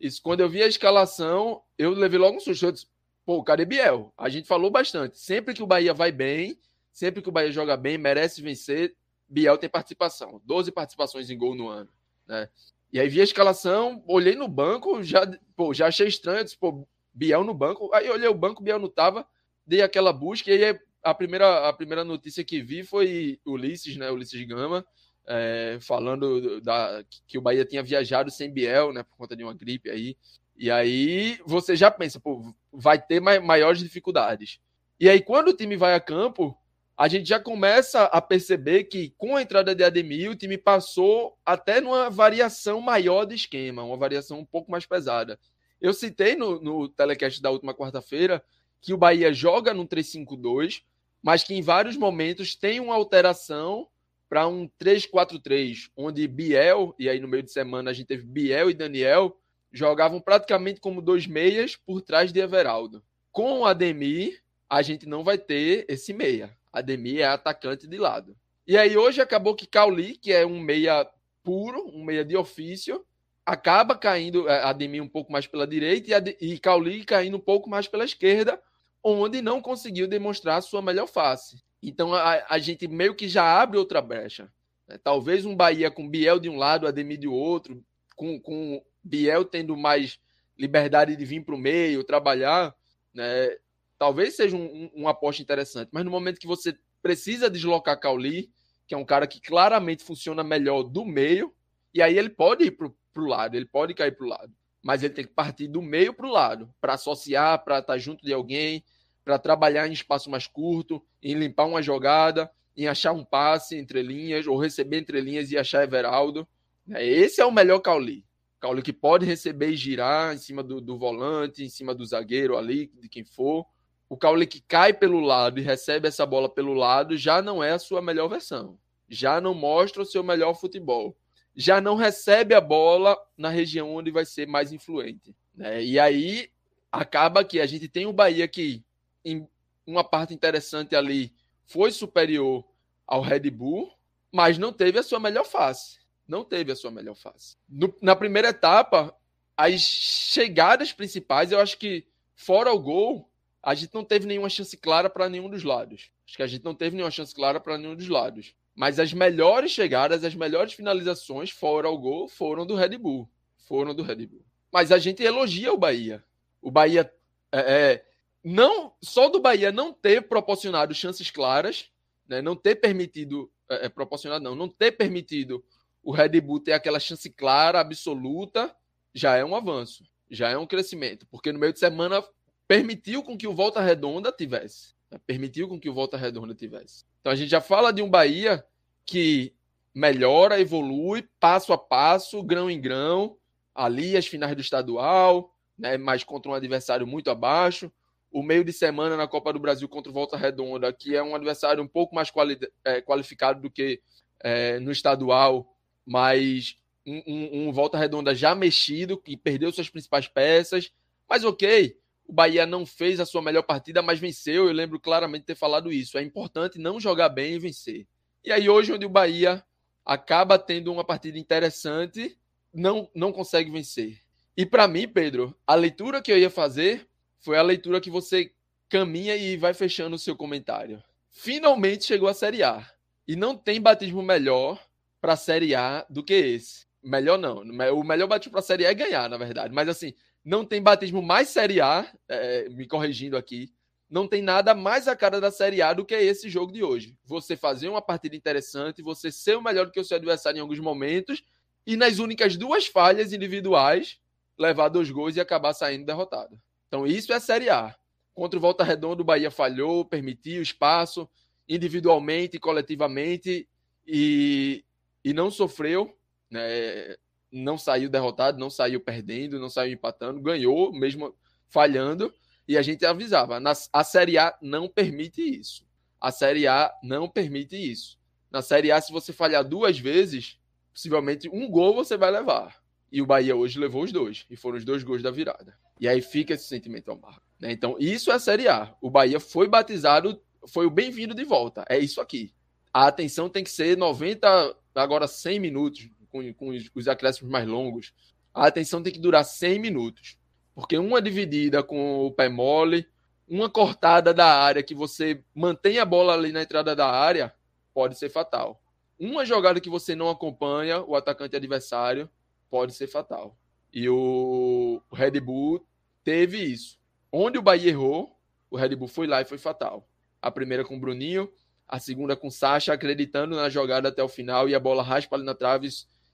isso, 0.00 0.22
quando 0.22 0.40
eu 0.40 0.48
vi 0.48 0.62
a 0.62 0.68
escalação, 0.68 1.62
eu 1.76 1.90
levei 1.90 2.18
logo 2.18 2.36
um 2.36 2.40
susto. 2.40 2.66
Eu 2.66 2.72
disse, 2.72 2.86
Pô, 3.24 3.42
cadê 3.42 3.64
Biel? 3.64 4.12
A 4.16 4.28
gente 4.28 4.48
falou 4.48 4.70
bastante. 4.70 5.18
Sempre 5.18 5.54
que 5.54 5.62
o 5.62 5.66
Bahia 5.66 5.94
vai 5.94 6.10
bem, 6.10 6.58
sempre 6.92 7.22
que 7.22 7.28
o 7.28 7.32
Bahia 7.32 7.52
joga 7.52 7.76
bem, 7.76 7.96
merece 7.96 8.42
vencer, 8.42 8.94
Biel 9.28 9.56
tem 9.56 9.70
participação. 9.70 10.40
12 10.44 10.72
participações 10.72 11.30
em 11.30 11.38
gol 11.38 11.54
no 11.54 11.68
ano. 11.68 11.88
Né? 12.26 12.48
E 12.92 12.98
aí 12.98 13.08
vi 13.08 13.20
a 13.20 13.24
escalação, 13.24 14.02
olhei 14.06 14.34
no 14.34 14.48
banco, 14.48 15.02
já, 15.02 15.22
pô, 15.56 15.72
já 15.72 15.86
achei 15.86 16.08
estranho, 16.08 16.44
disse, 16.44 16.58
pô, 16.58 16.86
Biel 17.14 17.44
no 17.44 17.54
banco. 17.54 17.92
Aí 17.94 18.10
olhei 18.10 18.28
o 18.28 18.34
banco, 18.34 18.62
Biel 18.62 18.80
não 18.80 18.88
tava, 18.88 19.26
dei 19.64 19.82
aquela 19.82 20.12
busca, 20.12 20.50
e 20.50 20.64
aí 20.64 20.80
a 21.02 21.14
primeira, 21.14 21.68
a 21.68 21.72
primeira 21.72 22.04
notícia 22.04 22.44
que 22.44 22.62
vi 22.62 22.84
foi 22.84 23.40
Ulisses, 23.44 23.96
né? 23.96 24.10
Ulisses 24.10 24.46
Gama, 24.46 24.84
é, 25.26 25.78
falando 25.80 26.60
da, 26.60 27.04
que 27.26 27.38
o 27.38 27.42
Bahia 27.42 27.64
tinha 27.64 27.82
viajado 27.82 28.30
sem 28.30 28.52
Biel, 28.52 28.92
né? 28.92 29.02
Por 29.02 29.16
conta 29.16 29.36
de 29.36 29.42
uma 29.42 29.54
gripe 29.54 29.90
aí. 29.90 30.16
E 30.56 30.70
aí 30.70 31.38
você 31.44 31.74
já 31.74 31.90
pensa, 31.90 32.20
pô, 32.20 32.54
vai 32.72 33.00
ter 33.00 33.20
maiores 33.20 33.80
dificuldades. 33.80 34.60
E 35.00 35.08
aí, 35.08 35.20
quando 35.20 35.48
o 35.48 35.56
time 35.56 35.76
vai 35.76 35.94
a 35.94 36.00
campo, 36.00 36.56
a 36.96 37.08
gente 37.08 37.28
já 37.28 37.40
começa 37.40 38.04
a 38.04 38.20
perceber 38.20 38.84
que, 38.84 39.12
com 39.16 39.34
a 39.34 39.42
entrada 39.42 39.74
de 39.74 39.82
Ademir, 39.82 40.30
o 40.30 40.36
time 40.36 40.56
passou 40.56 41.36
até 41.44 41.80
numa 41.80 42.08
variação 42.08 42.80
maior 42.80 43.24
de 43.24 43.34
esquema, 43.34 43.82
uma 43.82 43.96
variação 43.96 44.38
um 44.38 44.44
pouco 44.44 44.70
mais 44.70 44.86
pesada. 44.86 45.38
Eu 45.80 45.92
citei 45.92 46.36
no, 46.36 46.60
no 46.60 46.88
telecast 46.88 47.42
da 47.42 47.50
última 47.50 47.74
quarta-feira 47.74 48.40
que 48.80 48.92
o 48.92 48.96
Bahia 48.98 49.32
joga 49.32 49.74
no 49.74 49.86
3-5-2, 49.86 50.82
mas 51.22 51.44
que 51.44 51.54
em 51.54 51.62
vários 51.62 51.96
momentos 51.96 52.54
tem 52.54 52.80
uma 52.80 52.94
alteração 52.94 53.86
para 54.28 54.48
um 54.48 54.68
3-4-3, 54.80 55.90
onde 55.96 56.26
Biel, 56.26 56.94
e 56.98 57.08
aí 57.08 57.20
no 57.20 57.28
meio 57.28 57.42
de 57.42 57.52
semana 57.52 57.90
a 57.90 57.92
gente 57.92 58.06
teve 58.06 58.24
Biel 58.24 58.70
e 58.70 58.74
Daniel, 58.74 59.38
jogavam 59.70 60.20
praticamente 60.20 60.80
como 60.80 61.02
dois 61.02 61.26
meias 61.26 61.76
por 61.76 62.00
trás 62.00 62.32
de 62.32 62.40
Everaldo. 62.40 63.02
Com 63.30 63.60
o 63.60 63.66
Ademir, 63.66 64.42
a 64.68 64.82
gente 64.82 65.06
não 65.06 65.22
vai 65.22 65.38
ter 65.38 65.84
esse 65.88 66.12
meia. 66.12 66.56
Ademir 66.72 67.20
é 67.20 67.24
atacante 67.24 67.86
de 67.86 67.98
lado. 67.98 68.34
E 68.66 68.76
aí 68.76 68.96
hoje 68.96 69.20
acabou 69.20 69.54
que 69.54 69.66
Cauli, 69.66 70.16
que 70.16 70.32
é 70.32 70.46
um 70.46 70.58
meia 70.60 71.06
puro, 71.42 71.86
um 71.94 72.04
meia 72.04 72.24
de 72.24 72.36
ofício, 72.36 73.04
acaba 73.44 73.96
caindo 73.96 74.48
é, 74.48 74.62
Ademir 74.62 75.02
um 75.02 75.08
pouco 75.08 75.32
mais 75.32 75.46
pela 75.46 75.66
direita 75.66 76.24
e, 76.40 76.54
e 76.54 76.58
Cauli 76.58 77.04
caindo 77.04 77.36
um 77.36 77.40
pouco 77.40 77.68
mais 77.68 77.88
pela 77.88 78.04
esquerda, 78.04 78.58
onde 79.02 79.42
não 79.42 79.60
conseguiu 79.60 80.06
demonstrar 80.06 80.62
sua 80.62 80.82
melhor 80.82 81.06
face. 81.06 81.62
Então 81.82 82.14
a, 82.14 82.44
a 82.48 82.58
gente 82.58 82.86
meio 82.86 83.14
que 83.14 83.28
já 83.28 83.60
abre 83.60 83.78
outra 83.78 84.00
brecha. 84.00 84.52
Né? 84.86 84.98
Talvez 85.02 85.44
um 85.44 85.56
Bahia 85.56 85.90
com 85.90 86.08
Biel 86.08 86.38
de 86.38 86.48
um 86.48 86.56
lado, 86.56 86.86
Ademir 86.86 87.18
de 87.18 87.28
outro, 87.28 87.82
com, 88.16 88.40
com 88.40 88.82
Biel 89.02 89.44
tendo 89.44 89.76
mais 89.76 90.18
liberdade 90.56 91.16
de 91.16 91.24
vir 91.24 91.44
para 91.44 91.54
o 91.54 91.58
meio, 91.58 92.04
trabalhar, 92.04 92.74
né? 93.12 93.56
talvez 93.98 94.36
seja 94.36 94.56
um, 94.56 94.64
um, 94.64 94.90
uma 94.94 95.10
aposta 95.10 95.42
interessante. 95.42 95.90
Mas 95.92 96.04
no 96.04 96.10
momento 96.10 96.38
que 96.38 96.46
você 96.46 96.76
precisa 97.02 97.50
deslocar 97.50 97.98
Cauli, 97.98 98.50
que 98.86 98.94
é 98.94 98.98
um 98.98 99.04
cara 99.04 99.26
que 99.26 99.40
claramente 99.40 100.04
funciona 100.04 100.44
melhor 100.44 100.82
do 100.82 101.04
meio, 101.04 101.52
e 101.92 102.00
aí 102.00 102.16
ele 102.16 102.30
pode 102.30 102.64
ir 102.64 102.70
para 102.72 102.88
o 102.88 103.26
lado, 103.26 103.56
ele 103.56 103.66
pode 103.66 103.94
cair 103.94 104.16
para 104.16 104.24
o 104.24 104.28
lado. 104.28 104.52
Mas 104.82 105.02
ele 105.02 105.14
tem 105.14 105.24
que 105.24 105.32
partir 105.32 105.68
do 105.68 105.80
meio 105.80 106.12
para 106.12 106.26
o 106.26 106.30
lado, 106.30 106.72
para 106.80 106.94
associar, 106.94 107.62
para 107.64 107.78
estar 107.78 107.92
tá 107.94 107.98
junto 107.98 108.24
de 108.24 108.32
alguém, 108.32 108.84
para 109.24 109.38
trabalhar 109.38 109.86
em 109.86 109.92
espaço 109.92 110.28
mais 110.28 110.46
curto, 110.46 111.02
em 111.22 111.34
limpar 111.34 111.66
uma 111.66 111.82
jogada, 111.82 112.50
em 112.76 112.88
achar 112.88 113.12
um 113.12 113.24
passe 113.24 113.76
entre 113.76 114.02
linhas, 114.02 114.46
ou 114.46 114.58
receber 114.58 114.98
entre 114.98 115.20
linhas 115.20 115.50
e 115.52 115.58
achar 115.58 115.84
Everaldo. 115.84 116.46
É, 116.90 117.06
esse 117.06 117.40
é 117.40 117.46
o 117.46 117.52
melhor 117.52 117.78
Cauli. 117.80 118.24
Cauli 118.60 118.82
que 118.82 118.92
pode 118.92 119.26
receber 119.26 119.70
e 119.70 119.76
girar 119.76 120.34
em 120.34 120.38
cima 120.38 120.62
do, 120.62 120.80
do 120.80 120.96
volante, 120.96 121.64
em 121.64 121.68
cima 121.68 121.94
do 121.94 122.04
zagueiro 122.04 122.56
ali, 122.56 122.90
de 123.00 123.08
quem 123.08 123.24
for. 123.24 123.66
O 124.08 124.16
Cauli 124.16 124.46
que 124.46 124.60
cai 124.60 124.92
pelo 124.92 125.20
lado 125.20 125.58
e 125.58 125.62
recebe 125.62 126.08
essa 126.08 126.26
bola 126.26 126.48
pelo 126.48 126.74
lado 126.74 127.16
já 127.16 127.40
não 127.40 127.62
é 127.62 127.72
a 127.72 127.78
sua 127.78 128.02
melhor 128.02 128.28
versão. 128.28 128.78
Já 129.08 129.40
não 129.40 129.54
mostra 129.54 130.02
o 130.02 130.06
seu 130.06 130.22
melhor 130.22 130.54
futebol. 130.54 131.16
Já 131.54 131.80
não 131.80 131.96
recebe 131.96 132.54
a 132.54 132.60
bola 132.60 133.16
na 133.36 133.48
região 133.48 133.94
onde 133.94 134.10
vai 134.10 134.24
ser 134.24 134.46
mais 134.46 134.72
influente. 134.72 135.34
Né? 135.54 135.84
E 135.84 135.98
aí 135.98 136.50
acaba 136.90 137.44
que 137.44 137.60
a 137.60 137.66
gente 137.66 137.88
tem 137.88 138.06
o 138.06 138.12
Bahia 138.12 138.48
que 138.48 138.82
em 139.24 139.46
uma 139.86 140.04
parte 140.04 140.32
interessante 140.32 140.94
ali, 140.94 141.32
foi 141.64 141.90
superior 141.90 142.64
ao 143.06 143.20
Red 143.20 143.50
Bull, 143.50 143.92
mas 144.30 144.58
não 144.58 144.72
teve 144.72 144.98
a 144.98 145.02
sua 145.02 145.20
melhor 145.20 145.44
face. 145.44 145.98
Não 146.26 146.44
teve 146.44 146.72
a 146.72 146.76
sua 146.76 146.90
melhor 146.90 147.14
face. 147.14 147.56
No, 147.68 147.94
na 148.00 148.14
primeira 148.14 148.48
etapa, 148.48 149.14
as 149.56 149.80
chegadas 149.80 150.92
principais, 150.92 151.52
eu 151.52 151.58
acho 151.58 151.76
que, 151.78 152.06
fora 152.34 152.72
o 152.72 152.78
gol, 152.78 153.28
a 153.62 153.74
gente 153.74 153.94
não 153.94 154.04
teve 154.04 154.26
nenhuma 154.26 154.48
chance 154.48 154.76
clara 154.76 155.10
para 155.10 155.28
nenhum 155.28 155.50
dos 155.50 155.62
lados. 155.62 156.10
Acho 156.26 156.36
que 156.36 156.42
a 156.42 156.46
gente 156.46 156.64
não 156.64 156.74
teve 156.74 156.96
nenhuma 156.96 157.10
chance 157.10 157.34
clara 157.34 157.60
para 157.60 157.76
nenhum 157.76 157.94
dos 157.94 158.08
lados. 158.08 158.54
Mas 158.74 158.98
as 158.98 159.12
melhores 159.12 159.70
chegadas, 159.70 160.24
as 160.24 160.34
melhores 160.34 160.72
finalizações, 160.72 161.50
fora 161.50 161.88
o 161.88 161.98
gol, 161.98 162.28
foram 162.28 162.64
do 162.64 162.74
Red 162.74 162.96
Bull. 162.96 163.28
Foram 163.68 163.94
do 163.94 164.02
Red 164.02 164.26
Bull. 164.26 164.44
Mas 164.72 164.90
a 164.90 164.98
gente 164.98 165.22
elogia 165.22 165.72
o 165.72 165.78
Bahia. 165.78 166.24
O 166.60 166.70
Bahia 166.70 167.12
é, 167.52 167.60
é 167.60 168.06
não 168.42 168.92
só 169.00 169.28
do 169.28 169.40
Bahia 169.40 169.70
não 169.70 169.92
ter 169.92 170.26
proporcionado 170.28 170.94
chances 170.94 171.30
claras, 171.30 171.90
né, 172.26 172.40
não 172.42 172.56
ter 172.56 172.76
permitido 172.76 173.50
é, 173.68 173.86
é, 173.86 173.88
proporcionado 173.88 174.42
não, 174.42 174.54
não 174.54 174.68
ter 174.68 174.92
permitido 174.92 175.64
o 176.02 176.10
Red 176.10 176.40
Bull 176.40 176.60
ter 176.60 176.72
aquela 176.72 176.98
chance 176.98 177.30
clara, 177.30 177.80
absoluta, 177.80 178.74
já 179.14 179.36
é 179.36 179.44
um 179.44 179.54
avanço, 179.54 180.04
já 180.30 180.48
é 180.48 180.58
um 180.58 180.66
crescimento, 180.66 181.26
porque 181.30 181.52
no 181.52 181.58
meio 181.58 181.72
de 181.72 181.78
semana 181.78 182.24
permitiu 182.66 183.22
com 183.22 183.36
que 183.36 183.46
o 183.46 183.54
Volta 183.54 183.80
Redonda 183.80 184.32
tivesse, 184.32 184.94
né, 185.12 185.20
permitiu 185.26 185.68
com 185.68 185.78
que 185.78 185.90
o 185.90 185.94
Volta 185.94 186.16
Redonda 186.16 186.54
tivesse. 186.54 187.04
Então 187.20 187.30
a 187.30 187.36
gente 187.36 187.50
já 187.50 187.60
fala 187.60 187.92
de 187.92 188.02
um 188.02 188.08
Bahia 188.08 188.64
que 189.04 189.54
melhora, 189.94 190.58
evolui 190.58 191.28
passo 191.38 191.72
a 191.72 191.78
passo, 191.78 192.42
grão 192.42 192.70
em 192.70 192.80
grão, 192.80 193.36
ali 193.74 194.16
as 194.16 194.26
finais 194.26 194.56
do 194.56 194.62
estadual, 194.62 195.54
né, 195.78 195.98
mas 195.98 196.24
contra 196.24 196.50
um 196.50 196.54
adversário 196.54 197.06
muito 197.06 197.30
abaixo 197.30 197.92
o 198.32 198.42
meio 198.42 198.64
de 198.64 198.72
semana 198.72 199.16
na 199.16 199.28
Copa 199.28 199.52
do 199.52 199.60
Brasil 199.60 199.86
contra 199.88 200.10
o 200.10 200.14
Volta 200.14 200.36
Redonda, 200.36 200.90
que 200.92 201.14
é 201.14 201.22
um 201.22 201.34
adversário 201.34 201.82
um 201.82 201.86
pouco 201.86 202.14
mais 202.14 202.30
quali 202.30 202.58
é, 202.82 203.02
qualificado 203.02 203.60
do 203.60 203.70
que 203.70 204.00
é, 204.40 204.80
no 204.80 204.90
estadual, 204.90 205.76
mas 206.04 206.76
um, 207.06 207.22
um, 207.26 207.68
um, 207.68 207.72
Volta 207.72 207.98
Redonda 207.98 208.34
já 208.34 208.54
mexido, 208.54 209.18
que 209.18 209.36
perdeu 209.36 209.70
suas 209.70 209.90
principais 209.90 210.26
peças. 210.26 210.90
Mas 211.28 211.44
ok, 211.44 211.96
o 212.26 212.32
Bahia 212.32 212.64
não 212.66 212.86
fez 212.86 213.20
a 213.20 213.26
sua 213.26 213.42
melhor 213.42 213.62
partida, 213.62 214.02
mas 214.02 214.18
venceu. 214.18 214.66
Eu 214.66 214.72
lembro 214.72 214.98
claramente 215.00 215.44
ter 215.44 215.54
falado 215.54 215.92
isso. 215.92 216.16
É 216.16 216.22
importante 216.22 216.78
não 216.78 217.00
jogar 217.00 217.28
bem 217.28 217.54
e 217.54 217.58
vencer. 217.58 218.06
E 218.44 218.52
aí, 218.52 218.68
hoje, 218.68 218.92
onde 218.92 219.06
o 219.06 219.10
Bahia 219.10 219.64
acaba 220.04 220.58
tendo 220.58 220.92
uma 220.92 221.04
partida 221.04 221.38
interessante, 221.38 222.36
não, 222.72 223.08
não 223.14 223.32
consegue 223.32 223.70
vencer. 223.70 224.20
E 224.56 224.66
para 224.66 224.88
mim, 224.88 225.08
Pedro, 225.08 225.56
a 225.66 225.74
leitura 225.74 226.20
que 226.20 226.30
eu 226.30 226.38
ia 226.38 226.50
fazer 226.50 227.06
foi 227.38 227.56
a 227.56 227.62
leitura 227.62 228.00
que 228.00 228.10
você 228.10 228.52
caminha 228.88 229.36
e 229.36 229.56
vai 229.56 229.74
fechando 229.74 230.16
o 230.16 230.18
seu 230.18 230.36
comentário. 230.36 231.02
Finalmente 231.30 232.04
chegou 232.04 232.28
a 232.28 232.34
Série 232.34 232.62
A. 232.62 232.86
E 233.26 233.36
não 233.36 233.56
tem 233.56 233.80
batismo 233.80 234.22
melhor 234.22 234.82
para 235.20 235.34
a 235.34 235.36
Série 235.36 235.74
A 235.74 236.04
do 236.10 236.22
que 236.22 236.34
esse. 236.34 236.86
Melhor 237.02 237.38
não. 237.38 237.62
O 237.94 238.04
melhor 238.04 238.26
batismo 238.26 238.52
para 238.52 238.60
a 238.60 238.64
Série 238.64 238.84
A 238.84 238.90
é 238.90 238.94
ganhar, 238.94 239.28
na 239.28 239.38
verdade. 239.38 239.72
Mas 239.72 239.88
assim, 239.88 240.12
não 240.44 240.64
tem 240.64 240.82
batismo 240.82 241.22
mais 241.22 241.48
Série 241.48 241.80
A, 241.80 242.10
é, 242.28 242.68
me 242.68 242.86
corrigindo 242.86 243.36
aqui, 243.36 243.72
não 244.10 244.28
tem 244.28 244.42
nada 244.42 244.74
mais 244.74 245.08
a 245.08 245.16
cara 245.16 245.40
da 245.40 245.50
Série 245.50 245.80
A 245.80 245.92
do 245.92 246.04
que 246.04 246.14
esse 246.14 246.50
jogo 246.50 246.72
de 246.72 246.84
hoje. 246.84 247.16
Você 247.24 247.56
fazer 247.56 247.88
uma 247.88 248.02
partida 248.02 248.36
interessante, 248.36 249.00
você 249.00 249.32
ser 249.32 249.56
o 249.56 249.62
melhor 249.62 249.86
do 249.86 249.92
que 249.92 250.00
o 250.00 250.04
seu 250.04 250.16
adversário 250.16 250.58
em 250.58 250.60
alguns 250.60 250.80
momentos 250.80 251.42
e 251.86 251.96
nas 251.96 252.18
únicas 252.18 252.56
duas 252.56 252.86
falhas 252.86 253.32
individuais 253.32 254.18
levar 254.58 254.88
dois 254.88 255.10
gols 255.10 255.36
e 255.36 255.40
acabar 255.40 255.72
saindo 255.72 256.04
derrotado. 256.04 256.60
Então, 256.88 257.06
isso 257.06 257.32
é 257.32 257.40
Série 257.40 257.70
A. 257.70 257.96
Contra 258.34 258.58
o 258.58 258.60
Volta 258.60 258.84
Redonda, 258.84 259.22
o 259.22 259.24
Bahia 259.24 259.50
falhou, 259.50 260.04
permitiu 260.04 260.60
espaço 260.62 261.28
individualmente 261.68 262.58
coletivamente 262.58 263.66
e, 264.06 264.84
e 265.24 265.32
não 265.32 265.50
sofreu, 265.50 266.14
né? 266.50 267.16
Não 267.52 267.76
saiu 267.76 268.08
derrotado, 268.08 268.58
não 268.58 268.70
saiu 268.70 269.00
perdendo, 269.00 269.60
não 269.60 269.68
saiu 269.68 269.92
empatando, 269.92 270.40
ganhou 270.40 270.92
mesmo 270.92 271.34
falhando. 271.68 272.32
E 272.66 272.78
a 272.78 272.82
gente 272.82 273.04
avisava: 273.04 273.60
a 273.92 274.04
Série 274.04 274.38
A 274.38 274.56
não 274.62 274.88
permite 274.88 275.42
isso. 275.42 275.84
A 276.20 276.30
Série 276.32 276.66
A 276.66 276.92
não 277.02 277.28
permite 277.28 277.76
isso. 277.76 278.18
Na 278.50 278.62
Série 278.62 278.90
A, 278.90 279.00
se 279.00 279.12
você 279.12 279.32
falhar 279.32 279.64
duas 279.64 279.98
vezes, 279.98 280.58
possivelmente 280.92 281.48
um 281.48 281.68
gol 281.70 281.94
você 281.94 282.16
vai 282.16 282.30
levar. 282.30 282.82
E 283.10 283.20
o 283.20 283.26
Bahia 283.26 283.54
hoje 283.54 283.78
levou 283.78 284.04
os 284.04 284.12
dois, 284.12 284.46
e 284.48 284.56
foram 284.56 284.78
os 284.78 284.84
dois 284.84 285.02
gols 285.02 285.22
da 285.22 285.30
virada. 285.30 285.76
E 286.00 286.08
aí 286.08 286.22
fica 286.22 286.54
esse 286.54 286.66
sentimento 286.66 287.10
amargo. 287.10 287.42
Né? 287.60 287.70
Então, 287.72 287.96
isso 287.98 288.30
é 288.30 288.34
a 288.34 288.38
Série 288.38 288.68
A. 288.68 288.94
O 289.00 289.10
Bahia 289.10 289.38
foi 289.38 289.68
batizado, 289.68 290.40
foi 290.66 290.86
o 290.86 290.90
bem-vindo 290.90 291.34
de 291.34 291.44
volta. 291.44 291.84
É 291.88 291.98
isso 291.98 292.20
aqui. 292.20 292.54
A 292.92 293.06
atenção 293.06 293.48
tem 293.48 293.62
que 293.64 293.70
ser 293.70 293.96
90, 293.96 294.76
agora 294.94 295.26
100 295.26 295.60
minutos, 295.60 296.08
com, 296.32 296.52
com 296.54 296.70
os 296.94 297.06
acréscimos 297.06 297.52
mais 297.52 297.68
longos. 297.68 298.12
A 298.52 298.66
atenção 298.66 299.02
tem 299.02 299.12
que 299.12 299.20
durar 299.20 299.44
100 299.44 299.78
minutos. 299.78 300.38
Porque 300.74 300.96
uma 300.96 301.20
dividida 301.20 301.82
com 301.82 302.26
o 302.26 302.32
pé 302.32 302.48
mole, 302.48 303.06
uma 303.46 303.68
cortada 303.68 304.32
da 304.32 304.46
área 304.46 304.82
que 304.82 304.94
você 304.94 305.44
mantém 305.54 305.98
a 305.98 306.04
bola 306.04 306.32
ali 306.32 306.50
na 306.50 306.62
entrada 306.62 306.96
da 306.96 307.08
área, 307.08 307.54
pode 307.92 308.18
ser 308.18 308.30
fatal. 308.30 308.82
Uma 309.18 309.44
jogada 309.44 309.80
que 309.80 309.90
você 309.90 310.14
não 310.14 310.30
acompanha 310.30 311.02
o 311.02 311.14
atacante 311.14 311.54
adversário 311.54 312.28
pode 312.70 312.94
ser 312.94 313.06
fatal. 313.06 313.56
E 313.92 314.08
o 314.08 315.02
Red 315.12 315.38
Bull 315.40 315.86
teve 316.24 316.58
isso. 316.58 316.98
Onde 317.30 317.58
o 317.58 317.62
Bahia 317.62 317.90
errou, 317.90 318.34
o 318.70 318.76
Red 318.76 318.96
Bull 318.96 319.08
foi 319.08 319.26
lá 319.26 319.42
e 319.42 319.44
foi 319.44 319.58
fatal. 319.58 320.08
A 320.40 320.50
primeira 320.50 320.84
com 320.84 320.96
o 320.96 321.00
Bruninho, 321.00 321.52
a 321.86 321.98
segunda 321.98 322.34
com 322.34 322.48
o 322.48 322.50
Sacha, 322.50 322.94
acreditando 322.94 323.54
na 323.54 323.68
jogada 323.68 324.08
até 324.08 324.22
o 324.22 324.28
final 324.28 324.66
e 324.68 324.74
a 324.74 324.80
bola 324.80 325.02
raspa 325.02 325.36
ali 325.36 325.44
na 325.44 325.54
trave 325.54 325.88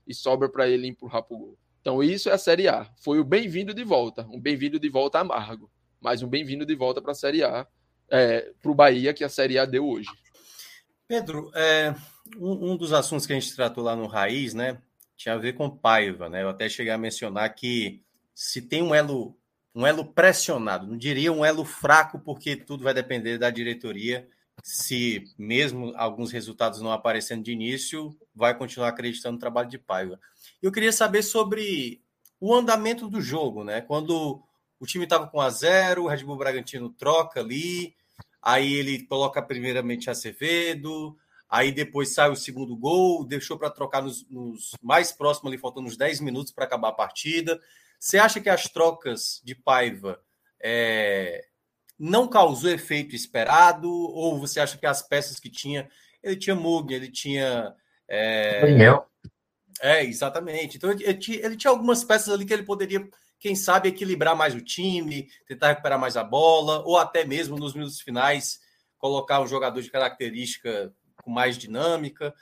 e 0.08 0.14
sobra 0.14 0.48
para 0.48 0.66
ele 0.66 0.88
empurrar 0.88 1.22
para 1.22 1.36
o 1.36 1.38
gol. 1.38 1.58
Então 1.80 2.02
isso 2.02 2.28
é 2.28 2.32
a 2.32 2.38
Série 2.38 2.66
A. 2.66 2.90
Foi 3.02 3.20
o 3.20 3.24
bem-vindo 3.24 3.74
de 3.74 3.84
volta, 3.84 4.26
um 4.30 4.40
bem-vindo 4.40 4.80
de 4.80 4.88
volta 4.88 5.20
amargo, 5.20 5.70
mas 6.00 6.22
um 6.22 6.28
bem-vindo 6.28 6.64
de 6.64 6.74
volta 6.74 7.02
para 7.02 7.12
a 7.12 7.14
Série 7.14 7.44
A, 7.44 7.66
é, 8.10 8.52
para 8.60 8.70
o 8.70 8.74
Bahia 8.74 9.12
que 9.12 9.22
a 9.22 9.28
Série 9.28 9.58
A 9.58 9.64
deu 9.64 9.86
hoje. 9.86 10.08
Pedro, 11.06 11.50
é, 11.54 11.94
um, 12.36 12.72
um, 12.72 12.76
dos 12.76 12.92
assuntos 12.92 13.26
que 13.26 13.32
a 13.32 13.38
gente 13.38 13.54
tratou 13.54 13.84
lá 13.84 13.94
no 13.94 14.06
Raiz, 14.06 14.54
né, 14.54 14.78
tinha 15.16 15.34
a 15.34 15.38
ver 15.38 15.54
com 15.54 15.70
Paiva, 15.70 16.28
né? 16.28 16.42
Eu 16.42 16.48
até 16.48 16.68
cheguei 16.68 16.92
a 16.92 16.98
mencionar 16.98 17.54
que 17.54 18.02
se 18.34 18.62
tem 18.62 18.82
um 18.82 18.94
elo 18.94 19.36
um 19.74 19.86
elo 19.86 20.04
pressionado, 20.04 20.88
não 20.88 20.96
diria 20.96 21.32
um 21.32 21.44
elo 21.44 21.64
fraco, 21.64 22.18
porque 22.18 22.56
tudo 22.56 22.82
vai 22.82 22.92
depender 22.92 23.38
da 23.38 23.48
diretoria. 23.48 24.28
Se 24.62 25.24
mesmo 25.38 25.92
alguns 25.96 26.30
resultados 26.30 26.80
não 26.80 26.92
aparecendo 26.92 27.42
de 27.42 27.52
início, 27.52 28.16
vai 28.34 28.56
continuar 28.56 28.88
acreditando 28.88 29.34
no 29.34 29.40
trabalho 29.40 29.68
de 29.68 29.78
Paiva. 29.78 30.20
Eu 30.62 30.72
queria 30.72 30.92
saber 30.92 31.22
sobre 31.22 32.02
o 32.40 32.54
andamento 32.54 33.08
do 33.08 33.20
jogo, 33.20 33.64
né? 33.64 33.80
Quando 33.80 34.42
o 34.78 34.86
time 34.86 35.04
estava 35.04 35.26
com 35.26 35.40
a 35.40 35.50
zero, 35.50 36.04
o 36.04 36.08
Red 36.08 36.24
Bull 36.24 36.36
Bragantino 36.36 36.90
troca 36.90 37.40
ali, 37.40 37.94
aí 38.40 38.74
ele 38.74 39.04
coloca 39.06 39.42
primeiramente 39.42 40.10
Acevedo, 40.10 41.16
aí 41.48 41.72
depois 41.72 42.14
sai 42.14 42.30
o 42.30 42.36
segundo 42.36 42.76
gol, 42.76 43.24
deixou 43.24 43.58
para 43.58 43.70
trocar 43.70 44.02
nos, 44.02 44.28
nos, 44.28 44.72
mais 44.82 45.10
próximos 45.10 45.52
ali, 45.52 45.60
faltando 45.60 45.88
uns 45.88 45.96
10 45.96 46.20
minutos 46.20 46.52
para 46.52 46.64
acabar 46.64 46.88
a 46.88 46.92
partida. 46.92 47.60
Você 47.98 48.18
acha 48.18 48.40
que 48.40 48.48
as 48.48 48.64
trocas 48.64 49.40
de 49.44 49.54
Paiva 49.54 50.20
é, 50.60 51.47
não 51.98 52.28
causou 52.28 52.70
efeito 52.70 53.14
esperado? 53.14 53.90
Ou 53.90 54.38
você 54.38 54.60
acha 54.60 54.78
que 54.78 54.86
as 54.86 55.02
peças 55.02 55.40
que 55.40 55.50
tinha. 55.50 55.88
Ele 56.22 56.36
tinha 56.36 56.54
Mug, 56.54 56.92
ele 56.92 57.10
tinha. 57.10 57.74
É, 58.06 58.60
Daniel. 58.60 59.06
É, 59.80 60.04
exatamente. 60.04 60.76
Então 60.76 60.90
ele, 60.90 61.04
ele 61.04 61.56
tinha 61.56 61.70
algumas 61.70 62.04
peças 62.04 62.32
ali 62.32 62.44
que 62.44 62.52
ele 62.52 62.64
poderia 62.64 63.08
quem 63.38 63.54
sabe 63.54 63.88
equilibrar 63.88 64.36
mais 64.36 64.54
o 64.54 64.60
time, 64.60 65.28
tentar 65.46 65.68
recuperar 65.68 65.98
mais 65.98 66.16
a 66.16 66.24
bola, 66.24 66.82
ou 66.84 66.98
até 66.98 67.24
mesmo 67.24 67.56
nos 67.56 67.74
minutos 67.74 68.00
finais 68.00 68.58
colocar 68.98 69.40
um 69.40 69.46
jogador 69.46 69.80
de 69.80 69.90
característica 69.90 70.92
com 71.22 71.30
mais 71.30 71.56
dinâmica. 71.56 72.34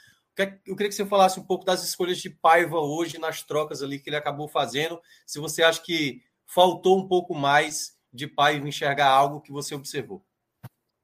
Eu 0.67 0.77
queria 0.77 0.89
que 0.89 0.95
você 0.95 1.07
falasse 1.07 1.39
um 1.39 1.45
pouco 1.45 1.65
das 1.65 1.83
escolhas 1.83 2.19
de 2.19 2.31
Paiva 2.31 2.79
hoje 2.79 3.19
nas 3.19 3.43
trocas 3.43 3.83
ali 3.83 3.99
que 3.99 4.09
ele 4.09 4.17
acabou 4.17 4.49
fazendo. 4.49 5.01
Se 5.27 5.39
você 5.39 5.63
acha 5.63 5.83
que 5.83 6.23
faltou 6.47 6.99
um 6.99 7.09
pouco 7.09 7.35
mais 7.35 7.96
de 8.17 8.27
Paiva 8.27 8.67
enxergar 8.67 9.09
algo 9.09 9.41
que 9.41 9.53
você 9.53 9.75
observou. 9.75 10.25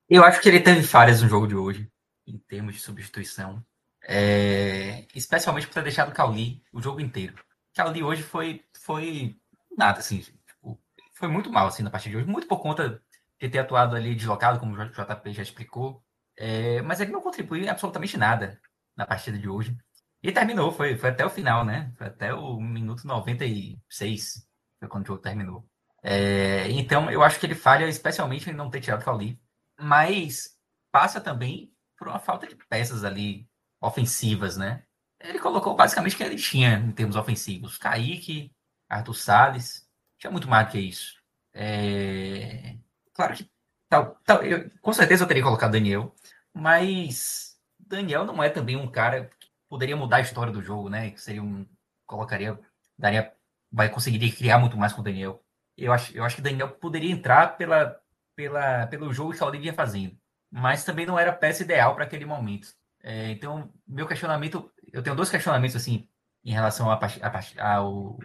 Eu 0.09 0.25
acho 0.25 0.41
que 0.41 0.49
ele 0.49 0.61
teve 0.61 0.83
falhas 0.83 1.23
no 1.23 1.29
jogo 1.29 1.47
de 1.47 1.55
hoje, 1.55 1.91
em 2.27 2.39
termos 2.39 2.75
de 2.75 2.81
substituição. 2.81 3.65
É... 4.03 5.07
Especialmente 5.15 5.67
por 5.67 5.75
ter 5.75 5.83
deixado 5.83 6.11
o 6.11 6.15
Cauli 6.15 6.63
o 6.73 6.83
jogo 6.83 7.01
inteiro. 7.01 7.35
O 7.35 7.77
Cauli 7.77 8.03
hoje 8.03 8.23
foi, 8.23 8.65
foi 8.75 9.37
nada, 9.77 10.01
assim. 10.01 10.21
Tipo, 10.21 10.79
foi 11.15 11.29
muito 11.29 11.51
mal, 11.51 11.69
assim, 11.69 11.83
na 11.83 11.91
partida 11.91 12.11
de 12.11 12.17
hoje. 12.19 12.31
Muito 12.31 12.49
por 12.49 12.61
conta 12.61 13.01
de 13.41 13.49
ter 13.49 13.59
atuado 13.59 13.97
ali 13.97 14.15
deslocado, 14.15 14.59
como 14.59 14.75
o 14.75 14.85
JP 14.85 15.33
já 15.33 15.43
explicou. 15.43 16.03
É, 16.37 16.83
mas 16.83 17.01
ele 17.01 17.13
não 17.13 17.21
contribuiu 17.21 17.69
absolutamente 17.71 18.17
nada 18.17 18.61
na 18.97 19.07
partida 19.07 19.39
de 19.39 19.49
hoje. 19.49 19.77
E 20.23 20.31
terminou, 20.31 20.71
foi, 20.71 20.97
foi 20.97 21.11
até 21.11 21.25
o 21.25 21.31
final, 21.31 21.65
né? 21.65 21.93
Foi 21.97 22.07
até 22.07 22.33
o 22.33 22.61
minuto 22.61 23.07
96, 23.07 24.47
foi 24.79 24.89
quando 24.89 25.05
o 25.05 25.07
jogo 25.09 25.23
terminou. 25.23 25.69
É, 26.03 26.69
então, 26.71 27.11
eu 27.11 27.23
acho 27.23 27.39
que 27.39 27.47
ele 27.47 27.55
falha 27.55 27.87
especialmente 27.87 28.51
em 28.51 28.53
não 28.53 28.71
ter 28.71 28.81
tirado 28.81 29.05
o. 29.05 29.39
Mas 29.81 30.57
passa 30.91 31.21
também 31.21 31.73
por 31.97 32.09
uma 32.09 32.19
falta 32.19 32.47
de 32.47 32.57
peças 32.57 33.05
ali 33.05 33.49
ofensivas, 33.81 34.57
né? 34.57 34.85
Ele 35.21 35.39
colocou 35.39 35.77
basicamente 35.77 36.15
o 36.15 36.17
que 36.17 36.25
ele 36.25 36.37
tinha 36.37 36.75
em 36.79 36.93
termos 36.93 37.17
ofensivos. 37.17 37.79
Kaique, 37.79 38.53
Arthur 38.89 39.15
Salles, 39.15 39.89
tinha 40.19 40.31
muito 40.31 40.49
mais 40.49 40.67
do 40.67 40.73
que 40.73 40.81
isso. 40.81 41.17
É... 41.55 42.77
Claro 43.15 43.35
que 43.35 43.49
tal, 43.89 44.17
tal, 44.25 44.43
eu, 44.43 44.71
com 44.81 44.93
certeza 44.93 45.25
eu 45.25 45.29
teria 45.29 45.43
colocado 45.43 45.73
Daniel, 45.73 46.15
mas 46.53 47.59
Daniel 47.79 48.25
não 48.25 48.43
é 48.43 48.49
também 48.49 48.77
um 48.77 48.91
cara 48.91 49.31
que 49.39 49.49
poderia 49.69 49.97
mudar 49.97 50.17
a 50.17 50.21
história 50.21 50.53
do 50.53 50.63
jogo, 50.63 50.89
né? 50.89 51.11
Que 51.11 51.21
seria 51.21 51.43
um. 51.43 51.67
Colocaria. 52.07 52.59
Daria, 52.99 53.33
vai 53.71 53.89
conseguiria 53.89 54.33
criar 54.35 54.59
muito 54.59 54.77
mais 54.77 54.93
com 54.93 55.01
o 55.01 55.05
Daniel. 55.05 55.42
Eu 55.77 55.93
acho, 55.93 56.17
eu 56.17 56.25
acho 56.25 56.37
que 56.37 56.43
Daniel 56.43 56.69
poderia 56.69 57.11
entrar 57.11 57.57
pela, 57.57 57.99
pela, 58.37 58.87
pelo 58.87 59.13
jogo 59.13 59.33
que 59.33 59.43
o 59.43 59.51
vinha 59.53 59.73
fazendo, 59.73 60.17
mas 60.51 60.85
também 60.85 61.07
não 61.07 61.19
era 61.19 61.31
a 61.31 61.35
peça 61.35 61.63
ideal 61.63 61.95
para 61.95 62.05
aquele 62.05 62.25
momento. 62.25 62.69
É, 63.03 63.31
então, 63.31 63.73
meu 63.87 64.07
questionamento, 64.07 64.71
eu 64.93 65.03
tenho 65.03 65.17
dois 65.17 65.31
questionamentos 65.31 65.77
assim 65.77 66.09
em 66.45 66.53
relação 66.53 66.91
a, 66.91 66.99
a, 66.99 67.75
ao, 67.75 68.19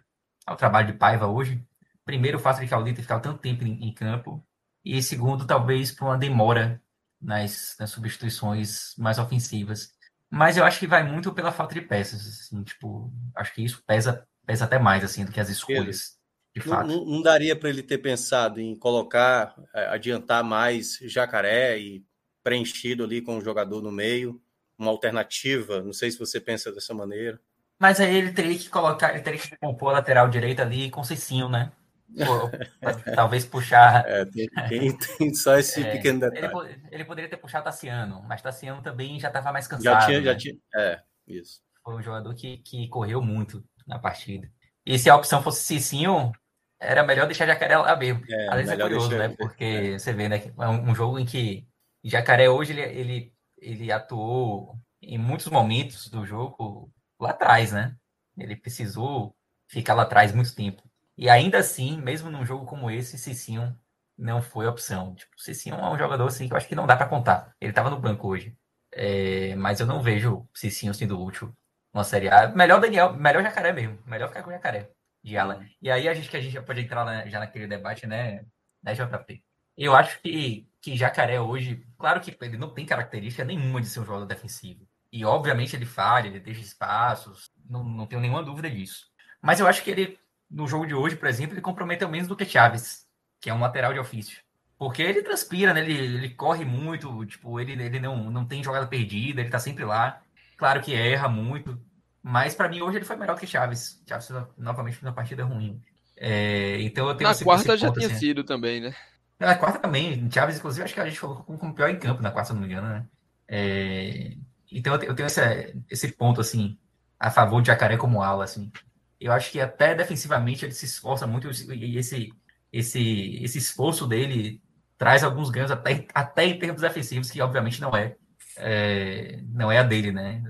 ao 0.45 0.55
trabalho 0.55 0.87
de 0.87 0.97
Paiva 0.97 1.27
hoje. 1.27 1.63
Primeiro, 2.05 2.37
o 2.37 2.41
fato 2.41 2.59
de 2.59 2.93
ter 2.93 3.01
ficado 3.01 3.21
tanto 3.21 3.39
tempo 3.39 3.63
em, 3.63 3.87
em 3.87 3.93
campo. 3.93 4.45
E 4.83 5.01
segundo, 5.01 5.45
talvez 5.45 5.91
por 5.91 6.05
uma 6.05 6.17
demora 6.17 6.81
nas, 7.21 7.75
nas, 7.79 7.91
substituições 7.91 8.93
mais 8.97 9.19
ofensivas. 9.19 9.91
Mas 10.29 10.57
eu 10.57 10.63
acho 10.63 10.79
que 10.79 10.87
vai 10.87 11.03
muito 11.03 11.33
pela 11.33 11.51
falta 11.51 11.73
de 11.73 11.81
peças. 11.81 12.25
Assim, 12.25 12.63
tipo, 12.63 13.11
acho 13.35 13.53
que 13.53 13.63
isso 13.63 13.83
pesa, 13.85 14.27
pesa 14.45 14.65
até 14.65 14.79
mais 14.79 15.03
assim, 15.03 15.25
do 15.25 15.31
que 15.31 15.39
as 15.39 15.49
escolhas. 15.49 16.16
De 16.59 16.67
fato. 16.67 16.87
Não, 16.87 17.05
não 17.05 17.21
daria 17.21 17.55
para 17.55 17.69
ele 17.69 17.83
ter 17.83 17.97
pensado 17.97 18.59
em 18.59 18.75
colocar, 18.75 19.55
é, 19.73 19.87
adiantar 19.87 20.43
mais 20.43 20.97
Jacaré 21.01 21.77
e 21.77 22.03
preenchido 22.43 23.03
ali 23.03 23.21
com 23.21 23.37
o 23.37 23.41
jogador 23.41 23.81
no 23.81 23.91
meio, 23.91 24.41
uma 24.77 24.91
alternativa. 24.91 25.81
Não 25.81 25.93
sei 25.93 26.11
se 26.11 26.19
você 26.19 26.39
pensa 26.39 26.71
dessa 26.71 26.93
maneira. 26.93 27.39
Mas 27.79 27.99
aí 27.99 28.15
ele 28.15 28.31
teria 28.31 28.57
que 28.57 28.69
colocar, 28.69 29.13
ele 29.13 29.21
teria 29.21 29.39
que 29.39 29.55
compor 29.57 29.89
a 29.89 29.93
lateral 29.93 30.29
direita 30.29 30.63
ali 30.63 30.89
com 30.89 31.03
Cicinho, 31.03 31.47
né? 31.47 31.71
talvez 33.15 33.45
puxar. 33.45 34.07
É, 34.07 34.25
tem, 34.25 34.47
tem, 34.69 34.97
tem, 34.97 35.33
só 35.33 35.57
esse 35.57 35.83
é, 35.83 35.91
pequeno 35.91 36.21
detalhe. 36.21 36.69
Ele, 36.69 36.81
ele, 36.91 37.05
poderia 37.05 37.29
ter 37.29 37.37
puxado 37.37 37.65
Tassiano, 37.65 38.23
mas 38.23 38.41
Tassiano 38.41 38.81
também 38.81 39.19
já 39.19 39.27
estava 39.27 39.51
mais 39.51 39.67
cansado. 39.67 39.83
Já 39.83 40.05
tinha, 40.05 40.19
né? 40.19 40.25
já 40.25 40.35
tinha. 40.35 40.55
É, 40.75 41.01
isso. 41.27 41.61
Foi 41.83 41.95
um 41.95 42.01
jogador 42.01 42.33
que, 42.33 42.57
que 42.59 42.87
correu 42.87 43.21
muito 43.21 43.63
na 43.85 43.99
partida. 43.99 44.49
E 44.85 44.97
se 44.97 45.09
a 45.09 45.15
opção 45.15 45.43
fosse 45.43 45.63
Cicinho, 45.63 46.31
era 46.79 47.03
melhor 47.03 47.25
deixar 47.25 47.47
Jacaré 47.47 47.77
lá 47.77 47.95
mesmo. 47.95 48.23
É, 48.29 48.47
Às 48.47 48.55
vezes 48.55 48.71
é 48.71 48.77
curioso, 48.77 49.09
deixar... 49.09 49.29
né? 49.29 49.35
Porque 49.37 49.63
é. 49.63 49.99
você 49.99 50.13
vê, 50.13 50.29
né? 50.29 50.53
É 50.57 50.67
um, 50.67 50.93
jogo 50.93 51.17
em 51.19 51.25
que 51.25 51.67
Jacaré 52.03 52.49
hoje 52.49 52.73
ele, 52.73 52.81
ele, 52.81 53.33
ele 53.57 53.91
atuou 53.91 54.75
em 55.01 55.17
muitos 55.17 55.47
momentos 55.47 56.07
do 56.09 56.25
jogo 56.25 56.91
lá 57.19 57.31
atrás, 57.31 57.71
né? 57.71 57.95
Ele 58.37 58.55
precisou 58.55 59.35
ficar 59.67 59.93
lá 59.93 60.03
atrás 60.03 60.31
muito 60.31 60.53
tempo. 60.55 60.83
E 61.17 61.29
ainda 61.29 61.57
assim, 61.57 61.99
mesmo 61.99 62.29
num 62.29 62.45
jogo 62.45 62.65
como 62.65 62.91
esse, 62.91 63.17
Cicinho 63.17 63.75
não 64.17 64.41
foi 64.41 64.67
opção. 64.67 65.15
Tipo, 65.15 65.39
Cicinho 65.39 65.75
é 65.75 65.89
um 65.89 65.97
jogador 65.97 66.27
assim 66.27 66.47
que 66.47 66.53
eu 66.53 66.57
acho 66.57 66.67
que 66.67 66.75
não 66.75 66.85
dá 66.85 66.95
para 66.95 67.07
contar. 67.07 67.55
Ele 67.59 67.71
estava 67.71 67.89
no 67.89 67.99
banco 67.99 68.27
hoje. 68.27 68.55
É, 68.91 69.55
mas 69.55 69.79
eu 69.79 69.87
não 69.87 70.01
vejo 70.01 70.47
Cicinho 70.53 70.93
sendo 70.93 71.21
útil 71.21 71.51
uma 71.93 72.03
Série 72.03 72.29
A. 72.29 72.49
Melhor 72.49 72.79
Daniel, 72.79 73.13
melhor 73.13 73.41
Jacaré 73.41 73.73
mesmo. 73.73 73.97
Melhor 74.05 74.27
ficar 74.27 74.43
com 74.43 74.51
Jacaré 74.51 74.91
de 75.23 75.37
Alan. 75.37 75.65
E 75.81 75.89
aí 75.89 76.07
a 76.07 76.13
gente 76.13 76.29
que 76.29 76.37
a 76.37 76.41
gente 76.41 76.53
já 76.53 76.61
pode 76.61 76.81
entrar 76.81 77.05
na, 77.05 77.27
já 77.27 77.39
naquele 77.39 77.67
debate, 77.67 78.07
né, 78.07 78.45
né, 78.81 78.93
JP? 78.93 79.43
Eu 79.77 79.95
acho 79.95 80.19
que, 80.21 80.67
que 80.81 80.97
Jacaré 80.97 81.39
hoje, 81.39 81.85
claro 81.97 82.19
que 82.19 82.35
ele 82.41 82.57
não 82.57 82.69
tem 82.69 82.85
característica 82.85 83.45
nenhuma 83.45 83.79
de 83.79 83.87
ser 83.87 83.99
um 83.99 84.05
jogador 84.05 84.25
defensivo. 84.25 84.87
E 85.11 85.23
obviamente 85.23 85.75
ele 85.75 85.85
falha, 85.85 86.27
ele 86.27 86.39
deixa 86.39 86.61
espaços, 86.61 87.51
não, 87.69 87.83
não 87.83 88.05
tenho 88.07 88.21
nenhuma 88.21 88.43
dúvida 88.43 88.69
disso. 88.69 89.07
Mas 89.41 89.59
eu 89.59 89.67
acho 89.67 89.83
que 89.83 89.91
ele, 89.91 90.19
no 90.49 90.67
jogo 90.67 90.85
de 90.85 90.93
hoje, 90.93 91.15
por 91.15 91.27
exemplo, 91.27 91.53
ele 91.53 91.61
comprometeu 91.61 92.09
menos 92.09 92.27
do 92.27 92.35
que 92.35 92.45
Chaves, 92.45 93.07
que 93.39 93.49
é 93.49 93.53
um 93.53 93.59
lateral 93.59 93.93
de 93.93 93.99
ofício. 93.99 94.41
Porque 94.77 95.01
ele 95.01 95.23
transpira, 95.23 95.73
né? 95.73 95.81
ele, 95.81 95.93
ele 95.93 96.29
corre 96.31 96.65
muito, 96.65 97.25
tipo, 97.25 97.59
ele, 97.59 97.73
ele 97.81 97.99
não, 97.99 98.29
não 98.29 98.45
tem 98.45 98.63
jogada 98.63 98.87
perdida, 98.87 99.41
ele 99.41 99.49
tá 99.49 99.59
sempre 99.59 99.83
lá. 99.85 100.21
Claro 100.55 100.81
que 100.81 100.93
erra 100.93 101.27
muito, 101.27 101.79
mas 102.21 102.55
para 102.55 102.69
mim 102.69 102.81
hoje 102.81 102.97
ele 102.97 103.05
foi 103.05 103.15
melhor 103.15 103.39
que 103.39 103.47
Chaves. 103.47 104.01
Chaves 104.07 104.29
novamente 104.57 105.01
uma 105.01 105.13
partida 105.13 105.43
ruim. 105.43 105.81
É, 106.15 106.81
então 106.81 107.07
eu 107.07 107.15
tenho 107.15 107.27
Na 107.27 107.31
esse, 107.31 107.43
quarta 107.43 107.73
esse 107.73 107.81
já 107.81 107.91
tinha 107.91 108.07
assim. 108.07 108.15
sido 108.17 108.43
também, 108.43 108.81
né? 108.81 108.95
Na 109.39 109.55
quarta 109.55 109.79
também. 109.79 110.29
Chaves, 110.31 110.57
inclusive, 110.57 110.83
acho 110.83 110.93
que 110.93 110.99
a 110.99 111.05
gente 111.05 111.19
falou 111.19 111.43
como 111.43 111.73
pior 111.73 111.89
em 111.89 111.99
campo 111.99 112.21
na 112.21 112.31
quarta, 112.31 112.49
se 112.49 112.53
não 112.53 112.61
me 112.61 112.67
engano, 112.67 112.87
né? 112.87 113.05
É, 113.47 114.35
então 114.71 114.95
eu 114.95 115.15
tenho 115.15 115.27
esse, 115.27 115.41
esse 115.89 116.11
ponto, 116.11 116.41
assim, 116.41 116.77
a 117.19 117.29
favor 117.31 117.61
de 117.61 117.67
Jacaré 117.67 117.97
como 117.97 118.21
ala, 118.21 118.43
assim. 118.43 118.71
Eu 119.19 119.31
acho 119.31 119.51
que 119.51 119.59
até 119.59 119.95
defensivamente 119.95 120.65
ele 120.65 120.73
se 120.73 120.85
esforça 120.85 121.25
muito 121.25 121.49
e 121.73 121.97
esse, 121.97 122.29
esse, 122.71 123.43
esse 123.43 123.57
esforço 123.57 124.05
dele 124.07 124.61
traz 124.97 125.23
alguns 125.23 125.49
ganhos 125.49 125.71
até, 125.71 126.05
até 126.13 126.45
em 126.45 126.59
termos 126.59 126.81
defensivos, 126.81 127.29
que 127.31 127.41
obviamente 127.41 127.81
não 127.81 127.95
é, 127.95 128.15
é 128.57 129.39
não 129.47 129.71
é 129.71 129.79
a 129.79 129.83
dele, 129.83 130.11
né? 130.11 130.43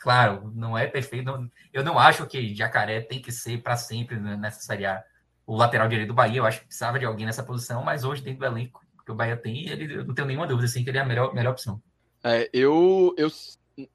Claro, 0.00 0.50
não 0.54 0.76
é 0.76 0.86
perfeito. 0.86 1.26
Não, 1.26 1.50
eu 1.72 1.84
não 1.84 1.98
acho 1.98 2.26
que 2.26 2.54
Jacaré 2.54 3.02
tem 3.02 3.20
que 3.20 3.30
ser 3.30 3.62
para 3.62 3.76
sempre 3.76 4.18
nessa 4.18 4.62
Série 4.62 4.86
A. 4.86 5.04
O 5.46 5.54
lateral 5.54 5.88
direito 5.88 6.08
do 6.08 6.14
Bahia, 6.14 6.38
eu 6.38 6.46
acho 6.46 6.60
que 6.60 6.66
precisava 6.66 6.98
de 6.98 7.04
alguém 7.04 7.26
nessa 7.26 7.42
posição, 7.42 7.84
mas 7.84 8.02
hoje, 8.02 8.22
dentro 8.22 8.40
do 8.40 8.46
elenco 8.46 8.80
que 9.04 9.12
o 9.12 9.14
Bahia 9.14 9.36
tem, 9.36 9.68
ele, 9.68 9.94
eu 9.94 10.04
não 10.04 10.14
tenho 10.14 10.28
nenhuma 10.28 10.46
dúvida 10.46 10.66
assim, 10.66 10.82
que 10.82 10.90
ele 10.90 10.98
é 10.98 11.02
a 11.02 11.04
melhor, 11.04 11.34
melhor 11.34 11.52
opção. 11.52 11.82
É, 12.24 12.48
eu, 12.52 13.14
eu 13.18 13.30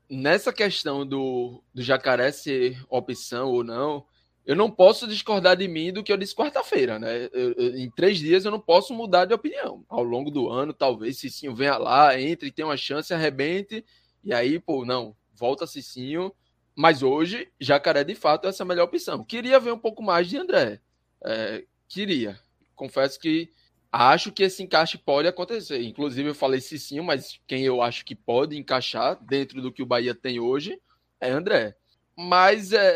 nessa 0.09 0.53
questão 0.53 1.05
do, 1.05 1.63
do 1.73 1.81
jacaré 1.81 2.31
ser 2.31 2.83
opção 2.87 3.49
ou 3.49 3.63
não, 3.63 4.05
eu 4.45 4.55
não 4.55 4.69
posso 4.69 5.07
discordar 5.07 5.57
de 5.57 5.67
mim 5.67 5.91
do 5.91 6.03
que 6.03 6.11
eu 6.11 6.17
disse 6.17 6.35
quarta-feira, 6.35 6.99
né? 6.99 7.29
Eu, 7.33 7.53
eu, 7.53 7.77
em 7.77 7.89
três 7.89 8.19
dias 8.19 8.45
eu 8.45 8.51
não 8.51 8.59
posso 8.59 8.93
mudar 8.93 9.25
de 9.25 9.33
opinião. 9.33 9.83
Ao 9.89 10.03
longo 10.03 10.29
do 10.29 10.49
ano, 10.49 10.71
talvez 10.71 11.17
Cicinho 11.17 11.55
venha 11.55 11.77
lá, 11.77 12.19
entre, 12.19 12.51
tenha 12.51 12.67
uma 12.67 12.77
chance, 12.77 13.13
arrebente, 13.13 13.83
e 14.23 14.33
aí, 14.33 14.59
pô, 14.59 14.85
não, 14.85 15.15
volta 15.35 15.67
Cicinho. 15.67 16.33
Mas 16.75 17.01
hoje, 17.03 17.49
Jacaré 17.59 18.03
de 18.03 18.15
fato 18.15 18.45
é 18.45 18.49
essa 18.49 18.65
melhor 18.65 18.85
opção. 18.85 19.23
Queria 19.23 19.59
ver 19.59 19.71
um 19.71 19.79
pouco 19.79 20.03
mais 20.03 20.27
de 20.27 20.37
André. 20.37 20.81
É, 21.23 21.63
queria. 21.87 22.39
Confesso 22.75 23.19
que 23.19 23.49
acho 23.91 24.31
que 24.31 24.43
esse 24.43 24.61
encaixe 24.61 24.97
pode 24.97 25.27
acontecer. 25.27 25.81
Inclusive, 25.81 26.29
eu 26.29 26.35
falei 26.35 26.59
Cicinho, 26.59 27.03
mas 27.03 27.39
quem 27.47 27.63
eu 27.63 27.81
acho 27.81 28.03
que 28.03 28.13
pode 28.13 28.57
encaixar 28.57 29.17
dentro 29.23 29.61
do 29.61 29.71
que 29.71 29.81
o 29.81 29.85
Bahia 29.85 30.13
tem 30.13 30.39
hoje 30.39 30.79
é 31.19 31.31
André. 31.31 31.75
Mas 32.15 32.73
é, 32.73 32.93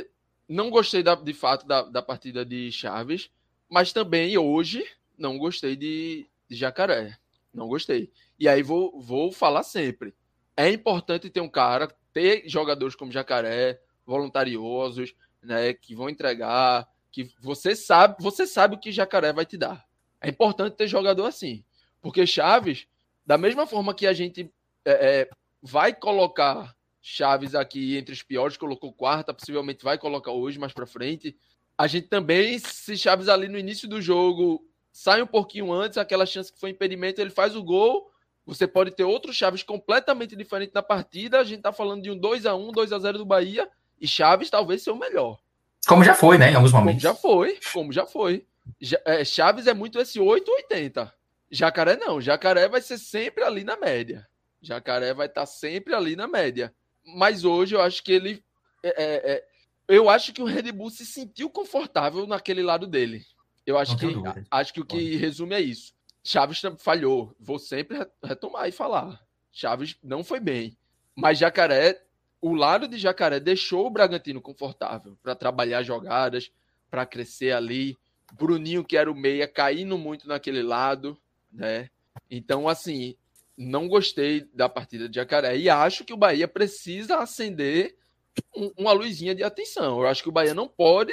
é, 0.00 0.06
não 0.48 0.70
gostei 0.70 1.02
da, 1.02 1.14
de 1.14 1.32
fato 1.32 1.66
da, 1.66 1.82
da 1.82 2.02
partida 2.02 2.44
de 2.44 2.70
Chaves, 2.70 3.30
mas 3.68 3.92
também 3.92 4.36
hoje 4.36 4.84
não 5.16 5.38
gostei 5.38 5.74
de, 5.74 6.26
de 6.48 6.56
Jacaré. 6.56 7.16
Não 7.52 7.68
gostei. 7.68 8.10
E 8.38 8.48
aí 8.48 8.62
vou, 8.62 9.00
vou 9.00 9.32
falar 9.32 9.62
sempre. 9.62 10.14
É 10.56 10.68
importante 10.70 11.30
ter 11.30 11.40
um 11.40 11.48
cara, 11.48 11.88
ter 12.12 12.42
jogadores 12.46 12.94
como 12.94 13.12
Jacaré, 13.12 13.80
voluntariosos, 14.04 15.14
né, 15.42 15.72
que 15.72 15.94
vão 15.94 16.08
entregar, 16.08 16.88
que 17.10 17.30
você 17.40 17.74
sabe, 17.74 18.16
você 18.20 18.46
sabe 18.46 18.74
o 18.76 18.78
que 18.78 18.92
Jacaré 18.92 19.32
vai 19.32 19.46
te 19.46 19.56
dar. 19.56 19.84
É 20.20 20.28
importante 20.28 20.76
ter 20.76 20.86
jogador 20.86 21.26
assim, 21.26 21.64
porque 22.00 22.26
Chaves, 22.26 22.86
da 23.24 23.36
mesma 23.36 23.66
forma 23.66 23.94
que 23.94 24.06
a 24.06 24.12
gente 24.12 24.52
é, 24.84 25.20
é, 25.20 25.30
vai 25.62 25.94
colocar 25.94 26.74
Chaves 27.00 27.54
aqui 27.54 27.96
entre 27.96 28.14
os 28.14 28.22
piores, 28.22 28.56
colocou 28.56 28.92
quarta, 28.92 29.34
possivelmente 29.34 29.84
vai 29.84 29.98
colocar 29.98 30.30
hoje 30.30 30.58
mais 30.58 30.72
para 30.72 30.86
frente. 30.86 31.36
A 31.76 31.86
gente 31.88 32.06
também, 32.06 32.58
se 32.58 32.96
Chaves 32.96 33.28
ali 33.28 33.48
no 33.48 33.58
início 33.58 33.88
do 33.88 34.00
jogo 34.00 34.64
sai 34.92 35.22
um 35.22 35.26
pouquinho 35.26 35.72
antes, 35.72 35.98
aquela 35.98 36.26
chance 36.26 36.52
que 36.52 36.60
foi 36.60 36.70
impedimento, 36.70 37.20
ele 37.20 37.30
faz 37.30 37.56
o 37.56 37.62
gol. 37.62 38.11
Você 38.44 38.66
pode 38.66 38.90
ter 38.90 39.04
outro 39.04 39.32
Chaves 39.32 39.62
completamente 39.62 40.34
diferente 40.34 40.72
na 40.74 40.82
partida. 40.82 41.38
A 41.38 41.44
gente 41.44 41.62
tá 41.62 41.72
falando 41.72 42.02
de 42.02 42.10
um 42.10 42.16
2 42.16 42.46
a 42.46 42.54
1 42.54 42.72
2 42.72 42.92
a 42.92 42.98
0 42.98 43.18
do 43.18 43.24
Bahia. 43.24 43.68
E 44.00 44.06
Chaves 44.06 44.50
talvez 44.50 44.82
seja 44.82 44.94
o 44.94 44.98
melhor. 44.98 45.38
Como 45.86 46.02
já 46.02 46.14
foi, 46.14 46.38
né? 46.38 46.50
Em 46.50 46.54
alguns 46.54 46.72
momentos. 46.72 47.02
Como 47.02 47.14
já 47.14 47.20
foi, 47.20 47.58
como 47.72 47.92
já 47.92 48.06
foi. 48.06 48.44
Já, 48.80 49.00
é, 49.04 49.24
Chaves 49.24 49.66
é 49.66 49.74
muito 49.74 49.98
esse 50.00 50.18
880. 50.18 51.12
Jacaré 51.50 51.96
não. 51.96 52.20
Jacaré 52.20 52.68
vai 52.68 52.80
ser 52.80 52.98
sempre 52.98 53.44
ali 53.44 53.62
na 53.62 53.76
média. 53.76 54.26
Jacaré 54.60 55.12
vai 55.12 55.26
estar 55.26 55.42
tá 55.42 55.46
sempre 55.46 55.94
ali 55.94 56.16
na 56.16 56.26
média. 56.26 56.74
Mas 57.04 57.44
hoje 57.44 57.74
eu 57.74 57.80
acho 57.80 58.02
que 58.02 58.12
ele. 58.12 58.44
É, 58.82 58.88
é, 58.88 59.32
é 59.32 59.44
eu 59.88 60.08
acho 60.08 60.32
que 60.32 60.40
o 60.40 60.46
Red 60.46 60.70
Bull 60.72 60.90
se 60.90 61.04
sentiu 61.04 61.50
confortável 61.50 62.26
naquele 62.26 62.62
lado 62.62 62.86
dele. 62.86 63.24
Eu 63.66 63.78
acho 63.78 63.96
que 63.96 64.06
acho 64.50 64.72
que 64.72 64.80
o 64.80 64.84
que 64.84 65.16
resume 65.16 65.54
é 65.54 65.60
isso. 65.60 65.92
Chaves 66.24 66.62
falhou. 66.78 67.34
Vou 67.38 67.58
sempre 67.58 68.06
retomar 68.22 68.68
e 68.68 68.72
falar. 68.72 69.20
Chaves 69.50 69.96
não 70.02 70.22
foi 70.22 70.40
bem. 70.40 70.76
Mas 71.14 71.38
Jacaré, 71.38 72.02
o 72.40 72.54
lado 72.54 72.88
de 72.88 72.96
Jacaré 72.96 73.38
deixou 73.40 73.86
o 73.86 73.90
Bragantino 73.90 74.40
confortável 74.40 75.16
para 75.22 75.34
trabalhar 75.34 75.82
jogadas, 75.82 76.50
para 76.90 77.06
crescer 77.06 77.52
ali. 77.52 77.96
Bruninho, 78.32 78.84
que 78.84 78.96
era 78.96 79.10
o 79.10 79.14
meia, 79.14 79.46
caindo 79.46 79.98
muito 79.98 80.26
naquele 80.26 80.62
lado, 80.62 81.18
né? 81.52 81.90
Então, 82.30 82.66
assim, 82.68 83.14
não 83.56 83.88
gostei 83.88 84.48
da 84.54 84.68
partida 84.68 85.08
de 85.08 85.16
Jacaré 85.16 85.56
e 85.56 85.68
acho 85.68 86.04
que 86.04 86.14
o 86.14 86.16
Bahia 86.16 86.48
precisa 86.48 87.18
acender 87.18 87.96
um, 88.56 88.72
uma 88.78 88.92
luzinha 88.92 89.34
de 89.34 89.42
atenção. 89.42 90.00
Eu 90.00 90.06
acho 90.06 90.22
que 90.22 90.28
o 90.28 90.32
Bahia 90.32 90.54
não 90.54 90.66
pode 90.66 91.12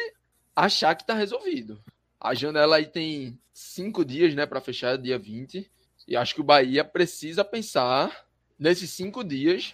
achar 0.55 0.95
que 0.95 1.03
está 1.03 1.13
resolvido. 1.13 1.81
A 2.19 2.33
janela 2.33 2.75
aí 2.75 2.85
tem 2.85 3.39
cinco 3.53 4.03
dias, 4.03 4.35
né, 4.35 4.45
para 4.45 4.59
fechar 4.59 4.97
dia 4.97 5.17
20. 5.17 5.71
E 6.07 6.15
acho 6.15 6.35
que 6.35 6.41
o 6.41 6.43
Bahia 6.43 6.83
precisa 6.83 7.45
pensar 7.45 8.25
nesses 8.57 8.89
cinco 8.89 9.23
dias, 9.23 9.73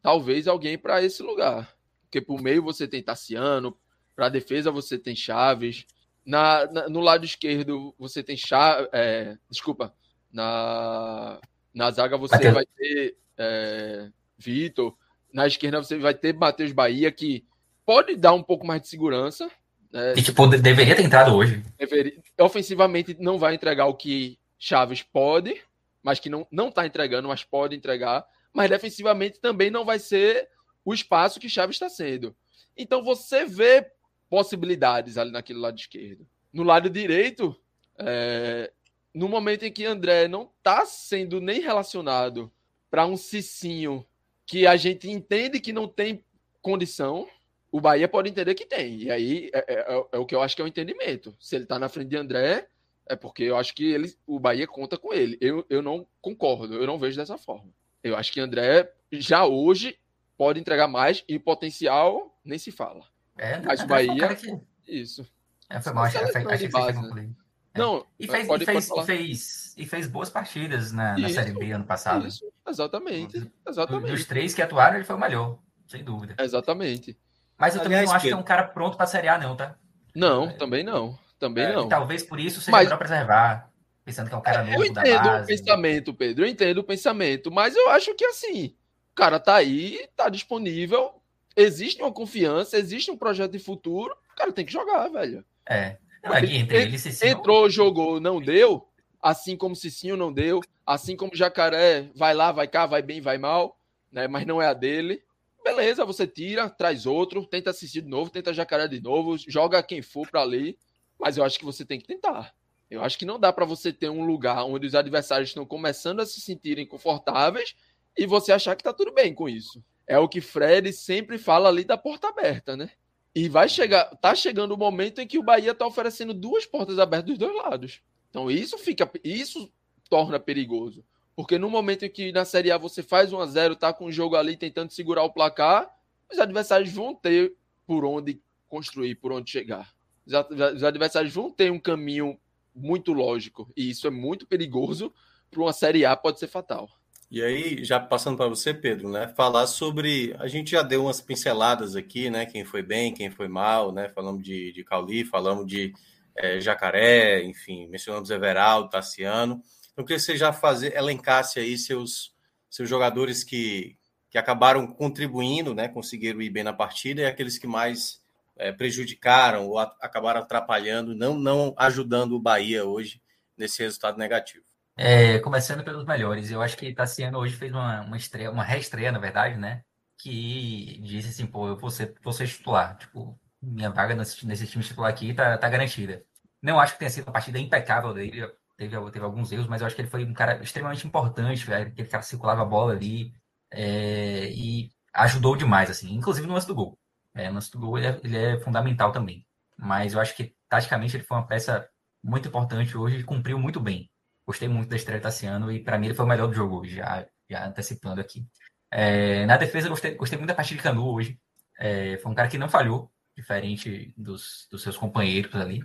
talvez 0.00 0.48
alguém 0.48 0.78
para 0.78 1.02
esse 1.02 1.22
lugar. 1.22 1.76
Porque 2.02 2.20
por 2.20 2.40
meio 2.40 2.62
você 2.62 2.88
tem 2.88 3.02
Tassiano, 3.02 3.76
para 4.16 4.26
a 4.26 4.30
defesa 4.30 4.70
você 4.70 4.98
tem 4.98 5.14
Chaves, 5.14 5.86
na, 6.24 6.66
na, 6.70 6.88
no 6.88 7.00
lado 7.00 7.24
esquerdo 7.24 7.94
você 7.98 8.22
tem 8.22 8.36
Chaves, 8.36 8.88
é, 8.92 9.36
desculpa, 9.50 9.94
na, 10.32 11.40
na 11.74 11.90
zaga 11.90 12.16
você 12.16 12.50
vai 12.50 12.64
ter 12.64 13.16
é, 13.36 14.10
Vitor, 14.38 14.96
na 15.32 15.46
esquerda 15.46 15.82
você 15.82 15.98
vai 15.98 16.14
ter 16.14 16.34
Matheus 16.34 16.72
Bahia, 16.72 17.10
que 17.12 17.44
pode 17.84 18.16
dar 18.16 18.32
um 18.32 18.42
pouco 18.42 18.66
mais 18.66 18.82
de 18.82 18.88
segurança, 18.88 19.50
é, 19.92 20.14
e 20.16 20.22
tipo, 20.22 20.46
deveria 20.46 20.94
ter 20.94 21.02
entrado 21.02 21.34
hoje. 21.34 21.62
Deveria, 21.78 22.16
ofensivamente 22.38 23.16
não 23.18 23.38
vai 23.38 23.54
entregar 23.54 23.86
o 23.86 23.94
que 23.94 24.38
Chaves 24.58 25.02
pode, 25.02 25.60
mas 26.02 26.20
que 26.20 26.30
não, 26.30 26.46
não 26.50 26.70
tá 26.70 26.86
entregando, 26.86 27.28
mas 27.28 27.42
pode 27.42 27.74
entregar. 27.74 28.24
Mas 28.52 28.70
defensivamente 28.70 29.40
também 29.40 29.70
não 29.70 29.84
vai 29.84 29.98
ser 29.98 30.48
o 30.84 30.94
espaço 30.94 31.40
que 31.40 31.48
Chaves 31.48 31.76
está 31.76 31.88
sendo. 31.88 32.34
Então 32.76 33.02
você 33.02 33.44
vê 33.44 33.90
possibilidades 34.28 35.18
ali 35.18 35.32
naquele 35.32 35.58
lado 35.58 35.78
esquerdo. 35.78 36.26
No 36.52 36.62
lado 36.62 36.88
direito, 36.88 37.56
é, 37.98 38.72
no 39.12 39.28
momento 39.28 39.64
em 39.64 39.72
que 39.72 39.84
André 39.84 40.28
não 40.28 40.50
está 40.58 40.86
sendo 40.86 41.40
nem 41.40 41.60
relacionado 41.60 42.50
para 42.90 43.06
um 43.06 43.16
Cicinho 43.16 44.06
que 44.46 44.66
a 44.66 44.76
gente 44.76 45.08
entende 45.08 45.60
que 45.60 45.72
não 45.72 45.86
tem 45.86 46.24
condição, 46.60 47.28
o 47.70 47.80
Bahia 47.80 48.08
pode 48.08 48.28
entender 48.28 48.54
que 48.54 48.66
tem. 48.66 49.02
E 49.02 49.10
aí 49.10 49.50
é, 49.52 49.58
é, 49.58 49.74
é, 49.94 50.04
é 50.12 50.18
o 50.18 50.26
que 50.26 50.34
eu 50.34 50.42
acho 50.42 50.56
que 50.56 50.62
é 50.62 50.64
o 50.64 50.68
entendimento. 50.68 51.34
Se 51.38 51.54
ele 51.54 51.64
está 51.64 51.78
na 51.78 51.88
frente 51.88 52.08
de 52.08 52.16
André, 52.16 52.66
é 53.06 53.16
porque 53.16 53.44
eu 53.44 53.56
acho 53.56 53.74
que 53.74 53.92
ele, 53.92 54.14
o 54.26 54.38
Bahia 54.38 54.66
conta 54.66 54.96
com 54.96 55.12
ele. 55.12 55.36
Eu, 55.40 55.64
eu 55.68 55.82
não 55.82 56.06
concordo, 56.20 56.74
eu 56.74 56.86
não 56.86 56.98
vejo 56.98 57.16
dessa 57.16 57.38
forma. 57.38 57.72
Eu 58.02 58.16
acho 58.16 58.32
que 58.32 58.40
André 58.40 58.92
já 59.12 59.44
hoje 59.44 59.98
pode 60.36 60.58
entregar 60.58 60.88
mais 60.88 61.24
e 61.28 61.38
potencial 61.38 62.38
nem 62.44 62.58
se 62.58 62.70
fala. 62.70 63.04
É, 63.36 63.60
Mas 63.60 63.82
o 63.82 63.86
Bahia. 63.86 64.34
Que... 64.34 64.60
Isso. 64.86 65.26
É, 65.68 65.80
foi 65.80 65.92
mal, 65.92 66.04
acho, 66.04 66.18
que 66.18 66.68
base, 66.68 67.14
né? 67.14 67.30
Não, 67.76 68.04
e 68.18 68.26
fez, 68.26 68.46
pode, 68.48 68.64
e, 68.64 68.66
fez, 68.66 68.90
e, 68.90 69.04
fez, 69.04 69.74
e 69.76 69.86
fez 69.86 70.06
boas 70.08 70.28
partidas 70.28 70.90
na, 70.90 71.16
na 71.16 71.28
Série 71.28 71.52
B 71.52 71.70
ano 71.70 71.84
passado. 71.84 72.26
Isso, 72.26 72.44
exatamente. 72.66 73.48
exatamente. 73.66 74.10
Dos 74.10 74.24
três 74.24 74.52
que 74.52 74.60
atuaram, 74.60 74.96
ele 74.96 75.04
foi 75.04 75.14
o 75.14 75.18
melhor, 75.18 75.58
sem 75.86 76.02
dúvida. 76.02 76.34
Exatamente. 76.40 77.16
Mas 77.60 77.74
eu 77.74 77.82
Aliás, 77.82 77.82
também 77.82 78.06
não 78.06 78.14
acho 78.14 78.24
Pedro. 78.24 78.36
que 78.36 78.40
é 78.40 78.42
um 78.42 78.44
cara 78.44 78.62
pronto 78.64 78.96
para 78.96 79.06
Série 79.06 79.28
A, 79.28 79.36
não, 79.36 79.54
tá? 79.54 79.76
Não, 80.14 80.44
é, 80.44 80.52
também 80.54 80.82
não. 80.82 81.18
Também 81.38 81.64
é, 81.64 81.72
não. 81.74 81.88
talvez 81.88 82.22
por 82.22 82.40
isso 82.40 82.58
seja 82.60 82.72
mas... 82.72 82.84
melhor 82.84 82.98
preservar. 82.98 83.70
Pensando 84.02 84.28
que 84.28 84.34
é 84.34 84.38
um 84.38 84.40
cara 84.40 84.64
novo 84.64 84.82
eu 84.82 84.84
entendo 84.86 85.42
o 85.42 85.46
pensamento, 85.46 86.14
Pedro. 86.14 86.44
Eu 86.44 86.48
entendo 86.48 86.78
o 86.78 86.84
pensamento. 86.84 87.50
Mas 87.50 87.76
eu 87.76 87.90
acho 87.90 88.14
que 88.14 88.24
assim, 88.24 88.74
o 89.12 89.14
cara 89.14 89.38
tá 89.38 89.56
aí, 89.56 90.08
tá 90.16 90.30
disponível. 90.30 91.12
Existe 91.54 92.00
uma 92.00 92.10
confiança, 92.10 92.78
existe 92.78 93.10
um 93.10 93.16
projeto 93.16 93.52
de 93.52 93.58
futuro. 93.58 94.16
O 94.32 94.36
cara 94.36 94.52
tem 94.52 94.64
que 94.64 94.72
jogar, 94.72 95.08
velho. 95.08 95.44
É. 95.68 95.98
Não, 96.24 96.34
é 96.34 96.44
entre 96.44 96.82
ele 96.82 96.98
Cicinho... 96.98 97.30
Entrou, 97.30 97.68
jogou, 97.68 98.18
não 98.18 98.40
deu. 98.40 98.88
Assim 99.22 99.54
como 99.54 99.76
Cicinho 99.76 100.16
não 100.16 100.32
deu. 100.32 100.60
Assim 100.86 101.14
como 101.14 101.36
Jacaré 101.36 102.08
vai 102.14 102.32
lá, 102.32 102.52
vai 102.52 102.66
cá, 102.66 102.86
vai 102.86 103.02
bem, 103.02 103.20
vai 103.20 103.36
mal. 103.36 103.76
Né? 104.10 104.26
Mas 104.26 104.46
não 104.46 104.62
é 104.62 104.66
a 104.66 104.74
dele. 104.74 105.22
Beleza, 105.62 106.04
você 106.04 106.26
tira, 106.26 106.70
traz 106.70 107.06
outro, 107.06 107.46
tenta 107.46 107.70
assistir 107.70 108.02
de 108.02 108.08
novo, 108.08 108.30
tenta 108.30 108.52
jacaré 108.52 108.88
de 108.88 109.00
novo, 109.00 109.36
joga 109.36 109.82
quem 109.82 110.00
for 110.00 110.28
para 110.28 110.40
ali, 110.40 110.78
mas 111.18 111.36
eu 111.36 111.44
acho 111.44 111.58
que 111.58 111.64
você 111.64 111.84
tem 111.84 112.00
que 112.00 112.06
tentar. 112.06 112.54
Eu 112.90 113.04
acho 113.04 113.18
que 113.18 113.26
não 113.26 113.38
dá 113.38 113.52
para 113.52 113.64
você 113.64 113.92
ter 113.92 114.08
um 114.10 114.24
lugar 114.24 114.64
onde 114.64 114.86
os 114.86 114.94
adversários 114.94 115.50
estão 115.50 115.64
começando 115.64 116.20
a 116.20 116.26
se 116.26 116.40
sentirem 116.40 116.86
confortáveis 116.86 117.76
e 118.18 118.26
você 118.26 118.52
achar 118.52 118.74
que 118.74 118.82
tá 118.82 118.92
tudo 118.92 119.12
bem 119.12 119.32
com 119.32 119.48
isso. 119.48 119.84
É 120.06 120.18
o 120.18 120.28
que 120.28 120.40
Fred 120.40 120.92
sempre 120.92 121.38
fala 121.38 121.68
ali 121.68 121.84
da 121.84 121.96
porta 121.96 122.28
aberta, 122.28 122.76
né? 122.76 122.90
E 123.32 123.48
vai 123.48 123.68
chegar, 123.68 124.06
tá 124.16 124.34
chegando 124.34 124.72
o 124.72 124.78
momento 124.78 125.20
em 125.20 125.26
que 125.26 125.38
o 125.38 125.42
Bahia 125.42 125.72
tá 125.72 125.86
oferecendo 125.86 126.34
duas 126.34 126.66
portas 126.66 126.98
abertas 126.98 127.26
dos 127.26 127.38
dois 127.38 127.54
lados. 127.54 128.02
Então 128.28 128.50
isso 128.50 128.76
fica, 128.76 129.08
isso 129.22 129.72
torna 130.08 130.40
perigoso. 130.40 131.04
Porque 131.40 131.58
no 131.58 131.70
momento 131.70 132.04
em 132.04 132.10
que 132.10 132.30
na 132.32 132.44
Série 132.44 132.70
A 132.70 132.76
você 132.76 133.02
faz 133.02 133.32
1 133.32 133.40
a 133.40 133.46
0 133.46 133.74
tá 133.74 133.94
com 133.94 134.04
o 134.04 134.12
jogo 134.12 134.36
ali 134.36 134.58
tentando 134.58 134.92
segurar 134.92 135.22
o 135.22 135.32
placar, 135.32 135.90
os 136.30 136.38
adversários 136.38 136.92
vão 136.92 137.14
ter 137.14 137.54
por 137.86 138.04
onde 138.04 138.38
construir, 138.68 139.14
por 139.14 139.32
onde 139.32 139.50
chegar. 139.50 139.90
Os 140.26 140.84
adversários 140.84 141.32
vão 141.32 141.50
ter 141.50 141.72
um 141.72 141.78
caminho 141.78 142.38
muito 142.74 143.14
lógico. 143.14 143.72
E 143.74 143.88
isso 143.88 144.06
é 144.06 144.10
muito 144.10 144.46
perigoso 144.46 145.14
para 145.50 145.62
uma 145.62 145.72
Série 145.72 146.04
A, 146.04 146.14
pode 146.14 146.38
ser 146.38 146.46
fatal. 146.46 146.90
E 147.30 147.42
aí, 147.42 147.82
já 147.86 147.98
passando 147.98 148.36
para 148.36 148.46
você, 148.46 148.74
Pedro, 148.74 149.08
né? 149.08 149.26
Falar 149.28 149.66
sobre. 149.66 150.36
A 150.38 150.46
gente 150.46 150.72
já 150.72 150.82
deu 150.82 151.04
umas 151.04 151.22
pinceladas 151.22 151.96
aqui, 151.96 152.28
né? 152.28 152.44
Quem 152.44 152.66
foi 152.66 152.82
bem, 152.82 153.14
quem 153.14 153.30
foi 153.30 153.48
mal, 153.48 153.92
né? 153.92 154.10
Falamos 154.10 154.42
de, 154.42 154.72
de 154.72 154.84
Cauli, 154.84 155.24
falamos 155.24 155.66
de 155.66 155.94
é, 156.36 156.60
Jacaré, 156.60 157.42
enfim, 157.42 157.86
mencionamos 157.88 158.28
Everaldo, 158.28 158.90
Tassiano. 158.90 159.62
Eu 159.96 160.04
queria 160.04 160.18
que 160.18 160.24
você 160.24 160.36
já 160.36 160.52
fazer, 160.52 160.96
elencasse 160.96 161.58
aí 161.58 161.76
seus, 161.76 162.34
seus 162.68 162.88
jogadores 162.88 163.44
que, 163.44 163.96
que 164.30 164.38
acabaram 164.38 164.86
contribuindo, 164.86 165.74
né, 165.74 165.88
conseguiram 165.88 166.40
ir 166.40 166.50
bem 166.50 166.62
na 166.62 166.72
partida, 166.72 167.22
e 167.22 167.26
aqueles 167.26 167.58
que 167.58 167.66
mais 167.66 168.20
é, 168.56 168.72
prejudicaram 168.72 169.66
ou 169.66 169.78
a, 169.78 169.94
acabaram 170.00 170.40
atrapalhando, 170.40 171.14
não, 171.14 171.38
não 171.38 171.74
ajudando 171.76 172.32
o 172.32 172.40
Bahia 172.40 172.84
hoje 172.84 173.20
nesse 173.56 173.82
resultado 173.82 174.18
negativo. 174.18 174.64
É, 174.96 175.38
começando 175.38 175.82
pelos 175.82 176.04
melhores, 176.04 176.50
eu 176.50 176.60
acho 176.60 176.76
que 176.76 176.92
Tassiano 176.92 177.38
hoje 177.38 177.56
fez 177.56 177.72
uma, 177.72 178.02
uma 178.02 178.16
estreia, 178.16 178.50
uma 178.50 178.62
reestreia, 178.62 179.10
na 179.10 179.18
verdade, 179.18 179.56
né? 179.56 179.82
Que 180.18 180.98
disse 181.02 181.30
assim, 181.30 181.46
pô, 181.46 181.68
eu 181.68 181.76
vou 181.76 181.90
ser, 181.90 182.14
vou 182.22 182.32
ser 182.32 182.46
titular. 182.46 182.98
Tipo, 182.98 183.38
minha 183.62 183.90
vaga 183.90 184.14
nesse, 184.14 184.46
nesse 184.46 184.66
time 184.66 184.84
titular 184.84 185.10
aqui 185.10 185.32
tá, 185.32 185.56
tá 185.56 185.68
garantida. 185.70 186.22
Não 186.60 186.78
acho 186.78 186.92
que 186.92 186.98
tenha 186.98 187.10
sido 187.10 187.26
uma 187.26 187.32
partida 187.32 187.58
impecável 187.58 188.12
dele 188.12 188.46
teve, 188.80 189.10
teve 189.10 189.24
alguns 189.24 189.52
erros, 189.52 189.66
mas 189.66 189.80
eu 189.82 189.86
acho 189.86 189.94
que 189.94 190.02
ele 190.02 190.08
foi 190.08 190.24
um 190.24 190.32
cara 190.32 190.62
extremamente 190.62 191.06
importante, 191.06 191.66
velho. 191.66 191.88
Aquele 191.88 192.08
cara 192.08 192.22
circulava 192.22 192.62
a 192.62 192.64
bola 192.64 192.92
ali 192.92 193.32
é, 193.70 194.50
e 194.50 194.90
ajudou 195.14 195.54
demais, 195.56 195.90
assim, 195.90 196.14
inclusive 196.14 196.46
no 196.46 196.54
lance 196.54 196.66
do 196.66 196.74
gol. 196.74 196.98
É, 197.34 197.48
no 197.48 197.56
lance 197.56 197.70
do 197.70 197.78
gol 197.78 197.98
ele 197.98 198.06
é, 198.06 198.20
ele 198.24 198.36
é, 198.36 198.60
fundamental 198.60 199.12
também. 199.12 199.46
Mas 199.78 200.14
eu 200.14 200.20
acho 200.20 200.34
que, 200.34 200.54
taticamente, 200.68 201.16
ele 201.16 201.24
foi 201.24 201.36
uma 201.36 201.46
peça 201.46 201.88
muito 202.22 202.48
importante 202.48 202.96
hoje 202.96 203.18
e 203.18 203.24
cumpriu 203.24 203.58
muito 203.58 203.80
bem. 203.80 204.10
Gostei 204.46 204.68
muito 204.68 204.88
da 204.88 204.96
estreia 204.96 205.20
do 205.20 205.22
Tassiano 205.24 205.70
e 205.70 205.82
para 205.82 205.98
mim 205.98 206.06
ele 206.06 206.14
foi 206.14 206.24
o 206.24 206.28
melhor 206.28 206.48
do 206.48 206.54
jogo 206.54 206.84
já, 206.86 207.26
já 207.50 207.66
antecipando 207.66 208.20
aqui. 208.20 208.46
É, 208.90 209.46
na 209.46 209.56
defesa, 209.56 209.88
gostei, 209.88 210.14
gostei 210.14 210.38
muito 210.38 210.48
da 210.48 210.54
partida 210.54 210.78
de 210.78 210.82
Canu 210.82 211.06
hoje. 211.12 211.38
É, 211.78 212.16
foi 212.18 212.32
um 212.32 212.34
cara 212.34 212.48
que 212.48 212.58
não 212.58 212.68
falhou, 212.68 213.12
diferente 213.36 214.14
dos, 214.16 214.66
dos 214.70 214.82
seus 214.82 214.96
companheiros 214.96 215.54
ali. 215.54 215.82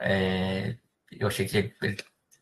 É, 0.00 0.76
eu 1.12 1.28
achei 1.28 1.46
que 1.46 1.56
ele 1.56 1.98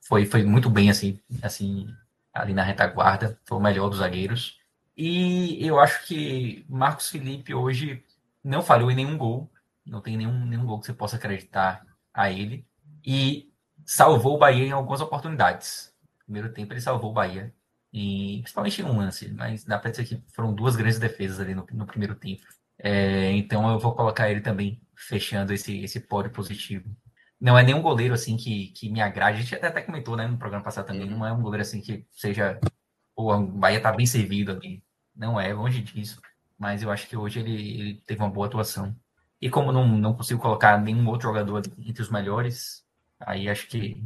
foi, 0.08 0.24
foi 0.26 0.44
muito 0.44 0.70
bem 0.70 0.90
assim, 0.90 1.20
assim 1.42 1.88
ali 2.32 2.54
na 2.54 2.62
retaguarda, 2.62 3.38
foi 3.44 3.58
o 3.58 3.60
melhor 3.60 3.88
dos 3.88 3.98
zagueiros. 3.98 4.58
E 4.96 5.64
eu 5.66 5.78
acho 5.78 6.06
que 6.06 6.64
Marcos 6.68 7.10
Felipe 7.10 7.54
hoje 7.54 8.02
não 8.42 8.62
falhou 8.62 8.90
em 8.90 8.94
nenhum 8.94 9.18
gol, 9.18 9.50
não 9.84 10.00
tem 10.00 10.16
nenhum, 10.16 10.46
nenhum 10.46 10.64
gol 10.64 10.80
que 10.80 10.86
você 10.86 10.94
possa 10.94 11.16
acreditar 11.16 11.84
a 12.14 12.30
ele. 12.30 12.66
E 13.04 13.52
salvou 13.84 14.36
o 14.36 14.38
Bahia 14.38 14.66
em 14.66 14.72
algumas 14.72 15.00
oportunidades. 15.00 15.92
Primeiro 16.24 16.52
tempo 16.52 16.72
ele 16.72 16.80
salvou 16.80 17.10
o 17.10 17.14
Bahia, 17.14 17.52
principalmente 17.90 18.80
em 18.82 18.84
um 18.84 18.98
lance, 18.98 19.28
mas 19.32 19.64
dá 19.64 19.78
para 19.78 19.90
dizer 19.90 20.04
que 20.06 20.22
foram 20.32 20.54
duas 20.54 20.76
grandes 20.76 20.98
defesas 20.98 21.40
ali 21.40 21.54
no, 21.54 21.66
no 21.72 21.86
primeiro 21.86 22.14
tempo. 22.14 22.42
É, 22.78 23.32
então 23.32 23.70
eu 23.70 23.78
vou 23.78 23.94
colocar 23.94 24.30
ele 24.30 24.40
também 24.40 24.80
fechando 24.94 25.52
esse, 25.52 25.78
esse 25.82 26.00
pódio 26.00 26.30
positivo. 26.30 26.88
Não 27.40 27.58
é 27.58 27.62
nenhum 27.62 27.82
goleiro 27.82 28.14
assim 28.14 28.36
que, 28.36 28.68
que 28.68 28.88
me 28.90 29.00
agrade. 29.00 29.38
A 29.38 29.40
gente 29.42 29.54
até, 29.54 29.68
até 29.68 29.82
comentou 29.82 30.16
né, 30.16 30.26
no 30.26 30.38
programa 30.38 30.64
passado 30.64 30.86
também. 30.86 31.08
Não 31.08 31.26
é 31.26 31.32
um 31.32 31.42
goleiro 31.42 31.62
assim 31.62 31.80
que 31.80 32.06
seja. 32.10 32.58
Pô, 33.14 33.34
o 33.34 33.46
Bahia 33.46 33.80
tá 33.80 33.92
bem 33.92 34.06
servido 34.06 34.52
ali. 34.52 34.82
Não 35.14 35.40
é, 35.40 35.52
longe 35.52 35.82
disso. 35.82 36.20
Mas 36.58 36.82
eu 36.82 36.90
acho 36.90 37.06
que 37.06 37.16
hoje 37.16 37.40
ele, 37.40 37.54
ele 37.54 37.94
teve 38.06 38.20
uma 38.20 38.30
boa 38.30 38.46
atuação. 38.46 38.96
E 39.40 39.50
como 39.50 39.70
não, 39.70 39.86
não 39.86 40.14
consigo 40.14 40.40
colocar 40.40 40.80
nenhum 40.80 41.06
outro 41.08 41.28
jogador 41.28 41.62
entre 41.78 42.02
os 42.02 42.10
melhores, 42.10 42.84
aí 43.20 43.48
acho 43.48 43.68
que 43.68 44.02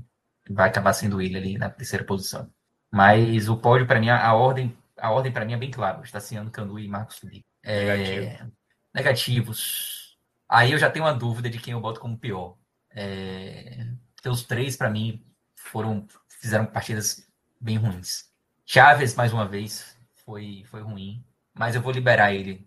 vai 0.48 0.68
acabar 0.68 0.92
sendo 0.92 1.20
ele 1.20 1.36
ali 1.36 1.58
na 1.58 1.70
terceira 1.70 2.04
posição. 2.04 2.50
Mas 2.90 3.48
o 3.48 3.56
pódio, 3.56 3.86
para 3.86 4.00
mim, 4.00 4.08
a 4.08 4.34
ordem, 4.34 4.76
a 4.98 5.10
ordem 5.12 5.30
para 5.30 5.44
mim 5.44 5.52
é 5.52 5.56
bem 5.56 5.70
clara. 5.70 6.02
Estaciano, 6.02 6.50
Canu 6.50 6.78
e 6.78 6.88
Marcos 6.88 7.18
Felipe. 7.18 7.46
É... 7.62 7.96
Negativo. 7.96 8.52
Negativos. 8.92 10.18
Aí 10.48 10.72
eu 10.72 10.78
já 10.78 10.90
tenho 10.90 11.04
uma 11.04 11.14
dúvida 11.14 11.48
de 11.48 11.58
quem 11.58 11.72
eu 11.72 11.80
boto 11.80 12.00
como 12.00 12.18
pior. 12.18 12.56
É... 12.90 13.86
Os 14.26 14.42
três, 14.44 14.76
para 14.76 14.90
mim, 14.90 15.24
foram 15.56 16.06
fizeram 16.40 16.66
partidas 16.66 17.26
bem 17.60 17.76
ruins. 17.76 18.30
Chaves, 18.64 19.14
mais 19.14 19.32
uma 19.32 19.46
vez, 19.46 19.96
foi, 20.24 20.64
foi 20.66 20.80
ruim. 20.80 21.24
Mas 21.54 21.74
eu 21.74 21.82
vou 21.82 21.92
liberar 21.92 22.32
ele 22.32 22.66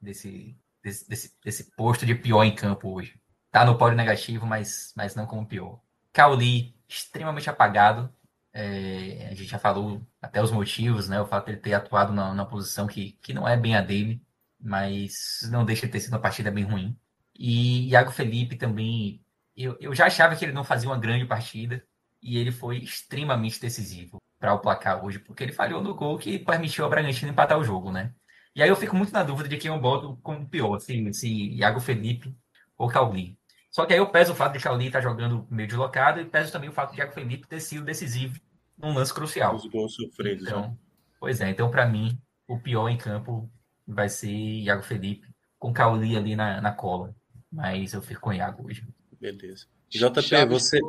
desse, 0.00 0.56
desse, 0.82 1.08
desse, 1.08 1.32
desse 1.42 1.64
posto 1.76 2.04
de 2.04 2.14
pior 2.14 2.44
em 2.44 2.54
campo 2.54 2.92
hoje. 2.92 3.18
Tá 3.50 3.64
no 3.64 3.78
pódio 3.78 3.96
negativo, 3.96 4.46
mas, 4.46 4.92
mas 4.96 5.14
não 5.14 5.26
como 5.26 5.46
pior. 5.46 5.80
Cauli, 6.12 6.74
extremamente 6.88 7.48
apagado. 7.48 8.12
É, 8.52 9.28
a 9.30 9.34
gente 9.34 9.46
já 9.46 9.58
falou 9.58 10.02
até 10.20 10.42
os 10.42 10.50
motivos, 10.50 11.08
né? 11.08 11.20
O 11.20 11.26
fato 11.26 11.46
de 11.46 11.52
ele 11.52 11.60
ter 11.60 11.74
atuado 11.74 12.12
na, 12.12 12.34
na 12.34 12.44
posição 12.44 12.86
que, 12.86 13.12
que 13.22 13.32
não 13.32 13.48
é 13.48 13.56
bem 13.56 13.76
a 13.76 13.80
dele, 13.80 14.22
mas 14.60 15.40
não 15.50 15.64
deixa 15.64 15.86
de 15.86 15.92
ter 15.92 16.00
sido 16.00 16.14
uma 16.14 16.20
partida 16.20 16.50
bem 16.50 16.64
ruim. 16.64 16.98
E 17.34 17.88
Iago 17.90 18.10
Felipe 18.10 18.56
também, 18.56 19.22
eu, 19.56 19.76
eu 19.80 19.94
já 19.94 20.06
achava 20.06 20.36
que 20.36 20.44
ele 20.44 20.52
não 20.52 20.64
fazia 20.64 20.88
uma 20.88 20.98
grande 20.98 21.24
partida, 21.24 21.82
e 22.22 22.38
ele 22.38 22.50
foi 22.50 22.78
extremamente 22.78 23.60
decisivo 23.60 24.20
para 24.38 24.52
o 24.52 24.58
placar 24.58 25.04
hoje, 25.04 25.18
porque 25.18 25.44
ele 25.44 25.52
falhou 25.52 25.82
no 25.82 25.94
gol 25.94 26.18
que 26.18 26.38
permitiu 26.38 26.84
ao 26.84 26.90
Bragantino 26.90 27.30
empatar 27.30 27.58
o 27.58 27.64
jogo, 27.64 27.92
né? 27.92 28.12
E 28.54 28.62
aí 28.62 28.68
eu 28.68 28.76
fico 28.76 28.96
muito 28.96 29.12
na 29.12 29.22
dúvida 29.22 29.48
de 29.48 29.56
quem 29.56 29.70
eu 29.70 29.78
boto 29.78 30.18
como 30.22 30.48
pior, 30.48 30.78
se, 30.80 31.12
se 31.12 31.28
Iago 31.54 31.78
Felipe 31.78 32.36
ou 32.76 32.88
Cauli. 32.88 33.38
Só 33.70 33.84
que 33.84 33.92
aí 33.92 33.98
eu 33.98 34.10
peso 34.10 34.32
o 34.32 34.34
fato 34.34 34.54
de 34.54 34.58
Cauli 34.58 34.86
estar 34.86 34.98
tá 34.98 35.08
jogando 35.08 35.46
meio 35.50 35.68
deslocado 35.68 36.20
e 36.20 36.24
peso 36.24 36.50
também 36.50 36.68
o 36.68 36.72
fato 36.72 36.92
de 36.92 36.98
Iago 36.98 37.12
Felipe 37.12 37.46
ter 37.46 37.60
sido 37.60 37.84
decisivo 37.84 38.40
num 38.76 38.94
lance 38.94 39.12
crucial. 39.12 39.54
Os 39.54 39.66
gols 39.66 39.94
sofridos. 39.94 40.46
Então, 40.46 40.62
né? 40.62 40.76
Pois 41.20 41.40
é, 41.40 41.50
então 41.50 41.70
para 41.70 41.86
mim 41.86 42.18
o 42.48 42.58
pior 42.58 42.88
em 42.88 42.96
campo 42.96 43.50
vai 43.86 44.08
ser 44.08 44.30
Iago 44.30 44.82
Felipe, 44.82 45.28
com 45.58 45.72
Cauli 45.72 46.16
ali 46.16 46.34
na, 46.34 46.60
na 46.60 46.72
cola. 46.72 47.14
Mas 47.52 47.92
eu 47.92 48.02
fico 48.02 48.20
com 48.20 48.32
Iago 48.32 48.66
hoje. 48.66 48.86
Beleza. 49.20 49.66
JP, 49.88 50.22
Chaves, 50.22 50.62
você. 50.62 50.80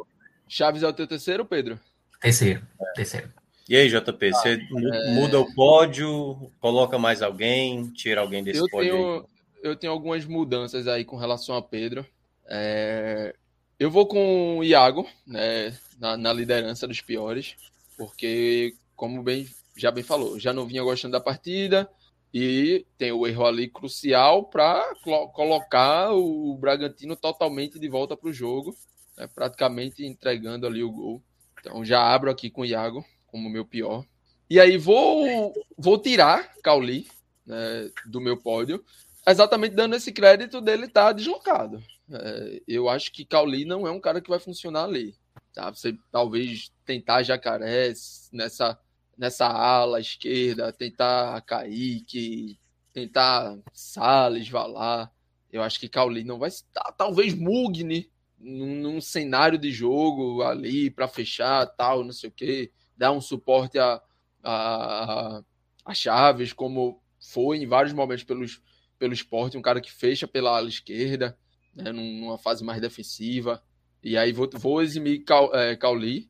Chaves 0.48 0.84
é 0.84 0.88
o 0.88 0.94
teu 0.94 1.08
terceiro, 1.08 1.46
Pedro? 1.46 1.80
Terceiro, 2.22 2.66
é. 2.80 2.94
terceiro. 2.94 3.32
E 3.70 3.76
aí, 3.76 3.90
JP, 3.90 4.32
você 4.32 4.54
é... 4.54 5.12
muda 5.14 5.40
o 5.40 5.54
pódio, 5.54 6.52
coloca 6.60 6.98
mais 6.98 7.22
alguém, 7.22 7.88
tira 7.92 8.22
alguém 8.22 8.44
desse 8.44 8.60
eu 8.60 8.68
pódio? 8.70 8.92
Tenho, 8.92 9.30
eu 9.62 9.76
tenho 9.76 9.94
algumas 9.94 10.26
mudanças 10.26 10.88
aí 10.88 11.04
com 11.04 11.18
relação 11.18 11.56
a 11.56 11.62
Pedro. 11.62 12.06
É... 12.48 13.36
Eu 13.80 13.92
vou 13.92 14.08
com 14.08 14.58
o 14.58 14.64
Iago, 14.64 15.08
né, 15.26 15.78
na, 16.00 16.18
na, 16.18 16.34
liderança 16.34 16.88
dos 16.88 17.02
piores, 17.02 17.56
porque, 17.96 18.74
como 18.96 19.22
bem 19.22 19.48
já 19.76 19.92
bem 19.92 20.04
falou, 20.04 20.40
já 20.40 20.52
não 20.52 20.66
vinha 20.66 20.82
gostando 20.82 21.12
da 21.12 21.20
partida 21.20 21.88
e 22.34 22.86
tem 22.98 23.12
o 23.12 23.26
erro 23.26 23.46
ali 23.46 23.68
crucial 23.68 24.46
para 24.46 24.94
colocar 25.34 26.12
o 26.14 26.56
Bragantino 26.58 27.16
totalmente 27.16 27.80
de 27.80 27.88
volta 27.88 28.16
para 28.18 28.30
o 28.30 28.34
jogo, 28.34 28.76
né, 29.18 29.28
praticamente 29.34 30.06
entregando 30.06 30.68
ali 30.68 30.84
o 30.84 30.92
gol. 30.92 31.24
Então 31.60 31.84
já 31.84 32.02
abro 32.02 32.30
aqui 32.30 32.50
com 32.50 32.62
o 32.62 32.66
Iago 32.66 33.06
como 33.26 33.50
meu 33.50 33.66
pior. 33.66 34.06
E 34.50 34.60
aí 34.60 34.78
vou, 34.78 35.54
vou 35.78 35.98
tirar 35.98 36.54
Cauli 36.64 37.08
né, 37.46 37.90
do 38.06 38.22
meu 38.22 38.38
pódio, 38.38 38.84
exatamente 39.26 39.76
dando 39.76 39.96
esse 39.96 40.12
crédito 40.12 40.62
dele 40.62 40.86
estar 40.86 41.08
tá 41.08 41.12
deslocado. 41.12 41.84
É, 42.10 42.62
eu 42.68 42.88
acho 42.88 43.12
que 43.12 43.26
Cauli 43.26 43.66
não 43.66 43.88
é 43.88 43.92
um 43.92 44.00
cara 44.00 44.22
que 44.22 44.30
vai 44.30 44.40
funcionar 44.40 44.84
ali. 44.86 45.16
Tá? 45.54 45.70
Você 45.70 45.98
talvez 46.12 46.72
tentar 46.86 47.24
Jacaré 47.24 47.92
nessa, 48.32 48.80
nessa 49.18 49.48
ala 49.48 50.00
esquerda, 50.00 50.72
tentar 50.72 51.42
Kaique, 51.42 52.60
tentar 52.94 53.58
Salles, 53.74 54.50
Valar. 54.50 55.12
Eu 55.52 55.64
acho 55.64 55.80
que 55.80 55.90
Cauli 55.90 56.24
não 56.24 56.40
vai 56.40 56.50
estar. 56.50 56.92
Talvez 56.98 57.34
Mugni 57.34 58.12
num, 58.38 58.76
num 58.76 59.02
cenário 59.02 59.58
de 59.58 59.72
jogo 59.72 60.44
ali 60.44 60.90
para 60.92 61.08
fechar, 61.08 61.66
tal, 61.66 62.04
não 62.04 62.12
sei 62.14 62.30
o 62.30 62.34
quê 62.34 62.72
dar 62.98 63.12
um 63.12 63.22
suporte 63.22 63.78
a, 63.78 64.02
a, 64.44 65.44
a 65.86 65.94
Chaves, 65.94 66.52
como 66.52 67.02
foi 67.20 67.58
em 67.58 67.68
vários 67.68 67.94
momentos 67.94 68.24
pelos, 68.24 68.62
pelo 68.98 69.14
esporte, 69.14 69.58
um 69.58 69.62
cara 69.62 69.80
que 69.80 69.92
fecha 69.92 70.28
pela 70.28 70.58
ala 70.58 70.68
esquerda, 70.68 71.38
né, 71.76 71.92
numa 71.92 72.38
fase 72.38 72.64
mais 72.64 72.82
defensiva. 72.82 73.64
E 74.04 74.18
aí 74.18 74.32
vou, 74.32 74.50
vou 74.54 74.82
eximir 74.82 75.24
Cal, 75.24 75.54
é, 75.56 75.76
Cauli, 75.76 76.28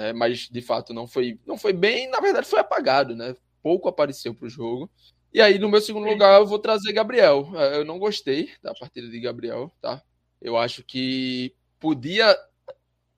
né, 0.00 0.12
mas 0.14 0.48
de 0.48 0.62
fato 0.62 0.94
não 0.94 1.06
foi, 1.06 1.38
não 1.46 1.58
foi 1.58 1.72
bem, 1.74 2.08
na 2.08 2.20
verdade 2.20 2.46
foi 2.46 2.58
apagado, 2.58 3.14
né? 3.14 3.36
Pouco 3.62 3.88
apareceu 3.88 4.34
para 4.34 4.46
o 4.46 4.50
jogo. 4.50 4.90
E 5.32 5.40
aí, 5.40 5.58
no 5.58 5.68
meu 5.68 5.80
segundo 5.80 6.08
lugar, 6.08 6.40
eu 6.40 6.46
vou 6.46 6.58
trazer 6.58 6.92
Gabriel. 6.92 7.52
É, 7.54 7.76
eu 7.76 7.84
não 7.84 7.98
gostei 7.98 8.50
da 8.62 8.74
partida 8.74 9.08
de 9.08 9.20
Gabriel, 9.20 9.70
tá? 9.80 10.02
Eu 10.40 10.56
acho 10.56 10.82
que 10.82 11.54
podia. 11.78 12.36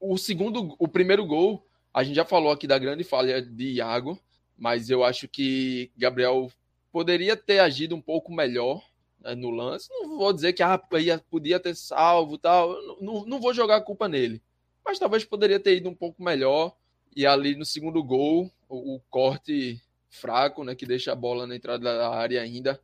O 0.01 0.19
segundo, 0.19 0.75
o 0.79 0.89
primeiro 0.89 1.25
gol 1.25 1.65
a 1.95 2.03
gente 2.03 2.17
já 2.17 2.25
falou 2.25 2.51
aqui 2.51 2.67
da 2.67 2.79
grande 2.79 3.05
falha 3.05 3.41
de 3.41 3.75
Iago, 3.75 4.19
mas 4.59 4.91
eu 4.91 5.05
acho 5.05 5.29
que 5.29 5.93
Gabriel 5.97 6.51
poderia 6.91 7.37
ter 7.37 7.61
agido 7.61 7.95
um 7.95 8.01
pouco 8.01 8.33
melhor 8.33 8.83
né, 9.21 9.35
no 9.35 9.51
lance. 9.51 9.89
Não 9.91 10.19
vou 10.19 10.33
dizer 10.33 10.53
que 10.55 10.63
ah, 10.63 10.81
podia 11.31 11.61
ter 11.61 11.77
salvo 11.77 12.37
tal. 12.37 12.77
Não, 13.01 13.25
não 13.25 13.41
vou 13.41 13.55
jogar 13.55 13.77
a 13.77 13.81
culpa 13.81 14.09
nele. 14.09 14.43
Mas 14.85 14.99
talvez 14.99 15.25
poderia 15.25 15.61
ter 15.61 15.77
ido 15.77 15.89
um 15.89 15.95
pouco 15.95 16.23
melhor. 16.23 16.77
E 17.15 17.27
ali 17.27 17.55
no 17.55 17.65
segundo 17.65 18.03
gol, 18.03 18.51
o, 18.69 18.97
o 18.97 19.01
corte 19.11 19.81
fraco, 20.11 20.65
né, 20.65 20.75
que 20.75 20.87
deixa 20.87 21.13
a 21.13 21.17
bola 21.17 21.47
na 21.47 21.57
entrada 21.57 21.83
da 21.85 22.11
área 22.11 22.41
ainda, 22.41 22.81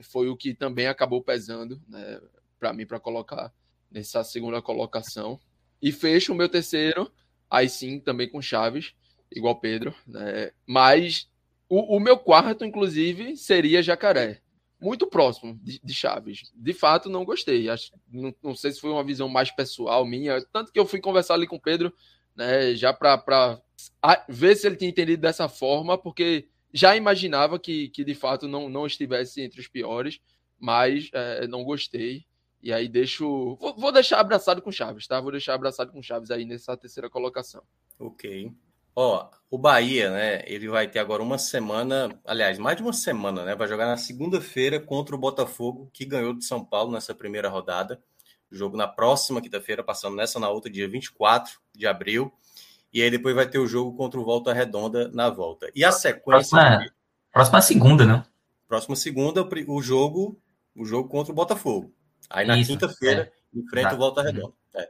foi 0.00 0.28
o 0.28 0.36
que 0.36 0.54
também 0.54 0.86
acabou 0.86 1.22
pesando 1.22 1.80
né, 1.88 2.20
para 2.58 2.72
mim 2.72 2.86
para 2.86 3.00
colocar 3.00 3.52
nessa 3.90 4.22
segunda 4.22 4.62
colocação. 4.62 5.40
E 5.80 5.90
fecho 5.90 6.32
o 6.32 6.36
meu 6.36 6.48
terceiro 6.48 7.10
aí 7.52 7.68
sim 7.68 8.00
também 8.00 8.28
com 8.28 8.40
Chaves, 8.40 8.94
igual 9.30 9.60
Pedro, 9.60 9.94
né? 10.06 10.52
Mas 10.66 11.28
o, 11.68 11.96
o 11.96 12.00
meu 12.00 12.18
quarto, 12.18 12.64
inclusive, 12.64 13.36
seria 13.36 13.82
Jacaré. 13.82 14.41
Muito 14.82 15.06
próximo 15.06 15.58
de, 15.62 15.80
de 15.82 15.94
Chaves. 15.94 16.50
De 16.54 16.72
fato, 16.72 17.08
não 17.08 17.24
gostei. 17.24 17.68
Acho, 17.68 17.92
não, 18.10 18.34
não, 18.42 18.54
sei 18.54 18.72
se 18.72 18.80
foi 18.80 18.90
uma 18.90 19.04
visão 19.04 19.28
mais 19.28 19.50
pessoal 19.50 20.04
minha. 20.04 20.44
Tanto 20.52 20.72
que 20.72 20.78
eu 20.78 20.84
fui 20.84 21.00
conversar 21.00 21.34
ali 21.34 21.46
com 21.46 21.56
o 21.56 21.60
Pedro, 21.60 21.92
né, 22.34 22.74
já 22.74 22.92
para 22.92 23.60
ver 24.28 24.56
se 24.56 24.66
ele 24.66 24.76
tinha 24.76 24.90
entendido 24.90 25.22
dessa 25.22 25.48
forma, 25.48 25.96
porque 25.96 26.48
já 26.72 26.96
imaginava 26.96 27.58
que, 27.58 27.88
que 27.90 28.02
de 28.02 28.14
fato 28.14 28.48
não, 28.48 28.68
não 28.68 28.86
estivesse 28.86 29.40
entre 29.40 29.60
os 29.60 29.68
piores, 29.68 30.20
mas 30.58 31.08
é, 31.12 31.46
não 31.46 31.62
gostei. 31.62 32.24
E 32.62 32.72
aí 32.72 32.88
deixo. 32.88 33.56
Vou, 33.60 33.74
vou, 33.76 33.92
deixar 33.92 34.20
abraçado 34.20 34.62
com 34.62 34.70
Chaves, 34.70 35.06
tá? 35.06 35.20
Vou 35.20 35.32
deixar 35.32 35.54
abraçado 35.54 35.92
com 35.92 36.02
Chaves 36.02 36.30
aí 36.30 36.44
nessa 36.44 36.76
terceira 36.76 37.10
colocação. 37.10 37.62
Ok. 37.98 38.52
Ó, 38.94 39.28
o 39.50 39.58
Bahia, 39.58 40.10
né? 40.10 40.42
Ele 40.46 40.68
vai 40.68 40.88
ter 40.88 40.98
agora 40.98 41.22
uma 41.22 41.38
semana, 41.38 42.08
aliás, 42.24 42.58
mais 42.58 42.76
de 42.76 42.82
uma 42.82 42.92
semana, 42.92 43.44
né? 43.44 43.54
Vai 43.54 43.68
jogar 43.68 43.86
na 43.86 43.96
segunda-feira 43.96 44.80
contra 44.80 45.14
o 45.14 45.18
Botafogo, 45.18 45.90
que 45.92 46.04
ganhou 46.04 46.32
de 46.32 46.44
São 46.44 46.64
Paulo 46.64 46.92
nessa 46.92 47.14
primeira 47.14 47.48
rodada. 47.48 48.00
jogo 48.50 48.76
na 48.76 48.86
próxima 48.86 49.40
quinta-feira, 49.40 49.82
passando 49.82 50.16
nessa 50.16 50.38
na 50.38 50.48
outra, 50.48 50.70
dia 50.70 50.88
24 50.88 51.58
de 51.74 51.86
abril. 51.86 52.32
E 52.92 53.02
aí 53.02 53.10
depois 53.10 53.34
vai 53.34 53.46
ter 53.46 53.58
o 53.58 53.66
jogo 53.66 53.96
contra 53.96 54.20
o 54.20 54.24
Volta 54.24 54.52
Redonda 54.52 55.10
na 55.12 55.30
volta. 55.30 55.70
E 55.74 55.82
a 55.82 55.90
sequência. 55.90 56.58
Próxima, 56.58 56.92
próxima 57.32 57.62
segunda, 57.62 58.04
né? 58.04 58.24
Próxima 58.68 58.96
segunda, 58.96 59.46
o 59.66 59.82
jogo, 59.82 60.38
o 60.76 60.84
jogo 60.84 61.08
contra 61.08 61.32
o 61.32 61.36
Botafogo. 61.36 61.92
Aí 62.28 62.46
na 62.46 62.62
quinta-feira, 62.62 63.32
é. 63.54 63.58
enfrenta 63.58 63.88
Exato. 63.88 63.96
o 63.96 63.98
Volta 63.98 64.22
Redonda. 64.22 64.54
É. 64.74 64.88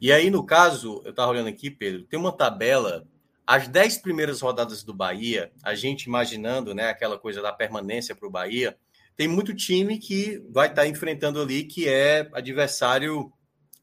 E 0.00 0.12
aí, 0.12 0.30
no 0.30 0.44
caso, 0.44 1.02
eu 1.04 1.10
estava 1.10 1.30
olhando 1.30 1.48
aqui, 1.48 1.70
Pedro, 1.70 2.04
tem 2.04 2.18
uma 2.18 2.32
tabela. 2.32 3.04
As 3.46 3.68
dez 3.68 3.98
primeiras 3.98 4.40
rodadas 4.40 4.82
do 4.82 4.94
Bahia, 4.94 5.52
a 5.62 5.74
gente 5.74 6.04
imaginando 6.04 6.74
né, 6.74 6.88
aquela 6.88 7.18
coisa 7.18 7.42
da 7.42 7.52
permanência 7.52 8.14
para 8.14 8.28
o 8.28 8.30
Bahia, 8.30 8.78
tem 9.16 9.28
muito 9.28 9.54
time 9.54 9.98
que 9.98 10.42
vai 10.50 10.68
estar 10.68 10.82
tá 10.82 10.88
enfrentando 10.88 11.40
ali 11.40 11.64
que 11.64 11.88
é 11.88 12.28
adversário 12.32 13.32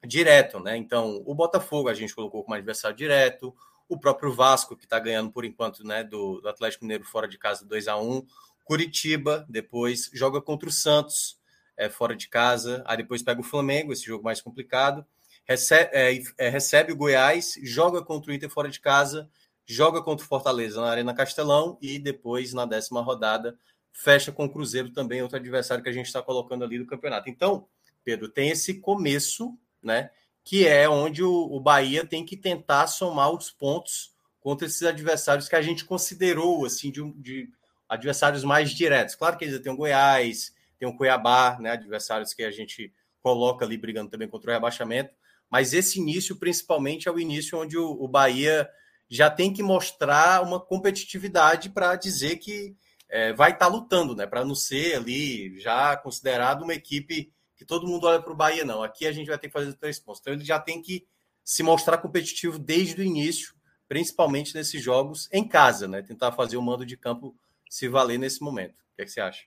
direto, 0.06 0.60
né? 0.60 0.78
Então, 0.78 1.22
o 1.26 1.36
Botafogo 1.36 1.90
a 1.90 1.94
gente 1.94 2.16
colocou 2.16 2.44
como 2.44 2.56
adversário 2.56 2.96
direto, 2.96 3.54
o 3.88 4.00
próprio 4.00 4.34
Vasco, 4.34 4.78
que 4.78 4.86
está 4.86 5.00
ganhando 5.00 5.32
por 5.32 5.44
enquanto, 5.44 5.84
né, 5.84 6.04
do, 6.04 6.40
do, 6.40 6.48
Atlético 6.48 6.86
Mineiro 6.86 7.04
fora 7.04 7.28
de 7.28 7.38
casa 7.38 7.66
2 7.66 7.88
a 7.88 7.98
1 7.98 8.26
Curitiba, 8.64 9.46
depois 9.50 10.10
joga 10.14 10.40
contra 10.40 10.70
o 10.70 10.72
Santos 10.72 11.40
é, 11.76 11.90
fora 11.90 12.16
de 12.16 12.30
casa, 12.30 12.84
aí 12.86 12.98
depois 12.98 13.24
pega 13.24 13.42
o 13.42 13.44
Flamengo, 13.44 13.92
esse 13.92 14.06
jogo 14.06 14.24
mais 14.24 14.42
complicado, 14.42 15.04
recebe, 15.44 15.90
é, 15.92 16.22
é, 16.38 16.50
recebe 16.50 16.94
o 16.94 16.96
Goiás, 16.96 17.56
joga 17.64 18.04
contra 18.04 18.32
o 18.32 18.34
Inter 18.34 18.50
fora 18.50 18.70
de 18.70 18.80
casa, 18.80 19.28
joga 19.70 20.02
contra 20.02 20.26
o 20.26 20.28
Fortaleza 20.28 20.82
na 20.82 20.90
Arena 20.90 21.14
Castelão 21.14 21.78
e 21.80 22.00
depois, 22.00 22.54
na 22.54 22.66
décima 22.66 23.02
rodada, 23.02 23.56
fecha 23.94 24.32
com 24.32 24.46
o 24.46 24.50
Cruzeiro 24.50 24.90
também, 24.90 25.22
outro 25.22 25.38
adversário 25.38 25.84
que 25.84 25.90
a 25.90 25.94
gente 25.94 26.08
está 26.08 26.24
colocando 26.24 26.64
ali 26.64 26.80
do 26.80 26.88
campeonato. 26.88 27.30
Então, 27.30 27.68
Pedro, 28.04 28.28
tem 28.28 28.50
esse 28.50 28.80
começo, 28.80 29.56
né? 29.82 30.10
Que 30.44 30.68
é 30.68 30.90
onde 30.90 31.24
o, 31.24 31.32
o 31.32 31.60
Bahia 31.60 32.04
tem 32.04 32.26
que 32.26 32.36
tentar 32.36 32.88
somar 32.88 33.30
os 33.32 33.52
pontos 33.52 34.12
contra 34.42 34.66
esses 34.66 34.82
adversários 34.82 35.48
que 35.48 35.56
a 35.56 35.62
gente 35.62 35.86
considerou 35.86 36.66
assim 36.66 36.90
de, 36.90 37.12
de 37.14 37.50
adversários 37.88 38.44
mais 38.44 38.72
diretos. 38.72 39.14
Claro 39.14 39.38
que 39.38 39.46
ainda 39.46 39.60
tem 39.60 39.72
o 39.72 39.78
Goiás, 39.78 40.52
tem 40.80 40.90
o 40.90 40.98
Cuiabá, 40.98 41.60
né? 41.60 41.74
Adversários 41.74 42.34
que 42.34 42.42
a 42.42 42.50
gente 42.50 42.92
coloca 43.22 43.64
ali 43.64 43.78
brigando 43.78 44.10
também 44.10 44.28
contra 44.28 44.50
o 44.50 44.54
rebaixamento. 44.56 45.14
Mas 45.48 45.74
esse 45.74 46.00
início, 46.00 46.38
principalmente, 46.38 47.08
é 47.08 47.12
o 47.12 47.20
início 47.20 47.60
onde 47.60 47.78
o, 47.78 47.92
o 47.92 48.08
Bahia 48.08 48.68
já 49.10 49.30
tem 49.30 49.52
que 49.52 49.64
mostrar 49.64 50.44
uma 50.44 50.60
competitividade 50.60 51.70
para 51.70 51.96
dizer 51.96 52.38
que 52.38 52.76
é, 53.10 53.34
vai 53.34 53.52
estar 53.52 53.66
tá 53.66 53.72
lutando, 53.72 54.16
né? 54.16 54.28
Para 54.28 54.46
não 54.46 54.54
ser 54.54 54.96
ali 54.96 55.60
já 55.60 55.98
considerado 55.98 56.62
uma 56.62 56.74
equipe 56.74 57.34
que 57.56 57.66
todo 57.66 57.88
mundo 57.88 58.06
olha 58.06 58.22
para 58.22 58.32
o 58.32 58.36
Bahia, 58.36 58.64
não. 58.64 58.84
Aqui 58.84 59.08
a 59.08 59.12
gente 59.12 59.28
vai 59.28 59.38
ter 59.38 59.48
que 59.48 59.54
fazer 59.54 59.74
três 59.74 60.00
pontos. 60.00 60.22
Então 60.22 60.34
ele 60.34 60.46
já 60.46 60.60
tem 60.60 60.82
que 60.82 61.08
se 61.44 61.64
mostrar 61.64 61.98
competitivo 61.98 62.60
desde 62.60 63.02
o 63.02 63.04
início, 63.04 63.56
principalmente 63.88 64.54
nesses 64.54 64.82
jogos 64.82 65.28
em 65.32 65.48
casa, 65.48 65.88
né? 65.88 66.04
Tentar 66.04 66.32
fazer 66.32 66.58
o 66.58 66.62
mando 66.62 66.86
de 66.86 66.96
campo 66.96 67.36
se 67.68 67.88
valer 67.88 68.20
nesse 68.20 68.42
momento. 68.42 68.76
O 68.76 68.96
que, 68.96 69.02
é 69.02 69.06
que 69.06 69.12
você 69.12 69.22
acha? 69.22 69.44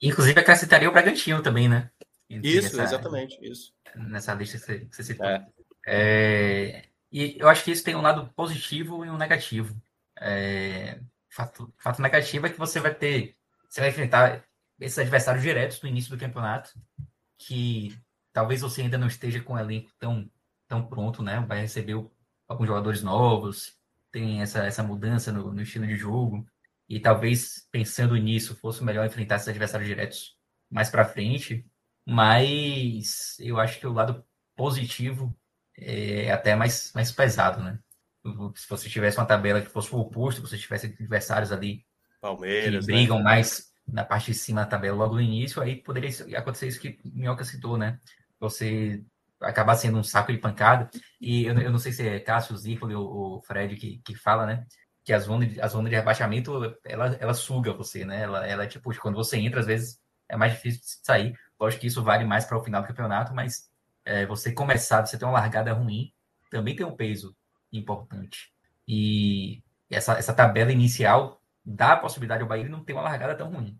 Inclusive 0.00 0.40
acrescentaria 0.40 0.88
o 0.88 0.92
Bragantino 0.92 1.40
também, 1.40 1.68
né? 1.68 1.90
Isso, 2.28 2.80
exatamente, 2.80 3.38
isso. 3.40 3.72
Nessa 3.94 4.34
lista 4.34 4.58
que 4.58 4.64
você, 4.64 4.78
que 4.80 4.96
você 4.96 5.02
citou. 5.04 5.26
É. 5.26 5.46
É, 5.86 6.84
e 7.12 7.38
eu 7.38 7.48
acho 7.48 7.62
que 7.64 7.70
isso 7.70 7.84
tem 7.84 7.94
um 7.94 8.00
lado 8.00 8.32
positivo 8.34 9.04
e 9.04 9.10
um 9.10 9.18
negativo. 9.18 9.76
É, 10.18 10.98
fato, 11.28 11.72
fato 11.76 12.00
negativo 12.00 12.46
é 12.46 12.50
que 12.50 12.58
você 12.58 12.80
vai 12.80 12.94
ter. 12.94 13.36
Você 13.68 13.80
vai 13.80 13.90
enfrentar 13.90 14.44
esses 14.80 14.98
adversários 14.98 15.42
diretos 15.42 15.80
no 15.82 15.88
início 15.88 16.10
do 16.10 16.18
campeonato, 16.18 16.72
que 17.38 17.98
talvez 18.32 18.62
você 18.62 18.82
ainda 18.82 18.96
não 18.96 19.06
esteja 19.06 19.42
com 19.42 19.54
o 19.54 19.58
elenco 19.58 19.90
tão, 19.98 20.30
tão 20.66 20.86
pronto, 20.86 21.22
né? 21.22 21.40
Vai 21.40 21.60
receber 21.60 21.94
alguns 22.48 22.66
jogadores 22.66 23.02
novos, 23.02 23.78
tem 24.10 24.40
essa, 24.40 24.64
essa 24.64 24.82
mudança 24.82 25.30
no, 25.30 25.52
no 25.52 25.62
estilo 25.62 25.86
de 25.86 25.96
jogo. 25.96 26.46
E 26.88 26.98
talvez 27.00 27.68
pensando 27.70 28.16
nisso 28.16 28.56
fosse 28.56 28.82
melhor 28.82 29.06
enfrentar 29.06 29.36
esses 29.36 29.48
adversários 29.48 29.88
diretos 29.88 30.36
mais 30.70 30.90
para 30.90 31.04
frente. 31.04 31.66
Mas 32.06 33.36
eu 33.38 33.60
acho 33.60 33.78
que 33.78 33.86
o 33.86 33.92
lado 33.92 34.24
positivo 34.56 35.34
é 35.84 36.32
até 36.32 36.54
mais, 36.54 36.92
mais 36.94 37.10
pesado, 37.10 37.62
né? 37.62 37.78
se 38.54 38.68
você 38.68 38.88
tivesse 38.88 39.18
uma 39.18 39.26
tabela 39.26 39.60
que 39.60 39.68
fosse 39.68 39.92
o 39.92 39.98
oposto, 39.98 40.40
você 40.40 40.56
tivesse 40.56 40.86
adversários 40.86 41.50
ali 41.50 41.84
Palmeiras, 42.20 42.86
que 42.86 42.92
brigam 42.92 43.18
né? 43.18 43.24
mais 43.24 43.72
na 43.86 44.04
parte 44.04 44.30
de 44.30 44.38
cima 44.38 44.60
da 44.60 44.66
tabela 44.66 44.96
logo 44.96 45.14
no 45.14 45.20
início, 45.20 45.60
aí 45.60 45.76
poderia 45.76 46.10
acontecer 46.38 46.68
isso 46.68 46.80
que 46.80 47.00
o 47.04 47.08
Minhoca 47.12 47.44
citou, 47.44 47.76
né? 47.76 47.98
Você 48.38 49.04
acabar 49.40 49.74
sendo 49.74 49.98
um 49.98 50.04
saco 50.04 50.32
de 50.32 50.38
pancada. 50.38 50.88
E 51.20 51.44
eu, 51.44 51.58
eu 51.58 51.70
não 51.72 51.78
sei 51.78 51.92
se 51.92 52.06
é 52.06 52.20
Cássio, 52.20 52.56
Zirpoli 52.56 52.94
ou 52.94 53.38
o 53.38 53.42
Fred 53.42 53.74
que, 53.76 53.98
que 54.04 54.14
fala, 54.14 54.46
né? 54.46 54.66
Que 55.04 55.12
a 55.12 55.18
zona, 55.18 55.44
de, 55.44 55.60
a 55.60 55.66
zona 55.66 55.88
de 55.88 55.96
rebaixamento, 55.96 56.76
ela, 56.84 57.16
ela 57.20 57.34
suga 57.34 57.72
você, 57.72 58.04
né? 58.04 58.22
Ela, 58.22 58.46
ela, 58.46 58.66
tipo, 58.68 58.96
quando 59.00 59.16
você 59.16 59.36
entra, 59.36 59.58
às 59.58 59.66
vezes 59.66 60.00
é 60.28 60.36
mais 60.36 60.52
difícil 60.52 60.80
de 60.80 61.04
sair. 61.04 61.38
Lógico 61.58 61.80
que 61.80 61.88
isso 61.88 62.02
vale 62.02 62.24
mais 62.24 62.44
para 62.44 62.56
o 62.56 62.62
final 62.62 62.82
do 62.82 62.88
campeonato, 62.88 63.34
mas 63.34 63.68
é, 64.04 64.26
você 64.26 64.52
começar, 64.52 65.04
você 65.04 65.18
ter 65.18 65.24
uma 65.24 65.32
largada 65.32 65.72
ruim, 65.72 66.12
também 66.50 66.76
tem 66.76 66.84
um 66.84 66.96
peso 66.96 67.36
importante. 67.72 68.52
E 68.86 69.62
essa, 69.90 70.14
essa 70.14 70.34
tabela 70.34 70.72
inicial 70.72 71.40
dá 71.64 71.92
a 71.92 71.96
possibilidade 71.96 72.42
ao 72.42 72.48
Bahia 72.48 72.68
não 72.68 72.84
ter 72.84 72.92
uma 72.92 73.02
largada 73.02 73.34
tão 73.34 73.50
ruim, 73.50 73.78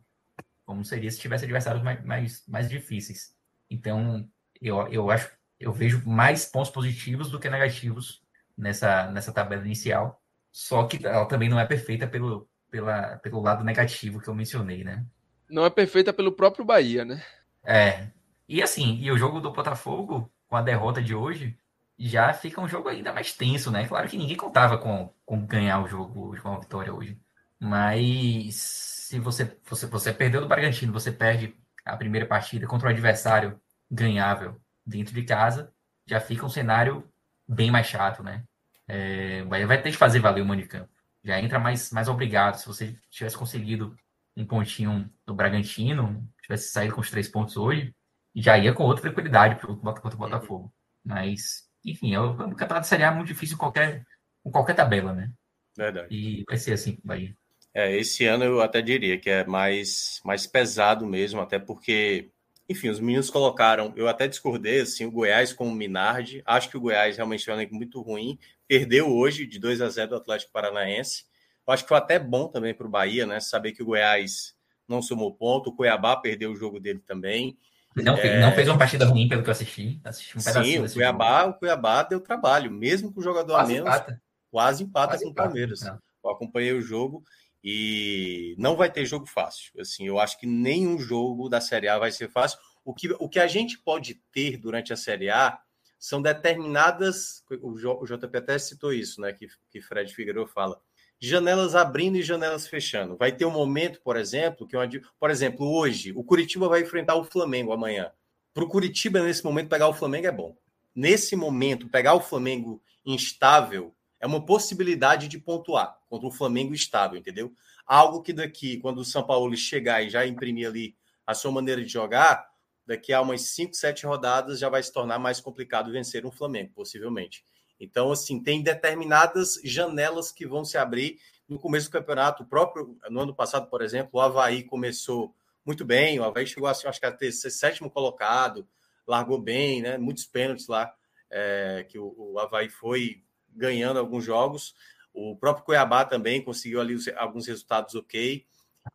como 0.65 0.84
seria 0.84 1.10
se 1.10 1.18
tivesse 1.18 1.44
adversários 1.44 1.83
mais, 1.83 2.05
mais, 2.05 2.47
mais 2.47 2.68
difíceis. 2.68 3.36
Então, 3.68 4.28
eu, 4.60 4.86
eu 4.89 5.10
acho, 5.10 5.31
eu 5.59 5.73
vejo 5.73 6.09
mais 6.09 6.47
pontos 6.47 6.70
positivos 6.70 7.31
do 7.31 7.41
que 7.41 7.51
negativos 7.51 8.23
nessa, 8.57 9.10
nessa 9.10 9.33
tabela 9.33 9.65
inicial. 9.65 10.23
Só 10.51 10.84
que 10.84 11.05
ela 11.07 11.26
também 11.26 11.49
não 11.49 11.59
é 11.59 11.67
perfeita 11.67 12.07
pelo, 12.07 12.49
pela, 12.70 13.17
pelo 13.18 13.41
lado 13.41 13.65
negativo 13.65 14.20
que 14.20 14.28
eu 14.28 14.34
mencionei, 14.34 14.84
né? 14.84 15.05
Não 15.49 15.65
é 15.65 15.70
perfeita 15.70 16.12
pelo 16.12 16.33
próprio 16.33 16.65
Bahia, 16.65 17.05
né? 17.05 17.23
É. 17.65 18.09
E 18.52 18.62
assim, 18.62 18.98
e 19.00 19.10
o 19.10 19.16
jogo 19.16 19.40
do 19.40 19.50
Botafogo, 19.50 20.31
com 20.47 20.56
a 20.56 20.60
derrota 20.60 21.02
de 21.02 21.14
hoje, 21.14 21.56
já 21.98 22.34
fica 22.34 22.60
um 22.60 22.68
jogo 22.68 22.86
ainda 22.86 23.10
mais 23.10 23.32
tenso, 23.32 23.70
né? 23.70 23.89
Claro 23.89 24.06
que 24.06 24.18
ninguém 24.18 24.36
contava 24.36 24.76
com, 24.76 25.10
com 25.24 25.47
ganhar 25.47 25.82
o 25.82 25.89
jogo 25.89 26.36
com 26.39 26.55
a 26.55 26.58
vitória 26.60 26.92
hoje. 26.92 27.18
Mas 27.58 28.55
se 28.56 29.18
você, 29.18 29.56
você, 29.64 29.86
você 29.86 30.12
perdeu 30.12 30.42
do 30.42 30.48
Bragantino, 30.48 30.92
você 30.92 31.10
perde 31.10 31.56
a 31.82 31.97
primeira 31.97 32.26
partida 32.26 32.66
contra 32.66 32.89
um 32.89 32.90
adversário 32.90 33.58
ganhável 33.90 34.60
dentro 34.84 35.14
de 35.14 35.22
casa, 35.22 35.72
já 36.06 36.20
fica 36.20 36.44
um 36.44 36.50
cenário 36.50 37.10
bem 37.48 37.70
mais 37.70 37.86
chato, 37.86 38.22
né? 38.22 38.44
É, 38.86 39.44
vai 39.44 39.81
ter 39.81 39.92
que 39.92 39.97
fazer 39.97 40.20
valer 40.20 40.42
o 40.42 40.47
Manicampo. 40.47 40.90
Já 41.24 41.40
entra 41.40 41.58
mais, 41.58 41.90
mais 41.90 42.06
obrigado. 42.06 42.56
Se 42.56 42.66
você 42.66 42.98
tivesse 43.08 43.39
conseguido 43.39 43.97
um 44.36 44.44
pontinho 44.44 45.10
no 45.26 45.34
Bragantino, 45.34 46.28
tivesse 46.42 46.70
saído 46.70 46.94
com 46.94 47.00
os 47.00 47.10
três 47.10 47.28
pontos 47.28 47.56
hoje, 47.56 47.94
já 48.35 48.59
ia 48.59 48.73
com 48.73 48.85
outra 48.85 49.02
tranquilidade 49.02 49.57
para 49.57 49.70
o 49.70 50.17
Botafogo. 50.17 50.73
Mas 51.05 51.70
enfim, 51.85 52.15
é 52.15 52.20
o, 52.20 52.31
o 52.33 52.55
campeonato 52.55 52.86
Série 52.86 53.05
A 53.05 53.09
é 53.09 53.15
muito 53.15 53.28
difícil 53.28 53.57
em 53.57 53.59
qualquer, 53.59 54.07
em 54.44 54.51
qualquer 54.51 54.75
tabela, 54.75 55.12
né? 55.12 55.31
Verdade. 55.77 56.15
E 56.15 56.44
vai 56.47 56.57
ser 56.57 56.73
assim, 56.75 56.99
Bahia. 57.02 57.35
É, 57.75 57.97
esse 57.97 58.25
ano 58.27 58.44
eu 58.44 58.61
até 58.61 58.83
diria 58.83 59.19
que 59.19 59.31
é 59.31 59.44
mais, 59.44 60.20
mais 60.25 60.47
pesado 60.47 61.07
mesmo, 61.07 61.41
até 61.41 61.59
porque, 61.59 62.31
enfim, 62.69 62.91
os 62.91 63.01
meninos 63.01 63.31
colocaram, 63.31 63.93
eu 63.97 64.07
até 64.07 64.28
discordei, 64.28 64.81
assim, 64.83 65.07
o 65.07 65.11
Goiás 65.11 65.52
com 65.52 65.67
o 65.69 65.75
Minardi, 65.75 66.43
acho 66.44 66.69
que 66.69 66.77
o 66.77 66.81
Goiás 66.81 67.17
realmente 67.17 67.49
é 67.49 67.52
um 67.52 67.57
elenco 67.57 67.75
muito 67.75 68.01
ruim, 68.02 68.39
perdeu 68.69 69.11
hoje 69.11 69.47
de 69.47 69.59
2 69.59 69.81
a 69.81 69.89
0 69.89 70.11
do 70.11 70.17
Atlético 70.17 70.52
Paranaense, 70.52 71.25
eu 71.67 71.73
acho 71.73 71.85
que 71.85 71.89
foi 71.89 71.97
até 71.97 72.19
bom 72.19 72.47
também 72.49 72.75
para 72.75 72.86
o 72.86 72.91
Bahia, 72.91 73.25
né, 73.25 73.41
saber 73.41 73.73
que 73.73 73.83
o 73.83 73.86
Goiás 73.86 74.55
não 74.86 75.01
somou 75.01 75.33
ponto, 75.33 75.70
o 75.70 75.75
Cuiabá 75.75 76.15
perdeu 76.17 76.52
o 76.52 76.57
jogo 76.57 76.78
dele 76.78 77.01
também, 77.01 77.57
não, 77.96 78.16
é... 78.16 78.40
não 78.40 78.52
fez 78.52 78.68
uma 78.68 78.78
partida 78.78 79.04
ruim, 79.04 79.28
pelo 79.28 79.42
que 79.42 79.48
eu 79.48 79.52
assisti. 79.52 80.00
assisti 80.04 80.36
um 80.36 80.40
Sim, 80.40 80.78
o 80.80 80.92
Cuiabá, 80.92 81.44
o 81.44 81.54
Cuiabá 81.54 82.02
deu 82.02 82.20
trabalho, 82.20 82.70
mesmo 82.70 83.12
com 83.12 83.20
o 83.20 83.22
jogador 83.22 83.54
quase 83.54 83.72
a 83.72 83.74
menos. 83.74 83.88
Empata. 83.88 84.22
Quase 84.50 84.84
empata 84.84 85.08
quase 85.08 85.24
com 85.24 85.30
o 85.30 85.34
Palmeiras. 85.34 85.82
Eu 85.82 86.30
acompanhei 86.30 86.72
o 86.72 86.82
jogo 86.82 87.24
e 87.64 88.54
não 88.58 88.76
vai 88.76 88.90
ter 88.90 89.04
jogo 89.04 89.26
fácil. 89.26 89.72
Assim, 89.80 90.06
eu 90.06 90.18
acho 90.18 90.38
que 90.38 90.46
nenhum 90.46 90.98
jogo 90.98 91.48
da 91.48 91.60
Série 91.60 91.88
A 91.88 91.98
vai 91.98 92.10
ser 92.10 92.28
fácil. 92.28 92.58
O 92.84 92.92
que, 92.92 93.10
o 93.18 93.28
que 93.28 93.38
a 93.38 93.46
gente 93.46 93.78
pode 93.78 94.14
ter 94.32 94.56
durante 94.56 94.92
a 94.92 94.96
Série 94.96 95.30
A 95.30 95.58
são 95.98 96.20
determinadas. 96.20 97.44
O, 97.60 97.70
o 97.70 98.04
JP 98.04 98.36
até 98.36 98.58
citou 98.58 98.92
isso, 98.92 99.20
né? 99.20 99.32
Que, 99.32 99.46
que 99.70 99.80
Fred 99.80 100.12
Figueiredo 100.12 100.46
fala 100.46 100.80
janelas 101.28 101.76
abrindo 101.76 102.17
e 102.17 102.23
janelas 102.23 102.67
fechando. 102.67 103.17
Vai 103.17 103.31
ter 103.31 103.44
um 103.44 103.51
momento, 103.51 104.01
por 104.02 104.17
exemplo, 104.17 104.67
que 104.67 104.76
uma, 104.76 104.89
por 105.20 105.31
exemplo, 105.31 105.73
hoje 105.73 106.12
o 106.17 106.25
Curitiba 106.25 106.68
vai 106.68 106.83
enfrentar 106.83 107.15
o 107.15 107.23
Flamengo 107.23 107.73
amanhã. 107.73 108.10
Para 108.52 108.65
o 108.65 108.68
Curitiba 108.68 109.23
nesse 109.23 109.44
momento 109.44 109.68
pegar 109.68 109.86
o 109.86 109.94
Flamengo 109.94 110.26
é 110.26 110.33
bom. 110.33 110.57
Nesse 110.94 111.36
momento 111.36 111.89
pegar 111.89 112.15
o 112.15 112.20
Flamengo 112.20 112.83
instável 113.07 113.94
é 114.18 114.26
uma 114.26 114.44
possibilidade 114.44 115.28
de 115.28 115.39
pontuar 115.39 115.97
contra 116.09 116.26
o 116.26 116.31
Flamengo 116.31 116.75
estável, 116.75 117.18
entendeu? 117.18 117.52
Algo 117.86 118.20
que 118.20 118.33
daqui, 118.33 118.78
quando 118.78 118.99
o 118.99 119.05
São 119.05 119.23
Paulo 119.23 119.57
chegar 119.57 120.02
e 120.02 120.10
já 120.10 120.26
imprimir 120.26 120.67
ali 120.67 120.97
a 121.26 121.34
sua 121.34 121.52
maneira 121.52 121.83
de 121.83 121.89
jogar, 121.89 122.51
daqui 122.84 123.12
a 123.12 123.20
umas 123.20 123.42
5, 123.42 123.75
7 123.75 124.07
rodadas 124.07 124.59
já 124.59 124.68
vai 124.68 124.83
se 124.83 124.92
tornar 124.92 125.18
mais 125.18 125.41
complicado 125.41 125.92
vencer 125.92 126.26
um 126.26 126.33
Flamengo, 126.33 126.73
possivelmente. 126.75 127.44
Então, 127.83 128.12
assim, 128.12 128.41
tem 128.41 128.62
determinadas 128.62 129.61
janelas 129.65 130.31
que 130.31 130.47
vão 130.47 130.65
se 130.65 130.78
abrir 130.78 131.19
no 131.49 131.59
começo 131.59 131.89
do 131.89 131.93
campeonato. 131.93 132.44
O 132.44 132.47
próprio, 132.47 132.97
no 133.11 133.20
ano 133.20 133.35
passado, 133.35 133.69
por 133.69 133.83
exemplo, 133.83 134.11
o 134.15 134.20
Havaí 134.20 134.62
começou 134.62 135.35
muito 135.67 135.85
bem, 135.85 136.19
o 136.20 136.25
Havaí 136.25 136.47
chegou, 136.47 136.69
acho 136.69 137.01
que 137.01 137.07
a 137.07 137.11
ter 137.11 137.33
sétimo 137.33 137.91
colocado, 137.91 138.69
largou 139.05 139.36
bem, 139.36 139.83
né? 139.83 139.99
Muitos 139.99 140.25
pênaltis 140.25 140.69
lá, 140.69 140.94
é, 141.28 141.85
que 141.89 141.99
o, 141.99 142.15
o 142.17 142.39
Havaí 142.39 142.69
foi 142.69 143.25
ganhando 143.49 143.99
alguns 143.99 144.25
jogos. 144.25 144.77
O 145.12 145.36
próprio 145.36 145.65
Cuiabá 145.65 146.05
também 146.05 146.41
conseguiu 146.41 146.81
ali 146.81 146.97
alguns 147.17 147.49
resultados 147.49 147.97
ok. 147.97 148.47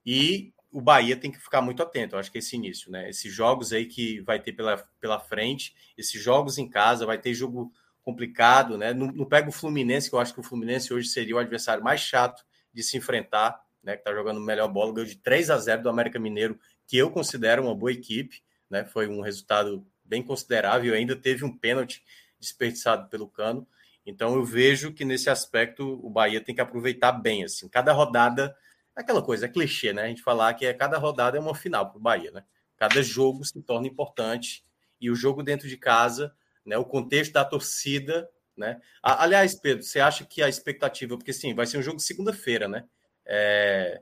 E 0.05 0.53
o 0.71 0.79
Bahia 0.79 1.17
tem 1.17 1.29
que 1.29 1.39
ficar 1.39 1.61
muito 1.61 1.83
atento, 1.83 2.15
eu 2.15 2.19
acho 2.19 2.31
que 2.31 2.37
é 2.37 2.39
esse 2.39 2.55
início, 2.55 2.89
né? 2.89 3.09
Esses 3.09 3.33
jogos 3.33 3.73
aí 3.73 3.85
que 3.85 4.21
vai 4.21 4.39
ter 4.39 4.53
pela, 4.53 4.77
pela 5.01 5.19
frente, 5.19 5.75
esses 5.97 6.21
jogos 6.21 6.57
em 6.57 6.69
casa, 6.69 7.05
vai 7.05 7.17
ter 7.17 7.33
jogo 7.33 7.71
complicado, 8.07 8.77
né? 8.77 8.93
Não, 8.93 9.07
não 9.07 9.25
pega 9.25 9.49
o 9.49 9.51
Fluminense, 9.51 10.09
que 10.09 10.15
eu 10.15 10.19
acho 10.19 10.33
que 10.33 10.39
o 10.39 10.43
Fluminense 10.43 10.93
hoje 10.93 11.09
seria 11.09 11.35
o 11.35 11.39
adversário 11.39 11.83
mais 11.83 11.99
chato 11.99 12.41
de 12.73 12.81
se 12.81 12.95
enfrentar, 12.95 13.61
né? 13.83 13.97
Que 13.97 14.03
tá 14.05 14.13
jogando 14.13 14.39
melhor 14.39 14.69
bola, 14.69 14.93
ganhou 14.93 15.09
de 15.09 15.17
3 15.17 15.49
a 15.49 15.57
0 15.57 15.83
do 15.83 15.89
América 15.89 16.17
Mineiro, 16.17 16.57
que 16.87 16.95
eu 16.95 17.11
considero 17.11 17.63
uma 17.63 17.75
boa 17.75 17.91
equipe, 17.91 18.41
né? 18.69 18.85
Foi 18.85 19.09
um 19.09 19.19
resultado 19.19 19.85
bem 20.05 20.23
considerável, 20.23 20.93
ainda 20.93 21.17
teve 21.17 21.43
um 21.43 21.57
pênalti 21.57 22.01
desperdiçado 22.39 23.09
pelo 23.09 23.27
Cano. 23.27 23.67
Então 24.05 24.35
eu 24.35 24.45
vejo 24.45 24.93
que 24.93 25.03
nesse 25.03 25.29
aspecto 25.29 25.99
o 26.01 26.09
Bahia 26.09 26.39
tem 26.39 26.55
que 26.55 26.61
aproveitar 26.61 27.11
bem, 27.11 27.43
assim, 27.43 27.67
cada 27.67 27.91
rodada 27.91 28.55
aquela 28.95 29.21
coisa, 29.21 29.47
é 29.47 29.49
clichê, 29.49 29.91
né? 29.91 30.03
A 30.03 30.07
gente 30.07 30.23
falar 30.23 30.53
que 30.53 30.65
é, 30.65 30.73
cada 30.73 30.97
rodada 30.97 31.37
é 31.37 31.41
uma 31.41 31.53
final 31.53 31.89
para 31.89 31.97
o 31.97 32.01
Bahia, 32.01 32.31
né? 32.31 32.43
Cada 32.77 33.03
jogo 33.03 33.43
se 33.43 33.61
torna 33.61 33.85
importante 33.85 34.65
e 34.99 35.11
o 35.11 35.15
jogo 35.15 35.43
dentro 35.43 35.67
de 35.67 35.75
casa, 35.75 36.33
né? 36.67 36.77
O 36.77 36.85
contexto 36.85 37.33
da 37.33 37.45
torcida, 37.45 38.29
né? 38.55 38.79
Aliás, 39.01 39.55
Pedro, 39.55 39.83
você 39.83 39.99
acha 39.99 40.25
que 40.25 40.43
a 40.43 40.49
expectativa, 40.49 41.17
porque 41.17 41.33
sim, 41.33 41.53
vai 41.53 41.65
ser 41.65 41.77
um 41.77 41.83
jogo 41.83 41.99
segunda-feira, 41.99 42.67
né? 42.67 42.83
É... 43.25 44.01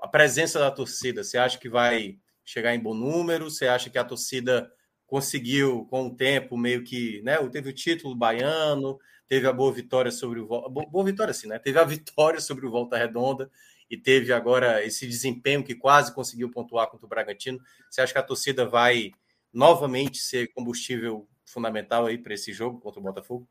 A 0.00 0.06
presença 0.06 0.58
da 0.60 0.70
torcida, 0.70 1.24
você 1.24 1.38
acha 1.38 1.58
que 1.58 1.68
vai 1.68 2.18
chegar 2.44 2.74
em 2.74 2.80
bom 2.80 2.94
número? 2.94 3.50
Você 3.50 3.66
acha 3.66 3.90
que 3.90 3.98
a 3.98 4.04
torcida 4.04 4.70
conseguiu, 5.06 5.86
com 5.86 6.06
o 6.06 6.14
tempo, 6.14 6.56
meio 6.56 6.84
que, 6.84 7.20
né? 7.22 7.36
Teve 7.48 7.70
o 7.70 7.74
título 7.74 8.14
baiano, 8.14 8.98
teve 9.26 9.46
a 9.46 9.52
boa 9.52 9.72
vitória 9.72 10.10
sobre 10.10 10.38
o 10.38 10.46
boa 10.46 11.04
vitória, 11.04 11.34
sim, 11.34 11.48
né? 11.48 11.58
Teve 11.58 11.78
a 11.78 11.84
vitória 11.84 12.40
sobre 12.40 12.66
o 12.66 12.70
Volta 12.70 12.96
Redonda 12.96 13.50
e 13.90 13.96
teve 13.96 14.32
agora 14.32 14.84
esse 14.84 15.06
desempenho 15.06 15.64
que 15.64 15.74
quase 15.74 16.14
conseguiu 16.14 16.50
pontuar 16.50 16.88
contra 16.88 17.06
o 17.06 17.08
Bragantino. 17.08 17.58
Você 17.90 18.02
acha 18.02 18.12
que 18.12 18.18
a 18.18 18.22
torcida 18.22 18.66
vai 18.66 19.10
novamente 19.52 20.18
ser 20.18 20.52
combustível 20.52 21.26
fundamental 21.52 22.06
aí 22.06 22.18
para 22.18 22.34
esse 22.34 22.52
jogo 22.52 22.80
contra 22.80 23.00
o 23.00 23.02
Botafogo? 23.02 23.48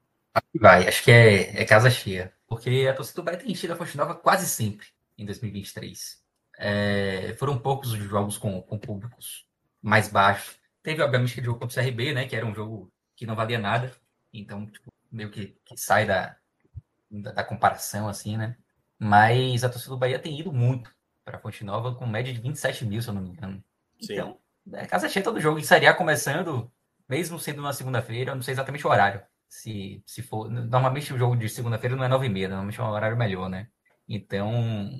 Vai, 0.53 0.87
acho 0.87 1.03
que 1.03 1.11
é, 1.11 1.61
é 1.61 1.65
casa 1.65 1.89
cheia, 1.89 2.33
porque 2.47 2.87
a 2.89 2.93
torcida 2.93 3.21
vai 3.21 3.37
ter 3.37 3.49
enchido 3.49 3.73
a 3.73 3.75
Fonte 3.75 3.97
Nova 3.97 4.15
quase 4.15 4.47
sempre 4.47 4.87
em 5.17 5.25
2023. 5.25 6.21
É, 6.59 7.35
foram 7.37 7.57
poucos 7.57 7.91
os 7.91 7.99
jogos 7.99 8.37
com, 8.37 8.61
com 8.61 8.77
públicos 8.77 9.47
mais 9.81 10.07
baixos. 10.09 10.57
Teve, 10.81 11.01
obviamente, 11.01 11.31
aquele 11.31 11.45
jogo 11.45 11.59
contra 11.59 11.81
o 11.81 11.83
CRB, 11.83 12.13
né, 12.13 12.27
que 12.27 12.35
era 12.35 12.45
um 12.45 12.53
jogo 12.53 12.91
que 13.15 13.25
não 13.25 13.35
valia 13.35 13.59
nada, 13.59 13.91
então, 14.31 14.65
tipo, 14.67 14.91
meio 15.11 15.31
que, 15.31 15.57
que 15.65 15.77
sai 15.77 16.05
da, 16.05 16.37
da, 17.09 17.31
da 17.31 17.43
comparação, 17.43 18.07
assim, 18.07 18.37
né? 18.37 18.55
Mas 18.99 19.63
a 19.63 19.69
torcida 19.69 19.93
do 19.93 19.99
Bahia 19.99 20.19
tem 20.19 20.39
ido 20.39 20.51
muito 20.51 20.93
para 21.23 21.37
a 21.37 21.39
Fonte 21.39 21.63
Nova, 21.63 21.93
com 21.95 22.05
média 22.05 22.33
de 22.33 22.39
27 22.39 22.85
mil, 22.85 23.01
se 23.01 23.09
eu 23.09 23.13
não 23.13 23.21
me 23.21 23.29
engano. 23.29 23.63
Sim. 23.99 24.13
Então, 24.13 24.39
é 24.73 24.85
casa 24.85 25.09
cheia 25.09 25.23
todo 25.23 25.39
jogo. 25.39 25.59
E 25.59 25.63
Série 25.63 25.87
A 25.87 25.93
começando, 25.93 26.71
mesmo 27.09 27.39
sendo 27.39 27.61
na 27.61 27.73
segunda-feira, 27.73 28.31
eu 28.31 28.35
não 28.35 28.41
sei 28.41 28.53
exatamente 28.53 28.85
o 28.85 28.89
horário. 28.89 29.21
Se, 29.49 30.03
se 30.05 30.21
for. 30.21 30.49
Normalmente 30.49 31.13
o 31.13 31.17
jogo 31.17 31.35
de 31.35 31.49
segunda-feira 31.49 31.95
não 31.95 32.03
é 32.03 32.07
9 32.07 32.25
e 32.25 32.29
meia, 32.29 32.49
normalmente 32.49 32.79
é 32.79 32.83
um 32.83 32.89
horário 32.89 33.17
melhor, 33.17 33.49
né? 33.49 33.69
Então, 34.07 34.51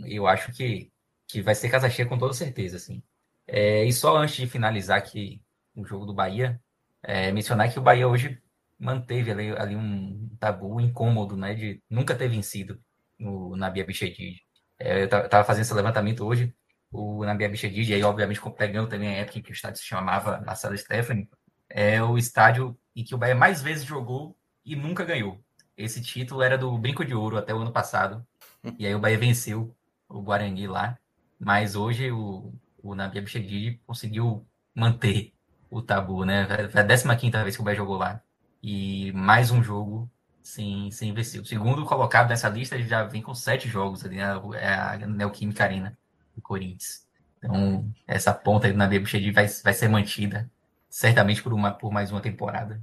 eu 0.06 0.28
acho 0.28 0.52
que, 0.54 0.92
que 1.28 1.42
vai 1.42 1.56
ser 1.56 1.70
casa 1.70 1.90
cheia 1.90 2.08
com 2.08 2.18
toda 2.18 2.34
certeza, 2.34 2.78
assim. 2.78 3.04
É, 3.48 3.84
e 3.86 3.94
só 3.94 4.18
antes 4.18 4.36
de 4.36 4.48
finalizar 4.48 4.98
aqui 4.98 5.42
o 5.76 5.86
jogo 5.86 6.06
do 6.06 6.14
Bahia, 6.14 6.62
é, 7.04 7.32
mencionar 7.32 7.72
que 7.72 7.80
o 7.80 7.82
Bahia 7.82 8.08
hoje 8.08 8.42
manteve 8.80 9.32
ali, 9.32 9.52
ali 9.58 9.76
um 9.76 10.30
tabu 10.40 10.80
incômodo, 10.82 11.36
né? 11.38 11.54
De 11.54 11.82
nunca 11.90 12.16
ter 12.16 12.28
vencido 12.30 12.82
no 13.20 13.56
Nabi 13.56 13.82
Abichedid. 13.82 14.42
É, 14.80 15.04
eu 15.04 15.10
tava 15.10 15.44
fazendo 15.44 15.64
esse 15.64 15.74
levantamento 15.74 16.26
hoje, 16.26 16.54
o 16.92 17.26
Nabi 17.26 17.46
Abichedid, 17.46 17.94
aí 17.94 18.04
obviamente 18.04 18.42
pegando 18.56 18.90
também 18.90 19.10
a 19.10 19.14
época 19.14 19.40
em 19.40 19.42
que 19.42 19.52
o 19.52 19.54
estádio 19.54 19.80
se 19.80 19.86
chamava 19.88 20.42
Marcelo 20.42 20.78
Stephanie, 20.78 21.30
é 21.78 22.02
o 22.02 22.18
estádio 22.18 22.76
em 22.96 23.04
que 23.04 23.14
o 23.14 23.20
Bahia 23.20 23.36
mais 23.36 23.62
vezes 23.62 23.86
jogou 23.86 24.36
e 24.66 24.76
nunca 24.76 25.06
ganhou. 25.06 25.40
Esse 25.78 26.02
título 26.02 26.42
era 26.42 26.58
do 26.58 26.76
Brinco 26.76 27.06
de 27.06 27.14
Ouro 27.14 27.38
até 27.38 27.54
o 27.54 27.60
ano 27.60 27.72
passado, 27.72 28.26
e 28.80 28.88
aí 28.88 28.96
o 28.96 29.00
Bahia 29.00 29.20
venceu 29.20 29.78
o 30.10 30.20
Guarani 30.20 30.66
lá, 30.66 30.98
mas 31.40 31.76
hoje 31.76 32.12
o, 32.12 32.52
o 32.82 32.96
Nabi 32.96 33.20
Abichedid 33.20 33.80
conseguiu 33.86 34.44
manter 34.74 35.34
o 35.70 35.80
tabu, 35.80 36.26
né? 36.26 36.48
Foi 36.68 36.82
a 36.82 37.16
15 37.16 37.44
vez 37.44 37.56
que 37.56 37.62
o 37.62 37.66
Bahia 37.66 37.78
jogou 37.78 37.98
lá. 37.98 38.24
E 38.64 39.12
mais 39.12 39.52
um 39.52 39.62
jogo 39.62 40.10
sem, 40.42 40.90
sem 40.90 41.14
vencer. 41.14 41.40
O 41.40 41.46
segundo 41.46 41.86
colocado 41.86 42.30
nessa 42.30 42.50
lista 42.50 42.82
já 42.82 43.04
vem 43.04 43.22
com 43.22 43.36
sete 43.36 43.70
jogos 43.70 44.04
ali, 44.04 44.16
né? 44.16 44.32
é 44.56 44.74
a 44.74 44.98
Neoquímica 45.06 45.64
Arena 45.64 45.96
do 46.36 46.42
Corinthians. 46.42 47.06
Então, 47.38 47.88
essa 48.08 48.34
ponta 48.34 48.66
aí 48.66 48.74
do 48.74 48.80
Nabi 48.80 48.98
Buchedi 48.98 49.30
vai, 49.30 49.48
vai 49.64 49.74
ser 49.76 49.88
mantida, 49.88 50.50
certamente 50.98 51.44
por, 51.44 51.54
uma, 51.54 51.72
por 51.72 51.92
mais 51.92 52.12
uma 52.12 52.20
temporada. 52.20 52.82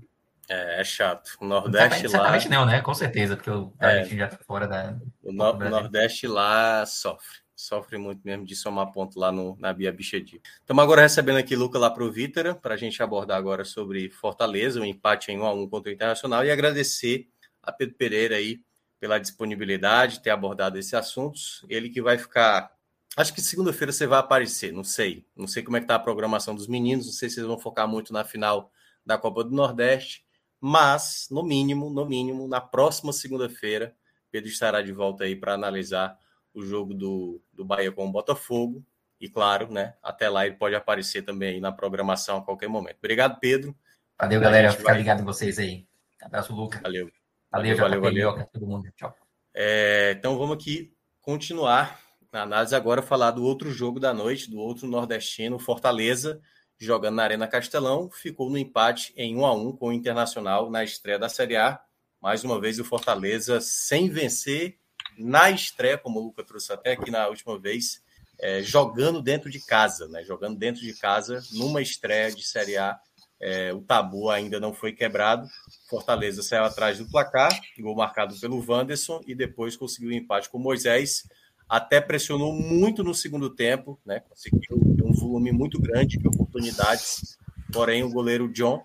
É, 0.48 0.80
é 0.80 0.84
chato. 0.84 1.36
O 1.40 1.44
Nordeste 1.44 1.78
certamente, 1.78 2.04
lá. 2.04 2.10
Certamente 2.10 2.48
não, 2.48 2.64
né? 2.64 2.80
Com 2.80 2.94
certeza, 2.94 3.34
porque 3.34 3.50
o 3.50 3.72
é. 3.80 4.04
já 4.04 4.28
tá 4.28 4.38
fora 4.46 4.68
da. 4.68 4.96
O, 5.20 5.32
no, 5.32 5.50
o 5.50 5.68
Nordeste 5.68 6.28
lá 6.28 6.86
sofre. 6.86 7.42
Sofre 7.56 7.98
muito 7.98 8.20
mesmo 8.24 8.44
de 8.44 8.54
somar 8.54 8.92
ponto 8.92 9.18
lá 9.18 9.32
no, 9.32 9.56
na 9.58 9.72
Bia 9.72 9.92
Bichedi. 9.92 10.40
Estamos 10.60 10.82
agora 10.82 11.02
recebendo 11.02 11.38
aqui 11.38 11.56
Luca 11.56 11.78
lá 11.78 11.90
para 11.90 12.74
a 12.74 12.76
gente 12.76 13.02
abordar 13.02 13.36
agora 13.36 13.64
sobre 13.64 14.10
Fortaleza, 14.10 14.78
o 14.78 14.82
um 14.82 14.86
empate 14.86 15.32
em 15.32 15.38
1 15.38 15.46
a 15.46 15.54
1 15.54 15.68
contra 15.68 15.90
o 15.90 15.94
Internacional, 15.94 16.44
e 16.44 16.50
agradecer 16.50 17.28
a 17.62 17.72
Pedro 17.72 17.94
Pereira 17.94 18.36
aí 18.36 18.60
pela 19.00 19.18
disponibilidade, 19.18 20.20
ter 20.20 20.30
abordado 20.30 20.78
esses 20.78 20.94
assuntos. 20.94 21.64
Ele 21.68 21.90
que 21.90 22.02
vai 22.02 22.18
ficar. 22.18 22.73
Acho 23.16 23.32
que 23.32 23.40
segunda-feira 23.40 23.92
você 23.92 24.06
vai 24.06 24.18
aparecer, 24.18 24.72
não 24.72 24.82
sei. 24.82 25.24
Não 25.36 25.46
sei 25.46 25.62
como 25.62 25.76
é 25.76 25.80
que 25.80 25.86
tá 25.86 25.94
a 25.94 26.00
programação 26.00 26.54
dos 26.54 26.66
meninos, 26.66 27.06
não 27.06 27.12
sei 27.12 27.30
se 27.30 27.38
eles 27.38 27.48
vão 27.48 27.58
focar 27.58 27.86
muito 27.86 28.12
na 28.12 28.24
final 28.24 28.72
da 29.06 29.16
Copa 29.16 29.44
do 29.44 29.50
Nordeste, 29.50 30.24
mas, 30.60 31.28
no 31.30 31.42
mínimo, 31.42 31.90
no 31.90 32.06
mínimo, 32.06 32.48
na 32.48 32.60
próxima 32.60 33.12
segunda-feira, 33.12 33.94
Pedro 34.30 34.48
estará 34.48 34.82
de 34.82 34.92
volta 34.92 35.24
aí 35.24 35.36
para 35.36 35.54
analisar 35.54 36.18
o 36.54 36.64
jogo 36.64 36.94
do, 36.94 37.40
do 37.52 37.64
Bahia 37.64 37.92
com 37.92 38.06
o 38.06 38.10
Botafogo. 38.10 38.84
E 39.20 39.28
claro, 39.28 39.70
né? 39.70 39.94
Até 40.02 40.28
lá 40.28 40.46
ele 40.46 40.56
pode 40.56 40.74
aparecer 40.74 41.22
também 41.22 41.54
aí 41.54 41.60
na 41.60 41.70
programação 41.70 42.38
a 42.38 42.42
qualquer 42.42 42.68
momento. 42.68 42.96
Obrigado, 42.98 43.38
Pedro. 43.38 43.76
Valeu, 44.18 44.40
galera. 44.40 44.70
Fica 44.72 44.84
vai... 44.84 44.96
ligado 44.96 45.20
em 45.20 45.24
vocês 45.24 45.58
aí. 45.58 45.86
Abraço, 46.20 46.54
Luca. 46.54 46.80
Valeu. 46.82 47.10
Valeu, 47.50 47.76
valeu, 47.76 48.00
valeu. 48.00 48.30
valeu. 48.30 48.46
Todo 48.52 48.66
mundo. 48.66 48.90
Tchau. 48.96 49.14
É, 49.52 50.14
então 50.18 50.36
vamos 50.36 50.56
aqui 50.56 50.92
continuar 51.20 52.00
na 52.34 52.42
análise 52.42 52.74
agora, 52.74 53.00
falar 53.00 53.30
do 53.30 53.44
outro 53.44 53.70
jogo 53.70 54.00
da 54.00 54.12
noite, 54.12 54.50
do 54.50 54.58
outro 54.58 54.88
nordestino, 54.88 55.56
Fortaleza, 55.56 56.40
jogando 56.76 57.14
na 57.14 57.22
Arena 57.22 57.46
Castelão, 57.46 58.10
ficou 58.10 58.50
no 58.50 58.58
empate 58.58 59.14
em 59.16 59.36
1 59.36 59.46
a 59.46 59.54
1 59.54 59.76
com 59.76 59.86
o 59.86 59.92
Internacional 59.92 60.68
na 60.68 60.82
estreia 60.82 61.16
da 61.16 61.28
Série 61.28 61.54
A. 61.54 61.80
Mais 62.20 62.42
uma 62.42 62.60
vez 62.60 62.80
o 62.80 62.84
Fortaleza 62.84 63.60
sem 63.60 64.10
vencer 64.10 64.76
na 65.16 65.48
estreia, 65.48 65.96
como 65.96 66.18
o 66.18 66.24
Luca 66.24 66.42
trouxe 66.42 66.72
até 66.72 66.94
aqui 66.94 67.08
na 67.08 67.28
última 67.28 67.56
vez, 67.56 68.02
é, 68.40 68.60
jogando 68.64 69.22
dentro 69.22 69.48
de 69.48 69.64
casa, 69.64 70.08
né? 70.08 70.24
Jogando 70.24 70.58
dentro 70.58 70.82
de 70.82 70.92
casa 70.92 71.40
numa 71.52 71.80
estreia 71.80 72.32
de 72.32 72.42
Série 72.42 72.76
A 72.76 72.98
é, 73.40 73.72
o 73.72 73.82
tabu 73.82 74.30
ainda 74.30 74.58
não 74.58 74.72
foi 74.72 74.92
quebrado. 74.92 75.46
Fortaleza 75.88 76.42
saiu 76.42 76.64
atrás 76.64 76.98
do 76.98 77.08
placar, 77.08 77.52
gol 77.78 77.94
marcado 77.94 78.34
pelo 78.40 78.64
Wanderson 78.66 79.20
e 79.26 79.34
depois 79.34 79.76
conseguiu 79.76 80.10
o 80.10 80.12
um 80.12 80.16
empate 80.16 80.48
com 80.48 80.58
o 80.58 80.62
Moisés. 80.62 81.24
Até 81.68 82.00
pressionou 82.00 82.52
muito 82.52 83.02
no 83.02 83.14
segundo 83.14 83.50
tempo, 83.50 84.00
né? 84.04 84.20
Conseguiu 84.20 84.76
um 85.04 85.12
volume 85.12 85.52
muito 85.52 85.80
grande 85.80 86.18
de 86.18 86.28
oportunidades. 86.28 87.38
Porém, 87.72 88.02
o 88.02 88.10
goleiro 88.10 88.52
John 88.52 88.84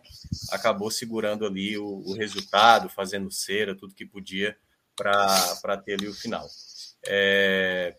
acabou 0.51 0.89
segurando 0.89 1.45
ali 1.45 1.77
o, 1.77 2.01
o 2.05 2.13
resultado, 2.13 2.89
fazendo 2.89 3.31
cera, 3.31 3.75
tudo 3.75 3.93
que 3.93 4.05
podia 4.05 4.57
para 4.95 5.77
ter 5.77 5.93
ali 5.93 6.07
o 6.07 6.13
final. 6.13 6.47
É, 7.05 7.95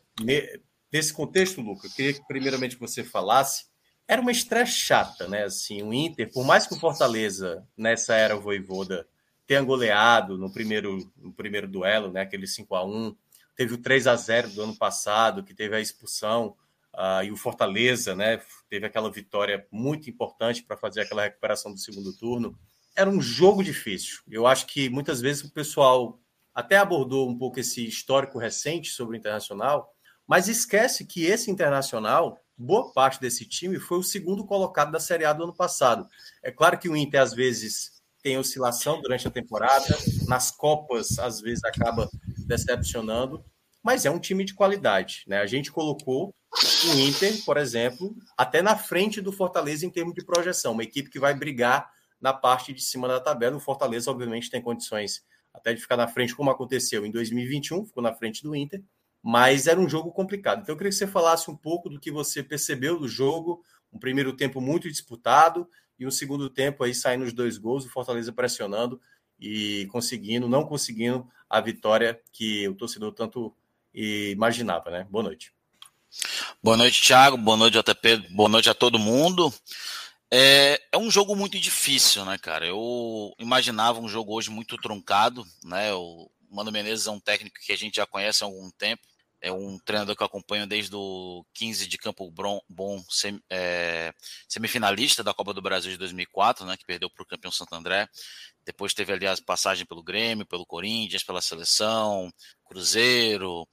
nesse 0.92 1.12
contexto, 1.12 1.60
Luca, 1.60 1.86
eu 1.86 1.90
queria 1.92 2.12
que 2.12 2.26
primeiramente 2.26 2.76
você 2.76 3.02
falasse 3.04 3.70
era 4.10 4.20
uma 4.20 4.32
estreia 4.32 4.66
chata, 4.66 5.28
né? 5.28 5.44
Assim, 5.44 5.82
o 5.82 5.94
Inter, 5.94 6.28
por 6.32 6.44
mais 6.44 6.66
que 6.66 6.74
o 6.74 6.78
Fortaleza, 6.78 7.64
nessa 7.76 8.16
era 8.16 8.34
Voivoda, 8.34 9.06
tenha 9.46 9.62
goleado 9.62 10.36
no 10.36 10.52
primeiro, 10.52 11.08
no 11.16 11.32
primeiro 11.32 11.68
duelo, 11.68 12.10
né? 12.10 12.22
Aquele 12.22 12.44
5 12.44 12.74
a 12.74 12.84
1 12.84 13.16
teve 13.60 13.74
o 13.74 13.78
3 13.78 14.06
a 14.06 14.16
0 14.16 14.48
do 14.52 14.62
ano 14.62 14.74
passado, 14.74 15.44
que 15.44 15.52
teve 15.52 15.76
a 15.76 15.80
expulsão, 15.82 16.56
uh, 16.94 17.22
e 17.22 17.30
o 17.30 17.36
Fortaleza, 17.36 18.16
né? 18.16 18.40
Teve 18.70 18.86
aquela 18.86 19.12
vitória 19.12 19.66
muito 19.70 20.08
importante 20.08 20.62
para 20.62 20.78
fazer 20.78 21.02
aquela 21.02 21.24
recuperação 21.24 21.70
do 21.70 21.78
segundo 21.78 22.10
turno. 22.16 22.58
era 22.96 23.10
um 23.10 23.20
jogo 23.20 23.62
difícil. 23.62 24.20
Eu 24.30 24.46
acho 24.46 24.66
que 24.66 24.88
muitas 24.88 25.20
vezes 25.20 25.44
o 25.44 25.52
pessoal 25.52 26.18
até 26.54 26.78
abordou 26.78 27.28
um 27.28 27.36
pouco 27.36 27.60
esse 27.60 27.86
histórico 27.86 28.38
recente 28.38 28.92
sobre 28.92 29.14
o 29.14 29.18
Internacional, 29.18 29.92
mas 30.26 30.48
esquece 30.48 31.04
que 31.04 31.26
esse 31.26 31.50
Internacional, 31.50 32.38
boa 32.56 32.90
parte 32.94 33.20
desse 33.20 33.44
time, 33.44 33.78
foi 33.78 33.98
o 33.98 34.02
segundo 34.02 34.46
colocado 34.46 34.90
da 34.90 34.98
Série 34.98 35.26
A 35.26 35.34
do 35.34 35.44
ano 35.44 35.54
passado. 35.54 36.08
É 36.42 36.50
claro 36.50 36.78
que 36.78 36.88
o 36.88 36.96
Inter, 36.96 37.20
às 37.20 37.34
vezes, 37.34 37.99
tem 38.22 38.38
oscilação 38.38 39.00
durante 39.00 39.26
a 39.26 39.30
temporada, 39.30 39.96
nas 40.26 40.50
Copas, 40.50 41.18
às 41.18 41.40
vezes, 41.40 41.64
acaba 41.64 42.08
decepcionando, 42.46 43.44
mas 43.82 44.04
é 44.04 44.10
um 44.10 44.18
time 44.18 44.44
de 44.44 44.54
qualidade. 44.54 45.24
Né? 45.26 45.38
A 45.38 45.46
gente 45.46 45.72
colocou 45.72 46.34
o 46.86 46.98
Inter, 46.98 47.44
por 47.44 47.56
exemplo, 47.56 48.14
até 48.36 48.60
na 48.60 48.76
frente 48.76 49.20
do 49.20 49.32
Fortaleza 49.32 49.86
em 49.86 49.90
termos 49.90 50.14
de 50.14 50.24
projeção, 50.24 50.72
uma 50.72 50.82
equipe 50.82 51.10
que 51.10 51.18
vai 51.18 51.34
brigar 51.34 51.90
na 52.20 52.32
parte 52.32 52.72
de 52.72 52.82
cima 52.82 53.08
da 53.08 53.20
tabela. 53.20 53.56
O 53.56 53.60
Fortaleza, 53.60 54.10
obviamente, 54.10 54.50
tem 54.50 54.60
condições 54.60 55.22
até 55.52 55.72
de 55.72 55.80
ficar 55.80 55.96
na 55.96 56.06
frente, 56.06 56.34
como 56.34 56.50
aconteceu 56.50 57.04
em 57.04 57.10
2021, 57.10 57.86
ficou 57.86 58.02
na 58.02 58.14
frente 58.14 58.42
do 58.42 58.54
Inter, 58.54 58.82
mas 59.22 59.66
era 59.66 59.80
um 59.80 59.88
jogo 59.88 60.12
complicado. 60.12 60.62
Então 60.62 60.72
eu 60.72 60.76
queria 60.76 60.90
que 60.90 60.96
você 60.96 61.06
falasse 61.06 61.50
um 61.50 61.56
pouco 61.56 61.88
do 61.88 61.98
que 61.98 62.10
você 62.10 62.42
percebeu 62.42 62.98
do 62.98 63.08
jogo, 63.08 63.62
um 63.92 63.98
primeiro 63.98 64.34
tempo 64.36 64.60
muito 64.60 64.88
disputado 64.88 65.68
e 66.00 66.06
um 66.06 66.10
segundo 66.10 66.48
tempo 66.48 66.82
aí 66.82 66.94
saindo 66.94 67.24
os 67.26 67.32
dois 67.34 67.58
gols, 67.58 67.84
o 67.84 67.90
Fortaleza 67.90 68.32
pressionando 68.32 68.98
e 69.38 69.86
conseguindo, 69.92 70.48
não 70.48 70.64
conseguindo 70.64 71.28
a 71.48 71.60
vitória 71.60 72.18
que 72.32 72.66
o 72.66 72.74
torcedor 72.74 73.12
tanto 73.12 73.54
imaginava, 73.94 74.90
né? 74.90 75.06
Boa 75.10 75.24
noite. 75.24 75.52
Boa 76.62 76.76
noite, 76.76 77.02
Thiago. 77.02 77.36
Boa 77.36 77.56
noite, 77.56 77.78
JP. 77.78 78.28
Boa 78.30 78.48
noite 78.48 78.70
a 78.70 78.74
todo 78.74 78.98
mundo. 78.98 79.52
É, 80.30 80.80
é, 80.92 80.96
um 80.96 81.10
jogo 81.10 81.36
muito 81.36 81.58
difícil, 81.58 82.24
né, 82.24 82.38
cara? 82.38 82.66
Eu 82.66 83.34
imaginava 83.38 84.00
um 84.00 84.08
jogo 84.08 84.34
hoje 84.34 84.48
muito 84.48 84.76
truncado, 84.78 85.44
né? 85.62 85.92
O 85.92 86.30
Mano 86.50 86.72
Menezes 86.72 87.06
é 87.06 87.10
um 87.10 87.20
técnico 87.20 87.58
que 87.64 87.72
a 87.72 87.76
gente 87.76 87.96
já 87.96 88.06
conhece 88.06 88.42
há 88.42 88.46
algum 88.46 88.70
tempo. 88.70 89.02
É 89.42 89.50
um 89.50 89.78
treinador 89.78 90.14
que 90.14 90.22
eu 90.22 90.26
acompanho 90.26 90.66
desde 90.66 90.94
o 90.94 91.44
15 91.54 91.86
de 91.86 91.96
Campo 91.96 92.30
Bom, 92.68 93.02
sem, 93.08 93.40
é, 93.48 94.12
semifinalista 94.48 95.24
da 95.24 95.32
Copa 95.32 95.54
do 95.54 95.62
Brasil 95.62 95.90
de 95.90 95.96
2004, 95.96 96.66
né? 96.66 96.76
Que 96.76 96.84
perdeu 96.84 97.08
para 97.10 97.22
o 97.22 97.26
campeão 97.26 97.50
Santo 97.50 97.74
André. 97.74 98.08
Depois 98.64 98.92
teve, 98.92 99.12
aliás, 99.12 99.40
passagem 99.40 99.86
pelo 99.86 100.02
Grêmio, 100.02 100.46
pelo 100.46 100.66
Corinthians, 100.66 101.24
pela 101.24 101.40
seleção, 101.40 102.30
Cruzeiro, 102.64 103.66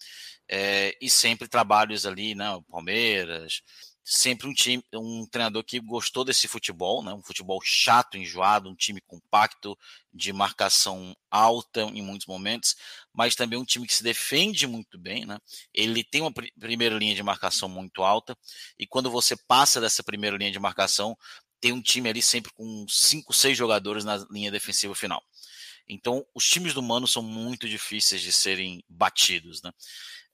é, 0.49 0.95
e 1.01 1.09
sempre 1.09 1.47
trabalhos 1.47 2.05
ali, 2.05 2.33
né? 2.33 2.45
Palmeiras, 2.69 3.61
sempre 4.09 4.47
um 4.47 4.53
time, 4.53 4.81
um 4.93 5.25
treinador 5.25 5.61
que 5.65 5.81
gostou 5.81 6.23
desse 6.23 6.47
futebol, 6.47 7.03
né? 7.03 7.13
Um 7.13 7.21
futebol 7.21 7.59
chato, 7.61 8.17
enjoado, 8.17 8.69
um 8.69 8.75
time 8.75 9.01
compacto, 9.01 9.77
de 10.13 10.31
marcação 10.31 11.13
alta 11.29 11.81
em 11.81 12.01
muitos 12.01 12.25
momentos, 12.25 12.75
mas 13.13 13.35
também 13.35 13.59
um 13.59 13.65
time 13.65 13.85
que 13.85 13.93
se 13.93 14.01
defende 14.01 14.65
muito 14.65 14.97
bem, 14.97 15.25
né? 15.25 15.37
Ele 15.73 16.05
tem 16.05 16.21
uma 16.21 16.31
pr 16.31 16.47
primeira 16.57 16.97
linha 16.97 17.13
de 17.13 17.21
marcação 17.21 17.67
muito 17.67 18.01
alta 18.01 18.35
e 18.79 18.87
quando 18.87 19.11
você 19.11 19.35
passa 19.45 19.81
dessa 19.81 20.01
primeira 20.01 20.37
linha 20.37 20.51
de 20.51 20.59
marcação, 20.59 21.17
tem 21.59 21.73
um 21.73 21.81
time 21.81 22.07
ali 22.09 22.21
sempre 22.21 22.51
com 22.53 22.85
cinco, 22.87 23.33
seis 23.33 23.57
jogadores 23.57 24.05
na 24.05 24.25
linha 24.31 24.51
defensiva 24.51 24.95
final. 24.95 25.21
Então, 25.85 26.25
os 26.33 26.47
times 26.47 26.73
do 26.73 26.81
Mano 26.81 27.07
são 27.07 27.21
muito 27.21 27.67
difíceis 27.67 28.21
de 28.21 28.31
serem 28.31 28.81
batidos, 28.87 29.61
né? 29.61 29.71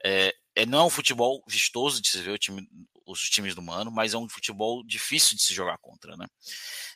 É, 0.06 0.35
é, 0.56 0.66
não 0.66 0.80
é 0.80 0.84
um 0.84 0.90
futebol 0.90 1.43
vistoso 1.48 2.02
de 2.02 2.10
se 2.10 2.22
ver 2.22 2.38
time, 2.38 2.68
os 3.06 3.30
times 3.30 3.56
do 3.56 3.61
Mano, 3.61 3.91
mas 3.91 4.14
é 4.14 4.17
um 4.17 4.30
futebol 4.30 4.83
difícil 4.83 5.35
de 5.35 5.43
se 5.43 5.53
jogar 5.53 5.77
contra, 5.80 6.15
né? 6.15 6.27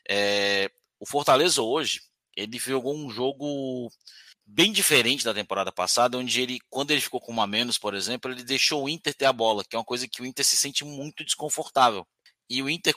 É, 0.10 0.72
o 1.00 1.06
Fortaleza 1.06 1.62
hoje, 1.62 2.02
ele 2.36 2.58
jogou 2.58 2.96
um 2.96 3.10
jogo 3.10 3.90
bem 4.46 4.72
diferente 4.72 5.26
da 5.26 5.34
temporada 5.34 5.72
passada, 5.72 6.18
onde 6.18 6.42
ele, 6.42 6.60
quando 6.70 6.92
ele 6.92 7.02
ficou 7.02 7.20
com 7.20 7.32
uma 7.32 7.46
menos, 7.46 7.78
por 7.78 7.94
exemplo, 7.94 8.32
ele 8.32 8.44
deixou 8.44 8.86
o 8.86 8.90
Inter 8.90 9.14
ter 9.14 9.26
a 9.26 9.34
bola, 9.34 9.64
que 9.64 9.76
é 9.76 9.80
uma 9.80 9.86
coisa 9.86 10.08
que 10.08 10.22
o 10.22 10.26
Inter 10.26 10.46
se 10.46 10.56
sente 10.56 10.86
muito 10.86 11.26
desconfortável. 11.26 12.08
E 12.50 12.62
o 12.62 12.70
Inter 12.70 12.96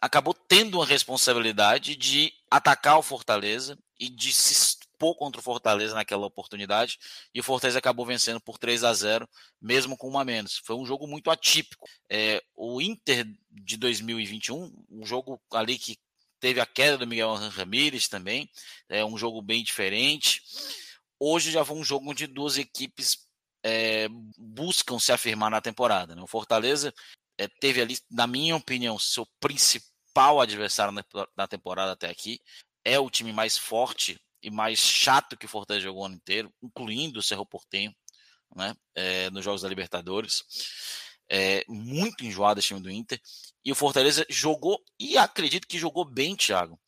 acabou 0.00 0.32
tendo 0.32 0.78
uma 0.78 0.86
responsabilidade 0.86 1.96
de 1.96 2.32
atacar 2.48 2.98
o 2.98 3.02
Fortaleza 3.02 3.76
e 3.98 4.08
de 4.08 4.32
se 4.32 4.77
expor 4.98 5.14
contra 5.14 5.40
o 5.40 5.44
Fortaleza 5.44 5.94
naquela 5.94 6.26
oportunidade. 6.26 6.98
E 7.32 7.40
o 7.40 7.42
Fortaleza 7.42 7.78
acabou 7.78 8.04
vencendo 8.04 8.40
por 8.40 8.58
3 8.58 8.82
a 8.82 8.92
0 8.92 9.28
mesmo 9.60 9.96
com 9.96 10.08
uma 10.08 10.24
menos. 10.24 10.60
Foi 10.64 10.76
um 10.76 10.84
jogo 10.84 11.06
muito 11.06 11.30
atípico. 11.30 11.88
É, 12.10 12.42
o 12.56 12.82
Inter 12.82 13.26
de 13.50 13.76
2021, 13.76 14.72
um 14.90 15.06
jogo 15.06 15.40
ali 15.52 15.78
que 15.78 15.96
teve 16.40 16.60
a 16.60 16.66
queda 16.66 16.98
do 16.98 17.06
Miguel 17.06 17.34
Ramírez 17.34 18.08
também, 18.08 18.50
é 18.88 19.04
um 19.04 19.16
jogo 19.16 19.40
bem 19.40 19.62
diferente. 19.62 20.42
Hoje 21.18 21.50
já 21.50 21.64
foi 21.64 21.76
um 21.76 21.84
jogo 21.84 22.10
onde 22.10 22.26
duas 22.26 22.58
equipes 22.58 23.26
é, 23.62 24.08
buscam 24.36 24.98
se 24.98 25.12
afirmar 25.12 25.50
na 25.50 25.60
temporada. 25.60 26.14
Né? 26.14 26.22
O 26.22 26.26
Fortaleza 26.26 26.92
é, 27.38 27.46
teve 27.46 27.80
ali, 27.80 27.96
na 28.10 28.26
minha 28.26 28.56
opinião, 28.56 28.98
seu 28.98 29.26
principal 29.40 30.40
adversário 30.40 30.92
na, 30.92 31.04
na, 31.36 31.46
temporada 31.48 31.92
até 31.92 32.08
aqui. 32.08 32.40
É 32.84 32.98
o 32.98 33.10
time 33.10 33.32
mais 33.32 33.58
forte 33.58 34.18
e 34.42 34.50
mais 34.50 34.78
chato 34.78 35.36
que 35.36 35.46
o 35.46 35.48
Fortaleza 35.48 35.84
jogou 35.84 36.02
o 36.02 36.06
ano 36.06 36.14
inteiro, 36.14 36.52
incluindo 36.62 37.18
o 37.18 37.22
Cerro 37.22 37.46
Portenho, 37.46 37.94
né, 38.54 38.74
é, 38.94 39.30
nos 39.30 39.44
Jogos 39.44 39.62
da 39.62 39.68
Libertadores. 39.68 40.42
É, 41.30 41.62
muito 41.68 42.24
enjoado 42.24 42.58
esse 42.58 42.68
time 42.68 42.80
do 42.80 42.90
Inter. 42.90 43.20
E 43.64 43.70
o 43.70 43.74
Fortaleza 43.74 44.24
jogou, 44.30 44.82
e 44.98 45.18
acredito 45.18 45.66
que 45.66 45.78
jogou 45.78 46.04
bem, 46.04 46.34
Thiago, 46.34 46.80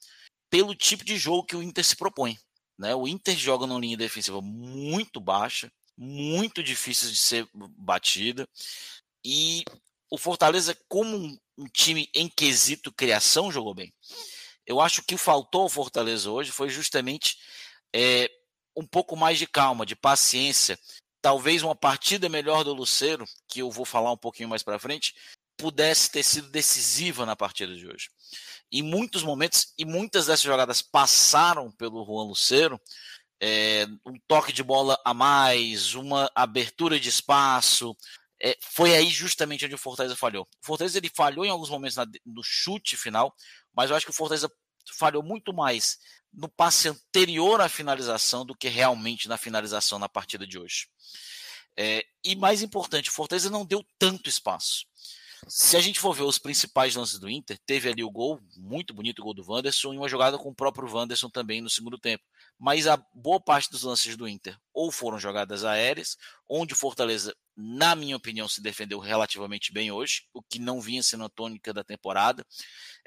pelo 0.48 0.74
tipo 0.74 1.04
de 1.04 1.18
jogo 1.18 1.44
que 1.44 1.56
o 1.56 1.62
Inter 1.62 1.84
se 1.84 1.94
propõe. 1.94 2.38
Né? 2.78 2.94
O 2.94 3.06
Inter 3.06 3.36
joga 3.36 3.66
numa 3.66 3.78
linha 3.78 3.96
defensiva 3.96 4.40
muito 4.40 5.20
baixa, 5.20 5.70
muito 5.96 6.62
difícil 6.62 7.10
de 7.10 7.18
ser 7.18 7.46
batida. 7.52 8.48
E 9.22 9.62
o 10.10 10.16
Fortaleza, 10.16 10.76
como 10.88 11.14
um, 11.14 11.38
um 11.58 11.66
time 11.66 12.08
em 12.14 12.28
quesito 12.28 12.90
criação, 12.90 13.52
jogou 13.52 13.74
bem. 13.74 13.92
Eu 14.66 14.80
acho 14.80 15.02
que 15.02 15.16
faltou 15.16 15.62
ao 15.62 15.68
Fortaleza 15.68 16.30
hoje 16.30 16.52
foi 16.52 16.68
justamente 16.68 17.38
é, 17.94 18.30
um 18.76 18.86
pouco 18.86 19.16
mais 19.16 19.38
de 19.38 19.46
calma, 19.46 19.84
de 19.84 19.96
paciência. 19.96 20.78
Talvez 21.22 21.62
uma 21.62 21.74
partida 21.74 22.28
melhor 22.28 22.64
do 22.64 22.72
Luceiro, 22.72 23.24
que 23.48 23.60
eu 23.60 23.70
vou 23.70 23.84
falar 23.84 24.12
um 24.12 24.16
pouquinho 24.16 24.48
mais 24.48 24.62
para 24.62 24.78
frente, 24.78 25.14
pudesse 25.56 26.10
ter 26.10 26.22
sido 26.22 26.48
decisiva 26.48 27.26
na 27.26 27.36
partida 27.36 27.74
de 27.74 27.86
hoje. 27.86 28.08
Em 28.72 28.82
muitos 28.82 29.22
momentos, 29.22 29.74
e 29.76 29.84
muitas 29.84 30.26
dessas 30.26 30.44
jogadas 30.44 30.80
passaram 30.80 31.70
pelo 31.72 32.04
Juan 32.04 32.24
Luceiro, 32.24 32.80
é, 33.42 33.86
um 34.06 34.18
toque 34.26 34.52
de 34.52 34.62
bola 34.62 34.98
a 35.04 35.12
mais, 35.12 35.94
uma 35.94 36.30
abertura 36.34 36.98
de 36.98 37.08
espaço, 37.08 37.96
é, 38.42 38.56
foi 38.60 38.94
aí 38.94 39.10
justamente 39.10 39.66
onde 39.66 39.74
o 39.74 39.78
Fortaleza 39.78 40.16
falhou. 40.16 40.44
O 40.62 40.66
Fortaleza 40.66 40.96
ele 40.96 41.10
falhou 41.14 41.44
em 41.44 41.50
alguns 41.50 41.68
momentos 41.68 41.96
na, 41.96 42.06
no 42.24 42.42
chute 42.42 42.96
final, 42.96 43.34
mas 43.74 43.90
eu 43.90 43.96
acho 43.96 44.06
que 44.06 44.10
o 44.10 44.14
Fortaleza 44.14 44.50
falhou 44.98 45.22
muito 45.22 45.52
mais 45.52 45.98
no 46.32 46.48
passe 46.48 46.88
anterior 46.88 47.60
à 47.60 47.68
finalização 47.68 48.44
do 48.44 48.54
que 48.54 48.68
realmente 48.68 49.28
na 49.28 49.36
finalização 49.36 49.98
na 49.98 50.08
partida 50.08 50.46
de 50.46 50.58
hoje. 50.58 50.86
É, 51.76 52.04
e 52.24 52.36
mais 52.36 52.62
importante, 52.62 53.10
o 53.10 53.12
Fortaleza 53.12 53.50
não 53.50 53.64
deu 53.64 53.84
tanto 53.98 54.28
espaço. 54.28 54.86
Se 55.48 55.76
a 55.76 55.80
gente 55.80 55.98
for 55.98 56.14
ver 56.14 56.24
os 56.24 56.38
principais 56.38 56.94
lances 56.94 57.18
do 57.18 57.30
Inter, 57.30 57.58
teve 57.64 57.88
ali 57.88 58.04
o 58.04 58.10
gol, 58.10 58.38
muito 58.56 58.92
bonito 58.92 59.20
o 59.20 59.24
gol 59.24 59.32
do 59.32 59.44
Wanderson, 59.48 59.94
e 59.94 59.96
uma 59.96 60.08
jogada 60.08 60.36
com 60.36 60.50
o 60.50 60.54
próprio 60.54 60.92
Wanderson 60.92 61.30
também 61.30 61.62
no 61.62 61.70
segundo 61.70 61.98
tempo. 61.98 62.22
Mas 62.58 62.86
a 62.86 63.02
boa 63.14 63.40
parte 63.40 63.70
dos 63.70 63.82
lances 63.82 64.16
do 64.16 64.28
Inter 64.28 64.58
ou 64.74 64.92
foram 64.92 65.18
jogadas 65.18 65.64
aéreas, 65.64 66.16
onde 66.48 66.74
o 66.74 66.76
Fortaleza, 66.76 67.34
na 67.60 67.94
minha 67.94 68.16
opinião, 68.16 68.48
se 68.48 68.62
defendeu 68.62 68.98
relativamente 68.98 69.72
bem 69.72 69.90
hoje, 69.90 70.22
o 70.32 70.42
que 70.42 70.58
não 70.58 70.80
vinha 70.80 71.02
sendo 71.02 71.24
a 71.24 71.28
tônica 71.28 71.72
da 71.72 71.84
temporada. 71.84 72.44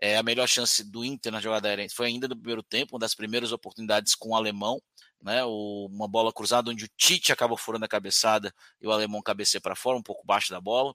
É, 0.01 0.17
a 0.17 0.23
melhor 0.23 0.48
chance 0.48 0.83
do 0.83 1.03
Inter 1.03 1.32
na 1.32 1.41
jogada 1.41 1.67
aérea 1.67 1.88
foi 1.90 2.07
ainda 2.07 2.27
no 2.27 2.35
primeiro 2.35 2.61
tempo, 2.61 2.95
uma 2.95 2.99
das 2.99 3.15
primeiras 3.15 3.51
oportunidades 3.51 4.15
com 4.15 4.30
o 4.30 4.35
alemão, 4.35 4.82
né, 5.22 5.43
uma 5.45 6.07
bola 6.07 6.32
cruzada 6.32 6.69
onde 6.69 6.85
o 6.85 6.90
Tite 6.98 7.32
acabou 7.32 7.57
furando 7.57 7.85
a 7.85 7.88
cabeçada 7.88 8.53
e 8.82 8.88
o 8.88 8.91
alemão 8.91 9.22
cabeceia 9.22 9.61
para 9.61 9.75
fora, 9.75 9.98
um 9.98 10.03
pouco 10.03 10.25
baixo 10.25 10.51
da 10.51 10.59
bola. 10.59 10.93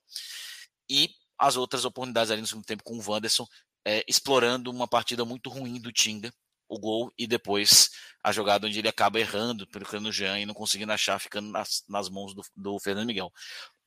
E 0.88 1.10
as 1.38 1.56
outras 1.56 1.84
oportunidades 1.84 2.30
ali 2.30 2.40
no 2.40 2.46
segundo 2.46 2.64
tempo 2.64 2.84
com 2.84 2.96
o 2.96 3.02
Wanderson, 3.10 3.46
é, 3.84 4.04
explorando 4.06 4.70
uma 4.70 4.86
partida 4.86 5.24
muito 5.24 5.48
ruim 5.48 5.80
do 5.80 5.92
Tinga, 5.92 6.32
o 6.68 6.78
gol, 6.78 7.12
e 7.16 7.26
depois 7.26 7.90
a 8.22 8.32
jogada 8.32 8.66
onde 8.66 8.78
ele 8.78 8.88
acaba 8.88 9.18
errando 9.18 9.66
pelo 9.66 9.86
Cano 9.86 10.12
Jean 10.12 10.38
e 10.38 10.46
não 10.46 10.54
conseguindo 10.54 10.92
achar, 10.92 11.18
ficando 11.18 11.50
nas, 11.50 11.84
nas 11.88 12.08
mãos 12.08 12.34
do, 12.34 12.42
do 12.54 12.78
Fernando 12.78 13.06
Miguel. 13.06 13.32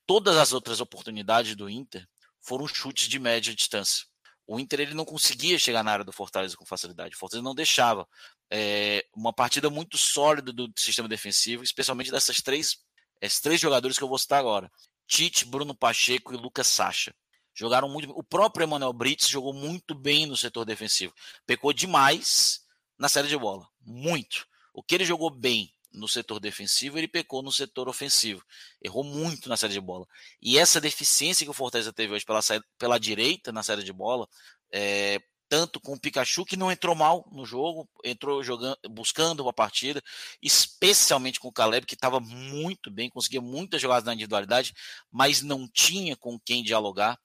Todas 0.05 0.35
as 0.37 0.51
outras 0.51 0.81
oportunidades 0.81 1.55
do 1.55 1.69
Inter 1.69 2.07
foram 2.41 2.67
chutes 2.67 3.07
de 3.07 3.19
média 3.19 3.53
distância. 3.53 4.05
O 4.47 4.59
Inter 4.59 4.81
ele 4.81 4.93
não 4.93 5.05
conseguia 5.05 5.57
chegar 5.59 5.83
na 5.83 5.91
área 5.91 6.05
do 6.05 6.11
Fortaleza 6.11 6.57
com 6.57 6.65
facilidade. 6.65 7.15
O 7.15 7.17
Fortaleza 7.19 7.43
não 7.43 7.55
deixava. 7.55 8.07
É, 8.49 9.05
uma 9.15 9.31
partida 9.31 9.69
muito 9.69 9.97
sólida 9.97 10.51
do 10.51 10.69
sistema 10.75 11.07
defensivo, 11.07 11.63
especialmente 11.63 12.11
dessas 12.11 12.41
três, 12.41 12.79
esses 13.21 13.39
três 13.39 13.61
jogadores 13.61 13.97
que 13.97 14.03
eu 14.03 14.09
vou 14.09 14.17
citar 14.17 14.39
agora: 14.39 14.69
Tite, 15.07 15.45
Bruno 15.45 15.75
Pacheco 15.75 16.33
e 16.33 16.37
Lucas 16.37 16.67
Sacha. 16.67 17.13
Jogaram 17.53 17.87
muito. 17.87 18.09
O 18.11 18.23
próprio 18.23 18.65
Emmanuel 18.65 18.91
Brits 18.93 19.27
jogou 19.29 19.53
muito 19.53 19.93
bem 19.93 20.25
no 20.25 20.35
setor 20.35 20.65
defensivo. 20.65 21.13
Pecou 21.45 21.71
demais 21.71 22.61
na 23.01 23.09
série 23.09 23.27
de 23.27 23.35
bola. 23.35 23.67
Muito. 23.83 24.45
O 24.71 24.83
que 24.83 24.93
ele 24.93 25.03
jogou 25.03 25.31
bem 25.31 25.73
no 25.91 26.07
setor 26.07 26.39
defensivo, 26.39 26.99
ele 26.99 27.07
pecou 27.07 27.41
no 27.41 27.51
setor 27.51 27.89
ofensivo. 27.89 28.45
Errou 28.79 29.03
muito 29.03 29.49
na 29.49 29.57
série 29.57 29.73
de 29.73 29.81
bola. 29.81 30.05
E 30.39 30.59
essa 30.59 30.79
deficiência 30.79 31.43
que 31.43 31.49
o 31.49 31.53
Fortaleza 31.53 31.91
teve 31.91 32.13
hoje 32.13 32.23
pela, 32.23 32.39
pela 32.77 32.99
direita 32.99 33.51
na 33.51 33.63
série 33.63 33.83
de 33.83 33.91
bola, 33.91 34.29
é, 34.71 35.19
tanto 35.49 35.81
com 35.81 35.93
o 35.93 35.99
Pikachu, 35.99 36.45
que 36.45 36.55
não 36.55 36.71
entrou 36.71 36.93
mal 36.93 37.27
no 37.31 37.43
jogo, 37.43 37.89
entrou 38.05 38.43
jogando, 38.43 38.77
buscando 38.87 39.41
uma 39.41 39.51
partida, 39.51 39.99
especialmente 40.39 41.39
com 41.39 41.47
o 41.47 41.51
Caleb, 41.51 41.87
que 41.87 41.95
estava 41.95 42.19
muito 42.19 42.91
bem, 42.91 43.09
conseguia 43.09 43.41
muitas 43.41 43.81
jogadas 43.81 44.05
na 44.05 44.13
individualidade, 44.13 44.75
mas 45.11 45.41
não 45.41 45.67
tinha 45.67 46.15
com 46.15 46.39
quem 46.39 46.61
dialogar. 46.63 47.19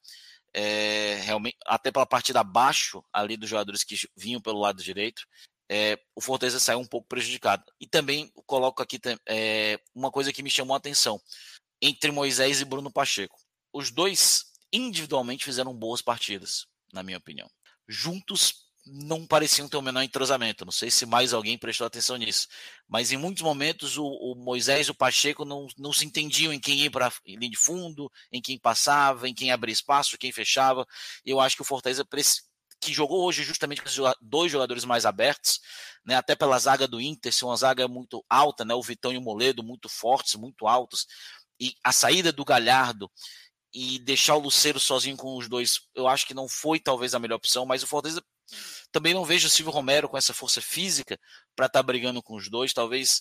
É, 0.54 1.20
realmente, 1.22 1.58
até 1.66 1.92
pela 1.92 2.06
partida 2.06 2.40
abaixo 2.40 3.04
ali 3.12 3.36
dos 3.36 3.50
jogadores 3.50 3.84
que 3.84 3.94
vinham 4.16 4.40
pelo 4.40 4.58
lado 4.58 4.82
direito 4.82 5.20
é, 5.68 5.98
o 6.14 6.20
Fortaleza 6.20 6.60
saiu 6.60 6.78
um 6.78 6.86
pouco 6.86 7.08
prejudicado. 7.08 7.64
E 7.80 7.86
também 7.86 8.30
coloco 8.46 8.82
aqui 8.82 8.98
é, 9.26 9.78
uma 9.94 10.10
coisa 10.10 10.32
que 10.32 10.42
me 10.42 10.50
chamou 10.50 10.74
a 10.74 10.78
atenção 10.78 11.20
entre 11.80 12.10
Moisés 12.10 12.60
e 12.60 12.64
Bruno 12.64 12.90
Pacheco. 12.90 13.38
Os 13.72 13.90
dois 13.90 14.44
individualmente 14.72 15.44
fizeram 15.44 15.74
boas 15.74 16.02
partidas, 16.02 16.66
na 16.92 17.02
minha 17.02 17.18
opinião. 17.18 17.48
Juntos 17.88 18.66
não 18.86 19.26
pareciam 19.26 19.68
ter 19.68 19.76
o 19.76 19.82
menor 19.82 20.02
entrosamento. 20.02 20.64
Não 20.64 20.72
sei 20.72 20.90
se 20.90 21.04
mais 21.04 21.34
alguém 21.34 21.58
prestou 21.58 21.86
atenção 21.86 22.16
nisso. 22.16 22.46
Mas 22.88 23.10
em 23.10 23.16
muitos 23.16 23.42
momentos 23.42 23.98
o, 23.98 24.06
o 24.06 24.36
Moisés 24.36 24.86
e 24.86 24.90
o 24.92 24.94
Pacheco 24.94 25.44
não, 25.44 25.66
não 25.76 25.92
se 25.92 26.04
entendiam 26.04 26.52
em 26.52 26.60
quem 26.60 26.76
ia 26.76 26.90
para 26.90 27.12
linha 27.26 27.50
de 27.50 27.56
fundo, 27.56 28.10
em 28.30 28.40
quem 28.40 28.58
passava, 28.58 29.28
em 29.28 29.34
quem 29.34 29.50
abria 29.50 29.72
espaço, 29.72 30.16
quem 30.16 30.30
fechava. 30.30 30.86
Eu 31.24 31.40
acho 31.40 31.56
que 31.56 31.62
o 31.62 31.64
Fortaleza 31.64 32.04
que 32.80 32.92
jogou 32.92 33.24
hoje 33.24 33.42
justamente 33.42 33.82
com 33.82 33.88
dois 34.20 34.52
jogadores 34.52 34.84
mais 34.84 35.06
abertos, 35.06 35.60
né, 36.04 36.14
até 36.14 36.34
pela 36.34 36.58
zaga 36.58 36.86
do 36.86 37.00
Inter, 37.00 37.32
ser 37.32 37.44
uma 37.44 37.56
zaga 37.56 37.88
muito 37.88 38.24
alta, 38.28 38.64
né, 38.64 38.74
o 38.74 38.82
Vitão 38.82 39.12
e 39.12 39.18
o 39.18 39.22
Moledo 39.22 39.62
muito 39.62 39.88
fortes, 39.88 40.34
muito 40.34 40.66
altos, 40.66 41.06
e 41.58 41.74
a 41.82 41.92
saída 41.92 42.32
do 42.32 42.44
Galhardo 42.44 43.10
e 43.72 43.98
deixar 43.98 44.36
o 44.36 44.40
Luceiro 44.40 44.78
sozinho 44.78 45.16
com 45.16 45.36
os 45.36 45.48
dois, 45.48 45.80
eu 45.94 46.06
acho 46.06 46.26
que 46.26 46.34
não 46.34 46.48
foi 46.48 46.78
talvez 46.78 47.14
a 47.14 47.18
melhor 47.18 47.36
opção, 47.36 47.66
mas 47.66 47.82
o 47.82 47.86
Fortaleza 47.86 48.22
também 48.92 49.12
não 49.12 49.24
vejo 49.24 49.48
o 49.48 49.50
Silvio 49.50 49.72
Romero 49.72 50.08
com 50.08 50.16
essa 50.16 50.32
força 50.32 50.62
física 50.62 51.18
para 51.54 51.66
estar 51.66 51.80
tá 51.80 51.82
brigando 51.82 52.22
com 52.22 52.36
os 52.36 52.48
dois, 52.48 52.72
talvez 52.72 53.20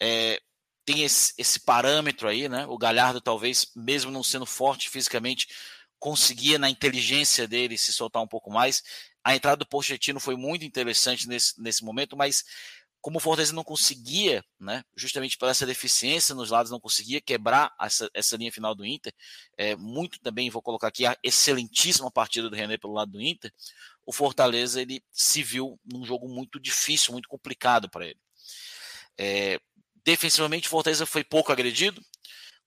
é, 0.00 0.40
tenha 0.84 1.06
esse, 1.06 1.32
esse 1.38 1.60
parâmetro 1.60 2.28
aí, 2.28 2.48
né, 2.48 2.66
o 2.66 2.76
Galhardo 2.76 3.20
talvez, 3.20 3.70
mesmo 3.74 4.10
não 4.10 4.22
sendo 4.22 4.46
forte 4.46 4.90
fisicamente, 4.90 5.48
conseguia, 6.02 6.58
na 6.58 6.68
inteligência 6.68 7.46
dele, 7.46 7.78
se 7.78 7.92
soltar 7.92 8.20
um 8.20 8.26
pouco 8.26 8.50
mais. 8.50 8.82
A 9.22 9.36
entrada 9.36 9.58
do 9.58 9.68
Pochettino 9.68 10.18
foi 10.18 10.34
muito 10.34 10.64
interessante 10.64 11.28
nesse, 11.28 11.62
nesse 11.62 11.84
momento, 11.84 12.16
mas 12.16 12.42
como 13.00 13.18
o 13.18 13.20
Fortaleza 13.20 13.52
não 13.52 13.62
conseguia, 13.62 14.44
né, 14.58 14.82
justamente 14.96 15.38
por 15.38 15.48
essa 15.48 15.64
deficiência 15.64 16.34
nos 16.34 16.50
lados, 16.50 16.72
não 16.72 16.80
conseguia 16.80 17.20
quebrar 17.20 17.72
essa, 17.80 18.10
essa 18.12 18.36
linha 18.36 18.50
final 18.50 18.74
do 18.74 18.84
Inter, 18.84 19.14
é, 19.56 19.76
muito 19.76 20.18
também, 20.18 20.50
vou 20.50 20.60
colocar 20.60 20.88
aqui, 20.88 21.06
a 21.06 21.16
excelentíssima 21.22 22.10
partida 22.10 22.50
do 22.50 22.56
René 22.56 22.76
pelo 22.76 22.94
lado 22.94 23.12
do 23.12 23.22
Inter, 23.22 23.52
o 24.04 24.12
Fortaleza 24.12 24.82
ele 24.82 25.04
se 25.12 25.40
viu 25.40 25.78
num 25.84 26.04
jogo 26.04 26.28
muito 26.28 26.58
difícil, 26.58 27.12
muito 27.12 27.28
complicado 27.28 27.88
para 27.88 28.06
ele. 28.06 28.18
É, 29.16 29.60
defensivamente, 30.04 30.66
o 30.66 30.70
Fortaleza 30.70 31.06
foi 31.06 31.22
pouco 31.22 31.52
agredido, 31.52 32.04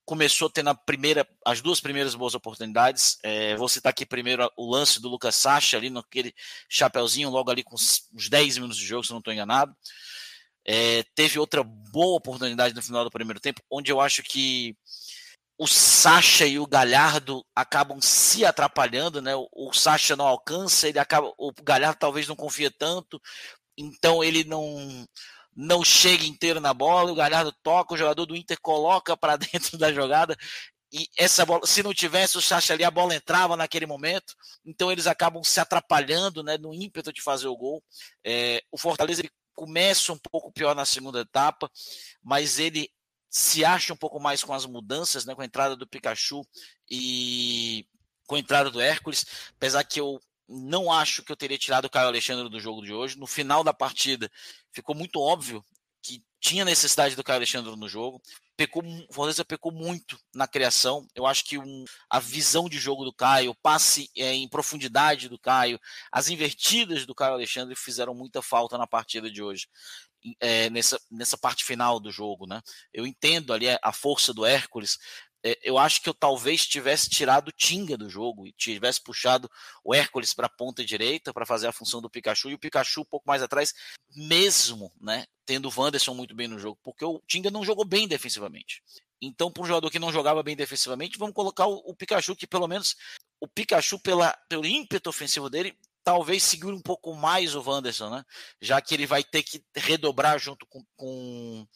começou 0.06 0.50
tendo 0.50 0.70
a 0.70 0.76
primeira, 0.76 1.28
as 1.46 1.62
duas 1.62 1.80
primeiras 1.80 2.14
boas 2.16 2.36
oportunidades. 2.36 3.18
É, 3.24 3.56
vou 3.56 3.68
citar 3.68 3.90
aqui 3.90 4.06
primeiro 4.06 4.50
o 4.56 4.70
lance 4.70 5.02
do 5.02 5.10
Lucas 5.10 5.36
Sacha, 5.36 5.78
ali 5.78 5.90
naquele 5.90 6.34
chapeuzinho, 6.70 7.30
logo 7.30 7.50
ali 7.50 7.64
com 7.64 7.76
uns 7.76 8.30
10 8.30 8.60
minutos 8.60 8.78
de 8.78 8.86
jogo, 8.86 9.04
se 9.04 9.12
não 9.12 9.20
estou 9.20 9.34
enganado. 9.34 9.76
É, 10.68 11.04
teve 11.16 11.40
outra 11.40 11.64
boa 11.64 12.18
oportunidade 12.18 12.74
no 12.74 12.82
final 12.82 13.04
do 13.04 13.12
primeiro 13.12 13.40
tempo, 13.40 13.62
onde 13.70 13.92
eu 13.92 14.00
acho 14.00 14.24
que 14.24 14.76
o 15.58 15.68
Sacha 15.68 16.46
e 16.46 16.60
o 16.60 16.68
Galhardo 16.68 17.46
acabam 17.56 18.00
se 18.02 18.46
atrapalhando, 18.46 19.22
né? 19.22 19.36
O, 19.36 19.48
o 19.54 19.74
Sacha 19.74 20.16
não 20.16 20.28
alcança, 20.28 20.88
ele 20.88 21.00
acaba, 21.00 21.32
o 21.38 21.52
Galhardo 21.64 21.98
talvez 22.00 22.28
não 22.28 22.36
confia 22.36 22.72
tanto, 22.72 23.22
então 23.78 24.24
ele 24.24 24.44
não 24.44 25.06
não 25.56 25.84
chega 25.84 26.26
inteiro 26.26 26.60
na 26.60 26.74
bola, 26.74 27.12
o 27.12 27.16
Galhardo 27.16 27.54
toca, 27.64 27.94
o 27.94 27.98
jogador 27.98 28.26
do 28.26 28.36
Inter 28.36 28.60
coloca 28.62 29.16
para 29.16 29.38
dentro 29.38 29.78
da 29.78 29.94
jogada. 29.94 30.36
E 30.92 31.10
essa 31.18 31.46
bola, 31.46 31.66
se 31.66 31.82
não 31.82 31.94
tivesse 31.94 32.38
o 32.38 32.42
Sacha 32.42 32.74
ali, 32.74 32.84
a 32.84 32.92
bola 32.92 33.16
entrava 33.16 33.58
naquele 33.58 33.86
momento. 33.86 34.36
Então 34.66 34.92
eles 34.92 35.08
acabam 35.08 35.44
se 35.44 35.60
atrapalhando 35.60 36.44
né, 36.44 36.58
no 36.58 36.74
ímpeto 36.74 37.12
de 37.12 37.22
fazer 37.22 37.48
o 37.48 37.58
gol. 37.58 37.84
É, 38.24 38.62
o 38.72 38.78
Fortaleza 38.78 39.24
começa 39.54 40.14
um 40.14 40.18
pouco 40.18 40.52
pior 40.52 40.76
na 40.76 40.86
segunda 40.86 41.22
etapa, 41.22 41.72
mas 42.22 42.60
ele 42.60 42.90
se 43.30 43.66
acha 43.66 43.94
um 43.94 43.98
pouco 43.98 44.20
mais 44.20 44.44
com 44.44 44.54
as 44.54 44.66
mudanças, 44.66 45.26
né, 45.26 45.36
com 45.36 45.42
a 45.42 45.46
entrada 45.46 45.76
do 45.76 45.88
Pikachu 45.88 46.46
e 46.90 47.86
com 48.26 48.36
a 48.36 48.40
entrada 48.40 48.70
do 48.70 48.80
Hércules, 48.80 49.26
apesar 49.58 49.84
que 49.84 50.00
eu 50.00 50.20
não 50.48 50.92
acho 50.92 51.24
que 51.24 51.32
eu 51.32 51.36
teria 51.36 51.58
tirado 51.58 51.86
o 51.86 51.90
Caio 51.90 52.08
Alexandre 52.08 52.50
do 52.50 52.60
jogo 52.60 52.84
de 52.84 52.94
hoje. 52.94 53.18
No 53.18 53.28
final 53.28 53.64
da 53.64 53.74
partida, 53.74 54.32
ficou 54.76 54.94
muito 54.94 55.20
óbvio 55.20 55.64
que 56.04 56.24
tinha 56.40 56.66
necessidade 56.66 57.16
do 57.16 57.24
Caio 57.24 57.38
Alexandre 57.38 57.76
no 57.76 57.90
jogo. 57.90 58.22
Pecou, 58.56 58.84
o 58.84 59.14
Fortaleza 59.14 59.44
pecou 59.44 59.72
muito 59.72 60.20
na 60.34 60.48
criação. 60.48 61.08
Eu 61.16 61.26
acho 61.26 61.44
que 61.44 61.58
um, 61.58 61.86
a 62.10 62.20
visão 62.20 62.70
de 62.70 62.78
jogo 62.78 63.04
do 63.04 63.14
Caio, 63.14 63.52
o 63.52 63.56
passe 63.56 64.10
é, 64.16 64.34
em 64.34 64.48
profundidade 64.48 65.28
do 65.28 65.40
Caio, 65.40 65.80
as 66.12 66.30
invertidas 66.30 67.06
do 67.06 67.16
Caio 67.16 67.34
Alexandre 67.34 67.76
fizeram 67.76 68.14
muita 68.14 68.42
falta 68.42 68.78
na 68.78 68.86
partida 68.86 69.32
de 69.32 69.42
hoje. 69.42 69.68
É, 70.40 70.70
nessa, 70.72 71.00
nessa 71.12 71.38
parte 71.38 71.64
final 71.64 72.00
do 72.00 72.12
jogo, 72.12 72.48
né? 72.48 72.62
Eu 72.92 73.06
entendo 73.06 73.54
ali 73.54 73.68
a 73.70 73.92
força 73.92 74.34
do 74.34 74.44
Hércules, 74.44 74.98
eu 75.62 75.78
acho 75.78 76.02
que 76.02 76.10
eu 76.10 76.14
talvez 76.14 76.66
tivesse 76.66 77.08
tirado 77.08 77.50
o 77.50 77.52
Tinga 77.52 77.96
do 77.96 78.10
jogo 78.10 78.48
e 78.48 78.52
tivesse 78.52 79.00
puxado 79.02 79.50
o 79.84 79.94
Hércules 79.94 80.34
para 80.34 80.48
a 80.48 80.50
ponta 80.50 80.84
direita 80.84 81.32
para 81.32 81.46
fazer 81.46 81.68
a 81.68 81.72
função 81.72 82.02
do 82.02 82.10
Pikachu 82.10 82.50
e 82.50 82.56
o 82.56 82.60
Pikachu 82.60 83.02
um 83.02 83.06
pouco 83.06 83.28
mais 83.28 83.44
atrás, 83.44 83.74
mesmo, 84.16 84.92
né, 85.00 85.26
tendo 85.46 85.70
o 85.70 85.74
Wanderson 85.76 86.16
muito 86.16 86.34
bem 86.34 86.48
no 86.48 86.58
jogo, 86.58 86.80
porque 86.84 87.06
o 87.06 87.22
Tinga 87.28 87.52
não 87.52 87.64
jogou 87.64 87.86
bem 87.86 88.08
defensivamente. 88.08 88.82
Então, 89.22 89.52
para 89.52 89.64
um 89.64 89.68
jogador 89.68 89.92
que 89.92 90.00
não 90.00 90.12
jogava 90.12 90.42
bem 90.42 90.56
defensivamente, 90.56 91.18
vamos 91.18 91.36
colocar 91.36 91.68
o, 91.68 91.76
o 91.86 91.96
Pikachu, 91.96 92.36
que 92.36 92.48
pelo 92.48 92.68
menos 92.68 92.96
o 93.40 93.48
Pikachu, 93.48 94.00
pela, 94.00 94.32
pelo 94.50 94.66
ímpeto 94.66 95.10
ofensivo 95.10 95.50
dele, 95.50 95.78
talvez 96.04 96.44
segure 96.44 96.76
um 96.76 96.82
pouco 96.82 97.14
mais 97.16 97.56
o 97.56 97.62
Wanderson, 97.62 98.10
né? 98.10 98.26
Já 98.62 98.80
que 98.82 98.94
ele 98.94 99.08
vai 99.08 99.24
ter 99.24 99.44
que 99.44 99.64
redobrar 99.76 100.38
junto 100.40 100.66
com, 100.68 100.84
com 100.96 101.68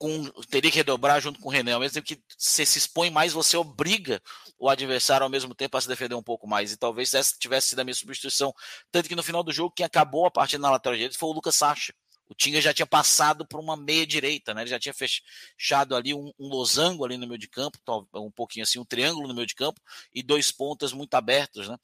com, 0.00 0.24
teria 0.48 0.70
que 0.70 0.78
redobrar 0.78 1.20
junto 1.20 1.38
com 1.38 1.50
o 1.50 1.52
René. 1.52 1.72
Ao 1.72 1.80
mesmo 1.80 1.92
tempo 1.92 2.06
que 2.06 2.22
você 2.36 2.64
se 2.64 2.78
expõe 2.78 3.10
mais, 3.10 3.34
você 3.34 3.54
obriga 3.54 4.20
o 4.58 4.66
adversário 4.66 5.24
ao 5.24 5.30
mesmo 5.30 5.54
tempo 5.54 5.76
a 5.76 5.80
se 5.80 5.86
defender 5.86 6.14
um 6.14 6.22
pouco 6.22 6.48
mais. 6.48 6.72
E 6.72 6.76
talvez 6.78 7.12
essa 7.12 7.36
tivesse 7.38 7.68
sido 7.68 7.80
a 7.80 7.84
minha 7.84 7.94
substituição. 7.94 8.54
Tanto 8.90 9.10
que 9.10 9.14
no 9.14 9.22
final 9.22 9.42
do 9.42 9.52
jogo, 9.52 9.74
quem 9.76 9.84
acabou 9.84 10.24
a 10.24 10.30
partida 10.30 10.62
na 10.62 10.70
lateral 10.70 10.96
direita 10.96 11.18
foi 11.18 11.28
o 11.28 11.32
Lucas 11.32 11.54
Sacha. 11.54 11.92
O 12.30 12.34
Tinga 12.34 12.62
já 12.62 12.72
tinha 12.72 12.86
passado 12.86 13.46
para 13.46 13.60
uma 13.60 13.76
meia 13.76 14.06
direita, 14.06 14.54
né? 14.54 14.62
Ele 14.62 14.70
já 14.70 14.78
tinha 14.78 14.94
fechado 14.94 15.94
ali 15.94 16.14
um, 16.14 16.32
um, 16.38 16.48
losango 16.48 17.04
ali 17.04 17.18
no 17.18 17.26
meio 17.26 17.38
de 17.38 17.48
campo, 17.48 17.78
um 18.14 18.30
pouquinho 18.30 18.62
assim, 18.62 18.78
um 18.78 18.84
triângulo 18.84 19.28
no 19.28 19.34
meio 19.34 19.46
de 19.46 19.54
campo 19.54 19.80
e 20.14 20.22
dois 20.22 20.50
pontas 20.50 20.94
muito 20.94 21.12
abertos, 21.14 21.68
né? 21.68 21.76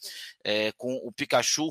É, 0.42 0.72
com 0.72 0.94
o 1.04 1.12
Pikachu 1.12 1.68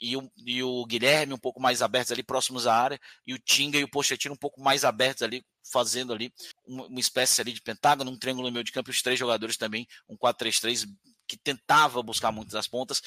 e 0.00 0.16
o, 0.16 0.30
e 0.36 0.62
o 0.62 0.84
Guilherme 0.86 1.34
um 1.34 1.38
pouco 1.38 1.60
mais 1.60 1.82
abertos 1.82 2.12
ali 2.12 2.22
próximos 2.22 2.66
à 2.66 2.74
área 2.74 3.00
e 3.26 3.34
o 3.34 3.38
Tinga 3.38 3.78
e 3.78 3.84
o 3.84 3.90
Pochettino 3.90 4.34
um 4.34 4.38
pouco 4.38 4.60
mais 4.60 4.84
abertos 4.84 5.22
ali 5.22 5.44
fazendo 5.70 6.12
ali 6.12 6.32
uma, 6.66 6.86
uma 6.86 7.00
espécie 7.00 7.40
ali 7.40 7.52
de 7.52 7.60
pentágono, 7.60 8.10
um 8.10 8.18
triângulo 8.18 8.48
no 8.48 8.52
meio 8.52 8.64
de 8.64 8.72
campo 8.72 8.90
e 8.90 8.92
os 8.92 9.02
três 9.02 9.18
jogadores 9.18 9.56
também 9.56 9.86
um 10.08 10.16
4-3-3 10.16 10.86
que 11.26 11.36
tentava 11.36 12.02
buscar 12.02 12.32
muitas 12.32 12.54
das 12.54 12.66
pontas 12.66 13.02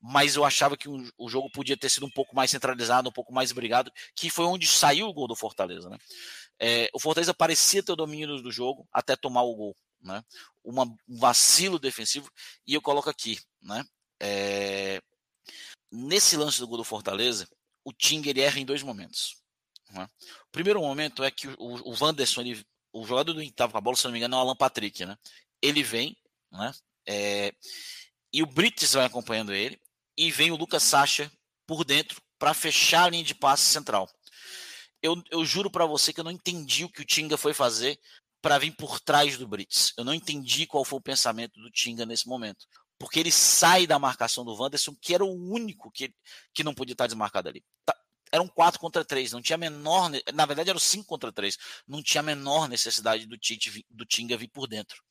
mas 0.00 0.36
eu 0.36 0.44
achava 0.44 0.76
que 0.76 0.88
o, 0.88 1.10
o 1.18 1.28
jogo 1.28 1.50
podia 1.50 1.76
ter 1.76 1.88
sido 1.88 2.06
um 2.06 2.10
pouco 2.10 2.34
mais 2.36 2.50
centralizado, 2.50 3.08
um 3.08 3.12
pouco 3.12 3.32
mais 3.32 3.50
brigado, 3.50 3.90
que 4.14 4.30
foi 4.30 4.44
onde 4.44 4.66
saiu 4.66 5.08
o 5.08 5.12
gol 5.12 5.26
do 5.26 5.34
Fortaleza, 5.34 5.88
né? 5.88 5.98
É, 6.58 6.88
o 6.92 7.00
Fortaleza 7.00 7.34
parecia 7.34 7.82
ter 7.82 7.92
o 7.92 7.96
domínio 7.96 8.40
do 8.40 8.52
jogo 8.52 8.86
até 8.92 9.16
tomar 9.16 9.42
o 9.42 9.54
gol, 9.54 9.76
né? 10.00 10.22
Uma, 10.64 10.84
um 11.08 11.18
vacilo 11.18 11.78
defensivo 11.78 12.30
e 12.66 12.74
eu 12.74 12.82
coloco 12.82 13.10
aqui, 13.10 13.38
né? 13.60 13.84
É, 14.20 15.00
nesse 15.96 16.36
lance 16.36 16.60
do 16.60 16.66
gol 16.66 16.78
do 16.78 16.84
Fortaleza, 16.84 17.48
o 17.84 17.92
Ting 17.92 18.22
ele 18.26 18.40
erra 18.40 18.58
em 18.58 18.66
dois 18.66 18.82
momentos. 18.82 19.36
Né? 19.90 20.08
O 20.48 20.50
primeiro 20.52 20.80
momento 20.80 21.24
é 21.24 21.30
que 21.30 21.48
o, 21.48 21.56
o 21.58 21.96
Wanderson, 21.98 22.42
ele, 22.42 22.64
o 22.92 23.06
jogador 23.06 23.32
do 23.32 23.42
estava 23.42 23.72
com 23.72 23.78
a 23.78 23.80
bola, 23.80 23.96
se 23.96 24.04
não 24.04 24.12
me 24.12 24.18
engano, 24.18 24.34
é 24.34 24.38
o 24.38 24.40
Alan 24.40 24.56
Patrick. 24.56 25.04
Né? 25.04 25.16
Ele 25.62 25.82
vem, 25.82 26.16
né? 26.50 26.72
É, 27.08 27.54
e 28.32 28.42
o 28.42 28.46
Brites 28.46 28.92
vai 28.92 29.06
acompanhando 29.06 29.54
ele, 29.54 29.80
e 30.16 30.30
vem 30.30 30.50
o 30.50 30.56
Lucas 30.56 30.82
Sacha 30.82 31.30
por 31.66 31.84
dentro 31.84 32.20
para 32.38 32.52
fechar 32.52 33.04
a 33.04 33.08
linha 33.08 33.24
de 33.24 33.34
passe 33.34 33.64
central. 33.64 34.08
Eu, 35.00 35.22
eu 35.30 35.44
juro 35.44 35.70
para 35.70 35.86
você 35.86 36.12
que 36.12 36.20
eu 36.20 36.24
não 36.24 36.30
entendi 36.30 36.84
o 36.84 36.88
que 36.88 37.02
o 37.02 37.04
Tinga 37.04 37.36
foi 37.36 37.54
fazer 37.54 37.98
para 38.42 38.58
vir 38.58 38.72
por 38.72 38.98
trás 38.98 39.38
do 39.38 39.46
Brits. 39.46 39.92
Eu 39.96 40.04
não 40.04 40.14
entendi 40.14 40.66
qual 40.66 40.84
foi 40.84 40.98
o 40.98 41.02
pensamento 41.02 41.60
do 41.60 41.70
Tinga 41.70 42.04
nesse 42.04 42.26
momento 42.26 42.66
porque 42.98 43.20
ele 43.20 43.30
sai 43.30 43.86
da 43.86 43.98
marcação 43.98 44.44
do 44.44 44.54
Wanderson, 44.54 44.94
que 45.00 45.14
era 45.14 45.24
o 45.24 45.32
único 45.32 45.90
que, 45.90 46.14
que 46.54 46.64
não 46.64 46.74
podia 46.74 46.92
estar 46.92 47.06
desmarcado 47.06 47.48
ali. 47.48 47.64
Tá, 47.84 47.94
eram 48.32 48.48
4 48.48 48.80
contra 48.80 49.04
3, 49.04 49.32
não 49.32 49.40
tinha 49.40 49.56
menor, 49.56 50.10
na 50.34 50.46
verdade 50.46 50.70
eram 50.70 50.80
5 50.80 51.06
contra 51.06 51.32
3, 51.32 51.56
não 51.86 52.02
tinha 52.02 52.20
a 52.20 52.24
menor 52.24 52.68
necessidade 52.68 53.26
do 53.26 53.38
Tite, 53.38 53.86
do 53.88 54.04
Tinga 54.04 54.36
vir 54.36 54.48
por 54.48 54.66
dentro. 54.66 55.02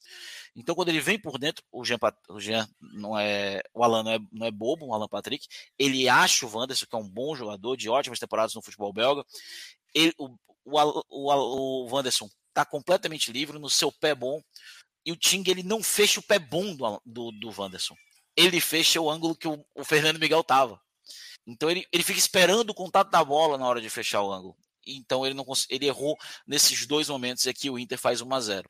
Então 0.56 0.76
quando 0.76 0.90
ele 0.90 1.00
vem 1.00 1.20
por 1.20 1.38
dentro, 1.38 1.64
o 1.72 1.84
Jean, 1.84 1.98
o 2.30 2.40
Jean 2.40 2.68
não 2.82 3.18
é, 3.18 3.62
o 3.74 3.84
Alan 3.84 4.04
não 4.04 4.12
é, 4.12 4.20
não 4.32 4.48
é 4.48 4.52
bobo, 4.52 4.88
o 4.88 4.94
Alan 4.94 5.08
Patrick, 5.08 5.48
ele 5.78 6.10
acha 6.10 6.46
o 6.46 6.50
Wanderson 6.54 6.86
que 6.86 6.96
é 6.96 7.00
um 7.00 7.10
bom 7.10 7.36
jogador, 7.36 7.78
de 7.78 7.90
ótimas 7.90 8.20
temporadas 8.20 8.54
no 8.54 8.62
futebol 8.62 8.94
belga, 8.94 9.24
ele, 9.94 10.14
o, 10.18 10.36
o, 10.66 11.04
o, 11.10 11.86
o 11.88 11.94
Wanderson 11.94 12.30
está 12.50 12.66
completamente 12.66 13.32
livre, 13.32 13.60
no 13.60 13.70
seu 13.70 13.92
pé 13.92 14.16
bom, 14.16 14.42
e 15.06 15.12
o 15.12 15.16
Ting 15.16 15.44
ele 15.48 15.64
não 15.64 15.84
fecha 15.84 16.20
o 16.20 16.24
pé 16.24 16.40
bom 16.40 16.76
do, 16.76 17.02
do, 17.06 17.32
do 17.32 17.62
Wanderson. 17.62 17.96
Ele 18.36 18.60
fecha 18.60 19.00
o 19.00 19.10
ângulo 19.10 19.36
que 19.36 19.48
o, 19.48 19.64
o 19.76 19.84
Fernando 19.84 20.20
Miguel 20.20 20.44
tava. 20.44 20.82
Então 21.46 21.70
ele, 21.70 21.88
ele 21.92 22.04
fica 22.04 22.18
esperando 22.18 22.72
o 22.72 22.74
contato 22.74 23.12
da 23.12 23.24
bola 23.24 23.58
na 23.58 23.68
hora 23.68 23.80
de 23.80 23.90
fechar 23.90 24.22
o 24.22 24.34
ângulo. 24.34 24.58
Então 24.86 25.26
ele 25.26 25.36
não 25.36 25.46
ele 25.70 25.86
errou 25.86 26.18
nesses 26.46 26.86
dois 26.86 27.08
momentos 27.08 27.46
aqui 27.48 27.70
o 27.70 27.78
Inter 27.78 27.98
faz 27.98 28.22
1 28.22 28.34
a 28.34 28.40
0. 28.40 28.70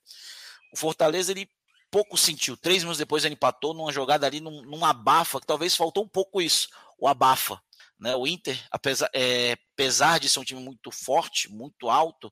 O 0.73 0.77
Fortaleza 0.77 1.31
ele 1.31 1.49
pouco 1.89 2.17
sentiu. 2.17 2.57
Três 2.57 2.83
minutos 2.83 2.97
depois 2.97 3.23
ele 3.23 3.35
empatou 3.35 3.73
numa 3.73 3.91
jogada 3.91 4.27
ali, 4.27 4.41
num, 4.41 4.61
num 4.63 4.83
abafa, 4.83 5.39
que 5.39 5.47
talvez 5.47 5.75
faltou 5.75 6.03
um 6.03 6.07
pouco 6.07 6.41
isso, 6.41 6.67
o 6.99 7.07
abafa. 7.07 7.61
Né? 7.99 8.15
O 8.15 8.27
Inter, 8.27 8.61
apesar, 8.71 9.09
é, 9.13 9.55
apesar 9.73 10.19
de 10.19 10.29
ser 10.29 10.39
um 10.39 10.43
time 10.43 10.61
muito 10.61 10.91
forte, 10.91 11.49
muito 11.49 11.89
alto, 11.89 12.31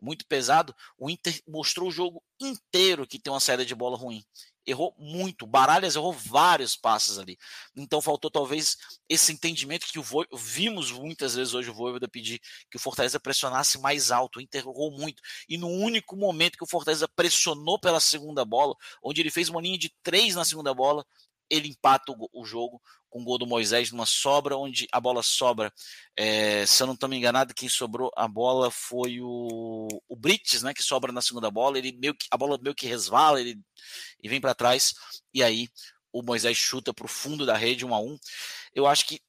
muito 0.00 0.26
pesado, 0.26 0.74
o 0.98 1.10
Inter 1.10 1.40
mostrou 1.46 1.88
o 1.88 1.92
jogo 1.92 2.22
inteiro 2.40 3.06
que 3.06 3.18
tem 3.18 3.32
uma 3.32 3.40
saída 3.40 3.64
de 3.64 3.74
bola 3.74 3.96
ruim 3.96 4.24
errou 4.66 4.94
muito. 4.98 5.46
Baralhas 5.46 5.96
errou 5.96 6.12
vários 6.12 6.76
passes 6.76 7.18
ali. 7.18 7.36
Então 7.76 8.00
faltou 8.00 8.30
talvez 8.30 8.76
esse 9.08 9.32
entendimento 9.32 9.86
que 9.86 9.98
o 9.98 10.02
Vo... 10.02 10.24
vimos 10.32 10.90
muitas 10.90 11.34
vezes 11.34 11.54
hoje 11.54 11.70
o 11.70 11.74
Voivoda 11.74 12.08
pedir 12.08 12.40
que 12.70 12.76
o 12.76 12.80
Fortaleza 12.80 13.20
pressionasse 13.20 13.78
mais 13.78 14.10
alto. 14.10 14.38
O 14.38 14.42
Inter 14.42 14.62
errou 14.62 14.90
muito. 14.90 15.22
E 15.48 15.56
no 15.58 15.68
único 15.68 16.16
momento 16.16 16.56
que 16.56 16.64
o 16.64 16.68
Fortaleza 16.68 17.08
pressionou 17.08 17.78
pela 17.78 18.00
segunda 18.00 18.44
bola, 18.44 18.74
onde 19.02 19.20
ele 19.20 19.30
fez 19.30 19.48
uma 19.48 19.60
linha 19.60 19.78
de 19.78 19.92
três 20.02 20.34
na 20.34 20.44
segunda 20.44 20.72
bola, 20.72 21.04
ele 21.50 21.68
empata 21.68 22.12
o, 22.12 22.28
o 22.32 22.44
jogo 22.44 22.80
com 23.12 23.22
gol 23.22 23.36
do 23.36 23.46
Moisés 23.46 23.92
numa 23.92 24.06
sobra, 24.06 24.56
onde 24.56 24.88
a 24.90 24.98
bola 24.98 25.22
sobra. 25.22 25.70
É, 26.16 26.64
se 26.64 26.82
eu 26.82 26.86
não 26.86 26.94
estou 26.94 27.08
me 27.08 27.16
enganado, 27.16 27.52
quem 27.52 27.68
sobrou 27.68 28.10
a 28.16 28.26
bola 28.26 28.70
foi 28.70 29.20
o, 29.20 29.86
o 30.08 30.16
Brites, 30.16 30.62
né? 30.62 30.72
Que 30.72 30.82
sobra 30.82 31.12
na 31.12 31.20
segunda 31.20 31.50
bola. 31.50 31.76
Ele 31.76 31.92
meio 31.92 32.14
que, 32.14 32.26
a 32.30 32.36
bola 32.38 32.58
meio 32.60 32.74
que 32.74 32.86
resvala 32.86 33.38
ele, 33.38 33.60
e 34.22 34.28
vem 34.30 34.40
para 34.40 34.54
trás. 34.54 34.94
E 35.32 35.42
aí 35.42 35.68
o 36.10 36.22
Moisés 36.22 36.56
chuta 36.56 36.94
para 36.94 37.04
o 37.04 37.08
fundo 37.08 37.44
da 37.44 37.54
rede, 37.54 37.84
um 37.84 37.94
a 37.94 38.00
um. 38.00 38.18
Eu 38.74 38.86
acho 38.86 39.06
que 39.06 39.20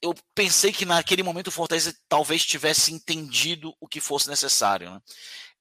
eu 0.00 0.14
pensei 0.34 0.72
que 0.72 0.86
naquele 0.86 1.22
momento 1.22 1.48
o 1.48 1.52
Fortaleza 1.52 1.94
talvez 2.08 2.44
tivesse 2.44 2.92
entendido 2.92 3.74
o 3.78 3.86
que 3.86 4.00
fosse 4.00 4.28
necessário. 4.30 4.90
Né? 4.90 5.00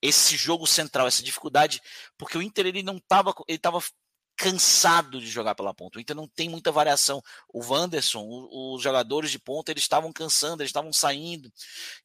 Esse 0.02 0.38
jogo 0.38 0.66
central, 0.66 1.08
essa 1.08 1.24
dificuldade, 1.24 1.82
porque 2.18 2.38
o 2.38 2.42
Inter 2.42 2.68
ele 2.68 2.84
não 2.84 2.98
estava, 2.98 3.34
ele 3.48 3.58
estava 3.58 3.82
cansado 4.36 5.20
de 5.20 5.28
jogar 5.28 5.56
pela 5.56 5.74
ponta. 5.74 5.98
O 5.98 6.02
Inter 6.02 6.16
não 6.16 6.28
tem 6.28 6.50
muita 6.50 6.72
variação. 6.72 7.22
O 7.53 7.64
Wanderson, 7.64 8.26
os 8.52 8.82
jogadores 8.82 9.32
de 9.32 9.40
ponta, 9.40 9.72
eles 9.72 9.84
estavam 9.84 10.12
cansando, 10.12 10.62
eles 10.62 10.70
estavam 10.70 10.92
saindo. 10.92 11.52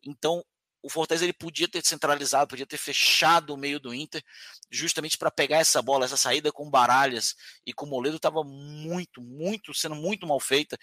Então, 0.02 0.44
o 0.82 0.89
Fortaleza 0.89 1.24
ele 1.24 1.32
podia 1.32 1.68
ter 1.68 1.84
centralizado, 1.84 2.48
podia 2.48 2.66
ter 2.66 2.76
fechado 2.76 3.52
o 3.52 3.57
meio 3.57 3.81
do 3.81 3.92
Inter, 3.92 4.23
justamente 4.70 5.18
para 5.18 5.31
pegar 5.31 5.58
essa 5.58 5.82
bola, 5.82 6.05
essa 6.05 6.16
saída 6.16 6.52
com 6.52 6.70
Baralhas 6.70 7.34
e 7.66 7.73
com 7.73 7.86
Moledo 7.86 8.16
estava 8.16 8.44
muito, 8.44 9.20
muito, 9.20 9.74
sendo 9.74 9.97
muito 9.97 10.26
mal 10.26 10.39
feita. 10.39 10.78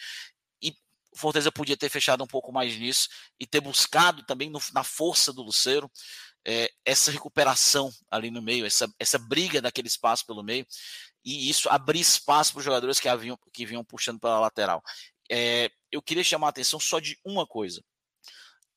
E 0.61 0.71
o 1.13 1.17
Fortaleza 1.17 1.51
podia 1.51 1.77
ter 1.77 1.89
fechado 1.89 2.23
um 2.23 2.27
pouco 2.27 2.51
mais 2.51 2.75
nisso 2.77 3.07
e 3.39 3.47
ter 3.47 3.61
buscado 3.61 4.23
também 4.25 4.49
no, 4.49 4.59
na 4.73 4.83
força 4.83 5.31
do 5.31 5.41
Luceiro 5.41 5.89
é, 6.45 6.69
essa 6.83 7.11
recuperação 7.11 7.91
ali 8.11 8.29
no 8.29 8.41
meio, 8.41 8.65
essa, 8.65 8.87
essa 8.99 9.17
briga 9.17 9.61
daquele 9.61 9.87
espaço 9.87 10.25
pelo 10.25 10.43
meio 10.43 10.65
e 11.25 11.49
isso 11.49 11.67
abrir 11.69 11.99
espaço 11.99 12.53
para 12.53 12.59
os 12.59 12.65
jogadores 12.65 12.99
que, 12.99 13.09
haviam, 13.09 13.37
que 13.51 13.65
vinham 13.65 13.83
puxando 13.83 14.19
pela 14.19 14.39
lateral. 14.39 14.83
É, 15.29 15.71
eu 15.91 16.01
queria 16.01 16.23
chamar 16.23 16.47
a 16.47 16.49
atenção 16.51 16.79
só 16.79 16.99
de 16.99 17.17
uma 17.25 17.47
coisa. 17.47 17.83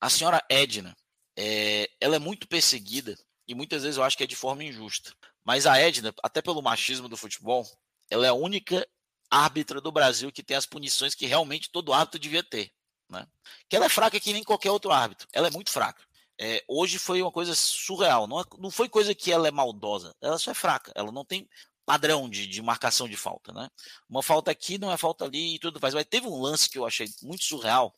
A 0.01 0.09
senhora 0.09 0.43
Edna, 0.49 0.95
é, 1.37 1.89
ela 2.01 2.15
é 2.15 2.19
muito 2.19 2.47
perseguida 2.47 3.15
e 3.47 3.53
muitas 3.53 3.83
vezes 3.83 3.97
eu 3.97 4.03
acho 4.03 4.17
que 4.17 4.23
é 4.23 4.27
de 4.27 4.35
forma 4.35 4.63
injusta. 4.63 5.13
Mas 5.45 5.65
a 5.65 5.77
Edna, 5.77 6.13
até 6.23 6.41
pelo 6.41 6.61
machismo 6.61 7.07
do 7.07 7.17
futebol, 7.17 7.65
ela 8.09 8.25
é 8.25 8.29
a 8.29 8.33
única 8.33 8.87
árbitra 9.29 9.79
do 9.79 9.91
Brasil 9.91 10.31
que 10.31 10.43
tem 10.43 10.57
as 10.57 10.65
punições 10.65 11.13
que 11.13 11.25
realmente 11.25 11.71
todo 11.71 11.93
árbitro 11.93 12.19
devia 12.19 12.43
ter. 12.43 12.71
Né? 13.09 13.25
Que 13.67 13.75
ela 13.75 13.85
é 13.85 13.89
fraca 13.89 14.19
que 14.19 14.33
nem 14.33 14.43
qualquer 14.43 14.71
outro 14.71 14.91
árbitro. 14.91 15.27
Ela 15.33 15.47
é 15.47 15.51
muito 15.51 15.71
fraca. 15.71 16.03
É, 16.41 16.63
hoje 16.67 16.97
foi 16.97 17.21
uma 17.21 17.31
coisa 17.31 17.53
surreal. 17.53 18.25
Não, 18.25 18.39
é, 18.39 18.43
não 18.57 18.71
foi 18.71 18.87
coisa 18.87 19.13
que 19.13 19.31
ela 19.31 19.47
é 19.47 19.51
maldosa. 19.51 20.15
Ela 20.21 20.37
só 20.37 20.51
é 20.51 20.53
fraca. 20.53 20.91
Ela 20.95 21.11
não 21.11 21.25
tem 21.25 21.49
padrão 21.89 22.29
de, 22.29 22.45
de 22.45 22.61
marcação 22.61 23.09
de 23.09 23.17
falta, 23.17 23.51
né? 23.51 23.67
Uma 24.07 24.21
falta 24.21 24.51
aqui 24.51 24.77
não 24.77 24.91
é 24.91 24.97
falta 24.97 25.25
ali 25.25 25.55
e 25.55 25.59
tudo 25.59 25.79
mais. 25.81 25.95
Mas 25.95 26.05
teve 26.05 26.27
um 26.27 26.39
lance 26.39 26.69
que 26.69 26.77
eu 26.77 26.85
achei 26.85 27.07
muito 27.23 27.43
surreal. 27.43 27.91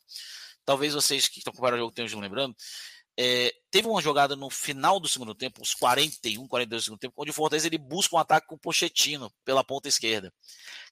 Talvez 0.63 0.93
vocês 0.93 1.27
que 1.27 1.39
estão 1.39 1.51
acompanhando 1.51 1.75
o 1.75 1.79
jogo 1.79 1.91
tenham 1.91 2.19
lembrando. 2.21 2.55
É, 3.19 3.53
teve 3.69 3.89
uma 3.89 4.01
jogada 4.01 4.33
no 4.33 4.49
final 4.49 4.97
do 4.97 5.09
segundo 5.09 5.35
tempo, 5.35 5.61
uns 5.61 5.73
41, 5.73 6.47
42 6.47 6.81
do 6.81 6.85
segundo 6.85 6.99
tempo, 7.01 7.15
onde 7.17 7.31
o 7.31 7.33
Fortaleza 7.33 7.67
ele 7.67 7.77
busca 7.77 8.15
um 8.15 8.19
ataque 8.19 8.47
com 8.47 8.55
o 8.55 8.57
Pochettino 8.57 9.29
pela 9.43 9.61
ponta 9.61 9.89
esquerda. 9.89 10.33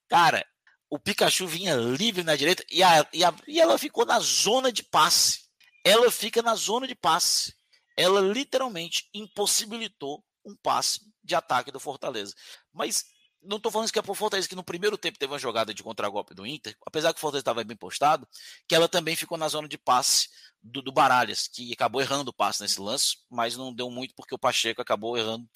Cara, 0.10 0.46
o 0.90 1.00
Pikachu 1.00 1.48
vinha 1.48 1.76
livre 1.76 2.22
na 2.22 2.36
direita 2.36 2.66
e, 2.70 2.84
a, 2.84 3.08
e, 3.14 3.24
a, 3.24 3.34
e 3.48 3.62
ela 3.62 3.78
ficou 3.78 4.06
na 4.06 4.20
zona 4.20 4.74
de 4.74 4.84
passe. 4.84 5.46
Ela 5.86 6.12
fica 6.12 6.42
na 6.42 6.54
zona 6.54 6.86
de 6.86 6.96
passe. 6.96 7.56
Ela 7.96 8.20
literalmente 8.20 9.08
impossibilitou 9.14 10.22
um 10.44 10.54
passe 10.58 11.09
de 11.30 11.36
ataque 11.36 11.72
do 11.72 11.80
Fortaleza. 11.80 12.34
Mas 12.74 13.06
não 13.42 13.58
estou 13.58 13.72
falando 13.72 13.92
que 13.92 14.00
é 14.00 14.02
por 14.02 14.16
Fortaleza, 14.16 14.50
que 14.50 14.56
no 14.56 14.64
primeiro 14.64 14.98
tempo 14.98 15.18
teve 15.18 15.32
uma 15.32 15.40
jogada 15.40 15.74
de 15.74 15.82
contragolpe 15.82 16.34
do 16.34 16.46
Inter, 16.46 16.76
apesar 16.86 17.14
que 17.14 17.20
o 17.20 17.22
Fortaleza 17.22 17.42
estava 17.42 17.64
bem 17.64 17.78
postado, 17.78 18.28
que 18.68 18.76
ela 18.76 18.90
também 18.90 19.16
ficou 19.16 19.38
na 19.38 19.48
zona 19.48 19.68
de 19.68 19.78
passe 19.78 20.28
do, 20.62 20.82
do 20.82 20.92
Baralhas, 20.92 21.48
que 21.48 21.72
acabou 21.72 22.02
errando 22.02 22.32
o 22.32 22.34
passe 22.34 22.62
nesse 22.62 22.82
lance, 22.82 23.18
mas 23.30 23.56
não 23.56 23.74
deu 23.74 23.90
muito 23.90 24.14
porque 24.14 24.36
o 24.36 24.40
Pacheco 24.40 24.82
acabou 24.82 25.18
errando 25.18 25.48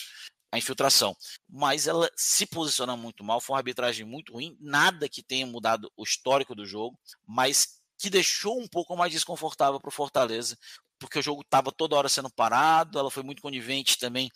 a 0.52 0.58
infiltração. 0.58 1.16
Mas 1.50 1.88
ela 1.88 2.10
se 2.16 2.46
posiciona 2.46 2.96
muito 2.96 3.24
mal, 3.24 3.42
foi 3.42 3.56
uma 3.56 3.60
arbitragem 3.60 4.06
muito 4.06 4.34
ruim, 4.34 4.56
nada 4.62 5.10
que 5.10 5.22
tenha 5.22 5.46
mudado 5.46 5.92
o 5.98 6.04
histórico 6.04 6.56
do 6.56 6.66
jogo, 6.66 6.98
mas 7.28 7.82
que 7.98 8.10
deixou 8.10 8.60
um 8.62 8.68
pouco 8.68 8.96
mais 8.96 9.12
desconfortável 9.12 9.80
para 9.80 9.90
o 9.90 9.92
Fortaleza, 9.92 10.58
porque 11.00 11.20
o 11.20 11.22
jogo 11.22 11.42
estava 11.42 11.72
toda 11.72 11.96
hora 11.96 12.08
sendo 12.08 12.30
parado, 12.30 12.98
ela 12.98 13.12
foi 13.12 13.24
muito 13.24 13.42
conivente 13.42 13.98
também. 13.98 14.30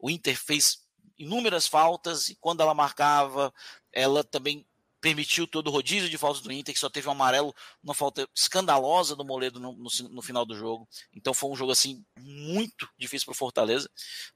O 0.00 0.08
Inter 0.08 0.38
fez 0.38 0.83
inúmeras 1.18 1.66
faltas 1.66 2.28
e 2.28 2.36
quando 2.36 2.60
ela 2.60 2.74
marcava, 2.74 3.52
ela 3.92 4.24
também 4.24 4.66
permitiu 5.00 5.46
todo 5.46 5.68
o 5.68 5.70
rodízio 5.70 6.08
de 6.08 6.16
faltas 6.16 6.40
do 6.40 6.50
Inter, 6.50 6.72
que 6.72 6.80
só 6.80 6.88
teve 6.88 7.06
um 7.08 7.12
amarelo, 7.12 7.54
uma 7.82 7.92
falta 7.92 8.26
escandalosa 8.34 9.14
do 9.14 9.24
Moledo 9.24 9.60
no, 9.60 9.72
no, 9.72 9.90
no 10.10 10.22
final 10.22 10.46
do 10.46 10.56
jogo. 10.56 10.88
Então 11.12 11.34
foi 11.34 11.50
um 11.50 11.56
jogo 11.56 11.72
assim 11.72 12.02
muito 12.18 12.88
difícil 12.98 13.26
para 13.26 13.32
o 13.32 13.36
Fortaleza. 13.36 13.88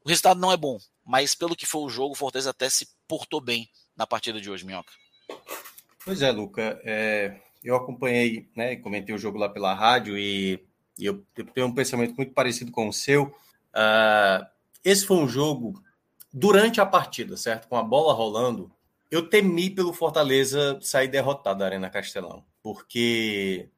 O 0.04 0.08
resultado 0.08 0.38
não 0.38 0.52
é 0.52 0.56
bom, 0.56 0.78
mas 1.04 1.34
pelo 1.34 1.56
que 1.56 1.64
foi 1.64 1.80
o 1.80 1.88
jogo, 1.88 2.12
o 2.12 2.16
Fortaleza 2.16 2.50
até 2.50 2.68
se 2.68 2.86
portou 3.08 3.40
bem 3.40 3.68
na 3.96 4.06
partida 4.06 4.40
de 4.40 4.50
hoje, 4.50 4.66
Minhoca. 4.66 4.92
Pois 6.04 6.20
é, 6.20 6.30
Luca. 6.30 6.78
É, 6.84 7.40
eu 7.64 7.74
acompanhei, 7.74 8.50
né, 8.54 8.76
comentei 8.76 9.14
o 9.14 9.18
jogo 9.18 9.38
lá 9.38 9.48
pela 9.48 9.72
rádio 9.72 10.18
e 10.18 10.62
e 10.98 11.06
eu, 11.06 11.24
tenho 11.54 11.68
um 11.68 11.74
pensamento 11.74 12.14
muito 12.16 12.32
parecido 12.32 12.72
com 12.72 12.88
o 12.88 12.92
seu. 12.92 13.26
Uh, 13.72 14.44
esse 14.84 15.06
foi 15.06 15.16
um 15.18 15.28
jogo 15.28 15.80
durante 16.32 16.80
a 16.80 16.86
partida, 16.86 17.36
certo? 17.36 17.68
Com 17.68 17.76
a 17.76 17.82
bola 17.82 18.12
rolando, 18.12 18.70
eu 19.10 19.28
temi 19.28 19.70
pelo 19.70 19.92
Fortaleza 19.92 20.78
sair 20.82 21.08
derrotado 21.08 21.60
da 21.60 21.64
Arena 21.64 21.90
Castelão, 21.90 22.44
porque 22.62 23.68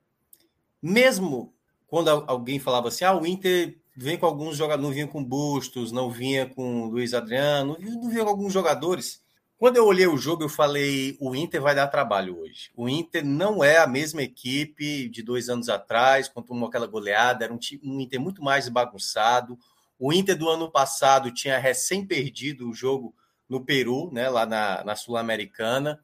mesmo 0.82 1.54
quando 1.86 2.08
alguém 2.08 2.58
falava 2.58 2.88
assim, 2.88 3.04
ah, 3.04 3.14
o 3.16 3.26
Inter 3.26 3.76
vem 3.96 4.16
com 4.16 4.26
alguns 4.26 4.56
jogadores, 4.56 4.86
não 4.86 4.94
vinha 4.94 5.08
com 5.08 5.24
Bustos, 5.24 5.92
não 5.92 6.10
vinha 6.10 6.46
com 6.46 6.86
Luiz 6.86 7.14
Adriano, 7.14 7.76
não 7.80 8.08
vinha 8.08 8.24
com 8.24 8.30
alguns 8.30 8.52
jogadores 8.52 9.20
quando 9.60 9.76
eu 9.76 9.84
olhei 9.84 10.06
o 10.06 10.16
jogo, 10.16 10.42
eu 10.42 10.48
falei: 10.48 11.18
o 11.20 11.36
Inter 11.36 11.60
vai 11.60 11.74
dar 11.74 11.86
trabalho 11.86 12.40
hoje. 12.40 12.70
O 12.74 12.88
Inter 12.88 13.22
não 13.22 13.62
é 13.62 13.76
a 13.76 13.86
mesma 13.86 14.22
equipe 14.22 15.06
de 15.10 15.22
dois 15.22 15.50
anos 15.50 15.68
atrás, 15.68 16.30
quando 16.30 16.46
tomou 16.46 16.66
aquela 16.66 16.86
goleada. 16.86 17.44
Era 17.44 17.52
um, 17.52 17.58
um 17.84 18.00
Inter 18.00 18.18
muito 18.18 18.42
mais 18.42 18.70
bagunçado. 18.70 19.58
O 20.00 20.12
Inter 20.12 20.36
do 20.36 20.48
ano 20.48 20.68
passado 20.68 21.30
tinha 21.30 21.58
recém 21.58 22.04
perdido 22.04 22.68
o 22.68 22.74
jogo 22.74 23.14
no 23.48 23.64
Peru, 23.64 24.10
né, 24.12 24.28
lá 24.28 24.44
na, 24.44 24.82
na 24.82 24.96
Sul-Americana. 24.96 26.00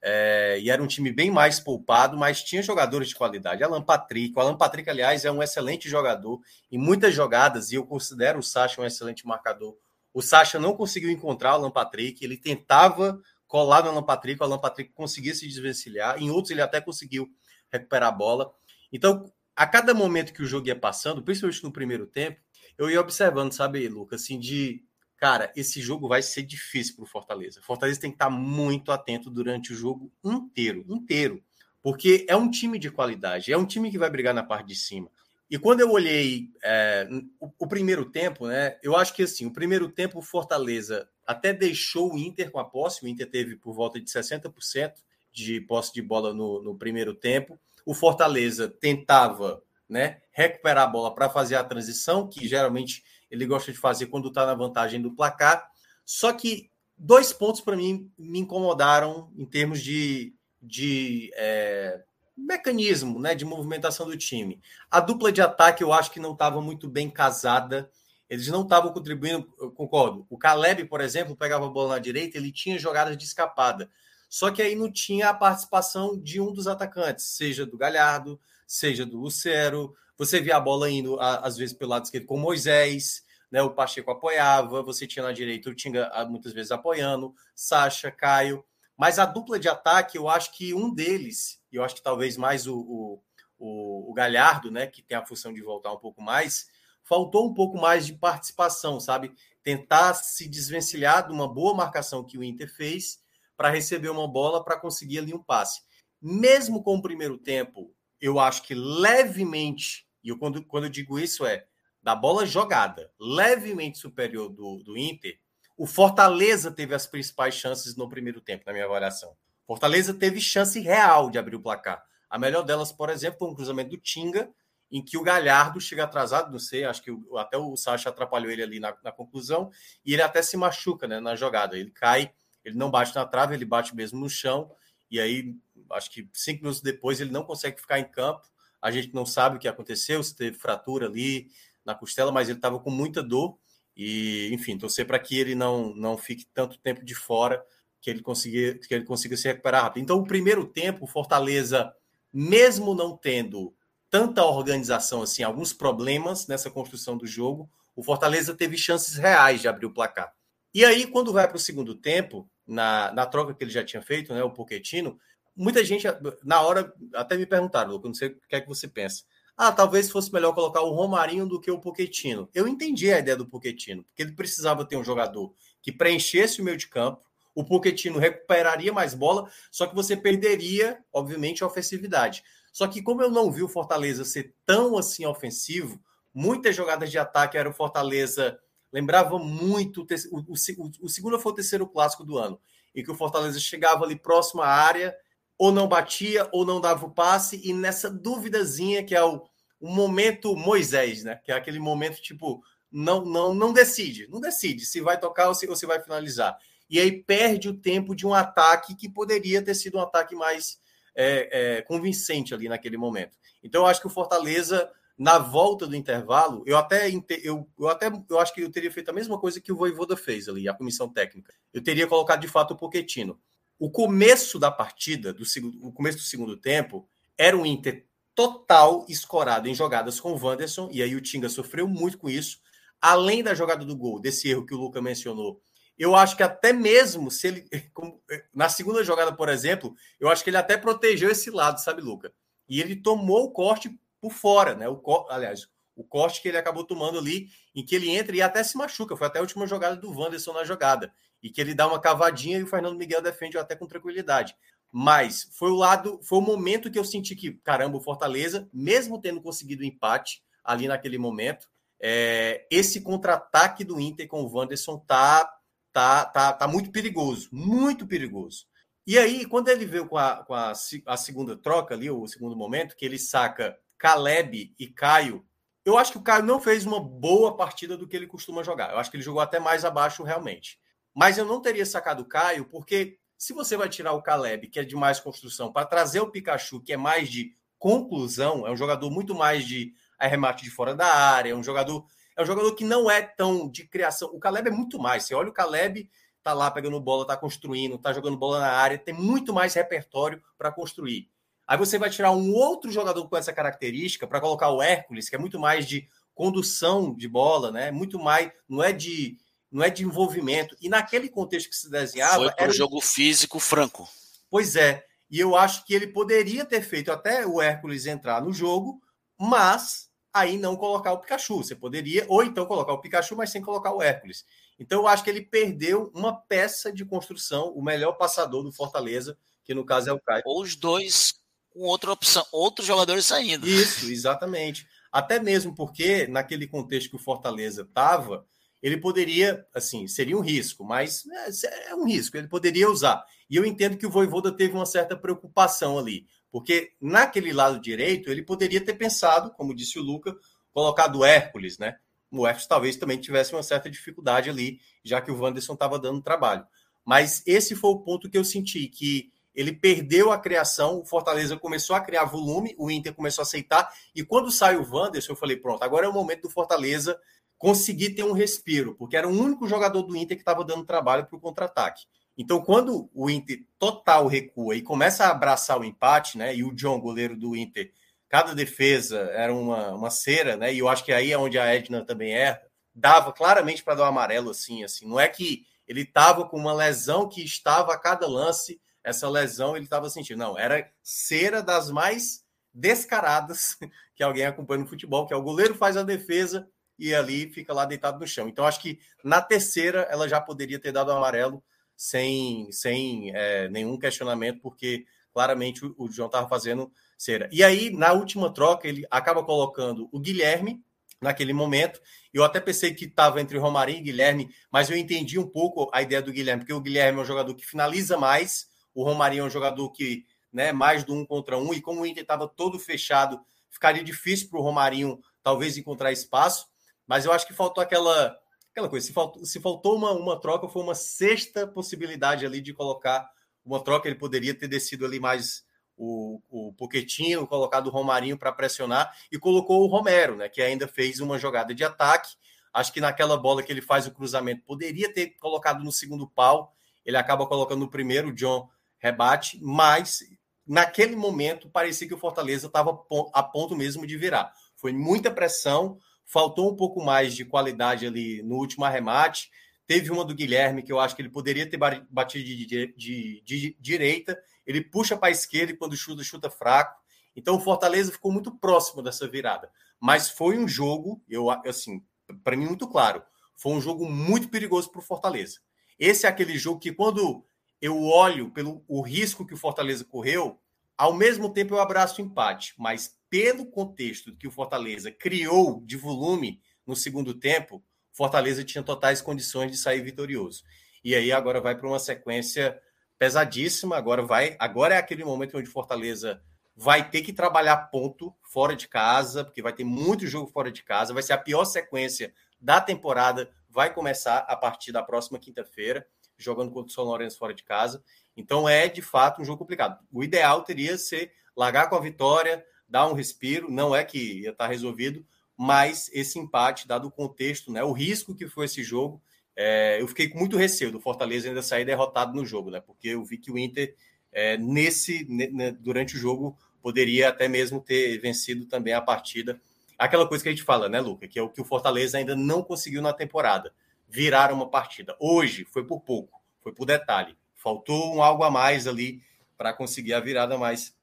É, 0.00 0.58
e 0.60 0.70
era 0.70 0.82
um 0.82 0.86
time 0.86 1.12
bem 1.12 1.30
mais 1.30 1.60
poupado, 1.60 2.16
mas 2.16 2.42
tinha 2.42 2.62
jogadores 2.62 3.08
de 3.08 3.14
qualidade. 3.14 3.62
Alan 3.62 3.82
Patrick, 3.82 4.32
o 4.36 4.40
Alan 4.40 4.56
Patrick, 4.56 4.88
aliás, 4.88 5.26
é 5.26 5.32
um 5.32 5.42
excelente 5.42 5.88
jogador 5.88 6.40
em 6.72 6.78
muitas 6.78 7.14
jogadas, 7.14 7.72
e 7.72 7.74
eu 7.74 7.84
considero 7.84 8.38
o 8.38 8.42
Sacha 8.42 8.80
um 8.80 8.84
excelente 8.86 9.26
marcador 9.26 9.76
o 10.14 10.22
Sacha 10.22 10.60
não 10.60 10.76
conseguiu 10.76 11.10
encontrar 11.10 11.52
o 11.52 11.54
Alan 11.56 11.70
Patrick, 11.72 12.24
ele 12.24 12.36
tentava 12.36 13.20
colar 13.48 13.82
no 13.82 13.90
Alan 13.90 14.02
Patrick, 14.04 14.40
o 14.40 14.44
Alan 14.44 14.58
Patrick 14.58 14.92
conseguia 14.94 15.34
se 15.34 15.46
desvencilhar, 15.46 16.22
em 16.22 16.30
outros 16.30 16.52
ele 16.52 16.62
até 16.62 16.80
conseguiu 16.80 17.28
recuperar 17.70 18.10
a 18.10 18.12
bola. 18.12 18.54
Então, 18.92 19.30
a 19.56 19.66
cada 19.66 19.92
momento 19.92 20.32
que 20.32 20.42
o 20.42 20.46
jogo 20.46 20.68
ia 20.68 20.76
passando, 20.76 21.20
principalmente 21.20 21.64
no 21.64 21.72
primeiro 21.72 22.06
tempo, 22.06 22.40
eu 22.76 22.90
ia 22.90 23.00
observando, 23.00 23.52
sabe, 23.52 23.88
Lucas, 23.88 24.22
assim, 24.22 24.38
de 24.38 24.84
cara, 25.16 25.50
esse 25.56 25.80
jogo 25.80 26.06
vai 26.06 26.20
ser 26.20 26.42
difícil 26.42 26.96
para 26.96 27.04
o 27.04 27.06
Fortaleza. 27.06 27.62
Fortaleza 27.62 28.00
tem 28.00 28.10
que 28.10 28.16
estar 28.16 28.28
muito 28.28 28.92
atento 28.92 29.30
durante 29.30 29.72
o 29.72 29.76
jogo 29.76 30.12
inteiro, 30.22 30.84
inteiro, 30.86 31.42
porque 31.82 32.26
é 32.28 32.36
um 32.36 32.50
time 32.50 32.78
de 32.78 32.90
qualidade, 32.90 33.50
é 33.50 33.56
um 33.56 33.64
time 33.64 33.90
que 33.90 33.96
vai 33.96 34.10
brigar 34.10 34.34
na 34.34 34.42
parte 34.42 34.68
de 34.68 34.74
cima. 34.74 35.08
E 35.50 35.58
quando 35.58 35.80
eu 35.80 35.90
olhei 35.90 36.50
é, 36.62 37.08
o, 37.40 37.50
o, 37.58 37.66
primeiro 37.66 38.04
tempo, 38.04 38.46
né, 38.46 38.76
eu 38.82 38.96
acho 38.96 39.14
que 39.14 39.22
assim, 39.22 39.46
o 39.46 39.52
primeiro 39.52 39.88
tempo 39.88 40.18
o 40.18 40.22
Fortaleza 40.22 41.08
até 41.26 41.54
deixou 41.54 42.12
o 42.12 42.18
Inter 42.18 42.50
com 42.50 42.58
a 42.58 42.64
posse, 42.64 43.02
o 43.02 43.08
Inter 43.08 43.30
teve 43.30 43.56
por 43.56 43.72
volta 43.72 43.98
de 43.98 44.06
60% 44.06 44.92
de 45.32 45.60
posse 45.62 45.92
de 45.92 46.02
bola 46.02 46.34
no, 46.34 46.62
no 46.62 46.76
primeiro 46.76 47.14
tempo. 47.14 47.58
O 47.86 47.94
Fortaleza 47.94 48.68
tentava 48.68 49.62
né, 49.88 50.20
recuperar 50.32 50.84
a 50.84 50.90
bola 50.90 51.14
para 51.14 51.28
fazer 51.28 51.56
a 51.56 51.64
transição, 51.64 52.28
que 52.28 52.46
geralmente 52.48 53.04
ele 53.30 53.46
gosta 53.46 53.72
de 53.72 53.78
fazer 53.78 54.06
quando 54.06 54.28
está 54.28 54.46
na 54.46 54.54
vantagem 54.54 55.00
do 55.00 55.12
placar. 55.12 55.68
Só 56.04 56.32
que 56.32 56.70
dois 56.96 57.32
pontos 57.32 57.60
para 57.60 57.76
mim 57.76 58.10
me 58.18 58.38
incomodaram 58.40 59.32
em 59.36 59.44
termos 59.44 59.82
de, 59.82 60.34
de 60.62 61.30
é, 61.34 62.02
mecanismo 62.36 63.18
né, 63.18 63.34
de 63.34 63.44
movimentação 63.44 64.06
do 64.06 64.16
time. 64.16 64.60
A 64.90 65.00
dupla 65.00 65.30
de 65.30 65.40
ataque 65.40 65.82
eu 65.82 65.92
acho 65.92 66.10
que 66.10 66.20
não 66.20 66.32
estava 66.32 66.60
muito 66.60 66.88
bem 66.88 67.10
casada. 67.10 67.90
Eles 68.28 68.48
não 68.48 68.62
estavam 68.62 68.92
contribuindo, 68.92 69.52
eu 69.60 69.70
concordo. 69.70 70.26
O 70.30 70.38
Caleb, 70.38 70.86
por 70.86 71.00
exemplo, 71.00 71.36
pegava 71.36 71.66
a 71.66 71.70
bola 71.70 71.94
na 71.94 71.98
direita, 71.98 72.38
ele 72.38 72.50
tinha 72.50 72.78
jogadas 72.78 73.16
de 73.16 73.24
escapada. 73.24 73.88
Só 74.28 74.50
que 74.50 74.62
aí 74.62 74.74
não 74.74 74.90
tinha 74.90 75.28
a 75.28 75.34
participação 75.34 76.18
de 76.18 76.40
um 76.40 76.52
dos 76.52 76.66
atacantes, 76.66 77.26
seja 77.26 77.64
do 77.64 77.76
Galhardo, 77.76 78.40
seja 78.66 79.04
do 79.04 79.18
Lucero. 79.18 79.94
Você 80.16 80.40
via 80.40 80.56
a 80.56 80.60
bola 80.60 80.90
indo, 80.90 81.18
às 81.20 81.56
vezes, 81.56 81.74
pelo 81.76 81.90
lado 81.90 82.04
esquerdo 82.04 82.26
com 82.26 82.36
Moisés, 82.36 83.24
né? 83.50 83.62
O 83.62 83.70
Pacheco 83.70 84.10
apoiava, 84.10 84.82
você 84.82 85.06
tinha 85.06 85.22
na 85.22 85.32
direita 85.32 85.70
o 85.70 85.74
Tinga 85.74 86.10
muitas 86.28 86.52
vezes 86.52 86.72
apoiando, 86.72 87.34
Sacha, 87.54 88.10
Caio. 88.10 88.64
Mas 88.96 89.18
a 89.18 89.26
dupla 89.26 89.58
de 89.58 89.68
ataque, 89.68 90.16
eu 90.16 90.28
acho 90.28 90.52
que 90.52 90.72
um 90.72 90.92
deles, 90.92 91.60
e 91.72 91.76
eu 91.76 91.84
acho 91.84 91.96
que 91.96 92.02
talvez 92.02 92.36
mais 92.36 92.66
o, 92.66 92.78
o, 92.78 93.22
o, 93.58 94.10
o 94.10 94.14
Galhardo, 94.14 94.70
né? 94.70 94.86
Que 94.86 95.02
tem 95.02 95.16
a 95.16 95.26
função 95.26 95.52
de 95.52 95.62
voltar 95.62 95.92
um 95.92 95.98
pouco 95.98 96.22
mais, 96.22 96.66
faltou 97.02 97.48
um 97.48 97.54
pouco 97.54 97.76
mais 97.78 98.06
de 98.06 98.14
participação, 98.14 98.98
sabe? 98.98 99.32
Tentar 99.62 100.14
se 100.14 100.48
desvencilhar 100.48 101.26
de 101.26 101.32
uma 101.32 101.46
boa 101.46 101.74
marcação 101.74 102.24
que 102.24 102.38
o 102.38 102.44
Inter 102.44 102.72
fez 102.72 103.20
para 103.56 103.70
receber 103.70 104.08
uma 104.08 104.26
bola 104.26 104.64
para 104.64 104.78
conseguir 104.78 105.18
ali 105.18 105.34
um 105.34 105.42
passe. 105.42 105.82
Mesmo 106.20 106.82
com 106.82 106.96
o 106.96 107.02
primeiro 107.02 107.38
tempo 107.38 107.92
eu 108.20 108.38
acho 108.38 108.62
que 108.62 108.74
levemente, 108.74 110.06
e 110.22 110.28
eu, 110.28 110.38
quando, 110.38 110.64
quando 110.64 110.84
eu 110.84 110.90
digo 110.90 111.18
isso 111.18 111.44
é 111.44 111.66
da 112.02 112.14
bola 112.14 112.44
jogada, 112.44 113.10
levemente 113.18 113.98
superior 113.98 114.48
do, 114.50 114.82
do 114.82 114.96
Inter, 114.96 115.38
o 115.76 115.86
Fortaleza 115.86 116.70
teve 116.70 116.94
as 116.94 117.06
principais 117.06 117.54
chances 117.54 117.96
no 117.96 118.08
primeiro 118.08 118.40
tempo, 118.40 118.64
na 118.66 118.72
minha 118.72 118.84
avaliação. 118.84 119.34
Fortaleza 119.66 120.12
teve 120.12 120.40
chance 120.40 120.78
real 120.78 121.30
de 121.30 121.38
abrir 121.38 121.56
o 121.56 121.60
placar. 121.60 122.04
A 122.28 122.38
melhor 122.38 122.62
delas, 122.62 122.92
por 122.92 123.08
exemplo, 123.10 123.38
foi 123.38 123.48
um 123.48 123.54
cruzamento 123.54 123.90
do 123.90 123.96
Tinga, 123.96 124.50
em 124.90 125.02
que 125.02 125.16
o 125.16 125.22
Galhardo 125.22 125.80
chega 125.80 126.04
atrasado, 126.04 126.52
não 126.52 126.58
sei, 126.58 126.84
acho 126.84 127.02
que 127.02 127.10
o, 127.10 127.38
até 127.38 127.56
o 127.56 127.74
Sacha 127.76 128.10
atrapalhou 128.10 128.50
ele 128.50 128.62
ali 128.62 128.78
na, 128.78 128.96
na, 129.02 129.10
conclusão, 129.10 129.70
e 130.04 130.12
ele 130.12 130.22
até 130.22 130.42
se 130.42 130.56
machuca 130.56 131.08
né, 131.08 131.20
na 131.20 131.34
jogada. 131.34 131.76
Ele 131.76 131.90
cai, 131.90 132.32
ele 132.64 132.76
não 132.76 132.90
bate 132.90 133.14
na 133.14 133.24
trave, 133.24 133.54
ele 133.54 133.64
bate 133.64 133.94
mesmo 133.96 134.20
no 134.20 134.28
chão, 134.28 134.70
e 135.14 135.20
aí 135.20 135.54
acho 135.92 136.10
que 136.10 136.28
cinco 136.32 136.62
minutos 136.62 136.80
depois 136.80 137.20
ele 137.20 137.30
não 137.30 137.44
consegue 137.44 137.80
ficar 137.80 138.00
em 138.00 138.04
campo. 138.04 138.42
A 138.82 138.90
gente 138.90 139.14
não 139.14 139.24
sabe 139.24 139.56
o 139.56 139.58
que 139.60 139.68
aconteceu, 139.68 140.22
se 140.22 140.34
teve 140.34 140.58
fratura 140.58 141.06
ali 141.06 141.48
na 141.84 141.94
costela, 141.94 142.32
mas 142.32 142.48
ele 142.48 142.58
estava 142.58 142.80
com 142.80 142.90
muita 142.90 143.22
dor. 143.22 143.56
E, 143.96 144.50
enfim, 144.52 144.76
torcer 144.76 145.06
para 145.06 145.18
que 145.20 145.38
ele 145.38 145.54
não, 145.54 145.94
não 145.94 146.18
fique 146.18 146.46
tanto 146.52 146.78
tempo 146.78 147.04
de 147.04 147.14
fora, 147.14 147.64
que 148.00 148.10
ele, 148.10 148.22
consiga, 148.22 148.76
que 148.78 148.92
ele 148.92 149.04
consiga 149.04 149.36
se 149.36 149.46
recuperar 149.46 149.84
rápido. 149.84 150.02
Então, 150.02 150.18
o 150.18 150.26
primeiro 150.26 150.66
tempo, 150.66 151.06
Fortaleza, 151.06 151.94
mesmo 152.32 152.92
não 152.92 153.16
tendo 153.16 153.72
tanta 154.10 154.44
organização 154.44 155.22
assim, 155.22 155.44
alguns 155.44 155.72
problemas 155.72 156.48
nessa 156.48 156.70
construção 156.70 157.16
do 157.16 157.26
jogo, 157.26 157.70
o 157.94 158.02
Fortaleza 158.02 158.52
teve 158.52 158.76
chances 158.76 159.14
reais 159.14 159.60
de 159.60 159.68
abrir 159.68 159.86
o 159.86 159.94
placar. 159.94 160.34
E 160.74 160.84
aí, 160.84 161.06
quando 161.06 161.32
vai 161.32 161.46
para 161.46 161.56
o 161.56 161.60
segundo 161.60 161.94
tempo, 161.94 162.50
na, 162.66 163.12
na 163.12 163.26
troca 163.26 163.54
que 163.54 163.62
ele 163.64 163.70
já 163.70 163.84
tinha 163.84 164.02
feito, 164.02 164.32
né, 164.32 164.42
o 164.42 164.50
Poquetino, 164.50 165.18
muita 165.56 165.84
gente, 165.84 166.06
na 166.44 166.60
hora, 166.60 166.92
até 167.14 167.36
me 167.36 167.46
perguntaram, 167.46 167.92
Luca, 167.92 168.08
não 168.08 168.14
sei 168.14 168.28
o 168.28 168.40
que 168.48 168.56
é 168.56 168.60
que 168.60 168.68
você 168.68 168.88
pensa. 168.88 169.24
Ah, 169.56 169.70
talvez 169.70 170.10
fosse 170.10 170.32
melhor 170.32 170.52
colocar 170.52 170.80
o 170.80 170.90
Romarinho 170.90 171.46
do 171.46 171.60
que 171.60 171.70
o 171.70 171.78
Poquetino. 171.78 172.48
Eu 172.52 172.66
entendi 172.66 173.12
a 173.12 173.20
ideia 173.20 173.36
do 173.36 173.46
Poquetino, 173.46 174.02
porque 174.04 174.22
ele 174.22 174.32
precisava 174.32 174.84
ter 174.84 174.96
um 174.96 175.04
jogador 175.04 175.54
que 175.80 175.92
preenchesse 175.92 176.60
o 176.60 176.64
meio 176.64 176.76
de 176.76 176.88
campo, 176.88 177.24
o 177.54 177.64
Poquetino 177.64 178.18
recuperaria 178.18 178.92
mais 178.92 179.14
bola, 179.14 179.48
só 179.70 179.86
que 179.86 179.94
você 179.94 180.16
perderia, 180.16 180.98
obviamente, 181.12 181.62
a 181.62 181.66
ofensividade. 181.66 182.42
Só 182.72 182.88
que 182.88 183.00
como 183.00 183.22
eu 183.22 183.30
não 183.30 183.52
vi 183.52 183.62
o 183.62 183.68
Fortaleza 183.68 184.24
ser 184.24 184.52
tão 184.66 184.98
assim 184.98 185.24
ofensivo, 185.24 186.02
muitas 186.34 186.74
jogadas 186.74 187.08
de 187.08 187.18
ataque 187.18 187.56
era 187.56 187.70
o 187.70 187.72
Fortaleza 187.72 188.58
lembrava 188.94 189.40
muito 189.40 190.02
o, 190.02 190.06
o, 190.38 190.52
o, 190.52 190.90
o 191.02 191.08
segundo 191.08 191.40
foi 191.40 191.50
o 191.50 191.54
terceiro 191.56 191.84
clássico 191.84 192.24
do 192.24 192.38
ano, 192.38 192.60
em 192.94 193.02
que 193.02 193.10
o 193.10 193.16
Fortaleza 193.16 193.58
chegava 193.58 194.04
ali 194.04 194.14
próximo 194.14 194.62
à 194.62 194.68
área 194.68 195.16
ou 195.58 195.72
não 195.72 195.88
batia, 195.88 196.48
ou 196.52 196.64
não 196.64 196.80
dava 196.80 197.04
o 197.04 197.10
passe, 197.10 197.60
e 197.64 197.72
nessa 197.72 198.08
duvidazinha 198.08 199.02
que 199.02 199.14
é 199.14 199.24
o, 199.24 199.42
o 199.80 199.88
momento 199.88 200.54
Moisés, 200.56 201.24
né? 201.24 201.40
Que 201.44 201.50
é 201.50 201.56
aquele 201.56 201.80
momento 201.80 202.22
tipo, 202.22 202.62
não, 202.90 203.24
não, 203.24 203.52
não 203.52 203.72
decide, 203.72 204.28
não 204.28 204.40
decide 204.40 204.86
se 204.86 205.00
vai 205.00 205.18
tocar 205.18 205.48
ou 205.48 205.54
se, 205.54 205.68
ou 205.68 205.74
se 205.74 205.86
vai 205.86 206.00
finalizar. 206.00 206.56
E 206.88 207.00
aí 207.00 207.10
perde 207.10 207.68
o 207.68 207.76
tempo 207.76 208.14
de 208.14 208.24
um 208.24 208.32
ataque 208.32 208.94
que 208.94 209.08
poderia 209.08 209.60
ter 209.60 209.74
sido 209.74 209.98
um 209.98 210.02
ataque 210.02 210.36
mais 210.36 210.78
é, 211.16 211.78
é, 211.78 211.82
convincente 211.82 212.54
ali 212.54 212.68
naquele 212.68 212.96
momento. 212.96 213.36
Então, 213.62 213.82
eu 213.82 213.86
acho 213.86 214.00
que 214.00 214.06
o 214.06 214.10
Fortaleza, 214.10 214.88
na 215.16 215.38
volta 215.38 215.86
do 215.86 215.94
intervalo, 215.94 216.62
eu 216.66 216.76
até, 216.76 217.08
eu, 217.42 217.68
eu 217.78 217.88
até 217.88 218.10
eu 218.28 218.38
acho 218.40 218.52
que 218.52 218.62
eu 218.62 218.70
teria 218.70 218.90
feito 218.90 219.10
a 219.10 219.14
mesma 219.14 219.38
coisa 219.38 219.60
que 219.60 219.72
o 219.72 219.76
Voivoda 219.76 220.16
fez 220.16 220.48
ali, 220.48 220.68
a 220.68 220.74
comissão 220.74 221.08
técnica. 221.08 221.54
Eu 221.72 221.82
teria 221.82 222.06
colocado 222.06 222.40
de 222.40 222.48
fato 222.48 222.72
o 222.72 222.76
Poquetino 222.76 223.38
o 223.78 223.90
começo 223.90 224.58
da 224.58 224.70
partida, 224.70 225.32
do 225.32 225.44
segundo, 225.44 225.86
o 225.86 225.92
começo 225.92 226.18
do 226.18 226.24
segundo 226.24 226.56
tempo, 226.56 227.08
era 227.36 227.56
um 227.56 227.66
Inter 227.66 228.06
total 228.34 229.04
escorado 229.08 229.68
em 229.68 229.74
jogadas 229.74 230.18
com 230.18 230.32
o 230.32 230.38
Wanderson, 230.42 230.88
e 230.92 231.02
aí 231.02 231.14
o 231.14 231.20
Tinga 231.20 231.48
sofreu 231.48 231.86
muito 231.86 232.18
com 232.18 232.28
isso. 232.28 232.60
Além 233.00 233.42
da 233.42 233.54
jogada 233.54 233.84
do 233.84 233.96
gol, 233.96 234.20
desse 234.20 234.48
erro 234.48 234.64
que 234.64 234.74
o 234.74 234.78
Luca 234.78 235.00
mencionou, 235.02 235.60
eu 235.98 236.16
acho 236.16 236.36
que 236.36 236.42
até 236.42 236.72
mesmo 236.72 237.30
se 237.30 237.46
ele. 237.46 237.68
Na 238.52 238.68
segunda 238.68 239.04
jogada, 239.04 239.32
por 239.32 239.48
exemplo, 239.48 239.94
eu 240.18 240.28
acho 240.28 240.42
que 240.42 240.50
ele 240.50 240.56
até 240.56 240.76
protegeu 240.76 241.30
esse 241.30 241.50
lado, 241.50 241.78
sabe, 241.80 242.02
Luca? 242.02 242.32
E 242.68 242.80
ele 242.80 242.96
tomou 242.96 243.44
o 243.44 243.52
corte 243.52 243.96
por 244.24 244.32
fora, 244.32 244.74
né? 244.74 244.88
O, 244.88 245.02
aliás, 245.28 245.68
o 245.94 246.02
corte 246.02 246.40
que 246.40 246.48
ele 246.48 246.56
acabou 246.56 246.82
tomando 246.82 247.18
ali, 247.18 247.48
em 247.74 247.84
que 247.84 247.94
ele 247.94 248.08
entra 248.08 248.34
e 248.34 248.40
até 248.40 248.64
se 248.64 248.74
machuca. 248.74 249.14
Foi 249.14 249.26
até 249.26 249.38
a 249.38 249.42
última 249.42 249.66
jogada 249.66 249.96
do 249.96 250.10
Wanderson 250.10 250.54
na 250.54 250.64
jogada 250.64 251.12
e 251.42 251.50
que 251.50 251.60
ele 251.60 251.74
dá 251.74 251.86
uma 251.86 252.00
cavadinha 252.00 252.58
e 252.58 252.62
o 252.62 252.66
Fernando 252.66 252.96
Miguel 252.96 253.20
defende 253.20 253.58
até 253.58 253.76
com 253.76 253.86
tranquilidade. 253.86 254.56
Mas 254.90 255.50
foi 255.52 255.70
o 255.70 255.76
lado, 255.76 256.18
foi 256.22 256.38
o 256.38 256.42
momento 256.42 256.90
que 256.90 256.98
eu 256.98 257.04
senti 257.04 257.36
que, 257.36 257.52
caramba, 257.52 257.98
o 257.98 258.00
Fortaleza, 258.00 258.66
mesmo 258.72 259.20
tendo 259.20 259.42
conseguido 259.42 259.82
o 259.82 259.84
empate 259.84 260.42
ali 260.64 260.88
naquele 260.88 261.18
momento, 261.18 261.68
é, 262.00 262.66
esse 262.70 263.02
contra-ataque 263.02 263.84
do 263.84 264.00
Inter 264.00 264.26
com 264.26 264.40
o 264.40 264.50
Wanderson 264.50 264.96
tá, 265.00 265.52
tá, 265.92 266.24
tá, 266.24 266.52
tá 266.54 266.66
muito 266.66 266.90
perigoso, 266.90 267.50
muito 267.52 268.06
perigoso. 268.06 268.64
E 269.06 269.18
aí, 269.18 269.44
quando 269.44 269.68
ele 269.68 269.84
veio 269.84 270.08
com, 270.08 270.16
a, 270.16 270.42
com 270.44 270.54
a, 270.54 270.72
a 271.06 271.16
segunda 271.18 271.54
troca 271.54 271.94
ali, 271.94 272.10
o 272.10 272.26
segundo 272.26 272.56
momento, 272.56 272.96
que 272.96 273.04
ele 273.04 273.18
saca 273.18 273.76
Caleb 274.04 274.74
e 274.78 274.86
Caio, 274.86 275.42
eu 275.82 275.96
acho 275.96 276.12
que 276.12 276.18
o 276.18 276.22
Caio 276.22 276.42
não 276.42 276.60
fez 276.60 276.84
uma 276.84 277.00
boa 277.00 277.56
partida 277.56 277.96
do 277.96 278.06
que 278.06 278.14
ele 278.14 278.26
costuma 278.26 278.62
jogar. 278.62 278.90
Eu 278.92 278.98
acho 278.98 279.10
que 279.10 279.16
ele 279.16 279.24
jogou 279.24 279.40
até 279.40 279.58
mais 279.58 279.82
abaixo 279.82 280.22
realmente. 280.22 280.78
Mas 281.14 281.38
eu 281.38 281.46
não 281.46 281.62
teria 281.62 281.86
sacado 281.86 282.20
o 282.20 282.26
Caio, 282.26 282.66
porque 282.66 283.16
se 283.38 283.54
você 283.54 283.78
vai 283.78 283.88
tirar 283.88 284.12
o 284.12 284.20
Caleb, 284.20 284.68
que 284.68 284.78
é 284.78 284.84
de 284.84 284.94
mais 284.94 285.18
construção, 285.20 285.72
para 285.72 285.86
trazer 285.86 286.20
o 286.20 286.30
Pikachu, 286.30 286.82
que 286.82 286.92
é 286.92 286.98
mais 286.98 287.30
de 287.30 287.56
conclusão, 287.78 288.66
é 288.66 288.70
um 288.70 288.76
jogador 288.76 289.10
muito 289.10 289.34
mais 289.34 289.64
de 289.64 289.94
arremate 290.18 290.64
de 290.64 290.70
fora 290.70 290.94
da 290.94 291.06
área, 291.06 291.52
é 291.52 291.54
um 291.54 291.64
jogador, 291.64 292.06
é 292.36 292.42
um 292.42 292.46
jogador 292.46 292.74
que 292.74 292.84
não 292.84 293.10
é 293.10 293.22
tão 293.22 293.70
de 293.70 293.88
criação. 293.88 294.28
O 294.34 294.38
Caleb 294.38 294.68
é 294.68 294.70
muito 294.70 294.98
mais. 294.98 295.24
Você 295.24 295.34
olha 295.34 295.48
o 295.48 295.54
Caleb, 295.54 296.10
tá 296.42 296.52
lá 296.52 296.70
pegando 296.70 297.00
bola, 297.00 297.26
tá 297.26 297.38
construindo, 297.38 297.96
tá 297.96 298.12
jogando 298.12 298.36
bola 298.36 298.60
na 298.60 298.70
área, 298.70 298.98
tem 298.98 299.14
muito 299.14 299.50
mais 299.54 299.72
repertório 299.72 300.42
para 300.58 300.70
construir. 300.70 301.32
Aí 301.66 301.78
você 301.78 301.98
vai 301.98 302.10
tirar 302.10 302.30
um 302.32 302.52
outro 302.52 302.90
jogador 302.90 303.28
com 303.28 303.36
essa 303.36 303.52
característica 303.52 304.26
para 304.26 304.40
colocar 304.40 304.70
o 304.70 304.82
Hércules, 304.82 305.28
que 305.28 305.36
é 305.36 305.38
muito 305.38 305.58
mais 305.58 305.86
de 305.86 306.08
condução 306.34 307.14
de 307.14 307.28
bola, 307.28 307.70
né? 307.70 307.90
Muito 307.90 308.18
mais, 308.18 308.50
não 308.68 308.82
é 308.82 308.92
de 308.92 309.36
não 309.70 309.82
é 309.82 309.90
de 309.90 310.04
envolvimento. 310.04 310.76
E 310.80 310.88
naquele 310.88 311.28
contexto 311.28 311.68
que 311.68 311.76
se 311.76 311.90
desenhava. 311.90 312.44
Foi 312.44 312.52
para 312.52 312.70
o 312.70 312.74
jogo 312.74 313.00
físico 313.00 313.58
franco. 313.58 314.08
Pois 314.48 314.76
é. 314.76 315.04
E 315.28 315.40
eu 315.40 315.56
acho 315.56 315.84
que 315.84 315.92
ele 315.92 316.06
poderia 316.06 316.64
ter 316.64 316.80
feito 316.80 317.10
até 317.10 317.44
o 317.44 317.60
Hércules 317.60 318.06
entrar 318.06 318.40
no 318.40 318.52
jogo 318.52 319.02
mas 319.38 320.08
aí 320.32 320.58
não 320.58 320.76
colocar 320.76 321.12
o 321.12 321.18
Pikachu. 321.18 321.58
Você 321.58 321.74
poderia, 321.74 322.24
ou 322.28 322.42
então 322.42 322.66
colocar 322.66 322.92
o 322.92 323.00
Pikachu, 323.00 323.36
mas 323.36 323.50
sem 323.50 323.62
colocar 323.62 323.92
o 323.92 324.02
Hércules. 324.02 324.44
Então 324.78 325.02
eu 325.02 325.08
acho 325.08 325.22
que 325.22 325.30
ele 325.30 325.42
perdeu 325.42 326.10
uma 326.14 326.36
peça 326.36 326.92
de 326.92 327.04
construção, 327.04 327.72
o 327.74 327.82
melhor 327.82 328.12
passador 328.12 328.62
do 328.62 328.72
Fortaleza, 328.72 329.36
que 329.64 329.74
no 329.74 329.84
caso 329.84 330.10
é 330.10 330.12
o 330.12 330.20
Caio. 330.20 330.42
Ou 330.44 330.62
os 330.62 330.76
dois 330.76 331.34
com 331.74 331.80
outra 331.80 332.12
opção, 332.12 332.46
outros 332.52 332.86
jogadores 332.86 333.26
saindo. 333.26 333.66
Isso, 333.66 334.10
exatamente. 334.10 334.86
Até 335.10 335.40
mesmo 335.40 335.74
porque, 335.74 336.26
naquele 336.28 336.68
contexto 336.68 337.10
que 337.10 337.16
o 337.16 337.18
Fortaleza 337.18 337.82
estava, 337.82 338.46
ele 338.80 338.96
poderia, 338.96 339.66
assim, 339.74 340.06
seria 340.06 340.36
um 340.36 340.40
risco, 340.40 340.84
mas 340.84 341.24
é, 341.64 341.90
é, 341.90 341.94
um 341.96 342.06
risco, 342.06 342.36
ele 342.36 342.46
poderia 342.46 342.88
usar. 342.88 343.24
E 343.50 343.56
eu 343.56 343.64
entendo 343.64 343.96
que 343.96 344.06
o 344.06 344.10
Voivoda 344.10 344.52
teve 344.52 344.74
uma 344.74 344.86
certa 344.86 345.16
preocupação 345.16 345.98
ali, 345.98 346.26
porque 346.50 346.92
naquele 347.00 347.52
lado 347.52 347.80
direito 347.80 348.30
ele 348.30 348.42
poderia 348.42 348.80
ter 348.80 348.94
pensado, 348.94 349.50
como 349.52 349.74
disse 349.74 349.98
o 349.98 350.02
Luca, 350.02 350.36
colocado 350.72 351.18
o 351.18 351.24
Hércules, 351.24 351.78
né? 351.78 351.96
O 352.30 352.46
Hércules 352.46 352.68
talvez 352.68 352.96
também 352.96 353.18
tivesse 353.18 353.52
uma 353.52 353.62
certa 353.62 353.90
dificuldade 353.90 354.50
ali, 354.50 354.78
já 355.04 355.20
que 355.20 355.30
o 355.30 355.40
Wanderson 355.40 355.74
estava 355.74 355.98
dando 355.98 356.22
trabalho. 356.22 356.64
Mas 357.04 357.42
esse 357.46 357.74
foi 357.74 357.90
o 357.90 358.00
ponto 358.00 358.28
que 358.30 358.38
eu 358.38 358.44
senti, 358.44 358.86
que 358.88 359.32
ele 359.54 359.72
perdeu 359.72 360.32
a 360.32 360.38
criação, 360.38 361.00
o 361.00 361.04
Fortaleza 361.04 361.56
começou 361.56 361.94
a 361.94 362.00
criar 362.00 362.24
volume, 362.24 362.74
o 362.76 362.90
Inter 362.90 363.14
começou 363.14 363.42
a 363.42 363.44
aceitar, 363.44 363.92
e 364.14 364.24
quando 364.24 364.50
sai 364.50 364.76
o 364.76 364.88
Wanderson, 364.88 365.32
eu 365.32 365.36
falei, 365.36 365.56
pronto, 365.56 365.82
agora 365.82 366.06
é 366.06 366.08
o 366.08 366.12
momento 366.12 366.42
do 366.42 366.50
Fortaleza 366.50 367.18
conseguir 367.56 368.10
ter 368.10 368.24
um 368.24 368.32
respiro, 368.32 368.94
porque 368.94 369.16
era 369.16 369.28
o 369.28 369.32
único 369.32 369.66
jogador 369.66 370.02
do 370.02 370.16
Inter 370.16 370.36
que 370.36 370.42
estava 370.42 370.64
dando 370.64 370.84
trabalho 370.84 371.26
para 371.26 371.36
o 371.36 371.40
contra-ataque. 371.40 372.04
Então, 372.36 372.60
quando 372.60 373.08
o 373.14 373.30
Inter 373.30 373.60
total 373.78 374.26
recua 374.26 374.74
e 374.74 374.82
começa 374.82 375.24
a 375.24 375.30
abraçar 375.30 375.78
o 375.78 375.84
empate, 375.84 376.36
né, 376.36 376.54
e 376.54 376.64
o 376.64 376.74
John, 376.74 377.00
goleiro 377.00 377.36
do 377.36 377.54
Inter, 377.54 377.92
cada 378.28 378.54
defesa 378.54 379.30
era 379.32 379.54
uma, 379.54 379.94
uma 379.94 380.10
cera, 380.10 380.56
né, 380.56 380.74
e 380.74 380.80
eu 380.80 380.88
acho 380.88 381.04
que 381.04 381.12
aí 381.12 381.30
é 381.30 381.38
onde 381.38 381.58
a 381.58 381.66
Edna 381.72 382.04
também 382.04 382.34
erra, 382.34 382.60
dava 382.92 383.32
claramente 383.32 383.82
para 383.82 383.94
dar 383.94 384.04
um 384.04 384.08
amarelo 384.08 384.50
assim, 384.50 384.82
assim, 384.84 385.06
não 385.06 385.18
é 385.18 385.28
que 385.28 385.64
ele 385.86 386.02
estava 386.02 386.46
com 386.48 386.56
uma 386.56 386.72
lesão 386.72 387.28
que 387.28 387.44
estava 387.44 387.92
a 387.92 387.98
cada 387.98 388.26
lance 388.26 388.80
essa 389.04 389.28
lesão 389.28 389.76
ele 389.76 389.84
estava 389.84 390.08
sentindo. 390.08 390.38
Não, 390.38 390.58
era 390.58 390.90
cera 391.02 391.62
das 391.62 391.90
mais 391.90 392.42
descaradas 392.72 393.76
que 394.16 394.22
alguém 394.22 394.46
acompanha 394.46 394.82
no 394.82 394.88
futebol, 394.88 395.26
que 395.26 395.34
é 395.34 395.36
o 395.36 395.42
goleiro 395.42 395.74
faz 395.74 395.96
a 395.96 396.02
defesa 396.02 396.66
e 396.98 397.14
ali 397.14 397.50
fica 397.50 397.72
lá 397.72 397.84
deitado 397.84 398.18
no 398.18 398.26
chão. 398.26 398.48
Então, 398.48 398.66
acho 398.66 398.80
que 398.80 398.98
na 399.22 399.40
terceira 399.40 400.08
ela 400.10 400.28
já 400.28 400.40
poderia 400.40 400.78
ter 400.78 400.92
dado 400.92 401.12
amarelo 401.12 401.62
sem, 401.96 402.70
sem 402.72 403.34
é, 403.34 403.68
nenhum 403.68 403.98
questionamento, 403.98 404.60
porque 404.60 405.04
claramente 405.32 405.84
o, 405.84 405.94
o 405.98 406.10
João 406.10 406.26
estava 406.26 406.48
fazendo 406.48 406.90
cera. 407.18 407.48
E 407.52 407.62
aí, 407.62 407.90
na 407.90 408.12
última 408.12 408.52
troca, 408.52 408.88
ele 408.88 409.06
acaba 409.10 409.44
colocando 409.44 410.08
o 410.12 410.20
Guilherme 410.20 410.82
naquele 411.20 411.52
momento. 411.52 412.00
Eu 412.32 412.44
até 412.44 412.60
pensei 412.60 412.94
que 412.94 413.06
estava 413.06 413.40
entre 413.40 413.58
Romarinho 413.58 413.98
e 413.98 414.02
Guilherme, 414.02 414.50
mas 414.70 414.90
eu 414.90 414.96
entendi 414.96 415.38
um 415.38 415.48
pouco 415.48 415.90
a 415.92 416.02
ideia 416.02 416.22
do 416.22 416.32
Guilherme, 416.32 416.62
porque 416.62 416.72
o 416.72 416.80
Guilherme 416.80 417.18
é 417.18 417.22
um 417.22 417.26
jogador 417.26 417.54
que 417.54 417.66
finaliza 417.66 418.16
mais, 418.16 418.68
o 418.94 419.02
Romarinho 419.02 419.42
é 419.42 419.46
um 419.46 419.50
jogador 419.50 419.90
que, 419.90 420.24
né, 420.52 420.72
mais 420.72 421.04
do 421.04 421.14
um 421.14 421.26
contra 421.26 421.58
um, 421.58 421.74
e 421.74 421.80
como 421.80 422.02
o 422.02 422.06
Inter 422.06 422.22
estava 422.22 422.46
todo 422.46 422.78
fechado, 422.78 423.40
ficaria 423.68 424.04
difícil 424.04 424.48
para 424.48 424.60
o 424.60 424.62
Romarinho 424.62 425.20
talvez 425.42 425.76
encontrar 425.76 426.12
espaço. 426.12 426.66
Mas 427.06 427.24
eu 427.24 427.32
acho 427.32 427.46
que 427.46 427.52
faltou 427.52 427.82
aquela, 427.82 428.38
aquela 428.70 428.88
coisa. 428.88 429.06
Se 429.06 429.12
faltou, 429.12 429.44
se 429.44 429.60
faltou 429.60 429.96
uma, 429.96 430.12
uma 430.12 430.40
troca, 430.40 430.68
foi 430.68 430.82
uma 430.82 430.94
sexta 430.94 431.66
possibilidade 431.66 432.46
ali 432.46 432.60
de 432.60 432.72
colocar 432.72 433.28
uma 433.64 433.82
troca. 433.82 434.08
Ele 434.08 434.18
poderia 434.18 434.54
ter 434.54 434.68
descido 434.68 435.04
ali 435.04 435.20
mais 435.20 435.64
o, 435.96 436.40
o 436.48 436.72
Poquetinho, 436.72 437.46
colocado 437.46 437.88
o 437.88 437.90
Romarinho 437.90 438.38
para 438.38 438.52
pressionar 438.52 439.14
e 439.30 439.38
colocou 439.38 439.82
o 439.82 439.86
Romero, 439.86 440.36
né, 440.36 440.48
que 440.48 440.60
ainda 440.60 440.88
fez 440.88 441.20
uma 441.20 441.38
jogada 441.38 441.74
de 441.74 441.84
ataque. 441.84 442.34
Acho 442.72 442.92
que 442.92 443.00
naquela 443.00 443.36
bola 443.36 443.62
que 443.62 443.70
ele 443.70 443.82
faz 443.82 444.06
o 444.06 444.10
cruzamento, 444.10 444.62
poderia 444.64 445.12
ter 445.12 445.36
colocado 445.38 445.84
no 445.84 445.92
segundo 445.92 446.26
pau. 446.26 446.74
Ele 447.04 447.16
acaba 447.16 447.46
colocando 447.46 447.80
no 447.80 447.90
primeiro. 447.90 448.28
O 448.30 448.34
John 448.34 448.68
rebate, 449.04 449.58
mas 449.60 450.20
naquele 450.66 451.14
momento 451.14 451.68
parecia 451.68 452.08
que 452.08 452.14
o 452.14 452.18
Fortaleza 452.18 452.68
estava 452.68 453.04
a 453.34 453.42
ponto 453.42 453.76
mesmo 453.76 454.06
de 454.06 454.16
virar. 454.16 454.50
Foi 454.76 454.94
muita 454.94 455.30
pressão, 455.30 455.98
faltou 456.24 456.72
um 456.72 456.74
pouco 456.74 457.04
mais 457.04 457.34
de 457.34 457.44
qualidade 457.44 458.06
ali 458.06 458.42
no 458.42 458.56
último 458.56 458.82
arremate. 458.86 459.50
Teve 459.86 460.10
uma 460.10 460.24
do 460.24 460.34
Guilherme 460.34 460.82
que 460.82 460.90
eu 460.90 460.98
acho 460.98 461.14
que 461.14 461.20
ele 461.20 461.28
poderia 461.28 461.68
ter 461.68 461.76
batido 462.08 462.44
de, 462.44 462.64
de, 462.64 462.94
de, 462.96 463.42
de 463.44 463.76
direita. 463.78 464.38
Ele 464.66 464.80
puxa 464.80 465.18
para 465.18 465.28
a 465.28 465.32
esquerda 465.32 465.72
e 465.72 465.76
quando 465.76 465.94
chuta, 465.94 466.24
chuta 466.24 466.48
fraco. 466.48 466.98
Então 467.36 467.56
o 467.56 467.60
Fortaleza 467.60 468.10
ficou 468.10 468.32
muito 468.32 468.56
próximo 468.56 469.02
dessa 469.02 469.28
virada. 469.28 469.70
Mas 470.00 470.30
foi 470.30 470.56
um 470.56 470.66
jogo, 470.66 471.22
eu 471.28 471.50
assim, 471.50 472.02
para 472.42 472.56
mim 472.56 472.66
muito 472.66 472.88
claro, 472.88 473.22
foi 473.54 473.72
um 473.72 473.82
jogo 473.82 474.08
muito 474.08 474.48
perigoso 474.48 474.90
para 474.90 475.00
o 475.00 475.04
Fortaleza. 475.04 475.58
Esse 475.98 476.24
é 476.24 476.28
aquele 476.28 476.56
jogo 476.56 476.80
que 476.80 476.92
quando 476.92 477.44
eu 477.80 478.02
olho 478.02 478.50
pelo 478.50 478.84
o 478.88 479.00
risco 479.00 479.46
que 479.46 479.54
o 479.54 479.58
Fortaleza 479.58 480.04
correu, 480.04 480.60
ao 480.96 481.12
mesmo 481.12 481.52
tempo 481.52 481.74
eu 481.74 481.80
abraço 481.80 482.22
o 482.22 482.24
empate, 482.24 482.74
mas 482.78 483.18
pelo 483.28 483.66
contexto 483.66 484.36
que 484.36 484.46
o 484.46 484.50
Fortaleza 484.50 485.10
criou 485.10 485.82
de 485.84 485.96
volume 485.96 486.60
no 486.86 486.94
segundo 486.94 487.34
tempo, 487.34 487.82
Fortaleza 488.12 488.62
tinha 488.62 488.82
totais 488.82 489.20
condições 489.20 489.70
de 489.70 489.76
sair 489.76 490.00
vitorioso. 490.02 490.62
E 491.02 491.14
aí 491.14 491.32
agora 491.32 491.60
vai 491.60 491.76
para 491.76 491.88
uma 491.88 491.98
sequência 491.98 492.80
pesadíssima, 493.18 493.96
agora 493.96 494.22
vai, 494.22 494.56
agora 494.58 494.94
é 494.94 494.98
aquele 494.98 495.24
momento 495.24 495.58
onde 495.58 495.68
Fortaleza 495.68 496.40
vai 496.76 497.08
ter 497.10 497.22
que 497.22 497.32
trabalhar 497.32 497.76
ponto 497.90 498.34
fora 498.42 498.74
de 498.74 498.88
casa, 498.88 499.44
porque 499.44 499.62
vai 499.62 499.72
ter 499.72 499.84
muito 499.84 500.26
jogo 500.26 500.50
fora 500.50 500.70
de 500.70 500.82
casa, 500.82 501.14
vai 501.14 501.22
ser 501.22 501.32
a 501.32 501.38
pior 501.38 501.64
sequência 501.64 502.32
da 502.60 502.80
temporada, 502.80 503.50
vai 503.68 503.92
começar 503.92 504.38
a 504.38 504.56
partir 504.56 504.92
da 504.92 505.02
próxima 505.02 505.38
quinta-feira 505.38 506.06
jogando 506.44 506.70
contra 506.70 506.90
o 506.90 506.94
São 506.94 507.04
Lourenço 507.04 507.38
fora 507.38 507.54
de 507.54 507.62
casa. 507.62 508.02
Então 508.36 508.68
é 508.68 508.88
de 508.88 509.02
fato 509.02 509.40
um 509.40 509.44
jogo 509.44 509.58
complicado. 509.58 509.98
O 510.12 510.22
ideal 510.22 510.62
teria 510.62 510.98
ser 510.98 511.32
largar 511.56 511.88
com 511.88 511.96
a 511.96 512.00
vitória, 512.00 512.64
dar 512.88 513.08
um 513.08 513.14
respiro, 513.14 513.70
não 513.70 513.94
é 513.94 514.04
que 514.04 514.42
ia 514.42 514.50
estar 514.50 514.66
resolvido, 514.66 515.24
mas 515.56 516.10
esse 516.12 516.38
empate, 516.38 516.88
dado 516.88 517.06
o 517.06 517.10
contexto, 517.10 517.70
né, 517.70 517.82
o 517.82 517.92
risco 517.92 518.34
que 518.34 518.48
foi 518.48 518.64
esse 518.66 518.82
jogo, 518.82 519.22
é, 519.56 520.00
eu 520.00 520.08
fiquei 520.08 520.28
com 520.28 520.38
muito 520.38 520.56
receio 520.56 520.90
do 520.90 521.00
Fortaleza 521.00 521.48
ainda 521.48 521.62
sair 521.62 521.84
derrotado 521.84 522.34
no 522.34 522.44
jogo, 522.44 522.70
né? 522.70 522.80
Porque 522.80 523.08
eu 523.10 523.24
vi 523.24 523.38
que 523.38 523.52
o 523.52 523.58
Inter 523.58 523.94
é, 524.32 524.56
nesse 524.56 525.24
né, 525.28 525.70
durante 525.70 526.16
o 526.16 526.18
jogo 526.18 526.58
poderia 526.82 527.28
até 527.28 527.46
mesmo 527.46 527.80
ter 527.80 528.18
vencido 528.18 528.66
também 528.66 528.92
a 528.92 529.00
partida. 529.00 529.60
Aquela 529.96 530.26
coisa 530.26 530.42
que 530.42 530.48
a 530.48 530.52
gente 530.52 530.64
fala, 530.64 530.88
né, 530.88 531.00
Luca, 531.00 531.28
que 531.28 531.38
é 531.38 531.42
o 531.42 531.48
que 531.48 531.60
o 531.60 531.64
Fortaleza 531.64 532.18
ainda 532.18 532.34
não 532.34 532.64
conseguiu 532.64 533.00
na 533.00 533.12
temporada 533.12 533.72
virar 534.14 534.52
uma 534.52 534.68
partida. 534.68 535.16
Hoje 535.18 535.66
foi 535.72 535.84
por 535.84 536.00
pouco, 536.00 536.40
foi 536.62 536.72
por 536.72 536.86
detalhe. 536.86 537.36
Faltou 537.56 538.14
um 538.14 538.22
algo 538.22 538.44
a 538.44 538.50
mais 538.50 538.86
ali 538.86 539.20
para 539.58 539.72
conseguir 539.72 540.14
a 540.14 540.20
virada, 540.20 540.56
mas 540.56 540.94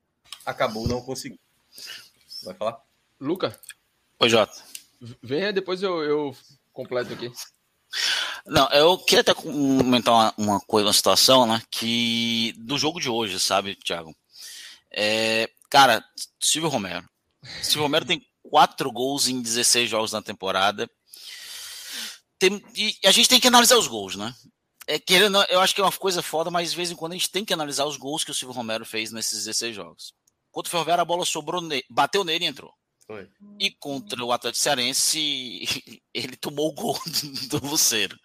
acabou 0.45 0.88
não 0.88 1.01
conseguindo. 1.01 1.41
Vai 2.45 2.56
falar? 2.56 2.81
Luca? 3.19 3.59
Oi, 4.17 4.30
Jota. 4.30 4.64
Venha, 5.22 5.51
depois 5.51 5.83
eu, 5.83 6.01
eu 6.03 6.38
completo 6.72 7.11
aqui. 7.11 7.30
Não, 8.45 8.69
eu 8.69 8.98
queria 8.98 9.19
até 9.19 9.33
comentar 9.33 10.14
uma, 10.14 10.33
uma 10.38 10.59
coisa, 10.61 10.88
uma 10.88 10.93
situação, 10.93 11.45
né? 11.45 11.61
Que 11.69 12.53
do 12.59 12.77
jogo 12.77 13.01
de 13.01 13.09
hoje, 13.09 13.41
sabe, 13.41 13.75
Thiago? 13.75 14.15
É, 14.90 15.49
cara, 15.69 16.01
Silvio 16.40 16.69
Romero. 16.69 17.06
Silvio 17.61 17.83
Romero 17.83 18.06
tem 18.06 18.25
quatro 18.41 18.90
gols 18.90 19.27
em 19.27 19.41
16 19.41 19.90
jogos 19.90 20.14
na 20.14 20.22
temporada 20.22 20.90
tem, 22.41 22.63
e 22.75 22.95
a 23.05 23.11
gente 23.11 23.29
tem 23.29 23.39
que 23.39 23.47
analisar 23.47 23.77
os 23.77 23.87
gols, 23.87 24.15
né? 24.15 24.33
É, 24.87 24.97
querendo, 24.97 25.37
eu 25.47 25.59
acho 25.59 25.75
que 25.75 25.79
é 25.79 25.83
uma 25.83 25.91
coisa 25.91 26.23
foda, 26.23 26.49
mas 26.49 26.71
de 26.71 26.75
vez 26.75 26.89
em 26.89 26.95
quando 26.95 27.11
a 27.11 27.15
gente 27.15 27.29
tem 27.29 27.45
que 27.45 27.53
analisar 27.53 27.85
os 27.85 27.97
gols 27.97 28.23
que 28.23 28.31
o 28.31 28.33
Silvio 28.33 28.55
Romero 28.55 28.83
fez 28.83 29.11
nesses 29.11 29.45
16 29.45 29.75
jogos. 29.75 30.13
Contra 30.51 30.67
o 30.67 30.71
Ferroviário, 30.71 31.03
a 31.03 31.05
bola 31.05 31.23
sobrou, 31.23 31.61
bateu 31.87 32.23
nele 32.23 32.45
e 32.45 32.47
entrou. 32.47 32.73
Foi. 33.05 33.29
E 33.59 33.69
contra 33.69 34.25
o 34.25 34.31
Atlético 34.31 34.63
Cearense, 34.63 35.65
ele 36.13 36.35
tomou 36.35 36.69
o 36.69 36.73
gol 36.73 36.99
do, 37.05 37.59
do 37.59 37.67
Luceiro. 37.67 38.17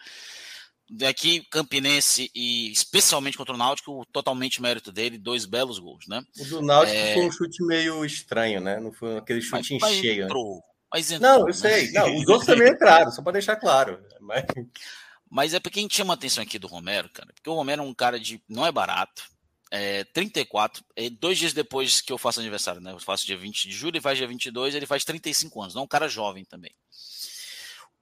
Daqui, 0.88 1.44
Campinense 1.50 2.30
e 2.34 2.70
especialmente 2.70 3.36
contra 3.36 3.54
o 3.54 3.58
Náutico, 3.58 4.06
totalmente 4.10 4.62
mérito 4.62 4.90
dele, 4.90 5.18
dois 5.18 5.44
belos 5.44 5.78
gols, 5.78 6.06
né? 6.08 6.22
O 6.38 6.44
do 6.46 6.62
Náutico 6.62 6.96
é... 6.96 7.14
foi 7.14 7.26
um 7.26 7.30
chute 7.30 7.62
meio 7.64 8.04
estranho, 8.04 8.60
né? 8.62 8.80
Não 8.80 8.92
foi 8.92 9.18
aquele 9.18 9.42
chute 9.42 9.74
em 9.74 9.80
cheio. 9.80 10.20
Né? 10.20 10.24
Entrou, 10.24 10.54
né? 10.54 10.60
Mas 10.96 11.10
entrou, 11.10 11.30
não, 11.30 11.40
eu 11.40 11.46
né? 11.48 11.52
sei. 11.52 11.92
Não, 11.92 12.16
os 12.16 12.24
outros 12.26 12.46
também 12.46 12.72
entraram, 12.72 13.12
só 13.12 13.20
para 13.20 13.32
deixar 13.32 13.56
claro. 13.56 14.02
Mas... 14.18 14.44
mas 15.30 15.52
é 15.52 15.60
porque 15.60 15.78
a 15.78 15.82
gente 15.82 15.94
chama 15.94 16.14
a 16.14 16.16
atenção 16.16 16.42
aqui 16.42 16.58
do 16.58 16.66
Romero, 16.66 17.10
cara, 17.10 17.30
porque 17.34 17.50
o 17.50 17.54
Romero 17.54 17.82
é 17.82 17.84
um 17.84 17.92
cara 17.92 18.18
de. 18.18 18.42
não 18.48 18.64
é 18.64 18.72
barato. 18.72 19.22
É 19.70 20.04
34, 20.04 20.82
é 20.94 21.10
dois 21.10 21.36
dias 21.36 21.52
depois 21.52 22.00
que 22.00 22.10
eu 22.10 22.16
faço 22.16 22.40
aniversário, 22.40 22.80
né? 22.80 22.92
Eu 22.92 23.00
faço 23.00 23.26
dia 23.26 23.36
20 23.36 23.68
de 23.68 23.74
julho, 23.74 23.96
ele 23.96 24.00
faz 24.00 24.16
dia 24.16 24.26
22, 24.26 24.74
ele 24.74 24.86
faz 24.86 25.04
35 25.04 25.60
anos, 25.60 25.74
não 25.74 25.82
é 25.82 25.84
um 25.84 25.88
cara 25.88 26.08
jovem 26.08 26.44
também. 26.44 26.70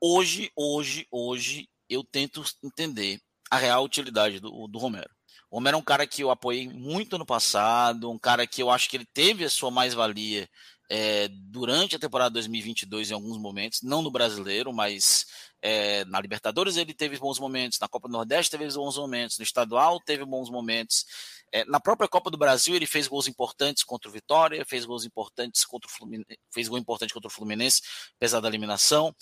Hoje, 0.01 0.53
hoje, 0.55 1.05
hoje, 1.11 1.69
eu 1.89 2.05
tento 2.05 2.45
entender 2.63 3.19
a 3.51 3.57
real 3.57 3.83
utilidade 3.83 4.39
do, 4.39 4.69
do 4.69 4.79
Romero. 4.79 5.11
O 5.51 5.57
Romero 5.57 5.77
é 5.77 5.81
um 5.81 5.85
cara 5.85 6.07
que 6.07 6.23
eu 6.23 6.31
apoiei 6.31 6.69
muito 6.69 7.17
no 7.17 7.25
passado, 7.25 8.11
um 8.11 8.19
cara 8.19 8.47
que 8.47 8.63
eu 8.63 8.71
acho 8.71 8.89
que 8.89 8.97
ele 8.97 9.09
teve 9.13 9.45
a 9.45 9.51
sua 9.51 9.71
mais-valia 9.71 10.49
é, 10.91 11.29
durante 11.29 11.97
a 11.97 11.99
temporada 11.99 12.35
2022 12.35 13.11
em 13.11 13.15
alguns 13.15 13.39
momentos, 13.39 13.81
não 13.83 14.03
no 14.03 14.11
brasileiro, 14.11 14.73
mas 14.73 15.27
é, 15.63 16.05
na 16.05 16.21
Libertadores 16.21 16.77
ele 16.77 16.93
teve 16.93 17.19
bons 17.19 17.39
momentos, 17.39 17.79
na 17.79 17.89
Copa 17.89 18.09
do 18.09 18.13
Nordeste 18.13 18.51
teve 18.51 18.71
bons 18.73 18.97
momentos, 18.97 19.39
no 19.39 19.45
estadual 19.45 19.99
teve 20.01 20.25
bons 20.25 20.51
momentos. 20.51 21.07
É, 21.53 21.65
na 21.65 21.81
própria 21.81 22.09
Copa 22.09 22.31
do 22.31 22.37
Brasil 22.37 22.75
ele 22.75 22.87
fez 22.87 23.09
gols 23.09 23.29
importantes 23.29 23.83
contra 23.83 24.09
o 24.09 24.13
Vitória, 24.13 24.65
fez 24.67 24.85
gols 24.85 25.05
importantes 25.05 25.65
contra 25.65 25.89
o 25.89 25.93
Fluminense, 25.93 26.39
fez 26.53 26.69
gol 26.69 26.79
importante 26.79 27.15
contra 27.15 27.29
o 27.29 27.31
Fluminense, 27.33 27.81
apesar 28.17 28.41
da 28.41 28.49
eliminação. 28.49 29.15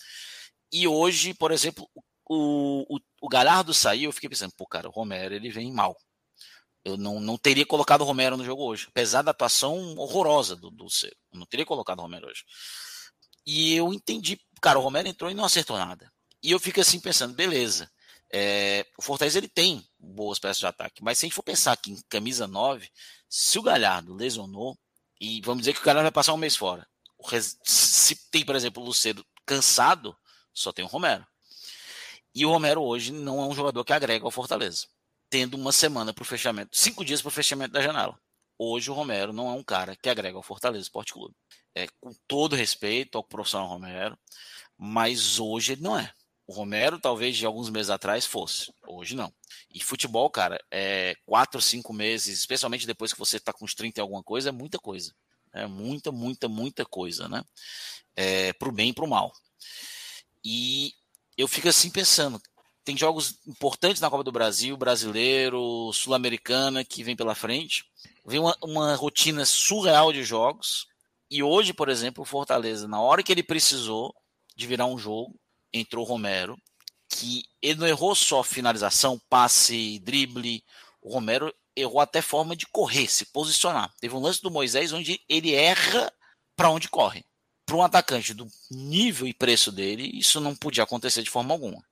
E 0.73 0.89
hoje, 0.89 1.35
por 1.35 1.53
exemplo, 1.53 1.89
o, 2.29 2.97
o, 2.97 2.99
o 3.21 3.29
Galhardo 3.29 3.75
saiu, 3.75 4.09
eu 4.09 4.13
fiquei 4.13 4.31
pensando, 4.31 4.53
pô, 4.57 4.67
cara, 4.67 4.89
o 4.89 4.93
Romero 4.93 5.35
ele 5.35 5.51
vem 5.51 5.71
mal. 5.73 5.97
Eu 6.85 6.97
não, 6.97 7.21
não 7.21 7.39
teria 7.39 7.65
colocado 7.65 8.01
o 8.01 8.05
Romero 8.05 8.37
no 8.37 8.45
jogo 8.45 8.65
hoje, 8.65 8.87
apesar 8.89 9.23
da 9.23 9.31
atuação 9.31 9.97
horrorosa 9.97 10.57
do, 10.57 10.71
do 10.71 10.91
Ciro. 10.91 11.17
Eu 11.33 11.39
não 11.39 11.47
teria 11.47 11.65
colocado 11.65 12.01
o 12.01 12.03
Romero 12.03 12.27
hoje. 12.27 12.45
E 13.47 13.75
eu 13.75 13.93
entendi, 13.93 14.41
cara, 14.61 14.79
o 14.79 14.83
Romero 14.83 15.09
entrou 15.09 15.31
e 15.31 15.35
não 15.35 15.45
acertou 15.45 15.77
nada. 15.77 16.13
E 16.43 16.51
eu 16.51 16.59
fico 16.59 16.81
assim 16.81 16.99
pensando, 16.99 17.35
beleza. 17.35 17.91
É, 18.33 18.87
o 18.99 19.03
Fortaleza 19.03 19.39
ele 19.39 19.49
tem 19.49 19.87
boas 19.99 20.39
peças 20.39 20.59
de 20.59 20.67
ataque, 20.67 21.05
mas 21.05 21.19
se 21.19 21.27
a 21.27 21.29
gente 21.29 21.35
for 21.35 21.43
pensar 21.43 21.73
aqui 21.73 21.93
em 21.93 22.03
camisa 22.09 22.47
9, 22.49 22.89
se 23.29 23.59
o 23.59 23.63
Galhardo 23.63 24.15
lesionou, 24.15 24.77
e 25.21 25.41
vamos 25.43 25.63
dizer 25.63 25.75
que 25.75 25.81
o 25.81 25.85
Galhardo 25.85 26.07
vai 26.07 26.13
passar 26.13 26.33
um 26.33 26.39
mês 26.39 26.57
fora. 26.57 26.89
Se 27.63 28.17
tem, 28.31 28.45
por 28.45 28.57
exemplo, 28.57 28.83
o 28.83 28.87
Lucedo 28.87 29.25
cansado, 29.47 30.17
só 30.53 30.73
tem 30.73 30.85
o 30.85 30.89
Romero. 30.89 31.25
E 32.35 32.45
o 32.45 32.51
Romero 32.51 32.83
hoje 32.83 33.13
não 33.13 33.41
é 33.41 33.47
um 33.47 33.55
jogador 33.55 33.85
que 33.85 33.93
agrega 33.93 34.25
ao 34.25 34.31
Fortaleza 34.31 34.87
tendo 35.33 35.55
uma 35.55 35.73
semana 35.73 36.13
para 36.13 36.21
o 36.21 36.27
fechamento, 36.27 36.77
cinco 36.77 37.03
dias 37.03 37.23
para 37.23 37.31
o 37.31 37.33
fechamento 37.33 37.73
da 37.73 37.81
janela. 37.81 38.21
Hoje 38.59 38.91
o 38.91 38.95
Romero 38.95 39.33
não 39.33 39.49
é 39.49 39.53
um 39.55 39.65
cara 39.65 39.97
que 39.97 40.11
agrega 40.11 40.37
ao 40.37 40.43
Fortaleza 40.43 40.83
Esporte 40.83 41.15
Clube. 41.15 41.35
É, 41.75 41.87
com 42.03 42.13
todo 42.29 42.55
respeito 42.55 43.17
ao 43.17 43.25
profissional 43.25 43.67
Romero, 43.67 44.15
mas 44.77 45.41
hoje 45.41 45.73
ele 45.73 45.81
não 45.81 45.99
é. 45.99 46.13
O 46.47 46.53
Romero, 46.53 46.99
talvez 46.99 47.35
de 47.35 47.47
alguns 47.47 47.71
meses 47.71 47.89
atrás, 47.89 48.27
fosse. 48.27 48.71
Hoje 48.87 49.17
não. 49.17 49.33
E 49.75 49.83
futebol, 49.83 50.29
cara, 50.29 50.63
é 50.71 51.17
quatro, 51.25 51.63
cinco 51.63 51.95
meses, 51.95 52.41
especialmente 52.41 52.87
depois 52.87 53.11
que 53.11 53.19
você 53.19 53.39
está 53.39 53.55
com 53.55 53.65
uns 53.65 53.75
30 53.75 54.01
e 54.01 54.03
alguma 54.03 54.23
coisa, 54.23 54.51
é 54.51 54.53
muita 54.53 54.79
coisa. 54.79 55.15
É 55.51 55.67
muita, 55.67 56.13
muita, 56.13 56.47
muita 56.47 56.85
coisa, 56.85 57.27
né? 57.27 57.43
É, 58.15 58.53
pro 58.53 58.71
bem 58.71 58.91
e 58.91 58.93
pro 58.95 59.09
mal. 59.09 59.33
E 60.45 60.93
eu 61.39 61.49
fico 61.49 61.69
assim 61.71 61.89
pensando, 61.89 62.39
tem 62.85 62.97
jogos 62.97 63.39
importantes 63.47 64.01
na 64.01 64.11
Copa 64.11 64.25
do 64.25 64.33
Brasil, 64.33 64.77
brasileiro, 64.77 65.93
sul-americana, 65.93 66.85
que 66.85 67.05
vem 67.05 67.15
pela 67.15 67.35
frente. 67.35 67.85
Vem 68.27 68.41
uma, 68.41 68.57
uma, 68.63 68.95
rotina 68.95 69.45
surreal 69.45 70.13
de 70.13 70.25
jogos. 70.25 70.87
E 71.31 71.43
hoje, 71.43 71.73
por 71.73 71.89
exemplo, 71.89 72.23
o 72.23 72.27
Fortaleza, 72.27 72.89
na 72.89 73.01
hora 73.01 73.23
que 73.23 73.33
ele 73.33 73.43
precisou 73.43 74.15
de 74.57 74.67
virar 74.67 74.87
um 74.87 74.99
jogo, 74.99 75.39
entrou 75.73 76.05
o 76.05 76.09
Romero, 76.09 76.57
que 77.09 77.45
ele 77.61 77.81
não 77.81 77.87
errou 77.87 78.15
só 78.15 78.43
finalização, 78.43 79.21
passe, 79.31 79.99
drible. 80.01 80.65
O 81.01 81.13
Romero 81.13 81.55
errou 81.77 82.01
até 82.01 82.21
forma 82.21 82.57
de 82.57 82.67
correr, 82.67 83.09
se 83.09 83.27
posicionar. 83.27 83.93
Teve 84.01 84.15
um 84.15 84.21
lance 84.21 84.43
do 84.43 84.51
Moisés 84.51 84.93
onde 84.93 85.21
ele 85.29 85.55
erra 85.55 86.13
para 86.57 86.71
onde 86.71 86.89
corre. 86.89 87.25
Para 87.65 87.77
um 87.77 87.83
atacante 87.83 88.35
do 88.35 88.47
nível 88.71 89.27
e 89.27 89.33
preço 89.33 89.71
dele, 89.71 90.11
isso 90.15 90.41
não 90.41 90.55
podia 90.55 90.85
acontecer 90.85 91.23
de 91.23 91.31
forma 91.31 91.55
alguma. 91.55 91.83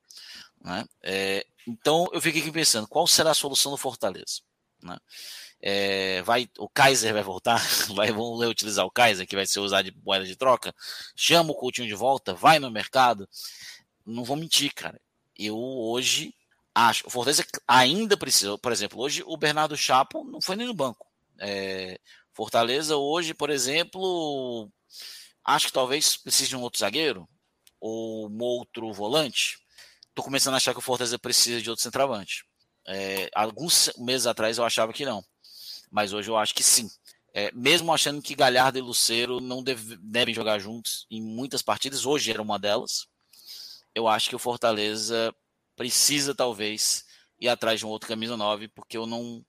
Né? 0.60 0.84
É, 1.02 1.46
então 1.66 2.08
eu 2.12 2.20
fiquei 2.20 2.42
aqui 2.42 2.52
pensando, 2.52 2.86
qual 2.86 3.06
será 3.06 3.30
a 3.30 3.34
solução 3.34 3.72
do 3.72 3.78
Fortaleza? 3.78 4.42
Né? 4.82 4.96
É, 5.62 6.22
vai, 6.22 6.48
o 6.58 6.68
Kaiser 6.68 7.12
vai 7.12 7.22
voltar? 7.22 7.60
Vai, 7.94 8.10
vamos 8.10 8.40
utilizar 8.46 8.86
o 8.86 8.90
Kaiser, 8.90 9.26
que 9.26 9.36
vai 9.36 9.46
ser 9.46 9.60
usado 9.60 9.90
de 9.90 9.96
moeda 10.02 10.24
de 10.24 10.34
troca? 10.34 10.74
Chama 11.14 11.52
o 11.52 11.54
Coutinho 11.54 11.86
de 11.86 11.94
volta? 11.94 12.32
Vai 12.32 12.58
no 12.58 12.70
mercado? 12.70 13.28
Não 14.06 14.24
vou 14.24 14.36
mentir, 14.36 14.72
cara. 14.72 14.98
Eu 15.36 15.58
hoje 15.58 16.34
acho. 16.74 17.06
O 17.06 17.10
Fortaleza 17.10 17.44
ainda 17.68 18.16
precisa. 18.16 18.56
Por 18.56 18.72
exemplo, 18.72 19.00
hoje 19.00 19.22
o 19.26 19.36
Bernardo 19.36 19.76
Chapo 19.76 20.24
não 20.24 20.40
foi 20.40 20.56
nem 20.56 20.66
no 20.66 20.74
banco. 20.74 21.06
É, 21.38 22.00
Fortaleza 22.32 22.96
hoje, 22.96 23.34
por 23.34 23.50
exemplo, 23.50 24.70
acho 25.44 25.66
que 25.66 25.72
talvez 25.72 26.16
precise 26.16 26.48
de 26.48 26.56
um 26.56 26.62
outro 26.62 26.80
zagueiro 26.80 27.28
ou 27.78 28.30
um 28.30 28.38
outro 28.42 28.90
volante 28.94 29.58
tô 30.14 30.22
começando 30.22 30.54
a 30.54 30.56
achar 30.56 30.72
que 30.72 30.78
o 30.78 30.82
Fortaleza 30.82 31.18
precisa 31.18 31.60
de 31.60 31.70
outro 31.70 31.82
centroavante. 31.82 32.44
É, 32.86 33.30
alguns 33.34 33.92
meses 33.98 34.26
atrás 34.26 34.58
eu 34.58 34.64
achava 34.64 34.92
que 34.92 35.04
não, 35.04 35.24
mas 35.90 36.12
hoje 36.12 36.30
eu 36.30 36.36
acho 36.36 36.54
que 36.54 36.62
sim. 36.62 36.88
É, 37.32 37.52
mesmo 37.52 37.92
achando 37.92 38.20
que 38.20 38.34
Galhardo 38.34 38.78
e 38.78 38.82
Luceiro 38.82 39.40
não 39.40 39.62
deve, 39.62 39.96
devem 39.98 40.34
jogar 40.34 40.58
juntos 40.58 41.06
em 41.10 41.22
muitas 41.22 41.62
partidas, 41.62 42.04
hoje 42.04 42.30
era 42.30 42.42
uma 42.42 42.58
delas. 42.58 43.06
Eu 43.94 44.08
acho 44.08 44.28
que 44.28 44.36
o 44.36 44.38
Fortaleza 44.38 45.34
precisa 45.76 46.34
talvez 46.34 47.04
ir 47.40 47.48
atrás 47.48 47.80
de 47.80 47.86
um 47.86 47.88
outro 47.88 48.08
camisa 48.08 48.36
9, 48.36 48.68
porque 48.68 48.96
eu 48.96 49.06
não 49.06 49.44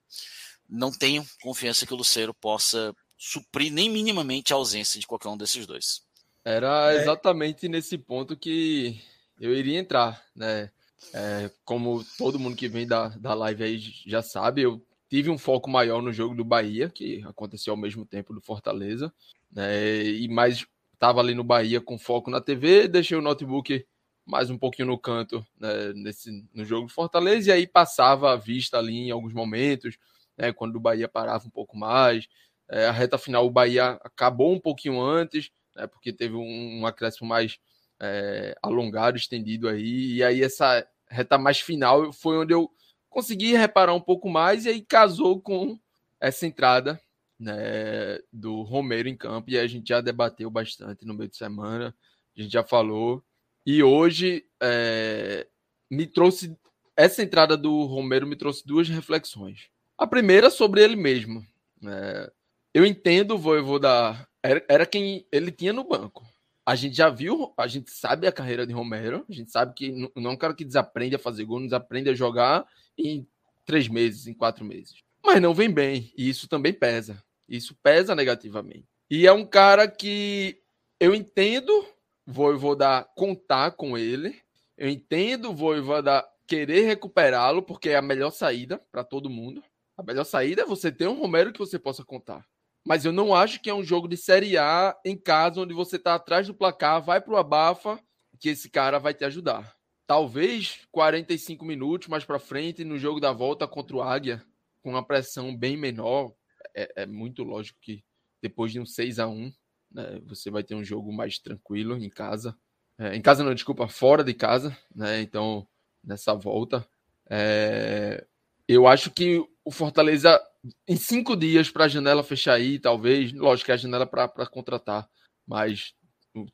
não 0.68 0.90
tenho 0.90 1.26
confiança 1.42 1.84
que 1.84 1.92
o 1.92 1.96
Luceiro 1.96 2.32
possa 2.32 2.94
suprir 3.18 3.70
nem 3.70 3.90
minimamente 3.90 4.52
a 4.52 4.56
ausência 4.56 4.98
de 4.98 5.06
qualquer 5.06 5.28
um 5.28 5.36
desses 5.36 5.66
dois. 5.66 6.02
Era 6.44 6.92
é. 6.92 7.02
exatamente 7.02 7.68
nesse 7.68 7.98
ponto 7.98 8.36
que 8.36 9.00
eu 9.40 9.54
iria 9.54 9.78
entrar, 9.78 10.22
né? 10.34 10.70
É, 11.12 11.50
como 11.64 12.04
todo 12.16 12.38
mundo 12.38 12.56
que 12.56 12.68
vem 12.68 12.86
da, 12.86 13.08
da 13.08 13.34
live 13.34 13.64
aí 13.64 13.78
já 14.06 14.22
sabe, 14.22 14.62
eu 14.62 14.80
tive 15.08 15.30
um 15.30 15.36
foco 15.36 15.68
maior 15.68 16.00
no 16.00 16.12
jogo 16.12 16.34
do 16.34 16.44
Bahia, 16.44 16.88
que 16.88 17.22
aconteceu 17.26 17.72
ao 17.72 17.76
mesmo 17.76 18.06
tempo 18.06 18.32
do 18.32 18.40
Fortaleza, 18.40 19.12
né? 19.50 20.04
E 20.04 20.28
mais 20.28 20.64
estava 20.94 21.20
ali 21.20 21.34
no 21.34 21.42
Bahia 21.42 21.80
com 21.80 21.98
foco 21.98 22.30
na 22.30 22.40
TV, 22.40 22.86
deixei 22.86 23.16
o 23.16 23.22
notebook 23.22 23.84
mais 24.24 24.50
um 24.50 24.58
pouquinho 24.58 24.88
no 24.88 24.98
canto 24.98 25.44
né, 25.58 25.92
nesse, 25.94 26.46
no 26.54 26.64
jogo 26.64 26.86
do 26.86 26.92
Fortaleza, 26.92 27.50
e 27.50 27.52
aí 27.52 27.66
passava 27.66 28.32
a 28.32 28.36
vista 28.36 28.78
ali 28.78 29.08
em 29.08 29.10
alguns 29.10 29.32
momentos, 29.32 29.98
né, 30.38 30.52
quando 30.52 30.76
o 30.76 30.80
Bahia 30.80 31.08
parava 31.08 31.44
um 31.46 31.50
pouco 31.50 31.76
mais. 31.76 32.28
É, 32.70 32.86
a 32.86 32.92
reta 32.92 33.18
final, 33.18 33.44
o 33.44 33.50
Bahia 33.50 33.98
acabou 34.02 34.52
um 34.52 34.60
pouquinho 34.60 35.00
antes, 35.00 35.50
né, 35.74 35.86
porque 35.86 36.12
teve 36.12 36.36
um, 36.36 36.80
um 36.80 36.86
acréscimo 36.86 37.28
mais 37.28 37.58
é, 38.02 38.56
alongado, 38.60 39.16
estendido 39.16 39.68
aí. 39.68 40.14
E 40.14 40.24
aí 40.24 40.42
essa 40.42 40.86
reta 41.08 41.38
mais 41.38 41.60
final 41.60 42.12
foi 42.12 42.36
onde 42.36 42.52
eu 42.52 42.68
consegui 43.08 43.54
reparar 43.54 43.94
um 43.94 44.00
pouco 44.00 44.28
mais 44.28 44.64
e 44.64 44.70
aí 44.70 44.82
casou 44.82 45.40
com 45.40 45.78
essa 46.20 46.46
entrada 46.46 47.00
né, 47.38 48.18
do 48.32 48.62
Romero 48.62 49.08
em 49.08 49.16
campo. 49.16 49.50
E 49.50 49.58
a 49.58 49.66
gente 49.66 49.88
já 49.88 50.00
debateu 50.00 50.50
bastante 50.50 51.06
no 51.06 51.14
meio 51.14 51.30
de 51.30 51.36
semana, 51.36 51.94
a 52.36 52.42
gente 52.42 52.52
já 52.52 52.64
falou. 52.64 53.22
E 53.64 53.82
hoje 53.82 54.44
é, 54.60 55.46
me 55.88 56.06
trouxe 56.06 56.56
essa 56.96 57.22
entrada 57.22 57.56
do 57.56 57.84
Romero 57.84 58.26
me 58.26 58.36
trouxe 58.36 58.66
duas 58.66 58.88
reflexões. 58.88 59.70
A 59.96 60.06
primeira 60.06 60.50
sobre 60.50 60.82
ele 60.82 60.96
mesmo. 60.96 61.46
Né? 61.80 62.28
Eu 62.74 62.84
entendo 62.84 63.34
o 63.34 63.38
Voivoda 63.38 64.28
era, 64.42 64.64
era 64.68 64.86
quem 64.86 65.26
ele 65.30 65.50
tinha 65.50 65.72
no 65.72 65.84
banco 65.84 66.26
a 66.64 66.74
gente 66.74 66.96
já 66.96 67.10
viu, 67.10 67.52
a 67.56 67.66
gente 67.66 67.90
sabe 67.90 68.26
a 68.26 68.32
carreira 68.32 68.66
de 68.66 68.72
Romero, 68.72 69.24
a 69.28 69.32
gente 69.32 69.50
sabe 69.50 69.74
que 69.74 69.90
não 70.14 70.30
é 70.30 70.34
um 70.34 70.36
cara 70.36 70.54
que 70.54 70.64
desaprende 70.64 71.16
a 71.16 71.18
fazer 71.18 71.44
gol, 71.44 71.58
não 71.58 71.66
desaprende 71.66 72.08
a 72.08 72.14
jogar 72.14 72.64
em 72.96 73.26
três 73.64 73.88
meses, 73.88 74.26
em 74.26 74.34
quatro 74.34 74.64
meses. 74.64 74.94
Mas 75.24 75.40
não 75.42 75.54
vem 75.54 75.70
bem, 75.70 76.12
e 76.16 76.28
isso 76.28 76.48
também 76.48 76.72
pesa. 76.72 77.22
Isso 77.48 77.76
pesa 77.82 78.14
negativamente. 78.14 78.86
E 79.10 79.26
é 79.26 79.32
um 79.32 79.44
cara 79.44 79.88
que 79.88 80.60
eu 81.00 81.14
entendo, 81.14 81.84
vou, 82.24 82.56
vou 82.56 82.76
dar 82.76 83.04
contar 83.16 83.72
com 83.72 83.98
ele, 83.98 84.40
eu 84.78 84.88
entendo, 84.88 85.52
vou, 85.52 85.82
vou 85.82 86.00
dar 86.00 86.26
querer 86.46 86.82
recuperá-lo, 86.82 87.62
porque 87.62 87.90
é 87.90 87.96
a 87.96 88.02
melhor 88.02 88.30
saída 88.30 88.80
para 88.90 89.04
todo 89.04 89.30
mundo. 89.30 89.62
A 89.96 90.02
melhor 90.02 90.24
saída 90.24 90.62
é 90.62 90.66
você 90.66 90.90
ter 90.92 91.08
um 91.08 91.18
Romero 91.18 91.52
que 91.52 91.58
você 91.58 91.78
possa 91.78 92.04
contar 92.04 92.46
mas 92.84 93.04
eu 93.04 93.12
não 93.12 93.34
acho 93.34 93.60
que 93.60 93.70
é 93.70 93.74
um 93.74 93.84
jogo 93.84 94.08
de 94.08 94.16
Série 94.16 94.58
A 94.58 94.96
em 95.04 95.16
casa 95.16 95.60
onde 95.60 95.74
você 95.74 95.96
está 95.96 96.14
atrás 96.14 96.46
do 96.46 96.54
placar, 96.54 97.02
vai 97.02 97.20
para 97.20 97.34
o 97.34 97.36
abafa, 97.36 98.00
que 98.38 98.48
esse 98.48 98.68
cara 98.68 98.98
vai 98.98 99.14
te 99.14 99.24
ajudar. 99.24 99.76
Talvez 100.06 100.80
45 100.90 101.64
minutos 101.64 102.08
mais 102.08 102.24
para 102.24 102.38
frente 102.38 102.84
no 102.84 102.98
jogo 102.98 103.20
da 103.20 103.32
volta 103.32 103.68
contra 103.68 103.96
o 103.96 104.02
Águia, 104.02 104.44
com 104.82 104.90
uma 104.90 105.04
pressão 105.04 105.56
bem 105.56 105.76
menor, 105.76 106.34
é, 106.74 107.02
é 107.02 107.06
muito 107.06 107.44
lógico 107.44 107.78
que 107.80 108.04
depois 108.40 108.72
de 108.72 108.80
um 108.80 108.86
6 108.86 109.18
a 109.20 109.28
1 109.28 109.52
né, 109.92 110.20
você 110.26 110.50
vai 110.50 110.64
ter 110.64 110.74
um 110.74 110.84
jogo 110.84 111.12
mais 111.12 111.38
tranquilo 111.38 111.96
em 111.96 112.08
casa. 112.08 112.56
É, 112.98 113.14
em 113.14 113.22
casa 113.22 113.44
não, 113.44 113.54
desculpa, 113.54 113.86
fora 113.88 114.24
de 114.24 114.34
casa, 114.34 114.76
né? 114.94 115.20
Então, 115.20 115.66
nessa 116.02 116.34
volta. 116.34 116.86
É, 117.30 118.26
eu 118.66 118.86
acho 118.86 119.10
que 119.10 119.44
o 119.64 119.70
Fortaleza 119.70 120.40
em 120.86 120.96
cinco 120.96 121.36
dias 121.36 121.70
para 121.70 121.84
a 121.84 121.88
janela 121.88 122.22
fechar 122.22 122.54
aí, 122.54 122.78
talvez. 122.78 123.32
Lógico 123.32 123.66
que 123.66 123.72
é 123.72 123.74
a 123.74 123.78
janela 123.78 124.06
para 124.06 124.46
contratar, 124.46 125.08
mas 125.46 125.94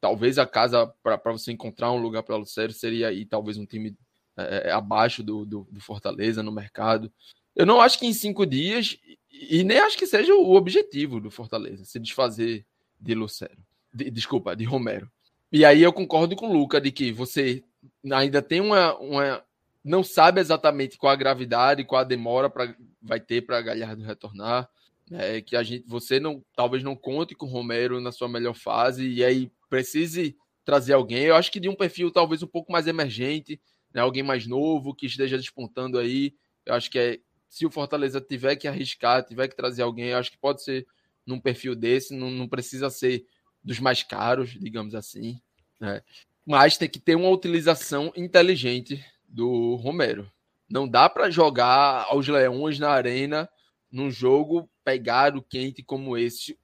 talvez 0.00 0.38
a 0.38 0.46
casa 0.46 0.86
para 1.02 1.32
você 1.32 1.52
encontrar 1.52 1.92
um 1.92 1.98
lugar 1.98 2.22
para 2.22 2.34
o 2.34 2.38
Lucero 2.38 2.72
seria 2.72 3.08
aí, 3.08 3.24
talvez 3.24 3.56
um 3.56 3.66
time 3.66 3.96
é, 4.36 4.68
é, 4.68 4.72
abaixo 4.72 5.22
do, 5.22 5.44
do, 5.44 5.68
do, 5.70 5.80
Fortaleza 5.80 6.42
no 6.42 6.52
mercado. 6.52 7.12
Eu 7.54 7.66
não 7.66 7.80
acho 7.80 7.98
que 7.98 8.06
em 8.06 8.12
cinco 8.12 8.46
dias, 8.46 8.98
e 9.30 9.62
nem 9.64 9.78
acho 9.78 9.98
que 9.98 10.06
seja 10.06 10.34
o 10.34 10.54
objetivo 10.54 11.20
do 11.20 11.30
Fortaleza, 11.30 11.84
se 11.84 11.98
desfazer 11.98 12.64
de 12.98 13.14
Lucero. 13.14 13.58
De, 13.92 14.10
desculpa, 14.10 14.54
de 14.56 14.64
Romero. 14.64 15.10
E 15.50 15.64
aí 15.64 15.82
eu 15.82 15.92
concordo 15.92 16.36
com 16.36 16.48
o 16.48 16.52
Luca 16.52 16.80
de 16.80 16.90
que 16.92 17.10
você 17.10 17.62
ainda 18.10 18.42
tem 18.42 18.60
uma, 18.60 18.96
uma 18.98 19.44
não 19.82 20.04
sabe 20.04 20.40
exatamente 20.40 20.98
qual 20.98 21.12
a 21.12 21.16
gravidade, 21.16 21.84
qual 21.84 22.00
a 22.00 22.04
demora 22.04 22.50
para 22.50 22.74
vai 23.00 23.20
ter 23.20 23.42
para 23.42 23.60
Galhardo 23.62 24.02
retornar. 24.02 24.68
É, 25.10 25.40
que 25.40 25.56
a 25.56 25.62
gente, 25.62 25.86
você 25.86 26.20
não, 26.20 26.44
talvez 26.54 26.82
não 26.82 26.94
conte 26.94 27.34
com 27.34 27.46
o 27.46 27.48
Romero 27.48 27.98
na 27.98 28.12
sua 28.12 28.28
melhor 28.28 28.54
fase 28.54 29.08
e 29.08 29.24
aí 29.24 29.50
precise 29.70 30.36
trazer 30.66 30.92
alguém. 30.92 31.24
Eu 31.24 31.34
acho 31.34 31.50
que 31.50 31.58
de 31.58 31.68
um 31.68 31.74
perfil 31.74 32.10
talvez 32.10 32.42
um 32.42 32.46
pouco 32.46 32.70
mais 32.70 32.86
emergente, 32.86 33.58
né, 33.94 34.02
alguém 34.02 34.22
mais 34.22 34.46
novo 34.46 34.94
que 34.94 35.06
esteja 35.06 35.38
despontando 35.38 35.98
aí. 35.98 36.34
Eu 36.66 36.74
acho 36.74 36.90
que 36.90 36.98
é, 36.98 37.18
se 37.48 37.64
o 37.64 37.70
Fortaleza 37.70 38.20
tiver 38.20 38.56
que 38.56 38.68
arriscar, 38.68 39.24
tiver 39.24 39.48
que 39.48 39.56
trazer 39.56 39.80
alguém, 39.80 40.08
eu 40.08 40.18
acho 40.18 40.30
que 40.30 40.36
pode 40.36 40.62
ser 40.62 40.86
num 41.24 41.40
perfil 41.40 41.74
desse, 41.74 42.14
não, 42.14 42.30
não 42.30 42.46
precisa 42.46 42.90
ser 42.90 43.24
dos 43.64 43.80
mais 43.80 44.02
caros, 44.02 44.50
digamos 44.50 44.94
assim. 44.94 45.40
Né? 45.80 46.02
Mas 46.44 46.76
tem 46.76 46.88
que 46.88 46.98
ter 46.98 47.14
uma 47.14 47.30
utilização 47.30 48.12
inteligente 48.16 49.02
do 49.26 49.74
Romero. 49.76 50.30
Não 50.68 50.88
dá 50.88 51.08
para 51.08 51.30
jogar 51.30 52.06
aos 52.10 52.28
leões 52.28 52.78
na 52.78 52.90
arena 52.90 53.48
num 53.90 54.10
jogo 54.10 54.70
pegado, 54.84 55.42
quente 55.42 55.82
como 55.82 56.16
esse, 56.16 56.58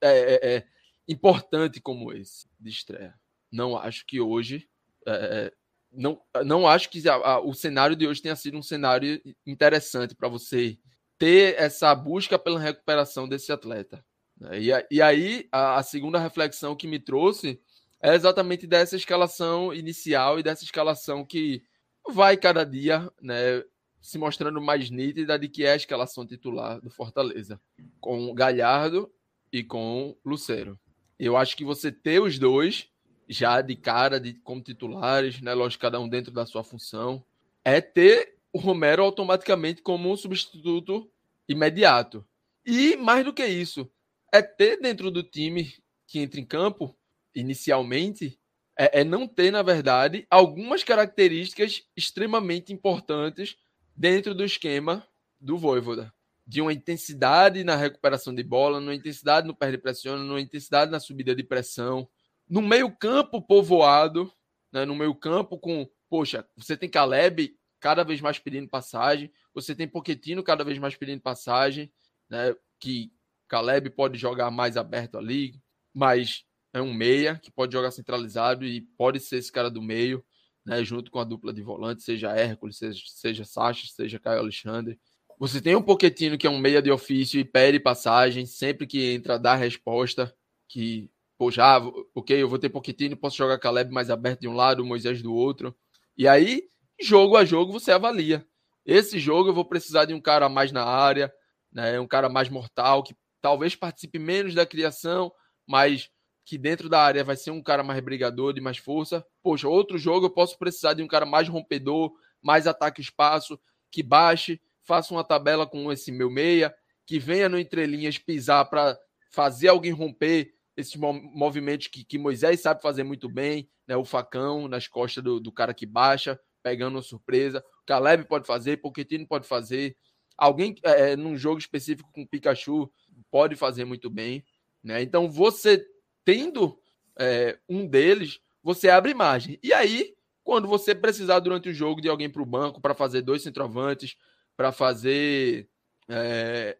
é, 0.00 0.08
é, 0.08 0.56
é, 0.56 0.66
importante 1.08 1.80
como 1.80 2.12
esse 2.12 2.48
de 2.58 2.70
estreia. 2.70 3.14
Não 3.50 3.76
acho 3.76 4.06
que 4.06 4.20
hoje. 4.20 4.68
É, 5.06 5.12
é, 5.12 5.52
não, 5.92 6.20
não 6.44 6.66
acho 6.66 6.90
que 6.90 7.08
a, 7.08 7.14
a, 7.14 7.40
o 7.40 7.54
cenário 7.54 7.94
de 7.94 8.06
hoje 8.06 8.22
tenha 8.22 8.36
sido 8.36 8.58
um 8.58 8.62
cenário 8.62 9.20
interessante 9.46 10.14
para 10.14 10.28
você 10.28 10.78
ter 11.18 11.54
essa 11.56 11.94
busca 11.94 12.38
pela 12.38 12.58
recuperação 12.58 13.28
desse 13.28 13.52
atleta. 13.52 14.04
Né? 14.38 14.60
E, 14.60 14.70
e 14.90 15.02
aí, 15.02 15.48
a, 15.52 15.76
a 15.76 15.82
segunda 15.82 16.18
reflexão 16.18 16.74
que 16.74 16.88
me 16.88 16.98
trouxe 16.98 17.60
é 18.02 18.14
exatamente 18.14 18.66
dessa 18.66 18.96
escalação 18.96 19.72
inicial 19.72 20.38
e 20.38 20.42
dessa 20.42 20.64
escalação 20.64 21.24
que 21.24 21.62
vai 22.08 22.36
cada 22.36 22.64
dia 22.64 23.10
né, 23.20 23.64
se 24.00 24.18
mostrando 24.18 24.60
mais 24.60 24.90
nítida 24.90 25.38
de 25.38 25.48
que 25.48 25.64
é 25.64 25.72
a 25.72 25.76
escalação 25.76 26.26
titular 26.26 26.80
do 26.80 26.90
Fortaleza, 26.90 27.60
com 28.00 28.34
Galhardo 28.34 29.10
e 29.52 29.62
com 29.62 30.16
Lucero. 30.24 30.78
Eu 31.18 31.36
acho 31.36 31.56
que 31.56 31.64
você 31.64 31.90
ter 31.90 32.20
os 32.20 32.38
dois 32.38 32.88
já 33.28 33.62
de 33.62 33.74
cara 33.74 34.20
de 34.20 34.34
como 34.34 34.62
titulares, 34.62 35.40
né, 35.40 35.54
lógico 35.54 35.82
cada 35.82 35.98
um 35.98 36.08
dentro 36.08 36.32
da 36.32 36.44
sua 36.44 36.62
função, 36.62 37.24
é 37.64 37.80
ter 37.80 38.36
o 38.52 38.58
Romero 38.58 39.02
automaticamente 39.02 39.82
como 39.82 40.12
um 40.12 40.16
substituto 40.16 41.10
imediato. 41.48 42.24
E 42.64 42.96
mais 42.96 43.24
do 43.24 43.32
que 43.32 43.44
isso, 43.44 43.90
é 44.32 44.42
ter 44.42 44.80
dentro 44.80 45.10
do 45.10 45.22
time 45.22 45.74
que 46.06 46.18
entra 46.18 46.40
em 46.40 46.44
campo 46.44 46.96
inicialmente 47.34 48.38
é, 48.78 49.00
é 49.00 49.04
não 49.04 49.26
ter, 49.26 49.50
na 49.50 49.62
verdade, 49.62 50.26
algumas 50.30 50.82
características 50.82 51.82
extremamente 51.96 52.72
importantes 52.72 53.56
dentro 53.96 54.34
do 54.34 54.44
esquema 54.44 55.06
do 55.40 55.56
Voivoda. 55.56 56.12
De 56.46 56.60
uma 56.60 56.72
intensidade 56.72 57.64
na 57.64 57.76
recuperação 57.76 58.34
de 58.34 58.42
bola, 58.42 58.80
numa 58.80 58.94
intensidade 58.94 59.46
no 59.46 59.54
perde 59.54 59.78
pressão, 59.78 60.18
numa 60.18 60.40
intensidade 60.40 60.90
na 60.90 61.00
subida 61.00 61.34
de 61.34 61.42
pressão. 61.42 62.08
No 62.48 62.60
meio-campo 62.60 63.40
povoado, 63.40 64.30
né, 64.70 64.84
no 64.84 64.94
meio-campo 64.94 65.58
com, 65.58 65.88
poxa, 66.08 66.46
você 66.56 66.76
tem 66.76 66.88
Caleb 66.88 67.56
cada 67.80 68.02
vez 68.02 68.20
mais 68.20 68.38
pedindo 68.38 68.68
passagem, 68.68 69.32
você 69.54 69.74
tem 69.74 69.88
Poquetino 69.88 70.42
cada 70.42 70.64
vez 70.64 70.78
mais 70.78 70.96
pedindo 70.96 71.20
passagem, 71.20 71.90
né, 72.28 72.54
que 72.78 73.12
Caleb 73.48 73.90
pode 73.90 74.18
jogar 74.18 74.50
mais 74.50 74.76
aberto 74.76 75.16
ali, 75.16 75.54
mas 75.94 76.44
é 76.74 76.82
um 76.82 76.92
meia 76.92 77.38
que 77.38 77.50
pode 77.50 77.72
jogar 77.72 77.92
centralizado 77.92 78.66
e 78.66 78.82
pode 78.82 79.20
ser 79.20 79.36
esse 79.36 79.50
cara 79.50 79.70
do 79.70 79.80
meio 79.80 80.22
né, 80.64 80.82
junto 80.82 81.10
com 81.10 81.18
a 81.18 81.24
dupla 81.24 81.52
de 81.52 81.62
volante, 81.62 82.02
seja 82.02 82.32
Hércules, 82.32 82.78
seja, 82.78 83.02
seja 83.06 83.44
Sacha, 83.44 83.86
seja 83.86 84.18
Caio 84.18 84.40
Alexandre. 84.40 84.98
Você 85.38 85.60
tem 85.60 85.76
um 85.76 85.82
Poquetino 85.82 86.38
que 86.38 86.46
é 86.46 86.50
um 86.50 86.58
meia 86.58 86.80
de 86.80 86.90
ofício 86.90 87.38
e 87.38 87.44
pede 87.44 87.78
passagem, 87.78 88.46
sempre 88.46 88.86
que 88.86 89.12
entra 89.12 89.38
dá 89.38 89.54
resposta, 89.54 90.34
que, 90.68 91.10
pô, 91.36 91.50
já, 91.50 91.78
ok, 92.14 92.40
eu 92.40 92.48
vou 92.48 92.58
ter 92.58 92.70
Poquetino, 92.70 93.16
posso 93.16 93.36
jogar 93.36 93.58
Caleb 93.58 93.92
mais 93.92 94.10
aberto 94.10 94.40
de 94.40 94.48
um 94.48 94.54
lado, 94.54 94.84
Moisés 94.84 95.20
do 95.22 95.34
outro. 95.34 95.76
E 96.16 96.26
aí, 96.26 96.62
jogo 97.00 97.36
a 97.36 97.44
jogo, 97.44 97.72
você 97.72 97.92
avalia. 97.92 98.46
Esse 98.86 99.18
jogo 99.18 99.50
eu 99.50 99.54
vou 99.54 99.64
precisar 99.64 100.06
de 100.06 100.14
um 100.14 100.20
cara 100.20 100.48
mais 100.48 100.72
na 100.72 100.84
área, 100.84 101.32
né, 101.72 101.98
um 102.00 102.06
cara 102.06 102.28
mais 102.28 102.48
mortal, 102.48 103.02
que 103.02 103.14
talvez 103.40 103.74
participe 103.74 104.18
menos 104.18 104.54
da 104.54 104.64
criação, 104.64 105.32
mas 105.66 106.08
que 106.44 106.58
dentro 106.58 106.88
da 106.88 107.00
área 107.00 107.24
vai 107.24 107.36
ser 107.36 107.50
um 107.50 107.62
cara 107.62 107.82
mais 107.82 108.00
brigador, 108.00 108.52
de 108.52 108.60
mais 108.60 108.76
força. 108.76 109.24
Poxa, 109.42 109.66
outro 109.66 109.96
jogo 109.96 110.26
eu 110.26 110.30
posso 110.30 110.58
precisar 110.58 110.94
de 110.94 111.02
um 111.02 111.08
cara 111.08 111.24
mais 111.24 111.48
rompedor, 111.48 112.12
mais 112.42 112.66
ataque 112.66 113.00
espaço, 113.00 113.58
que 113.90 114.02
baixe, 114.02 114.60
faça 114.82 115.14
uma 115.14 115.24
tabela 115.24 115.66
com 115.66 115.90
esse 115.90 116.12
meu 116.12 116.30
meia, 116.30 116.74
que 117.06 117.18
venha 117.18 117.48
no 117.48 117.58
entrelinhas 117.58 118.18
pisar 118.18 118.66
para 118.66 118.98
fazer 119.30 119.68
alguém 119.68 119.92
romper 119.92 120.52
esses 120.76 120.96
movimentos 120.96 121.86
que, 121.86 122.04
que, 122.04 122.18
Moisés 122.18 122.60
sabe 122.60 122.82
fazer 122.82 123.04
muito 123.04 123.28
bem, 123.28 123.68
né? 123.86 123.96
O 123.96 124.04
facão 124.04 124.66
nas 124.68 124.88
costas 124.88 125.22
do, 125.22 125.40
do 125.40 125.52
cara 125.52 125.72
que 125.72 125.86
baixa, 125.86 126.38
pegando 126.62 126.96
uma 126.96 127.02
surpresa. 127.02 127.64
O 127.82 127.86
Caleb 127.86 128.26
pode 128.26 128.46
fazer, 128.46 128.78
Pochettino 128.78 129.26
pode 129.26 129.46
fazer. 129.46 129.96
Alguém 130.36 130.74
é, 130.82 131.12
é, 131.12 131.16
num 131.16 131.36
jogo 131.36 131.58
específico 131.58 132.10
com 132.12 132.26
Pikachu 132.26 132.90
pode 133.30 133.54
fazer 133.54 133.84
muito 133.84 134.10
bem, 134.10 134.44
né? 134.82 135.00
Então 135.00 135.30
você 135.30 135.86
tendo 136.24 136.78
é, 137.18 137.58
um 137.68 137.86
deles, 137.86 138.40
você 138.62 138.88
abre 138.88 139.14
margem. 139.14 139.58
E 139.62 139.72
aí, 139.72 140.14
quando 140.42 140.68
você 140.68 140.94
precisar 140.94 141.40
durante 141.40 141.68
o 141.68 141.74
jogo 141.74 142.00
de 142.00 142.08
alguém 142.08 142.28
para 142.30 142.42
o 142.42 142.46
banco 142.46 142.80
para 142.80 142.94
fazer 142.94 143.22
dois 143.22 143.42
centroavantes, 143.42 144.16
para 144.56 144.72
fazer 144.72 145.68
é, 146.08 146.76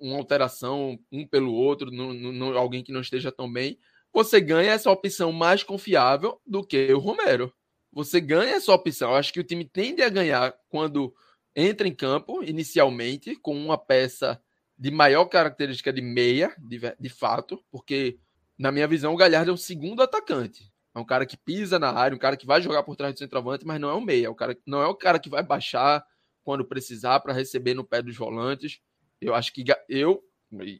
uma 0.00 0.16
alteração 0.16 0.98
um 1.10 1.26
pelo 1.26 1.52
outro, 1.52 1.90
no, 1.90 2.12
no, 2.12 2.56
alguém 2.56 2.82
que 2.82 2.92
não 2.92 3.00
esteja 3.00 3.32
tão 3.32 3.50
bem, 3.50 3.78
você 4.12 4.40
ganha 4.40 4.72
essa 4.72 4.90
opção 4.90 5.32
mais 5.32 5.62
confiável 5.62 6.40
do 6.46 6.64
que 6.64 6.92
o 6.92 6.98
Romero. 6.98 7.52
Você 7.92 8.20
ganha 8.20 8.56
essa 8.56 8.72
opção. 8.72 9.10
Eu 9.10 9.16
acho 9.16 9.32
que 9.32 9.40
o 9.40 9.44
time 9.44 9.64
tende 9.64 10.02
a 10.02 10.08
ganhar 10.08 10.54
quando 10.68 11.14
entra 11.54 11.88
em 11.88 11.94
campo 11.94 12.42
inicialmente 12.42 13.36
com 13.36 13.56
uma 13.56 13.76
peça 13.76 14.40
de 14.76 14.90
maior 14.90 15.24
característica 15.24 15.92
de 15.92 16.00
meia, 16.00 16.54
de, 16.58 16.80
de 16.98 17.08
fato, 17.08 17.62
porque 17.70 18.18
na 18.58 18.72
minha 18.72 18.88
visão, 18.88 19.14
o 19.14 19.16
Galhardo 19.16 19.50
é 19.50 19.54
um 19.54 19.58
segundo 19.58 20.02
atacante. 20.02 20.70
É 20.94 20.98
um 20.98 21.04
cara 21.04 21.24
que 21.24 21.36
pisa 21.36 21.78
na 21.78 21.92
área, 21.92 22.14
um 22.14 22.18
cara 22.18 22.36
que 22.36 22.46
vai 22.46 22.60
jogar 22.60 22.82
por 22.82 22.96
trás 22.96 23.14
do 23.14 23.18
centroavante, 23.18 23.64
mas 23.64 23.80
não 23.80 23.88
é 23.88 23.94
um 23.94 24.00
meia. 24.00 24.26
É 24.26 24.28
o 24.28 24.34
cara, 24.34 24.58
não 24.66 24.82
é 24.82 24.86
o 24.86 24.94
cara 24.94 25.18
que 25.18 25.30
vai 25.30 25.42
baixar 25.42 26.04
quando 26.42 26.64
precisar 26.64 27.20
para 27.20 27.32
receber 27.32 27.74
no 27.74 27.84
pé 27.84 28.02
dos 28.02 28.16
volantes. 28.16 28.80
Eu 29.20 29.34
acho 29.34 29.52
que 29.52 29.64
eu, 29.88 30.22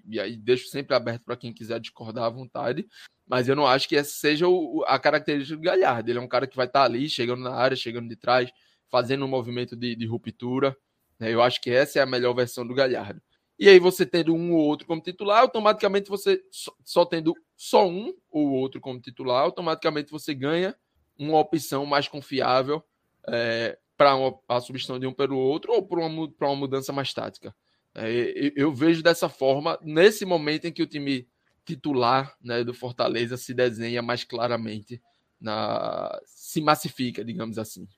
e 0.07 0.19
aí 0.19 0.37
deixo 0.37 0.69
sempre 0.69 0.97
aberto 0.97 1.23
para 1.25 1.37
quem 1.37 1.53
quiser 1.53 1.79
discordar 1.79 2.25
à 2.25 2.31
vontade, 2.31 2.89
mas 3.27 3.49
eu 3.49 3.55
não 3.55 3.67
acho 3.67 3.89
que 3.89 3.95
essa 3.95 4.11
seja 4.11 4.49
o, 4.49 4.83
a 4.87 4.99
característica 4.99 5.57
do 5.57 5.63
Galhardo. 5.63 6.11
Ele 6.11 6.19
é 6.19 6.23
um 6.23 6.29
cara 6.29 6.47
que 6.47 6.57
vai 6.57 6.67
estar 6.67 6.81
tá 6.81 6.85
ali, 6.85 7.09
chegando 7.09 7.43
na 7.43 7.55
área, 7.55 7.77
chegando 7.77 8.09
de 8.09 8.17
trás, 8.17 8.51
fazendo 8.91 9.25
um 9.25 9.29
movimento 9.29 9.77
de, 9.77 9.95
de 9.95 10.07
ruptura. 10.07 10.77
Né? 11.19 11.33
Eu 11.33 11.43
acho 11.43 11.61
que 11.61 11.71
essa 11.71 11.99
é 11.99 12.03
a 12.03 12.07
melhor 12.07 12.35
versão 12.35 12.67
do 12.67 12.75
Galhardo. 12.75 13.21
E 13.59 13.69
aí 13.69 13.79
você 13.79 14.07
tendo 14.07 14.35
um 14.35 14.53
ou 14.53 14.61
outro 14.61 14.87
como 14.87 15.03
titular, 15.03 15.41
automaticamente 15.41 16.09
você 16.09 16.43
só, 16.51 16.73
só 16.85 17.05
tendo 17.05 17.35
só 17.57 17.89
um 17.89 18.15
ou 18.31 18.51
outro 18.51 18.81
como 18.81 19.01
titular, 19.01 19.43
automaticamente 19.43 20.13
você 20.13 20.33
ganha 20.35 20.77
uma 21.19 21.39
opção 21.39 21.85
mais 21.85 22.07
confiável 22.07 22.83
é, 23.27 23.77
para 23.97 24.13
a 24.49 24.61
substituição 24.61 25.01
de 25.01 25.07
um 25.07 25.13
pelo 25.13 25.37
outro 25.37 25.73
ou 25.73 25.83
para 25.85 25.99
uma, 25.99 26.33
uma 26.41 26.57
mudança 26.57 26.93
mais 26.93 27.13
tática. 27.13 27.55
É, 27.95 28.53
eu 28.55 28.73
vejo 28.73 29.03
dessa 29.03 29.29
forma, 29.29 29.77
nesse 29.83 30.25
momento 30.25 30.67
em 30.67 30.73
que 30.73 30.83
o 30.83 30.87
time 30.87 31.27
titular 31.65 32.37
né, 32.41 32.63
do 32.63 32.73
Fortaleza 32.73 33.37
se 33.37 33.53
desenha 33.53 34.01
mais 34.01 34.23
claramente, 34.23 35.03
na, 35.41 36.17
se 36.25 36.61
massifica, 36.61 37.25
digamos 37.25 37.59
assim. 37.59 37.89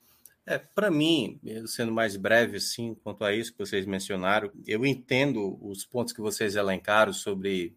É, 0.51 0.57
para 0.57 0.91
mim, 0.91 1.39
sendo 1.65 1.93
mais 1.93 2.17
breve 2.17 2.57
assim, 2.57 2.93
quanto 2.93 3.23
a 3.23 3.33
isso 3.33 3.53
que 3.53 3.57
vocês 3.57 3.85
mencionaram, 3.85 4.51
eu 4.67 4.85
entendo 4.85 5.57
os 5.61 5.85
pontos 5.85 6.11
que 6.11 6.19
vocês 6.19 6.57
elencaram 6.57 7.13
sobre 7.13 7.73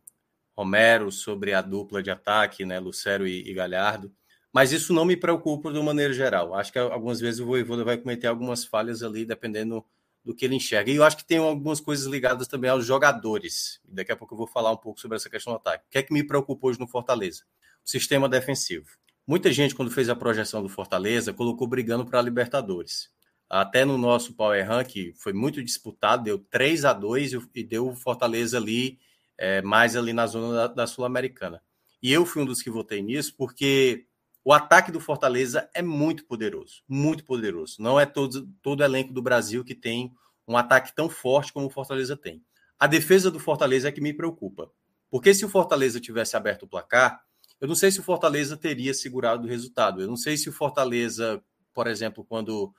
Romero, 0.57 1.13
sobre 1.13 1.55
a 1.55 1.63
dupla 1.63 2.03
de 2.03 2.11
ataque, 2.11 2.65
né, 2.65 2.81
Lucero 2.81 3.29
e, 3.29 3.49
e 3.49 3.55
Galhardo, 3.55 4.13
mas 4.53 4.73
isso 4.73 4.93
não 4.93 5.05
me 5.05 5.17
preocupa 5.17 5.71
de 5.71 5.79
uma 5.79 5.85
maneira 5.85 6.13
geral. 6.13 6.53
Acho 6.53 6.73
que 6.73 6.79
algumas 6.81 7.21
vezes 7.21 7.39
o 7.39 7.47
Voivoda 7.47 7.85
vai 7.85 7.97
cometer 7.97 8.27
algumas 8.27 8.65
falhas 8.65 9.05
ali, 9.05 9.25
dependendo 9.25 9.85
do 10.25 10.35
que 10.35 10.45
ele 10.45 10.57
enxerga. 10.57 10.91
E 10.91 10.97
eu 10.97 11.05
acho 11.05 11.19
que 11.19 11.25
tem 11.25 11.39
algumas 11.39 11.79
coisas 11.79 12.07
ligadas 12.07 12.49
também 12.49 12.71
aos 12.71 12.85
jogadores. 12.85 13.81
Daqui 13.85 14.11
a 14.11 14.17
pouco 14.17 14.35
eu 14.35 14.39
vou 14.39 14.49
falar 14.49 14.73
um 14.73 14.77
pouco 14.77 14.99
sobre 15.01 15.17
essa 15.17 15.31
questão 15.31 15.53
do 15.53 15.59
ataque. 15.59 15.85
O 15.87 15.91
que 15.93 15.99
é 15.99 16.03
que 16.03 16.13
me 16.13 16.25
preocupa 16.25 16.67
hoje 16.67 16.81
no 16.81 16.89
Fortaleza? 16.89 17.45
O 17.87 17.89
sistema 17.89 18.29
defensivo. 18.29 18.89
Muita 19.27 19.51
gente, 19.51 19.75
quando 19.75 19.91
fez 19.91 20.11
a 20.11 20.17
projeção 20.17 20.63
do 20.63 20.69
Fortaleza, 20.69 21.33
colocou 21.33 21.67
brigando 21.67 22.05
para 22.05 22.19
a 22.19 22.23
Libertadores. 22.23 23.09
Até 23.49 23.85
no 23.85 23.97
nosso 23.97 24.35
Power 24.35 24.67
Rank 24.67 25.15
foi 25.17 25.33
muito 25.33 25.63
disputado, 25.63 26.25
deu 26.25 26.39
3 26.39 26.85
a 26.85 26.93
2 26.93 27.33
e 27.55 27.63
deu 27.63 27.89
o 27.89 27.97
Fortaleza 27.97 28.59
ali 28.59 28.99
é, 29.39 29.63
mais 29.63 29.97
ali 29.97 30.13
na 30.13 30.27
zona 30.27 30.55
da, 30.55 30.67
da 30.67 30.87
Sul-Americana. 30.87 31.63
E 32.03 32.13
eu 32.13 32.27
fui 32.27 32.43
um 32.43 32.47
dos 32.47 32.61
que 32.61 32.69
votei 32.69 33.01
nisso, 33.01 33.35
porque 33.37 34.07
o 34.45 34.53
ataque 34.53 34.93
do 34.93 35.01
Fortaleza 35.01 35.71
é 35.73 35.81
muito 35.81 36.27
poderoso, 36.27 36.83
muito 36.87 37.25
poderoso. 37.25 37.77
Não 37.81 37.99
é 37.99 38.05
todo, 38.05 38.47
todo 38.61 38.85
elenco 38.85 39.13
do 39.13 39.23
Brasil 39.23 39.65
que 39.65 39.75
tem 39.75 40.13
um 40.47 40.57
ataque 40.57 40.95
tão 40.95 41.09
forte 41.09 41.51
como 41.51 41.67
o 41.67 41.71
Fortaleza 41.71 42.15
tem. 42.15 42.45
A 42.79 42.87
defesa 42.87 43.31
do 43.31 43.41
Fortaleza 43.41 43.89
é 43.89 43.93
que 43.93 44.03
me 44.03 44.13
preocupa. 44.13 44.71
Porque 45.11 45.33
se 45.33 45.47
o 45.47 45.49
Fortaleza 45.49 45.99
tivesse 45.99 46.37
aberto 46.37 46.65
o 46.65 46.69
placar, 46.69 47.25
eu 47.65 47.69
não 47.69 47.75
sei 47.75 47.91
se 47.91 47.99
o 47.99 48.03
Fortaleza 48.03 48.59
teria 48.59 48.93
segurado 48.93 49.47
o 49.47 49.51
resultado. 49.51 50.03
Eu 50.03 50.07
não 50.07 50.19
sei 50.19 50.37
se 50.37 50.51
o 50.51 50.53
Fortaleza, 50.53 51.43
por 51.73 51.87
exemplo, 51.87 52.23
quando 52.23 52.75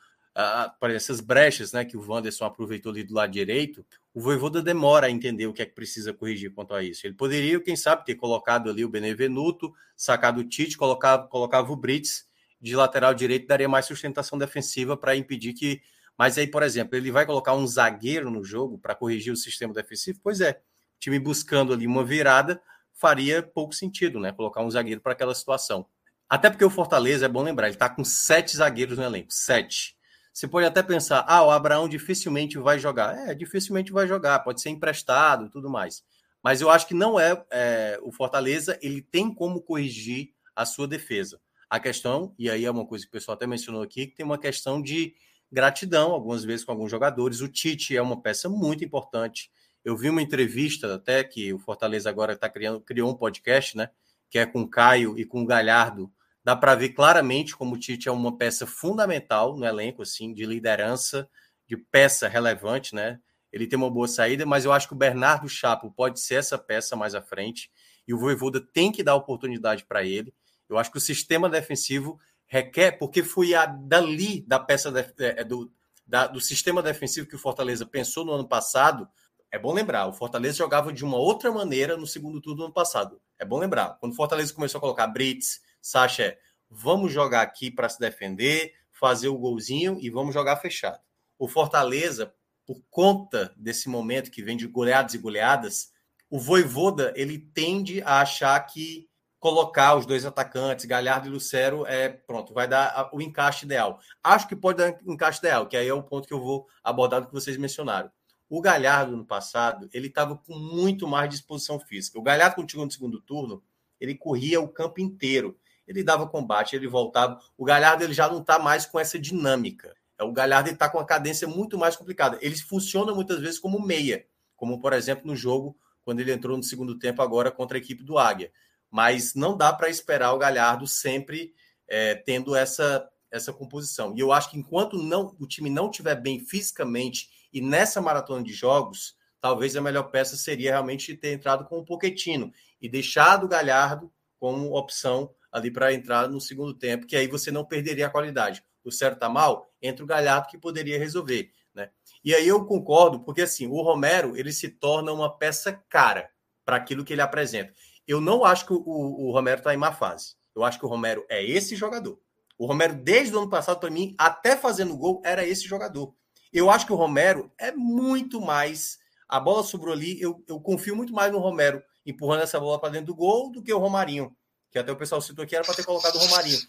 para 0.79 0.93
essas 0.93 1.19
brechas 1.19 1.71
né, 1.73 1.83
que 1.83 1.97
o 1.97 2.07
Wanderson 2.07 2.45
aproveitou 2.45 2.91
ali 2.91 3.03
do 3.03 3.15
lado 3.15 3.31
direito, 3.31 3.83
o 4.13 4.21
Voivoda 4.21 4.61
demora 4.61 5.07
a 5.07 5.09
entender 5.09 5.47
o 5.47 5.53
que 5.53 5.63
é 5.63 5.65
que 5.65 5.73
precisa 5.73 6.13
corrigir 6.13 6.53
quanto 6.53 6.75
a 6.75 6.83
isso. 6.83 7.07
Ele 7.07 7.15
poderia, 7.15 7.59
quem 7.59 7.75
sabe, 7.75 8.05
ter 8.05 8.13
colocado 8.13 8.69
ali 8.69 8.85
o 8.85 8.89
Benevenuto, 8.89 9.73
sacado 9.95 10.41
o 10.41 10.43
Tite, 10.43 10.77
colocava, 10.77 11.25
colocava 11.25 11.71
o 11.71 11.75
Brits 11.75 12.27
de 12.61 12.75
lateral 12.75 13.15
direito, 13.15 13.47
daria 13.47 13.67
mais 13.67 13.87
sustentação 13.87 14.37
defensiva 14.37 14.95
para 14.95 15.15
impedir 15.15 15.53
que. 15.53 15.81
Mas 16.15 16.37
aí, 16.37 16.45
por 16.45 16.61
exemplo, 16.61 16.95
ele 16.95 17.09
vai 17.09 17.25
colocar 17.25 17.55
um 17.55 17.65
zagueiro 17.65 18.29
no 18.29 18.43
jogo 18.43 18.77
para 18.77 18.93
corrigir 18.93 19.33
o 19.33 19.35
sistema 19.35 19.73
defensivo? 19.73 20.19
Pois 20.21 20.41
é, 20.41 20.61
time 20.99 21.17
buscando 21.17 21.73
ali 21.73 21.87
uma 21.87 22.03
virada 22.03 22.61
faria 22.95 23.43
pouco 23.43 23.73
sentido, 23.73 24.19
né? 24.19 24.31
Colocar 24.31 24.61
um 24.61 24.71
zagueiro 24.71 25.01
para 25.01 25.11
aquela 25.11 25.35
situação. 25.35 25.85
Até 26.29 26.49
porque 26.49 26.65
o 26.65 26.69
Fortaleza, 26.69 27.25
é 27.25 27.29
bom 27.29 27.43
lembrar, 27.43 27.67
ele 27.67 27.75
está 27.75 27.89
com 27.89 28.03
sete 28.03 28.57
zagueiros 28.57 28.97
no 28.97 29.03
elenco. 29.03 29.27
Sete. 29.29 29.95
Você 30.33 30.47
pode 30.47 30.65
até 30.65 30.81
pensar, 30.81 31.23
ah, 31.27 31.43
o 31.45 31.51
Abraão 31.51 31.87
dificilmente 31.87 32.57
vai 32.57 32.79
jogar. 32.79 33.29
É, 33.29 33.35
dificilmente 33.35 33.91
vai 33.91 34.07
jogar, 34.07 34.39
pode 34.39 34.61
ser 34.61 34.69
emprestado 34.69 35.49
tudo 35.49 35.69
mais. 35.69 36.03
Mas 36.43 36.61
eu 36.61 36.69
acho 36.69 36.87
que 36.87 36.93
não 36.93 37.19
é, 37.19 37.43
é 37.51 37.99
o 38.01 38.11
Fortaleza, 38.11 38.77
ele 38.81 39.01
tem 39.01 39.33
como 39.33 39.61
corrigir 39.61 40.31
a 40.55 40.65
sua 40.65 40.87
defesa. 40.87 41.39
A 41.69 41.79
questão, 41.79 42.33
e 42.37 42.49
aí 42.49 42.65
é 42.65 42.71
uma 42.71 42.85
coisa 42.85 43.03
que 43.03 43.09
o 43.09 43.11
pessoal 43.11 43.35
até 43.35 43.47
mencionou 43.47 43.81
aqui, 43.81 44.07
que 44.07 44.15
tem 44.15 44.25
uma 44.25 44.37
questão 44.37 44.81
de 44.81 45.15
gratidão, 45.51 46.11
algumas 46.11 46.43
vezes 46.43 46.65
com 46.65 46.71
alguns 46.71 46.91
jogadores. 46.91 47.41
O 47.41 47.47
Tite 47.47 47.95
é 47.95 48.01
uma 48.01 48.21
peça 48.21 48.49
muito 48.49 48.83
importante. 48.83 49.49
Eu 49.85 49.95
vi 49.95 50.09
uma 50.09 50.21
entrevista 50.21 50.95
até 50.95 51.23
que 51.23 51.53
o 51.53 51.59
Fortaleza 51.59 52.09
agora 52.09 52.33
está 52.33 52.49
criando, 52.49 52.81
criou 52.81 53.11
um 53.11 53.15
podcast, 53.15 53.77
né? 53.77 53.91
Que 54.31 54.39
é 54.39 54.45
com 54.45 54.61
o 54.61 54.67
Caio 54.67 55.17
e 55.17 55.23
com 55.23 55.43
o 55.43 55.45
Galhardo, 55.45 56.11
dá 56.43 56.55
para 56.55 56.73
ver 56.73 56.89
claramente 56.89 57.55
como 57.55 57.75
o 57.75 57.79
Tite 57.79 58.09
é 58.09 58.11
uma 58.11 58.35
peça 58.35 58.65
fundamental 58.65 59.55
no 59.55 59.63
elenco, 59.63 60.01
assim, 60.01 60.33
de 60.33 60.43
liderança, 60.43 61.29
de 61.67 61.77
peça 61.77 62.27
relevante, 62.27 62.95
né? 62.95 63.19
Ele 63.53 63.67
tem 63.67 63.77
uma 63.77 63.89
boa 63.89 64.07
saída, 64.07 64.43
mas 64.43 64.65
eu 64.65 64.73
acho 64.73 64.87
que 64.87 64.95
o 64.95 64.97
Bernardo 64.97 65.47
Chapo 65.47 65.91
pode 65.91 66.19
ser 66.19 66.35
essa 66.35 66.57
peça 66.57 66.95
mais 66.95 67.13
à 67.13 67.21
frente 67.21 67.69
e 68.07 68.13
o 68.13 68.17
Voivoda 68.17 68.59
tem 68.59 68.91
que 68.91 69.03
dar 69.03 69.15
oportunidade 69.15 69.85
para 69.85 70.03
ele. 70.03 70.33
Eu 70.67 70.79
acho 70.79 70.91
que 70.91 70.97
o 70.97 71.01
sistema 71.01 71.47
defensivo 71.47 72.19
requer, 72.47 72.93
porque 72.93 73.21
foi 73.21 73.53
a, 73.53 73.67
dali 73.67 74.41
da 74.41 74.59
peça 74.59 74.91
de, 74.91 75.05
é, 75.19 75.43
do, 75.43 75.71
da, 76.05 76.27
do 76.27 76.41
sistema 76.41 76.81
defensivo 76.81 77.27
que 77.27 77.35
o 77.35 77.39
Fortaleza 77.39 77.85
pensou 77.85 78.25
no 78.25 78.33
ano 78.33 78.47
passado. 78.47 79.07
É 79.55 79.57
bom 79.57 79.71
lembrar, 79.71 80.05
o 80.05 80.11
Fortaleza 80.11 80.57
jogava 80.57 80.91
de 80.91 81.05
uma 81.05 81.15
outra 81.15 81.49
maneira 81.49 81.95
no 81.95 82.05
segundo 82.05 82.41
turno 82.41 82.57
do 82.57 82.63
ano 82.65 82.73
passado. 82.73 83.21
É 83.39 83.45
bom 83.45 83.57
lembrar, 83.57 83.97
quando 84.01 84.11
o 84.11 84.15
Fortaleza 84.15 84.53
começou 84.53 84.79
a 84.79 84.81
colocar 84.81 85.07
Brits, 85.07 85.61
Sacha, 85.81 86.37
vamos 86.69 87.13
jogar 87.13 87.43
aqui 87.43 87.71
para 87.71 87.87
se 87.87 87.97
defender, 87.97 88.73
fazer 88.91 89.29
o 89.29 89.37
golzinho 89.37 89.97
e 90.01 90.09
vamos 90.09 90.33
jogar 90.33 90.57
fechado. 90.57 90.99
O 91.39 91.47
Fortaleza, 91.47 92.33
por 92.65 92.83
conta 92.89 93.53
desse 93.55 93.87
momento 93.87 94.29
que 94.29 94.43
vem 94.43 94.57
de 94.57 94.67
goleadas 94.67 95.13
e 95.13 95.19
goleadas, 95.19 95.89
o 96.29 96.37
Voivoda 96.37 97.13
ele 97.15 97.39
tende 97.39 98.01
a 98.01 98.19
achar 98.19 98.59
que 98.59 99.07
colocar 99.39 99.95
os 99.95 100.05
dois 100.05 100.25
atacantes, 100.25 100.83
Galhardo 100.83 101.29
e 101.29 101.31
Lucero, 101.31 101.85
é 101.87 102.09
pronto, 102.09 102.53
vai 102.53 102.67
dar 102.67 103.09
o 103.13 103.21
encaixe 103.21 103.63
ideal. 103.63 104.01
Acho 104.21 104.49
que 104.49 104.55
pode 104.55 104.79
dar 104.79 104.99
o 105.05 105.13
encaixe 105.13 105.39
ideal, 105.39 105.65
que 105.65 105.77
aí 105.77 105.87
é 105.87 105.93
o 105.93 106.03
ponto 106.03 106.27
que 106.27 106.33
eu 106.33 106.41
vou 106.41 106.67
abordar 106.83 107.21
do 107.21 107.27
que 107.27 107.33
vocês 107.33 107.55
mencionaram. 107.55 108.11
O 108.49 108.61
Galhardo 108.61 109.17
no 109.17 109.25
passado, 109.25 109.89
ele 109.93 110.07
estava 110.07 110.37
com 110.37 110.57
muito 110.57 111.07
mais 111.07 111.29
disposição 111.29 111.79
física. 111.79 112.19
O 112.19 112.23
Galhardo, 112.23 112.55
quando 112.55 112.69
chegou 112.69 112.85
no 112.85 112.91
segundo 112.91 113.19
turno, 113.21 113.63
ele 113.99 114.15
corria 114.15 114.61
o 114.61 114.67
campo 114.67 115.01
inteiro 115.01 115.57
ele 115.87 116.03
dava 116.03 116.27
combate, 116.27 116.75
ele 116.75 116.87
voltava. 116.87 117.39
O 117.57 117.63
Galhardo 117.63 118.03
ele 118.03 118.13
já 118.13 118.27
não 118.27 118.41
está 118.41 118.57
mais 118.57 118.85
com 118.85 118.99
essa 118.99 119.19
dinâmica. 119.19 119.95
É, 120.17 120.23
o 120.23 120.31
Galhardo 120.31 120.69
está 120.69 120.89
com 120.89 120.97
uma 120.97 121.05
cadência 121.05 121.47
muito 121.47 121.77
mais 121.77 121.95
complicada. 121.95 122.37
Ele 122.41 122.55
funciona 122.57 123.13
muitas 123.13 123.39
vezes 123.39 123.59
como 123.59 123.79
meia, 123.79 124.25
como 124.55 124.79
por 124.79 124.93
exemplo 124.93 125.27
no 125.27 125.35
jogo 125.35 125.77
quando 126.03 126.19
ele 126.19 126.31
entrou 126.31 126.55
no 126.55 126.63
segundo 126.63 126.97
tempo 126.99 127.21
agora 127.21 127.51
contra 127.51 127.77
a 127.77 127.79
equipe 127.79 128.03
do 128.03 128.17
Águia. 128.17 128.51
Mas 128.89 129.33
não 129.35 129.57
dá 129.57 129.73
para 129.73 129.89
esperar 129.89 130.33
o 130.33 130.37
Galhardo 130.37 130.87
sempre 130.87 131.53
é, 131.87 132.15
tendo 132.15 132.55
essa 132.55 133.07
essa 133.31 133.51
composição. 133.51 134.15
E 134.15 134.21
eu 134.21 134.31
acho 134.31 134.49
que 134.49 134.57
enquanto 134.57 134.97
não 134.97 135.35
o 135.37 135.45
time 135.45 135.69
não 135.69 135.89
estiver 135.89 136.15
bem 136.15 136.39
fisicamente 136.39 137.29
e 137.55 137.61
nessa 137.61 138.01
maratona 138.01 138.43
de 138.43 138.51
jogos, 138.51 139.15
talvez 139.39 139.77
a 139.77 139.81
melhor 139.81 140.11
peça 140.11 140.35
seria 140.35 140.71
realmente 140.71 141.15
ter 141.15 141.31
entrado 141.31 141.63
com 141.63 141.77
o 141.79 141.85
Poquetino 141.85 142.51
e 142.81 142.89
deixado 142.89 143.45
o 143.45 143.47
Galhardo 143.47 144.11
como 144.37 144.75
opção 144.75 145.33
ali 145.49 145.71
para 145.71 145.93
entrar 145.93 146.27
no 146.27 146.41
segundo 146.41 146.73
tempo, 146.73 147.07
que 147.07 147.15
aí 147.15 147.27
você 147.29 147.51
não 147.51 147.63
perderia 147.63 148.07
a 148.07 148.09
qualidade. 148.09 148.61
O 148.83 148.91
certo 148.91 149.19
tá 149.19 149.29
mal, 149.29 149.71
entra 149.81 150.03
o 150.03 150.07
Galhardo 150.07 150.49
que 150.49 150.57
poderia 150.57 150.99
resolver, 150.99 151.49
né? 151.73 151.91
E 152.21 152.35
aí 152.35 152.45
eu 152.45 152.65
concordo, 152.65 153.21
porque 153.21 153.43
assim, 153.43 153.67
o 153.67 153.81
Romero, 153.81 154.35
ele 154.35 154.51
se 154.51 154.67
torna 154.67 155.13
uma 155.13 155.33
peça 155.33 155.71
cara 155.87 156.29
para 156.65 156.75
aquilo 156.75 157.05
que 157.05 157.13
ele 157.13 157.21
apresenta. 157.21 157.73
Eu 158.05 158.19
não 158.19 158.43
acho 158.43 158.65
que 158.65 158.73
o, 158.73 158.83
o 158.85 159.31
Romero 159.31 159.59
está 159.59 159.73
em 159.73 159.77
má 159.77 159.93
fase. 159.93 160.35
Eu 160.53 160.65
acho 160.65 160.77
que 160.77 160.85
o 160.85 160.89
Romero 160.89 161.25
é 161.29 161.41
esse 161.41 161.73
jogador. 161.73 162.19
O 162.57 162.65
Romero, 162.65 162.95
desde 162.95 163.33
o 163.33 163.39
ano 163.39 163.49
passado, 163.49 163.79
para 163.79 163.89
mim, 163.89 164.13
até 164.17 164.57
fazendo 164.57 164.97
gol, 164.97 165.21
era 165.23 165.45
esse 165.45 165.65
jogador. 165.65 166.13
Eu 166.55 166.71
acho 166.71 166.85
que 166.85 166.93
o 166.93 166.95
Romero 166.95 167.51
é 167.57 167.71
muito 167.71 168.41
mais. 168.41 168.97
A 169.27 169.39
bola 169.39 169.63
sobrou 169.63 169.93
ali, 169.93 170.19
eu, 170.21 170.43
eu 170.47 170.59
confio 170.59 170.95
muito 170.95 171.13
mais 171.13 171.31
no 171.31 171.39
Romero 171.39 171.83
empurrando 172.05 172.43
essa 172.43 172.59
bola 172.59 172.79
para 172.79 172.89
dentro 172.89 173.07
do 173.07 173.15
gol 173.15 173.51
do 173.51 173.61
que 173.61 173.73
o 173.73 173.79
Romarinho 173.79 174.35
que 174.75 174.79
até 174.79 174.91
o 174.91 174.97
pessoal 174.97 175.21
citou 175.21 175.43
aqui, 175.43 175.55
era 175.55 175.63
para 175.63 175.73
ter 175.73 175.85
colocado 175.85 176.15
o 176.15 176.19
Romarinho. 176.19 176.59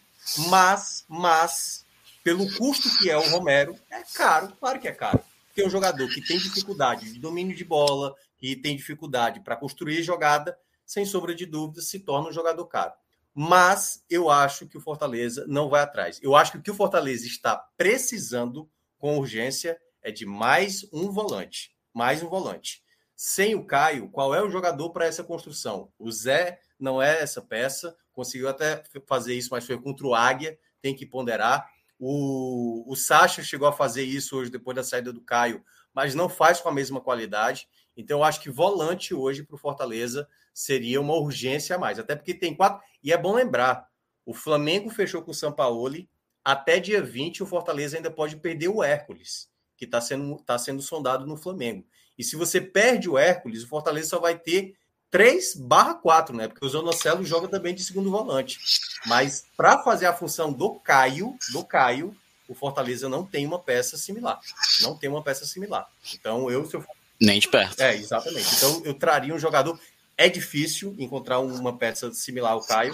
Mas, 0.47 1.03
mas, 1.09 1.85
pelo 2.23 2.49
custo 2.55 2.87
que 2.97 3.09
é 3.09 3.17
o 3.17 3.29
Romero, 3.31 3.77
é 3.91 4.01
caro, 4.13 4.53
claro 4.57 4.79
que 4.79 4.87
é 4.87 4.93
caro. 4.93 5.19
Porque 5.47 5.61
um 5.61 5.69
jogador 5.69 6.07
que 6.07 6.21
tem 6.21 6.37
dificuldade 6.37 7.11
de 7.11 7.19
domínio 7.19 7.53
de 7.53 7.65
bola, 7.65 8.15
que 8.37 8.55
tem 8.55 8.77
dificuldade 8.77 9.41
para 9.41 9.57
construir 9.57 10.03
jogada, 10.03 10.57
sem 10.85 11.05
sombra 11.05 11.35
de 11.35 11.45
dúvida, 11.45 11.81
se 11.81 11.99
torna 11.99 12.29
um 12.29 12.31
jogador 12.31 12.65
caro. 12.67 12.93
Mas 13.35 14.01
eu 14.09 14.29
acho 14.29 14.67
que 14.67 14.77
o 14.77 14.81
Fortaleza 14.81 15.43
não 15.45 15.67
vai 15.67 15.81
atrás. 15.81 16.17
Eu 16.23 16.33
acho 16.33 16.53
que 16.53 16.59
o 16.59 16.61
que 16.61 16.71
o 16.71 16.75
Fortaleza 16.75 17.27
está 17.27 17.57
precisando 17.75 18.69
com 18.97 19.17
urgência 19.17 19.79
é 20.01 20.11
de 20.11 20.25
mais 20.25 20.87
um 20.91 21.11
volante. 21.11 21.75
Mais 21.93 22.21
um 22.23 22.29
volante. 22.29 22.83
Sem 23.15 23.55
o 23.55 23.65
Caio, 23.65 24.09
qual 24.09 24.33
é 24.33 24.41
o 24.41 24.49
jogador 24.49 24.91
para 24.91 25.05
essa 25.05 25.23
construção? 25.23 25.91
O 25.97 26.11
Zé 26.11 26.59
não 26.79 27.01
é 27.01 27.21
essa 27.21 27.41
peça. 27.41 27.95
Conseguiu 28.13 28.47
até 28.47 28.83
fazer 29.07 29.33
isso, 29.33 29.49
mas 29.51 29.65
foi 29.65 29.79
contra 29.79 30.05
o 30.05 30.13
Águia, 30.13 30.57
tem 30.81 30.95
que 30.95 31.05
ponderar. 31.05 31.67
O, 31.99 32.83
o 32.87 32.95
Sacha 32.95 33.43
chegou 33.43 33.67
a 33.67 33.73
fazer 33.73 34.03
isso 34.03 34.37
hoje, 34.37 34.51
depois 34.51 34.75
da 34.75 34.83
saída 34.83 35.11
do 35.11 35.21
Caio, 35.21 35.63
mas 35.93 36.13
não 36.13 36.29
faz 36.29 36.61
com 36.61 36.69
a 36.69 36.73
mesma 36.73 37.01
qualidade. 37.01 37.67
Então, 37.95 38.19
eu 38.19 38.23
acho 38.23 38.39
que 38.39 38.51
volante 38.51 39.13
hoje 39.15 39.43
para 39.43 39.55
o 39.55 39.59
Fortaleza 39.59 40.27
seria 40.53 41.01
uma 41.01 41.15
urgência 41.15 41.75
a 41.75 41.79
mais. 41.79 41.97
Até 41.97 42.15
porque 42.15 42.33
tem 42.33 42.55
quatro. 42.55 42.83
E 43.03 43.11
é 43.11 43.17
bom 43.17 43.33
lembrar: 43.33 43.87
o 44.25 44.33
Flamengo 44.33 44.89
fechou 44.89 45.23
com 45.23 45.31
o 45.31 45.33
Sampaoli. 45.33 46.09
Até 46.47 46.79
dia 46.79 47.03
20, 47.03 47.43
o 47.43 47.45
Fortaleza 47.45 47.97
ainda 47.97 48.09
pode 48.09 48.37
perder 48.37 48.69
o 48.69 48.81
Hércules, 48.81 49.49
que 49.75 49.83
está 49.83 49.99
sendo, 49.99 50.37
tá 50.37 50.57
sendo 50.57 50.81
sondado 50.81 51.27
no 51.27 51.35
Flamengo. 51.35 51.85
E 52.17 52.23
se 52.23 52.37
você 52.37 52.61
perde 52.61 53.09
o 53.09 53.17
Hércules, 53.17 53.63
o 53.63 53.67
Fortaleza 53.67 54.11
só 54.11 54.17
vai 54.17 54.39
ter 54.39 54.73
3 55.11 55.55
barra 55.55 55.95
4, 55.95 56.33
né? 56.33 56.47
Porque 56.47 56.65
o 56.65 56.69
Zonocelo 56.69 57.25
joga 57.25 57.49
também 57.49 57.75
de 57.75 57.83
segundo 57.83 58.09
volante. 58.09 58.59
Mas 59.05 59.43
para 59.57 59.83
fazer 59.83 60.05
a 60.05 60.13
função 60.13 60.53
do 60.53 60.75
Caio, 60.75 61.37
do 61.51 61.65
Caio, 61.65 62.15
o 62.47 62.55
Fortaleza 62.55 63.09
não 63.09 63.25
tem 63.25 63.45
uma 63.45 63.59
peça 63.59 63.97
similar. 63.97 64.39
Não 64.81 64.95
tem 64.95 65.09
uma 65.09 65.21
peça 65.21 65.45
similar. 65.45 65.85
Então, 66.13 66.49
eu, 66.49 66.65
eu... 66.71 66.85
Nem 67.19 67.41
de 67.41 67.49
perto. 67.49 67.77
É, 67.81 67.93
exatamente. 67.93 68.55
Então, 68.55 68.81
eu 68.85 68.93
traria 68.93 69.35
um 69.35 69.39
jogador. 69.39 69.77
É 70.15 70.29
difícil 70.29 70.95
encontrar 70.97 71.39
uma 71.39 71.77
peça 71.77 72.09
similar 72.13 72.53
ao 72.53 72.65
Caio, 72.65 72.93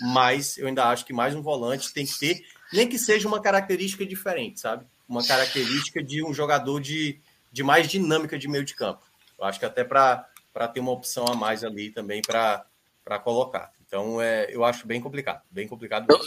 mas 0.00 0.56
eu 0.56 0.66
ainda 0.66 0.86
acho 0.86 1.04
que 1.04 1.12
mais 1.12 1.34
um 1.34 1.42
volante 1.42 1.92
tem 1.92 2.06
que 2.06 2.18
ter, 2.18 2.44
nem 2.72 2.88
que 2.88 2.98
seja 2.98 3.28
uma 3.28 3.40
característica 3.40 4.04
diferente, 4.04 4.60
sabe? 4.60 4.84
Uma 5.08 5.24
característica 5.24 6.02
de 6.02 6.24
um 6.24 6.32
jogador 6.32 6.80
de, 6.80 7.18
de 7.52 7.62
mais 7.62 7.88
dinâmica 7.88 8.38
de 8.38 8.48
meio 8.48 8.64
de 8.64 8.74
campo. 8.74 9.02
Eu 9.38 9.44
acho 9.44 9.58
que 9.58 9.64
até 9.64 9.84
para 9.84 10.26
ter 10.72 10.80
uma 10.80 10.92
opção 10.92 11.26
a 11.26 11.34
mais 11.34 11.64
ali 11.64 11.90
também 11.90 12.22
para 12.22 12.64
colocar. 13.22 13.72
Então, 13.86 14.20
é, 14.20 14.48
eu 14.50 14.64
acho 14.64 14.86
bem 14.86 15.00
complicado, 15.00 15.42
bem 15.50 15.68
complicado. 15.68 16.06
Eu, 16.08 16.18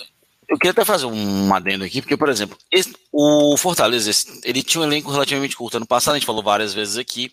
eu 0.47 0.57
queria 0.57 0.71
até 0.71 0.85
fazer 0.85 1.05
um 1.05 1.53
adendo 1.53 1.83
aqui, 1.83 2.01
porque, 2.01 2.15
por 2.15 2.29
exemplo, 2.29 2.57
esse, 2.71 2.95
o 3.11 3.57
Fortaleza, 3.57 4.11
ele 4.43 4.63
tinha 4.63 4.81
um 4.81 4.85
elenco 4.85 5.11
relativamente 5.11 5.55
curto. 5.57 5.77
Ano 5.77 5.87
passado, 5.87 6.15
a 6.15 6.17
gente 6.17 6.25
falou 6.25 6.43
várias 6.43 6.73
vezes 6.73 6.97
aqui, 6.97 7.31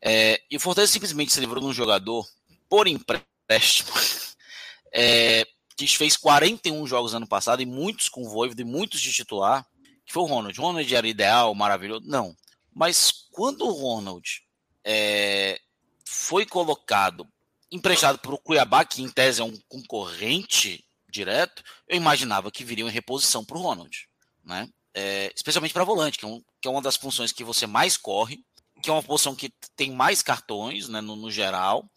É, 0.00 0.40
e 0.48 0.56
o 0.56 0.60
Fortaleza 0.60 0.92
simplesmente 0.92 1.32
se 1.32 1.40
livrou 1.40 1.60
de 1.60 1.66
um 1.66 1.72
jogador 1.72 2.24
por 2.68 2.86
empréstimo 2.86 3.90
é, 4.92 5.44
que 5.86 5.96
fez 5.96 6.16
41 6.16 6.86
jogos 6.88 7.14
ano 7.14 7.26
passado 7.26 7.62
e 7.62 7.66
muitos 7.66 8.08
com 8.08 8.28
Voivoda 8.28 8.60
e 8.60 8.64
muitos 8.64 9.00
de 9.00 9.12
titular, 9.12 9.64
que 10.04 10.12
foi 10.12 10.24
o 10.24 10.26
Ronald. 10.26 10.58
Ronald 10.58 10.92
era 10.92 11.06
ideal, 11.06 11.54
maravilhoso. 11.54 12.04
Não. 12.04 12.36
Mas 12.74 13.12
quando 13.30 13.64
o 13.64 13.70
Ronald 13.70 14.42
é, 14.84 15.60
foi 16.04 16.44
colocado, 16.44 17.28
emprestado 17.70 18.18
para 18.18 18.34
o 18.34 18.38
Cuiabá, 18.38 18.84
que 18.84 19.02
em 19.02 19.08
tese 19.08 19.40
é 19.40 19.44
um 19.44 19.56
concorrente 19.68 20.84
direto, 21.08 21.62
eu 21.86 21.96
imaginava 21.96 22.50
que 22.50 22.64
viria 22.64 22.84
em 22.84 22.90
reposição 22.90 23.44
para 23.44 23.56
o 23.56 23.62
Ronald. 23.62 24.08
Né? 24.44 24.68
É, 24.92 25.32
especialmente 25.36 25.72
para 25.72 25.84
volante, 25.84 26.18
que 26.18 26.24
é, 26.24 26.28
um, 26.28 26.42
que 26.60 26.66
é, 26.66 26.70
uma 26.70 26.82
das 26.82 26.96
funções 26.96 27.30
que 27.30 27.44
você 27.44 27.68
mais 27.68 27.96
corre, 27.96 28.44
que 28.82 28.90
é 28.90 28.92
uma 28.92 29.02
posição 29.02 29.36
que 29.36 29.52
tem 29.76 29.92
mais 29.92 30.22
cartões 30.22 30.88
né, 30.88 31.00
no, 31.00 31.14
no 31.14 31.30
geral. 31.30 31.88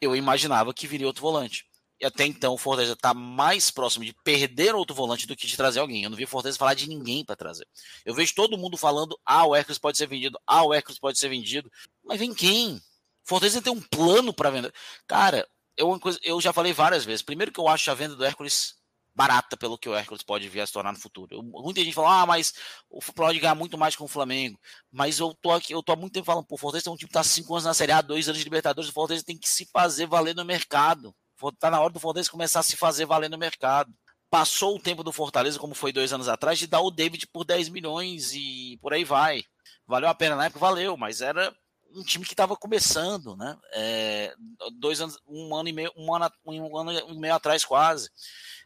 Eu 0.00 0.14
imaginava 0.14 0.72
que 0.72 0.86
viria 0.86 1.08
outro 1.08 1.22
volante. 1.22 1.69
E 2.00 2.06
até 2.06 2.24
então 2.24 2.54
o 2.54 2.58
Fortaleza 2.58 2.94
está 2.94 3.12
mais 3.12 3.70
próximo 3.70 4.04
de 4.04 4.14
perder 4.24 4.74
outro 4.74 4.96
volante 4.96 5.26
do 5.26 5.36
que 5.36 5.46
de 5.46 5.56
trazer 5.56 5.80
alguém. 5.80 6.02
Eu 6.02 6.10
não 6.10 6.16
vi 6.16 6.24
o 6.24 6.28
Fortaleza 6.28 6.58
falar 6.58 6.74
de 6.74 6.88
ninguém 6.88 7.24
para 7.24 7.36
trazer. 7.36 7.66
Eu 8.04 8.14
vejo 8.14 8.34
todo 8.34 8.56
mundo 8.56 8.76
falando: 8.76 9.18
ah, 9.24 9.46
o 9.46 9.54
Hércules 9.54 9.78
pode 9.78 9.98
ser 9.98 10.06
vendido, 10.06 10.40
ah, 10.46 10.64
o 10.64 10.72
Hércules 10.72 10.98
pode 10.98 11.18
ser 11.18 11.28
vendido. 11.28 11.70
Mas 12.02 12.18
vem 12.18 12.32
quem? 12.32 12.80
Fortaleza 13.22 13.60
tem 13.60 13.72
um 13.72 13.80
plano 13.80 14.32
para 14.32 14.50
vender. 14.50 14.72
Cara, 15.06 15.46
eu, 15.76 16.00
eu 16.22 16.40
já 16.40 16.52
falei 16.52 16.72
várias 16.72 17.04
vezes. 17.04 17.22
Primeiro 17.22 17.52
que 17.52 17.60
eu 17.60 17.68
acho 17.68 17.90
a 17.90 17.94
venda 17.94 18.16
do 18.16 18.24
Hércules 18.24 18.80
barata 19.14 19.56
pelo 19.56 19.76
que 19.76 19.88
o 19.88 19.94
Hércules 19.94 20.22
pode 20.22 20.48
vir 20.48 20.60
a 20.60 20.66
se 20.66 20.72
tornar 20.72 20.92
no 20.92 20.98
futuro. 20.98 21.34
Eu, 21.34 21.42
muita 21.42 21.84
gente 21.84 21.94
fala, 21.94 22.22
ah, 22.22 22.26
mas 22.26 22.54
o 22.88 23.00
pode 23.12 23.38
ganhar 23.38 23.54
muito 23.54 23.76
mais 23.76 23.94
com 23.94 24.04
o 24.04 24.08
Flamengo. 24.08 24.58
Mas 24.90 25.18
eu 25.18 25.34
tô 25.34 25.50
aqui, 25.50 25.74
eu 25.74 25.82
tô 25.82 25.92
há 25.92 25.96
muito 25.96 26.12
tempo 26.12 26.24
falando, 26.26 26.46
pô, 26.46 26.54
o 26.54 26.58
Fortaleza 26.58 26.88
é 26.88 26.92
um 26.92 26.96
time 26.96 27.08
que 27.08 27.14
tá 27.14 27.22
cinco 27.22 27.52
anos 27.52 27.64
na 27.64 27.74
Série 27.74 27.92
A, 27.92 28.00
dois 28.00 28.28
anos 28.28 28.38
de 28.38 28.44
Libertadores, 28.44 28.88
o 28.88 28.92
Fortaleza 28.92 29.24
tem 29.24 29.36
que 29.36 29.48
se 29.48 29.66
fazer 29.66 30.06
valer 30.06 30.34
no 30.34 30.44
mercado. 30.44 31.14
Tá 31.58 31.70
na 31.70 31.80
hora 31.80 31.92
do 31.92 32.00
Fortaleza 32.00 32.30
começar 32.30 32.60
a 32.60 32.62
se 32.62 32.76
fazer 32.76 33.06
valer 33.06 33.30
no 33.30 33.38
mercado. 33.38 33.92
Passou 34.28 34.76
o 34.76 34.80
tempo 34.80 35.02
do 35.02 35.12
Fortaleza, 35.12 35.58
como 35.58 35.74
foi 35.74 35.92
dois 35.92 36.12
anos 36.12 36.28
atrás, 36.28 36.58
de 36.58 36.66
dar 36.66 36.80
o 36.80 36.90
David 36.90 37.26
por 37.28 37.44
10 37.44 37.68
milhões 37.68 38.32
e 38.32 38.78
por 38.80 38.92
aí 38.92 39.04
vai. 39.04 39.42
Valeu 39.86 40.08
a 40.08 40.14
pena 40.14 40.36
na 40.36 40.44
época? 40.44 40.60
Valeu, 40.60 40.96
mas 40.96 41.20
era 41.20 41.54
um 41.94 42.02
time 42.02 42.24
que 42.24 42.32
estava 42.32 42.56
começando, 42.56 43.36
né? 43.36 43.58
É, 43.72 44.34
dois 44.78 45.00
anos, 45.00 45.18
um 45.26 45.54
ano 45.54 45.68
e 45.68 45.72
meio, 45.72 45.92
um 45.96 46.14
ano, 46.14 46.30
um 46.46 46.76
ano 46.78 46.92
e 46.92 47.18
meio 47.18 47.34
atrás 47.34 47.64
quase. 47.64 48.10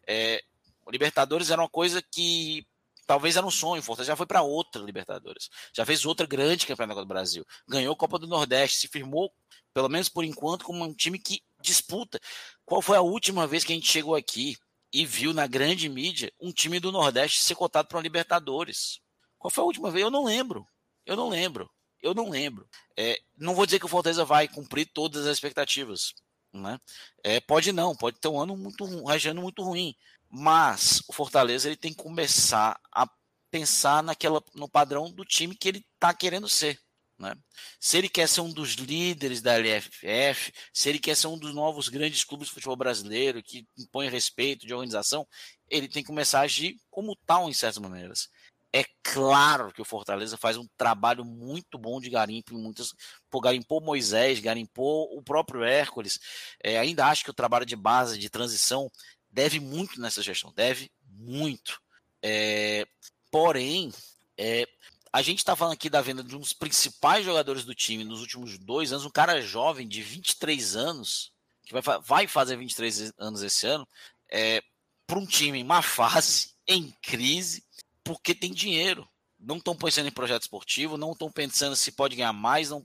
É, 0.07 0.43
Libertadores 0.91 1.51
era 1.51 1.63
uma 1.63 1.69
coisa 1.69 2.03
que 2.03 2.67
talvez 3.07 3.37
era 3.37 3.47
um 3.47 3.51
sonho. 3.51 3.83
Fortaleza 3.83 4.13
já 4.13 4.17
foi 4.17 4.27
para 4.27 4.43
outra 4.43 4.83
Libertadores, 4.83 5.49
já 5.75 5.85
fez 5.87 6.05
outra 6.05 6.27
grande 6.27 6.67
campeonato 6.67 7.01
do 7.01 7.07
Brasil, 7.07 7.45
ganhou 7.67 7.95
a 7.95 7.97
Copa 7.97 8.19
do 8.19 8.27
Nordeste, 8.27 8.79
se 8.79 8.89
firmou, 8.89 9.33
pelo 9.73 9.89
menos 9.89 10.09
por 10.09 10.25
enquanto, 10.25 10.65
como 10.65 10.85
um 10.85 10.93
time 10.93 11.19
que 11.19 11.41
disputa. 11.65 12.21
Qual 12.65 12.83
foi 12.83 12.97
a 12.97 13.03
última 13.03 13.47
vez 13.47 13.65
que 13.65 13.73
a 13.73 13.75
gente 13.75 13.91
chegou 13.91 14.15
aqui 14.15 14.57
e 14.93 15.05
viu 15.05 15.33
na 15.33 15.47
grande 15.47 15.89
mídia 15.89 16.33
um 16.41 16.53
time 16.53 16.79
do 16.79 16.93
Nordeste 16.93 17.43
ser 17.43 17.55
cotado 17.55 17.89
para 17.89 17.97
uma 17.97 18.03
Libertadores? 18.03 19.01
Qual 19.39 19.51
foi 19.51 19.63
a 19.63 19.67
última 19.67 19.91
vez? 19.91 20.05
Eu 20.05 20.11
não 20.11 20.25
lembro. 20.25 20.67
Eu 21.05 21.17
não 21.17 21.29
lembro. 21.29 21.71
Eu 22.03 22.15
não 22.15 22.29
lembro. 22.29 22.69
É, 22.97 23.19
não 23.37 23.55
vou 23.55 23.65
dizer 23.65 23.79
que 23.79 23.87
o 23.87 23.89
Fortaleza 23.89 24.25
vai 24.25 24.47
cumprir 24.47 24.87
todas 24.93 25.27
as 25.27 25.37
expectativas. 25.37 26.15
Né? 26.53 26.79
É, 27.23 27.41
pode 27.41 27.73
não, 27.73 27.97
pode 27.97 28.21
ter 28.21 28.29
um 28.29 28.41
ano 28.41 28.57
muito 28.57 28.85
ano 29.09 29.43
muito 29.43 29.63
ruim. 29.63 29.95
Mas 30.29 31.03
o 31.09 31.13
Fortaleza 31.13 31.69
ele 31.69 31.77
tem 31.77 31.93
que 31.93 32.03
começar 32.03 32.79
a 32.93 33.09
pensar 33.51 34.03
naquela, 34.03 34.43
no 34.55 34.69
padrão 34.69 35.11
do 35.11 35.25
time 35.25 35.57
que 35.57 35.69
ele 35.69 35.87
está 35.95 36.13
querendo 36.13 36.49
ser. 36.49 36.79
Né? 37.19 37.35
Se 37.79 37.97
ele 37.97 38.09
quer 38.09 38.29
ser 38.29 38.41
um 38.41 38.53
dos 38.53 38.73
líderes 38.73 39.41
da 39.41 39.57
LFF, 39.57 40.53
se 40.73 40.89
ele 40.89 40.99
quer 40.99 41.17
ser 41.17 41.29
um 41.29 41.39
dos 41.39 41.55
novos 41.55 41.89
grandes 41.89 42.25
clubes 42.25 42.49
de 42.49 42.55
futebol 42.55 42.77
brasileiro 42.77 43.43
que 43.43 43.67
impõe 43.79 44.09
respeito 44.09 44.67
de 44.67 44.75
organização, 44.75 45.27
ele 45.69 45.89
tem 45.89 46.03
que 46.03 46.09
começar 46.09 46.41
a 46.41 46.45
agir 46.45 46.77
como 46.91 47.17
tal 47.27 47.49
em 47.49 47.53
certas 47.53 47.79
maneiras. 47.79 48.29
É 48.73 48.85
claro 49.05 49.73
que 49.73 49.81
o 49.81 49.85
Fortaleza 49.85 50.37
faz 50.37 50.57
um 50.57 50.67
trabalho 50.77 51.25
muito 51.25 51.79
bom 51.79 52.01
de 52.01 52.11
garimpo 52.11 52.55
em 52.55 52.61
muitas. 52.61 52.93
Pô, 53.31 53.41
garimpou 53.41 53.81
Moisés, 53.81 54.41
garimpou 54.41 55.17
o 55.17 55.23
próprio 55.23 55.63
Hércules. 55.63 56.19
É, 56.61 56.77
ainda 56.77 57.07
acho 57.07 57.23
que 57.23 57.31
o 57.31 57.35
trabalho 57.35 57.65
de 57.65 57.77
base, 57.77 58.19
de 58.19 58.29
transição, 58.29 58.91
deve 59.31 59.61
muito 59.61 60.01
nessa 60.01 60.21
gestão, 60.21 60.53
deve 60.53 60.91
muito. 61.09 61.81
É, 62.21 62.85
porém, 63.31 63.93
é, 64.37 64.67
a 65.15 65.23
gente 65.23 65.39
está 65.39 65.55
falando 65.55 65.75
aqui 65.75 65.89
da 65.89 66.01
venda 66.01 66.25
de 66.25 66.35
um 66.35 66.41
dos 66.41 66.53
principais 66.53 67.25
jogadores 67.25 67.65
do 67.65 67.73
time 67.73 68.03
nos 68.03 68.21
últimos 68.21 68.59
dois 68.59 68.91
anos, 68.93 69.07
um 69.07 69.11
cara 69.11 69.41
jovem 69.41 69.87
de 69.87 70.03
23 70.03 70.75
anos, 70.75 71.33
que 71.65 71.73
vai, 71.73 71.83
vai 72.01 72.27
fazer 72.27 72.57
23 72.57 73.13
anos 73.17 73.41
esse 73.41 73.65
ano, 73.65 73.87
é, 74.29 74.61
para 75.07 75.17
um 75.17 75.25
time 75.25 75.61
em 75.61 75.63
má 75.63 75.83
fase, 75.83 76.57
em 76.67 76.91
crise, 77.01 77.63
porque 78.03 78.35
tem 78.35 78.53
dinheiro. 78.53 79.09
Não 79.39 79.59
estão 79.59 79.77
pensando 79.77 80.09
em 80.09 80.13
projeto 80.13 80.43
esportivo, 80.43 80.97
não 80.97 81.13
estão 81.13 81.31
pensando 81.31 81.77
se 81.77 81.93
pode 81.93 82.17
ganhar 82.17 82.33
mais. 82.33 82.71
Não... 82.71 82.85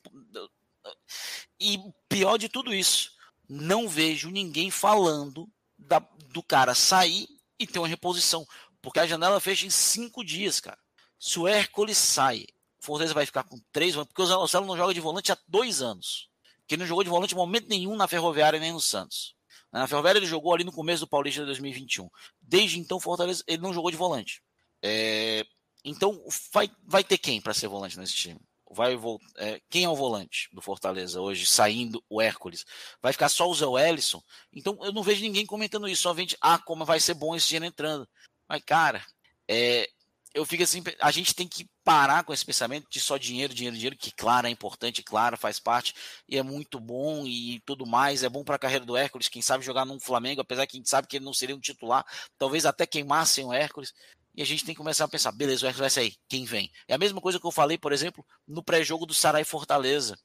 E 1.59 1.79
pior 2.07 2.37
de 2.37 2.47
tudo 2.47 2.71
isso, 2.71 3.11
não 3.49 3.89
vejo 3.89 4.29
ninguém 4.29 4.69
falando 4.69 5.49
da, 5.75 5.97
do 6.31 6.43
cara 6.43 6.75
sair 6.75 7.27
e 7.57 7.65
ter 7.65 7.79
uma 7.79 7.87
reposição. 7.87 8.47
Porque 8.83 8.99
a 8.99 9.07
janela 9.07 9.39
fecha 9.39 9.65
em 9.65 9.71
cinco 9.71 10.23
dias, 10.23 10.59
cara. 10.59 10.77
Se 11.19 11.37
o 11.37 11.47
Hércules 11.47 11.97
sai, 11.97 12.45
o 12.81 12.85
Fortaleza 12.85 13.13
vai 13.13 13.25
ficar 13.25 13.43
com 13.43 13.59
três 13.71 13.93
anos, 13.95 14.07
porque 14.07 14.21
o 14.21 14.25
Zanocelo 14.25 14.65
não 14.65 14.77
joga 14.77 14.93
de 14.93 15.01
volante 15.01 15.31
há 15.31 15.37
dois 15.47 15.81
anos. 15.81 16.29
Que 16.65 16.75
ele 16.75 16.83
não 16.83 16.87
jogou 16.87 17.03
de 17.03 17.09
volante 17.09 17.33
em 17.33 17.37
momento 17.37 17.67
nenhum 17.67 17.95
na 17.95 18.07
Ferroviária 18.07 18.59
nem 18.59 18.71
no 18.71 18.79
Santos. 18.79 19.35
Na 19.71 19.85
Ferroviária 19.85 20.19
ele 20.19 20.25
jogou 20.25 20.53
ali 20.53 20.63
no 20.63 20.71
começo 20.71 21.01
do 21.01 21.09
Paulista 21.09 21.41
de 21.41 21.47
2021. 21.47 22.09
Desde 22.41 22.79
então, 22.79 22.99
Fortaleza 22.99 23.43
ele 23.45 23.61
não 23.61 23.73
jogou 23.73 23.91
de 23.91 23.97
volante. 23.97 24.41
É, 24.81 25.45
então, 25.83 26.23
vai, 26.53 26.71
vai 26.83 27.03
ter 27.03 27.17
quem 27.17 27.41
para 27.41 27.53
ser 27.53 27.67
volante 27.67 27.99
nesse 27.99 28.13
time? 28.13 28.39
Vai 28.71 28.97
é, 29.37 29.59
quem 29.69 29.83
é 29.83 29.89
o 29.89 29.95
volante 29.95 30.47
do 30.53 30.61
Fortaleza 30.61 31.19
hoje, 31.19 31.45
saindo 31.45 32.03
o 32.07 32.21
Hércules? 32.21 32.65
Vai 33.01 33.11
ficar 33.11 33.27
só 33.27 33.49
o 33.49 33.55
Zé 33.55 33.65
Wellison? 33.65 34.21
Então, 34.53 34.77
eu 34.83 34.93
não 34.93 35.03
vejo 35.03 35.21
ninguém 35.21 35.45
comentando 35.45 35.87
isso, 35.87 36.03
só 36.03 36.13
vende, 36.13 36.37
ah, 36.39 36.59
como 36.59 36.85
vai 36.85 36.99
ser 36.99 37.15
bom 37.15 37.35
esse 37.35 37.47
dinheiro 37.47 37.65
entrando. 37.65 38.07
Mas, 38.47 38.63
cara, 38.63 39.03
é, 39.47 39.89
eu 40.33 40.45
fico 40.45 40.63
assim, 40.63 40.83
a 40.99 41.11
gente 41.11 41.33
tem 41.33 41.47
que 41.47 41.67
parar 41.83 42.23
com 42.23 42.31
esse 42.31 42.45
pensamento 42.45 42.87
de 42.89 42.99
só 42.99 43.17
dinheiro, 43.17 43.53
dinheiro, 43.53 43.75
dinheiro, 43.75 43.97
que 43.97 44.11
claro 44.11 44.47
é 44.47 44.49
importante, 44.49 45.01
claro 45.01 45.37
faz 45.37 45.59
parte 45.59 45.93
e 46.27 46.37
é 46.37 46.43
muito 46.43 46.79
bom 46.79 47.25
e 47.25 47.61
tudo 47.65 47.85
mais, 47.85 48.23
é 48.23 48.29
bom 48.29 48.43
para 48.43 48.55
a 48.55 48.59
carreira 48.59 48.85
do 48.85 48.95
Hércules, 48.95 49.27
quem 49.27 49.41
sabe 49.41 49.65
jogar 49.65 49.85
num 49.85 49.99
Flamengo, 49.99 50.41
apesar 50.41 50.67
que 50.67 50.77
a 50.77 50.79
gente 50.79 50.89
sabe 50.89 51.07
que 51.07 51.17
ele 51.17 51.25
não 51.25 51.33
seria 51.33 51.55
um 51.55 51.59
titular, 51.59 52.05
talvez 52.37 52.65
até 52.65 52.85
queimassem 52.85 53.45
o 53.45 53.53
Hércules, 53.53 53.93
e 54.35 54.41
a 54.41 54.45
gente 54.45 54.63
tem 54.63 54.75
que 54.75 54.79
começar 54.79 55.05
a 55.05 55.07
pensar, 55.07 55.31
beleza, 55.31 55.65
o 55.65 55.67
Hércules 55.67 55.79
vai 55.79 55.89
sair, 55.89 56.15
quem 56.27 56.45
vem? 56.45 56.71
É 56.87 56.93
a 56.93 56.99
mesma 56.99 57.19
coisa 57.19 57.39
que 57.39 57.45
eu 57.45 57.51
falei, 57.51 57.77
por 57.77 57.91
exemplo, 57.91 58.25
no 58.47 58.63
pré-jogo 58.63 59.05
do 59.05 59.13
Sarai 59.13 59.43
Fortaleza, 59.43 60.17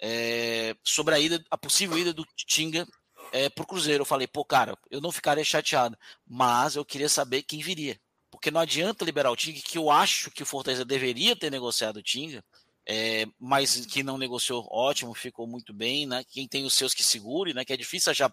é, 0.00 0.76
sobre 0.82 1.14
a 1.14 1.18
ida, 1.18 1.42
a 1.50 1.56
possível 1.56 1.96
ida 1.96 2.12
do 2.12 2.26
Tinga 2.36 2.86
é, 3.32 3.48
pro 3.48 3.66
Cruzeiro. 3.66 4.02
Eu 4.02 4.06
falei, 4.06 4.26
pô, 4.26 4.44
cara, 4.44 4.76
eu 4.90 5.00
não 5.00 5.12
ficaria 5.12 5.44
chateado, 5.44 5.96
mas 6.26 6.74
eu 6.74 6.84
queria 6.84 7.08
saber 7.08 7.44
quem 7.44 7.60
viria 7.60 7.98
porque 8.42 8.50
não 8.50 8.60
adianta 8.60 9.04
liberar 9.04 9.30
o 9.30 9.36
Tinga, 9.36 9.60
que 9.60 9.78
eu 9.78 9.88
acho 9.88 10.28
que 10.32 10.42
o 10.42 10.46
Fortaleza 10.46 10.84
deveria 10.84 11.36
ter 11.36 11.48
negociado 11.48 11.98
o 11.98 12.02
Tinga, 12.02 12.44
é, 12.84 13.24
mas 13.38 13.86
que 13.86 14.02
não 14.02 14.18
negociou, 14.18 14.66
ótimo, 14.68 15.14
ficou 15.14 15.46
muito 15.46 15.72
bem, 15.72 16.06
né? 16.06 16.24
Quem 16.28 16.48
tem 16.48 16.64
os 16.64 16.74
seus 16.74 16.92
que 16.92 17.04
segure, 17.04 17.54
né? 17.54 17.64
Que 17.64 17.72
é 17.72 17.76
difícil 17.76 18.10
achar 18.10 18.28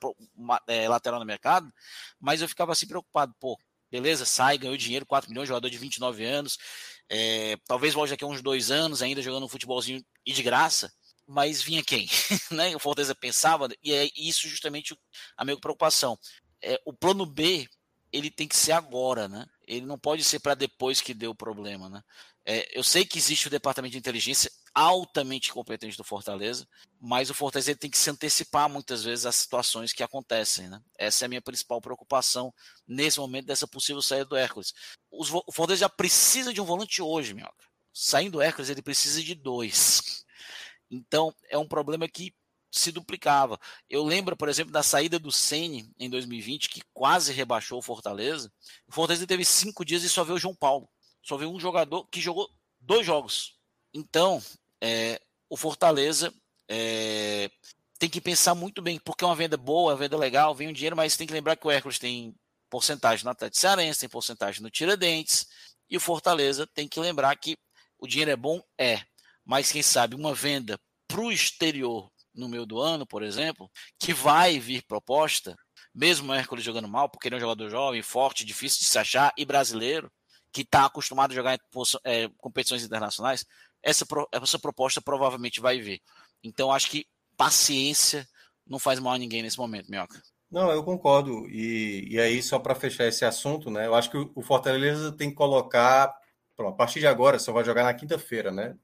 é, 0.66 0.90
lateral 0.90 1.20
no 1.20 1.26
mercado, 1.28 1.72
mas 2.20 2.42
eu 2.42 2.50
ficava 2.50 2.72
assim 2.72 2.88
preocupado, 2.88 3.36
pô, 3.40 3.56
beleza, 3.92 4.26
sai, 4.26 4.58
ganhou 4.58 4.76
dinheiro, 4.76 5.06
4 5.06 5.30
milhões, 5.30 5.48
jogador 5.48 5.70
de 5.70 5.78
29 5.78 6.26
anos, 6.26 6.58
é, 7.08 7.56
talvez 7.68 7.94
volte 7.94 8.10
daqui 8.10 8.24
a 8.24 8.28
uns 8.28 8.42
dois 8.42 8.72
anos 8.72 9.04
ainda 9.04 9.22
jogando 9.22 9.46
um 9.46 9.50
futebolzinho 9.50 10.04
e 10.26 10.34
de 10.34 10.42
graça, 10.42 10.92
mas 11.28 11.62
vinha 11.62 11.84
quem? 11.84 12.10
né? 12.50 12.76
O 12.76 12.80
Fortaleza 12.80 13.14
pensava, 13.14 13.70
e 13.84 13.94
é 13.94 14.10
isso 14.18 14.50
justamente 14.50 14.98
a 15.38 15.46
minha 15.46 15.60
preocupação. 15.60 16.18
É, 16.64 16.82
o 16.84 16.92
plano 16.92 17.28
B, 17.28 17.70
ele 18.12 18.32
tem 18.32 18.48
que 18.48 18.56
ser 18.56 18.72
agora, 18.72 19.28
né? 19.28 19.46
Ele 19.70 19.86
não 19.86 20.00
pode 20.00 20.24
ser 20.24 20.40
para 20.40 20.56
depois 20.56 21.00
que 21.00 21.14
deu 21.14 21.32
o 21.32 21.36
problema, 21.36 21.88
né? 21.90 22.02
É, 22.44 22.78
eu 22.78 22.84
sei 22.84 23.06
que 23.06 23.20
existe 23.20 23.46
o 23.46 23.52
departamento 23.52 23.92
de 23.92 24.00
inteligência 24.00 24.52
altamente 24.74 25.54
competente 25.54 25.96
do 25.96 26.04
Fortaleza, 26.04 26.68
mas 27.00 27.30
o 27.30 27.34
Fortaleza 27.36 27.76
tem 27.76 27.90
que 27.90 27.98
se 27.98 28.10
antecipar 28.10 28.68
muitas 28.68 29.04
vezes 29.04 29.28
às 29.28 29.36
situações 29.36 29.94
que 29.94 30.02
acontecem, 30.02 30.68
né? 30.68 30.82
Essa 30.98 31.24
é 31.24 31.28
a 31.28 31.30
minha 31.30 31.42
principal 31.42 31.80
preocupação 31.80 32.52
nesse 32.88 33.20
momento 33.20 33.46
dessa 33.46 33.68
possível 33.68 34.02
saída 34.02 34.26
do 34.26 34.36
Hércules. 34.36 34.74
Os, 35.12 35.30
o 35.32 35.52
Fortaleza 35.52 35.82
já 35.82 35.90
precisa 35.90 36.52
de 36.52 36.60
um 36.60 36.66
volante 36.66 37.00
hoje, 37.00 37.36
minhoca. 37.36 37.70
Saindo 37.94 38.34
do 38.34 38.42
Hércules, 38.42 38.70
ele 38.70 38.82
precisa 38.82 39.22
de 39.22 39.36
dois. 39.36 40.26
Então, 40.90 41.32
é 41.48 41.58
um 41.58 41.68
problema 41.68 42.08
que 42.08 42.34
se 42.72 42.92
duplicava. 42.92 43.60
Eu 43.90 44.04
lembro, 44.04 44.36
por 44.36 44.50
exemplo, 44.50 44.72
da 44.72 44.84
saída 44.84 45.18
do 45.18 45.32
Ceni 45.32 45.92
em 46.00 46.10
2020, 46.10 46.70
que 46.70 46.82
quase 46.94 47.34
rebaixou 47.34 47.80
o 47.80 47.82
Fortaleza. 47.82 48.52
O 48.88 48.92
Fortaleza 48.92 49.26
teve 49.26 49.44
cinco 49.44 49.84
dias 49.84 50.04
e 50.04 50.10
só 50.10 50.24
veio 50.24 50.36
o 50.36 50.40
João 50.40 50.56
Paulo. 50.56 50.90
Só 51.24 51.38
veio 51.38 51.52
um 51.52 51.60
jogador 51.60 52.08
que 52.08 52.22
jogou 52.22 52.50
dois 52.80 53.06
jogos. 53.06 53.58
Então, 53.94 54.42
é, 54.82 55.20
o 55.50 55.58
Fortaleza 55.58 56.34
é, 56.68 57.50
tem 57.98 58.10
que 58.10 58.22
pensar 58.22 58.54
muito 58.56 58.82
bem, 58.82 59.00
porque 59.00 59.24
é 59.24 59.28
uma 59.28 59.36
venda 59.36 59.58
boa, 59.58 59.92
é 59.92 59.94
uma 59.94 60.00
venda 60.00 60.18
legal, 60.18 60.54
vem 60.54 60.68
um 60.68 60.74
dinheiro, 60.74 60.96
mas 60.96 61.18
tem 61.18 61.28
que 61.28 61.34
lembrar 61.34 61.56
que 61.56 61.68
o 61.68 61.72
Hércules 61.72 62.00
tem 62.00 62.36
porcentagem 62.70 63.26
no 63.26 63.32
Atlético 63.32 63.60
Cearense, 63.60 64.00
tem 64.00 64.10
porcentagem 64.10 64.62
no 64.62 64.70
Tiradentes, 64.70 65.48
e 65.90 65.98
o 65.98 66.00
Fortaleza 66.00 66.68
tem 66.68 66.88
que 66.88 67.00
lembrar 67.00 67.36
que 67.36 67.58
o 67.98 68.08
dinheiro 68.08 68.32
é 68.32 68.36
bom, 68.36 68.62
é, 68.78 69.02
mas 69.44 69.72
quem 69.72 69.82
sabe 69.82 70.16
uma 70.16 70.34
venda 70.34 70.80
para 71.08 71.22
o 71.22 71.32
exterior 71.32 72.12
no 72.34 72.48
meio 72.48 72.66
do 72.66 72.80
ano, 72.80 73.06
por 73.06 73.24
exemplo, 73.24 73.70
que 73.98 74.14
vai 74.14 74.60
vir 74.60 74.84
proposta, 74.88 75.56
mesmo 75.94 76.32
o 76.32 76.36
Hércules 76.36 76.64
jogando 76.64 76.88
mal, 76.88 77.10
porque 77.10 77.28
ele 77.28 77.36
é 77.36 77.38
um 77.38 77.42
jogador 77.42 77.70
jovem, 77.70 78.02
forte, 78.02 78.46
difícil 78.46 78.80
de 78.80 78.86
se 78.86 79.00
achar, 79.00 79.34
e 79.38 79.46
brasileiro, 79.46 80.12
que 80.52 80.62
está 80.62 80.86
acostumado 80.86 81.32
a 81.32 81.36
jogar 81.36 81.56
em 81.56 81.60
é, 82.04 82.30
competições 82.38 82.84
internacionais, 82.84 83.46
essa, 83.82 84.06
essa 84.32 84.60
proposta 84.60 85.02
provavelmente 85.02 85.62
vai 85.62 85.80
vir. 85.80 86.02
Então, 86.44 86.72
acho 86.72 86.90
que 86.90 87.06
paciência 87.38 88.28
não 88.68 88.80
faz 88.80 89.00
mal 89.00 89.14
a 89.14 89.18
ninguém 89.18 89.42
nesse 89.42 89.58
momento, 89.58 89.90
Minhoca. 89.90 90.22
Não, 90.52 90.72
eu 90.72 90.84
concordo. 90.84 91.48
E, 91.48 92.08
e 92.10 92.20
aí, 92.20 92.42
só 92.42 92.58
para 92.58 92.76
fechar 92.76 93.06
esse 93.06 93.24
assunto, 93.24 93.70
né? 93.70 93.86
Eu 93.86 93.96
acho 93.96 94.10
que 94.10 94.18
o 94.18 94.42
Fortaleza 94.42 95.12
tem 95.12 95.30
que 95.30 95.36
colocar. 95.36 96.14
Pronto, 96.56 96.74
a 96.74 96.78
partir 96.78 97.00
de 97.00 97.08
agora, 97.08 97.40
só 97.40 97.54
vai 97.54 97.64
jogar 97.64 97.84
na 97.84 97.94
quinta-feira, 97.94 98.52
né? 98.52 98.76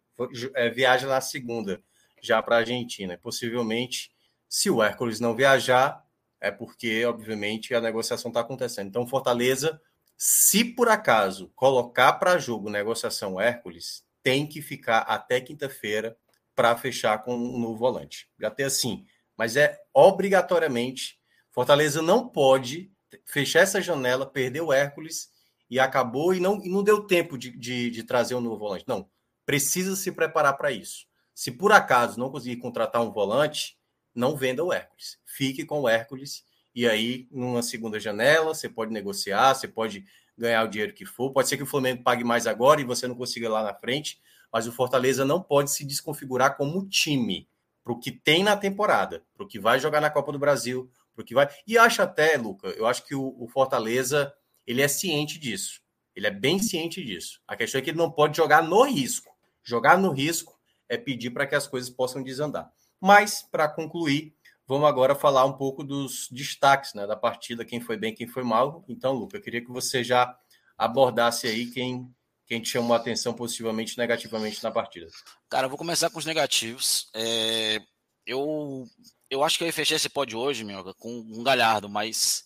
É, 0.54 0.70
viaja 0.70 1.08
na 1.08 1.20
segunda, 1.20 1.82
já 2.26 2.42
para 2.42 2.58
a 2.58 2.60
Argentina. 2.60 3.18
Possivelmente, 3.22 4.12
se 4.48 4.70
o 4.70 4.82
Hércules 4.82 5.20
não 5.20 5.36
viajar, 5.36 6.04
é 6.42 6.52
porque, 6.52 7.06
obviamente, 7.06 7.74
a 7.74 7.82
negociação 7.82 8.30
está 8.30 8.42
acontecendo. 8.42 8.88
Então, 8.88 9.08
Fortaleza, 9.08 9.82
se 10.18 10.64
por 10.64 10.90
acaso 10.90 11.52
colocar 11.56 12.14
para 12.14 12.38
jogo 12.38 12.70
negociação 12.70 13.40
Hércules, 13.40 14.04
tem 14.24 14.48
que 14.48 14.62
ficar 14.62 15.00
até 15.00 15.40
quinta-feira 15.40 16.18
para 16.56 16.76
fechar 16.76 17.20
com 17.24 17.36
um 17.36 17.60
novo 17.60 17.78
volante. 17.78 18.30
Já 18.40 18.50
tem 18.50 18.66
assim, 18.66 19.06
mas 19.38 19.56
é 19.56 19.80
obrigatoriamente 19.94 21.20
Fortaleza 21.56 22.02
não 22.02 22.28
pode 22.28 22.92
fechar 23.24 23.62
essa 23.62 23.82
janela, 23.82 24.30
perder 24.30 24.60
o 24.60 24.74
Hércules 24.74 25.30
e 25.70 25.80
acabou 25.80 26.34
e 26.34 26.40
não, 26.42 26.62
e 26.62 26.68
não 26.68 26.84
deu 26.84 27.08
tempo 27.08 27.38
de, 27.38 27.50
de, 27.50 27.90
de 27.90 28.04
trazer 28.04 28.36
um 28.36 28.42
novo 28.42 28.58
volante. 28.58 28.84
Não, 28.86 29.10
precisa 29.46 29.96
se 29.96 30.12
preparar 30.12 30.58
para 30.58 30.74
isso. 30.74 31.08
Se 31.36 31.52
por 31.52 31.72
acaso 31.72 32.18
não 32.18 32.32
conseguir 32.32 32.56
contratar 32.56 33.04
um 33.04 33.12
volante, 33.12 33.78
não 34.16 34.36
venda 34.36 34.64
o 34.64 34.74
Hércules. 34.74 35.20
Fique 35.26 35.66
com 35.66 35.82
o 35.82 35.90
Hércules 35.90 36.46
e 36.74 36.88
aí, 36.88 37.28
numa 37.30 37.62
segunda 37.62 38.00
janela, 38.00 38.54
você 38.54 38.68
pode 38.68 38.92
negociar, 38.92 39.54
você 39.54 39.68
pode 39.68 40.06
ganhar 40.38 40.64
o 40.64 40.68
dinheiro 40.68 40.94
que 40.94 41.06
for. 41.06 41.32
Pode 41.32 41.48
ser 41.48 41.58
que 41.58 41.64
o 41.64 41.68
Flamengo 41.68 42.04
pague 42.04 42.24
mais 42.24 42.48
agora 42.48 42.82
e 42.82 42.86
você 42.86 43.08
não 43.08 43.16
consiga 43.16 43.50
lá 43.50 43.64
na 43.64 43.74
frente, 43.74 44.20
mas 44.52 44.68
o 44.68 44.72
Fortaleza 44.72 45.24
não 45.24 45.42
pode 45.42 45.72
se 45.72 45.86
desconfigurar 45.86 46.58
como 46.58 46.88
time 46.88 47.48
para 47.84 47.94
o 47.94 48.00
que 48.00 48.12
tem 48.12 48.44
na 48.44 48.58
temporada, 48.58 49.24
para 49.34 49.46
o 49.46 49.48
que 49.48 49.60
vai 49.60 49.80
jogar 49.80 50.02
na 50.02 50.10
Copa 50.10 50.32
do 50.32 50.40
Brasil, 50.40 50.92
porque 51.14 51.34
vai. 51.34 51.48
E 51.68 51.78
acho 51.78 52.02
até, 52.02 52.36
Luca, 52.36 52.68
eu 52.70 52.86
acho 52.86 53.06
que 53.06 53.16
o, 53.16 53.36
o, 53.40 53.48
Fortaleza 53.48 54.34
ele 54.66 54.82
é 54.82 54.88
ciente 54.88 55.40
disso. 55.40 55.82
Ele 56.16 56.28
é 56.28 56.32
bem 56.32 56.60
ciente 56.60 57.04
disso. 57.04 57.42
A 57.48 57.56
questão 57.56 57.80
é 57.80 57.82
que 57.82 57.92
ele 57.92 57.98
não 57.98 58.12
pode 58.12 58.36
jogar 58.36 58.64
no 58.64 58.84
risco. 58.84 59.34
Jogar 59.64 59.98
no 59.98 60.12
risco 60.12 60.55
é 60.90 60.98
pedir 60.98 61.32
para 61.32 61.48
que 61.48 61.56
as 61.56 61.68
coisas 61.68 61.90
possam 61.90 62.24
desandar. 62.24 62.72
Mas, 63.00 63.44
para 63.44 63.68
concluir, 63.68 64.36
vamos 64.68 64.88
agora 64.88 65.16
falar 65.16 65.46
um 65.46 65.54
pouco 65.54 65.84
dos 65.84 66.28
destaques 66.32 66.94
né, 66.94 67.06
da 67.06 67.16
partida, 67.16 67.66
quem 67.66 67.80
foi 67.80 67.98
bem, 67.98 68.14
quem 68.14 68.28
foi 68.28 68.44
mal. 68.44 68.84
Então, 68.88 69.14
Luca, 69.14 69.38
eu 69.38 69.42
queria 69.42 69.62
que 69.62 69.72
você 69.72 70.04
já 70.04 70.38
abordasse 70.78 71.48
aí 71.48 71.68
quem, 71.68 72.10
quem 72.46 72.62
te 72.62 72.70
chamou 72.70 72.94
a 72.94 72.98
atenção 72.98 73.34
positivamente 73.34 73.98
negativamente 73.98 74.64
na 74.64 74.72
partida. 74.72 75.08
Cara, 75.50 75.66
eu 75.66 75.70
vou 75.70 75.78
começar 75.78 76.10
com 76.10 76.20
os 76.20 76.26
negativos. 76.26 77.10
É, 77.14 77.80
eu 78.26 78.88
eu 79.30 79.44
acho 79.44 79.58
que 79.58 79.64
eu 79.64 79.68
ia 79.68 79.74
fechar 79.74 79.96
esse 79.96 80.10
pódio 80.10 80.40
hoje, 80.40 80.64
meu, 80.64 80.94
com 80.96 81.12
um 81.12 81.44
galhardo, 81.44 81.90
mas 81.90 82.46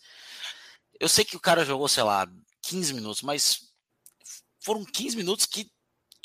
eu 1.00 1.10
sei 1.10 1.26
que 1.26 1.36
o 1.36 1.40
cara 1.40 1.66
jogou, 1.66 1.88
sei 1.88 2.04
lá, 2.04 2.28
15 2.64 2.94
minutos, 2.94 3.22
mas 3.22 3.70
foram 4.60 4.84
15 4.84 5.16
minutos 5.18 5.46
que, 5.46 5.72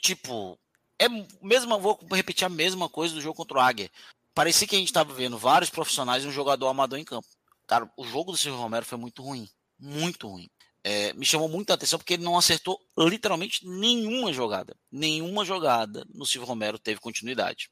tipo, 0.00 0.58
é 0.98 1.08
mesmo, 1.42 1.78
vou 1.78 1.98
repetir 2.12 2.44
a 2.44 2.50
mesma 2.50 2.88
coisa 2.88 3.14
do 3.14 3.20
jogo 3.20 3.36
contra 3.36 3.58
o 3.58 3.60
Águia. 3.60 3.90
Parecia 4.34 4.66
que 4.66 4.74
a 4.74 4.78
gente 4.78 4.88
estava 4.88 5.12
vendo 5.12 5.38
vários 5.38 5.70
profissionais 5.70 6.24
e 6.24 6.26
um 6.26 6.32
jogador 6.32 6.68
amador 6.68 6.98
em 6.98 7.04
campo. 7.04 7.28
Cara, 7.66 7.90
o 7.96 8.04
jogo 8.04 8.32
do 8.32 8.38
Silvio 8.38 8.60
Romero 8.60 8.84
foi 8.84 8.98
muito 8.98 9.22
ruim. 9.22 9.48
Muito 9.78 10.28
ruim. 10.28 10.48
É, 10.82 11.14
me 11.14 11.24
chamou 11.24 11.48
muita 11.48 11.74
atenção 11.74 11.98
porque 11.98 12.14
ele 12.14 12.24
não 12.24 12.36
acertou 12.36 12.78
literalmente 12.98 13.66
nenhuma 13.66 14.32
jogada. 14.32 14.76
Nenhuma 14.92 15.44
jogada 15.44 16.04
no 16.12 16.26
Silvio 16.26 16.46
Romero 16.46 16.78
teve 16.78 17.00
continuidade. 17.00 17.70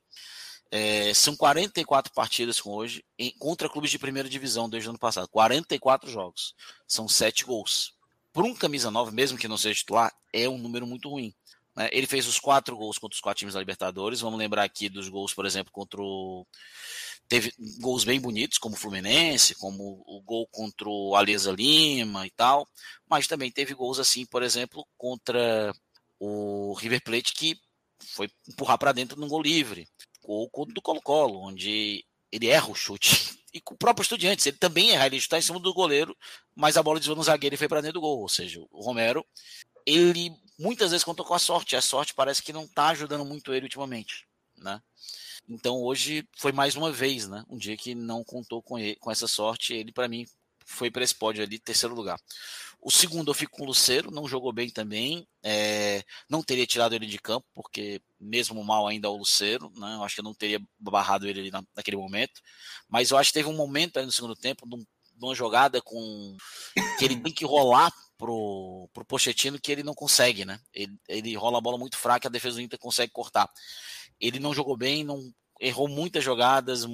É, 0.71 1.13
são 1.13 1.37
44 1.37 2.11
partidas 2.15 2.59
com 2.59 2.71
hoje 2.71 3.05
em, 3.19 3.31
contra 3.39 3.69
clubes 3.69 3.91
de 3.91 3.99
primeira 3.99 4.29
divisão 4.29 4.71
desde 4.71 4.89
o 4.89 4.93
ano 4.93 4.99
passado. 4.99 5.29
44 5.29 6.11
jogos. 6.11 6.55
São 6.89 7.07
7 7.07 7.45
gols. 7.45 7.93
Por 8.33 8.45
um 8.45 8.55
camisa 8.55 8.91
nova, 8.91 9.11
mesmo 9.11 9.37
que 9.37 9.47
não 9.47 9.59
seja 9.59 9.81
titular, 9.81 10.11
é 10.33 10.49
um 10.49 10.57
número 10.57 10.87
muito 10.87 11.11
ruim. 11.11 11.35
Né? 11.77 11.89
Ele 11.93 12.07
fez 12.07 12.27
os 12.27 12.39
quatro 12.39 12.77
gols 12.77 12.99
contra 12.99 13.15
os 13.15 13.21
quatro 13.21 13.39
times 13.41 13.55
da 13.55 13.61
Libertadores. 13.61 14.21
Vamos 14.21 14.39
lembrar 14.39 14.65
aqui 14.65 14.89
dos 14.89 15.09
gols, 15.09 15.35
por 15.35 15.47
exemplo, 15.47 15.73
contra 15.73 16.01
o. 16.01 16.47
Teve 17.29 17.53
gols 17.81 18.05
bem 18.05 18.21
bonitos, 18.21 18.59
como 18.59 18.75
o 18.75 18.79
Fluminense, 18.79 19.55
como 19.55 20.03
o 20.07 20.21
gol 20.23 20.47
contra 20.49 20.89
o 20.89 21.17
Alianza 21.17 21.53
Lima 21.53 22.27
e 22.27 22.31
tal. 22.31 22.67
Mas 23.09 23.27
também 23.27 23.51
teve 23.51 23.75
gols 23.75 23.99
assim, 23.99 24.27
por 24.27 24.43
exemplo, 24.43 24.87
contra 24.99 25.73
o 26.19 26.75
River 26.75 27.03
Plate, 27.03 27.33
que 27.35 27.57
foi 28.15 28.29
empurrar 28.49 28.79
para 28.79 28.93
dentro 28.93 29.19
num 29.19 29.29
gol 29.29 29.41
livre 29.41 29.89
gol 30.23 30.49
do 30.67 30.81
Colo-Colo, 30.81 31.41
onde 31.41 32.05
ele 32.31 32.49
erra 32.49 32.71
o 32.71 32.75
chute. 32.75 33.39
E 33.53 33.61
com 33.61 33.75
o 33.75 33.77
próprio 33.77 34.03
Estudiantes, 34.03 34.47
ele 34.47 34.57
também 34.57 34.93
erra, 34.93 35.07
ele 35.07 35.17
está 35.17 35.37
em 35.37 35.43
cima 35.43 35.61
do 35.61 35.75
goleiro, 35.75 36.17
mas 36.55 36.77
a 36.79 36.83
bola 36.83 36.99
desviou 36.99 37.17
no 37.17 37.23
zagueiro 37.23 37.55
e 37.55 37.59
foi 37.59 37.69
para 37.69 37.83
dentro 37.83 37.95
do 37.95 38.01
gol. 38.01 38.21
Ou 38.21 38.29
seja, 38.29 38.59
o 38.71 38.83
Romero, 38.83 39.27
ele 39.85 40.33
muitas 40.63 40.93
vezes 40.93 41.05
contou 41.05 41.27
com 41.27 41.35
a 41.35 41.39
sorte. 41.39 41.77
A 41.77 41.81
sorte 41.81 42.15
parece 42.15 42.43
que 42.43 42.53
não 42.53 42.65
está 42.65 42.89
ajudando 42.89 43.25
muito 43.25 43.53
ele 43.53 43.67
ultimamente, 43.67 44.27
né? 44.57 44.81
Então 45.49 45.83
hoje 45.83 46.27
foi 46.39 46.53
mais 46.53 46.77
uma 46.77 46.93
vez, 46.93 47.29
né? 47.29 47.45
Um 47.49 47.59
dia 47.59 47.77
que 47.77 47.95
não 47.95 48.23
contou 48.23 48.63
com, 48.63 48.79
ele, 48.79 48.97
com 48.97 49.11
essa 49.11 49.27
sorte. 49.27 49.75
Ele, 49.75 49.93
para 49.93 50.09
mim, 50.09 50.25
foi 50.65 50.91
para 50.91 51.03
esse 51.03 51.15
pódio 51.15 51.43
ali, 51.43 51.59
terceiro 51.59 51.95
lugar. 51.95 52.19
O 52.81 52.91
segundo 52.91 53.31
eu 53.31 53.35
fico 53.35 53.57
com 53.57 53.65
o 53.65 53.67
Lucero, 53.67 54.11
não 54.11 54.29
jogou 54.29 54.53
bem 54.53 54.71
também. 54.71 55.27
É, 55.43 56.05
não 56.29 56.43
teria 56.43 56.67
tirado 56.67 56.95
ele 56.95 57.07
de 57.07 57.19
campo, 57.19 57.47
porque 57.55 58.01
mesmo 58.21 58.63
mal 58.65 58.87
ainda 58.87 59.11
o 59.11 59.17
Lucero, 59.17 59.71
né? 59.77 59.95
Eu 59.97 60.05
acho 60.05 60.15
que 60.15 60.21
eu 60.21 60.25
não 60.25 60.35
teria 60.35 60.61
barrado 60.79 61.27
ele 61.27 61.41
ali 61.41 61.51
na, 61.51 61.63
naquele 61.75 61.97
momento. 61.97 62.41
Mas 62.89 63.11
eu 63.11 63.19
acho 63.19 63.31
que 63.31 63.39
teve 63.39 63.49
um 63.49 63.57
momento 63.57 63.99
aí 63.99 64.07
no 64.07 64.13
segundo 64.13 64.37
tempo, 64.37 64.67
de, 64.69 64.87
uma 65.21 65.35
jogada 65.35 65.81
com 65.81 66.37
que 66.99 67.05
ele 67.05 67.17
tem 67.21 67.33
que 67.33 67.45
rolar 67.45 67.93
pro, 68.23 68.89
pro 68.93 69.05
Pochettino 69.05 69.61
que 69.61 69.73
ele 69.73 69.83
não 69.83 69.95
consegue, 69.95 70.45
né? 70.45 70.61
Ele, 70.73 70.97
ele 71.09 71.35
rola 71.35 71.59
a 71.59 71.61
bola 71.61 71.77
muito 71.77 71.97
fraca, 71.97 72.29
a 72.29 72.31
defesa 72.31 72.55
do 72.55 72.63
Inter 72.63 72.79
consegue 72.79 73.11
cortar. 73.11 73.51
Ele 74.21 74.39
não 74.39 74.55
jogou 74.55 74.77
bem, 74.77 75.03
não 75.03 75.35
errou 75.61 75.89
muitas 75.89 76.23
jogadas, 76.23 76.87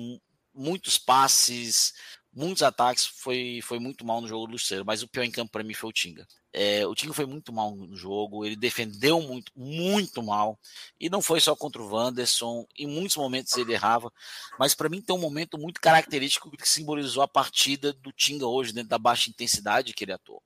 muitos 0.55 0.97
passes, 0.97 1.93
muitos 2.33 2.63
ataques, 2.63 3.05
foi, 3.05 3.61
foi 3.63 3.79
muito 3.79 4.07
mal 4.07 4.23
no 4.23 4.29
jogo 4.29 4.47
do 4.47 4.53
Luceiro, 4.53 4.87
mas 4.87 5.03
o 5.03 5.09
pior 5.09 5.23
em 5.23 5.31
campo 5.31 5.53
para 5.53 5.63
mim 5.63 5.75
foi 5.75 5.91
o 5.91 5.93
Tinga. 5.93 6.27
É, 6.51 6.87
o 6.87 6.95
Tinga 6.95 7.13
foi 7.13 7.27
muito 7.27 7.53
mal 7.53 7.77
no 7.77 7.95
jogo, 7.95 8.47
ele 8.47 8.57
defendeu 8.57 9.21
muito, 9.21 9.53
muito 9.55 10.23
mal, 10.23 10.59
e 10.99 11.11
não 11.11 11.21
foi 11.21 11.41
só 11.41 11.55
contra 11.55 11.83
o 11.83 11.91
Wanderson, 11.91 12.67
em 12.75 12.87
muitos 12.87 13.17
momentos 13.17 13.55
ele 13.55 13.75
errava, 13.75 14.11
mas 14.59 14.75
para 14.75 14.89
mim 14.89 15.03
tem 15.03 15.15
um 15.15 15.21
momento 15.21 15.59
muito 15.59 15.79
característico 15.79 16.51
que 16.51 16.67
simbolizou 16.67 17.23
a 17.23 17.29
partida 17.29 17.93
do 17.93 18.13
Tinga 18.13 18.47
hoje, 18.47 18.73
dentro 18.73 18.89
da 18.89 18.99
baixa 18.99 19.29
intensidade 19.29 19.93
que 19.93 20.05
ele 20.05 20.13
atuou. 20.13 20.43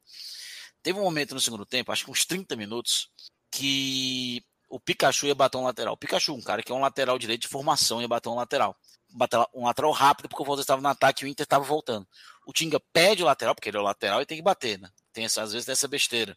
Teve 0.82 0.98
um 0.98 1.02
momento 1.02 1.34
no 1.34 1.40
segundo 1.40 1.64
tempo, 1.64 1.92
acho 1.92 2.04
que 2.04 2.10
uns 2.10 2.24
30 2.24 2.56
minutos, 2.56 3.08
que 3.50 4.42
o 4.68 4.80
Pikachu 4.80 5.26
ia 5.26 5.34
bater 5.34 5.58
um 5.58 5.64
lateral. 5.64 5.94
O 5.94 5.96
Pikachu, 5.96 6.34
um 6.34 6.40
cara 6.40 6.62
que 6.62 6.72
é 6.72 6.74
um 6.74 6.80
lateral 6.80 7.18
direito 7.18 7.42
de 7.42 7.48
formação, 7.48 8.00
ia 8.00 8.08
bater 8.08 8.28
um 8.28 8.34
lateral 8.34 8.76
um 9.54 9.64
lateral 9.66 9.92
rápido, 9.92 10.28
porque 10.28 10.42
o 10.42 10.46
Fortaleza 10.46 10.62
estava 10.62 10.80
no 10.80 10.88
ataque 10.88 11.24
e 11.24 11.26
o 11.26 11.28
Inter 11.28 11.44
estava 11.44 11.64
voltando. 11.64 12.06
O 12.46 12.52
Tinga 12.52 12.80
pede 12.92 13.22
o 13.22 13.26
lateral, 13.26 13.54
porque 13.54 13.68
ele 13.68 13.76
é 13.76 13.80
o 13.80 13.84
lateral 13.84 14.22
e 14.22 14.26
tem 14.26 14.38
que 14.38 14.42
bater, 14.42 14.78
né? 14.78 14.90
Tem 15.12 15.24
essa, 15.24 15.42
às 15.42 15.52
vezes 15.52 15.66
tem 15.66 15.72
essa 15.72 15.88
besteira. 15.88 16.36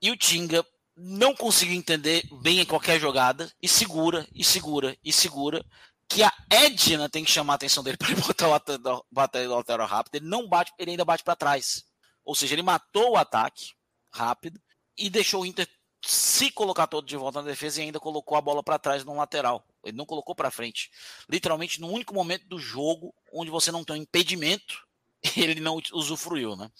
E 0.00 0.10
o 0.10 0.16
Tinga 0.16 0.64
não 0.96 1.34
conseguiu 1.34 1.74
entender 1.74 2.22
bem 2.42 2.60
em 2.60 2.66
qualquer 2.66 3.00
jogada 3.00 3.50
e 3.62 3.68
segura, 3.68 4.26
e 4.34 4.44
segura, 4.44 4.96
e 5.04 5.12
segura. 5.12 5.64
Que 6.08 6.22
a 6.24 6.32
Edna 6.50 7.08
tem 7.08 7.24
que 7.24 7.30
chamar 7.30 7.54
a 7.54 7.56
atenção 7.56 7.84
dele 7.84 7.96
para 7.98 8.10
ele 8.10 8.20
botar 8.20 8.48
o 8.48 8.50
lateral, 8.50 9.06
bater 9.10 9.48
o 9.48 9.56
lateral 9.56 9.86
rápido. 9.86 10.16
Ele 10.16 10.26
não 10.26 10.48
bate, 10.48 10.72
ele 10.78 10.92
ainda 10.92 11.04
bate 11.04 11.22
para 11.22 11.36
trás. 11.36 11.84
Ou 12.30 12.34
seja, 12.36 12.54
ele 12.54 12.62
matou 12.62 13.10
o 13.10 13.16
ataque 13.16 13.72
rápido 14.08 14.62
e 14.96 15.10
deixou 15.10 15.42
o 15.42 15.44
Inter 15.44 15.68
se 16.00 16.48
colocar 16.52 16.86
todo 16.86 17.04
de 17.04 17.16
volta 17.16 17.42
na 17.42 17.48
defesa 17.48 17.80
e 17.80 17.86
ainda 17.86 17.98
colocou 17.98 18.38
a 18.38 18.40
bola 18.40 18.62
para 18.62 18.78
trás 18.78 19.04
no 19.04 19.16
lateral. 19.16 19.66
Ele 19.82 19.96
não 19.96 20.06
colocou 20.06 20.32
para 20.32 20.48
frente. 20.48 20.92
Literalmente, 21.28 21.80
no 21.80 21.88
único 21.88 22.14
momento 22.14 22.46
do 22.46 22.56
jogo 22.56 23.12
onde 23.32 23.50
você 23.50 23.72
não 23.72 23.82
tem 23.82 23.96
um 23.96 24.02
impedimento, 24.02 24.86
ele 25.36 25.58
não 25.58 25.82
usufruiu, 25.92 26.54
né? 26.54 26.70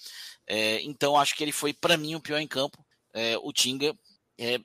É, 0.46 0.80
então, 0.82 1.18
acho 1.18 1.34
que 1.34 1.42
ele 1.42 1.50
foi, 1.50 1.72
para 1.72 1.96
mim, 1.96 2.14
o 2.14 2.20
pior 2.20 2.38
em 2.38 2.46
campo. 2.46 2.86
É, 3.12 3.36
o 3.38 3.52
Tinga, 3.52 3.92
é, 4.38 4.60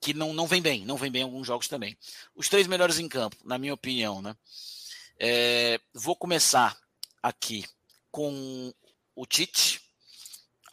que 0.00 0.12
não, 0.12 0.34
não 0.34 0.48
vem 0.48 0.60
bem, 0.60 0.84
não 0.84 0.96
vem 0.96 1.12
bem 1.12 1.20
em 1.20 1.26
alguns 1.26 1.46
jogos 1.46 1.68
também. 1.68 1.96
Os 2.34 2.48
três 2.48 2.66
melhores 2.66 2.98
em 2.98 3.08
campo, 3.08 3.36
na 3.44 3.56
minha 3.56 3.74
opinião, 3.74 4.20
né? 4.20 4.36
É, 5.16 5.78
vou 5.94 6.16
começar 6.16 6.76
aqui 7.22 7.64
com 8.10 8.74
o 9.14 9.24
Tite. 9.26 9.83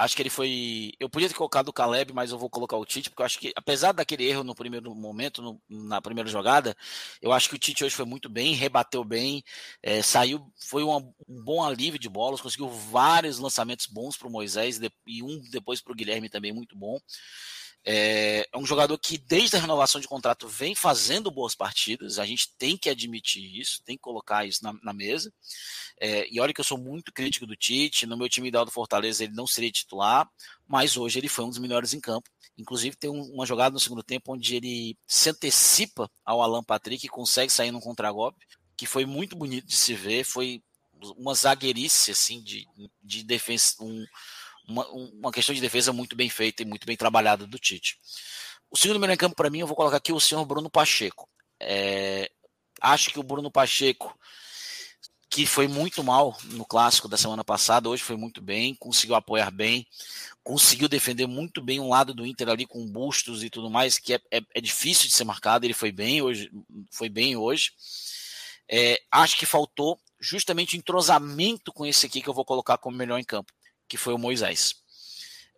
Acho 0.01 0.15
que 0.15 0.21
ele 0.23 0.31
foi. 0.31 0.93
Eu 0.99 1.07
podia 1.07 1.27
ter 1.27 1.35
colocado 1.35 1.67
o 1.67 1.73
Caleb, 1.73 2.11
mas 2.11 2.31
eu 2.31 2.37
vou 2.39 2.49
colocar 2.49 2.75
o 2.75 2.83
Tite, 2.83 3.11
porque 3.11 3.21
eu 3.21 3.25
acho 3.25 3.37
que, 3.37 3.53
apesar 3.55 3.91
daquele 3.91 4.27
erro 4.27 4.43
no 4.43 4.55
primeiro 4.55 4.95
momento, 4.95 5.43
no, 5.43 5.61
na 5.69 6.01
primeira 6.01 6.27
jogada, 6.27 6.75
eu 7.21 7.31
acho 7.31 7.47
que 7.47 7.55
o 7.55 7.59
Tite 7.59 7.85
hoje 7.85 7.95
foi 7.95 8.05
muito 8.05 8.27
bem, 8.27 8.55
rebateu 8.55 9.03
bem, 9.03 9.43
é, 9.83 10.01
saiu, 10.01 10.51
foi 10.57 10.81
uma, 10.81 10.97
um 11.29 11.43
bom 11.43 11.63
alívio 11.63 11.99
de 11.99 12.09
bolas, 12.09 12.41
conseguiu 12.41 12.67
vários 12.67 13.37
lançamentos 13.37 13.85
bons 13.85 14.17
para 14.17 14.27
o 14.27 14.31
Moisés 14.31 14.79
e 15.05 15.21
um 15.21 15.39
depois 15.51 15.79
para 15.79 15.93
o 15.93 15.95
Guilherme 15.95 16.29
também 16.29 16.51
muito 16.51 16.75
bom. 16.75 16.99
É, 17.83 18.47
é, 18.53 18.57
um 18.57 18.65
jogador 18.65 18.97
que, 18.97 19.17
desde 19.17 19.55
a 19.55 19.59
renovação 19.59 19.99
de 19.99 20.07
contrato, 20.07 20.47
vem 20.47 20.75
fazendo 20.75 21.31
boas 21.31 21.55
partidas. 21.55 22.19
A 22.19 22.25
gente 22.25 22.53
tem 22.57 22.77
que 22.77 22.89
admitir 22.89 23.59
isso, 23.59 23.81
tem 23.83 23.95
que 23.95 24.01
colocar 24.01 24.45
isso 24.45 24.63
na, 24.63 24.73
na 24.83 24.93
mesa. 24.93 25.33
É, 25.99 26.27
e 26.31 26.39
olha 26.39 26.53
que 26.53 26.59
eu 26.59 26.65
sou 26.65 26.77
muito 26.77 27.11
crítico 27.11 27.45
do 27.45 27.55
Tite. 27.55 28.05
No 28.05 28.17
meu 28.17 28.29
time 28.29 28.47
ideal 28.47 28.65
do 28.65 28.71
Fortaleza, 28.71 29.23
ele 29.23 29.33
não 29.33 29.47
seria 29.47 29.71
titular, 29.71 30.29
mas 30.67 30.95
hoje 30.95 31.19
ele 31.19 31.27
foi 31.27 31.45
um 31.45 31.49
dos 31.49 31.57
melhores 31.57 31.93
em 31.93 31.99
campo. 31.99 32.29
Inclusive, 32.57 32.95
tem 32.95 33.09
uma 33.09 33.45
jogada 33.45 33.73
no 33.73 33.79
segundo 33.79 34.03
tempo 34.03 34.33
onde 34.33 34.55
ele 34.55 34.97
se 35.07 35.29
antecipa 35.29 36.09
ao 36.23 36.41
Alan 36.41 36.63
Patrick 36.63 37.05
e 37.05 37.09
consegue 37.09 37.51
sair 37.51 37.71
num 37.71 37.79
contragolpe, 37.79 38.45
que 38.77 38.85
foi 38.85 39.05
muito 39.05 39.35
bonito 39.35 39.65
de 39.65 39.75
se 39.75 39.93
ver. 39.93 40.23
Foi 40.23 40.61
uma 41.17 41.33
zagueirice 41.33 42.11
assim, 42.11 42.41
de, 42.43 42.67
de 43.01 43.23
defesa. 43.23 43.75
Um, 43.79 44.05
uma, 44.71 44.87
uma 44.87 45.31
questão 45.31 45.53
de 45.53 45.61
defesa 45.61 45.91
muito 45.91 46.15
bem 46.15 46.29
feita 46.29 46.63
e 46.63 46.65
muito 46.65 46.85
bem 46.87 46.95
trabalhada 46.95 47.45
do 47.45 47.59
Tite. 47.59 47.97
O 48.69 48.77
segundo 48.77 48.99
melhor 48.99 49.13
em 49.13 49.17
campo 49.17 49.35
para 49.35 49.49
mim, 49.49 49.59
eu 49.59 49.67
vou 49.67 49.75
colocar 49.75 49.97
aqui 49.97 50.13
o 50.13 50.19
senhor 50.19 50.45
Bruno 50.45 50.69
Pacheco. 50.69 51.27
É, 51.59 52.31
acho 52.81 53.11
que 53.11 53.19
o 53.19 53.23
Bruno 53.23 53.51
Pacheco, 53.51 54.17
que 55.29 55.45
foi 55.45 55.67
muito 55.67 56.03
mal 56.03 56.37
no 56.45 56.65
clássico 56.65 57.09
da 57.09 57.17
semana 57.17 57.43
passada, 57.43 57.89
hoje 57.89 58.01
foi 58.01 58.15
muito 58.15 58.41
bem, 58.41 58.73
conseguiu 58.75 59.15
apoiar 59.15 59.51
bem, 59.51 59.85
conseguiu 60.43 60.87
defender 60.87 61.27
muito 61.27 61.61
bem 61.61 61.79
um 61.79 61.89
lado 61.89 62.13
do 62.13 62.25
Inter 62.25 62.49
ali 62.49 62.65
com 62.65 62.87
bustos 62.87 63.43
e 63.43 63.49
tudo 63.49 63.69
mais, 63.69 63.99
que 63.99 64.13
é, 64.13 64.21
é, 64.31 64.41
é 64.55 64.61
difícil 64.61 65.07
de 65.07 65.13
ser 65.13 65.25
marcado. 65.25 65.65
Ele 65.65 65.73
foi 65.73 65.91
bem 65.91 66.21
hoje, 66.21 66.49
foi 66.91 67.09
bem 67.09 67.35
hoje. 67.35 67.71
É, 68.69 69.01
acho 69.11 69.37
que 69.37 69.45
faltou 69.45 69.99
justamente 70.19 70.77
entrosamento 70.77 71.73
com 71.73 71.85
esse 71.85 72.05
aqui 72.05 72.21
que 72.21 72.29
eu 72.29 72.33
vou 72.33 72.45
colocar 72.45 72.77
como 72.77 72.95
melhor 72.95 73.19
em 73.19 73.23
campo 73.23 73.51
que 73.91 73.97
foi 73.97 74.13
o 74.13 74.17
Moisés. 74.17 74.75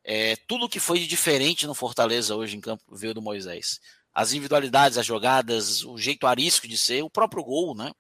É, 0.04 0.36
tudo 0.48 0.68
que 0.68 0.80
foi 0.80 1.06
diferente 1.06 1.68
no 1.68 1.76
Fortaleza 1.76 2.36
hoje 2.36 2.58
em 2.58 2.60
campo 2.60 2.84
veio 2.92 3.14
do 3.14 3.22
Moisés. 3.22 3.80
As 4.12 4.32
individualidades, 4.32 4.98
as 4.98 5.06
jogadas, 5.06 5.84
o 5.84 6.00
jeito 6.00 6.26
arisco 6.26 6.68
de 6.68 6.76
ser, 6.76 7.04
o 7.04 7.12
próprio 7.12 7.44
gol, 7.44 7.76
né? 7.76 7.92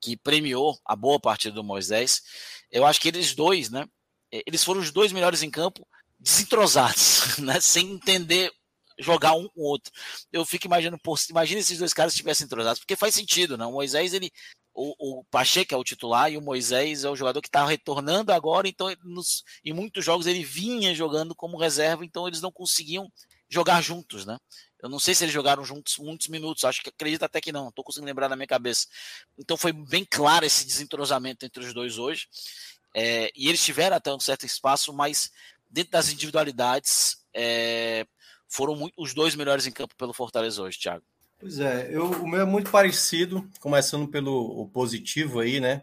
Que 0.00 0.16
premiou 0.16 0.78
a 0.84 0.94
boa 0.94 1.18
partida 1.18 1.56
do 1.56 1.64
Moisés. 1.64 2.22
Eu 2.70 2.86
acho 2.86 3.00
que 3.00 3.08
eles 3.08 3.34
dois, 3.34 3.68
né? 3.68 3.84
É, 4.30 4.44
eles 4.46 4.62
foram 4.62 4.80
os 4.80 4.92
dois 4.92 5.10
melhores 5.10 5.42
em 5.42 5.50
campo, 5.50 5.84
desentrosados, 6.20 7.36
né? 7.42 7.60
Sem 7.60 7.90
entender 7.90 8.52
jogar 8.96 9.32
um 9.32 9.48
com 9.48 9.60
o 9.60 9.64
outro. 9.64 9.90
Eu 10.30 10.44
fico 10.44 10.66
imaginando, 10.66 11.00
pô, 11.02 11.16
imagina 11.30 11.58
esses 11.58 11.78
dois 11.78 11.92
caras 11.92 12.12
estivessem 12.12 12.44
entrosados, 12.44 12.78
porque 12.78 12.94
faz 12.94 13.12
sentido, 13.12 13.58
não? 13.58 13.70
O 13.70 13.74
Moisés, 13.74 14.14
ele 14.14 14.30
o, 14.74 15.20
o 15.20 15.24
Pacheco 15.24 15.74
é 15.74 15.76
o 15.76 15.84
titular 15.84 16.30
e 16.30 16.36
o 16.36 16.42
Moisés 16.42 17.04
é 17.04 17.10
o 17.10 17.16
jogador 17.16 17.40
que 17.40 17.48
está 17.48 17.64
retornando 17.66 18.32
agora, 18.32 18.68
então 18.68 18.88
nos, 19.04 19.42
em 19.64 19.72
muitos 19.72 20.04
jogos 20.04 20.26
ele 20.26 20.44
vinha 20.44 20.94
jogando 20.94 21.34
como 21.34 21.58
reserva, 21.58 22.04
então 22.04 22.26
eles 22.26 22.40
não 22.40 22.52
conseguiam 22.52 23.10
jogar 23.48 23.82
juntos, 23.82 24.24
né? 24.24 24.38
Eu 24.82 24.88
não 24.88 24.98
sei 24.98 25.14
se 25.14 25.24
eles 25.24 25.34
jogaram 25.34 25.64
juntos 25.64 25.98
muitos 25.98 26.28
minutos, 26.28 26.64
acho 26.64 26.82
que 26.82 26.88
acredito 26.88 27.24
até 27.24 27.40
que 27.40 27.52
não, 27.52 27.68
estou 27.68 27.84
conseguindo 27.84 28.06
lembrar 28.06 28.28
na 28.28 28.36
minha 28.36 28.46
cabeça. 28.46 28.86
Então 29.36 29.56
foi 29.56 29.72
bem 29.72 30.06
claro 30.08 30.46
esse 30.46 30.64
desentrosamento 30.64 31.44
entre 31.44 31.62
os 31.62 31.74
dois 31.74 31.98
hoje. 31.98 32.28
É, 32.94 33.30
e 33.36 33.48
eles 33.48 33.62
tiveram 33.62 33.96
até 33.96 34.12
um 34.12 34.20
certo 34.20 34.46
espaço, 34.46 34.92
mas 34.92 35.30
dentro 35.68 35.92
das 35.92 36.10
individualidades 36.10 37.16
é, 37.34 38.06
foram 38.48 38.74
muito, 38.74 38.94
os 38.96 39.12
dois 39.12 39.34
melhores 39.34 39.66
em 39.66 39.72
campo 39.72 39.94
pelo 39.96 40.14
Fortaleza 40.14 40.62
hoje, 40.62 40.78
Thiago. 40.78 41.04
Pois 41.40 41.58
é, 41.58 41.88
eu, 41.90 42.04
o 42.04 42.28
meu 42.28 42.42
é 42.42 42.44
muito 42.44 42.70
parecido, 42.70 43.48
começando 43.60 44.06
pelo 44.06 44.68
positivo 44.68 45.40
aí, 45.40 45.58
né? 45.58 45.80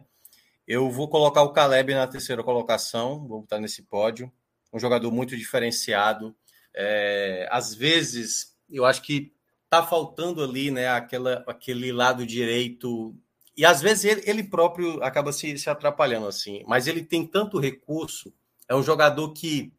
Eu 0.67 0.91
vou 0.91 1.07
colocar 1.09 1.41
o 1.41 1.51
Caleb 1.51 1.95
na 1.95 2.05
terceira 2.05 2.43
colocação, 2.43 3.27
vou 3.27 3.41
botar 3.41 3.57
nesse 3.57 3.81
pódio. 3.81 4.31
Um 4.71 4.77
jogador 4.77 5.11
muito 5.11 5.35
diferenciado. 5.35 6.35
É, 6.75 7.47
às 7.49 7.73
vezes, 7.73 8.55
eu 8.69 8.85
acho 8.85 9.01
que 9.01 9.33
tá 9.67 9.81
faltando 9.81 10.43
ali, 10.43 10.69
né, 10.69 10.89
aquela, 10.89 11.43
aquele 11.47 11.91
lado 11.91 12.23
direito. 12.23 13.15
E 13.55 13.65
às 13.65 13.81
vezes 13.81 14.05
ele, 14.05 14.21
ele 14.27 14.43
próprio 14.43 15.01
acaba 15.01 15.33
se, 15.33 15.57
se 15.57 15.71
atrapalhando, 15.71 16.27
assim. 16.27 16.63
Mas 16.67 16.85
ele 16.85 17.01
tem 17.01 17.25
tanto 17.25 17.59
recurso. 17.59 18.31
É 18.69 18.75
um 18.75 18.83
jogador 18.83 19.33
que, 19.33 19.73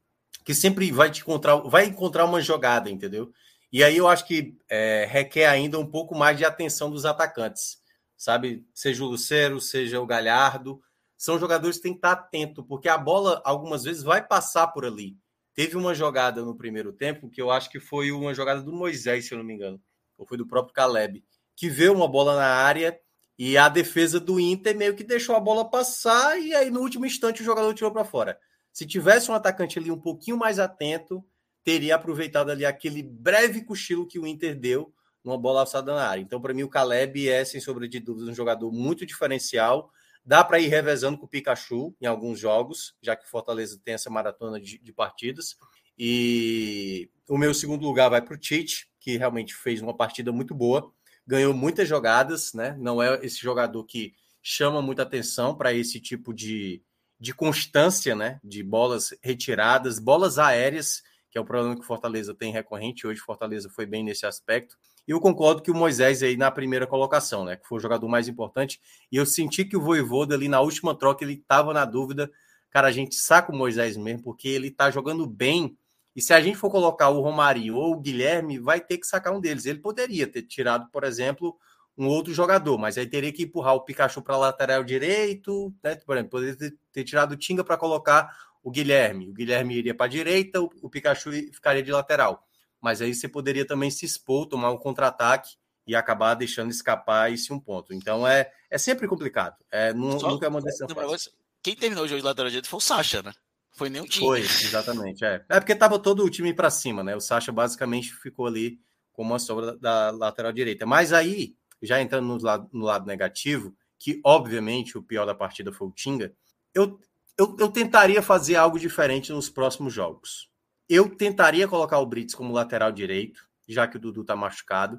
que 0.44 0.54
sempre 0.54 0.90
vai 0.90 1.08
te 1.08 1.20
encontrar, 1.20 1.56
vai 1.58 1.84
encontrar 1.84 2.24
uma 2.24 2.40
jogada, 2.40 2.90
entendeu? 2.90 3.32
E 3.70 3.84
aí 3.84 3.96
eu 3.96 4.08
acho 4.08 4.26
que 4.26 4.56
é, 4.68 5.06
requer 5.08 5.46
ainda 5.46 5.78
um 5.78 5.86
pouco 5.86 6.14
mais 6.14 6.38
de 6.38 6.44
atenção 6.44 6.90
dos 6.90 7.04
atacantes, 7.04 7.78
sabe? 8.16 8.66
Seja 8.72 9.04
o 9.04 9.08
Lucero, 9.08 9.60
seja 9.60 10.00
o 10.00 10.06
Galhardo. 10.06 10.80
São 11.16 11.38
jogadores 11.38 11.76
que 11.76 11.82
têm 11.82 11.92
que 11.92 11.98
estar 11.98 12.12
atento, 12.12 12.64
porque 12.64 12.88
a 12.88 12.96
bola 12.96 13.42
algumas 13.44 13.84
vezes 13.84 14.02
vai 14.02 14.26
passar 14.26 14.68
por 14.68 14.84
ali. 14.84 15.16
Teve 15.54 15.76
uma 15.76 15.94
jogada 15.94 16.42
no 16.42 16.56
primeiro 16.56 16.92
tempo 16.92 17.28
que 17.28 17.42
eu 17.42 17.50
acho 17.50 17.68
que 17.68 17.80
foi 17.80 18.12
uma 18.12 18.32
jogada 18.32 18.62
do 18.62 18.72
Moisés, 18.72 19.26
se 19.26 19.34
eu 19.34 19.38
não 19.38 19.44
me 19.44 19.54
engano, 19.54 19.82
ou 20.16 20.24
foi 20.24 20.38
do 20.38 20.46
próprio 20.46 20.72
Caleb, 20.72 21.24
que 21.56 21.68
vê 21.68 21.88
uma 21.88 22.06
bola 22.06 22.36
na 22.36 22.46
área 22.46 22.98
e 23.36 23.58
a 23.58 23.68
defesa 23.68 24.18
do 24.18 24.38
Inter 24.38 24.76
meio 24.76 24.94
que 24.94 25.04
deixou 25.04 25.34
a 25.34 25.40
bola 25.40 25.68
passar 25.68 26.40
e 26.40 26.54
aí 26.54 26.70
no 26.70 26.80
último 26.80 27.04
instante 27.04 27.42
o 27.42 27.44
jogador 27.44 27.74
tirou 27.74 27.90
para 27.90 28.04
fora. 28.04 28.38
Se 28.72 28.86
tivesse 28.86 29.30
um 29.30 29.34
atacante 29.34 29.78
ali 29.78 29.90
um 29.90 30.00
pouquinho 30.00 30.36
mais 30.36 30.60
atento, 30.60 31.24
teria 31.68 31.96
aproveitado 31.96 32.48
ali 32.48 32.64
aquele 32.64 33.02
breve 33.02 33.62
cochilo 33.62 34.06
que 34.06 34.18
o 34.18 34.26
Inter 34.26 34.58
deu 34.58 34.90
numa 35.22 35.36
bola 35.36 35.60
alçada 35.60 35.94
na 35.94 36.08
área. 36.08 36.22
Então, 36.22 36.40
para 36.40 36.54
mim, 36.54 36.62
o 36.62 36.68
Caleb 36.68 37.28
é, 37.28 37.44
sem 37.44 37.60
sombra 37.60 37.86
de 37.86 38.00
dúvidas, 38.00 38.26
um 38.26 38.34
jogador 38.34 38.72
muito 38.72 39.04
diferencial. 39.04 39.92
Dá 40.24 40.42
para 40.42 40.58
ir 40.58 40.68
revezando 40.68 41.18
com 41.18 41.26
o 41.26 41.28
Pikachu 41.28 41.94
em 42.00 42.06
alguns 42.06 42.40
jogos, 42.40 42.94
já 43.02 43.14
que 43.14 43.26
o 43.26 43.28
Fortaleza 43.28 43.78
tem 43.84 43.92
essa 43.92 44.08
maratona 44.08 44.58
de, 44.58 44.78
de 44.78 44.92
partidas. 44.94 45.58
E 45.98 47.10
o 47.28 47.36
meu 47.36 47.52
segundo 47.52 47.84
lugar 47.84 48.08
vai 48.08 48.22
para 48.22 48.32
o 48.32 48.38
Tite, 48.38 48.90
que 48.98 49.18
realmente 49.18 49.54
fez 49.54 49.82
uma 49.82 49.94
partida 49.94 50.32
muito 50.32 50.54
boa, 50.54 50.90
ganhou 51.26 51.52
muitas 51.52 51.86
jogadas, 51.86 52.54
né? 52.54 52.74
Não 52.80 53.02
é 53.02 53.20
esse 53.22 53.36
jogador 53.36 53.84
que 53.84 54.14
chama 54.42 54.80
muita 54.80 55.02
atenção 55.02 55.54
para 55.54 55.74
esse 55.74 56.00
tipo 56.00 56.32
de, 56.32 56.80
de 57.20 57.34
constância, 57.34 58.16
né? 58.16 58.40
De 58.42 58.62
bolas 58.62 59.10
retiradas, 59.22 59.98
bolas 59.98 60.38
aéreas 60.38 61.02
que 61.30 61.36
é 61.36 61.40
o 61.40 61.44
problema 61.44 61.74
que 61.74 61.82
o 61.82 61.84
Fortaleza 61.84 62.34
tem 62.34 62.52
recorrente. 62.52 63.06
Hoje 63.06 63.20
Fortaleza 63.20 63.68
foi 63.68 63.86
bem 63.86 64.02
nesse 64.02 64.24
aspecto. 64.26 64.76
E 65.06 65.10
eu 65.10 65.20
concordo 65.20 65.62
que 65.62 65.70
o 65.70 65.74
Moisés 65.74 66.22
aí 66.22 66.36
na 66.36 66.50
primeira 66.50 66.86
colocação, 66.86 67.44
né? 67.44 67.56
Que 67.56 67.66
foi 67.66 67.78
o 67.78 67.80
jogador 67.80 68.08
mais 68.08 68.28
importante. 68.28 68.80
E 69.10 69.16
eu 69.16 69.26
senti 69.26 69.64
que 69.64 69.76
o 69.76 69.80
Voivoda 69.80 70.34
ali 70.34 70.48
na 70.48 70.60
última 70.60 70.96
troca 70.96 71.24
ele 71.24 71.34
estava 71.34 71.72
na 71.72 71.84
dúvida. 71.84 72.30
Cara, 72.70 72.88
a 72.88 72.92
gente 72.92 73.14
saca 73.14 73.52
o 73.52 73.56
Moisés 73.56 73.96
mesmo, 73.96 74.22
porque 74.22 74.48
ele 74.48 74.70
tá 74.70 74.90
jogando 74.90 75.26
bem. 75.26 75.76
E 76.16 76.22
se 76.22 76.32
a 76.32 76.40
gente 76.40 76.56
for 76.56 76.70
colocar 76.70 77.10
o 77.10 77.20
Romarinho 77.20 77.76
ou 77.76 77.92
o 77.92 78.00
Guilherme, 78.00 78.58
vai 78.58 78.80
ter 78.80 78.98
que 78.98 79.06
sacar 79.06 79.32
um 79.32 79.40
deles. 79.40 79.66
Ele 79.66 79.78
poderia 79.78 80.26
ter 80.26 80.42
tirado, 80.42 80.90
por 80.90 81.04
exemplo, 81.04 81.56
um 81.96 82.06
outro 82.06 82.32
jogador, 82.32 82.78
mas 82.78 82.96
aí 82.96 83.06
teria 83.06 83.32
que 83.32 83.42
empurrar 83.42 83.74
o 83.74 83.84
Pikachu 83.84 84.22
para 84.22 84.36
lateral 84.36 84.84
direito, 84.84 85.74
né? 85.82 85.96
Por 85.96 86.16
exemplo, 86.16 86.30
poderia 86.30 86.56
ter, 86.56 86.78
ter 86.92 87.04
tirado 87.04 87.32
o 87.32 87.36
Tinga 87.36 87.64
para 87.64 87.76
colocar 87.76 88.30
o 88.68 88.70
Guilherme. 88.70 89.30
O 89.30 89.32
Guilherme 89.32 89.76
iria 89.76 89.94
para 89.94 90.06
a 90.06 90.10
direita, 90.10 90.60
o, 90.60 90.70
o 90.82 90.90
Pikachu 90.90 91.30
ficaria 91.52 91.82
de 91.82 91.90
lateral. 91.90 92.46
Mas 92.80 93.00
aí 93.00 93.14
você 93.14 93.26
poderia 93.26 93.66
também 93.66 93.90
se 93.90 94.04
expor, 94.04 94.46
tomar 94.46 94.70
um 94.70 94.76
contra-ataque 94.76 95.56
e 95.86 95.96
acabar 95.96 96.34
deixando 96.34 96.70
escapar 96.70 97.32
esse 97.32 97.52
um 97.52 97.58
ponto. 97.58 97.94
Então 97.94 98.28
é, 98.28 98.52
é 98.70 98.76
sempre 98.76 99.08
complicado. 99.08 99.56
É, 99.70 99.90
Só, 99.92 100.30
nunca 100.30 100.46
é 100.46 100.48
uma 100.48 100.60
decisão 100.60 100.86
fácil. 100.88 101.32
Quem 101.62 101.74
terminou 101.74 102.04
o 102.04 102.08
jogo 102.08 102.20
de 102.20 102.26
lateral 102.26 102.50
direito 102.50 102.68
foi 102.68 102.76
o 102.76 102.80
Sacha, 102.80 103.22
né? 103.22 103.32
Foi 103.72 103.88
nem 103.88 104.02
o 104.02 104.06
time. 104.06 104.26
Foi, 104.26 104.40
exatamente. 104.40 105.24
É, 105.24 105.44
é 105.48 105.60
porque 105.60 105.74
tava 105.74 105.98
todo 105.98 106.24
o 106.24 106.30
time 106.30 106.52
para 106.52 106.70
cima, 106.70 107.02
né? 107.02 107.16
O 107.16 107.20
Sacha 107.20 107.50
basicamente 107.50 108.12
ficou 108.12 108.46
ali 108.46 108.78
como 109.12 109.32
uma 109.32 109.38
sobra 109.38 109.76
da, 109.78 110.10
da 110.10 110.18
lateral 110.18 110.52
direita. 110.52 110.84
Mas 110.84 111.12
aí, 111.12 111.56
já 111.82 112.00
entrando 112.00 112.26
no 112.26 112.42
lado, 112.42 112.68
no 112.72 112.84
lado 112.84 113.06
negativo, 113.06 113.74
que 113.98 114.20
obviamente 114.24 114.96
o 114.96 115.02
pior 115.02 115.24
da 115.24 115.34
partida 115.34 115.72
foi 115.72 115.88
o 115.88 115.92
Tinga, 115.92 116.32
eu, 116.74 117.00
eu, 117.38 117.56
eu 117.58 117.68
tentaria 117.68 118.20
fazer 118.20 118.56
algo 118.56 118.78
diferente 118.78 119.32
nos 119.32 119.48
próximos 119.48 119.92
jogos. 119.94 120.50
Eu 120.88 121.08
tentaria 121.08 121.68
colocar 121.68 121.98
o 121.98 122.06
Brits 122.06 122.34
como 122.34 122.52
lateral 122.52 122.90
direito, 122.90 123.46
já 123.68 123.86
que 123.86 123.96
o 123.96 124.00
Dudu 124.00 124.22
está 124.22 124.34
machucado, 124.34 124.98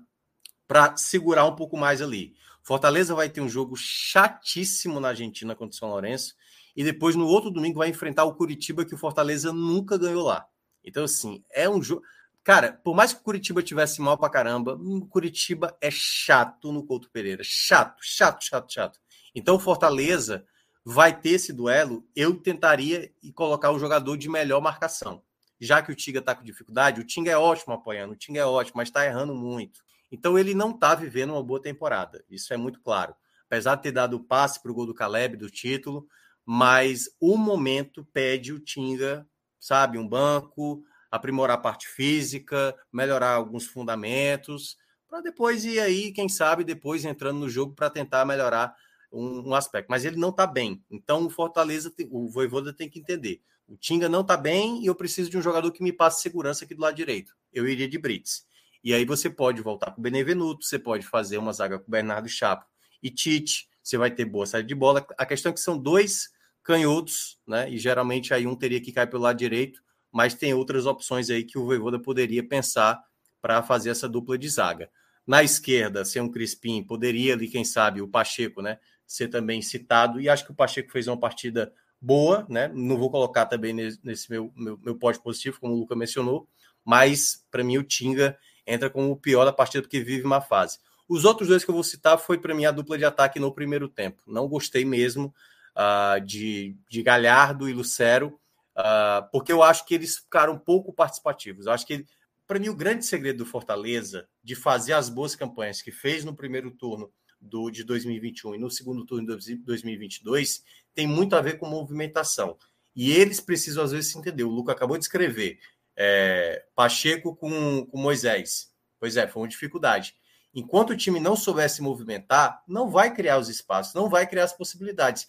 para 0.68 0.96
segurar 0.96 1.46
um 1.46 1.56
pouco 1.56 1.76
mais 1.76 2.02
ali. 2.02 2.36
Fortaleza 2.64 3.14
vai 3.14 3.30
ter 3.30 3.42
um 3.42 3.50
jogo 3.50 3.76
chatíssimo 3.76 5.00
na 5.00 5.10
Argentina 5.10 5.56
contra 5.56 5.76
o 5.76 5.78
São 5.78 5.90
Lourenço 5.90 6.36
e 6.76 6.84
depois 6.84 7.16
no 7.16 7.26
outro 7.26 7.50
domingo 7.50 7.80
vai 7.80 7.90
enfrentar 7.90 8.24
o 8.24 8.36
Curitiba 8.36 8.86
que 8.86 8.94
o 8.94 8.98
Fortaleza 8.98 9.52
nunca 9.52 9.98
ganhou 9.98 10.24
lá. 10.24 10.46
Então 10.84 11.04
assim, 11.04 11.44
é 11.52 11.68
um 11.70 11.82
jogo 11.82 12.04
Cara, 12.42 12.74
por 12.84 12.96
mais 12.96 13.14
que 13.14 13.20
o 13.20 13.24
Curitiba 13.24 13.62
tivesse 13.62 14.02
mal 14.02 14.18
pra 14.18 14.30
caramba, 14.30 14.76
o 14.76 14.96
hum, 14.96 15.02
Curitiba 15.02 15.78
é 15.82 15.92
chato 15.92 16.72
no 16.72 16.84
Couto 16.84 17.10
Pereira. 17.12 17.44
Chato, 17.44 17.98
chato, 18.02 18.44
chato, 18.44 18.74
chato. 18.74 19.00
Então 19.36 19.60
Fortaleza 19.60 20.46
vai 20.84 21.18
ter 21.20 21.32
esse 21.32 21.54
duelo. 21.54 22.08
Eu 22.16 22.36
tentaria 22.36 23.12
colocar 23.36 23.72
o 23.72 23.80
jogador 23.80 24.18
de 24.18 24.30
melhor 24.30 24.62
marcação. 24.62 25.22
Já 25.60 25.82
que 25.82 25.92
o 25.92 25.96
Tinga 25.96 26.22
tá 26.22 26.34
com 26.34 26.44
dificuldade, 26.44 27.02
o 27.02 27.04
Tinga 27.04 27.32
é 27.32 27.38
ótimo 27.38 27.74
apoiando, 27.74 28.14
o 28.14 28.16
Tinga 28.16 28.40
é 28.40 28.46
ótimo, 28.46 28.78
mas 28.78 28.90
tá 28.90 29.06
errando 29.06 29.36
muito. 29.36 29.82
Então 30.12 30.40
ele 30.40 30.54
não 30.54 30.72
tá 30.72 30.96
vivendo 30.96 31.32
uma 31.32 31.44
boa 31.44 31.62
temporada. 31.62 32.24
Isso 32.30 32.54
é 32.54 32.58
muito 32.58 32.80
claro. 32.82 33.14
Apesar 33.46 33.76
de 33.76 33.84
ter 33.84 33.92
dado 33.92 34.16
o 34.16 34.24
passe 34.24 34.62
pro 34.62 34.74
gol 34.74 34.86
do 34.86 34.94
Caleb 34.94 35.36
do 35.36 35.50
título, 35.50 36.08
mas 36.46 37.10
o 37.20 37.38
momento 37.38 38.06
pede 38.14 38.54
o 38.54 38.60
Tinga, 38.60 39.28
sabe, 39.60 39.98
um 39.98 40.08
banco, 40.08 40.84
aprimorar 41.12 41.58
a 41.58 41.62
parte 41.62 41.88
física, 41.88 42.76
melhorar 42.92 43.34
alguns 43.34 43.66
fundamentos, 43.66 44.78
para 45.08 45.22
depois 45.22 45.66
ir 45.66 45.80
aí, 45.80 46.12
quem 46.12 46.30
sabe, 46.30 46.64
depois 46.64 47.04
entrando 47.04 47.40
no 47.40 47.50
jogo 47.50 47.74
para 47.74 47.90
tentar 47.90 48.26
melhorar 48.26 48.76
um, 49.12 49.50
um, 49.50 49.56
aspecto. 49.56 49.88
Mas 49.90 50.06
ele 50.06 50.18
não 50.18 50.30
está 50.30 50.46
bem. 50.46 50.84
Então 50.90 51.26
o 51.26 51.30
Fortaleza, 51.30 51.94
o 52.10 52.30
Voivoda 52.30 52.74
tem 52.74 52.90
que 52.90 53.00
entender. 53.00 53.42
O 53.68 53.78
Tinga 53.78 54.10
não 54.10 54.22
está 54.22 54.36
bem 54.36 54.82
e 54.84 54.88
eu 54.88 54.96
preciso 54.96 55.30
de 55.30 55.38
um 55.38 55.42
jogador 55.42 55.72
que 55.72 55.84
me 55.84 55.94
passe 55.94 56.22
segurança 56.22 56.66
aqui 56.66 56.74
do 56.74 56.82
lado 56.82 56.96
direito. 56.96 57.36
Eu 57.54 57.68
iria 57.68 57.88
de 57.88 57.98
Brits. 57.98 58.46
E 58.84 58.94
aí 58.94 59.06
você 59.06 59.30
pode 59.30 59.62
voltar 59.62 59.92
com 59.92 60.00
o 60.00 60.04
Benevenuto, 60.04 60.66
você 60.66 60.80
pode 60.80 61.06
fazer 61.06 61.38
uma 61.38 61.54
zaga 61.54 61.78
com 61.78 61.88
o 61.88 61.92
Bernardo 61.92 62.30
Chapo 62.30 62.66
e 63.04 63.10
Tite, 63.10 63.70
você 63.84 63.98
vai 63.98 64.10
ter 64.10 64.26
boa 64.26 64.46
saída 64.46 64.68
de 64.68 64.76
bola. 64.76 65.06
A 65.18 65.26
questão 65.26 65.52
é 65.52 65.54
que 65.54 65.60
são 65.60 65.78
dois 65.78 66.30
canhotos, 66.64 67.40
né? 67.48 67.70
E 67.70 67.78
geralmente 67.78 68.34
aí 68.34 68.48
um 68.48 68.56
teria 68.56 68.82
que 68.82 68.92
cair 68.92 69.08
pelo 69.08 69.24
lado 69.24 69.38
direito, 69.38 69.82
mas 70.12 70.34
tem 70.34 70.54
outras 70.54 70.86
opções 70.86 71.30
aí 71.30 71.44
que 71.44 71.58
o 71.58 71.66
Voivoda 71.66 72.00
poderia 72.00 72.48
pensar 72.48 73.02
para 73.42 73.62
fazer 73.64 73.90
essa 73.90 74.08
dupla 74.08 74.38
de 74.38 74.50
zaga. 74.50 74.90
Na 75.26 75.44
esquerda, 75.44 76.04
ser 76.04 76.22
um 76.22 76.30
Crispim, 76.30 76.84
poderia 76.84 77.34
ali, 77.34 77.48
quem 77.48 77.64
sabe, 77.64 78.02
o 78.02 78.08
Pacheco, 78.08 78.62
né, 78.62 78.80
ser 79.10 79.28
também 79.28 79.60
citado, 79.60 80.22
e 80.22 80.30
acho 80.30 80.46
que 80.46 80.52
o 80.52 80.56
Pacheco 80.56 80.92
fez 80.92 81.08
uma 81.08 81.20
partida 81.20 81.74
boa, 82.00 82.46
né? 82.48 82.68
Não 82.68 82.96
vou 82.96 83.10
colocar 83.10 83.48
também 83.48 83.74
nesse 83.74 84.30
meu, 84.30 84.54
meu, 84.56 84.78
meu 84.78 84.96
pódio 84.96 85.20
positivo, 85.24 85.60
como 85.60 85.74
o 85.74 85.80
Luca 85.80 85.96
mencionou, 85.96 86.48
mas 86.86 87.44
para 87.50 87.64
mim 87.64 87.80
o 87.80 87.84
Tinga 87.84 88.38
entra 88.68 88.88
como 88.88 89.10
o 89.10 89.18
pior 89.18 89.46
da 89.46 89.52
partida 89.52 89.82
porque 89.82 90.00
vive 90.00 90.24
uma 90.24 90.42
fase. 90.42 90.78
Os 91.08 91.26
outros 91.26 91.50
dois 91.50 91.66
que 91.66 91.72
eu 91.72 91.74
vou 91.74 91.84
citar 91.84 92.20
foi 92.20 92.38
para 92.38 92.54
mim 92.54 92.66
a 92.66 92.72
dupla 92.72 93.00
de 93.00 93.04
ataque 93.04 93.40
no 93.40 93.52
primeiro 93.52 93.90
tempo. 93.90 94.22
Não 94.28 94.48
gostei 94.48 94.86
mesmo 94.86 95.34
uh, 95.76 96.24
de, 96.24 96.78
de 96.88 97.02
Galhardo 97.02 97.68
e 97.68 97.74
Lucero, 97.74 98.40
uh, 98.78 99.28
porque 99.32 99.52
eu 99.52 99.64
acho 99.64 99.88
que 99.88 99.96
eles 99.96 100.20
ficaram 100.20 100.56
pouco 100.56 100.94
participativos. 100.94 101.66
Eu 101.66 101.72
acho 101.72 101.88
que, 101.88 102.06
para 102.46 102.60
mim, 102.60 102.70
o 102.70 102.76
grande 102.76 103.08
segredo 103.08 103.40
do 103.40 103.46
Fortaleza 103.46 104.28
de 104.44 104.54
fazer 104.54 104.94
as 104.94 105.10
boas 105.10 105.36
campanhas 105.36 105.82
que 105.82 105.92
fez 105.92 106.24
no 106.24 106.36
primeiro 106.36 106.70
turno 106.70 107.12
do, 107.40 107.70
de 107.70 107.84
2021 107.84 108.56
e 108.56 108.58
no 108.58 108.70
segundo 108.70 109.06
turno 109.06 109.38
de 109.38 109.56
2022 109.56 110.64
tem 110.94 111.08
muito 111.08 111.36
a 111.36 111.42
ver 111.42 111.58
com 111.58 111.68
movimentação. 111.68 112.58
E 112.96 113.12
eles 113.12 113.40
precisam, 113.40 113.84
às 113.84 113.92
vezes, 113.92 114.12
se 114.12 114.18
entender. 114.18 114.44
O 114.44 114.50
Luca 114.50 114.72
acabou 114.72 114.98
de 114.98 115.04
escrever 115.04 115.60
é, 115.96 116.66
Pacheco 116.76 117.36
com, 117.36 117.86
com 117.86 117.98
Moisés. 117.98 118.72
Pois 119.00 119.16
é, 119.16 119.28
foi 119.28 119.44
uma 119.44 119.48
dificuldade. 119.48 120.16
Enquanto 120.54 120.92
o 120.92 120.98
time 120.98 121.20
não 121.20 121.36
soubesse 121.36 121.82
movimentar, 121.82 122.64
não 122.68 122.90
vai 122.90 123.14
criar 123.14 123.38
os 123.38 123.50
espaços, 123.50 123.94
não 123.94 124.10
vai 124.10 124.28
criar 124.28 124.46
as 124.46 124.54
possibilidades 124.54 125.28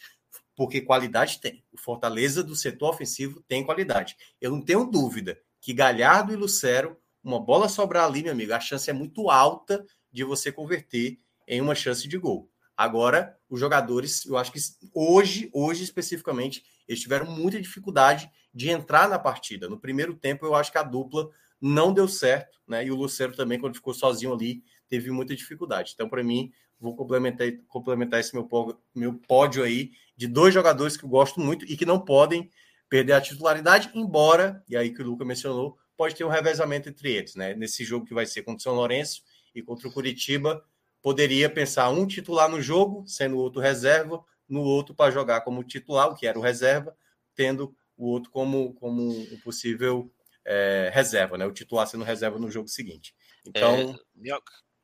porque 0.60 0.80
qualidade 0.80 1.40
tem. 1.40 1.64
O 1.72 1.78
Fortaleza 1.78 2.42
do 2.42 2.54
setor 2.54 2.90
ofensivo 2.90 3.42
tem 3.48 3.64
qualidade. 3.64 4.14
Eu 4.38 4.50
não 4.50 4.60
tenho 4.60 4.84
dúvida 4.84 5.40
que 5.58 5.72
Galhardo 5.72 6.34
e 6.34 6.36
Lucero, 6.36 6.98
uma 7.24 7.40
bola 7.40 7.66
sobrar 7.68 8.04
ali, 8.04 8.22
meu 8.22 8.32
amigo, 8.32 8.52
a 8.52 8.60
chance 8.60 8.90
é 8.90 8.92
muito 8.92 9.30
alta 9.30 9.84
de 10.12 10.22
você 10.22 10.52
converter 10.52 11.18
em 11.50 11.60
uma 11.60 11.74
chance 11.74 12.06
de 12.06 12.16
gol. 12.16 12.48
Agora, 12.76 13.36
os 13.48 13.58
jogadores, 13.58 14.24
eu 14.24 14.38
acho 14.38 14.52
que 14.52 14.60
hoje, 14.94 15.50
hoje 15.52 15.82
especificamente, 15.82 16.64
eles 16.88 17.02
tiveram 17.02 17.26
muita 17.26 17.60
dificuldade 17.60 18.30
de 18.54 18.70
entrar 18.70 19.08
na 19.08 19.18
partida. 19.18 19.68
No 19.68 19.78
primeiro 19.78 20.14
tempo, 20.14 20.46
eu 20.46 20.54
acho 20.54 20.72
que 20.72 20.78
a 20.78 20.82
dupla 20.82 21.28
não 21.60 21.92
deu 21.92 22.08
certo, 22.08 22.58
né? 22.66 22.86
E 22.86 22.90
o 22.90 22.96
Lucero 22.96 23.36
também, 23.36 23.58
quando 23.58 23.74
ficou 23.74 23.92
sozinho 23.92 24.32
ali, 24.32 24.62
teve 24.88 25.10
muita 25.10 25.36
dificuldade. 25.36 25.92
Então, 25.94 26.08
para 26.08 26.22
mim, 26.22 26.50
vou 26.78 26.96
complementar, 26.96 27.48
complementar 27.68 28.20
esse 28.20 28.34
meu, 28.34 28.48
meu 28.94 29.14
pódio 29.14 29.62
aí 29.62 29.90
de 30.16 30.26
dois 30.26 30.54
jogadores 30.54 30.96
que 30.96 31.04
eu 31.04 31.08
gosto 31.08 31.38
muito 31.40 31.64
e 31.66 31.76
que 31.76 31.84
não 31.84 32.00
podem 32.00 32.48
perder 32.88 33.12
a 33.12 33.20
titularidade, 33.20 33.90
embora, 33.94 34.64
e 34.68 34.76
aí 34.76 34.90
que 34.90 35.02
o 35.02 35.04
Luca 35.04 35.24
mencionou, 35.24 35.76
pode 35.96 36.14
ter 36.14 36.24
um 36.24 36.28
revezamento 36.28 36.88
entre 36.88 37.12
eles, 37.12 37.34
né? 37.34 37.54
Nesse 37.54 37.84
jogo 37.84 38.06
que 38.06 38.14
vai 38.14 38.24
ser 38.24 38.42
contra 38.42 38.58
o 38.58 38.62
São 38.62 38.74
Lourenço 38.74 39.22
e 39.54 39.62
contra 39.62 39.86
o 39.86 39.92
Curitiba, 39.92 40.64
poderia 41.02 41.48
pensar 41.48 41.90
um 41.90 42.06
titular 42.06 42.48
no 42.48 42.60
jogo, 42.60 43.04
sendo 43.06 43.36
o 43.36 43.40
outro 43.40 43.60
reserva, 43.60 44.22
no 44.48 44.62
outro 44.62 44.94
para 44.94 45.10
jogar 45.10 45.42
como 45.42 45.64
titular, 45.64 46.08
o 46.08 46.14
que 46.14 46.26
era 46.26 46.38
o 46.38 46.42
reserva, 46.42 46.96
tendo 47.34 47.74
o 47.96 48.08
outro 48.08 48.30
como, 48.30 48.74
como 48.74 49.10
um 49.10 49.40
possível 49.40 50.10
é, 50.44 50.90
reserva, 50.92 51.38
né? 51.38 51.46
O 51.46 51.52
titular 51.52 51.86
sendo 51.86 52.04
reserva 52.04 52.38
no 52.38 52.50
jogo 52.50 52.68
seguinte. 52.68 53.14
Então. 53.46 53.98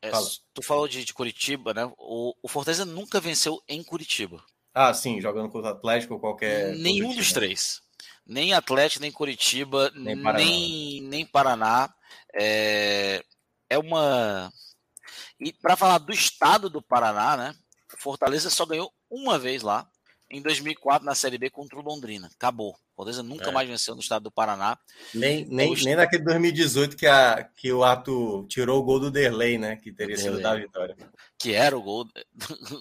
É, 0.03 0.09
é, 0.09 0.13
tu 0.55 0.63
falou 0.63 0.87
de, 0.87 1.05
de 1.05 1.13
Curitiba, 1.13 1.75
né? 1.75 1.91
O, 1.99 2.35
o 2.43 2.49
Fortaleza 2.49 2.85
nunca 2.85 3.21
venceu 3.21 3.61
em 3.69 3.83
Curitiba. 3.83 4.43
Ah, 4.73 4.93
sim, 4.93 5.21
jogando 5.21 5.51
contra 5.51 5.71
o 5.71 5.75
Atlético 5.75 6.15
ou 6.15 6.21
qualquer. 6.21 6.77
Nenhum 6.77 7.15
dos 7.15 7.33
três. 7.33 7.81
Nem 8.27 8.53
Atlético, 8.53 9.01
nem 9.01 9.11
Curitiba, 9.11 9.91
nem 9.95 10.21
Paraná. 10.21 10.45
Nem, 10.45 11.01
nem 11.03 11.27
Paraná. 11.27 11.95
É, 12.35 13.25
é 13.71 13.79
uma. 13.79 14.53
E 15.39 15.53
para 15.53 15.77
falar 15.77 15.99
do 15.99 16.13
estado 16.13 16.71
do 16.71 16.81
Paraná, 16.81 17.37
né? 17.37 17.55
Fortaleza 17.99 18.51
só 18.51 18.67
ganhou 18.67 18.93
uma 19.11 19.39
vez 19.39 19.63
lá, 19.63 19.89
em 20.31 20.43
2004, 20.43 21.05
na 21.05 21.15
Série 21.15 21.39
B 21.39 21.51
contra 21.51 21.79
o 21.79 21.83
Londrina. 21.83 22.29
Acabou. 22.35 22.77
Fortaleza 22.97 23.23
nunca 23.23 23.51
é. 23.51 23.53
mais 23.53 23.69
venceu 23.69 23.95
no 23.95 24.01
estado 24.01 24.23
do 24.23 24.31
Paraná. 24.31 24.79
Nem, 25.13 25.45
nem, 25.45 25.75
nem 25.75 25.95
naquele 25.95 26.25
2018 26.25 26.97
que, 26.97 27.07
a, 27.07 27.45
que 27.45 27.71
o 27.71 27.85
Ato 27.85 28.47
tirou 28.49 28.81
o 28.81 28.83
gol 28.83 28.99
do 28.99 29.11
Derlei, 29.11 29.59
né? 29.59 29.77
Que 29.77 29.93
teria 29.93 30.17
sido 30.17 30.41
da 30.41 30.55
vitória. 30.55 30.97
Que 31.39 31.53
era 31.53 31.77
o 31.77 31.83
gol, 31.83 32.09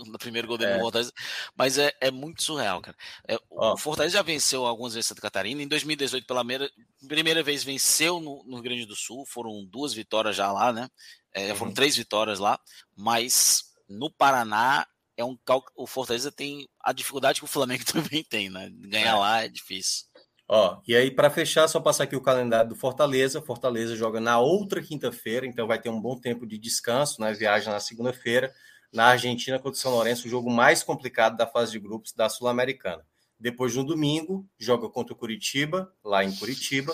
no 0.07 0.17
primeiro 0.17 0.47
gol 0.47 0.57
dele 0.57 0.71
é. 0.71 0.75
no 0.77 0.83
Fortaleza. 0.83 1.11
Mas 1.53 1.77
é, 1.77 1.91
é 1.99 2.09
muito 2.09 2.41
surreal, 2.41 2.81
cara. 2.81 2.95
É, 3.27 3.37
o 3.51 3.75
Fortaleza 3.75 4.13
já 4.13 4.21
venceu 4.21 4.65
algumas 4.65 4.93
vezes 4.93 5.07
Santa 5.07 5.21
Catarina. 5.21 5.61
Em 5.61 5.67
2018, 5.67 6.25
pela 6.25 6.39
primeira, 6.39 6.71
primeira 7.05 7.43
vez, 7.43 7.65
venceu 7.65 8.21
no, 8.21 8.41
no 8.45 8.55
Rio 8.55 8.63
Grande 8.63 8.85
do 8.85 8.95
Sul. 8.95 9.25
Foram 9.25 9.65
duas 9.65 9.93
vitórias 9.93 10.37
já 10.37 10.49
lá, 10.49 10.71
né? 10.71 10.87
É, 11.33 11.49
uhum. 11.49 11.55
Foram 11.57 11.73
três 11.73 11.97
vitórias 11.97 12.39
lá. 12.39 12.57
Mas 12.95 13.65
no 13.89 14.09
Paraná 14.09 14.87
é 15.17 15.23
um 15.23 15.37
o 15.75 15.87
Fortaleza 15.87 16.31
tem 16.31 16.67
a 16.79 16.91
dificuldade 16.91 17.39
que 17.39 17.45
o 17.45 17.49
Flamengo 17.49 17.83
também 17.91 18.23
tem, 18.23 18.49
né? 18.49 18.69
Ganhar 18.71 19.15
é. 19.15 19.19
lá 19.19 19.43
é 19.43 19.47
difícil. 19.47 20.05
Ó, 20.47 20.79
e 20.87 20.95
aí 20.95 21.09
para 21.09 21.29
fechar, 21.29 21.67
só 21.67 21.79
passar 21.79 22.03
aqui 22.03 22.15
o 22.15 22.21
calendário 22.21 22.69
do 22.69 22.75
Fortaleza. 22.75 23.41
Fortaleza 23.41 23.95
joga 23.95 24.19
na 24.19 24.39
outra 24.39 24.81
quinta-feira, 24.81 25.47
então 25.47 25.65
vai 25.65 25.81
ter 25.81 25.89
um 25.89 25.99
bom 25.99 26.19
tempo 26.19 26.45
de 26.45 26.57
descanso, 26.57 27.19
né? 27.19 27.33
Viagem 27.33 27.69
na 27.69 27.79
segunda-feira 27.79 28.53
na 28.95 29.07
Argentina 29.07 29.59
contra 29.59 29.77
o 29.77 29.81
São 29.81 29.91
Lourenço, 29.91 30.25
o 30.25 30.29
jogo 30.29 30.49
mais 30.49 30.81
complicado 30.81 31.35
da 31.35 31.45
fase 31.45 31.73
de 31.73 31.79
grupos 31.79 32.13
da 32.13 32.29
Sul-Americana. 32.29 33.05
Depois 33.37 33.75
no 33.75 33.83
domingo 33.83 34.47
joga 34.57 34.87
contra 34.87 35.13
o 35.13 35.17
Curitiba 35.17 35.91
lá 36.01 36.23
em 36.23 36.33
Curitiba 36.33 36.93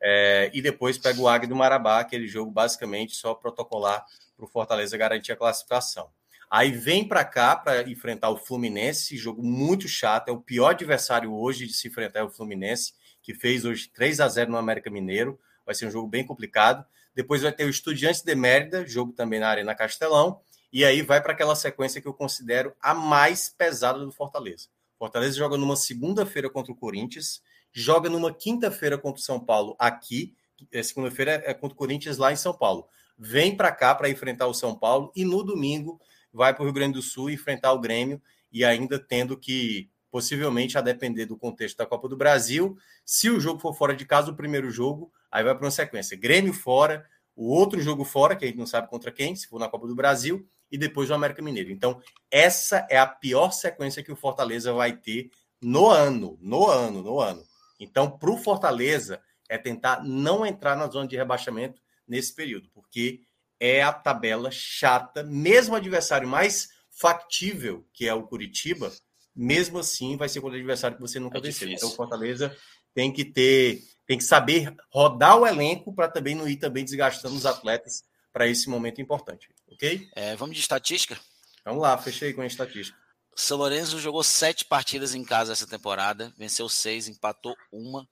é, 0.00 0.50
e 0.52 0.60
depois 0.60 0.98
pega 0.98 1.18
o 1.18 1.26
Águia 1.26 1.48
do 1.48 1.56
Marabá, 1.56 2.00
aquele 2.00 2.28
jogo 2.28 2.50
basicamente 2.50 3.16
só 3.16 3.34
protocolar 3.34 4.04
para 4.36 4.44
o 4.44 4.48
Fortaleza 4.48 4.96
garantir 4.98 5.32
a 5.32 5.36
classificação. 5.36 6.10
Aí 6.50 6.70
vem 6.70 7.06
para 7.06 7.24
cá 7.24 7.54
para 7.54 7.88
enfrentar 7.90 8.30
o 8.30 8.38
Fluminense, 8.38 9.16
jogo 9.18 9.42
muito 9.42 9.86
chato, 9.86 10.28
é 10.28 10.32
o 10.32 10.40
pior 10.40 10.70
adversário 10.70 11.32
hoje 11.34 11.66
de 11.66 11.74
se 11.74 11.88
enfrentar 11.88 12.20
é 12.20 12.22
o 12.22 12.30
Fluminense, 12.30 12.94
que 13.22 13.34
fez 13.34 13.66
hoje 13.66 13.88
3 13.88 14.20
a 14.20 14.28
0 14.28 14.50
no 14.50 14.56
América 14.56 14.90
Mineiro. 14.90 15.38
Vai 15.66 15.74
ser 15.74 15.86
um 15.86 15.90
jogo 15.90 16.08
bem 16.08 16.24
complicado. 16.24 16.84
Depois 17.14 17.42
vai 17.42 17.52
ter 17.52 17.64
o 17.64 17.68
Estudiantes 17.68 18.22
de 18.22 18.34
Mérida, 18.34 18.86
jogo 18.86 19.12
também 19.12 19.40
na 19.40 19.48
Arena 19.48 19.74
Castelão, 19.74 20.40
e 20.72 20.84
aí 20.84 21.02
vai 21.02 21.20
para 21.20 21.32
aquela 21.32 21.54
sequência 21.54 22.00
que 22.00 22.08
eu 22.08 22.14
considero 22.14 22.72
a 22.80 22.94
mais 22.94 23.48
pesada 23.50 23.98
do 23.98 24.12
Fortaleza. 24.12 24.68
Fortaleza 24.98 25.36
joga 25.36 25.56
numa 25.56 25.76
segunda-feira 25.76 26.48
contra 26.48 26.72
o 26.72 26.76
Corinthians, 26.76 27.42
joga 27.72 28.08
numa 28.08 28.32
quinta-feira 28.32 28.96
contra 28.96 29.20
o 29.20 29.24
São 29.24 29.38
Paulo 29.38 29.76
aqui, 29.78 30.34
é, 30.72 30.82
segunda-feira 30.82 31.42
é 31.44 31.52
contra 31.52 31.74
o 31.74 31.78
Corinthians 31.78 32.18
lá 32.18 32.32
em 32.32 32.36
São 32.36 32.54
Paulo. 32.54 32.88
Vem 33.18 33.56
para 33.56 33.72
cá 33.72 33.94
para 33.94 34.08
enfrentar 34.08 34.46
o 34.46 34.54
São 34.54 34.74
Paulo 34.74 35.12
e 35.14 35.24
no 35.24 35.42
domingo 35.42 36.00
vai 36.32 36.54
para 36.54 36.62
o 36.62 36.64
Rio 36.64 36.74
Grande 36.74 36.94
do 36.94 37.02
Sul 37.02 37.30
enfrentar 37.30 37.72
o 37.72 37.80
Grêmio 37.80 38.20
e 38.50 38.64
ainda 38.64 38.98
tendo 38.98 39.36
que, 39.36 39.90
possivelmente, 40.10 40.78
a 40.78 40.80
depender 40.80 41.26
do 41.26 41.36
contexto 41.36 41.76
da 41.76 41.86
Copa 41.86 42.08
do 42.08 42.16
Brasil, 42.16 42.76
se 43.04 43.30
o 43.30 43.40
jogo 43.40 43.60
for 43.60 43.74
fora 43.74 43.94
de 43.94 44.04
casa, 44.04 44.30
o 44.30 44.36
primeiro 44.36 44.70
jogo, 44.70 45.12
aí 45.30 45.44
vai 45.44 45.54
para 45.54 45.64
uma 45.64 45.70
sequência: 45.70 46.16
Grêmio 46.16 46.52
fora, 46.52 47.06
o 47.34 47.48
outro 47.48 47.80
jogo 47.80 48.04
fora, 48.04 48.34
que 48.34 48.44
a 48.44 48.48
gente 48.48 48.58
não 48.58 48.66
sabe 48.66 48.88
contra 48.88 49.12
quem, 49.12 49.36
se 49.36 49.46
for 49.46 49.58
na 49.58 49.68
Copa 49.68 49.86
do 49.86 49.94
Brasil, 49.94 50.46
e 50.70 50.76
depois 50.76 51.10
o 51.10 51.14
América 51.14 51.42
Mineiro. 51.42 51.70
Então, 51.70 52.00
essa 52.30 52.86
é 52.90 52.98
a 52.98 53.06
pior 53.06 53.52
sequência 53.52 54.02
que 54.02 54.12
o 54.12 54.16
Fortaleza 54.16 54.72
vai 54.72 54.96
ter 54.96 55.30
no 55.60 55.88
ano, 55.88 56.38
no 56.40 56.66
ano, 56.68 57.02
no 57.02 57.20
ano. 57.20 57.42
Então, 57.80 58.10
para 58.10 58.30
o 58.30 58.36
Fortaleza, 58.36 59.20
é 59.48 59.56
tentar 59.56 60.04
não 60.04 60.44
entrar 60.44 60.76
na 60.76 60.88
zona 60.88 61.08
de 61.08 61.16
rebaixamento 61.16 61.80
nesse 62.06 62.34
período, 62.34 62.68
porque 62.74 63.20
é 63.60 63.82
a 63.82 63.92
tabela 63.92 64.50
chata, 64.50 65.22
mesmo 65.22 65.74
o 65.74 65.76
adversário 65.76 66.28
mais 66.28 66.68
factível, 66.90 67.86
que 67.92 68.06
é 68.06 68.14
o 68.14 68.26
Curitiba, 68.26 68.92
mesmo 69.34 69.78
assim 69.78 70.16
vai 70.16 70.28
ser 70.28 70.40
contra 70.40 70.56
o 70.56 70.60
adversário 70.60 70.96
que 70.96 71.02
você 71.02 71.20
nunca 71.20 71.38
é 71.38 71.40
venceu. 71.40 71.68
Então 71.68 71.88
o 71.88 71.94
Fortaleza 71.94 72.56
tem 72.94 73.12
que 73.12 73.24
ter, 73.24 73.82
tem 74.06 74.18
que 74.18 74.24
saber 74.24 74.74
rodar 74.90 75.38
o 75.38 75.46
elenco 75.46 75.94
para 75.94 76.08
também 76.08 76.34
não 76.34 76.48
ir 76.48 76.56
também 76.56 76.84
desgastando 76.84 77.36
os 77.36 77.46
atletas 77.46 78.02
para 78.32 78.46
esse 78.48 78.68
momento 78.68 79.00
importante, 79.00 79.48
ok? 79.68 80.08
É, 80.14 80.36
vamos 80.36 80.56
de 80.56 80.60
estatística? 80.60 81.18
Vamos 81.64 81.82
lá, 81.82 81.96
fechei 81.98 82.32
com 82.32 82.40
a 82.40 82.46
estatística. 82.46 82.98
São 83.36 83.58
Lourenço 83.58 84.00
jogou 84.00 84.24
sete 84.24 84.64
partidas 84.64 85.14
em 85.14 85.22
casa 85.22 85.52
essa 85.52 85.66
temporada, 85.66 86.34
venceu 86.36 86.68
seis, 86.68 87.06
empatou 87.06 87.56
uma, 87.70 88.08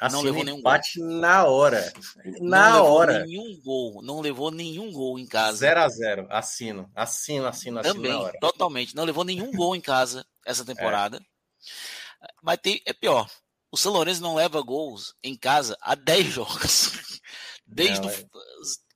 assim, 0.00 0.16
não 0.16 0.22
levou 0.22 0.44
nenhum 0.44 0.58
empate 0.58 0.98
gol. 0.98 1.08
na 1.08 1.44
hora. 1.44 1.92
Na 2.40 2.70
não 2.70 2.86
hora. 2.86 3.24
Nenhum 3.24 3.60
gol, 3.62 4.02
não 4.02 4.20
levou 4.20 4.50
nenhum 4.50 4.90
gol 4.92 5.18
em 5.18 5.26
casa. 5.26 5.58
0 5.58 5.80
a 5.80 5.88
0 5.88 6.26
assino, 6.30 6.90
assino, 6.94 7.46
assino, 7.46 7.78
assino 7.80 7.94
Também, 7.94 8.32
totalmente. 8.40 8.96
Não 8.96 9.04
levou 9.04 9.24
nenhum 9.24 9.52
gol 9.52 9.76
em 9.76 9.80
casa 9.80 10.24
essa 10.44 10.64
temporada. 10.64 11.18
É. 11.18 12.28
Mas 12.42 12.58
tem, 12.62 12.80
é 12.86 12.92
pior. 12.92 13.28
O 13.70 13.76
São 13.76 13.92
Lourenço 13.92 14.22
não 14.22 14.34
leva 14.34 14.60
gols 14.62 15.14
em 15.22 15.36
casa 15.36 15.76
há 15.80 15.94
10 15.94 16.26
jogos. 16.32 17.20
Desde 17.66 18.00
não, 18.00 18.10
é. 18.10 18.24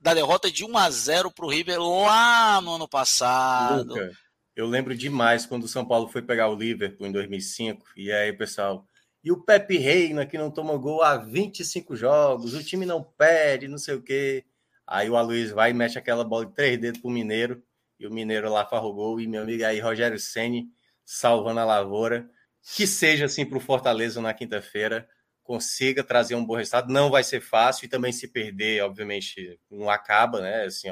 da 0.01 0.15
derrota 0.15 0.51
de 0.51 0.65
1 0.65 0.77
a 0.77 0.91
0 0.91 1.31
para 1.31 1.47
o 1.47 1.49
River 1.49 1.81
lá 1.81 2.61
no 2.61 2.75
ano 2.75 2.89
passado. 2.89 3.95
Luca, 3.95 4.11
eu 4.57 4.67
lembro 4.67 4.97
demais 4.97 5.47
quando 5.47 5.65
o 5.65 5.69
São 5.69 5.85
Paulo 5.85 6.09
foi 6.09 6.23
pegar 6.23 6.49
o 6.49 6.57
Liverpool 6.57 7.07
em 7.07 7.13
2005. 7.13 7.85
E 7.97 8.11
aí, 8.11 8.33
pessoal, 8.33 8.87
e 9.25 9.33
o 9.33 9.43
Pepe 9.43 9.79
Reina, 9.79 10.27
que 10.27 10.37
não 10.37 10.51
toma 10.51 10.77
gol 10.77 11.03
há 11.03 11.17
25 11.17 11.97
jogos, 11.97 12.53
o 12.53 12.63
time 12.63 12.85
não 12.85 13.03
perde, 13.03 13.67
não 13.67 13.79
sei 13.79 13.95
o 13.95 14.03
quê. 14.03 14.45
Aí 14.87 15.09
o 15.09 15.17
Aloysio 15.17 15.55
vai 15.55 15.71
e 15.71 15.75
mexe 15.75 15.99
aquela 15.99 16.23
bola 16.23 16.45
de 16.45 16.53
três 16.53 16.79
dedos 16.79 17.01
pro 17.01 17.09
Mineiro, 17.09 17.63
e 17.99 18.07
o 18.07 18.13
Mineiro 18.13 18.53
lá 18.53 18.67
farrou 18.67 18.93
gol, 18.93 19.19
e 19.19 19.27
meu 19.27 19.43
amigo 19.43 19.65
aí, 19.65 19.81
Rogério 19.81 20.19
Ceni 20.19 20.69
salvando 21.07 21.61
a 21.61 21.65
lavoura. 21.65 22.29
Que 22.77 22.87
seja 22.87 23.25
assim 23.25 23.47
para 23.47 23.57
o 23.57 23.61
Fortaleza 23.61 24.21
na 24.21 24.35
quinta-feira, 24.35 25.09
consiga 25.43 26.03
trazer 26.05 26.35
um 26.35 26.45
bom 26.45 26.57
resultado. 26.57 26.93
Não 26.93 27.11
vai 27.11 27.23
ser 27.23 27.41
fácil, 27.41 27.87
e 27.87 27.89
também 27.89 28.13
se 28.13 28.29
perder, 28.29 28.83
obviamente, 28.83 29.59
não 29.71 29.89
acaba, 29.89 30.41
né? 30.41 30.65
Assim, 30.65 30.89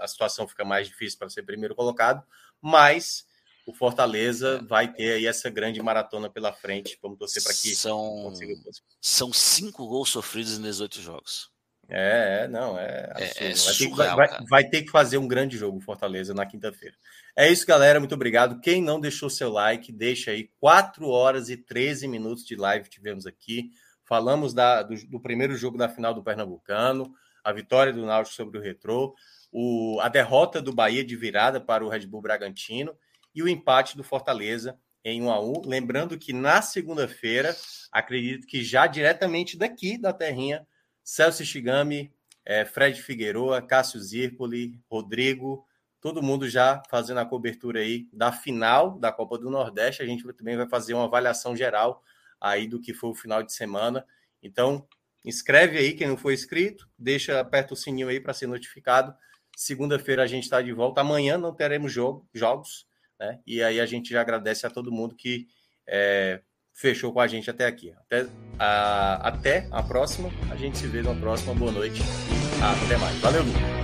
a 0.00 0.08
situação 0.08 0.48
fica 0.48 0.64
mais 0.64 0.88
difícil 0.88 1.18
para 1.18 1.28
ser 1.28 1.44
primeiro 1.44 1.76
colocado, 1.76 2.24
mas 2.60 3.24
o 3.66 3.72
Fortaleza 3.72 4.60
é. 4.62 4.66
vai 4.66 4.92
ter 4.92 5.14
aí 5.14 5.26
essa 5.26 5.48
grande 5.48 5.82
maratona 5.82 6.28
pela 6.28 6.52
frente. 6.52 6.98
Vamos 7.00 7.18
torcer 7.18 7.42
para 7.42 7.54
que 7.54 7.74
são, 7.74 7.98
consiga... 8.24 8.54
São 9.00 9.32
cinco 9.32 9.86
gols 9.86 10.10
sofridos 10.10 10.58
nesses 10.58 10.80
oito 10.80 11.00
jogos. 11.00 11.50
É, 11.88 12.44
é 12.44 12.48
não, 12.48 12.78
é, 12.78 13.12
é, 13.16 13.50
é 13.50 13.54
vai, 13.54 13.74
ter, 13.74 14.14
vai, 14.14 14.44
vai, 14.48 14.68
ter 14.68 14.82
que 14.82 14.90
fazer 14.90 15.18
um 15.18 15.28
grande 15.28 15.56
jogo 15.56 15.80
Fortaleza 15.80 16.32
na 16.32 16.46
quinta-feira. 16.46 16.96
É 17.36 17.50
isso, 17.50 17.66
galera. 17.66 17.98
Muito 17.98 18.14
obrigado. 18.14 18.60
Quem 18.60 18.82
não 18.82 19.00
deixou 19.00 19.30
seu 19.30 19.50
like, 19.50 19.92
deixa 19.92 20.30
aí. 20.30 20.50
4 20.60 21.08
horas 21.08 21.48
e 21.48 21.56
13 21.56 22.08
minutos 22.08 22.44
de 22.44 22.56
live 22.56 22.88
tivemos 22.88 23.26
aqui. 23.26 23.70
Falamos 24.04 24.52
da, 24.52 24.82
do, 24.82 24.94
do 25.06 25.20
primeiro 25.20 25.56
jogo 25.56 25.78
da 25.78 25.88
final 25.88 26.12
do 26.12 26.22
Pernambucano, 26.22 27.14
a 27.42 27.52
vitória 27.52 27.92
do 27.92 28.04
Náutico 28.04 28.34
sobre 28.34 28.58
o 28.58 28.60
Retrô, 28.60 29.14
o, 29.50 29.98
a 30.00 30.08
derrota 30.08 30.60
do 30.60 30.72
Bahia 30.72 31.04
de 31.04 31.16
virada 31.16 31.60
para 31.60 31.84
o 31.84 31.88
Red 31.88 32.06
Bull 32.06 32.20
Bragantino 32.20 32.94
e 33.34 33.42
o 33.42 33.48
empate 33.48 33.96
do 33.96 34.04
Fortaleza 34.04 34.78
em 35.04 35.22
1 35.22 35.30
a 35.30 35.40
1. 35.40 35.62
Lembrando 35.66 36.18
que 36.18 36.32
na 36.32 36.62
segunda-feira, 36.62 37.56
acredito 37.90 38.46
que 38.46 38.62
já 38.62 38.86
diretamente 38.86 39.56
daqui 39.56 39.98
da 39.98 40.12
terrinha, 40.12 40.66
Celso 41.02 41.44
Shigami, 41.44 42.12
é, 42.44 42.64
Fred 42.64 43.00
Figueroa, 43.00 43.62
Cássio 43.62 44.00
Zirpoli, 44.00 44.80
Rodrigo, 44.90 45.66
todo 46.00 46.22
mundo 46.22 46.48
já 46.48 46.82
fazendo 46.90 47.20
a 47.20 47.24
cobertura 47.24 47.80
aí 47.80 48.08
da 48.12 48.32
final 48.32 48.98
da 48.98 49.12
Copa 49.12 49.38
do 49.38 49.50
Nordeste. 49.50 50.02
A 50.02 50.06
gente 50.06 50.30
também 50.32 50.56
vai 50.56 50.68
fazer 50.68 50.94
uma 50.94 51.04
avaliação 51.04 51.56
geral 51.56 52.02
aí 52.40 52.66
do 52.66 52.80
que 52.80 52.92
foi 52.92 53.10
o 53.10 53.14
final 53.14 53.42
de 53.42 53.52
semana. 53.52 54.04
Então, 54.42 54.86
inscreve 55.24 55.78
aí 55.78 55.92
quem 55.92 56.08
não 56.08 56.16
foi 56.16 56.34
inscrito, 56.34 56.88
deixa 56.98 57.38
aperta 57.38 57.74
o 57.74 57.76
sininho 57.76 58.08
aí 58.08 58.20
para 58.20 58.34
ser 58.34 58.48
notificado. 58.48 59.14
Segunda-feira 59.56 60.24
a 60.24 60.26
gente 60.26 60.44
está 60.44 60.60
de 60.60 60.72
volta. 60.72 61.00
Amanhã 61.00 61.38
não 61.38 61.54
teremos 61.54 61.92
jogo, 61.92 62.28
jogos. 62.34 62.86
Né? 63.22 63.38
E 63.46 63.62
aí 63.62 63.80
a 63.80 63.86
gente 63.86 64.10
já 64.10 64.20
agradece 64.20 64.66
a 64.66 64.70
todo 64.70 64.90
mundo 64.90 65.14
que 65.14 65.46
é, 65.88 66.40
fechou 66.74 67.12
com 67.12 67.20
a 67.20 67.28
gente 67.28 67.48
até 67.48 67.66
aqui. 67.66 67.92
Até 67.92 68.26
a, 68.58 69.28
até 69.28 69.68
a 69.70 69.82
próxima. 69.82 70.28
A 70.50 70.56
gente 70.56 70.76
se 70.76 70.88
vê 70.88 71.02
na 71.02 71.14
próxima. 71.14 71.54
Boa 71.54 71.70
noite 71.70 72.00
e 72.00 72.84
até 72.84 72.96
mais. 72.96 73.16
Valeu, 73.20 73.44
Lu. 73.44 73.81